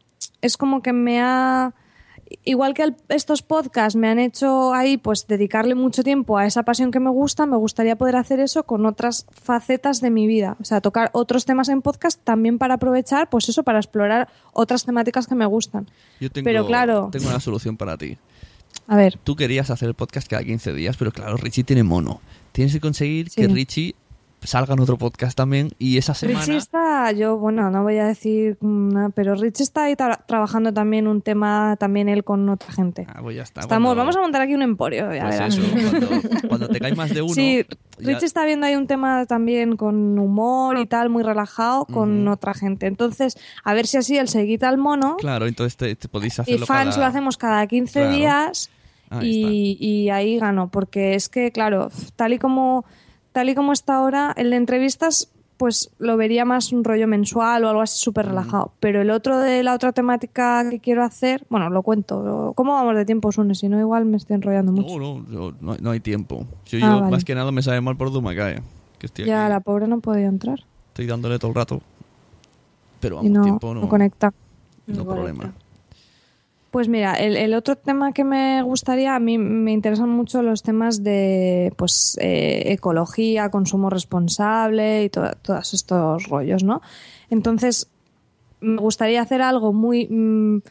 es 0.42 0.58
como 0.58 0.82
que 0.82 0.92
me 0.92 1.22
ha 1.22 1.72
igual 2.44 2.74
que 2.74 2.82
el- 2.82 2.96
estos 3.08 3.42
podcasts 3.42 3.96
me 3.96 4.08
han 4.08 4.18
hecho 4.18 4.72
ahí 4.74 4.96
pues 4.96 5.26
dedicarle 5.26 5.74
mucho 5.74 6.02
tiempo 6.02 6.38
a 6.38 6.46
esa 6.46 6.62
pasión 6.62 6.90
que 6.90 7.00
me 7.00 7.10
gusta, 7.10 7.46
me 7.46 7.56
gustaría 7.56 7.96
poder 7.96 8.16
hacer 8.16 8.40
eso 8.40 8.64
con 8.64 8.86
otras 8.86 9.26
facetas 9.30 10.00
de 10.00 10.10
mi 10.10 10.26
vida, 10.26 10.56
o 10.60 10.64
sea, 10.64 10.80
tocar 10.80 11.10
otros 11.12 11.44
temas 11.44 11.68
en 11.68 11.82
podcast 11.82 12.20
también 12.24 12.58
para 12.58 12.74
aprovechar 12.74 13.28
pues 13.30 13.48
eso 13.48 13.62
para 13.62 13.78
explorar 13.78 14.28
otras 14.52 14.84
temáticas 14.84 15.26
que 15.26 15.34
me 15.34 15.46
gustan. 15.46 15.88
Yo 16.20 16.30
tengo, 16.30 16.44
Pero 16.44 16.66
claro. 16.66 17.08
tengo 17.12 17.28
una 17.28 17.40
solución 17.40 17.76
para 17.76 17.96
ti. 17.96 18.16
A 18.86 18.96
ver, 18.96 19.18
Tú 19.22 19.36
querías 19.36 19.70
hacer 19.70 19.88
el 19.88 19.94
podcast 19.94 20.28
cada 20.28 20.42
15 20.44 20.72
días, 20.74 20.96
pero 20.96 21.10
claro, 21.12 21.36
Richie 21.36 21.64
tiene 21.64 21.82
mono. 21.84 22.20
Tienes 22.52 22.72
que 22.74 22.80
conseguir 22.80 23.30
Sí. 23.30 23.40
que 23.40 23.48
Richie 23.48 23.94
salga 24.44 24.74
en 24.74 24.80
otro 24.80 24.96
podcast 24.98 25.36
también 25.36 25.70
y 25.78 25.98
esa 25.98 26.14
semana... 26.14 26.40
Richie 26.40 26.56
está, 26.56 27.12
yo, 27.12 27.36
bueno, 27.38 27.70
no 27.70 27.82
voy 27.82 27.98
a 27.98 28.06
decir 28.06 28.56
nada, 28.60 29.08
pero 29.10 29.34
Richie 29.34 29.62
está 29.62 29.84
ahí 29.84 29.94
tra- 29.94 30.24
trabajando 30.26 30.72
también 30.72 31.06
un 31.08 31.22
tema, 31.22 31.76
también 31.78 32.08
él 32.08 32.24
con 32.24 32.48
otra 32.48 32.72
gente. 32.72 33.06
Ah, 33.08 33.20
pues 33.22 33.36
ya 33.36 33.42
está. 33.42 33.60
Estamos, 33.62 33.88
cuando- 33.88 34.00
vamos 34.02 34.16
a 34.16 34.20
montar 34.20 34.42
aquí 34.42 34.54
un 34.54 34.62
emporio, 34.62 35.12
ya 35.14 35.26
pues 35.28 35.40
eso, 35.40 35.62
cuando, 35.90 36.08
cuando 36.48 36.68
te 36.68 36.78
cae 36.80 36.94
más 36.94 37.10
de 37.14 37.22
uno... 37.22 37.34
Sí, 37.34 37.64
ya- 37.98 38.06
Richie 38.12 38.26
está 38.26 38.44
viendo 38.44 38.66
ahí 38.66 38.76
un 38.76 38.86
tema 38.86 39.26
también 39.26 39.76
con 39.76 40.18
humor 40.18 40.78
y 40.78 40.86
tal, 40.86 41.10
muy 41.10 41.22
relajado, 41.22 41.84
con 41.86 42.26
otra 42.28 42.54
gente. 42.54 42.86
Entonces, 42.86 43.36
a 43.64 43.74
ver 43.74 43.86
si 43.86 43.96
así 43.96 44.16
él 44.18 44.28
se 44.28 44.46
quita 44.46 44.68
el 44.70 44.78
mono 44.78 45.16
Claro, 45.18 45.46
entonces 45.46 45.76
te, 45.76 45.94
te 45.96 46.08
podéis 46.08 46.38
y 46.38 46.40
hacerlo 46.42 46.66
fans 46.66 46.90
cada- 46.96 46.98
lo 46.98 47.04
hacemos 47.10 47.36
cada 47.36 47.66
15 47.66 47.92
Claro. 48.00 48.14
días 48.16 48.70
Ahí 49.10 49.76
y, 49.78 49.86
y 50.04 50.10
ahí 50.10 50.38
gano, 50.38 50.68
porque 50.70 51.14
es 51.14 51.28
que, 51.28 51.52
claro, 51.52 51.88
tal 52.16 52.32
y 52.32 52.38
como 52.38 52.84
tal 53.34 53.50
y 53.50 53.54
como 53.54 53.72
está 53.74 53.96
ahora, 53.96 54.32
el 54.38 54.48
de 54.48 54.56
entrevistas 54.56 55.28
pues 55.56 55.90
lo 55.98 56.16
vería 56.16 56.44
más 56.44 56.72
un 56.72 56.82
rollo 56.82 57.06
mensual 57.06 57.64
o 57.64 57.68
algo 57.68 57.82
así 57.82 57.96
súper 58.00 58.26
relajado. 58.26 58.72
Pero 58.80 59.02
el 59.02 59.10
otro 59.10 59.38
de 59.38 59.62
la 59.62 59.74
otra 59.74 59.92
temática 59.92 60.68
que 60.68 60.80
quiero 60.80 61.04
hacer, 61.04 61.44
bueno, 61.48 61.68
lo 61.70 61.82
cuento. 61.82 62.52
¿Cómo 62.56 62.72
vamos 62.72 62.96
de 62.96 63.04
tiempo, 63.04 63.30
Sune? 63.30 63.54
Si 63.54 63.68
no, 63.68 63.78
igual 63.78 64.04
me 64.04 64.16
estoy 64.16 64.34
enrollando 64.36 64.72
mucho. 64.72 64.98
No, 64.98 65.20
no, 65.28 65.54
no, 65.60 65.76
no 65.80 65.90
hay 65.90 66.00
tiempo. 66.00 66.44
Yo, 66.66 66.78
Ah, 66.78 66.80
yo, 66.80 67.00
vale. 67.02 67.10
más 67.12 67.24
que 67.24 67.34
nada 67.36 67.52
me 67.52 67.62
sabe 67.62 67.80
mal 67.80 67.96
por 67.96 68.10
Dumakae, 68.10 68.62
que 68.98 69.06
estoy 69.06 69.26
ya, 69.26 69.44
aquí, 69.44 69.52
la 69.52 69.60
pobre 69.60 69.86
no 69.86 70.00
podía 70.00 70.26
entrar. 70.26 70.60
estoy 70.88 71.06
dándole 71.06 71.38
todo 71.38 71.50
el 71.50 71.54
rato. 71.54 71.80
Pero 73.00 73.16
vamos, 73.16 73.30
no, 73.30 73.42
tiempo 73.44 73.74
no, 73.74 73.82
no 73.82 73.88
conecta. 73.88 74.32
no 74.86 74.96
No 74.96 75.04
problema. 75.04 75.38
conecta. 75.44 75.63
Pues 76.74 76.88
mira, 76.88 77.14
el, 77.14 77.36
el 77.36 77.54
otro 77.54 77.76
tema 77.76 78.10
que 78.12 78.24
me 78.24 78.60
gustaría, 78.64 79.14
a 79.14 79.20
mí 79.20 79.38
me 79.38 79.70
interesan 79.70 80.08
mucho 80.08 80.42
los 80.42 80.64
temas 80.64 81.04
de 81.04 81.72
pues 81.76 82.18
eh, 82.20 82.72
ecología, 82.72 83.48
consumo 83.48 83.90
responsable 83.90 85.04
y 85.04 85.08
to- 85.08 85.36
todos 85.40 85.72
estos 85.72 86.24
rollos, 86.28 86.64
¿no? 86.64 86.82
Entonces, 87.30 87.86
me 88.60 88.78
gustaría 88.80 89.22
hacer 89.22 89.40
algo 89.40 89.72
muy... 89.72 90.08
mm, 90.10 90.62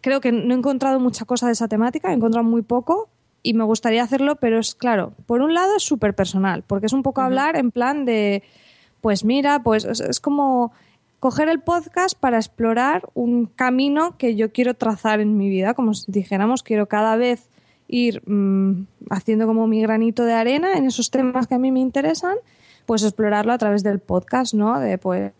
creo 0.00 0.20
que 0.20 0.32
no 0.32 0.52
he 0.52 0.58
encontrado 0.58 0.98
mucha 0.98 1.24
cosa 1.26 1.46
de 1.46 1.52
esa 1.52 1.68
temática, 1.68 2.10
he 2.10 2.14
encontrado 2.14 2.44
muy 2.44 2.62
poco 2.62 3.08
y 3.40 3.54
me 3.54 3.62
gustaría 3.62 4.02
hacerlo, 4.02 4.34
pero 4.34 4.58
es 4.58 4.74
claro, 4.74 5.12
por 5.26 5.42
un 5.42 5.54
lado 5.54 5.76
es 5.76 5.84
súper 5.84 6.16
personal, 6.16 6.64
porque 6.66 6.86
es 6.86 6.92
un 6.92 7.04
poco 7.04 7.20
hablar 7.20 7.56
en 7.56 7.70
plan 7.70 8.04
de, 8.04 8.42
pues 9.00 9.24
mira, 9.24 9.62
pues 9.62 9.84
es, 9.84 10.00
es 10.00 10.18
como 10.18 10.72
coger 11.24 11.48
el 11.48 11.60
podcast 11.60 12.18
para 12.20 12.36
explorar 12.36 13.08
un 13.14 13.46
camino 13.46 14.18
que 14.18 14.36
yo 14.36 14.52
quiero 14.52 14.74
trazar 14.74 15.20
en 15.20 15.38
mi 15.38 15.48
vida, 15.48 15.72
como 15.72 15.94
si 15.94 16.12
dijéramos, 16.12 16.62
quiero 16.62 16.86
cada 16.86 17.16
vez 17.16 17.48
ir 17.88 18.20
mm, 18.28 18.86
haciendo 19.08 19.46
como 19.46 19.66
mi 19.66 19.80
granito 19.80 20.26
de 20.26 20.34
arena 20.34 20.74
en 20.74 20.84
esos 20.84 21.10
temas 21.10 21.46
que 21.46 21.54
a 21.54 21.58
mí 21.58 21.72
me 21.72 21.80
interesan, 21.80 22.36
pues 22.84 23.02
explorarlo 23.04 23.54
a 23.54 23.56
través 23.56 23.82
del 23.82 24.00
podcast, 24.00 24.52
¿no? 24.52 24.78
De 24.78 24.98
pues 24.98 25.32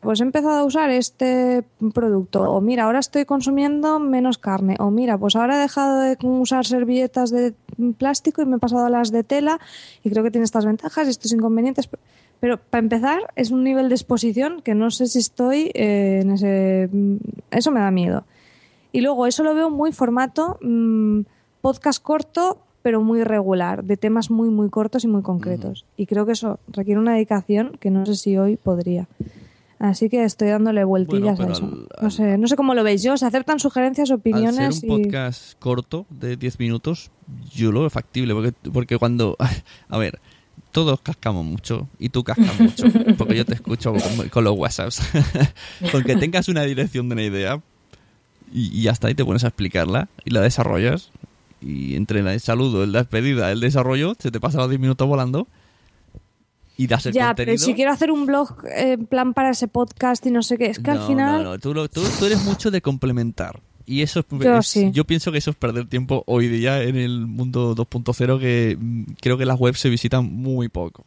pues 0.00 0.20
he 0.20 0.22
empezado 0.22 0.60
a 0.60 0.64
usar 0.64 0.88
este 0.88 1.64
producto, 1.92 2.50
o 2.50 2.60
mira, 2.62 2.84
ahora 2.84 3.00
estoy 3.00 3.26
consumiendo 3.26 3.98
menos 3.98 4.38
carne, 4.38 4.76
o 4.78 4.90
mira, 4.90 5.18
pues 5.18 5.36
ahora 5.36 5.56
he 5.56 5.60
dejado 5.60 6.00
de 6.00 6.16
usar 6.22 6.64
servilletas 6.64 7.30
de 7.30 7.54
plástico 7.98 8.40
y 8.40 8.46
me 8.46 8.56
he 8.56 8.60
pasado 8.60 8.86
a 8.86 8.90
las 8.90 9.10
de 9.10 9.24
tela 9.24 9.60
y 10.02 10.08
creo 10.08 10.24
que 10.24 10.30
tiene 10.30 10.44
estas 10.44 10.64
ventajas 10.64 11.06
y 11.06 11.10
estos 11.10 11.32
inconvenientes. 11.32 11.90
Pero 12.40 12.58
para 12.58 12.82
empezar, 12.82 13.20
es 13.34 13.50
un 13.50 13.64
nivel 13.64 13.88
de 13.88 13.94
exposición 13.94 14.60
que 14.62 14.74
no 14.74 14.90
sé 14.90 15.06
si 15.06 15.18
estoy 15.18 15.70
eh, 15.74 16.20
en 16.22 16.30
ese... 16.32 16.88
Eso 17.50 17.70
me 17.70 17.80
da 17.80 17.90
miedo. 17.90 18.24
Y 18.92 19.00
luego, 19.00 19.26
eso 19.26 19.42
lo 19.42 19.54
veo 19.54 19.70
muy 19.70 19.92
formato 19.92 20.58
mm, 20.62 21.20
podcast 21.60 22.02
corto, 22.02 22.58
pero 22.82 23.02
muy 23.02 23.24
regular, 23.24 23.84
de 23.84 23.96
temas 23.96 24.30
muy, 24.30 24.48
muy 24.50 24.70
cortos 24.70 25.04
y 25.04 25.08
muy 25.08 25.22
concretos. 25.22 25.84
Y 25.96 26.06
creo 26.06 26.24
que 26.26 26.32
eso 26.32 26.60
requiere 26.68 27.00
una 27.00 27.14
dedicación 27.14 27.76
que 27.80 27.90
no 27.90 28.06
sé 28.06 28.14
si 28.14 28.36
hoy 28.36 28.56
podría. 28.56 29.08
Así 29.78 30.08
que 30.08 30.24
estoy 30.24 30.48
dándole 30.48 30.84
vueltillas 30.84 31.38
a 31.40 31.50
eso. 31.50 31.64
al- 31.64 31.88
no, 32.00 32.10
sé, 32.10 32.38
no 32.38 32.46
sé 32.46 32.56
cómo 32.56 32.74
lo 32.74 32.82
veis 32.84 33.02
yo. 33.02 33.16
Se 33.16 33.26
aceptan 33.26 33.58
sugerencias, 33.58 34.10
Al 34.10 34.18
opiniones 34.18 34.80
ser 34.80 34.90
un 34.90 35.00
y... 35.00 35.04
podcast 35.04 35.58
corto 35.58 36.06
de 36.08 36.36
10 36.36 36.58
minutos, 36.60 37.10
yo 37.52 37.72
lo 37.72 37.80
veo 37.80 37.90
factible, 37.90 38.32
porque, 38.34 38.54
porque 38.72 38.96
cuando... 38.98 39.36
A 39.88 39.98
ver, 39.98 40.20
todos 40.76 41.00
cascamos 41.00 41.42
mucho 41.42 41.88
y 41.98 42.10
tú 42.10 42.22
cascas 42.22 42.60
mucho, 42.60 42.84
porque 43.16 43.34
yo 43.34 43.46
te 43.46 43.54
escucho 43.54 43.94
con, 43.94 44.28
con 44.28 44.44
los 44.44 44.54
WhatsApps. 44.58 45.00
con 45.90 46.02
que 46.04 46.16
tengas 46.16 46.48
una 46.48 46.64
dirección 46.64 47.08
de 47.08 47.14
una 47.14 47.22
idea 47.22 47.62
y, 48.52 48.78
y 48.78 48.88
hasta 48.88 49.08
ahí 49.08 49.14
te 49.14 49.24
pones 49.24 49.42
a 49.44 49.46
explicarla 49.48 50.08
y 50.26 50.30
la 50.32 50.42
desarrollas 50.42 51.10
y 51.62 51.96
entre 51.96 52.20
el 52.20 52.40
saludo, 52.40 52.84
el 52.84 52.92
despedida, 52.92 53.50
el 53.50 53.60
desarrollo, 53.60 54.12
se 54.18 54.30
te 54.30 54.38
pasa 54.38 54.58
los 54.58 54.68
10 54.68 54.78
minutos 54.78 55.08
volando 55.08 55.48
y 56.76 56.86
das 56.88 57.06
el 57.06 57.14
Ya, 57.14 57.28
contenido. 57.28 57.54
pero 57.56 57.64
si 57.64 57.74
quiero 57.74 57.90
hacer 57.90 58.10
un 58.12 58.26
blog 58.26 58.66
eh, 58.66 58.92
en 58.92 59.06
plan 59.06 59.32
para 59.32 59.48
ese 59.48 59.68
podcast 59.68 60.26
y 60.26 60.30
no 60.30 60.42
sé 60.42 60.58
qué, 60.58 60.66
es 60.66 60.78
que 60.78 60.90
al 60.90 60.98
No, 60.98 61.06
final... 61.06 61.42
No, 61.42 61.50
no, 61.52 61.58
tú, 61.58 61.72
tú, 61.88 62.02
tú 62.18 62.26
eres 62.26 62.44
mucho 62.44 62.70
de 62.70 62.82
complementar. 62.82 63.60
Y 63.86 64.02
eso 64.02 64.20
es, 64.20 64.26
Yo 64.30 64.58
es- 64.58 64.66
sí. 64.66 64.90
yo 64.92 65.04
pienso 65.04 65.30
que 65.32 65.38
eso 65.38 65.50
es 65.50 65.56
perder 65.56 65.86
tiempo 65.86 66.24
hoy 66.26 66.48
día 66.48 66.82
en 66.82 66.96
el 66.96 67.20
mundo 67.26 67.74
2.0 67.76 68.38
que 68.40 68.76
mm, 68.78 69.04
creo 69.20 69.38
que 69.38 69.46
las 69.46 69.58
webs 69.60 69.78
se 69.78 69.88
visitan 69.88 70.24
muy 70.24 70.68
poco. 70.68 71.06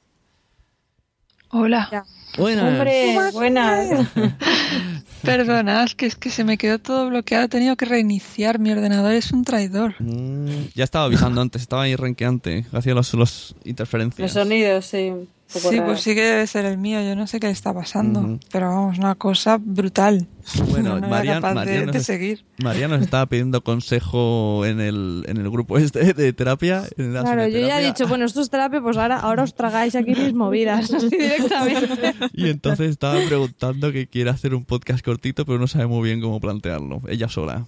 Hola. 1.50 1.90
Ya. 1.92 2.06
Buenas. 2.38 2.64
Hombre, 2.80 3.16
buenas. 3.34 4.08
Perdonad, 5.24 5.90
que 5.90 6.06
es 6.06 6.16
que 6.16 6.30
se 6.30 6.44
me 6.44 6.58
quedó 6.58 6.80
todo 6.80 7.10
bloqueado. 7.10 7.46
He 7.46 7.50
tenido 7.50 7.76
que 7.76 7.86
reiniciar. 7.86 8.60
Mi 8.60 8.72
ordenador 8.72 9.12
es 9.14 9.32
un 9.32 9.44
traidor. 9.44 9.96
Mm, 10.00 10.68
ya 10.76 10.84
estaba 10.84 11.06
avisando 11.06 11.42
antes, 11.42 11.62
estaba 11.64 11.84
ahí 11.84 11.96
renqueante, 11.96 12.66
hacía 12.72 12.94
los, 12.94 13.14
los 13.16 13.56
interferencias. 13.66 14.22
Los 14.22 14.44
sonidos, 14.44 14.86
sí. 14.86 15.12
Sí, 15.50 15.82
pues 15.82 16.02
sí 16.02 16.14
que 16.14 16.22
debe 16.22 16.46
ser 16.46 16.66
el 16.66 16.78
mío. 16.78 17.02
Yo 17.02 17.16
no 17.16 17.26
sé 17.26 17.40
qué 17.40 17.48
le 17.48 17.54
está 17.54 17.74
pasando. 17.74 18.38
Pero 18.52 18.70
vamos, 18.70 19.00
una 19.00 19.16
cosa 19.16 19.58
brutal. 19.60 20.28
Bueno, 20.70 21.00
no 21.00 21.08
María, 21.10 21.40
de, 21.40 21.86
nos 21.86 21.94
de 21.94 21.98
es- 21.98 22.06
seguir. 22.06 22.46
María 22.64 22.88
nos 22.88 23.02
estaba 23.02 23.26
pidiendo 23.26 23.64
consejo 23.64 24.64
en 24.66 24.80
el, 24.80 25.26
en 25.28 25.38
el 25.38 25.50
grupo 25.50 25.80
este 25.80 26.14
de 26.14 26.34
terapia. 26.34 26.84
en 26.98 27.14
la 27.16 27.22
Claro, 27.24 27.48
yo 27.48 27.60
ya 27.60 27.82
he 27.82 27.86
dicho, 27.86 28.08
bueno, 28.08 28.26
esto 28.26 28.42
es 28.42 28.50
terapia, 28.52 28.80
pues 28.80 28.96
ahora, 28.98 29.20
ahora 29.20 29.44
os 29.44 29.56
tragáis 29.56 29.96
aquí 29.96 30.14
mis 30.14 30.34
movidas, 30.36 30.92
directamente. 31.10 32.14
Y 32.34 32.50
entonces 32.50 32.92
estaba 32.92 33.20
preguntando 33.28 33.92
que 33.92 34.06
quiere 34.08 34.30
hacer 34.30 34.54
un 34.54 34.66
podcast 34.66 35.04
cortito, 35.04 35.46
pero 35.46 35.58
no 35.58 35.68
sabe 35.68 35.88
muy 35.88 36.04
bien 36.08 36.22
cómo 36.22 36.40
plantearlo. 36.40 37.02
Ella 37.08 37.28
sola. 37.28 37.66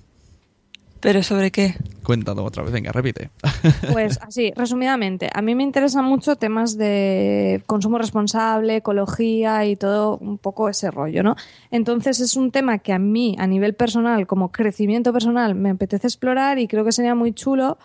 ¿Pero 1.02 1.24
sobre 1.24 1.52
qué? 1.52 1.76
Cuéntalo 2.04 2.44
otra 2.44 2.64
vez, 2.64 2.72
venga, 2.72 2.92
repite. 2.92 3.30
Pues 3.92 4.20
así, 4.22 4.54
resumidamente, 4.56 5.30
a 5.34 5.42
mí 5.42 5.56
me 5.56 5.64
interesan 5.64 6.06
mucho 6.06 6.36
temas 6.36 6.78
de 6.78 7.64
consumo 7.66 7.98
responsable, 7.98 8.78
ecología 8.78 9.66
y 9.66 9.76
todo 9.76 10.18
un 10.18 10.38
poco 10.38 10.70
ese 10.70 10.92
rollo, 10.92 11.24
¿no? 11.24 11.36
Entonces 11.72 12.20
es 12.20 12.36
un 12.36 12.52
tema 12.52 12.80
que 12.80 12.94
a 12.94 13.00
mí, 13.00 13.36
a 13.40 13.48
nivel 13.48 13.74
personal, 13.74 14.28
como 14.28 14.52
crecimiento 14.52 15.12
personal, 15.12 15.56
me 15.56 15.72
apetece 15.72 16.08
explorar 16.08 16.60
y 16.60 16.68
creo 16.68 16.86
que 16.86 16.92
sería 16.92 17.16
muy 17.16 17.34
chulo 17.34 17.78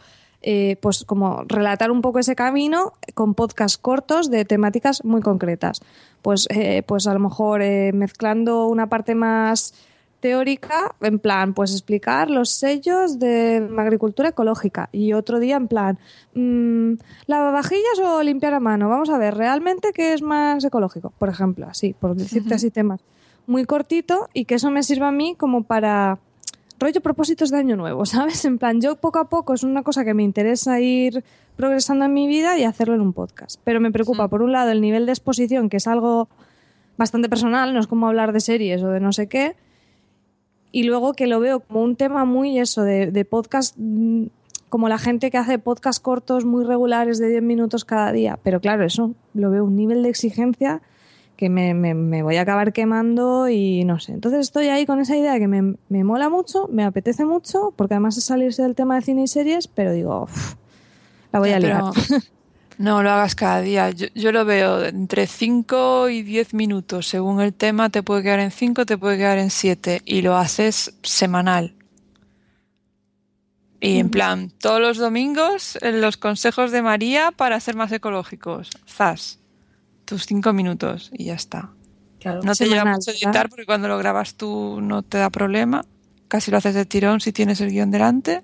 eh, 0.42 0.76
pues 0.80 1.04
como 1.04 1.42
relatar 1.48 1.90
un 1.90 2.02
poco 2.02 2.18
ese 2.18 2.36
camino 2.36 2.92
con 3.14 3.34
podcasts 3.34 3.78
cortos 3.78 4.30
de 4.30 4.44
temáticas 4.44 5.04
muy 5.04 5.20
concretas. 5.20 5.80
Pues, 6.22 6.46
eh, 6.50 6.82
pues 6.86 7.06
a 7.06 7.14
lo 7.14 7.20
mejor 7.20 7.62
eh, 7.62 7.92
mezclando 7.92 8.66
una 8.66 8.88
parte 8.88 9.14
más 9.14 9.74
teórica, 10.20 10.94
en 11.00 11.18
plan, 11.18 11.54
pues 11.54 11.72
explicar 11.72 12.30
los 12.30 12.50
sellos 12.50 13.18
de 13.18 13.68
agricultura 13.76 14.30
ecológica. 14.30 14.88
Y 14.92 15.12
otro 15.12 15.38
día, 15.38 15.56
en 15.56 15.68
plan, 15.68 15.98
mm, 16.34 16.94
¿lavavajillas 17.26 17.98
o 18.04 18.22
limpiar 18.22 18.54
a 18.54 18.60
mano? 18.60 18.88
Vamos 18.88 19.10
a 19.10 19.18
ver, 19.18 19.34
¿realmente 19.34 19.92
qué 19.92 20.14
es 20.14 20.22
más 20.22 20.64
ecológico? 20.64 21.12
Por 21.18 21.28
ejemplo, 21.28 21.66
así, 21.68 21.92
por 21.92 22.14
decirte 22.16 22.54
así 22.54 22.70
temas. 22.70 23.00
Muy 23.46 23.64
cortito 23.64 24.28
y 24.32 24.44
que 24.44 24.56
eso 24.56 24.70
me 24.70 24.82
sirva 24.82 25.08
a 25.08 25.12
mí 25.12 25.36
como 25.36 25.62
para 25.62 26.18
rollo 26.78 27.00
propósitos 27.00 27.50
de 27.50 27.58
año 27.58 27.76
nuevo, 27.76 28.04
¿sabes? 28.06 28.44
En 28.44 28.58
plan, 28.58 28.80
yo 28.80 28.96
poco 28.96 29.18
a 29.18 29.28
poco 29.28 29.54
es 29.54 29.62
una 29.62 29.82
cosa 29.82 30.04
que 30.04 30.14
me 30.14 30.22
interesa 30.22 30.80
ir 30.80 31.24
progresando 31.56 32.04
en 32.04 32.14
mi 32.14 32.26
vida 32.26 32.58
y 32.58 32.64
hacerlo 32.64 32.94
en 32.94 33.00
un 33.00 33.12
podcast. 33.12 33.60
Pero 33.64 33.80
me 33.80 33.90
preocupa, 33.90 34.28
por 34.28 34.42
un 34.42 34.52
lado, 34.52 34.70
el 34.70 34.80
nivel 34.80 35.06
de 35.06 35.12
exposición, 35.12 35.68
que 35.68 35.78
es 35.78 35.86
algo 35.86 36.28
bastante 36.96 37.28
personal, 37.28 37.74
no 37.74 37.80
es 37.80 37.86
como 37.86 38.06
hablar 38.08 38.32
de 38.32 38.40
series 38.40 38.82
o 38.82 38.88
de 38.88 39.00
no 39.00 39.12
sé 39.12 39.28
qué. 39.28 39.56
Y 40.76 40.82
luego 40.82 41.14
que 41.14 41.26
lo 41.26 41.40
veo 41.40 41.60
como 41.60 41.80
un 41.80 41.96
tema 41.96 42.26
muy 42.26 42.58
eso, 42.58 42.82
de, 42.82 43.10
de 43.10 43.24
podcast, 43.24 43.74
mm, 43.78 44.26
como 44.68 44.90
la 44.90 44.98
gente 44.98 45.30
que 45.30 45.38
hace 45.38 45.58
podcast 45.58 46.02
cortos 46.02 46.44
muy 46.44 46.66
regulares 46.66 47.18
de 47.18 47.30
10 47.30 47.42
minutos 47.42 47.86
cada 47.86 48.12
día. 48.12 48.38
Pero 48.42 48.60
claro, 48.60 48.84
eso 48.84 49.14
lo 49.32 49.50
veo 49.50 49.64
un 49.64 49.74
nivel 49.74 50.02
de 50.02 50.10
exigencia 50.10 50.82
que 51.38 51.48
me, 51.48 51.72
me, 51.72 51.94
me 51.94 52.22
voy 52.22 52.36
a 52.36 52.42
acabar 52.42 52.74
quemando 52.74 53.48
y 53.48 53.84
no 53.84 54.00
sé. 54.00 54.12
Entonces 54.12 54.40
estoy 54.40 54.66
ahí 54.66 54.84
con 54.84 55.00
esa 55.00 55.16
idea 55.16 55.38
que 55.38 55.48
me, 55.48 55.76
me 55.88 56.04
mola 56.04 56.28
mucho, 56.28 56.68
me 56.70 56.84
apetece 56.84 57.24
mucho, 57.24 57.72
porque 57.74 57.94
además 57.94 58.18
es 58.18 58.24
salirse 58.24 58.62
del 58.62 58.74
tema 58.74 58.96
de 58.96 59.00
cine 59.00 59.22
y 59.22 59.28
series, 59.28 59.68
pero 59.68 59.92
digo, 59.92 60.24
"Uf, 60.24 60.56
la 61.32 61.38
voy 61.38 61.52
a 61.52 61.58
liar. 61.58 61.84
Pero 61.94 62.20
no 62.78 63.02
lo 63.02 63.10
hagas 63.10 63.34
cada 63.34 63.60
día. 63.60 63.90
Yo, 63.90 64.06
yo 64.14 64.32
lo 64.32 64.44
veo 64.44 64.84
entre 64.84 65.26
5 65.26 66.08
y 66.08 66.22
10 66.22 66.54
minutos. 66.54 67.08
Según 67.08 67.40
el 67.40 67.54
tema, 67.54 67.90
te 67.90 68.02
puede 68.02 68.22
quedar 68.22 68.40
en 68.40 68.50
5, 68.50 68.86
te 68.86 68.98
puede 68.98 69.18
quedar 69.18 69.38
en 69.38 69.50
7. 69.50 70.02
Y 70.04 70.22
lo 70.22 70.36
haces 70.36 70.94
semanal. 71.02 71.74
Y 73.80 73.98
en 73.98 74.10
plan, 74.10 74.50
todos 74.58 74.80
los 74.80 74.96
domingos, 74.96 75.78
eh, 75.82 75.92
los 75.92 76.16
consejos 76.16 76.70
de 76.72 76.82
María 76.82 77.30
para 77.30 77.60
ser 77.60 77.76
más 77.76 77.92
ecológicos. 77.92 78.70
Zas. 78.88 79.38
Tus 80.04 80.26
5 80.26 80.52
minutos 80.52 81.10
y 81.12 81.24
ya 81.26 81.34
está. 81.34 81.70
Claro. 82.20 82.40
No 82.42 82.54
te 82.54 82.66
lleva 82.66 82.84
mucho 82.84 83.10
editar 83.10 83.48
porque 83.48 83.66
cuando 83.66 83.88
lo 83.88 83.98
grabas 83.98 84.34
tú 84.34 84.80
no 84.80 85.02
te 85.02 85.18
da 85.18 85.30
problema. 85.30 85.84
Casi 86.28 86.50
lo 86.50 86.56
haces 86.56 86.74
de 86.74 86.86
tirón 86.86 87.20
si 87.20 87.32
tienes 87.32 87.60
el 87.60 87.70
guion 87.70 87.90
delante. 87.90 88.42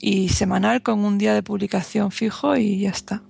Y 0.00 0.28
semanal 0.28 0.82
con 0.82 1.04
un 1.04 1.18
día 1.18 1.34
de 1.34 1.42
publicación 1.42 2.10
fijo 2.12 2.56
y 2.56 2.78
ya 2.80 2.90
está. 2.90 3.22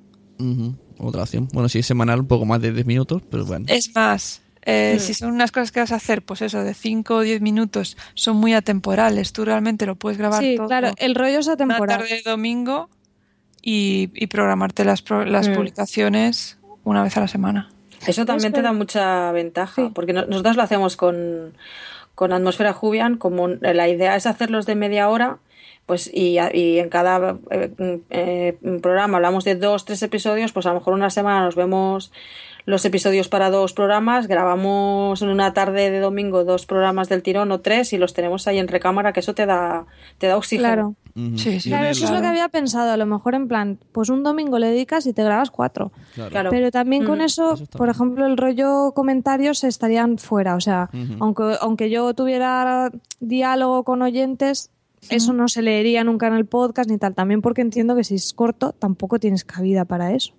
Otra 0.99 1.23
opción. 1.23 1.49
Bueno, 1.53 1.69
si 1.69 1.79
es 1.81 1.87
semanal, 1.87 2.21
un 2.21 2.27
poco 2.27 2.45
más 2.45 2.61
de 2.61 2.73
10 2.73 2.87
minutos, 2.87 3.23
pero 3.31 3.45
bueno. 3.45 3.67
Es 3.69 3.95
más, 3.95 4.43
eh, 4.63 4.97
si 5.01 5.15
son 5.15 5.33
unas 5.33 5.53
cosas 5.53 5.73
que 5.73 5.81
vas 5.81 5.93
a 5.93 5.97
hacer, 5.97 6.23
pues 6.23 6.43
eso, 6.43 6.63
de 6.63 6.75
5 6.75 7.15
o 7.17 7.21
10 7.21 7.41
minutos, 7.41 7.97
son 8.15 8.37
muy 8.37 8.53
atemporales. 8.55 9.33
Tú 9.33 9.45
realmente 9.45 9.87
lo 9.87 9.95
puedes 9.97 10.19
grabar 10.19 10.43
Sí, 10.43 10.57
todo 10.57 10.67
claro, 10.67 10.91
el 10.97 11.15
rollo 11.15 11.39
es 11.39 11.47
una 11.47 11.55
atemporal. 11.55 11.99
tarde 12.01 12.15
de 12.17 12.23
domingo 12.29 12.89
y, 13.63 14.11
y 14.15 14.27
programarte 14.27 14.85
las, 14.85 15.03
pro- 15.03 15.25
las 15.25 15.49
Mm. 15.49 15.55
publicaciones 15.55 16.59
una 16.85 17.03
vez 17.03 17.17
a 17.17 17.21
la 17.21 17.29
semana. 17.29 17.71
Eso 18.07 18.25
también 18.27 18.53
te 18.53 18.63
da 18.63 18.73
mucha 18.73 19.33
ventaja, 19.33 19.87
Sí. 19.87 19.91
porque 19.95 20.13
no- 20.13 20.27
nosotros 20.27 20.57
lo 20.57 20.63
hacemos 20.63 20.97
con, 20.97 21.55
con 22.15 22.33
Atmósfera 22.33 22.73
Jubian, 22.73 23.17
como 23.17 23.49
la 23.49 23.89
idea 23.89 24.17
es 24.17 24.27
hacerlos 24.27 24.67
de 24.67 24.75
media 24.77 25.09
hora, 25.09 25.39
pues 25.87 26.11
y, 26.13 26.39
a- 26.39 26.55
y 26.55 26.79
en 26.81 26.89
cada 26.89 27.37
eh, 27.51 28.01
eh, 28.11 28.59
programa 28.83 29.17
hablamos 29.19 29.45
de 29.45 29.55
dos, 29.55 29.85
tres 29.85 30.03
episodios, 30.03 30.53
pues 30.53 30.67
a 30.67 30.71
lo 30.71 30.77
mejor 30.81 30.95
una 30.95 31.11
semana 31.11 31.45
nos 31.45 31.55
vemos 31.55 32.13
los 32.65 32.85
episodios 32.85 33.29
para 33.29 33.49
dos 33.51 33.73
programas, 33.73 34.27
grabamos 34.27 35.23
en 35.23 35.29
una 35.29 35.53
tarde 35.55 35.89
de 35.93 36.01
domingo 36.01 36.43
dos 36.43 36.67
programas 36.67 37.09
del 37.09 37.23
tirón 37.23 37.53
o 37.53 37.61
tres 37.61 37.93
y 37.93 37.97
los 37.99 38.13
tenemos 38.13 38.49
ahí 38.49 38.59
en 38.59 38.67
recámara, 38.67 39.13
que 39.13 39.21
eso 39.21 39.35
te 39.37 39.47
da, 39.47 39.87
te 40.19 40.27
da 40.27 40.37
oxígeno. 40.37 40.67
Claro, 40.67 40.95
Ujú. 41.15 41.39
Sí, 41.39 41.61
sí. 41.61 41.69
claro, 41.71 41.87
eso 41.87 42.07
es 42.07 42.11
lo 42.11 42.21
que 42.21 42.27
había 42.27 42.49
pensado. 42.49 42.91
A 42.91 42.97
lo 42.97 43.07
mejor 43.07 43.37
en 43.37 43.47
plan, 43.47 43.79
pues 43.93 44.09
un 44.11 44.25
domingo 44.25 44.59
le 44.59 44.67
dedicas 44.71 45.07
y 45.07 45.13
te 45.13 45.23
grabas 45.23 45.53
cuatro. 45.53 45.93
Claro. 46.17 46.51
Pero 46.51 46.73
también 46.73 47.05
con 47.05 47.21
Mm. 47.21 47.23
eso, 47.23 47.55
por 47.77 47.89
ejemplo, 47.89 48.27
el 48.27 48.37
rollo 48.37 48.91
comentarios 48.97 49.63
estarían 49.63 50.19
fuera. 50.19 50.57
O 50.57 50.61
sea, 50.61 50.91
aunque, 51.21 51.55
aunque 51.61 51.89
yo 51.89 52.13
tuviera 52.15 52.91
diálogo 53.21 53.85
con 53.85 54.03
oyentes, 54.03 54.71
eso 55.11 55.33
no 55.33 55.49
se 55.49 55.63
leería 55.63 56.05
nunca 56.05 56.27
en 56.27 56.35
el 56.35 56.47
podcast 56.47 56.91
ni 56.91 56.99
tal. 56.99 57.15
También 57.15 57.43
porque 57.43 57.63
entiendo 57.63 57.97
que 57.97 58.05
si 58.05 58.15
es 58.15 58.33
corto, 58.33 58.73
tampoco 58.73 59.19
tienes 59.19 59.45
cabida 59.45 59.85
para 59.85 60.13
eso. 60.13 60.35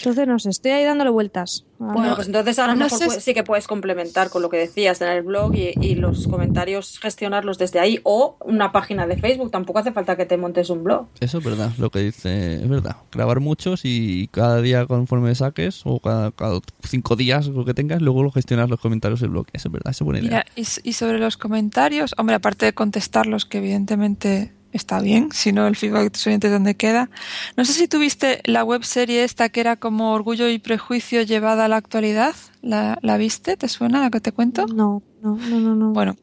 Entonces, 0.00 0.26
no 0.26 0.38
sé, 0.38 0.50
estoy 0.50 0.72
ahí 0.72 0.84
dándole 0.84 1.10
vueltas. 1.10 1.64
Bueno, 1.78 2.14
pues 2.14 2.26
entonces 2.26 2.58
ahora 2.58 2.74
no 2.74 2.84
mejor 2.84 2.98
sé 2.98 3.20
sí 3.20 3.32
que 3.32 3.42
puedes 3.42 3.66
complementar 3.66 4.28
con 4.28 4.42
lo 4.42 4.50
que 4.50 4.58
decías 4.58 5.00
en 5.00 5.08
el 5.08 5.22
blog 5.22 5.54
y, 5.54 5.72
y 5.80 5.94
los 5.94 6.28
comentarios 6.28 6.98
gestionarlos 6.98 7.56
desde 7.56 7.80
ahí 7.80 8.00
o 8.02 8.36
una 8.40 8.70
página 8.70 9.06
de 9.06 9.16
Facebook. 9.16 9.50
Tampoco 9.50 9.78
hace 9.78 9.92
falta 9.92 10.16
que 10.16 10.26
te 10.26 10.36
montes 10.36 10.68
un 10.68 10.84
blog. 10.84 11.06
Eso 11.20 11.38
es 11.38 11.44
verdad, 11.44 11.70
lo 11.78 11.90
que 11.90 12.00
dice 12.00 12.56
es 12.56 12.68
verdad. 12.68 12.96
Grabar 13.12 13.40
muchos 13.40 13.80
y 13.84 14.28
cada 14.28 14.60
día 14.60 14.86
conforme 14.86 15.34
saques, 15.34 15.82
o 15.84 16.00
cada, 16.00 16.30
cada 16.32 16.60
cinco 16.82 17.16
días 17.16 17.46
lo 17.46 17.64
que 17.64 17.72
tengas, 17.72 18.02
luego 18.02 18.22
lo 18.22 18.30
gestionas 18.30 18.68
los 18.68 18.80
comentarios 18.80 19.20
del 19.20 19.30
blog. 19.30 19.46
Eso 19.52 19.68
es 19.68 19.72
verdad, 19.72 19.90
esa 19.90 20.04
es 20.04 20.06
buena 20.06 20.20
idea. 20.20 20.44
Mira, 20.56 20.72
y 20.82 20.92
sobre 20.92 21.18
los 21.18 21.36
comentarios, 21.36 22.14
hombre, 22.18 22.36
aparte 22.36 22.66
de 22.66 22.74
contestarlos, 22.74 23.46
que 23.46 23.58
evidentemente 23.58 24.52
está 24.72 25.00
bien, 25.00 25.30
si 25.32 25.52
no 25.52 25.66
el 25.66 25.76
feedback 25.76 26.02
de 26.04 26.10
tus 26.10 26.26
oyentes 26.26 26.50
donde 26.50 26.74
queda. 26.76 27.10
No 27.56 27.64
sé 27.64 27.72
si 27.72 27.88
tuviste 27.88 28.40
la 28.44 28.64
web 28.64 28.84
serie 28.84 29.24
esta 29.24 29.48
que 29.48 29.60
era 29.60 29.76
como 29.76 30.12
Orgullo 30.12 30.48
y 30.48 30.58
Prejuicio 30.58 31.22
llevada 31.22 31.64
a 31.64 31.68
la 31.68 31.76
actualidad. 31.76 32.34
¿La, 32.62 32.98
la 33.02 33.16
viste? 33.16 33.56
¿Te 33.56 33.68
suena 33.68 34.00
la 34.00 34.10
que 34.10 34.20
te 34.20 34.32
cuento? 34.32 34.66
No, 34.66 35.02
no, 35.22 35.36
no, 35.36 35.60
no. 35.60 35.74
no. 35.74 35.92
Bueno, 35.92 36.16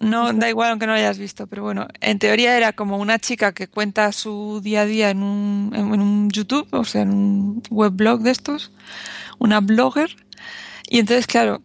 no 0.00 0.32
da 0.32 0.48
igual 0.48 0.70
aunque 0.70 0.86
no 0.86 0.92
lo 0.92 0.98
hayas 0.98 1.18
visto, 1.18 1.46
pero 1.46 1.62
bueno, 1.62 1.86
en 2.00 2.18
teoría 2.18 2.56
era 2.56 2.72
como 2.72 2.96
una 2.96 3.18
chica 3.18 3.52
que 3.52 3.68
cuenta 3.68 4.10
su 4.12 4.60
día 4.62 4.82
a 4.82 4.86
día 4.86 5.10
en 5.10 5.22
un, 5.22 5.72
en, 5.74 5.94
en 5.94 6.00
un 6.00 6.30
YouTube, 6.30 6.66
o 6.72 6.84
sea, 6.84 7.02
en 7.02 7.10
un 7.10 7.62
webblog 7.70 8.20
de 8.22 8.30
estos, 8.30 8.72
una 9.38 9.60
blogger, 9.60 10.16
y 10.88 10.98
entonces, 10.98 11.26
claro, 11.26 11.62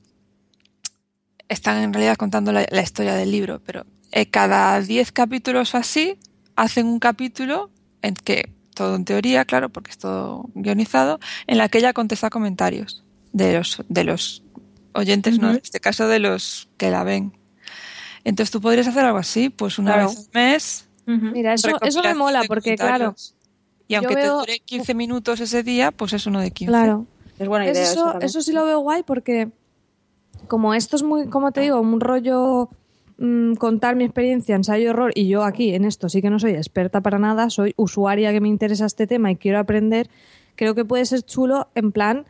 están 1.47 1.81
en 1.81 1.93
realidad 1.93 2.17
contando 2.17 2.51
la, 2.51 2.65
la 2.69 2.81
historia 2.81 3.15
del 3.15 3.31
libro, 3.31 3.61
pero 3.65 3.85
eh, 4.15 4.27
cada 4.29 4.79
10 4.79 5.11
capítulos 5.11 5.75
o 5.75 5.77
así 5.77 6.17
hacen 6.55 6.87
un 6.87 6.99
capítulo 6.99 7.69
en 8.01 8.15
que, 8.15 8.53
todo 8.73 8.95
en 8.95 9.03
teoría, 9.03 9.43
claro, 9.43 9.67
porque 9.69 9.91
es 9.91 9.97
todo 9.97 10.49
guionizado, 10.55 11.19
en 11.47 11.57
la 11.57 11.67
que 11.67 11.79
ella 11.79 11.91
contesta 11.91 12.29
comentarios 12.29 13.03
de 13.33 13.57
los, 13.57 13.83
de 13.89 14.03
los 14.05 14.41
oyentes, 14.93 15.37
no, 15.37 15.51
en 15.51 15.57
este 15.57 15.81
caso 15.81 16.07
de 16.07 16.19
los 16.19 16.69
que 16.77 16.89
la 16.89 17.03
ven. 17.03 17.33
Entonces 18.23 18.51
tú 18.51 18.61
podrías 18.61 18.87
hacer 18.87 19.03
algo 19.03 19.17
así, 19.19 19.49
pues 19.49 19.77
una 19.79 19.93
Claro. 19.93 20.07
vez 20.09 20.17
al 20.17 20.25
mes. 20.33 20.87
Mira, 21.05 21.53
eso, 21.53 21.69
eso 21.81 22.01
me 22.01 22.15
mola 22.15 22.43
porque, 22.47 22.75
claro. 22.75 23.15
Y 23.87 23.95
aunque 23.95 24.15
te 24.15 24.27
dure 24.27 24.59
15 24.59 24.93
minutos 24.95 25.41
ese 25.41 25.61
día, 25.61 25.91
pues 25.91 26.13
es 26.13 26.25
uno 26.25 26.39
de 26.39 26.51
15. 26.51 26.71
claro. 26.71 27.05
Es 27.37 27.49
buena 27.49 27.65
idea 27.69 27.83
eso, 27.83 28.17
eso 28.21 28.41
sí 28.41 28.53
lo 28.53 28.65
veo 28.65 28.79
guay 28.79 29.03
porque 29.03 29.49
como 30.47 30.73
esto 30.73 30.95
es 30.95 31.03
muy, 31.03 31.27
como 31.27 31.51
te 31.51 31.59
digo, 31.59 31.81
un 31.81 31.99
rollo 31.99 32.69
mm, 33.17 33.55
contar 33.55 33.95
mi 33.95 34.03
experiencia, 34.03 34.55
ensayo 34.55 34.89
error, 34.89 35.11
y 35.15 35.27
yo 35.27 35.43
aquí 35.43 35.73
en 35.73 35.85
esto 35.85 36.09
sí 36.09 36.21
que 36.21 36.29
no 36.29 36.39
soy 36.39 36.51
experta 36.51 37.01
para 37.01 37.19
nada, 37.19 37.49
soy 37.49 37.73
usuaria 37.77 38.31
que 38.31 38.41
me 38.41 38.47
interesa 38.47 38.85
este 38.85 39.07
tema 39.07 39.31
y 39.31 39.35
quiero 39.35 39.59
aprender, 39.59 40.09
creo 40.55 40.75
que 40.75 40.85
puede 40.85 41.05
ser 41.05 41.23
chulo 41.23 41.67
en 41.75 41.91
plan, 41.91 42.25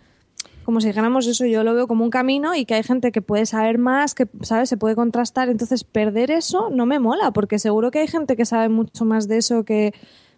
como 0.65 0.81
si 0.81 0.87
dijéramos 0.87 1.27
eso, 1.27 1.45
yo 1.45 1.63
lo 1.63 1.75
veo 1.75 1.87
como 1.87 2.03
un 2.03 2.09
camino 2.09 2.55
y 2.55 2.65
que 2.65 2.73
hay 2.73 2.81
gente 2.81 3.11
que 3.11 3.21
puede 3.21 3.45
saber 3.45 3.77
más, 3.77 4.15
que 4.15 4.27
sabes, 4.41 4.67
se 4.67 4.77
puede 4.77 4.95
contrastar, 4.95 5.47
entonces 5.47 5.83
perder 5.83 6.31
eso 6.31 6.71
no 6.71 6.87
me 6.87 6.99
mola, 6.99 7.31
porque 7.31 7.59
seguro 7.59 7.91
que 7.91 7.99
hay 7.99 8.07
gente 8.07 8.35
que 8.35 8.45
sabe 8.45 8.69
mucho 8.69 9.05
más 9.05 9.27
de 9.27 9.37
eso 9.37 9.63
que 9.63 9.93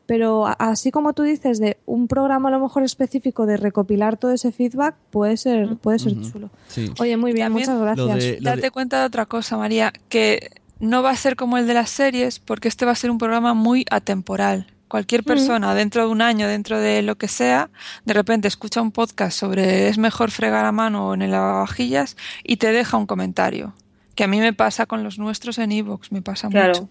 pero 0.07 0.47
así 0.59 0.89
como 0.89 1.13
tú 1.13 1.21
dices 1.21 1.59
de 1.59 1.77
un 1.85 2.07
programa 2.07 2.49
a 2.49 2.51
lo 2.53 2.59
mejor 2.59 2.81
específico 2.83 3.45
de 3.45 3.57
recopilar 3.57 4.17
todo 4.17 4.31
ese 4.31 4.51
feedback 4.51 4.95
puede 5.11 5.37
ser 5.37 5.75
puede 5.77 5.99
ser 5.99 6.13
chulo 6.21 6.49
Sí. 6.67 6.91
oye 6.99 7.15
muy 7.17 7.33
bien 7.33 7.45
También 7.47 7.69
muchas 7.69 7.97
Lo 7.97 8.07
gracias 8.07 8.23
de- 8.33 8.41
lo 8.41 8.49
Date 8.49 8.61
de- 8.61 8.71
cuenta 8.71 8.99
de 9.01 9.05
otra 9.05 9.25
cosa, 9.27 9.57
María, 9.57 9.93
que 10.09 10.49
no 10.79 11.03
va 11.03 11.11
a 11.11 11.15
ser 11.15 11.35
como 11.35 11.57
el 11.57 11.67
de 11.67 11.73
las 11.73 11.89
series, 11.89 12.39
porque 12.39 12.67
este 12.67 12.85
va 12.85 12.91
a 12.93 12.95
ser 12.95 13.11
un 13.11 13.17
programa 13.17 13.53
muy 13.53 13.85
atemporal. 13.89 14.67
Cualquier 14.87 15.23
persona, 15.23 15.73
dentro 15.75 16.03
de 16.05 16.07
un 16.09 16.21
año, 16.21 16.47
dentro 16.47 16.79
de 16.79 17.01
lo 17.01 17.17
que 17.17 17.27
sea, 17.27 17.69
de 18.05 18.13
repente 18.13 18.47
escucha 18.47 18.81
un 18.81 18.91
podcast 18.91 19.37
sobre 19.37 19.89
es 19.89 19.97
mejor 19.97 20.31
fregar 20.31 20.63
a 20.65 20.71
mano 20.71 21.09
o 21.09 21.13
en 21.13 21.23
el 21.23 21.31
lavavajillas 21.31 22.15
y 22.43 22.55
te 22.57 22.71
deja 22.71 22.95
un 22.95 23.05
comentario. 23.05 23.73
Que 24.15 24.23
a 24.23 24.27
mí 24.27 24.39
me 24.39 24.53
pasa 24.53 24.85
con 24.85 25.03
los 25.03 25.19
nuestros 25.19 25.57
en 25.57 25.71
iVoox, 25.73 26.11
me 26.13 26.21
pasa 26.21 26.47
Claro. 26.47 26.73
mucho. 26.73 26.89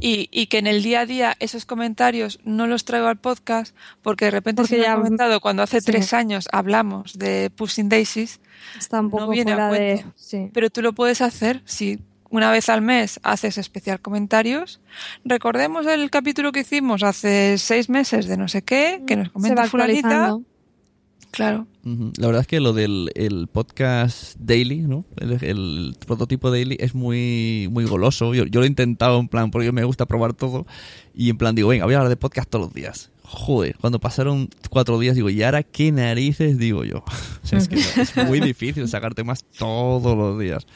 Y, 0.00 0.28
y 0.30 0.46
que 0.46 0.58
en 0.58 0.66
el 0.66 0.82
día 0.82 1.00
a 1.00 1.06
día 1.06 1.36
esos 1.40 1.64
comentarios 1.66 2.38
no 2.44 2.66
los 2.66 2.84
traigo 2.84 3.06
al 3.08 3.18
podcast 3.18 3.74
porque 4.02 4.26
de 4.26 4.30
repente 4.32 4.62
Porque 4.62 4.74
se 4.74 4.78
me 4.78 4.82
ya- 4.84 4.92
ha 4.92 4.96
comentado 4.96 5.40
cuando 5.40 5.62
hace 5.62 5.80
sí. 5.80 5.86
tres 5.92 6.12
años 6.14 6.48
hablamos 6.52 7.18
de 7.18 7.50
Pushing 7.54 7.88
Daisies 7.88 8.40
está 8.78 9.00
un 9.00 9.06
no 9.06 9.10
poco 9.10 9.28
viene 9.30 9.52
a 9.52 9.68
fuera 9.68 9.70
de 9.70 9.94
cuento. 9.94 10.12
sí 10.16 10.50
pero 10.52 10.70
tú 10.70 10.82
lo 10.82 10.92
puedes 10.92 11.20
hacer 11.20 11.62
si 11.64 11.98
una 12.30 12.50
vez 12.50 12.68
al 12.68 12.82
mes 12.82 13.20
haces 13.22 13.56
especial 13.56 14.00
comentarios. 14.00 14.80
Recordemos 15.24 15.86
el 15.86 16.10
capítulo 16.10 16.52
que 16.52 16.60
hicimos 16.60 17.02
hace 17.02 17.56
seis 17.56 17.88
meses 17.88 18.26
de 18.26 18.36
no 18.36 18.48
sé 18.48 18.60
qué, 18.60 19.02
que 19.06 19.16
nos 19.16 19.30
comenta 19.30 19.64
fulanita. 19.64 20.36
Claro. 21.30 21.66
La 22.18 22.26
verdad 22.26 22.42
es 22.42 22.46
que 22.46 22.60
lo 22.60 22.72
del 22.72 23.10
el 23.14 23.48
podcast 23.48 24.36
daily, 24.38 24.78
¿no? 24.78 25.04
El, 25.16 25.42
el 25.42 25.96
prototipo 26.06 26.50
daily 26.50 26.76
es 26.80 26.94
muy 26.94 27.68
muy 27.70 27.84
goloso. 27.84 28.34
Yo, 28.34 28.44
yo 28.44 28.60
lo 28.60 28.64
he 28.64 28.68
intentado 28.68 29.18
en 29.18 29.28
plan, 29.28 29.50
porque 29.50 29.72
me 29.72 29.84
gusta 29.84 30.06
probar 30.06 30.34
todo. 30.34 30.66
Y 31.14 31.30
en 31.30 31.38
plan 31.38 31.54
digo, 31.54 31.68
venga, 31.68 31.84
voy 31.84 31.94
a 31.94 31.98
hablar 31.98 32.10
de 32.10 32.16
podcast 32.16 32.48
todos 32.48 32.66
los 32.66 32.74
días. 32.74 33.10
Joder, 33.22 33.76
cuando 33.78 34.00
pasaron 34.00 34.48
cuatro 34.70 34.98
días 34.98 35.14
digo, 35.14 35.28
¿y 35.28 35.42
ahora 35.42 35.62
qué 35.62 35.92
narices 35.92 36.58
digo 36.58 36.84
yo? 36.84 37.04
O 37.42 37.46
sea, 37.46 37.58
es 37.58 37.68
que 37.68 37.76
es 37.76 38.16
muy 38.26 38.40
difícil 38.40 38.86
sacar 38.88 39.14
temas 39.14 39.44
todos 39.58 40.16
los 40.16 40.38
días. 40.38 40.66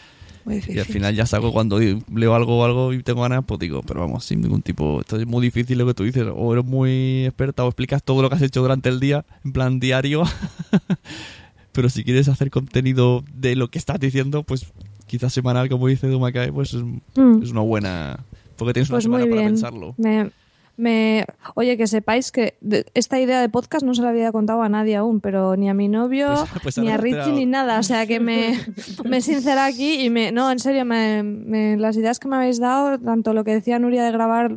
Muy 0.44 0.62
Y 0.68 0.78
al 0.78 0.84
final 0.86 1.14
ya 1.14 1.24
saco 1.26 1.52
cuando 1.52 1.78
leo 1.78 2.34
algo 2.34 2.58
o 2.58 2.64
algo 2.64 2.92
y 2.92 3.02
tengo 3.02 3.22
ganas, 3.22 3.44
pues 3.46 3.60
digo, 3.60 3.82
pero 3.82 4.00
vamos, 4.00 4.24
sin 4.24 4.40
ningún 4.40 4.62
tipo. 4.62 5.00
Esto 5.00 5.16
es 5.16 5.26
muy 5.26 5.42
difícil 5.42 5.78
lo 5.78 5.86
que 5.86 5.94
tú 5.94 6.02
dices. 6.04 6.24
O 6.34 6.52
eres 6.52 6.64
muy 6.64 7.26
experta 7.26 7.64
o 7.64 7.68
explicas 7.68 8.02
todo 8.02 8.22
lo 8.22 8.28
que 8.28 8.34
has 8.36 8.42
hecho 8.42 8.60
durante 8.62 8.88
el 8.88 8.98
día, 9.00 9.24
en 9.44 9.52
plan 9.52 9.78
diario. 9.80 10.24
pero 11.72 11.88
si 11.88 12.04
quieres 12.04 12.28
hacer 12.28 12.50
contenido 12.50 13.24
de 13.32 13.56
lo 13.56 13.68
que 13.68 13.78
estás 13.78 13.98
diciendo, 13.98 14.42
pues 14.42 14.66
quizás 15.06 15.32
semanal, 15.32 15.68
como 15.68 15.86
dice 15.88 16.06
Dumacay, 16.08 16.50
pues 16.50 16.74
es, 16.74 16.82
Mm. 16.82 17.42
es 17.42 17.50
una 17.50 17.60
buena. 17.60 18.20
Porque 18.56 18.74
tienes 18.74 18.90
una 18.90 18.96
Pues 18.96 19.04
semana 19.04 19.26
para 19.26 19.42
pensarlo. 19.42 19.94
Me, 19.96 20.30
me- 20.76 21.24
oye, 21.54 21.76
que 21.76 21.86
sepáis 21.86 22.32
que 22.32 22.54
esta 22.94 23.20
idea 23.20 23.40
de 23.40 23.48
podcast 23.48 23.84
no 23.84 23.94
se 23.94 24.02
la 24.02 24.08
había 24.08 24.32
contado 24.32 24.62
a 24.62 24.68
nadie 24.68 24.96
aún, 24.96 25.20
pero 25.20 25.54
ni 25.56 25.68
a 25.68 25.74
mi 25.74 25.88
novio, 25.88 26.28
Pues- 26.50 26.62
pues 26.62 26.78
ni 26.78 26.90
a 26.90 26.96
Richie, 26.96 27.16
enterado. 27.18 27.36
ni 27.38 27.46
nada. 27.46 27.78
O 27.78 27.82
sea 27.82 28.06
que 28.06 28.20
me, 28.20 28.58
me 29.04 29.20
sincera 29.20 29.64
aquí 29.66 30.00
y 30.04 30.10
me. 30.10 30.32
No, 30.32 30.50
en 30.50 30.58
serio, 30.58 30.84
me, 30.84 31.22
me- 31.22 31.76
las 31.76 31.96
ideas 31.96 32.18
que 32.18 32.28
me 32.28 32.36
habéis 32.36 32.58
dado, 32.58 32.98
tanto 32.98 33.32
lo 33.34 33.44
que 33.44 33.52
decía 33.52 33.78
Nuria 33.78 34.04
de 34.04 34.12
grabar 34.12 34.56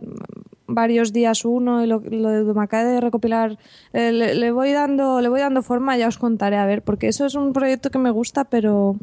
varios 0.67 1.13
días 1.13 1.45
uno 1.45 1.83
y 1.83 1.87
lo, 1.87 1.99
lo 1.99 2.29
de 2.29 2.39
Dumacay 2.39 2.85
de 2.85 2.99
recopilar 2.99 3.59
eh, 3.93 4.11
le, 4.11 4.33
le 4.33 4.51
voy 4.51 4.71
dando 4.71 5.21
le 5.21 5.29
voy 5.29 5.39
dando 5.39 5.61
forma 5.61 5.95
ya 5.95 6.07
os 6.07 6.17
contaré 6.17 6.57
a 6.57 6.65
ver 6.65 6.81
porque 6.81 7.07
eso 7.07 7.27
es 7.27 7.35
un 7.35 7.53
proyecto 7.53 7.91
que 7.91 7.99
me 7.99 8.09
gusta 8.09 8.45
pero 8.45 8.95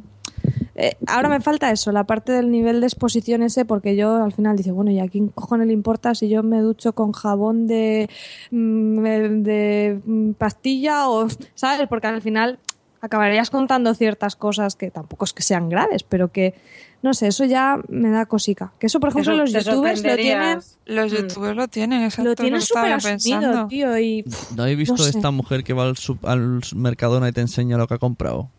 eh, 0.74 0.96
ahora 1.06 1.28
me 1.28 1.40
falta 1.40 1.70
eso, 1.70 1.92
la 1.92 2.04
parte 2.04 2.32
del 2.32 2.50
nivel 2.50 2.80
de 2.80 2.86
exposición 2.86 3.42
ese, 3.42 3.64
porque 3.64 3.94
yo 3.96 4.16
al 4.22 4.32
final 4.32 4.56
dice, 4.56 4.72
bueno, 4.72 4.90
¿y 4.90 4.98
a 5.00 5.08
quién 5.08 5.28
cojones 5.28 5.66
le 5.66 5.72
importa 5.72 6.14
si 6.14 6.28
yo 6.28 6.42
me 6.42 6.60
ducho 6.60 6.94
con 6.94 7.12
jabón 7.12 7.66
de, 7.66 8.08
mm, 8.50 9.42
de 9.42 10.00
mm, 10.04 10.30
pastilla 10.32 11.08
o, 11.08 11.28
¿sabes? 11.54 11.86
Porque 11.88 12.06
al 12.06 12.22
final 12.22 12.58
acabarías 13.00 13.50
contando 13.50 13.94
ciertas 13.94 14.36
cosas 14.36 14.76
que 14.76 14.90
tampoco 14.90 15.24
es 15.24 15.32
que 15.32 15.42
sean 15.42 15.68
graves, 15.68 16.04
pero 16.04 16.28
que, 16.30 16.54
no 17.02 17.14
sé, 17.14 17.26
eso 17.26 17.44
ya 17.44 17.78
me 17.88 18.10
da 18.10 18.26
cosica. 18.26 18.72
Que 18.78 18.86
eso, 18.86 19.00
por 19.00 19.08
ejemplo, 19.10 19.32
Eso- 19.32 19.42
los 19.42 19.52
youtubers 19.52 20.04
lo 20.04 20.14
tienen. 20.16 20.60
Los 20.86 21.12
Mm. 21.12 21.16
youtubers 21.16 21.56
lo 21.56 21.66
tienen, 21.68 22.02
exacto. 22.04 22.30
lo 22.30 22.36
tienen 22.36 22.60
súper 22.60 22.92
asumido, 22.92 23.10
pensando. 23.40 23.66
tío, 23.66 23.98
y... 23.98 24.22
pff, 24.22 24.52
¿No 24.52 24.62
habéis 24.62 24.78
visto 24.78 24.94
No 24.96 25.02
sé. 25.02 25.10
esta 25.10 25.30
mujer 25.32 25.64
que 25.64 25.72
va 25.72 25.82
al, 25.84 25.96
sub- 25.96 26.24
al 26.24 26.60
Mercadona 26.76 27.28
y 27.28 27.32
te 27.32 27.40
enseña 27.40 27.76
lo 27.76 27.88
que 27.88 27.94
ha 27.94 27.98
comprado? 27.98 28.50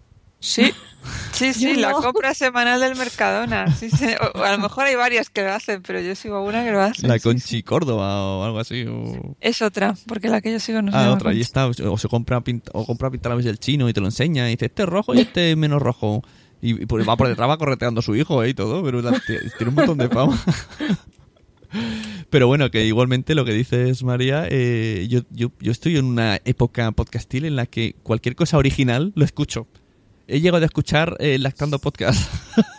Sí, 0.46 0.74
sí, 1.32 1.54
sí, 1.54 1.74
Yo 1.76 1.80
la 1.82 1.92
no. 1.92 2.02
compra 2.02 2.34
semanal 2.34 2.80
del 2.82 2.96
Mercadona. 2.98 3.74
Sí, 3.76 3.90
sí. 3.90 4.08
O, 4.36 4.44
a 4.44 4.52
lo 4.52 4.58
mejor 4.60 4.86
hay 4.86 4.96
varias 4.96 5.30
que 5.30 5.42
lo 5.42 5.54
hacen, 5.54 5.82
pero 5.82 6.02
yo 6.02 6.14
sigo 6.16 6.42
una 6.44 6.64
que 6.66 6.72
lo 6.72 6.82
hace. 6.82 7.08
La 7.08 7.18
Conchi 7.20 7.48
sí. 7.48 7.64
Córdoba 7.64 8.22
o 8.24 8.44
algo 8.44 8.60
así. 8.60 8.84
o- 8.88 9.36
Es 9.40 9.62
otra, 9.62 9.96
porque 10.08 10.28
la 10.28 10.42
que 10.42 10.52
yo 10.52 10.60
sigo 10.60 10.82
no 10.82 10.92
se 10.92 10.98
Ah, 10.98 11.12
otra, 11.12 11.30
y 11.32 11.36
Conchi. 11.36 11.42
está, 11.42 11.68
o 11.68 11.98
se 11.98 12.08
compra 12.10 12.42
pint- 12.42 12.70
o 12.74 12.86
compra 12.86 13.10
pintalabios 13.10 13.46
del 13.46 13.58
chino 13.60 13.88
y 13.88 13.94
te 13.94 14.02
lo 14.02 14.08
enseña 14.08 14.48
y 14.50 14.52
dice, 14.52 14.66
este 14.66 14.84
es 14.84 14.90
rojo 14.90 15.14
y 15.16 15.22
este 15.22 15.52
es 15.52 15.58
menos 15.58 15.82
rojo. 15.82 16.22
Y, 16.62 16.82
y 16.84 16.86
por- 16.86 17.08
va 17.08 17.16
por 17.18 17.28
detrás, 17.30 17.50
va 17.50 17.58
correteando 17.58 18.00
a 18.00 18.04
su 18.04 18.16
hijo 18.16 18.44
eh, 18.44 18.50
y 18.50 18.54
todo, 18.54 18.84
pero 18.84 19.02
la- 19.02 19.20
tiene 19.26 19.70
un 19.70 19.76
montón 19.76 19.98
de 19.98 20.10
fama. 20.10 20.38
Pero 22.30 22.48
bueno, 22.48 22.70
que 22.70 22.86
igualmente 22.86 23.34
lo 23.36 23.46
que 23.46 23.52
dices, 23.54 24.04
María, 24.04 24.46
eh, 24.50 25.08
yo, 25.10 25.22
yo, 25.32 25.52
yo 25.60 25.72
estoy 25.72 25.98
en 25.98 26.06
una 26.06 26.40
época 26.46 26.92
podcastil 26.92 27.46
en 27.46 27.56
la 27.56 27.66
que 27.66 27.96
cualquier 28.04 28.36
cosa 28.36 28.58
original 28.58 29.12
lo 29.16 29.26
escucho. 29.26 29.68
He 30.28 30.40
llegado 30.42 30.64
a 30.64 30.66
escuchar 30.66 31.16
eh, 31.20 31.38
Lactando 31.38 31.80
Podcast, 31.80 32.32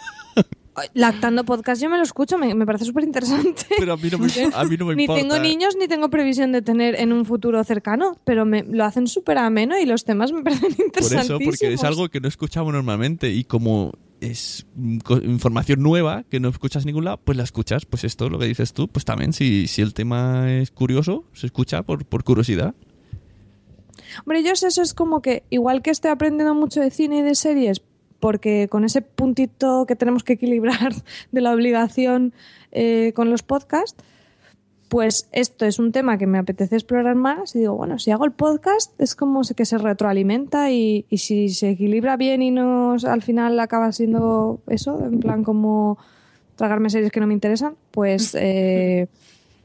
Lactando 0.94 1.44
podcast 1.44 1.80
yo 1.80 1.88
me 1.88 1.96
lo 1.96 2.02
escucho, 2.02 2.36
me, 2.36 2.52
me 2.52 2.66
parece 2.66 2.84
súper 2.84 3.04
interesante. 3.04 3.64
pero 3.78 3.92
a 3.92 3.96
mí 3.96 4.08
no 4.10 4.18
me, 4.18 4.26
a 4.54 4.64
mí 4.64 4.76
no 4.76 4.86
me 4.86 4.96
ni 4.96 5.04
importa. 5.04 5.22
tengo 5.22 5.38
niños 5.38 5.76
ni 5.78 5.86
tengo 5.86 6.10
previsión 6.10 6.50
de 6.50 6.62
tener 6.62 6.96
en 6.96 7.12
un 7.12 7.24
futuro 7.24 7.62
cercano, 7.62 8.18
pero 8.24 8.44
me 8.44 8.64
lo 8.64 8.84
hacen 8.84 9.06
súper 9.06 9.38
ameno 9.38 9.78
y 9.78 9.86
los 9.86 10.04
temas 10.04 10.32
me 10.32 10.42
parecen 10.42 10.74
Por 10.74 10.84
interesantísimos. 10.86 11.40
eso, 11.42 11.44
porque 11.44 11.72
es 11.74 11.84
algo 11.84 12.08
que 12.08 12.18
no 12.20 12.26
escuchamos 12.26 12.72
normalmente 12.72 13.30
y 13.30 13.44
como 13.44 13.92
es 14.20 14.66
información 15.22 15.80
nueva 15.80 16.24
que 16.28 16.40
no 16.40 16.48
escuchas 16.48 16.82
en 16.82 16.88
ningún 16.88 17.04
lado, 17.04 17.20
pues 17.22 17.36
la 17.38 17.44
escuchas. 17.44 17.86
Pues 17.86 18.02
esto, 18.02 18.28
lo 18.28 18.40
que 18.40 18.46
dices 18.46 18.72
tú, 18.72 18.88
pues 18.88 19.04
también 19.04 19.32
si, 19.32 19.68
si 19.68 19.80
el 19.80 19.94
tema 19.94 20.50
es 20.52 20.72
curioso, 20.72 21.24
se 21.34 21.46
escucha 21.46 21.84
por, 21.84 22.04
por 22.04 22.24
curiosidad. 22.24 22.74
Hombre, 24.20 24.42
yo 24.42 24.54
sé, 24.56 24.68
eso 24.68 24.82
es 24.82 24.94
como 24.94 25.22
que, 25.22 25.42
igual 25.50 25.82
que 25.82 25.90
estoy 25.90 26.10
aprendiendo 26.10 26.54
mucho 26.54 26.80
de 26.80 26.90
cine 26.90 27.18
y 27.18 27.22
de 27.22 27.34
series, 27.34 27.82
porque 28.20 28.68
con 28.70 28.84
ese 28.84 29.02
puntito 29.02 29.86
que 29.86 29.96
tenemos 29.96 30.24
que 30.24 30.34
equilibrar 30.34 30.94
de 31.32 31.40
la 31.40 31.52
obligación 31.52 32.32
eh, 32.72 33.12
con 33.14 33.30
los 33.30 33.42
podcasts, 33.42 34.02
pues 34.88 35.28
esto 35.32 35.66
es 35.66 35.78
un 35.78 35.92
tema 35.92 36.18
que 36.18 36.26
me 36.26 36.38
apetece 36.38 36.76
explorar 36.76 37.16
más 37.16 37.56
y 37.56 37.60
digo, 37.60 37.74
bueno, 37.74 37.98
si 37.98 38.12
hago 38.12 38.24
el 38.24 38.32
podcast 38.32 38.92
es 39.00 39.16
como 39.16 39.42
que 39.42 39.64
se 39.64 39.78
retroalimenta 39.78 40.70
y, 40.70 41.04
y 41.08 41.18
si 41.18 41.48
se 41.48 41.70
equilibra 41.70 42.16
bien 42.16 42.42
y 42.42 42.50
no 42.50 42.96
al 43.04 43.22
final 43.22 43.58
acaba 43.58 43.90
siendo 43.92 44.60
eso, 44.68 45.04
en 45.04 45.20
plan 45.20 45.42
como 45.42 45.98
tragarme 46.56 46.90
series 46.90 47.10
que 47.10 47.20
no 47.20 47.26
me 47.26 47.34
interesan, 47.34 47.74
pues 47.90 48.34
eh, 48.40 49.08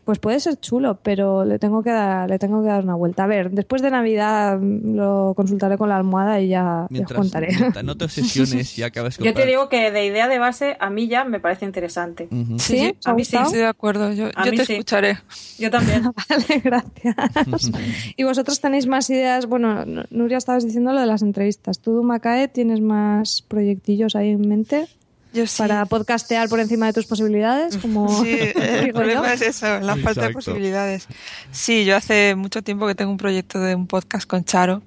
pues 0.10 0.18
puede 0.18 0.40
ser 0.40 0.60
chulo, 0.60 1.00
pero 1.04 1.46
le 1.46 1.60
tengo 1.60 1.84
que 1.84 1.92
dar, 1.92 2.28
le 2.28 2.40
tengo 2.40 2.64
que 2.64 2.68
dar 2.68 2.84
una 2.84 2.96
vuelta. 2.96 3.26
A 3.26 3.28
ver, 3.28 3.52
después 3.52 3.84
de 3.84 3.92
Navidad 3.92 4.58
mm, 4.58 4.96
lo 4.96 5.34
consultaré 5.36 5.78
con 5.78 5.88
la 5.88 5.98
almohada 5.98 6.42
y 6.42 6.48
ya, 6.48 6.58
ya 6.58 6.84
os 6.86 6.90
Mientras, 6.90 7.20
contaré. 7.20 7.56
mientras 7.56 7.86
no 7.86 7.96
te 7.96 8.06
obsesiones 8.06 8.76
y 8.80 8.82
acabas 8.82 9.20
Yo 9.20 9.36
te 9.36 9.46
digo 9.46 9.70
que 9.70 9.92
de 9.92 10.08
idea 10.08 10.28
de 10.28 10.40
base 10.40 10.78
a 10.80 10.90
mí 10.90 11.08
ya 11.08 11.26
me 11.26 11.40
parece 11.40 11.66
interesante. 11.66 12.28
Sí, 12.58 12.58
¿Sí? 12.58 12.96
sí, 13.24 13.38
estoy 13.38 13.60
de 13.60 13.68
acuerdo. 13.68 14.12
Yo, 14.12 14.32
te 14.32 14.66
sí. 14.66 14.74
escucharé. 14.74 15.20
Yo 15.60 15.70
también. 15.70 16.02
Vale, 16.30 16.60
gracias. 16.64 17.72
y 18.18 18.24
vosotros 18.24 18.60
tenéis 18.60 18.88
más 18.88 19.12
ideas. 19.12 19.46
Bueno, 19.46 19.86
Nuria, 20.10 20.40
estabas 20.40 20.66
diciendo 20.66 20.92
lo 20.92 21.02
de 21.02 21.06
las 21.06 21.22
entrevistas. 21.22 21.82
¿Tú, 21.82 22.02
Macae, 22.02 22.48
tienes 22.48 22.82
más 22.82 23.44
proyectillos 23.44 24.16
ahí 24.16 24.30
en 24.32 24.50
mente 24.50 24.88
Yo 25.34 25.46
sí. 25.46 25.58
para 25.60 25.86
podcastear 25.86 26.50
por 26.50 26.60
encima 26.60 26.88
de 26.88 26.94
tus 26.94 27.06
posibilidades? 27.06 27.78
Como 27.78 28.08
Sí, 28.24 28.30
el 28.40 28.54
digo 28.56 28.88
yo? 28.88 28.94
problema 28.94 29.34
es 29.34 29.42
eso, 29.42 29.80
la 29.80 29.96
falta 29.98 30.28
de 30.28 30.34
posibilidades. 30.34 31.08
Sí, 31.52 31.86
yo 31.86 31.96
hace 31.96 32.36
mucho 32.36 32.62
tiempo 32.64 32.88
que 32.88 32.96
tengo 32.96 33.12
un 33.12 33.18
proyecto 33.18 33.60
de 33.60 33.76
un 33.76 33.86
podcast 33.88 34.28
con 34.28 34.44
Charo, 34.44 34.82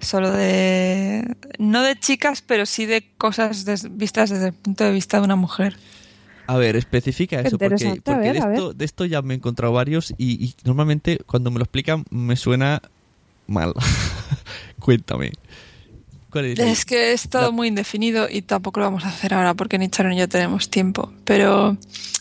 solo 0.00 0.30
de, 0.30 1.34
no 1.58 1.82
de 1.82 1.98
chicas, 1.98 2.42
pero 2.42 2.66
sí 2.66 2.84
de 2.86 3.08
cosas 3.16 3.64
des- 3.64 3.96
vistas 3.96 4.28
desde 4.30 4.48
el 4.48 4.52
punto 4.54 4.84
de 4.84 4.92
vista 4.92 5.18
de 5.18 5.24
una 5.24 5.36
mujer. 5.36 5.76
A 6.48 6.56
ver, 6.58 6.76
especifica 6.76 7.40
eso, 7.40 7.58
porque, 7.58 8.00
ver, 8.04 8.34
de, 8.34 8.38
esto, 8.38 8.72
de 8.72 8.84
esto 8.84 9.04
ya 9.04 9.20
me 9.22 9.34
he 9.34 9.36
encontrado 9.38 9.72
varios 9.72 10.14
y, 10.16 10.44
y 10.44 10.54
normalmente 10.64 11.18
cuando 11.26 11.50
me 11.50 11.58
lo 11.58 11.64
explican 11.64 12.04
me 12.10 12.36
suena 12.36 12.82
mal. 13.48 13.72
Cuéntame. 14.78 15.32
¿Cuál 16.36 16.44
es? 16.46 16.58
Es 16.58 16.84
que 16.84 17.12
es 17.12 17.28
todo 17.30 17.42
La- 17.42 17.50
muy 17.50 17.68
indefinido 17.68 18.28
y 18.30 18.42
tampoco 18.42 18.80
lo 18.80 18.86
vamos 18.86 19.04
a 19.04 19.08
hacer 19.08 19.32
ahora 19.32 19.54
porque 19.54 19.78
ni 19.78 19.88
Charo 19.88 20.08
ni 20.10 20.18
yo 20.18 20.28
tenemos 20.28 20.68
tiempo. 20.68 21.12
Pero 21.24 21.76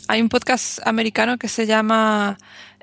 hay 0.08 0.22
un 0.22 0.30
podcast 0.30 0.80
americano 0.88 1.38
que 1.38 1.48
se 1.50 1.66
llama 1.66 2.38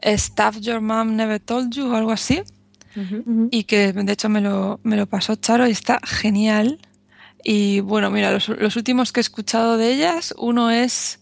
Stuff 0.05 0.59
Your 0.61 0.81
Mom 0.81 1.17
Never 1.17 1.41
Told 1.41 1.73
You 1.73 1.91
o 1.91 1.97
algo 1.97 2.13
así. 2.13 2.43
Y 3.51 3.65
que 3.65 3.95
de 3.95 4.13
hecho 4.13 4.29
me 4.29 4.43
lo, 4.43 4.79
me 4.83 4.97
lo 4.99 5.07
pasó 5.07 5.35
Charo 5.37 5.67
y 5.67 5.71
está 5.71 5.99
genial. 6.05 6.79
Y 7.43 7.81
bueno, 7.81 8.11
mira, 8.11 8.31
los, 8.31 8.49
los 8.49 8.77
últimos 8.77 9.13
que 9.13 9.21
he 9.21 9.23
escuchado 9.23 9.79
de 9.79 9.95
ellas, 9.95 10.35
uno 10.37 10.71
es 10.71 11.19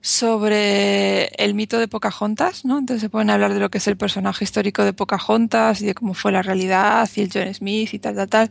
sobre 0.00 1.26
el 1.42 1.54
mito 1.54 1.78
de 1.78 1.88
Pocahontas, 1.88 2.64
¿no? 2.64 2.78
Entonces 2.78 3.00
se 3.02 3.08
pueden 3.10 3.30
hablar 3.30 3.52
de 3.54 3.60
lo 3.60 3.70
que 3.70 3.78
es 3.78 3.86
el 3.88 3.96
personaje 3.96 4.44
histórico 4.44 4.84
de 4.84 4.92
Pocahontas 4.92 5.80
y 5.80 5.86
de 5.86 5.94
cómo 5.94 6.14
fue 6.14 6.32
la 6.32 6.42
realidad 6.42 7.08
y 7.16 7.22
el 7.22 7.30
John 7.32 7.52
Smith 7.52 7.92
y 7.94 7.98
tal, 7.98 8.14
tal, 8.16 8.28
tal. 8.28 8.50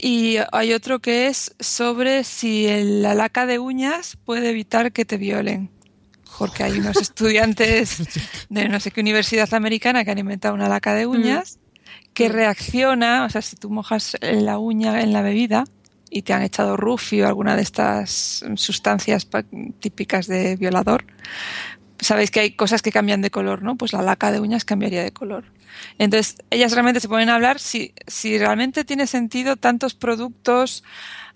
Y 0.00 0.36
hay 0.52 0.72
otro 0.72 1.00
que 1.00 1.26
es 1.26 1.54
sobre 1.60 2.24
si 2.24 2.66
el- 2.66 3.02
la 3.02 3.14
laca 3.14 3.46
de 3.46 3.58
uñas 3.58 4.16
puede 4.24 4.50
evitar 4.50 4.92
que 4.92 5.04
te 5.04 5.16
violen. 5.16 5.70
Porque 6.38 6.62
hay 6.62 6.78
unos 6.78 6.96
estudiantes 7.00 8.02
de 8.48 8.68
no 8.68 8.80
sé 8.80 8.90
qué 8.92 9.00
universidad 9.00 9.52
americana 9.54 10.04
que 10.04 10.10
han 10.12 10.18
inventado 10.18 10.54
una 10.54 10.68
laca 10.68 10.94
de 10.94 11.06
uñas 11.06 11.58
que 12.14 12.28
reacciona, 12.28 13.24
o 13.24 13.30
sea, 13.30 13.42
si 13.42 13.56
tú 13.56 13.70
mojas 13.70 14.16
la 14.20 14.58
uña 14.58 15.00
en 15.02 15.12
la 15.12 15.22
bebida 15.22 15.64
y 16.10 16.22
te 16.22 16.32
han 16.32 16.42
echado 16.42 16.76
rufio, 16.76 17.26
alguna 17.26 17.56
de 17.56 17.62
estas 17.62 18.44
sustancias 18.56 19.28
típicas 19.78 20.26
de 20.26 20.56
violador, 20.56 21.04
sabéis 22.00 22.30
que 22.30 22.40
hay 22.40 22.50
cosas 22.52 22.82
que 22.82 22.92
cambian 22.92 23.22
de 23.22 23.30
color, 23.30 23.62
¿no? 23.62 23.76
Pues 23.76 23.92
la 23.92 24.02
laca 24.02 24.32
de 24.32 24.40
uñas 24.40 24.64
cambiaría 24.64 25.02
de 25.02 25.12
color. 25.12 25.44
Entonces, 25.98 26.36
ellas 26.50 26.72
realmente 26.72 27.00
se 27.00 27.08
ponen 27.08 27.28
a 27.28 27.36
hablar 27.36 27.58
si, 27.60 27.94
si 28.06 28.38
realmente 28.38 28.84
tiene 28.84 29.06
sentido 29.06 29.56
tantos 29.56 29.94
productos 29.94 30.82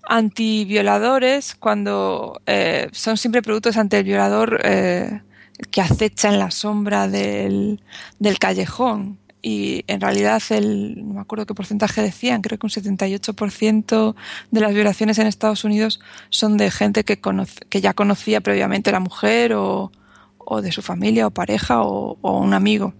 antivioladores 0.03 1.55
cuando 1.55 2.41
eh, 2.47 2.89
son 2.93 3.17
siempre 3.17 3.43
productos 3.43 3.77
ante 3.77 3.99
el 3.99 4.05
violador 4.05 4.61
eh, 4.65 5.23
que 5.71 5.81
acecha 5.81 6.29
en 6.29 6.39
la 6.39 6.51
sombra 6.51 7.09
del, 7.09 7.81
del 8.19 8.39
callejón 8.39 9.19
y 9.47 9.85
en 9.89 10.01
realidad 10.01 10.43
el, 10.49 11.07
no 11.07 11.15
me 11.15 11.21
acuerdo 11.21 11.45
qué 11.45 11.53
porcentaje 11.53 12.01
decían, 12.01 12.41
creo 12.41 12.59
que 12.59 12.65
un 12.65 12.71
78% 12.71 14.15
de 14.51 14.61
las 14.61 14.73
violaciones 14.73 15.19
en 15.19 15.27
Estados 15.27 15.65
Unidos 15.65 16.01
son 16.31 16.57
de 16.57 16.71
gente 16.71 17.05
que, 17.05 17.21
conoce, 17.21 17.61
que 17.69 17.83
ya 17.83 17.93
conocía 17.93 18.41
previamente 18.41 18.89
a 18.89 18.95
la 18.95 19.01
mujer 19.01 19.53
o, 19.53 19.93
o 20.39 20.63
de 20.63 20.73
su 20.73 20.81
familia 20.81 21.27
o 21.27 21.31
pareja 21.31 21.83
o, 21.83 22.17
o 22.23 22.39
un 22.39 22.55
amigo. 22.55 22.95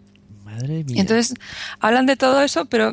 Madre 0.45 0.85
mía. 0.85 0.97
Y 0.97 1.01
entonces 1.01 1.33
hablan 1.81 2.05
de 2.05 2.17
todo 2.17 2.43
eso, 2.43 2.67
pero 2.67 2.93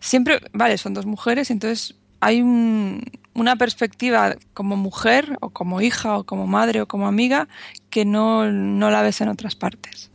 siempre, 0.00 0.40
vale, 0.52 0.76
son 0.76 0.94
dos 0.94 1.06
mujeres, 1.06 1.52
entonces 1.52 1.94
hay 2.18 2.42
un, 2.42 3.04
una 3.34 3.54
perspectiva 3.54 4.34
como 4.52 4.74
mujer 4.74 5.38
o 5.40 5.50
como 5.50 5.80
hija 5.80 6.18
o 6.18 6.24
como 6.24 6.48
madre 6.48 6.80
o 6.80 6.88
como 6.88 7.06
amiga 7.06 7.46
que 7.88 8.04
no, 8.04 8.50
no 8.50 8.90
la 8.90 9.02
ves 9.02 9.20
en 9.20 9.28
otras 9.28 9.54
partes. 9.54 10.10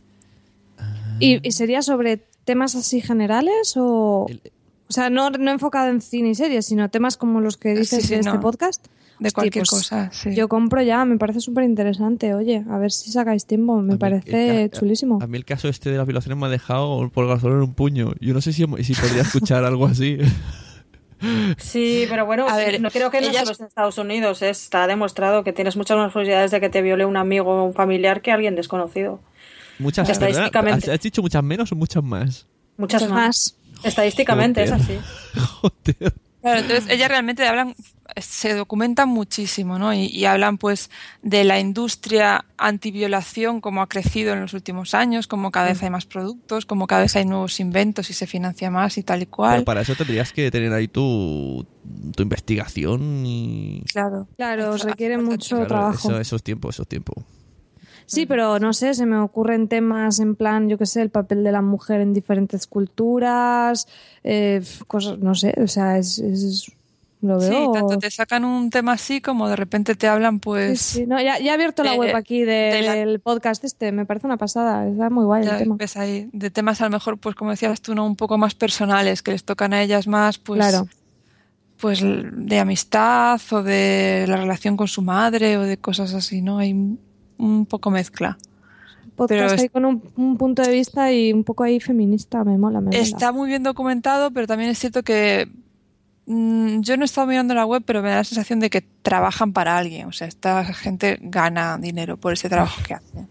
¿Y, 1.20 1.46
y 1.46 1.52
sería 1.52 1.80
sobre 1.80 2.29
temas 2.44 2.74
así 2.74 3.00
generales 3.00 3.74
o...? 3.76 4.26
O 4.88 4.92
sea, 4.92 5.08
no, 5.08 5.30
no 5.30 5.52
enfocado 5.52 5.88
en 5.88 6.00
cine 6.00 6.30
y 6.30 6.34
series, 6.34 6.66
sino 6.66 6.90
temas 6.90 7.16
como 7.16 7.40
los 7.40 7.56
que 7.56 7.74
dices 7.74 8.02
Sí, 8.02 8.08
sí, 8.08 8.14
de 8.14 8.20
este 8.20 8.38
podcast. 8.40 8.84
De 9.20 9.28
Hostia, 9.28 9.32
cualquier 9.32 9.62
pues 9.62 9.70
cosa, 9.70 10.10
sí. 10.10 10.34
Yo 10.34 10.48
compro 10.48 10.82
ya, 10.82 11.04
me 11.04 11.16
parece 11.16 11.40
súper 11.40 11.62
interesante. 11.62 12.34
Oye, 12.34 12.64
a 12.68 12.76
ver 12.78 12.90
si 12.90 13.12
sacáis 13.12 13.46
tiempo, 13.46 13.80
me 13.82 13.94
A 13.94 13.98
parece 13.98 14.64
el 14.64 14.70
chulísimo. 14.72 15.20
A 15.22 15.28
mí 15.28 15.36
el 15.36 15.44
caso 15.44 15.68
este 15.68 15.90
de 15.90 15.98
las 15.98 16.06
violaciones 16.06 16.40
me 16.40 16.46
ha 16.46 16.48
dejado 16.48 17.08
por 17.10 17.28
gasolina 17.28 17.58
en 17.58 17.68
un 17.68 17.74
puño. 17.74 18.14
Yo 18.18 18.34
no 18.34 18.40
sé 18.40 18.52
si, 18.52 18.66
si 18.82 18.94
podría 18.94 19.22
escuchar 19.22 19.64
algo 19.64 19.86
así. 19.86 20.18
Sí, 21.58 22.06
pero 22.08 22.24
bueno, 22.24 22.48
A 22.48 22.56
ver, 22.56 22.80
no 22.80 22.90
creo 22.90 23.10
que 23.10 23.20
no 23.20 23.30
solo 23.32 23.50
es 23.50 23.60
en 23.60 23.66
Estados 23.66 23.98
Unidos, 23.98 24.40
¿eh? 24.40 24.48
está 24.48 24.86
demostrado 24.86 25.44
que 25.44 25.52
tienes 25.52 25.76
muchas 25.76 25.98
más 25.98 26.12
posibilidades 26.12 26.50
de 26.50 26.60
que 26.60 26.70
te 26.70 26.80
viole 26.80 27.04
un 27.04 27.16
amigo 27.16 27.50
o 27.50 27.64
un 27.64 27.74
familiar 27.74 28.22
que 28.22 28.32
alguien 28.32 28.56
desconocido. 28.56 29.20
Muchas 29.80 30.06
perdona, 30.06 30.46
estadísticamente- 30.46 30.90
¿Has, 30.90 30.94
has 30.94 31.00
dicho 31.00 31.22
muchas 31.22 31.42
menos 31.42 31.72
o 31.72 31.76
muchas 31.76 32.02
más? 32.04 32.46
Muchas, 32.76 33.02
Muchas 33.02 33.08
más. 33.14 33.56
más. 33.72 33.84
Estadísticamente 33.84 34.62
es 34.62 34.70
Joder. 34.70 34.82
así. 34.84 34.98
Joder. 35.60 36.14
Claro, 36.42 36.60
entonces 36.60 36.86
ellas 36.88 37.08
realmente 37.10 37.46
hablan, 37.46 37.74
se 38.16 38.54
documentan 38.54 39.10
muchísimo, 39.10 39.78
¿no? 39.78 39.92
Y, 39.92 40.06
y 40.06 40.24
hablan 40.24 40.56
pues 40.56 40.88
de 41.22 41.44
la 41.44 41.60
industria 41.60 42.46
antiviolación, 42.56 43.60
cómo 43.60 43.82
ha 43.82 43.88
crecido 43.88 44.32
en 44.32 44.40
los 44.40 44.54
últimos 44.54 44.94
años, 44.94 45.26
cómo 45.26 45.50
cada 45.50 45.68
vez 45.68 45.82
hay 45.82 45.90
más 45.90 46.06
productos, 46.06 46.64
cómo 46.64 46.86
cada 46.86 47.02
vez 47.02 47.14
hay 47.16 47.26
nuevos 47.26 47.60
inventos 47.60 48.08
y 48.08 48.14
se 48.14 48.26
financia 48.26 48.70
más 48.70 48.96
y 48.96 49.02
tal 49.02 49.20
y 49.22 49.26
cual. 49.26 49.52
Pero 49.56 49.64
para 49.66 49.82
eso 49.82 49.94
tendrías 49.94 50.32
que 50.32 50.50
tener 50.50 50.72
ahí 50.72 50.88
tu, 50.88 51.66
tu 52.16 52.22
investigación 52.22 53.24
y... 53.26 53.82
Claro. 53.92 54.26
Claro, 54.36 54.76
requiere 54.78 55.18
mucho 55.18 55.56
Claro, 55.56 55.68
trabajo. 55.68 56.08
eso, 56.08 56.20
esos 56.20 56.42
tiempos, 56.42 56.76
esos 56.76 56.88
tiempos. 56.88 57.22
Sí, 58.12 58.26
pero 58.26 58.58
no 58.58 58.72
sé, 58.72 58.94
se 58.94 59.06
me 59.06 59.18
ocurren 59.18 59.68
temas 59.68 60.18
en 60.18 60.34
plan, 60.34 60.68
yo 60.68 60.76
qué 60.78 60.86
sé, 60.86 61.00
el 61.02 61.10
papel 61.10 61.44
de 61.44 61.52
la 61.52 61.62
mujer 61.62 62.00
en 62.00 62.12
diferentes 62.12 62.66
culturas, 62.66 63.86
eh, 64.24 64.62
cosas, 64.86 65.18
no 65.18 65.34
sé, 65.34 65.54
o 65.62 65.68
sea, 65.68 65.96
es, 65.98 66.18
es- 66.18 66.72
lo 67.22 67.38
Sí, 67.38 67.50
veo. 67.50 67.70
tanto 67.72 67.98
te 67.98 68.10
sacan 68.10 68.46
un 68.46 68.70
tema 68.70 68.92
así 68.92 69.20
como 69.20 69.46
de 69.50 69.54
repente 69.54 69.94
te 69.94 70.08
hablan 70.08 70.36
Sí, 70.36 70.40
pues... 70.42 70.80
sí, 70.80 71.06
no, 71.06 71.20
ya, 71.20 71.38
ya 71.38 71.50
he 71.52 71.54
abierto 71.54 71.84
la 71.84 71.92
de- 71.92 71.98
web 71.98 72.16
aquí 72.16 72.40
de- 72.44 72.52
de 72.72 72.82
la- 72.82 72.94
del 72.94 73.20
podcast 73.20 73.62
este, 73.62 73.92
me 73.92 74.06
parece 74.06 74.26
una 74.26 74.38
pasada, 74.38 74.88
está 74.88 75.10
muy 75.10 75.24
guay 75.26 75.44
ya 75.44 75.52
el 75.52 75.58
tema. 75.58 75.76
ves 75.78 75.98
ahí, 75.98 76.30
de 76.32 76.50
temas 76.50 76.80
a 76.80 76.84
lo 76.84 76.90
mejor, 76.90 77.18
pues 77.18 77.34
como 77.36 77.50
decías 77.50 77.82
tú, 77.82 77.94
¿no? 77.94 78.06
un 78.06 78.16
poco 78.16 78.38
más 78.38 78.54
personales, 78.54 79.20
que 79.22 79.32
les 79.32 79.44
tocan 79.44 79.74
a 79.74 79.82
ellas 79.82 80.06
más, 80.08 80.38
pues, 80.38 80.60
Claro. 80.60 80.88
pues 81.78 82.00
de 82.02 82.58
amistad 82.58 83.38
o 83.52 83.62
de 83.62 84.24
la 84.26 84.36
relación 84.38 84.78
con 84.78 84.88
su 84.88 85.02
madre 85.02 85.58
o 85.58 85.62
de 85.62 85.76
cosas 85.76 86.14
así, 86.14 86.40
¿no? 86.40 86.56
Hay 86.58 86.74
un- 87.40 87.66
poco 87.66 87.90
mezcla. 87.90 88.38
Podcast 89.16 89.28
pero 89.28 89.46
es- 89.54 89.60
ahí 89.60 89.68
con 89.68 89.84
un, 89.84 90.02
un 90.16 90.36
punto 90.36 90.62
de 90.62 90.70
vista 90.70 91.12
y 91.12 91.32
un 91.32 91.44
poco 91.44 91.64
ahí 91.64 91.80
feminista, 91.80 92.42
me 92.44 92.56
mola, 92.58 92.80
me 92.80 92.86
mola. 92.86 92.98
Está 92.98 93.32
muy 93.32 93.48
bien 93.48 93.62
documentado, 93.62 94.30
pero 94.30 94.46
también 94.46 94.70
es 94.70 94.78
cierto 94.78 95.02
que 95.02 95.48
mm, 96.26 96.80
yo 96.80 96.96
no 96.96 97.02
he 97.02 97.06
estado 97.06 97.26
mirando 97.26 97.54
la 97.54 97.66
web, 97.66 97.82
pero 97.84 98.02
me 98.02 98.08
da 98.10 98.16
la 98.16 98.24
sensación 98.24 98.60
de 98.60 98.70
que 98.70 98.82
trabajan 99.02 99.52
para 99.52 99.76
alguien. 99.76 100.06
O 100.08 100.12
sea, 100.12 100.26
esta 100.28 100.64
gente 100.64 101.18
gana 101.20 101.76
dinero 101.78 102.16
por 102.16 102.32
ese 102.32 102.48
trabajo 102.48 102.80
que 102.86 102.94
hacen. 102.94 103.28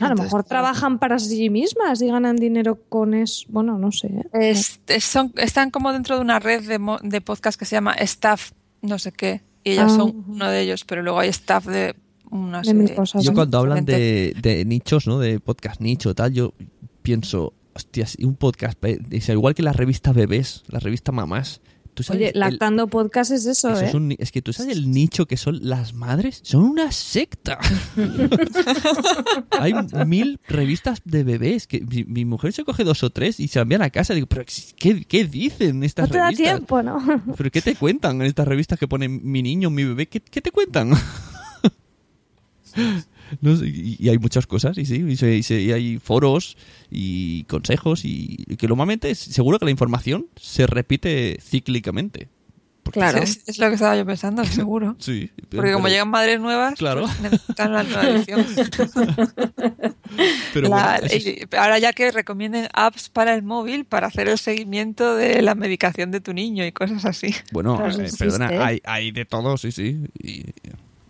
A 0.00 0.08
lo 0.08 0.16
mejor 0.16 0.42
trabajan 0.42 0.98
para 0.98 1.18
sí 1.20 1.48
mismas 1.48 2.02
y 2.02 2.08
ganan 2.08 2.34
dinero 2.36 2.76
con 2.88 3.14
eso. 3.14 3.44
Bueno, 3.50 3.78
no 3.78 3.92
sé. 3.92 4.08
¿eh? 4.08 4.24
Es- 4.32 4.80
es- 4.88 5.04
son- 5.04 5.32
están 5.36 5.70
como 5.70 5.92
dentro 5.92 6.16
de 6.16 6.22
una 6.22 6.40
red 6.40 6.66
de, 6.66 6.80
de 7.02 7.20
podcast 7.20 7.56
que 7.58 7.64
se 7.66 7.76
llama 7.76 7.92
Staff 7.94 8.50
no 8.80 8.98
sé 8.98 9.12
qué. 9.12 9.42
Y 9.62 9.72
ellas 9.72 9.92
Ah. 9.92 9.96
son 9.96 10.24
uno 10.26 10.48
de 10.48 10.60
ellos, 10.60 10.84
pero 10.84 11.02
luego 11.02 11.20
hay 11.20 11.28
staff 11.28 11.66
de 11.66 11.94
una 12.32 12.58
De 12.62 12.64
serie. 12.64 12.94
cosas. 12.94 13.24
Yo 13.24 13.32
cuando 13.34 13.58
hablan 13.58 13.84
de, 13.84 14.34
de 14.42 14.64
nichos, 14.64 15.06
¿no? 15.06 15.18
De 15.18 15.38
podcast 15.40 15.80
nicho 15.80 16.14
tal, 16.14 16.32
yo 16.32 16.52
pienso, 17.02 17.52
hostias, 17.74 18.16
y 18.18 18.24
un 18.24 18.34
podcast, 18.34 18.78
sea, 19.20 19.34
igual 19.34 19.54
que 19.54 19.62
la 19.62 19.72
revista 19.72 20.12
Bebés, 20.12 20.64
la 20.68 20.78
revista 20.80 21.12
Mamás. 21.12 21.60
¿tú 21.94 22.02
sabes 22.02 22.20
Oye, 22.22 22.30
el- 22.32 22.40
lactando 22.40 22.86
podcast 22.86 23.32
es 23.32 23.44
eso, 23.44 23.68
eso 23.70 23.82
¿eh? 23.82 23.88
es, 23.88 23.92
un 23.94 24.16
es 24.18 24.32
que 24.32 24.40
tú 24.40 24.54
sabes 24.54 24.74
el 24.74 24.90
nicho 24.90 25.26
que 25.26 25.36
son 25.36 25.58
las 25.62 25.92
madres, 25.92 26.40
son 26.42 26.62
una 26.62 26.90
secta. 26.90 27.58
Hay 29.50 29.74
mil 30.06 30.40
revistas 30.48 31.02
de 31.04 31.22
bebés 31.22 31.66
que 31.66 31.82
mi, 31.82 32.04
mi 32.04 32.24
mujer 32.24 32.54
se 32.54 32.64
coge 32.64 32.84
dos 32.84 33.02
o 33.02 33.10
tres 33.10 33.38
y 33.40 33.48
se 33.48 33.58
la 33.58 33.64
envían 33.64 33.82
a 33.82 33.90
casa. 33.90 34.14
Digo, 34.14 34.26
pero 34.26 34.42
¿qué, 34.78 35.04
qué 35.04 35.24
dicen 35.26 35.82
estas 35.84 36.08
No 36.08 36.12
te 36.12 36.18
da 36.18 36.24
revistas? 36.30 36.54
tiempo, 36.56 36.82
¿no? 36.82 36.98
¿Pero 37.36 37.50
qué 37.50 37.60
te 37.60 37.74
cuentan 37.74 38.16
en 38.22 38.26
estas 38.26 38.48
revistas 38.48 38.78
que 38.78 38.88
ponen 38.88 39.20
mi 39.22 39.42
niño, 39.42 39.68
mi 39.68 39.84
bebé? 39.84 40.06
¿Qué, 40.08 40.20
qué 40.20 40.40
te 40.40 40.50
cuentan? 40.50 40.92
No 43.40 43.56
sé, 43.56 43.66
y, 43.66 43.96
y 43.98 44.08
hay 44.10 44.18
muchas 44.18 44.46
cosas, 44.46 44.76
y 44.76 44.84
sí, 44.84 45.02
y, 45.08 45.16
se- 45.16 45.34
y 45.36 45.42
se- 45.42 45.60
y 45.62 45.72
hay 45.72 45.98
foros 45.98 46.58
y 46.90 47.44
consejos, 47.44 48.04
y, 48.04 48.44
y 48.46 48.56
que 48.56 48.68
normalmente 48.68 49.10
es- 49.10 49.18
seguro 49.20 49.58
que 49.58 49.64
la 49.64 49.70
información 49.70 50.26
se 50.36 50.66
repite 50.66 51.38
cíclicamente. 51.40 52.28
Porque- 52.82 52.98
Claro. 53.00 53.18
Es, 53.22 53.42
es 53.46 53.58
lo 53.58 53.68
que 53.68 53.74
estaba 53.74 53.96
yo 53.96 54.04
pensando, 54.04 54.44
seguro. 54.44 54.96
Sí. 54.98 55.30
Porque 55.50 55.72
como 55.72 55.84
pero- 55.84 55.88
llegan 55.88 56.10
madres 56.10 56.40
nuevas, 56.40 56.74
Claro. 56.74 57.02
pues 57.06 57.20
necesitan 57.20 57.72
la 57.72 57.82
nueva 57.84 58.08
edición. 58.08 58.44
pero 60.52 60.68
La- 60.68 60.98
bueno, 60.98 61.06
eso 61.06 61.16
es- 61.16 61.26
y 61.26 61.56
ahora 61.56 61.78
ya 61.78 61.92
que 61.92 62.10
recomienden 62.12 62.68
apps 62.74 63.08
para 63.08 63.34
el 63.34 63.42
móvil 63.42 63.84
para 63.84 64.08
hacer 64.08 64.28
el 64.28 64.38
seguimiento 64.38 65.14
de 65.16 65.42
la 65.42 65.54
medicación 65.54 66.10
de 66.10 66.20
tu 66.20 66.34
niño 66.34 66.66
y 66.66 66.72
cosas 66.72 67.04
así. 67.04 67.34
bueno, 67.52 67.82
eh, 67.88 68.10
perdona, 68.18 68.48
hay, 68.66 68.80
hay 68.84 69.10
de 69.12 69.24
todo, 69.24 69.56
sí, 69.56 69.72
sí. 69.72 70.00
Y, 70.22 70.44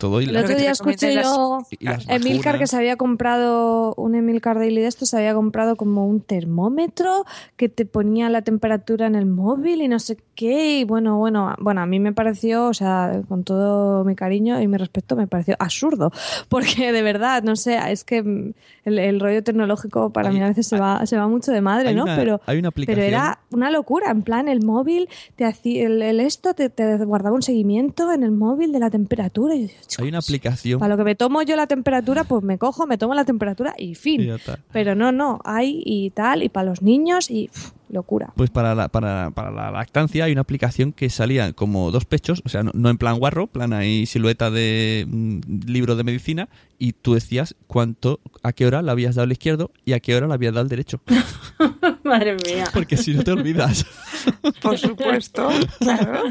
todo 0.02 0.20
y 0.20 0.24
El 0.24 0.36
otro 0.36 0.56
día 0.56 0.72
escuché 0.72 1.14
yo 1.14 1.60
Emilcar 2.08 2.58
que 2.58 2.66
se 2.66 2.76
había 2.76 2.96
comprado, 2.96 3.94
un 3.96 4.14
Emilcar 4.16 4.58
Daily 4.58 4.80
de 4.80 4.88
estos, 4.88 5.10
se 5.10 5.16
había 5.16 5.32
comprado 5.34 5.76
como 5.76 6.06
un 6.06 6.20
termómetro 6.20 7.24
que 7.56 7.68
te 7.68 7.86
ponía 7.86 8.28
la 8.28 8.42
temperatura 8.42 9.06
en 9.06 9.14
el 9.14 9.26
móvil 9.26 9.80
y 9.80 9.88
no 9.88 9.98
sé 10.00 10.16
qué. 10.34 10.80
Y 10.80 10.84
bueno, 10.84 11.18
bueno, 11.18 11.54
bueno, 11.60 11.80
a 11.82 11.86
mí 11.86 12.00
me 12.00 12.12
pareció, 12.12 12.66
o 12.66 12.74
sea, 12.74 13.22
con 13.28 13.44
todo 13.44 14.04
mi 14.04 14.14
cariño 14.14 14.60
y 14.60 14.66
mi 14.66 14.76
respeto, 14.76 15.14
me 15.16 15.26
pareció 15.26 15.54
absurdo. 15.58 16.10
Porque 16.48 16.92
de 16.92 17.02
verdad, 17.02 17.42
no 17.44 17.54
sé, 17.56 17.78
es 17.90 18.02
que 18.04 18.18
el, 18.18 18.98
el 18.98 19.20
rollo 19.20 19.42
tecnológico 19.44 20.10
para 20.10 20.28
Hay- 20.30 20.34
mí 20.34 20.42
a 20.42 20.48
veces 20.48 20.66
se 20.66 20.78
va, 20.78 21.06
se 21.06 21.16
va 21.16 21.28
mucho 21.28 21.52
de 21.52 21.60
madre, 21.60 21.94
¿no? 21.94 22.02
una- 22.04 22.16
pero, 22.16 22.40
hay 22.46 22.58
una 22.58 22.68
aplicación- 22.70 22.96
pero 23.04 23.06
era 23.06 23.38
una 23.50 23.70
locura, 23.70 24.10
en 24.10 24.22
plan, 24.22 24.48
el 24.48 24.64
móvil, 24.64 25.08
te 25.36 25.44
hacía, 25.44 25.86
el, 25.86 26.02
el 26.02 26.18
esto 26.20 26.54
te, 26.54 26.68
te 26.70 26.96
guardaba 27.04 27.34
un 27.36 27.42
seguimiento 27.42 28.12
en 28.12 28.22
el 28.24 28.32
móvil 28.32 28.72
de 28.72 28.78
la 28.80 28.90
temperatura. 28.90 29.54
Y 29.54 29.68
yo, 29.68 29.74
Hay 30.00 30.08
una 30.08 30.18
"Chicos, 30.20 30.28
aplicación. 30.30 30.80
para 30.80 30.94
lo 30.94 30.96
que 30.96 31.04
me 31.04 31.14
tomo 31.14 31.42
yo 31.42 31.56
la 31.56 31.66
temperatura, 31.66 32.24
pues 32.24 32.42
me 32.42 32.58
cojo, 32.58 32.86
me 32.86 32.96
tomo 32.98 33.14
la 33.14 33.24
temperatura 33.24 33.74
y 33.76 33.94
fin. 33.94 34.30
Pero 34.72 34.94
no, 34.94 35.12
no, 35.12 35.40
hay 35.44 35.82
y 35.84 36.10
tal, 36.10 36.42
y 36.42 36.48
para 36.48 36.70
los 36.70 36.82
niños 36.82 37.30
y 37.30 37.48
pff, 37.48 37.72
locura. 37.92 38.32
Pues 38.36 38.50
para 38.50 38.74
la, 38.74 38.88
para, 38.88 39.30
para 39.30 39.50
la 39.50 39.70
lactancia 39.70 40.24
hay 40.24 40.32
una 40.32 40.40
aplicación 40.40 40.92
que 40.92 41.08
salía 41.10 41.52
como 41.52 41.90
dos 41.92 42.04
pechos, 42.04 42.42
o 42.44 42.48
sea, 42.48 42.62
no, 42.64 42.72
no 42.74 42.90
en 42.90 42.98
plan 42.98 43.18
guarro, 43.18 43.46
plan 43.46 43.72
ahí 43.72 44.06
silueta 44.06 44.50
de 44.50 45.06
mm, 45.08 45.40
libro 45.66 45.94
de 45.94 46.02
medicina, 46.04 46.48
y 46.78 46.94
tú 46.94 47.14
decías 47.14 47.54
cuánto, 47.68 48.18
a 48.42 48.52
qué 48.52 48.66
hora 48.66 48.82
le 48.82 48.90
habías 48.90 49.14
dado 49.14 49.24
al 49.24 49.32
izquierdo 49.32 49.70
y 49.84 49.92
a 49.92 50.00
qué 50.00 50.16
hora 50.16 50.26
le 50.26 50.34
habías 50.34 50.52
dado 50.52 50.62
al 50.62 50.68
derecho. 50.68 51.00
Madre 52.02 52.36
mía. 52.44 52.64
Porque 52.72 52.96
si 52.96 53.14
no 53.14 53.22
te 53.22 53.30
olvidas. 53.30 53.86
Por 54.62 54.76
supuesto, 54.78 55.48
claro. 55.78 56.22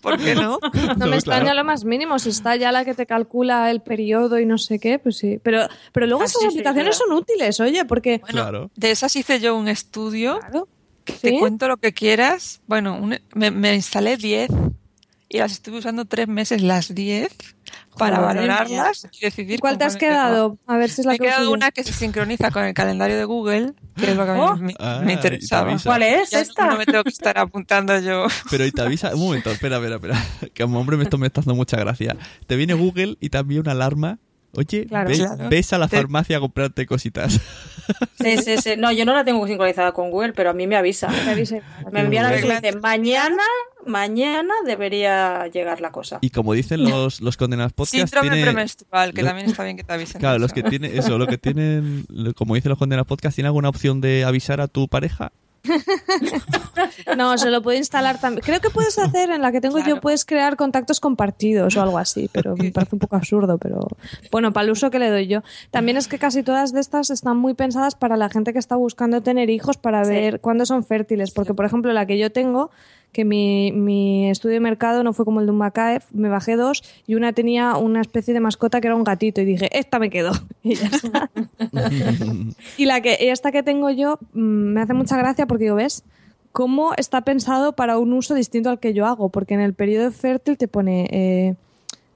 ¿Por 0.00 0.18
qué 0.18 0.34
no? 0.34 0.58
No, 0.72 0.94
No, 0.96 1.06
me 1.06 1.16
extraña 1.16 1.42
claro. 1.42 1.56
lo 1.58 1.64
más 1.64 1.84
mínimo, 1.84 2.18
si 2.18 2.28
está 2.30 2.54
ya 2.56 2.70
la 2.72 2.84
que 2.84 2.94
te 2.94 3.06
calcula 3.06 3.70
el 3.70 3.80
periodo 3.80 4.38
y 4.38 4.46
no 4.46 4.58
sé 4.58 4.78
qué, 4.78 4.98
pues 4.98 5.16
sí. 5.16 5.40
Pero, 5.42 5.66
pero 5.92 6.06
luego 6.06 6.22
Ah, 6.22 6.26
esas 6.26 6.40
sí, 6.42 6.46
sí, 6.50 6.54
aplicaciones 6.58 6.96
son 6.96 7.12
útiles, 7.12 7.58
oye, 7.60 7.84
porque... 7.84 8.18
Bueno, 8.18 8.42
Claro. 8.42 8.70
de 8.76 8.90
esas 8.90 9.14
hice 9.16 9.40
yo 9.40 9.56
un 9.56 9.68
estudio. 9.68 10.38
Claro. 10.40 10.57
Te 11.20 11.38
cuento 11.38 11.68
lo 11.68 11.76
que 11.78 11.92
quieras. 11.92 12.60
Bueno, 12.66 12.96
un- 12.96 13.18
me, 13.34 13.50
me 13.50 13.74
instalé 13.74 14.16
10 14.16 14.50
y 15.28 15.38
las 15.38 15.52
estuve 15.52 15.78
usando 15.78 16.04
tres 16.04 16.28
meses 16.28 16.62
las 16.62 16.94
10. 16.94 17.28
para 17.98 18.18
Joder, 18.18 18.36
valorarlas 18.48 19.08
y 19.12 19.20
decidir 19.24 19.56
¿Y 19.56 19.58
cuál 19.58 19.76
te 19.76 19.84
has 19.84 19.96
quedado? 19.96 20.56
A 20.68 20.76
ver 20.76 20.88
si 20.88 21.00
es 21.00 21.04
la 21.04 21.10
Me 21.10 21.16
he 21.16 21.18
que 21.18 21.24
quedado 21.26 21.50
una 21.50 21.70
que 21.72 21.82
se 21.82 21.92
sincroniza 21.92 22.52
con 22.52 22.64
el 22.64 22.72
calendario 22.72 23.16
de 23.18 23.24
Google, 23.24 23.72
que 23.96 24.12
es 24.12 24.16
lo 24.16 24.24
que 24.24 24.30
a 24.30 24.34
mí 24.34 24.40
Oh. 24.40 24.56
me, 24.56 24.74
Ah, 24.78 25.00
me 25.04 25.06
te 25.08 25.12
interesaba. 25.14 25.76
¿Cuál 25.82 26.04
es 26.04 26.30
Ya 26.30 26.40
esta? 26.40 26.66
No, 26.66 26.78
me 26.78 26.86
tengo 26.86 27.02
que 27.02 27.10
estar 27.10 27.36
apuntando 27.36 27.98
yo. 27.98 28.26
Pero 28.50 28.64
y 28.64 28.70
te 28.70 28.82
avisa, 28.82 29.12
un 29.14 29.20
momento, 29.20 29.50
espera, 29.50 29.76
espera, 29.78 29.96
espera. 29.96 30.24
Que 30.54 30.62
como 30.62 30.78
hombre 30.78 30.96
me 30.96 31.02
esto 31.04 31.18
me 31.18 31.26
está 31.26 31.40
dando 31.40 31.56
mucha 31.56 31.76
gracia. 31.76 32.16
Te 32.46 32.54
viene 32.54 32.74
Google 32.74 33.16
y 33.20 33.30
también 33.30 33.62
una 33.62 33.72
alarma. 33.72 34.18
Oye, 34.58 34.86
Claro. 34.86 35.08
ve- 35.08 35.16
Claro. 35.16 35.48
ves 35.48 35.72
a 35.72 35.78
la 35.78 35.86
farmacia 35.88 36.36
a 36.36 36.40
comprarte 36.40 36.84
cositas. 36.86 37.40
Sí, 38.20 38.36
sí, 38.38 38.56
sí. 38.58 38.70
No, 38.76 38.92
yo 38.92 39.04
no 39.06 39.14
la 39.14 39.24
tengo 39.24 39.46
sincronizada 39.46 39.92
con 39.92 40.10
Google, 40.10 40.32
pero 40.34 40.50
a 40.50 40.52
mí 40.52 40.66
me 40.66 40.76
avisa. 40.76 41.08
Me 41.24 41.30
avise. 41.30 41.62
Me 41.92 42.00
envían 42.00 42.26
a 42.26 42.30
Regla- 42.30 42.54
veces 42.56 42.62
y 42.62 42.66
dice, 42.66 42.80
mañana, 42.80 43.42
mañana 43.86 44.52
debería 44.66 45.46
llegar 45.46 45.80
la 45.80 45.90
cosa. 45.90 46.18
Y 46.20 46.30
como 46.30 46.52
dicen 46.52 46.84
los, 46.84 47.20
los 47.20 47.36
condenados 47.36 47.72
podcast, 47.72 47.92
Síndrome 48.12 48.30
tiene... 48.30 48.44
premenstrual, 48.44 49.14
que 49.14 49.22
lo- 49.22 49.28
también 49.28 49.48
está 49.48 49.64
bien 49.64 49.76
que 49.76 49.84
te 49.84 49.92
avisen. 49.92 50.18
Claro, 50.20 50.34
de 50.34 50.40
los 50.40 50.52
eso. 50.52 50.54
que 50.62 50.68
tienen, 50.68 50.98
eso, 50.98 51.16
lo 51.18 51.26
que 51.26 51.38
tienen, 51.38 52.04
como 52.36 52.56
dicen 52.56 52.68
los 52.70 52.78
condenados 52.78 53.06
podcast, 53.06 53.34
¿tiene 53.36 53.46
alguna 53.48 53.68
opción 53.68 54.00
de 54.00 54.24
avisar 54.24 54.60
a 54.60 54.68
tu 54.68 54.88
pareja? 54.88 55.32
No, 57.16 57.36
se 57.38 57.50
lo 57.50 57.62
puedo 57.62 57.76
instalar 57.76 58.20
también. 58.20 58.42
Creo 58.44 58.60
que 58.60 58.70
puedes 58.70 58.98
hacer, 58.98 59.30
en 59.30 59.42
la 59.42 59.52
que 59.52 59.60
tengo 59.60 59.78
yo, 59.80 60.00
puedes 60.00 60.24
crear 60.24 60.56
contactos 60.56 61.00
compartidos 61.00 61.76
o 61.76 61.82
algo 61.82 61.98
así, 61.98 62.28
pero 62.32 62.56
me 62.56 62.70
parece 62.70 62.94
un 62.96 63.00
poco 63.00 63.16
absurdo, 63.16 63.58
pero 63.58 63.80
bueno, 64.30 64.52
para 64.52 64.64
el 64.66 64.70
uso 64.72 64.90
que 64.90 64.98
le 64.98 65.10
doy 65.10 65.26
yo. 65.26 65.42
También 65.70 65.96
es 65.96 66.08
que 66.08 66.18
casi 66.18 66.42
todas 66.42 66.72
de 66.72 66.80
estas 66.80 67.10
están 67.10 67.36
muy 67.36 67.54
pensadas 67.54 67.94
para 67.94 68.16
la 68.16 68.28
gente 68.28 68.52
que 68.52 68.58
está 68.58 68.76
buscando 68.76 69.22
tener 69.22 69.50
hijos 69.50 69.76
para 69.76 70.04
Sí. 70.04 70.10
ver 70.12 70.40
cuándo 70.40 70.64
son 70.64 70.84
fértiles, 70.84 71.30
porque 71.32 71.54
por 71.54 71.64
ejemplo 71.64 71.92
la 71.92 72.06
que 72.06 72.18
yo 72.18 72.30
tengo, 72.30 72.70
que 73.12 73.24
mi, 73.24 73.72
mi 73.72 74.30
estudio 74.30 74.54
de 74.54 74.60
mercado 74.60 75.02
no 75.02 75.12
fue 75.12 75.24
como 75.24 75.40
el 75.40 75.46
de 75.46 75.52
un 75.52 75.58
Macae, 75.58 76.00
me 76.12 76.28
bajé 76.28 76.56
dos 76.56 76.82
y 77.06 77.14
una 77.14 77.32
tenía 77.32 77.76
una 77.76 78.00
especie 78.00 78.34
de 78.34 78.40
mascota 78.40 78.80
que 78.80 78.88
era 78.88 78.96
un 78.96 79.04
gatito 79.04 79.40
y 79.40 79.44
dije, 79.44 79.68
esta 79.76 79.98
me 79.98 80.10
quedo. 80.10 80.32
Y 80.62 80.74
ya 80.74 80.88
está. 80.88 81.30
Y 82.76 82.84
la 82.84 83.00
que 83.00 83.16
esta 83.30 83.52
que 83.52 83.62
tengo 83.62 83.90
yo 83.90 84.18
mm, 84.32 84.40
me 84.40 84.80
hace 84.82 84.94
mucha 84.94 85.16
gracia 85.16 85.46
porque 85.46 85.64
digo, 85.64 85.76
¿ves? 85.76 86.04
Cómo 86.52 86.92
está 86.96 87.22
pensado 87.22 87.72
para 87.72 87.98
un 87.98 88.12
uso 88.12 88.34
distinto 88.34 88.70
al 88.70 88.80
que 88.80 88.94
yo 88.94 89.06
hago, 89.06 89.28
porque 89.28 89.54
en 89.54 89.60
el 89.60 89.74
periodo 89.74 90.10
fértil 90.10 90.56
te 90.56 90.68
pone 90.68 91.08
eh, 91.10 91.54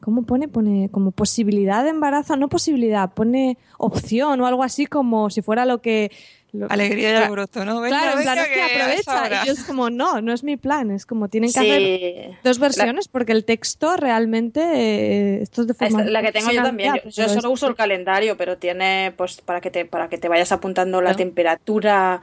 ¿cómo 0.02 0.24
pone? 0.24 0.48
Pone 0.48 0.88
como 0.90 1.12
posibilidad 1.12 1.84
de 1.84 1.90
embarazo, 1.90 2.36
no 2.36 2.48
posibilidad, 2.48 3.10
pone 3.12 3.56
opción 3.78 4.40
o 4.40 4.46
algo 4.46 4.62
así 4.62 4.86
como 4.86 5.30
si 5.30 5.42
fuera 5.42 5.64
lo 5.64 5.80
que 5.80 6.10
lo- 6.52 6.66
Alegría 6.70 7.12
y 7.12 7.14
alboroto, 7.14 7.64
¿no? 7.64 7.81
Venga, 7.81 7.98
Claro, 7.98 8.12
en 8.12 8.18
venga, 8.18 8.32
plan, 8.34 8.44
es 8.44 8.48
que 8.48 8.55
que 8.55 8.94
es 9.00 9.08
aprovecha. 9.08 9.42
Y 9.42 9.47
yo 9.47 9.52
es 9.55 9.64
como, 9.64 9.89
no, 9.90 10.20
no 10.20 10.32
es 10.32 10.44
mi 10.44 10.56
plan. 10.56 10.90
Es 10.90 11.06
como, 11.06 11.28
tienen 11.28 11.50
que 11.52 11.58
hacer 11.58 11.81
Sí. 11.81 12.39
dos 12.44 12.58
versiones 12.58 13.08
porque 13.08 13.32
el 13.32 13.44
texto 13.44 13.97
realmente, 13.97 14.60
eh, 14.62 15.42
esto 15.42 15.62
es 15.62 15.66
de 15.68 15.74
forma... 15.74 16.05
la 16.05 16.20
que 16.22 16.31
tengo 16.32 16.50
yo 16.50 16.62
también. 16.62 16.94
Yo, 16.97 17.02
yo 17.10 17.10
pero 17.16 17.28
solo 17.28 17.48
es- 17.48 17.55
uso 17.55 17.66
el 17.68 17.74
calendario, 17.74 18.36
pero 18.36 18.58
tiene, 18.58 19.14
pues, 19.16 19.40
para 19.40 19.60
que 19.60 19.70
te, 19.70 19.84
para 19.86 20.08
que 20.08 20.18
te 20.18 20.28
vayas 20.28 20.52
apuntando 20.52 21.00
la 21.00 21.14
temperatura, 21.14 22.20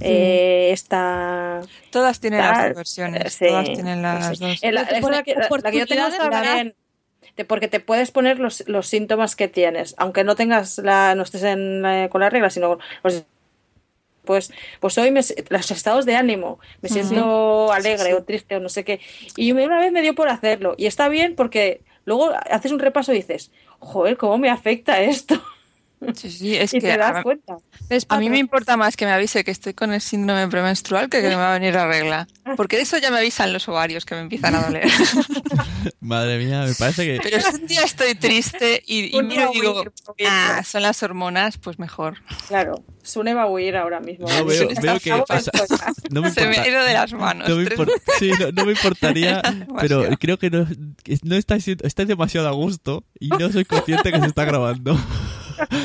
eh, 0.00 0.70
esta. 0.72 1.60
Todas 1.90 2.20
tienen 2.20 2.40
las 2.40 2.66
dos 2.68 2.76
versiones. 2.76 3.34
Sí, 3.34 3.46
Todas 3.46 3.64
tienen 3.72 4.02
las 4.02 4.36
sí. 4.38 4.44
dos. 4.44 4.58
Eh, 4.62 4.72
la, 4.72 4.82
la 4.82 4.88
que, 5.22 5.34
la- 5.34 5.48
la 5.62 5.70
que 5.70 5.78
yo 5.78 5.86
tengo 5.86 6.06
te- 7.34 7.44
Porque 7.44 7.68
te 7.68 7.80
puedes 7.80 8.10
poner 8.10 8.38
los, 8.38 8.64
los 8.66 8.86
síntomas 8.88 9.36
que 9.36 9.46
tienes, 9.48 9.94
aunque 9.98 10.24
no 10.24 10.34
tengas 10.36 10.78
la, 10.78 11.14
no 11.14 11.22
estés 11.22 11.42
en, 11.44 11.80
la- 11.82 12.08
con 12.08 12.20
la 12.20 12.28
regla, 12.30 12.50
sino 12.50 12.78
pues, 13.02 13.24
pues, 14.24 14.52
pues 14.80 14.98
hoy 14.98 15.10
me, 15.10 15.20
los 15.48 15.70
estados 15.70 16.06
de 16.06 16.16
ánimo, 16.16 16.58
me 16.82 16.88
siento 16.88 17.72
alegre 17.72 18.14
o 18.14 18.22
triste 18.22 18.56
o 18.56 18.60
no 18.60 18.68
sé 18.68 18.84
qué. 18.84 19.00
Y 19.36 19.52
una 19.52 19.78
vez 19.78 19.92
me 19.92 20.02
dio 20.02 20.14
por 20.14 20.28
hacerlo. 20.28 20.74
Y 20.76 20.86
está 20.86 21.08
bien 21.08 21.34
porque 21.34 21.82
luego 22.04 22.30
haces 22.50 22.72
un 22.72 22.78
repaso 22.78 23.12
y 23.12 23.16
dices, 23.16 23.50
joder, 23.78 24.16
¿cómo 24.16 24.38
me 24.38 24.50
afecta 24.50 25.00
esto? 25.00 25.40
Sí, 26.14 26.30
sí, 26.30 26.56
es 26.56 26.72
y 26.72 26.80
que 26.80 26.92
te 26.92 26.96
das 26.98 27.16
a, 27.16 27.22
cuenta. 27.22 27.56
es 27.90 28.06
a 28.08 28.18
mí 28.18 28.30
me 28.30 28.38
importa 28.38 28.76
más 28.76 28.96
que 28.96 29.04
me 29.04 29.12
avise 29.12 29.44
que 29.44 29.50
estoy 29.50 29.74
con 29.74 29.92
el 29.92 30.00
síndrome 30.00 30.48
premenstrual 30.48 31.08
que 31.10 31.20
que 31.20 31.28
me 31.28 31.34
va 31.36 31.50
a 31.50 31.58
venir 31.58 31.74
la 31.74 31.86
regla. 31.86 32.26
Porque 32.56 32.76
de 32.76 32.82
eso 32.82 32.96
ya 32.98 33.10
me 33.10 33.18
avisan 33.18 33.52
los 33.52 33.68
ovarios 33.68 34.04
que 34.06 34.14
me 34.14 34.22
empiezan 34.22 34.54
a 34.54 34.62
doler. 34.62 34.88
Madre 36.00 36.38
mía, 36.44 36.64
me 36.66 36.74
parece 36.74 37.04
que... 37.04 37.20
Pero 37.22 37.40
si 37.40 37.54
un 37.54 37.66
día 37.66 37.82
estoy 37.82 38.14
triste 38.14 38.82
y, 38.86 39.10
miro 39.22 39.50
y 39.54 39.60
digo, 39.60 39.84
ah, 40.26 40.62
son 40.64 40.82
las 40.82 41.02
hormonas, 41.02 41.58
pues 41.58 41.78
mejor. 41.78 42.18
Claro, 42.48 42.82
Sune 43.02 43.34
va 43.34 43.42
a 43.42 43.46
huir 43.46 43.76
ahora 43.76 44.00
mismo. 44.00 44.26
No, 44.28 44.44
veo, 44.44 44.68
veo 44.68 44.98
que 44.98 45.10
está 45.10 45.24
pasa- 45.24 45.50
buena. 45.68 45.92
no 46.10 46.22
me 46.22 46.30
Se 46.30 46.46
me 46.46 46.58
ha 46.58 46.68
ido 46.68 46.82
de 46.82 46.92
las 46.94 47.12
manos. 47.12 47.48
No 47.48 47.56
me, 47.56 47.64
Tres- 47.64 47.78
impor- 47.78 47.92
sí, 48.18 48.30
no, 48.40 48.52
no 48.52 48.64
me 48.64 48.72
importaría, 48.72 49.42
pero 49.78 50.04
creo 50.18 50.38
que 50.38 50.50
no, 50.50 50.66
no 51.22 51.36
estáis, 51.36 51.64
siendo- 51.64 51.86
estáis 51.86 52.08
demasiado 52.08 52.48
a 52.48 52.52
gusto 52.52 53.04
y 53.18 53.28
no 53.28 53.50
soy 53.50 53.64
consciente 53.64 54.10
que 54.12 54.20
se 54.20 54.26
está 54.26 54.44
grabando. 54.44 54.98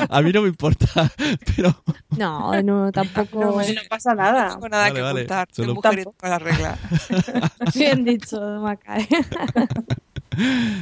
A 0.08 0.22
mí 0.22 0.32
no 0.32 0.42
me 0.42 0.48
importa, 0.48 1.12
pero 1.56 1.74
No, 2.16 2.62
no, 2.62 2.92
tampoco... 2.92 3.40
No, 3.40 3.52
No 3.52 3.80
pasa 3.88 4.14
nada. 4.14 4.48
No 4.48 4.54
tengo 4.54 4.68
nada 4.68 4.82
Vale, 4.84 4.94
que 4.94 5.00
vale. 5.02 5.20
ocultar. 5.20 5.48
Solo- 5.52 5.74
mujer 5.74 5.94
tengo 5.96 6.14
la 6.22 6.38
regla. 6.38 6.78
Bien 7.74 8.04
dicho, 8.04 8.40
Macae. 8.60 9.08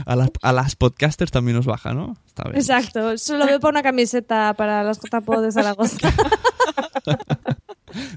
a 0.06 0.16
las, 0.16 0.30
a 0.42 0.52
las 0.52 0.76
podcasters 0.76 1.30
también 1.30 1.56
nos 1.56 1.66
baja, 1.66 1.94
¿no? 1.94 2.16
Está 2.26 2.44
bien. 2.44 2.56
Exacto, 2.56 3.16
solo 3.18 3.46
veo 3.46 3.60
para 3.60 3.70
una 3.70 3.82
camiseta 3.82 4.54
para 4.54 4.82
las 4.82 4.98
JPO 5.00 5.40
de 5.42 5.52
Zaragoza. 5.52 5.96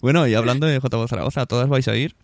Bueno, 0.01 0.25
y 0.27 0.33
hablando 0.33 0.65
de 0.65 0.79
JV 0.79 1.07
Zaragoza, 1.07 1.45
¿todas 1.45 1.69
vais 1.69 1.87
a 1.87 1.95
ir? 1.95 2.15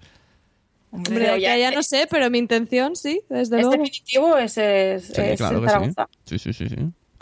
Hombre, 0.91 1.39
ya, 1.39 1.55
ya- 1.57 1.71
no 1.71 1.83
sé, 1.83 2.07
pero 2.09 2.29
mi 2.31 2.39
intención 2.39 2.95
sí, 2.95 3.21
desde 3.29 3.57
¿Es 3.57 3.61
luego. 3.63 3.71
definitivo? 3.71 4.37
¿Es, 4.37 4.57
es, 4.57 5.03
Sí, 5.07 5.21
es 5.21 5.37
claro 5.37 5.59
sí. 5.59 5.65
Zaragoza? 5.67 6.07
Sí, 6.25 6.39
sí, 6.39 6.53
sí, 6.53 6.69
sí. 6.69 6.75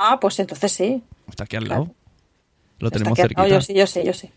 Ah, 0.03 0.19
pues 0.19 0.39
entonces 0.39 0.71
sí. 0.71 1.03
Está 1.29 1.43
aquí 1.43 1.55
al 1.57 1.65
Claro. 1.65 1.81
lado. 1.83 1.95
Lo 2.79 2.87
Está 2.87 2.97
tenemos 2.97 3.17
lado, 3.17 3.27
cerquita. 3.27 3.47
yo 3.47 3.61
sí, 3.61 3.73
yo 3.75 3.85
sé, 3.87 4.03
yo 4.05 4.13
desde 4.13 4.31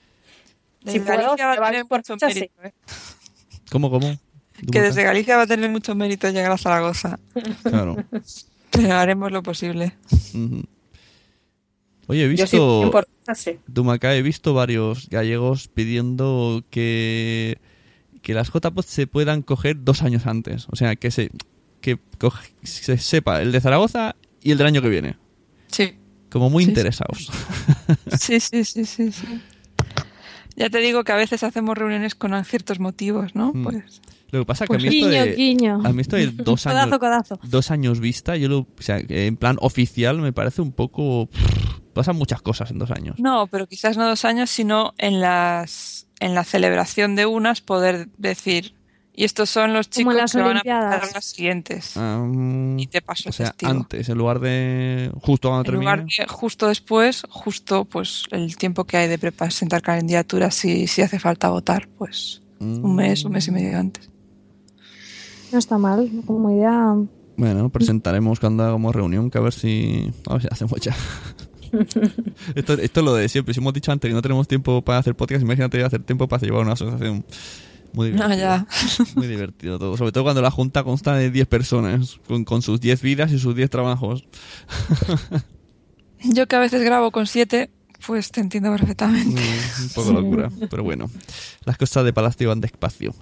Si 0.86 1.01
puedo, 1.01 1.17
Galicia 1.23 1.47
va 1.47 1.52
a 1.55 1.70
tener 1.70 1.86
mucho 1.91 2.15
fecha, 2.18 2.31
sí. 2.31 2.51
¿eh? 2.62 2.73
¿Cómo, 3.70 3.91
cómo? 3.91 4.15
Que 4.70 4.83
desde 4.83 5.02
Galicia 5.02 5.36
va 5.39 5.44
a 5.44 5.47
tener 5.47 5.70
mucho 5.70 5.94
mérito 5.94 6.28
llegar 6.31 6.52
a 6.52 6.59
Zaragoza. 6.59 7.18
Claro. 7.62 7.97
Pero 8.70 8.93
haremos 8.94 9.33
lo 9.33 9.43
posible. 9.43 9.94
Oye, 12.07 12.25
he 12.26 12.36
sí, 12.36 12.43
visto... 12.43 12.91
sí. 13.34 13.59
Dumacá, 13.67 14.15
he 14.15 14.20
visto 14.23 14.52
varios 14.52 15.09
gallegos 15.09 15.68
pidiendo 15.68 16.62
que, 16.70 17.59
que 18.20 18.34
las 18.34 18.51
JPOD 18.52 18.84
se 18.84 19.07
puedan 19.07 19.41
coger 19.43 19.83
dos 19.84 20.02
años 20.02 20.26
antes. 20.26 20.67
O 20.70 20.76
sea, 20.76 20.97
que 20.97 21.10
se, 21.10 21.31
que 21.81 21.99
coge- 22.18 22.52
se 22.62 22.99
sepa 22.99 23.41
el 23.41 23.52
de 23.52 23.60
Zaragoza 23.62 24.17
y 24.43 24.51
el 24.52 24.59
del 24.59 24.67
año 24.67 24.83
que 24.83 24.91
viene. 24.91 25.17
Sí. 25.75 25.94
Como 26.31 26.51
muy 26.51 26.65
Sí, 26.65 26.70
interesados. 26.70 27.31
Sí, 28.19 28.41
sí, 28.41 28.65
sí, 28.65 28.85
sí, 28.85 29.12
sí. 29.12 29.41
Ya 30.57 30.70
te 30.70 30.78
digo 30.78 31.05
que 31.05 31.12
a 31.12 31.17
veces 31.17 31.43
hacemos 31.43 31.77
reuniones 31.77 32.15
con 32.15 32.44
ciertos 32.44 32.78
motivos, 32.81 33.35
¿no? 33.35 33.53
Mm. 33.55 33.62
Pues 33.65 34.01
Lo 34.31 34.41
que 34.41 34.47
pasa 34.47 34.67
que 34.67 34.75
a 34.75 34.78
mí 34.78 34.85
esto 34.85 35.09
guiño, 35.09 35.25
de, 35.25 35.35
guiño. 35.35 35.81
a 35.85 35.93
mí 35.93 36.01
esto 36.01 36.17
de 36.17 36.28
dos 36.28 36.67
años, 36.67 36.99
codazo. 36.99 37.39
dos 37.44 37.70
años 37.70 38.01
vista, 38.01 38.36
yo 38.36 38.49
lo, 38.49 38.59
o 38.61 38.69
sea, 38.81 38.99
en 39.09 39.36
plan 39.36 39.57
oficial 39.61 40.19
me 40.20 40.33
parece 40.33 40.62
un 40.62 40.73
poco... 40.73 41.28
Pasan 41.93 42.17
muchas 42.17 42.43
cosas 42.43 42.73
en 42.73 42.78
dos 42.81 42.91
años. 42.91 43.17
no, 43.20 43.47
pero 43.47 43.69
quizás 43.69 43.97
no 43.97 44.09
dos 44.09 44.25
años, 44.25 44.51
sino 44.51 44.94
en 44.99 45.20
las 45.20 46.09
en 46.20 46.35
la 46.35 46.43
celebración 46.44 47.15
de 47.17 47.27
unas 47.27 47.61
poder 47.61 48.09
decir 48.19 48.75
y 49.15 49.25
estos 49.25 49.49
son 49.51 49.73
los 49.73 49.89
chicos 49.91 50.15
las 50.15 50.33
que 50.33 50.41
van 50.41 50.57
a 50.59 50.62
pasar 50.62 51.09
las 51.15 51.25
siguientes. 51.25 51.93
Mm, 51.97 52.78
Y 52.78 52.86
te 52.89 53.01
paso 53.01 53.28
o 53.31 53.33
sea, 53.33 53.47
testigo. 53.51 53.70
antes, 53.70 54.09
en 54.09 54.18
lugar 54.18 54.41
de 54.41 55.10
justo 55.23 55.49
cuando 55.49 55.60
En 55.60 55.65
termine. 55.65 55.84
lugar 55.84 56.05
de 56.07 56.26
justo 56.28 56.68
después, 56.68 57.23
justo 57.31 57.84
pues 57.84 58.25
el 58.31 58.57
tiempo 58.57 58.84
que 58.84 58.97
hay 58.97 59.09
de 59.09 59.18
presentar 59.18 59.83
candidaturas 59.83 60.55
si, 60.55 60.86
si 60.86 61.02
hace 61.02 61.18
falta 61.18 61.49
votar, 61.51 61.89
pues 61.99 62.43
un 62.60 62.94
mes, 62.97 63.25
un 63.25 63.33
mes 63.33 63.47
y 63.49 63.51
medio 63.51 63.78
antes. 63.78 64.09
No 65.52 65.59
está 65.59 65.76
mal, 65.78 66.10
como 66.26 66.51
idea. 66.51 66.94
Bueno, 67.36 67.68
presentaremos 67.68 68.41
cuando 68.41 68.62
hagamos 68.65 68.94
reunión, 68.94 69.31
que 69.31 69.39
a 69.39 69.41
ver 69.43 69.52
si. 69.52 70.10
A 70.26 70.34
ver 70.34 70.43
si 70.43 70.49
hacemos 70.51 70.81
ya. 70.81 70.94
esto, 72.55 72.75
esto 72.75 73.01
es 73.01 73.05
lo 73.05 73.15
de 73.15 73.28
siempre. 73.28 73.52
Si 73.55 73.60
hemos 73.60 73.75
dicho 73.75 73.93
antes 73.93 74.09
que 74.09 74.15
no 74.15 74.23
tenemos 74.23 74.49
tiempo 74.49 74.83
para 74.83 74.99
hacer 74.99 75.15
podcast, 75.15 75.43
imagínate 75.43 75.83
hacer 75.84 76.02
tiempo 76.02 76.26
para 76.28 76.43
llevar 76.43 76.62
una 76.62 76.73
asociación. 76.73 77.25
Muy 77.94 78.10
divertido. 78.10 78.28
No, 78.28 78.36
ya. 78.36 78.66
Muy 79.14 79.26
divertido 79.26 79.78
todo. 79.78 79.97
Sobre 79.97 80.12
todo 80.12 80.24
cuando 80.24 80.42
la 80.42 80.50
junta 80.50 80.82
consta 80.82 81.14
de 81.14 81.31
10 81.31 81.47
personas, 81.47 82.18
con, 82.26 82.44
con 82.44 82.60
sus 82.60 82.81
10 82.81 83.00
vidas 83.02 83.32
y 83.32 83.39
sus 83.39 83.55
10 83.55 83.70
trabajos. 83.70 84.24
Yo 86.24 86.47
que 86.47 86.56
a 86.56 86.58
veces 86.58 86.82
grabo 86.82 87.10
con 87.10 87.26
siete, 87.26 87.70
pues 88.06 88.31
te 88.31 88.40
entiendo 88.40 88.70
perfectamente. 88.70 89.40
Mm, 89.40 89.82
un 89.82 89.89
poco 89.90 90.12
locura. 90.12 90.50
Pero 90.70 90.82
bueno, 90.82 91.10
las 91.64 91.76
cosas 91.76 92.05
de 92.05 92.12
Palacio 92.12 92.48
van 92.48 92.60
despacio. 92.60 93.14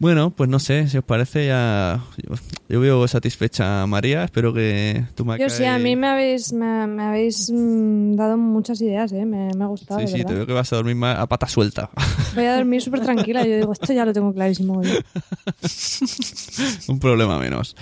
Bueno, 0.00 0.30
pues 0.30 0.48
no 0.48 0.58
sé, 0.58 0.88
si 0.88 0.96
os 0.96 1.04
parece 1.04 1.48
ya... 1.48 2.02
Yo, 2.26 2.34
yo 2.70 2.80
veo 2.80 3.06
satisfecha 3.06 3.82
a 3.82 3.86
María, 3.86 4.24
espero 4.24 4.54
que 4.54 5.04
tú 5.14 5.26
me 5.26 5.38
Yo 5.38 5.50
sí, 5.50 5.66
a 5.66 5.78
mí 5.78 5.94
me 5.94 6.08
habéis, 6.08 6.54
me, 6.54 6.86
me 6.86 7.02
habéis 7.02 7.50
mm, 7.52 8.16
dado 8.16 8.38
muchas 8.38 8.80
ideas, 8.80 9.12
¿eh? 9.12 9.26
Me, 9.26 9.50
me 9.54 9.62
ha 9.62 9.66
gustado, 9.66 10.00
Sí, 10.00 10.08
sí, 10.08 10.24
te 10.24 10.32
veo 10.32 10.46
que 10.46 10.54
vas 10.54 10.72
a 10.72 10.76
dormir 10.76 10.96
a 11.04 11.26
pata 11.26 11.46
suelta. 11.46 11.90
Voy 12.34 12.46
a 12.46 12.56
dormir 12.56 12.80
súper 12.80 13.00
tranquila. 13.00 13.44
Yo 13.44 13.56
digo, 13.56 13.72
esto 13.74 13.92
ya 13.92 14.06
lo 14.06 14.14
tengo 14.14 14.32
clarísimo 14.32 14.78
hoy. 14.78 14.88
Un 16.88 16.98
problema 16.98 17.38
menos. 17.38 17.76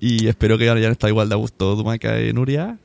Y 0.00 0.26
espero 0.26 0.58
que 0.58 0.68
ahora 0.68 0.80
ya 0.80 0.88
está 0.88 1.08
igual 1.08 1.28
de 1.28 1.36
a 1.36 1.38
gusto 1.38 1.76
Dumaca 1.76 2.20
y 2.20 2.32
Nuria. 2.32 2.78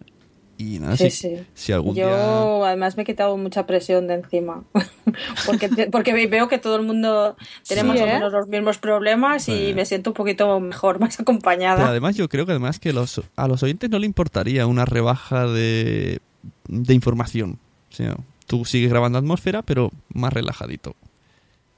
Y 0.62 0.78
nada, 0.80 0.98
Sí, 0.98 1.10
si, 1.10 1.30
sí. 1.38 1.44
si 1.56 1.72
algún 1.72 1.96
Yo 1.96 2.06
día... 2.06 2.68
además 2.68 2.98
me 2.98 3.04
he 3.04 3.06
quitado 3.06 3.38
mucha 3.38 3.66
presión 3.66 4.08
de 4.08 4.16
encima. 4.16 4.66
porque, 5.46 5.70
porque 5.90 6.12
ve- 6.14 6.28
veo 6.28 6.50
que 6.50 6.58
todo 6.58 6.76
el 6.76 6.82
mundo 6.86 7.38
tiene 7.66 7.84
Sí, 7.84 7.88
más 7.88 8.02
o 8.02 8.04
¿eh? 8.06 8.14
menos 8.14 8.34
los 8.34 8.48
mismos 8.50 8.78
problemas 8.78 9.48
y 9.48 9.74
me 9.74 9.86
siento 9.86 10.10
un 10.10 10.16
poquito 10.16 10.60
mejor, 10.60 11.00
más 11.00 11.16
Pero 11.16 11.24
acompañada. 11.24 11.88
además 11.88 12.18
yo 12.18 12.28
creo 12.28 12.46
que 12.46 12.52
además 12.52 12.78
que 12.78 12.92
los, 12.92 13.22
a 13.38 13.48
los 13.48 13.64
oyentes 13.64 13.90
no 13.90 14.00
le 14.00 14.06
importaría 14.06 14.68
una 14.68 14.84
rebaja 14.84 15.48
de, 15.48 16.20
de 16.68 16.94
información. 16.94 17.58
O 17.90 17.96
sea, 17.96 18.18
tú 18.46 18.66
sigues 18.66 18.90
grabando 18.90 19.18
atmósfera, 19.18 19.62
pero 19.62 19.92
más 20.14 20.34
relajadito. 20.34 20.94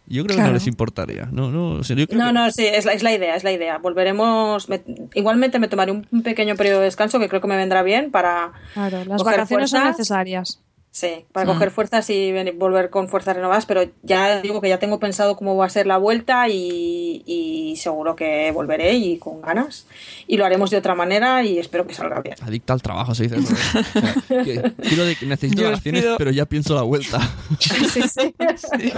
Yo 0.08 0.24
creo 0.26 0.36
que 0.38 0.44
no 0.44 0.52
les 0.52 0.68
importaría. 0.68 1.28
No, 1.32 1.52
no, 1.52 1.70
o 1.80 1.84
sea, 1.84 1.96
yo 1.96 2.06
creo 2.08 2.20
No, 2.20 2.28
que- 2.28 2.34
no, 2.34 2.52
sí, 2.52 2.66
es 2.66 2.84
la, 2.86 2.94
es 2.94 3.02
la 3.04 3.14
idea, 3.14 3.36
es 3.36 3.44
la 3.44 3.52
idea. 3.52 3.78
Volveremos. 3.78 4.68
me- 4.68 4.82
igualmente 5.14 5.58
me 5.60 5.68
tomaré 5.68 5.92
un, 5.92 6.06
un 6.12 6.22
pequeño 6.24 6.56
periodo 6.56 6.80
de 6.80 6.86
descanso 6.86 7.20
que 7.20 7.30
creo 7.30 7.40
que 7.42 7.48
me 7.48 7.56
vendrá 7.56 7.82
bien 7.84 8.12
para, 8.12 8.52
Claro, 8.74 9.06
las 9.06 9.22
Coger 9.22 9.38
vacaciones 9.38 9.70
son 9.70 9.86
necesarias. 9.86 10.60
Sí, 10.92 11.26
para 11.32 11.46
Mm. 11.46 11.54
coger 11.54 11.72
fuerzas 11.72 12.10
y 12.10 12.32
venir- 12.32 12.54
volver 12.58 12.90
con 12.90 13.08
fuerzas 13.08 13.36
renovadas. 13.36 13.66
Pero 13.66 13.84
ya 14.04 14.42
digo 14.42 14.60
que 14.62 14.70
ya 14.70 14.78
tengo 14.80 15.00
pensado 15.00 15.36
cómo 15.38 15.56
va 15.56 15.66
a 15.66 15.70
ser 15.70 15.88
la 15.88 15.98
vuelta 15.98 16.48
y, 16.50 17.24
y 17.26 17.76
seguro 17.78 18.16
que 18.16 18.52
volveré 18.52 18.94
y 18.94 19.18
con 19.18 19.42
ganas. 19.42 19.88
Y 20.28 20.38
lo 20.38 20.46
haremos 20.46 20.70
de 20.70 20.78
otra 20.78 20.94
manera 20.96 21.44
y 21.44 21.58
espero 21.60 21.88
que 21.88 21.94
salga 21.94 22.20
bien. 22.22 22.36
Adicta 22.42 22.74
al 22.74 22.82
trabajo, 22.82 23.16
se 23.16 23.24
dice. 23.28 23.38
O 23.42 23.42
sea, 23.46 24.44
que 24.44 24.74
quiero 24.88 25.06
de- 25.06 25.18
necesito 25.26 25.64
vacaciones, 25.64 26.04
pido- 26.04 26.18
pero 26.18 26.32
ya 26.32 26.46
pienso 26.46 26.76
la 26.76 26.82
vuelta. 26.84 27.20
Sí, 27.60 28.02
sí. 28.04 28.34
Sí. 28.58 28.92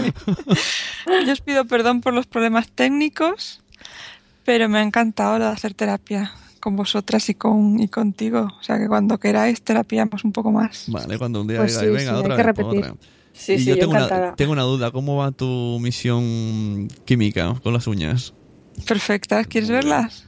Yo 1.26 1.32
os 1.34 1.42
pido 1.42 1.66
perdón 1.66 2.02
por 2.02 2.14
los 2.14 2.26
problemas 2.28 2.70
técnicos, 2.72 3.62
pero 4.46 4.68
me 4.70 4.80
ha 4.80 4.82
encantado 4.82 5.38
lo 5.40 5.46
de 5.46 5.52
hacer 5.52 5.74
terapia 5.74 6.34
con 6.64 6.78
vosotras 6.78 7.28
y 7.28 7.36
con 7.36 7.78
y 7.82 7.90
contigo. 7.90 8.48
O 8.58 8.64
sea 8.64 8.80
que 8.80 8.88
cuando 8.88 9.18
queráis 9.20 9.62
terapiamos 9.62 10.24
un 10.24 10.32
poco 10.32 10.50
más. 10.50 10.86
Vale, 10.88 11.18
cuando 11.18 11.42
un 11.42 11.48
día 11.48 11.58
Pues 11.58 11.72
diga, 11.78 11.82
sí, 11.82 11.88
venga, 11.88 12.00
sí, 12.00 12.08
hay 12.08 12.16
otra 12.16 12.36
que 12.38 12.38
vez, 12.38 12.46
repetir. 12.46 12.80
otra. 12.80 12.96
Sí, 13.34 13.54
y 13.54 13.60
sí, 13.60 13.66
yo 13.66 13.76
yo 13.76 13.80
tengo 13.82 13.92
una, 13.92 14.36
tengo 14.36 14.52
una 14.54 14.62
duda, 14.62 14.92
¿cómo 14.92 15.18
va 15.18 15.32
tu 15.32 15.78
misión 15.82 16.88
química 17.04 17.56
con 17.62 17.74
las 17.74 17.86
uñas? 17.88 18.34
Perfectas, 18.88 19.46
¿quieres 19.48 19.70
verlas? 19.70 20.26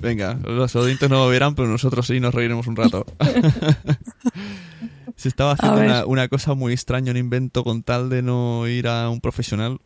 Venga, 0.00 0.36
los 0.44 0.74
oyentes 0.74 1.08
no 1.08 1.18
lo 1.24 1.28
verán, 1.28 1.54
pero 1.54 1.68
nosotros 1.68 2.08
sí 2.08 2.18
nos 2.18 2.34
reiremos 2.34 2.66
un 2.66 2.74
rato. 2.74 3.06
Se 5.14 5.28
estaba 5.28 5.52
haciendo 5.52 5.80
una, 5.80 6.06
una 6.06 6.26
cosa 6.26 6.54
muy 6.54 6.72
extraña, 6.72 7.12
un 7.12 7.18
invento 7.18 7.62
con 7.62 7.84
tal 7.84 8.10
de 8.10 8.22
no 8.22 8.66
ir 8.66 8.88
a 8.88 9.08
un 9.10 9.20
profesional. 9.20 9.78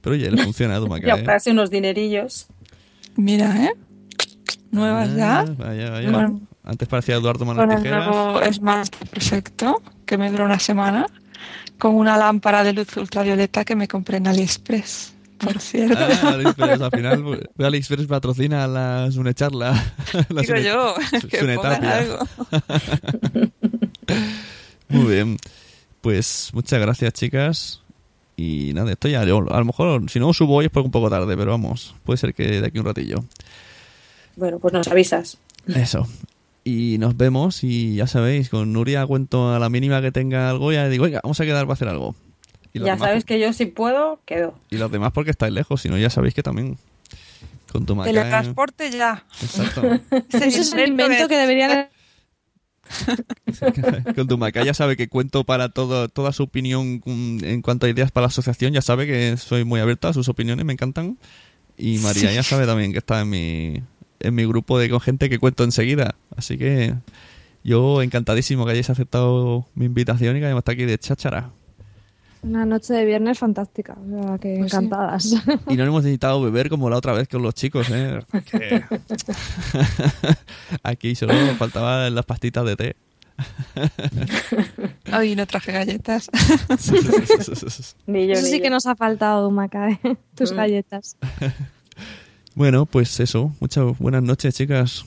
Pero 0.00 0.14
oye, 0.14 0.28
le 0.28 0.42
funciona 0.42 0.74
a 0.76 0.78
Y 0.78 0.80
Dumaca, 0.80 1.06
¿eh? 1.06 1.10
ahorrarse 1.12 1.52
unos 1.52 1.70
dinerillos. 1.70 2.48
Mira, 3.16 3.66
¿eh? 3.66 3.72
Nuevas 4.70 5.08
Ah, 5.12 5.16
ya. 5.16 5.44
Vaya, 5.58 5.90
vaya. 5.90 6.12
Con- 6.12 6.48
Antes 6.64 6.88
parecía 6.88 7.16
Eduardo 7.16 7.44
Manos 7.44 7.62
Con 7.64 7.72
el 7.72 7.78
Tijeras. 7.82 8.06
nuevo 8.06 8.40
Smart 8.52 8.94
Perfecto, 9.10 9.82
que 10.06 10.18
me 10.18 10.30
duró 10.30 10.44
una 10.44 10.58
semana, 10.58 11.06
con 11.78 11.94
una 11.94 12.16
lámpara 12.16 12.62
de 12.62 12.72
luz 12.74 12.96
ultravioleta 12.96 13.64
que 13.64 13.74
me 13.74 13.88
compré 13.88 14.18
en 14.18 14.26
AliExpress, 14.28 15.14
por 15.38 15.58
cierto. 15.58 15.98
Ah, 16.22 16.28
AliExpress, 16.34 16.80
al 16.82 16.90
final 16.90 17.48
AliExpress 17.58 18.06
patrocina 18.06 18.66
la 18.66 19.10
Sunecharla. 19.10 19.72
La 20.28 20.42
Digo 20.42 20.54
Sune- 20.54 20.64
yo, 20.64 20.94
que 21.28 21.38
algo. 21.40 22.18
Muy 24.88 25.12
bien. 25.14 25.36
Pues 26.00 26.50
muchas 26.52 26.80
gracias, 26.80 27.12
chicas. 27.12 27.80
Y 28.36 28.72
nada, 28.74 28.92
esto 28.92 29.06
ya, 29.08 29.20
a 29.20 29.24
lo 29.26 29.64
mejor, 29.64 30.08
si 30.10 30.18
no 30.18 30.32
subo 30.32 30.54
hoy 30.56 30.64
es 30.66 30.70
porque 30.70 30.86
un 30.86 30.92
poco 30.92 31.10
tarde, 31.10 31.36
pero 31.36 31.50
vamos, 31.50 31.94
puede 32.04 32.16
ser 32.16 32.32
que 32.34 32.60
de 32.60 32.66
aquí 32.66 32.78
un 32.78 32.86
ratillo. 32.86 33.22
Bueno, 34.36 34.58
pues 34.58 34.72
nos 34.72 34.88
avisas. 34.88 35.38
Eso. 35.66 36.06
Y 36.64 36.98
nos 36.98 37.16
vemos 37.16 37.64
y 37.64 37.96
ya 37.96 38.06
sabéis, 38.06 38.48
con 38.50 38.72
Nuria 38.72 39.06
cuento 39.06 39.54
a 39.54 39.58
la 39.58 39.68
mínima 39.70 40.00
que 40.02 40.12
tenga 40.12 40.50
algo, 40.50 40.72
ya 40.72 40.88
digo, 40.88 41.04
venga, 41.04 41.20
vamos 41.22 41.40
a 41.40 41.44
quedar 41.44 41.64
para 41.64 41.72
hacer 41.74 41.88
algo. 41.88 42.14
Y 42.72 42.78
Ya 42.80 42.84
demás- 42.94 43.00
sabes 43.00 43.24
que 43.24 43.40
yo 43.40 43.52
si 43.52 43.66
puedo, 43.66 44.20
quedo. 44.26 44.54
Y 44.70 44.76
los 44.76 44.90
demás 44.92 45.12
porque 45.12 45.30
estáis 45.30 45.52
lejos, 45.52 45.80
si 45.80 45.88
no 45.88 45.98
ya 45.98 46.10
sabéis 46.10 46.34
que 46.34 46.42
también 46.42 46.78
con 47.72 47.86
tu 47.86 47.94
maca- 47.96 48.10
Teletransporte 48.10 48.90
ya. 48.90 49.24
Exacto. 49.42 49.82
Ese 50.32 50.60
es 50.60 50.72
el 50.72 50.88
invento 50.88 51.28
que 51.28 51.36
deberían... 51.36 51.88
con 54.16 54.26
tu 54.26 54.36
maca 54.38 54.64
ya 54.64 54.74
sabe 54.74 54.96
que 54.96 55.08
cuento 55.08 55.44
para 55.44 55.68
todo, 55.68 56.08
toda 56.08 56.32
su 56.32 56.42
opinión 56.44 57.00
en 57.06 57.62
cuanto 57.62 57.86
a 57.86 57.88
ideas 57.88 58.10
para 58.10 58.24
la 58.24 58.28
asociación, 58.28 58.72
ya 58.72 58.82
sabe 58.82 59.06
que 59.06 59.36
soy 59.36 59.64
muy 59.64 59.80
abierta 59.80 60.08
a 60.08 60.12
sus 60.12 60.28
opiniones, 60.28 60.64
me 60.64 60.72
encantan. 60.72 61.18
Y 61.76 61.98
María 61.98 62.32
ya 62.32 62.42
sabe 62.42 62.66
también 62.66 62.92
que 62.92 62.98
está 62.98 63.20
en 63.22 63.30
mi, 63.30 63.82
en 64.20 64.34
mi 64.34 64.44
grupo 64.46 64.78
de 64.78 64.88
con 64.90 65.00
gente 65.00 65.28
que 65.28 65.38
cuento 65.38 65.64
enseguida. 65.64 66.14
Así 66.36 66.58
que 66.58 66.94
yo 67.64 68.02
encantadísimo 68.02 68.64
que 68.64 68.72
hayáis 68.72 68.90
aceptado 68.90 69.66
mi 69.74 69.86
invitación 69.86 70.36
y 70.36 70.40
que 70.40 70.46
hayamos 70.46 70.60
estado 70.60 70.74
aquí 70.74 70.84
de 70.84 70.98
cháchara. 70.98 71.50
Una 72.42 72.64
noche 72.64 72.94
de 72.94 73.04
viernes 73.04 73.38
fantástica. 73.38 73.98
O 74.00 74.22
sea, 74.22 74.38
que 74.38 74.56
Pues 74.58 74.70
sí. 74.70 74.76
encantadas. 74.78 75.34
Y 75.68 75.76
no 75.76 75.84
hemos 75.84 76.02
necesitado 76.04 76.40
beber 76.40 76.70
como 76.70 76.88
la 76.88 76.96
otra 76.96 77.12
vez 77.12 77.28
con 77.28 77.42
los 77.42 77.54
chicos, 77.54 77.88
¿eh? 77.90 78.18
Que- 78.50 78.82
Aquí 80.82 81.14
solo 81.14 81.34
faltaban 81.58 82.14
las 82.14 82.24
pastitas 82.24 82.64
de 82.64 82.76
té. 82.76 82.96
Hoy 85.16 85.34
no 85.36 85.46
traje 85.46 85.72
galletas. 85.72 86.30
Ni 88.06 88.26
yo, 88.26 88.32
Eso 88.34 88.42
ni 88.42 88.48
sí 88.50 88.56
yo. 88.58 88.62
que 88.62 88.70
nos 88.70 88.86
ha 88.86 88.94
faltado, 88.96 89.50
Maca, 89.50 89.90
¿eh? 89.90 90.16
tus 90.34 90.52
Mm. 90.52 90.56
galletas. 90.56 91.16
Bueno, 92.54 92.86
pues 92.86 93.18
eso. 93.20 93.52
Muchas 93.60 93.98
buenas 93.98 94.22
noches, 94.22 94.54
chicas. 94.54 95.04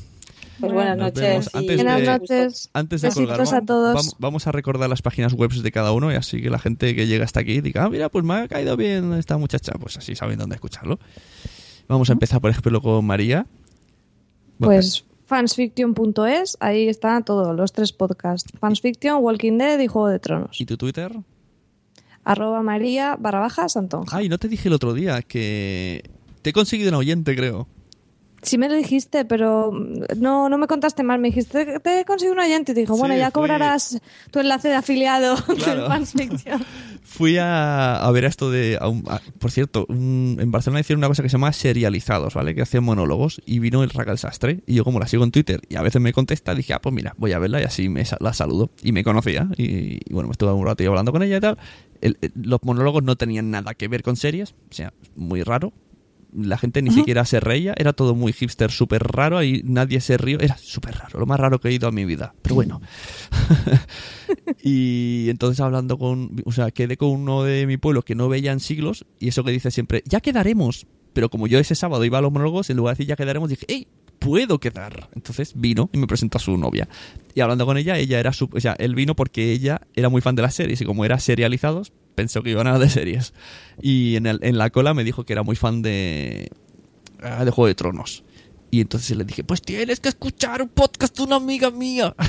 Pues 0.59 0.71
buenas 0.71 0.97
Nos 0.97 1.13
noches. 1.13 1.49
y 1.53 1.57
Antes 1.57 1.75
Buenas 1.77 1.99
de- 1.99 2.05
noches. 2.05 2.69
Antes 2.73 3.01
de 3.01 3.07
Besitos 3.09 3.37
colgar, 3.37 3.55
a 3.63 3.65
todos. 3.65 3.93
Vamos, 3.95 4.15
vamos 4.19 4.47
a 4.47 4.51
recordar 4.51 4.89
las 4.89 5.01
páginas 5.01 5.33
web 5.33 5.51
de 5.51 5.71
cada 5.71 5.91
uno 5.91 6.11
y 6.11 6.15
así 6.15 6.41
que 6.41 6.49
la 6.49 6.59
gente 6.59 6.95
que 6.95 7.07
llega 7.07 7.25
hasta 7.25 7.39
aquí 7.39 7.59
diga, 7.61 7.83
ah, 7.85 7.89
mira, 7.89 8.09
pues 8.09 8.23
me 8.23 8.35
ha 8.35 8.47
caído 8.47 8.77
bien 8.77 9.13
esta 9.13 9.37
muchacha. 9.37 9.73
Pues 9.79 9.97
así 9.97 10.15
saben 10.15 10.37
dónde 10.39 10.55
escucharlo. 10.55 10.99
Vamos 11.87 12.09
a 12.09 12.13
empezar, 12.13 12.39
por 12.39 12.51
ejemplo, 12.51 12.81
con 12.81 13.03
María. 13.03 13.45
Pues 14.59 15.03
fansfiction.es, 15.25 16.57
ahí 16.59 16.87
está 16.87 17.19
todo, 17.21 17.53
los 17.53 17.73
tres 17.73 17.91
podcasts. 17.91 18.51
Fansfiction, 18.59 19.23
Walking 19.23 19.57
Dead 19.57 19.79
y 19.79 19.87
Juego 19.87 20.07
de 20.07 20.19
Tronos. 20.19 20.61
¿Y 20.61 20.65
tu 20.65 20.77
Twitter? 20.77 21.11
Arroba 22.23 22.61
María 22.61 23.17
barra 23.19 23.39
baja 23.39 23.67
Santonja. 23.67 24.15
Ay, 24.15 24.29
no 24.29 24.37
te 24.37 24.47
dije 24.47 24.69
el 24.69 24.73
otro 24.75 24.93
día 24.93 25.21
que 25.23 26.09
te 26.43 26.51
he 26.51 26.53
conseguido 26.53 26.89
un 26.89 26.95
oyente, 26.95 27.35
creo. 27.35 27.67
Sí 28.43 28.57
me 28.57 28.67
lo 28.67 28.75
dijiste, 28.75 29.23
pero 29.23 29.71
no, 30.17 30.49
no 30.49 30.57
me 30.57 30.67
contaste 30.67 31.01
mal. 31.01 31.17
Me 31.17 31.29
dijiste, 31.29 31.65
te, 31.65 31.79
te 31.79 32.03
consigo 32.03 32.33
un 32.33 32.39
oyente. 32.39 32.73
Y 32.73 32.75
te 32.75 32.81
dijo, 32.81 32.95
Sí, 32.95 32.99
bueno, 32.99 33.15
ya 33.15 33.27
fui- 33.27 33.39
cobrarás 33.39 34.01
tu 34.31 34.39
enlace 34.41 34.67
de 34.67 34.75
afiliado 34.75 35.37
Claro. 35.57 35.83
del 35.83 35.87
Fansfiction. 35.89 36.61
Fui 37.05 37.37
a, 37.37 37.95
a 38.05 38.11
ver 38.11 38.25
esto 38.25 38.51
de... 38.51 38.77
a 38.81 38.89
un- 38.89 39.05
a- 39.07 39.21
por 39.39 39.49
cierto, 39.49 39.85
un- 39.87 40.35
en 40.41 40.51
Barcelona 40.51 40.81
hicieron 40.81 40.99
una 40.99 41.07
cosa 41.07 41.23
que 41.23 41.29
se 41.29 41.33
llama 41.37 41.53
serializados, 41.53 42.33
¿vale? 42.33 42.53
Que 42.53 42.63
hacían 42.63 42.83
monólogos 42.83 43.41
y 43.45 43.59
vino 43.59 43.81
el 43.81 43.89
Racal 43.91 44.17
Sastre 44.17 44.61
y 44.67 44.73
yo 44.75 44.83
como 44.83 44.99
la 44.99 45.07
sigo 45.07 45.23
en 45.23 45.31
Twitter 45.31 45.61
y 45.69 45.75
a 45.77 45.81
veces 45.81 46.01
me 46.01 46.11
contesta, 46.11 46.53
dije, 46.53 46.73
ah, 46.73 46.81
pues 46.81 46.93
mira, 46.93 47.13
voy 47.17 47.31
a 47.31 47.39
verla 47.39 47.61
y 47.61 47.63
así 47.63 47.87
me 47.87 48.03
la 48.19 48.33
saludo. 48.33 48.71
Y 48.83 48.91
me 48.91 49.05
conocía 49.05 49.47
y, 49.55 49.99
y 50.09 50.13
bueno, 50.13 50.27
me 50.27 50.33
estuve 50.33 50.51
un 50.51 50.65
rato 50.65 50.83
hablando 50.85 51.13
con 51.13 51.23
ella 51.23 51.37
y 51.37 51.39
tal. 51.39 51.57
El- 52.01 52.17
el- 52.19 52.33
los 52.35 52.59
monólogos 52.63 53.03
no 53.03 53.15
tenían 53.15 53.51
nada 53.51 53.73
que 53.73 53.87
ver 53.87 54.03
con 54.03 54.17
series, 54.17 54.51
o 54.69 54.73
sea, 54.73 54.91
muy 55.15 55.43
raro. 55.43 55.71
La 56.35 56.57
gente 56.57 56.81
ni 56.81 56.91
siquiera 56.91 57.25
se 57.25 57.39
reía, 57.39 57.73
era 57.77 57.93
todo 57.93 58.15
muy 58.15 58.33
hipster, 58.33 58.71
súper 58.71 59.03
raro, 59.03 59.43
y 59.43 59.61
nadie 59.65 60.01
se 60.01 60.17
rió, 60.17 60.39
era 60.39 60.57
súper 60.57 60.95
raro, 60.95 61.19
lo 61.19 61.25
más 61.25 61.39
raro 61.39 61.59
que 61.59 61.69
he 61.69 61.73
ido 61.73 61.87
a 61.87 61.91
mi 61.91 62.05
vida, 62.05 62.33
pero 62.41 62.55
bueno. 62.55 62.81
y 64.63 65.27
entonces 65.29 65.59
hablando 65.59 65.97
con, 65.97 66.41
o 66.45 66.51
sea, 66.51 66.71
quedé 66.71 66.97
con 66.97 67.09
uno 67.09 67.43
de 67.43 67.67
mi 67.67 67.77
pueblo 67.77 68.01
que 68.01 68.15
no 68.15 68.29
veía 68.29 68.51
en 68.51 68.59
siglos, 68.59 69.05
y 69.19 69.27
eso 69.27 69.43
que 69.43 69.51
dice 69.51 69.71
siempre, 69.71 70.03
ya 70.05 70.21
quedaremos, 70.21 70.87
pero 71.13 71.29
como 71.29 71.47
yo 71.47 71.59
ese 71.59 71.75
sábado 71.75 72.03
iba 72.05 72.17
a 72.17 72.21
los 72.21 72.31
monólogos, 72.31 72.69
en 72.69 72.77
lugar 72.77 72.93
de 72.93 72.97
decir 72.97 73.07
ya 73.09 73.15
quedaremos, 73.15 73.49
dije, 73.49 73.65
hey, 73.67 73.87
puedo 74.19 74.59
quedar. 74.59 75.09
Entonces 75.15 75.53
vino 75.55 75.89
y 75.91 75.97
me 75.97 76.07
presentó 76.07 76.37
a 76.37 76.41
su 76.41 76.57
novia. 76.57 76.87
Y 77.35 77.41
hablando 77.41 77.65
con 77.65 77.77
ella, 77.77 77.97
ella 77.97 78.19
era 78.19 78.33
su, 78.33 78.49
o 78.51 78.59
sea, 78.59 78.73
él 78.79 78.95
vino 78.95 79.15
porque 79.15 79.51
ella 79.51 79.81
era 79.95 80.09
muy 80.09 80.21
fan 80.21 80.35
de 80.35 80.41
las 80.41 80.55
series, 80.55 80.81
y 80.81 80.85
como 80.85 81.05
era 81.05 81.19
serializados, 81.19 81.91
pensó 82.15 82.43
que 82.43 82.51
iban 82.51 82.67
a 82.67 82.79
de 82.79 82.89
series. 82.89 83.33
Y 83.81 84.15
en, 84.15 84.25
el- 84.27 84.39
en 84.43 84.57
la 84.57 84.69
cola 84.69 84.93
me 84.93 85.03
dijo 85.03 85.25
que 85.25 85.33
era 85.33 85.43
muy 85.43 85.55
fan 85.55 85.81
de, 85.81 86.49
ah, 87.21 87.45
de 87.45 87.51
Juego 87.51 87.67
de 87.67 87.75
Tronos. 87.75 88.23
Y 88.71 88.81
entonces 88.81 89.15
le 89.15 89.23
dije, 89.23 89.43
pues 89.43 89.61
tienes 89.61 89.99
que 89.99 90.09
escuchar 90.09 90.61
un 90.61 90.69
podcast 90.69 91.15
de 91.17 91.23
una 91.23 91.35
amiga 91.37 91.71
mía. 91.71 92.15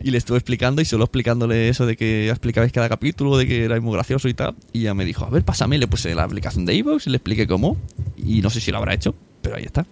Y 0.00 0.12
le 0.12 0.18
estuve 0.18 0.38
explicando 0.38 0.80
y 0.80 0.84
solo 0.84 1.02
explicándole 1.02 1.68
eso 1.68 1.84
de 1.84 1.96
que 1.96 2.28
explicabais 2.28 2.70
cada 2.70 2.88
capítulo, 2.88 3.36
de 3.36 3.48
que 3.48 3.64
era 3.64 3.80
muy 3.80 3.92
gracioso 3.94 4.28
y 4.28 4.34
tal. 4.34 4.54
Y 4.72 4.82
ella 4.82 4.94
me 4.94 5.04
dijo, 5.04 5.24
a 5.24 5.28
ver, 5.28 5.44
pásame. 5.44 5.76
Le 5.76 5.88
puse 5.88 6.14
la 6.14 6.22
aplicación 6.22 6.64
de 6.66 6.74
Evox 6.76 7.08
y 7.08 7.10
le 7.10 7.16
expliqué 7.16 7.48
cómo. 7.48 7.76
Y 8.16 8.40
no 8.40 8.48
sé 8.48 8.60
si 8.60 8.70
lo 8.70 8.78
habrá 8.78 8.94
hecho, 8.94 9.16
pero 9.42 9.56
ahí 9.56 9.64
está. 9.64 9.86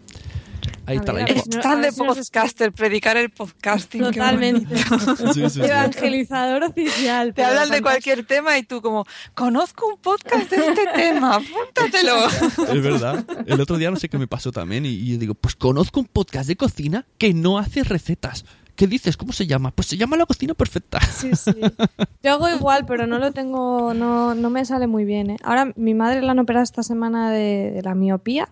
Ahí 0.87 0.97
está 0.97 1.13
la 1.13 1.23
info. 1.23 1.35
Están 1.35 1.79
a 1.79 1.83
de 1.83 1.93
podcaster, 1.93 2.73
predicar 2.73 3.17
el 3.17 3.31
podcasting. 3.31 4.03
Totalmente. 4.03 4.75
bonito. 4.75 5.17
Sí, 5.35 5.43
sí, 5.43 5.51
sí. 5.51 5.61
Evangelizador 5.63 6.63
oficial. 6.65 7.35
Te 7.35 7.45
hablan 7.45 7.71
de 7.71 7.83
cualquier 7.83 8.25
tema 8.25 8.57
y 8.59 8.63
tú 8.63 8.81
como, 8.81 9.05
conozco 9.35 9.89
un 9.89 9.99
podcast 9.99 10.51
de 10.51 10.57
este 10.57 10.87
tema, 10.95 11.37
apúntatelo. 11.37 12.27
Es 12.73 12.83
verdad. 12.83 13.25
El 13.47 13.61
otro 13.61 13.77
día 13.79 13.91
no 13.91 13.97
sé 13.97 14.09
qué 14.09 14.19
me 14.19 14.27
pasó 14.27 14.53
también 14.53 14.87
y, 14.87 14.91
y 14.91 15.13
yo 15.13 15.19
digo, 15.19 15.35
pues 15.35 15.57
conozco 15.57 16.01
un 16.01 16.07
podcast 16.07 16.49
de 16.49 16.57
cocina 16.57 17.07
que 17.19 17.35
no 17.35 17.59
hace 17.59 17.83
recetas. 17.83 18.45
¿Qué 18.77 18.87
dices? 18.87 19.17
¿Cómo 19.17 19.33
se 19.33 19.47
llama? 19.47 19.71
Pues 19.71 19.89
se 19.89 19.97
llama 19.97 20.19
La 20.19 20.27
Cocina 20.27 20.53
Perfecta. 20.53 21.01
Sí, 21.01 21.31
sí. 21.35 21.51
Yo 22.23 22.33
hago 22.33 22.49
igual, 22.51 22.85
pero 22.87 23.07
no 23.07 23.19
lo 23.19 23.33
tengo, 23.33 23.95
no, 23.95 24.35
no 24.35 24.51
me 24.51 24.65
sale 24.67 24.87
muy 24.87 25.05
bien. 25.07 25.31
¿eh? 25.31 25.37
Ahora 25.43 25.73
mi 25.77 25.95
madre 25.95 26.21
la 26.21 26.33
han 26.33 26.39
operado 26.39 26.63
esta 26.63 26.83
semana 26.83 27.31
de, 27.31 27.71
de 27.71 27.83
la 27.83 27.95
miopía 27.95 28.51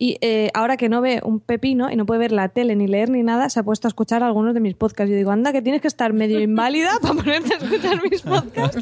y 0.00 0.16
eh, 0.20 0.50
ahora 0.54 0.76
que 0.76 0.88
no 0.88 1.00
ve 1.00 1.20
un 1.24 1.40
pepino 1.40 1.90
y 1.90 1.96
no 1.96 2.06
puede 2.06 2.20
ver 2.20 2.32
la 2.32 2.48
tele 2.48 2.76
ni 2.76 2.86
leer 2.86 3.10
ni 3.10 3.24
nada, 3.24 3.50
se 3.50 3.58
ha 3.58 3.64
puesto 3.64 3.88
a 3.88 3.90
escuchar 3.90 4.22
algunos 4.22 4.54
de 4.54 4.60
mis 4.60 4.74
podcasts. 4.74 5.10
Yo 5.10 5.16
digo, 5.16 5.32
anda, 5.32 5.52
que 5.52 5.60
tienes 5.60 5.82
que 5.82 5.88
estar 5.88 6.12
medio 6.12 6.38
inválida 6.40 6.92
para 7.02 7.14
ponerte 7.14 7.54
a 7.54 7.56
escuchar 7.56 8.00
mis 8.08 8.22
podcasts. 8.22 8.78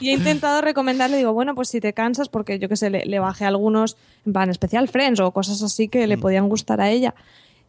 Y 0.00 0.10
he 0.10 0.12
intentado 0.12 0.60
recomendarle, 0.60 1.16
digo, 1.16 1.32
bueno, 1.32 1.56
pues 1.56 1.68
si 1.68 1.80
te 1.80 1.92
cansas, 1.92 2.28
porque 2.28 2.60
yo 2.60 2.68
que 2.68 2.76
sé, 2.76 2.90
le, 2.90 3.04
le 3.04 3.18
bajé 3.18 3.44
algunos, 3.44 3.96
en 4.24 4.32
plan 4.32 4.48
especial 4.48 4.86
Friends 4.86 5.18
o 5.18 5.32
cosas 5.32 5.60
así 5.64 5.88
que 5.88 6.06
le 6.06 6.16
podían 6.16 6.48
gustar 6.48 6.80
a 6.80 6.90
ella. 6.90 7.16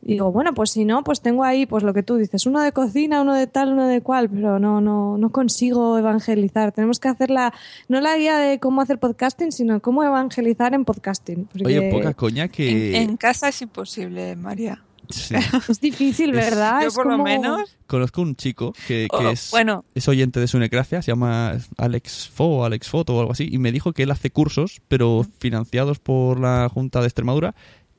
Y 0.02 0.14
digo, 0.14 0.32
bueno, 0.32 0.54
pues 0.54 0.70
si 0.72 0.86
no, 0.86 1.04
pues 1.04 1.22
tengo 1.22 1.44
ahí, 1.44 1.66
pues 1.66 1.84
lo 1.84 1.94
que 1.94 2.04
tú 2.04 2.16
dices, 2.16 2.46
uno 2.46 2.62
de 2.62 2.72
cocina, 2.72 3.22
uno 3.22 3.34
de 3.34 3.48
tal, 3.48 3.74
uno 3.74 3.88
de 3.88 4.02
cual, 4.02 4.30
pero 4.30 4.60
no, 4.60 4.80
no, 4.80 5.18
no 5.18 5.30
consigo 5.32 5.98
evangelizar. 5.98 6.72
Tenemos 6.72 7.00
que 7.00 7.10
hacer 7.10 7.30
la, 7.30 7.54
no 7.90 8.00
la 8.00 8.16
guía 8.18 8.38
de 8.38 8.60
cómo 8.60 8.82
hacer 8.82 9.00
podcasting, 9.00 9.52
sino 9.52 9.82
cómo 9.82 10.04
evangelizar 10.04 10.74
en 10.74 10.86
podcasting. 10.86 11.50
Oye, 11.66 11.90
poca 11.92 12.14
coña 12.14 12.48
que... 12.48 12.98
en 12.98 13.18
casa 13.18 13.50
es 13.50 13.62
imposible, 13.62 14.36
María. 14.36 14.84
Sí. 15.10 15.36
Es 15.70 15.80
difícil, 15.80 16.32
¿verdad? 16.34 16.82
Yo 16.82 16.90
Es 16.90 16.94
por 16.96 17.06
lo 17.06 17.12
como- 17.14 17.24
menos, 17.24 17.78
Conozco 17.88 18.22
un 18.22 18.36
chico 18.36 18.74
que, 18.88 19.08
que 19.10 19.26
Oh, 19.26 19.30
es, 19.30 19.50
bueno. 19.52 19.86
es 19.96 20.06
oyente 20.10 20.42
de 20.42 20.48
Sunecracia, 20.48 21.02
se 21.02 21.12
llama 21.12 21.54
Alex 21.78 22.28
Fo 22.30 22.66
Alex 22.66 22.90
Foto 22.90 23.16
o 23.16 23.20
algo 23.22 23.32
así, 23.32 23.48
y 23.50 23.58
me 23.58 23.72
dijo 23.72 23.94
que 23.94 24.04
él 24.04 24.12
hace 24.12 24.30
cursos, 24.32 24.82
pero 24.90 25.26
financiados 25.40 26.00
por 26.00 26.40
la 26.42 26.68
Junta 26.70 27.00
de 27.00 27.08
Extremadura, 27.08 27.56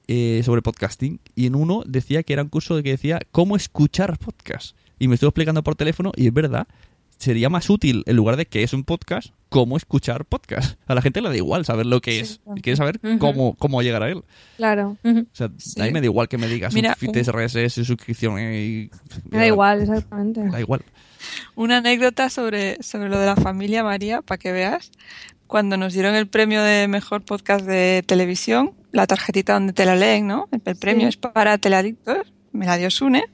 eh, 0.09 0.43
sobre 0.45 0.63
podcasting. 0.63 1.21
Y 1.35 1.47
en 1.47 1.55
uno 1.55 1.83
decía 1.87 2.23
que 2.23 2.33
era 2.33 2.43
un 2.43 2.49
curso 2.49 2.83
que 2.83 2.91
decía 2.91 3.21
cómo 3.31 3.57
escuchar 3.57 4.19
podcast. 4.19 4.77
Y 4.99 5.07
me 5.07 5.15
estuvo 5.15 5.29
explicando 5.29 5.63
por 5.63 5.77
teléfono, 5.77 6.13
y 6.17 6.27
es 6.27 6.35
verdad, 6.35 6.67
sería 7.19 7.49
más 7.51 7.69
útil, 7.69 8.03
en 8.07 8.17
lugar 8.17 8.37
de 8.37 8.47
que 8.47 8.63
es 8.63 8.73
un 8.73 8.85
podcast, 8.85 9.29
cómo 9.49 9.77
escuchar 9.77 10.25
podcast. 10.25 10.79
A 10.87 10.95
la 10.95 11.03
gente 11.03 11.21
le 11.21 11.29
da 11.29 11.37
igual 11.37 11.65
saber 11.65 11.85
lo 11.87 12.01
que 12.01 12.21
es, 12.21 12.41
y 12.57 12.61
quiere 12.61 12.77
saber 12.77 13.01
cómo, 13.19 13.55
cómo 13.57 13.83
llegar 13.83 14.03
a 14.03 14.09
él. 14.09 14.23
Claro, 14.57 14.97
O 15.05 15.25
sea, 15.33 15.51
Sí. 15.59 15.81
a 15.81 15.85
mí 15.85 15.91
me 15.93 16.01
da 16.01 16.07
igual 16.07 16.29
que 16.29 16.39
me 16.39 16.47
digas 16.49 16.73
Mira, 16.75 16.97
un- 17.01 17.15
RSS, 17.15 17.85
suscripción 17.85 18.39
y... 18.39 18.91
me 19.31 19.39
da 19.39 19.47
igual, 19.47 19.83
exactamente. 19.83 20.43
Da 20.49 20.61
igual. 20.61 20.83
una 21.57 21.79
anécdota 21.79 22.31
sobre, 22.31 22.81
sobre 22.83 23.09
lo 23.09 23.19
de 23.19 23.27
la 23.27 23.37
familia 23.37 23.83
María, 23.83 24.23
para 24.23 24.39
que 24.39 24.53
veas. 24.53 24.91
Cuando 25.49 25.77
nos 25.79 25.95
dieron 25.95 26.15
el 26.15 26.29
premio 26.29 26.63
de 26.63 26.89
mejor 26.89 27.23
podcast 27.25 27.65
de 27.65 28.05
televisión, 28.07 28.75
la 28.93 29.07
tarjetita 29.07 29.55
donde 29.55 29.73
te 29.73 29.87
la 29.87 29.97
leen, 29.97 30.27
¿no? 30.27 30.47
El 30.53 30.77
premio 30.77 31.09
es 31.09 31.17
para 31.17 31.57
teledictos, 31.59 32.19
me 32.53 32.67
la 32.67 32.77
dio 32.77 32.91
Sune. 32.91 33.25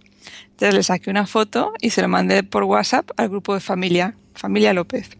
Entonces 0.54 0.74
le 0.74 0.82
saqué 0.84 1.10
una 1.10 1.26
foto 1.26 1.72
y 1.80 1.90
se 1.90 2.00
lo 2.00 2.06
mandé 2.06 2.44
por 2.44 2.62
WhatsApp 2.62 3.10
al 3.16 3.28
grupo 3.28 3.54
de 3.54 3.60
familia, 3.60 4.16
familia 4.34 4.72
López. 4.72 5.10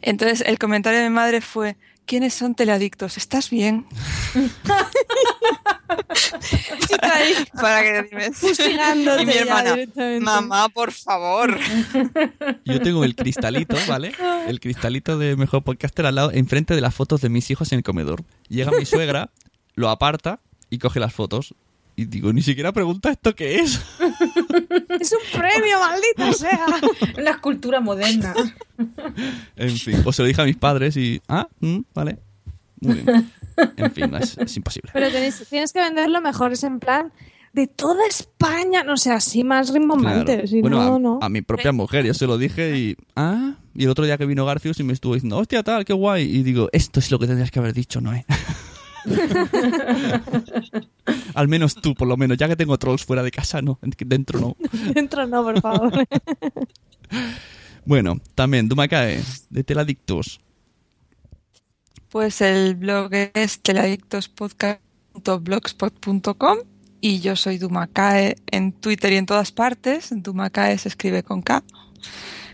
Entonces 0.00 0.44
el 0.46 0.60
comentario 0.60 1.00
de 1.00 1.08
mi 1.08 1.14
madre 1.14 1.40
fue, 1.40 1.76
¿quiénes 2.06 2.32
son 2.34 2.54
teleadictos? 2.54 3.16
¿Estás 3.16 3.50
bien? 3.50 3.86
Para 7.60 7.82
que 7.82 8.08
dime. 8.08 8.30
Fustigándote 8.32 9.24
Y 9.24 9.26
mi 9.26 9.32
hermana, 9.32 9.76
mamá, 10.20 10.68
por 10.68 10.92
favor. 10.92 11.58
Yo 12.64 12.80
tengo 12.80 13.02
el 13.02 13.16
cristalito, 13.16 13.76
¿vale? 13.88 14.12
El 14.46 14.60
cristalito 14.60 15.18
de 15.18 15.34
Mejor 15.34 15.64
Podcaster 15.64 16.06
al 16.06 16.14
lado, 16.14 16.30
enfrente 16.30 16.76
de 16.76 16.80
las 16.80 16.94
fotos 16.94 17.20
de 17.22 17.28
mis 17.28 17.50
hijos 17.50 17.72
en 17.72 17.78
el 17.78 17.82
comedor. 17.82 18.22
Llega 18.48 18.70
mi 18.70 18.84
suegra, 18.84 19.30
lo 19.74 19.90
aparta 19.90 20.38
y 20.70 20.78
coge 20.78 21.00
las 21.00 21.12
fotos. 21.12 21.56
Y 22.00 22.06
digo, 22.06 22.32
ni 22.32 22.40
siquiera 22.40 22.72
pregunta 22.72 23.10
esto 23.10 23.34
qué 23.34 23.56
es. 23.58 23.78
Es 25.00 25.12
un 25.12 25.38
premio, 25.40 25.78
maldita 25.78 26.32
sea. 26.32 26.66
La 27.22 27.32
escultura 27.32 27.80
moderna. 27.80 28.34
En 29.56 29.76
fin, 29.76 30.02
o 30.04 30.12
se 30.12 30.22
lo 30.22 30.28
dije 30.28 30.40
a 30.40 30.46
mis 30.46 30.56
padres 30.56 30.96
y... 30.96 31.20
Ah, 31.28 31.46
mm, 31.60 31.78
vale. 31.94 32.18
Muy 32.80 32.94
bien. 32.94 33.30
En 33.76 33.92
fin, 33.92 34.14
es, 34.14 34.38
es 34.38 34.56
imposible. 34.56 34.90
Pero 34.94 35.08
tenéis- 35.08 35.46
tienes 35.48 35.72
que 35.74 35.80
venderlo 35.80 36.22
mejor, 36.22 36.52
es 36.52 36.64
en 36.64 36.80
plan 36.80 37.12
de 37.52 37.66
toda 37.66 38.06
España, 38.06 38.82
no 38.82 38.96
sé, 38.96 39.10
así 39.10 39.44
más 39.44 39.72
rimbombante. 39.74 40.32
Claro. 40.34 40.46
Si 40.46 40.60
bueno, 40.62 40.82
no, 40.82 40.94
a, 40.94 40.98
no. 40.98 41.18
a 41.20 41.28
mi 41.28 41.42
propia 41.42 41.72
mujer, 41.72 42.06
yo 42.06 42.14
se 42.14 42.26
lo 42.26 42.38
dije 42.38 42.78
y... 42.78 42.96
Ah, 43.16 43.56
y 43.74 43.84
el 43.84 43.90
otro 43.90 44.06
día 44.06 44.16
que 44.16 44.24
vino 44.24 44.46
Garfius 44.46 44.80
y 44.80 44.84
me 44.84 44.94
estuvo 44.94 45.14
diciendo, 45.14 45.36
hostia, 45.36 45.62
tal, 45.62 45.84
qué 45.84 45.92
guay. 45.92 46.22
Y 46.24 46.42
digo, 46.42 46.70
esto 46.72 46.98
es 47.00 47.10
lo 47.10 47.18
que 47.18 47.26
tendrías 47.26 47.50
que 47.50 47.58
haber 47.58 47.74
dicho, 47.74 48.00
Noé. 48.00 48.24
Al 51.34 51.48
menos 51.48 51.74
tú, 51.74 51.94
por 51.94 52.08
lo 52.08 52.16
menos, 52.16 52.38
ya 52.38 52.48
que 52.48 52.56
tengo 52.56 52.78
trolls 52.78 53.04
fuera 53.04 53.22
de 53.22 53.30
casa, 53.30 53.60
no, 53.62 53.78
dentro 53.82 54.40
no. 54.40 54.56
Dentro 54.94 55.26
no, 55.26 55.42
por 55.42 55.60
favor. 55.60 55.92
Bueno, 57.86 58.20
también, 58.34 58.68
Dumacae, 58.68 59.22
de 59.48 59.64
Teladictos. 59.64 60.42
Pues 62.10 62.42
el 62.42 62.74
blog 62.76 63.10
es 63.34 63.60
teladictospodcast.blogspot.com 63.60 66.58
y 67.00 67.20
yo 67.20 67.36
soy 67.36 67.56
Dumacae 67.58 68.36
en 68.50 68.72
Twitter 68.72 69.14
y 69.14 69.16
en 69.16 69.24
todas 69.26 69.50
partes. 69.50 70.10
Dumacae 70.10 70.76
se 70.78 70.88
escribe 70.88 71.22
con 71.22 71.40
K 71.40 71.64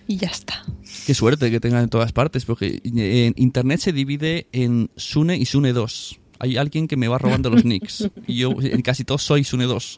y 0.07 0.19
ya 0.19 0.29
está. 0.29 0.65
Qué 1.07 1.15
suerte 1.15 1.51
que 1.51 1.61
tengan 1.61 1.85
en 1.85 1.89
todas 1.89 2.13
partes, 2.13 2.45
porque 2.45 2.83
en 2.85 3.33
internet 3.37 3.81
se 3.81 3.93
divide 3.93 4.49
en 4.53 4.91
Sune 4.97 5.37
y 5.37 5.47
Sune 5.47 5.73
2. 5.73 6.21
Hay 6.39 6.57
alguien 6.57 6.89
que 6.89 6.97
me 6.97 7.09
va 7.09 7.19
robando 7.19 7.51
los 7.51 7.65
nicks. 7.67 8.09
Y 8.27 8.37
yo 8.37 8.53
en 8.61 8.83
casi 8.83 9.05
todos 9.05 9.23
soy 9.23 9.45
Sune 9.45 9.65
2. 9.65 9.97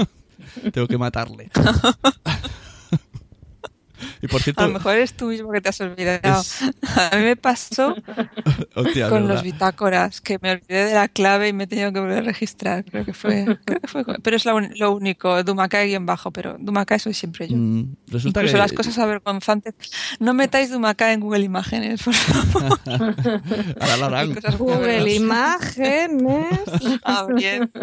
Tengo 0.72 0.88
que 0.88 0.98
matarle. 0.98 1.50
y 4.22 4.26
por 4.28 4.42
cierto, 4.42 4.62
A 4.62 4.66
lo 4.66 4.74
mejor 4.74 4.94
eres 4.96 5.14
tú 5.14 5.26
mismo 5.28 5.50
que 5.52 5.60
te 5.60 5.68
has 5.70 5.80
olvidado. 5.80 6.40
Es- 6.40 6.62
A 7.12 7.16
mí 7.16 7.22
me 7.24 7.36
pasó 7.36 7.94
hostia, 8.74 9.08
con 9.08 9.22
¿verdad? 9.22 9.34
los 9.34 9.42
bitácoras, 9.42 10.20
que 10.20 10.38
me 10.42 10.52
olvidé 10.52 10.84
de 10.86 10.94
la 10.94 11.08
clave 11.08 11.48
y 11.48 11.52
me 11.52 11.64
he 11.64 11.66
tenido 11.66 11.92
que 11.92 12.00
volver 12.00 12.18
a 12.18 12.22
registrar. 12.22 12.84
Creo 12.84 13.04
que 13.04 13.12
fue. 13.14 13.44
creo 13.64 13.80
que 13.80 13.88
fue 13.88 14.04
pero 14.22 14.36
es 14.36 14.44
lo, 14.44 14.58
lo 14.60 14.92
único, 14.92 15.42
Dumacae 15.44 15.86
guion 15.88 16.06
bajo, 16.06 16.30
pero 16.30 16.56
Dumacae 16.58 16.98
soy 16.98 17.14
siempre 17.14 17.48
yo. 17.48 17.56
Mm, 17.56 17.96
resulta 18.08 18.40
Incluso 18.40 18.54
que 18.54 18.58
las 18.58 18.72
cosas 18.72 18.98
avergonzantes. 18.98 19.74
No 20.18 20.34
metáis 20.34 20.70
Dumacae 20.70 21.12
en 21.14 21.20
Google 21.20 21.44
Imágenes, 21.44 22.02
por 22.02 22.14
favor. 22.14 22.78
a 23.80 23.86
la 23.86 23.96
larán. 23.96 24.34
Cosas 24.34 24.58
muy 24.58 24.74
Google. 24.74 25.14
Imágenes. 25.14 26.46
Abriendo. 27.04 27.70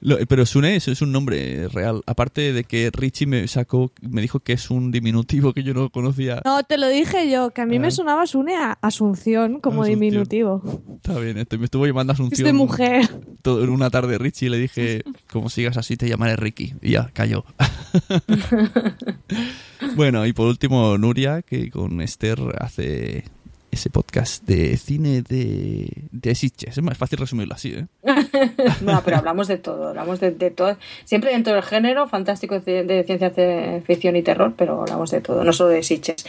Lo- 0.00 0.18
pero 0.26 0.46
Sune 0.46 0.76
es, 0.76 0.88
es 0.88 1.02
un 1.02 1.12
nombre 1.12 1.68
real. 1.68 2.02
Aparte 2.06 2.52
de 2.52 2.64
que 2.64 2.90
Richie 2.92 3.26
me 3.26 3.48
sacó, 3.48 3.92
me 4.00 4.20
dijo 4.20 4.27
que 4.40 4.52
es 4.52 4.70
un 4.70 4.90
diminutivo 4.90 5.52
que 5.54 5.62
yo 5.62 5.74
no 5.74 5.90
conocía. 5.90 6.40
No, 6.44 6.62
te 6.62 6.76
lo 6.78 6.88
dije 6.88 7.30
yo, 7.30 7.50
que 7.50 7.62
a 7.62 7.66
mí 7.66 7.76
Ah. 7.76 7.80
me 7.80 7.90
sonaba 7.90 8.26
Sune 8.26 8.54
a 8.56 8.72
Asunción 8.82 9.60
como 9.60 9.82
Asunción. 9.82 10.00
diminutivo. 10.00 10.62
Está 10.96 11.18
bien, 11.18 11.38
este, 11.38 11.56
me 11.58 11.64
estuvo 11.64 11.86
llamando 11.86 12.12
Es 12.12 12.16
Asunción. 12.20 12.46
de 12.46 12.52
mujer. 12.52 13.08
todo- 13.42 13.64
en 13.64 13.70
una 13.70 13.88
tarde 13.90 14.18
Richie 14.18 14.46
y 14.46 14.50
le 14.50 14.58
dije, 14.58 15.02
como 15.32 15.48
sigas 15.48 15.76
así 15.76 15.96
te 15.96 16.08
llamaré 16.08 16.36
Ricky. 16.36 16.74
Y 16.82 16.92
ya, 16.92 17.10
cayó. 17.12 17.44
bueno, 19.96 20.26
y 20.26 20.32
por 20.32 20.48
último 20.48 20.98
Nuria, 20.98 21.42
que 21.42 21.70
con 21.70 22.00
Esther 22.00 22.38
hace 22.60 23.24
ese 23.70 23.90
podcast 23.90 24.44
de 24.44 24.76
cine 24.76 25.22
de, 25.22 26.08
de 26.10 26.34
Sitges. 26.34 26.76
Es 26.76 26.82
más 26.82 26.96
fácil 26.96 27.18
resumirlo 27.18 27.54
así, 27.54 27.74
¿eh? 27.74 27.86
No, 28.80 29.02
pero 29.04 29.18
hablamos 29.18 29.48
de 29.48 29.58
todo, 29.58 29.88
hablamos 29.88 30.20
de, 30.20 30.30
de 30.30 30.50
todo. 30.50 30.76
Siempre 31.04 31.32
dentro 31.32 31.54
del 31.54 31.62
género 31.62 32.06
fantástico 32.06 32.58
de, 32.60 33.04
ciencia 33.04 33.30
ficción 33.84 34.16
y 34.16 34.22
terror, 34.22 34.54
pero 34.56 34.82
hablamos 34.82 35.10
de 35.10 35.20
todo, 35.20 35.44
no 35.44 35.52
solo 35.52 35.70
de 35.70 35.82
Sitches. 35.82 36.24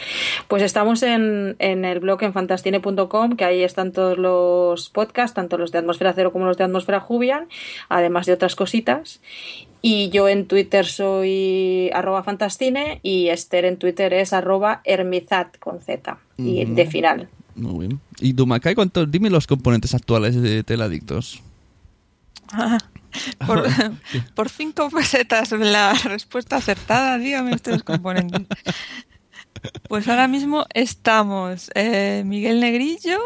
Pues 0.48 0.62
estamos 0.62 1.02
en, 1.02 1.56
en 1.58 1.84
el 1.84 2.00
blog 2.00 2.22
en 2.22 2.32
fantastine.com, 2.32 3.36
que 3.36 3.44
ahí 3.44 3.62
están 3.62 3.92
todos 3.92 4.18
los 4.18 4.90
podcasts, 4.90 5.34
tanto 5.34 5.58
los 5.58 5.72
de 5.72 5.78
Atmósfera 5.78 6.12
Cero 6.12 6.32
como 6.32 6.46
los 6.46 6.56
de 6.56 6.64
Atmósfera 6.64 7.00
Jubian, 7.00 7.48
además 7.88 8.26
de 8.26 8.32
otras 8.34 8.56
cositas. 8.56 9.20
Y 9.82 10.10
yo 10.10 10.28
en 10.28 10.46
Twitter 10.46 10.84
soy 10.86 11.90
arroba 11.94 12.22
fantastine 12.22 13.00
y 13.02 13.28
Esther 13.28 13.64
en 13.64 13.78
Twitter 13.78 14.12
es 14.12 14.32
arroba 14.32 14.82
hermizat 14.84 15.58
con 15.58 15.80
Z 15.80 16.18
y 16.36 16.64
de 16.66 16.86
final. 16.86 17.28
Muy 17.54 17.86
bien. 17.86 18.00
Y 18.20 18.32
Dumakai, 18.32 18.74
¿cuánto? 18.74 19.06
Dime 19.06 19.30
los 19.30 19.46
componentes 19.46 19.94
actuales 19.94 20.40
de 20.40 20.62
Teladictos. 20.64 21.42
Por, 23.46 23.64
por 24.34 24.48
cinco 24.48 24.90
pesetas 24.90 25.52
la 25.52 25.94
respuesta 25.94 26.56
acertada, 26.56 27.18
dígame 27.18 27.54
ustedes 27.54 27.82
componentes. 27.82 28.46
Pues 29.88 30.08
ahora 30.08 30.28
mismo 30.28 30.64
estamos 30.74 31.70
eh, 31.74 32.22
Miguel 32.26 32.60
Negrillo, 32.60 33.18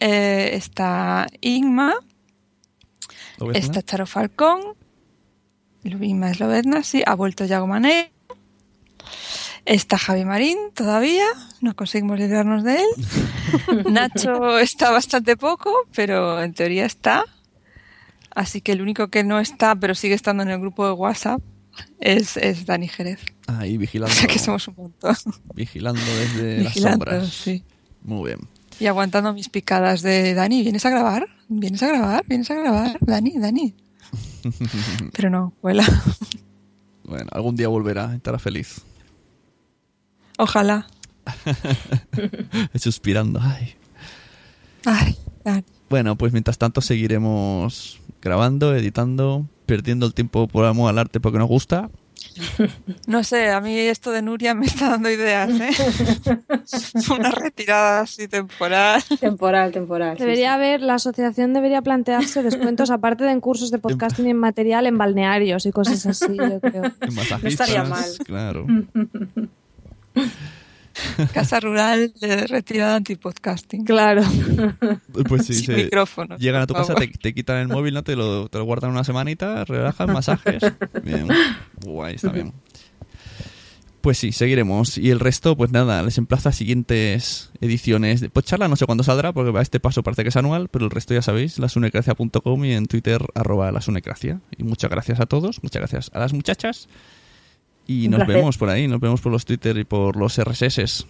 Eh, 0.00 0.50
está 0.54 1.26
Igma, 1.40 1.94
está 3.52 3.80
Charo 3.80 4.06
Falcón, 4.06 4.60
Igma 5.84 6.30
Eslovedna, 6.30 6.82
sí, 6.82 7.02
ha 7.06 7.14
vuelto 7.14 7.44
Yago 7.44 7.66
Mané, 7.66 8.12
está 9.66 9.98
Javi 9.98 10.24
Marín 10.24 10.58
todavía, 10.74 11.24
no 11.60 11.74
conseguimos 11.76 12.18
librarnos 12.18 12.64
de 12.64 12.76
él. 12.76 13.84
Nacho 13.92 14.58
está 14.58 14.90
bastante 14.90 15.36
poco, 15.36 15.70
pero 15.94 16.42
en 16.42 16.52
teoría 16.54 16.86
está. 16.86 17.24
Así 18.34 18.60
que 18.60 18.72
el 18.72 18.82
único 18.82 19.08
que 19.08 19.22
no 19.24 19.38
está, 19.40 19.74
pero 19.76 19.94
sigue 19.94 20.14
estando 20.14 20.42
en 20.42 20.50
el 20.50 20.58
grupo 20.60 20.86
de 20.86 20.92
WhatsApp, 20.92 21.40
es, 22.00 22.36
es 22.36 22.66
Dani 22.66 22.88
Jerez. 22.88 23.20
Ahí 23.46 23.76
O 23.76 23.80
vigilando. 23.80 24.14
sea 24.14 24.26
que 24.26 24.38
somos 24.38 24.66
un 24.68 24.74
montón. 24.76 25.16
Vigilando 25.54 26.00
desde 26.00 26.64
las 26.64 26.74
sombras. 26.74 27.28
sí. 27.28 27.62
Muy 28.02 28.28
bien. 28.30 28.40
Y 28.80 28.86
aguantando 28.86 29.32
mis 29.32 29.48
picadas 29.48 30.02
de 30.02 30.34
Dani, 30.34 30.62
¿vienes 30.62 30.84
a 30.84 30.90
grabar? 30.90 31.28
¿Vienes 31.48 31.82
a 31.84 31.88
grabar? 31.88 32.24
¿Vienes 32.26 32.50
a 32.50 32.54
grabar? 32.54 32.98
Dani, 33.00 33.38
Dani. 33.38 33.74
Pero 35.12 35.30
no, 35.30 35.52
vuela. 35.62 35.84
Bueno, 37.06 37.28
algún 37.32 37.54
día 37.54 37.68
volverá, 37.68 38.14
estará 38.14 38.38
feliz. 38.38 38.80
Ojalá. 40.38 40.86
Suspirando. 42.76 43.40
Ay. 43.42 43.74
Ay. 44.86 45.18
Bueno, 45.90 46.16
pues 46.16 46.32
mientras 46.32 46.56
tanto 46.56 46.80
seguiremos 46.80 48.00
grabando, 48.22 48.74
editando, 48.74 49.46
perdiendo 49.66 50.06
el 50.06 50.14
tiempo 50.14 50.48
por 50.48 50.64
amor 50.64 50.88
al 50.88 50.98
arte 50.98 51.20
porque 51.20 51.38
nos 51.38 51.48
gusta. 51.48 51.90
No 53.06 53.22
sé, 53.22 53.50
a 53.50 53.60
mí 53.60 53.78
esto 53.78 54.10
de 54.10 54.22
Nuria 54.22 54.54
me 54.54 54.66
está 54.66 54.90
dando 54.90 55.10
ideas, 55.10 55.50
¿eh? 55.60 55.70
Una 57.10 57.30
retirada 57.30 58.00
así 58.00 58.28
temporal. 58.28 59.02
Temporal, 59.20 59.72
temporal. 59.72 60.16
Debería 60.16 60.50
sí. 60.50 60.54
haber, 60.54 60.80
la 60.80 60.94
asociación 60.94 61.52
debería 61.54 61.82
plantearse 61.82 62.42
descuentos, 62.42 62.90
aparte 62.90 63.24
de 63.24 63.30
en 63.30 63.40
cursos 63.40 63.70
de 63.70 63.78
podcasting 63.78 64.26
y 64.26 64.30
en 64.30 64.38
material, 64.38 64.86
en 64.86 64.98
balnearios 64.98 65.66
y 65.66 65.72
cosas 65.72 66.04
así, 66.06 66.36
yo 66.36 66.60
creo. 66.60 66.82
No 67.42 67.48
estaría 67.48 67.84
mal. 67.84 68.10
Claro. 68.24 68.66
Casa 71.32 71.60
rural 71.60 72.12
de 72.20 72.46
retirada 72.46 72.96
antipodcasting. 72.96 73.84
Claro. 73.84 74.22
Pues 75.28 75.46
sí, 75.46 75.54
Sin 75.54 75.66
se- 75.66 75.74
micrófono. 75.84 76.36
Llegan 76.38 76.62
a 76.62 76.66
tu 76.66 76.74
casa, 76.74 76.94
te, 76.94 77.08
te 77.08 77.34
quitan 77.34 77.58
el 77.58 77.68
móvil, 77.68 77.94
¿no? 77.94 78.02
Te 78.04 78.16
lo, 78.16 78.48
te 78.48 78.58
lo 78.58 78.64
guardan 78.64 78.90
una 78.90 79.04
semanita, 79.04 79.64
relajan, 79.64 80.12
masajes. 80.12 80.62
Bien. 81.02 81.28
Guay, 81.84 82.14
está 82.16 82.30
bien. 82.30 82.52
Pues 84.00 84.18
sí, 84.18 84.32
seguiremos. 84.32 84.98
Y 84.98 85.10
el 85.10 85.18
resto, 85.18 85.56
pues 85.56 85.70
nada, 85.72 86.02
les 86.02 86.18
emplazo 86.18 86.50
a 86.50 86.52
siguientes 86.52 87.50
ediciones. 87.62 88.20
de 88.20 88.28
Podcharla 88.28 88.68
no 88.68 88.76
sé 88.76 88.84
cuándo 88.84 89.02
saldrá, 89.02 89.32
porque 89.32 89.56
a 89.58 89.62
este 89.62 89.80
paso 89.80 90.02
parece 90.02 90.24
que 90.24 90.28
es 90.28 90.36
anual, 90.36 90.68
pero 90.68 90.84
el 90.84 90.90
resto 90.90 91.14
ya 91.14 91.22
sabéis, 91.22 91.58
lasunecracia.com 91.58 92.64
y 92.66 92.72
en 92.72 92.84
Twitter, 92.86 93.24
arroba 93.34 93.72
lasunecracia. 93.72 94.40
Y 94.58 94.64
muchas 94.64 94.90
gracias 94.90 95.20
a 95.20 95.26
todos, 95.26 95.62
muchas 95.62 95.80
gracias 95.80 96.10
a 96.12 96.18
las 96.18 96.34
muchachas. 96.34 96.86
Y 97.86 98.06
Un 98.06 98.12
nos 98.12 98.18
placer. 98.20 98.36
vemos 98.36 98.56
por 98.58 98.68
ahí, 98.70 98.88
nos 98.88 99.00
vemos 99.00 99.20
por 99.20 99.32
los 99.32 99.44
Twitter 99.44 99.76
y 99.78 99.84
por 99.84 100.16
los 100.16 100.38
RSS. 100.38 101.04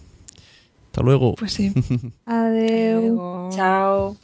Hasta 0.87 1.01
luego. 1.01 1.35
Pues 1.35 1.53
sí. 1.53 1.73
Adeu. 2.25 3.01
Luego- 3.01 3.49
Chao. 3.53 4.17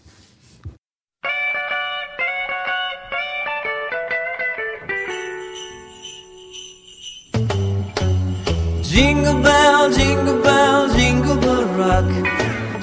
Jingle 8.84 9.42
bell, 9.42 9.90
jingle 9.94 10.42
bell, 10.42 10.90
jingle 10.90 11.36
bell 11.38 11.66
rock. 11.78 12.10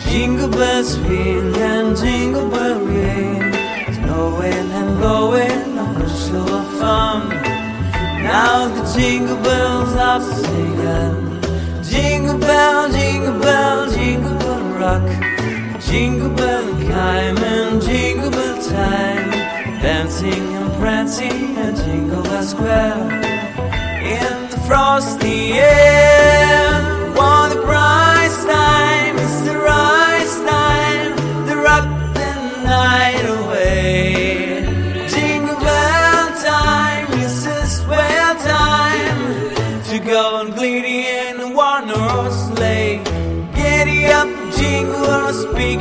Jingle 0.09 0.49
bell 0.49 0.83
swing 0.85 1.55
and 1.57 1.97
jingle 1.97 2.49
bell 2.49 2.79
ring. 2.81 3.53
Snowing 3.95 4.71
and 4.81 4.99
blowing 4.99 5.79
on 5.79 5.97
a 6.03 6.09
of 6.09 6.67
fun. 6.79 7.58
Now 8.28 8.68
the 8.68 8.84
jingle 8.94 9.39
bells 9.39 9.94
are 9.94 10.20
singing. 10.20 11.40
Jingle 11.82 12.39
bell, 12.39 12.92
jingle 12.92 13.40
bell, 13.40 13.90
jingle 13.90 14.39
bell 14.39 14.62
rock. 14.78 15.08
Jingle 15.81 16.28
bell 16.36 16.68
time 16.90 17.39
and 17.39 17.81
jingle 17.81 18.31
bell 18.31 18.62
time. 18.62 19.31
Dancing 19.81 20.47
and 20.58 20.70
prancing 20.74 21.57
at 21.57 21.74
Jingle 21.86 22.23
Bell 22.23 22.42
Square 22.42 23.02
in 24.15 24.50
the 24.50 24.60
frosty 24.66 25.52
air. 25.52 27.15
What 27.15 27.57
a 27.57 27.62
price 27.62 27.98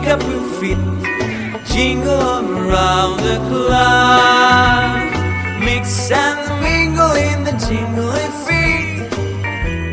up 0.10 0.22
your 0.24 0.44
feet. 0.60 0.77
Jingle 1.74 2.40
around 2.56 3.18
the 3.27 3.38
clock. 3.50 5.11
Mix 5.64 6.11
and 6.11 6.61
mingle 6.64 7.11
in 7.11 7.44
the 7.44 7.56
jingling 7.66 8.34
feet. 8.45 9.10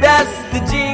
That's 0.00 0.36
the 0.52 0.60
jingle 0.70 0.93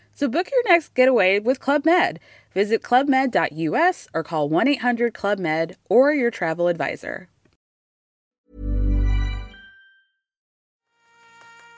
So 0.21 0.29
book 0.29 0.51
your 0.51 0.71
next 0.71 0.93
getaway 0.93 1.39
with 1.39 1.59
Club 1.59 1.83
Med. 1.83 2.19
Visit 2.53 2.83
clubmed.us 2.83 4.07
or 4.13 4.21
call 4.21 4.49
1 4.49 4.67
800 4.67 5.15
Club 5.15 5.39
Med 5.39 5.77
or 5.89 6.13
your 6.13 6.29
travel 6.29 6.67
advisor. 6.67 7.27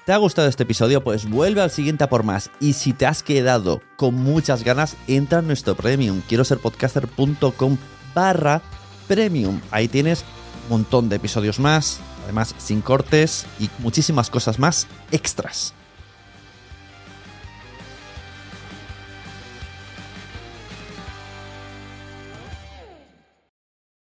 ¿Te 0.05 0.11
ha 0.11 0.17
gustado 0.17 0.49
este 0.49 0.63
episodio? 0.63 1.01
Pues 1.05 1.23
vuelve 1.30 1.61
al 1.61 1.72
siguiente 1.72 2.03
a 2.03 2.09
por 2.09 2.25
más. 2.25 2.51
Y 2.59 2.73
si 2.73 2.91
te 2.91 3.05
has 3.05 3.23
quedado 3.23 3.81
con 3.95 4.15
muchas 4.15 4.65
ganas, 4.65 4.97
entra 5.07 5.39
en 5.39 5.47
nuestro 5.47 5.75
premium. 5.75 6.22
Quiero 6.27 6.43
ser 6.43 6.57
podcaster.com 6.57 7.77
barra 8.13 8.61
premium. 9.07 9.61
Ahí 9.72 9.88
tienes 9.88 10.25
un 10.65 10.80
montón 10.80 11.07
de 11.07 11.15
episodios 11.15 11.61
más, 11.61 12.01
además 12.25 12.53
sin 12.57 12.81
cortes 12.81 13.45
y 13.57 13.69
muchísimas 13.80 14.30
cosas 14.30 14.59
más 14.59 14.89
extras. 15.11 15.73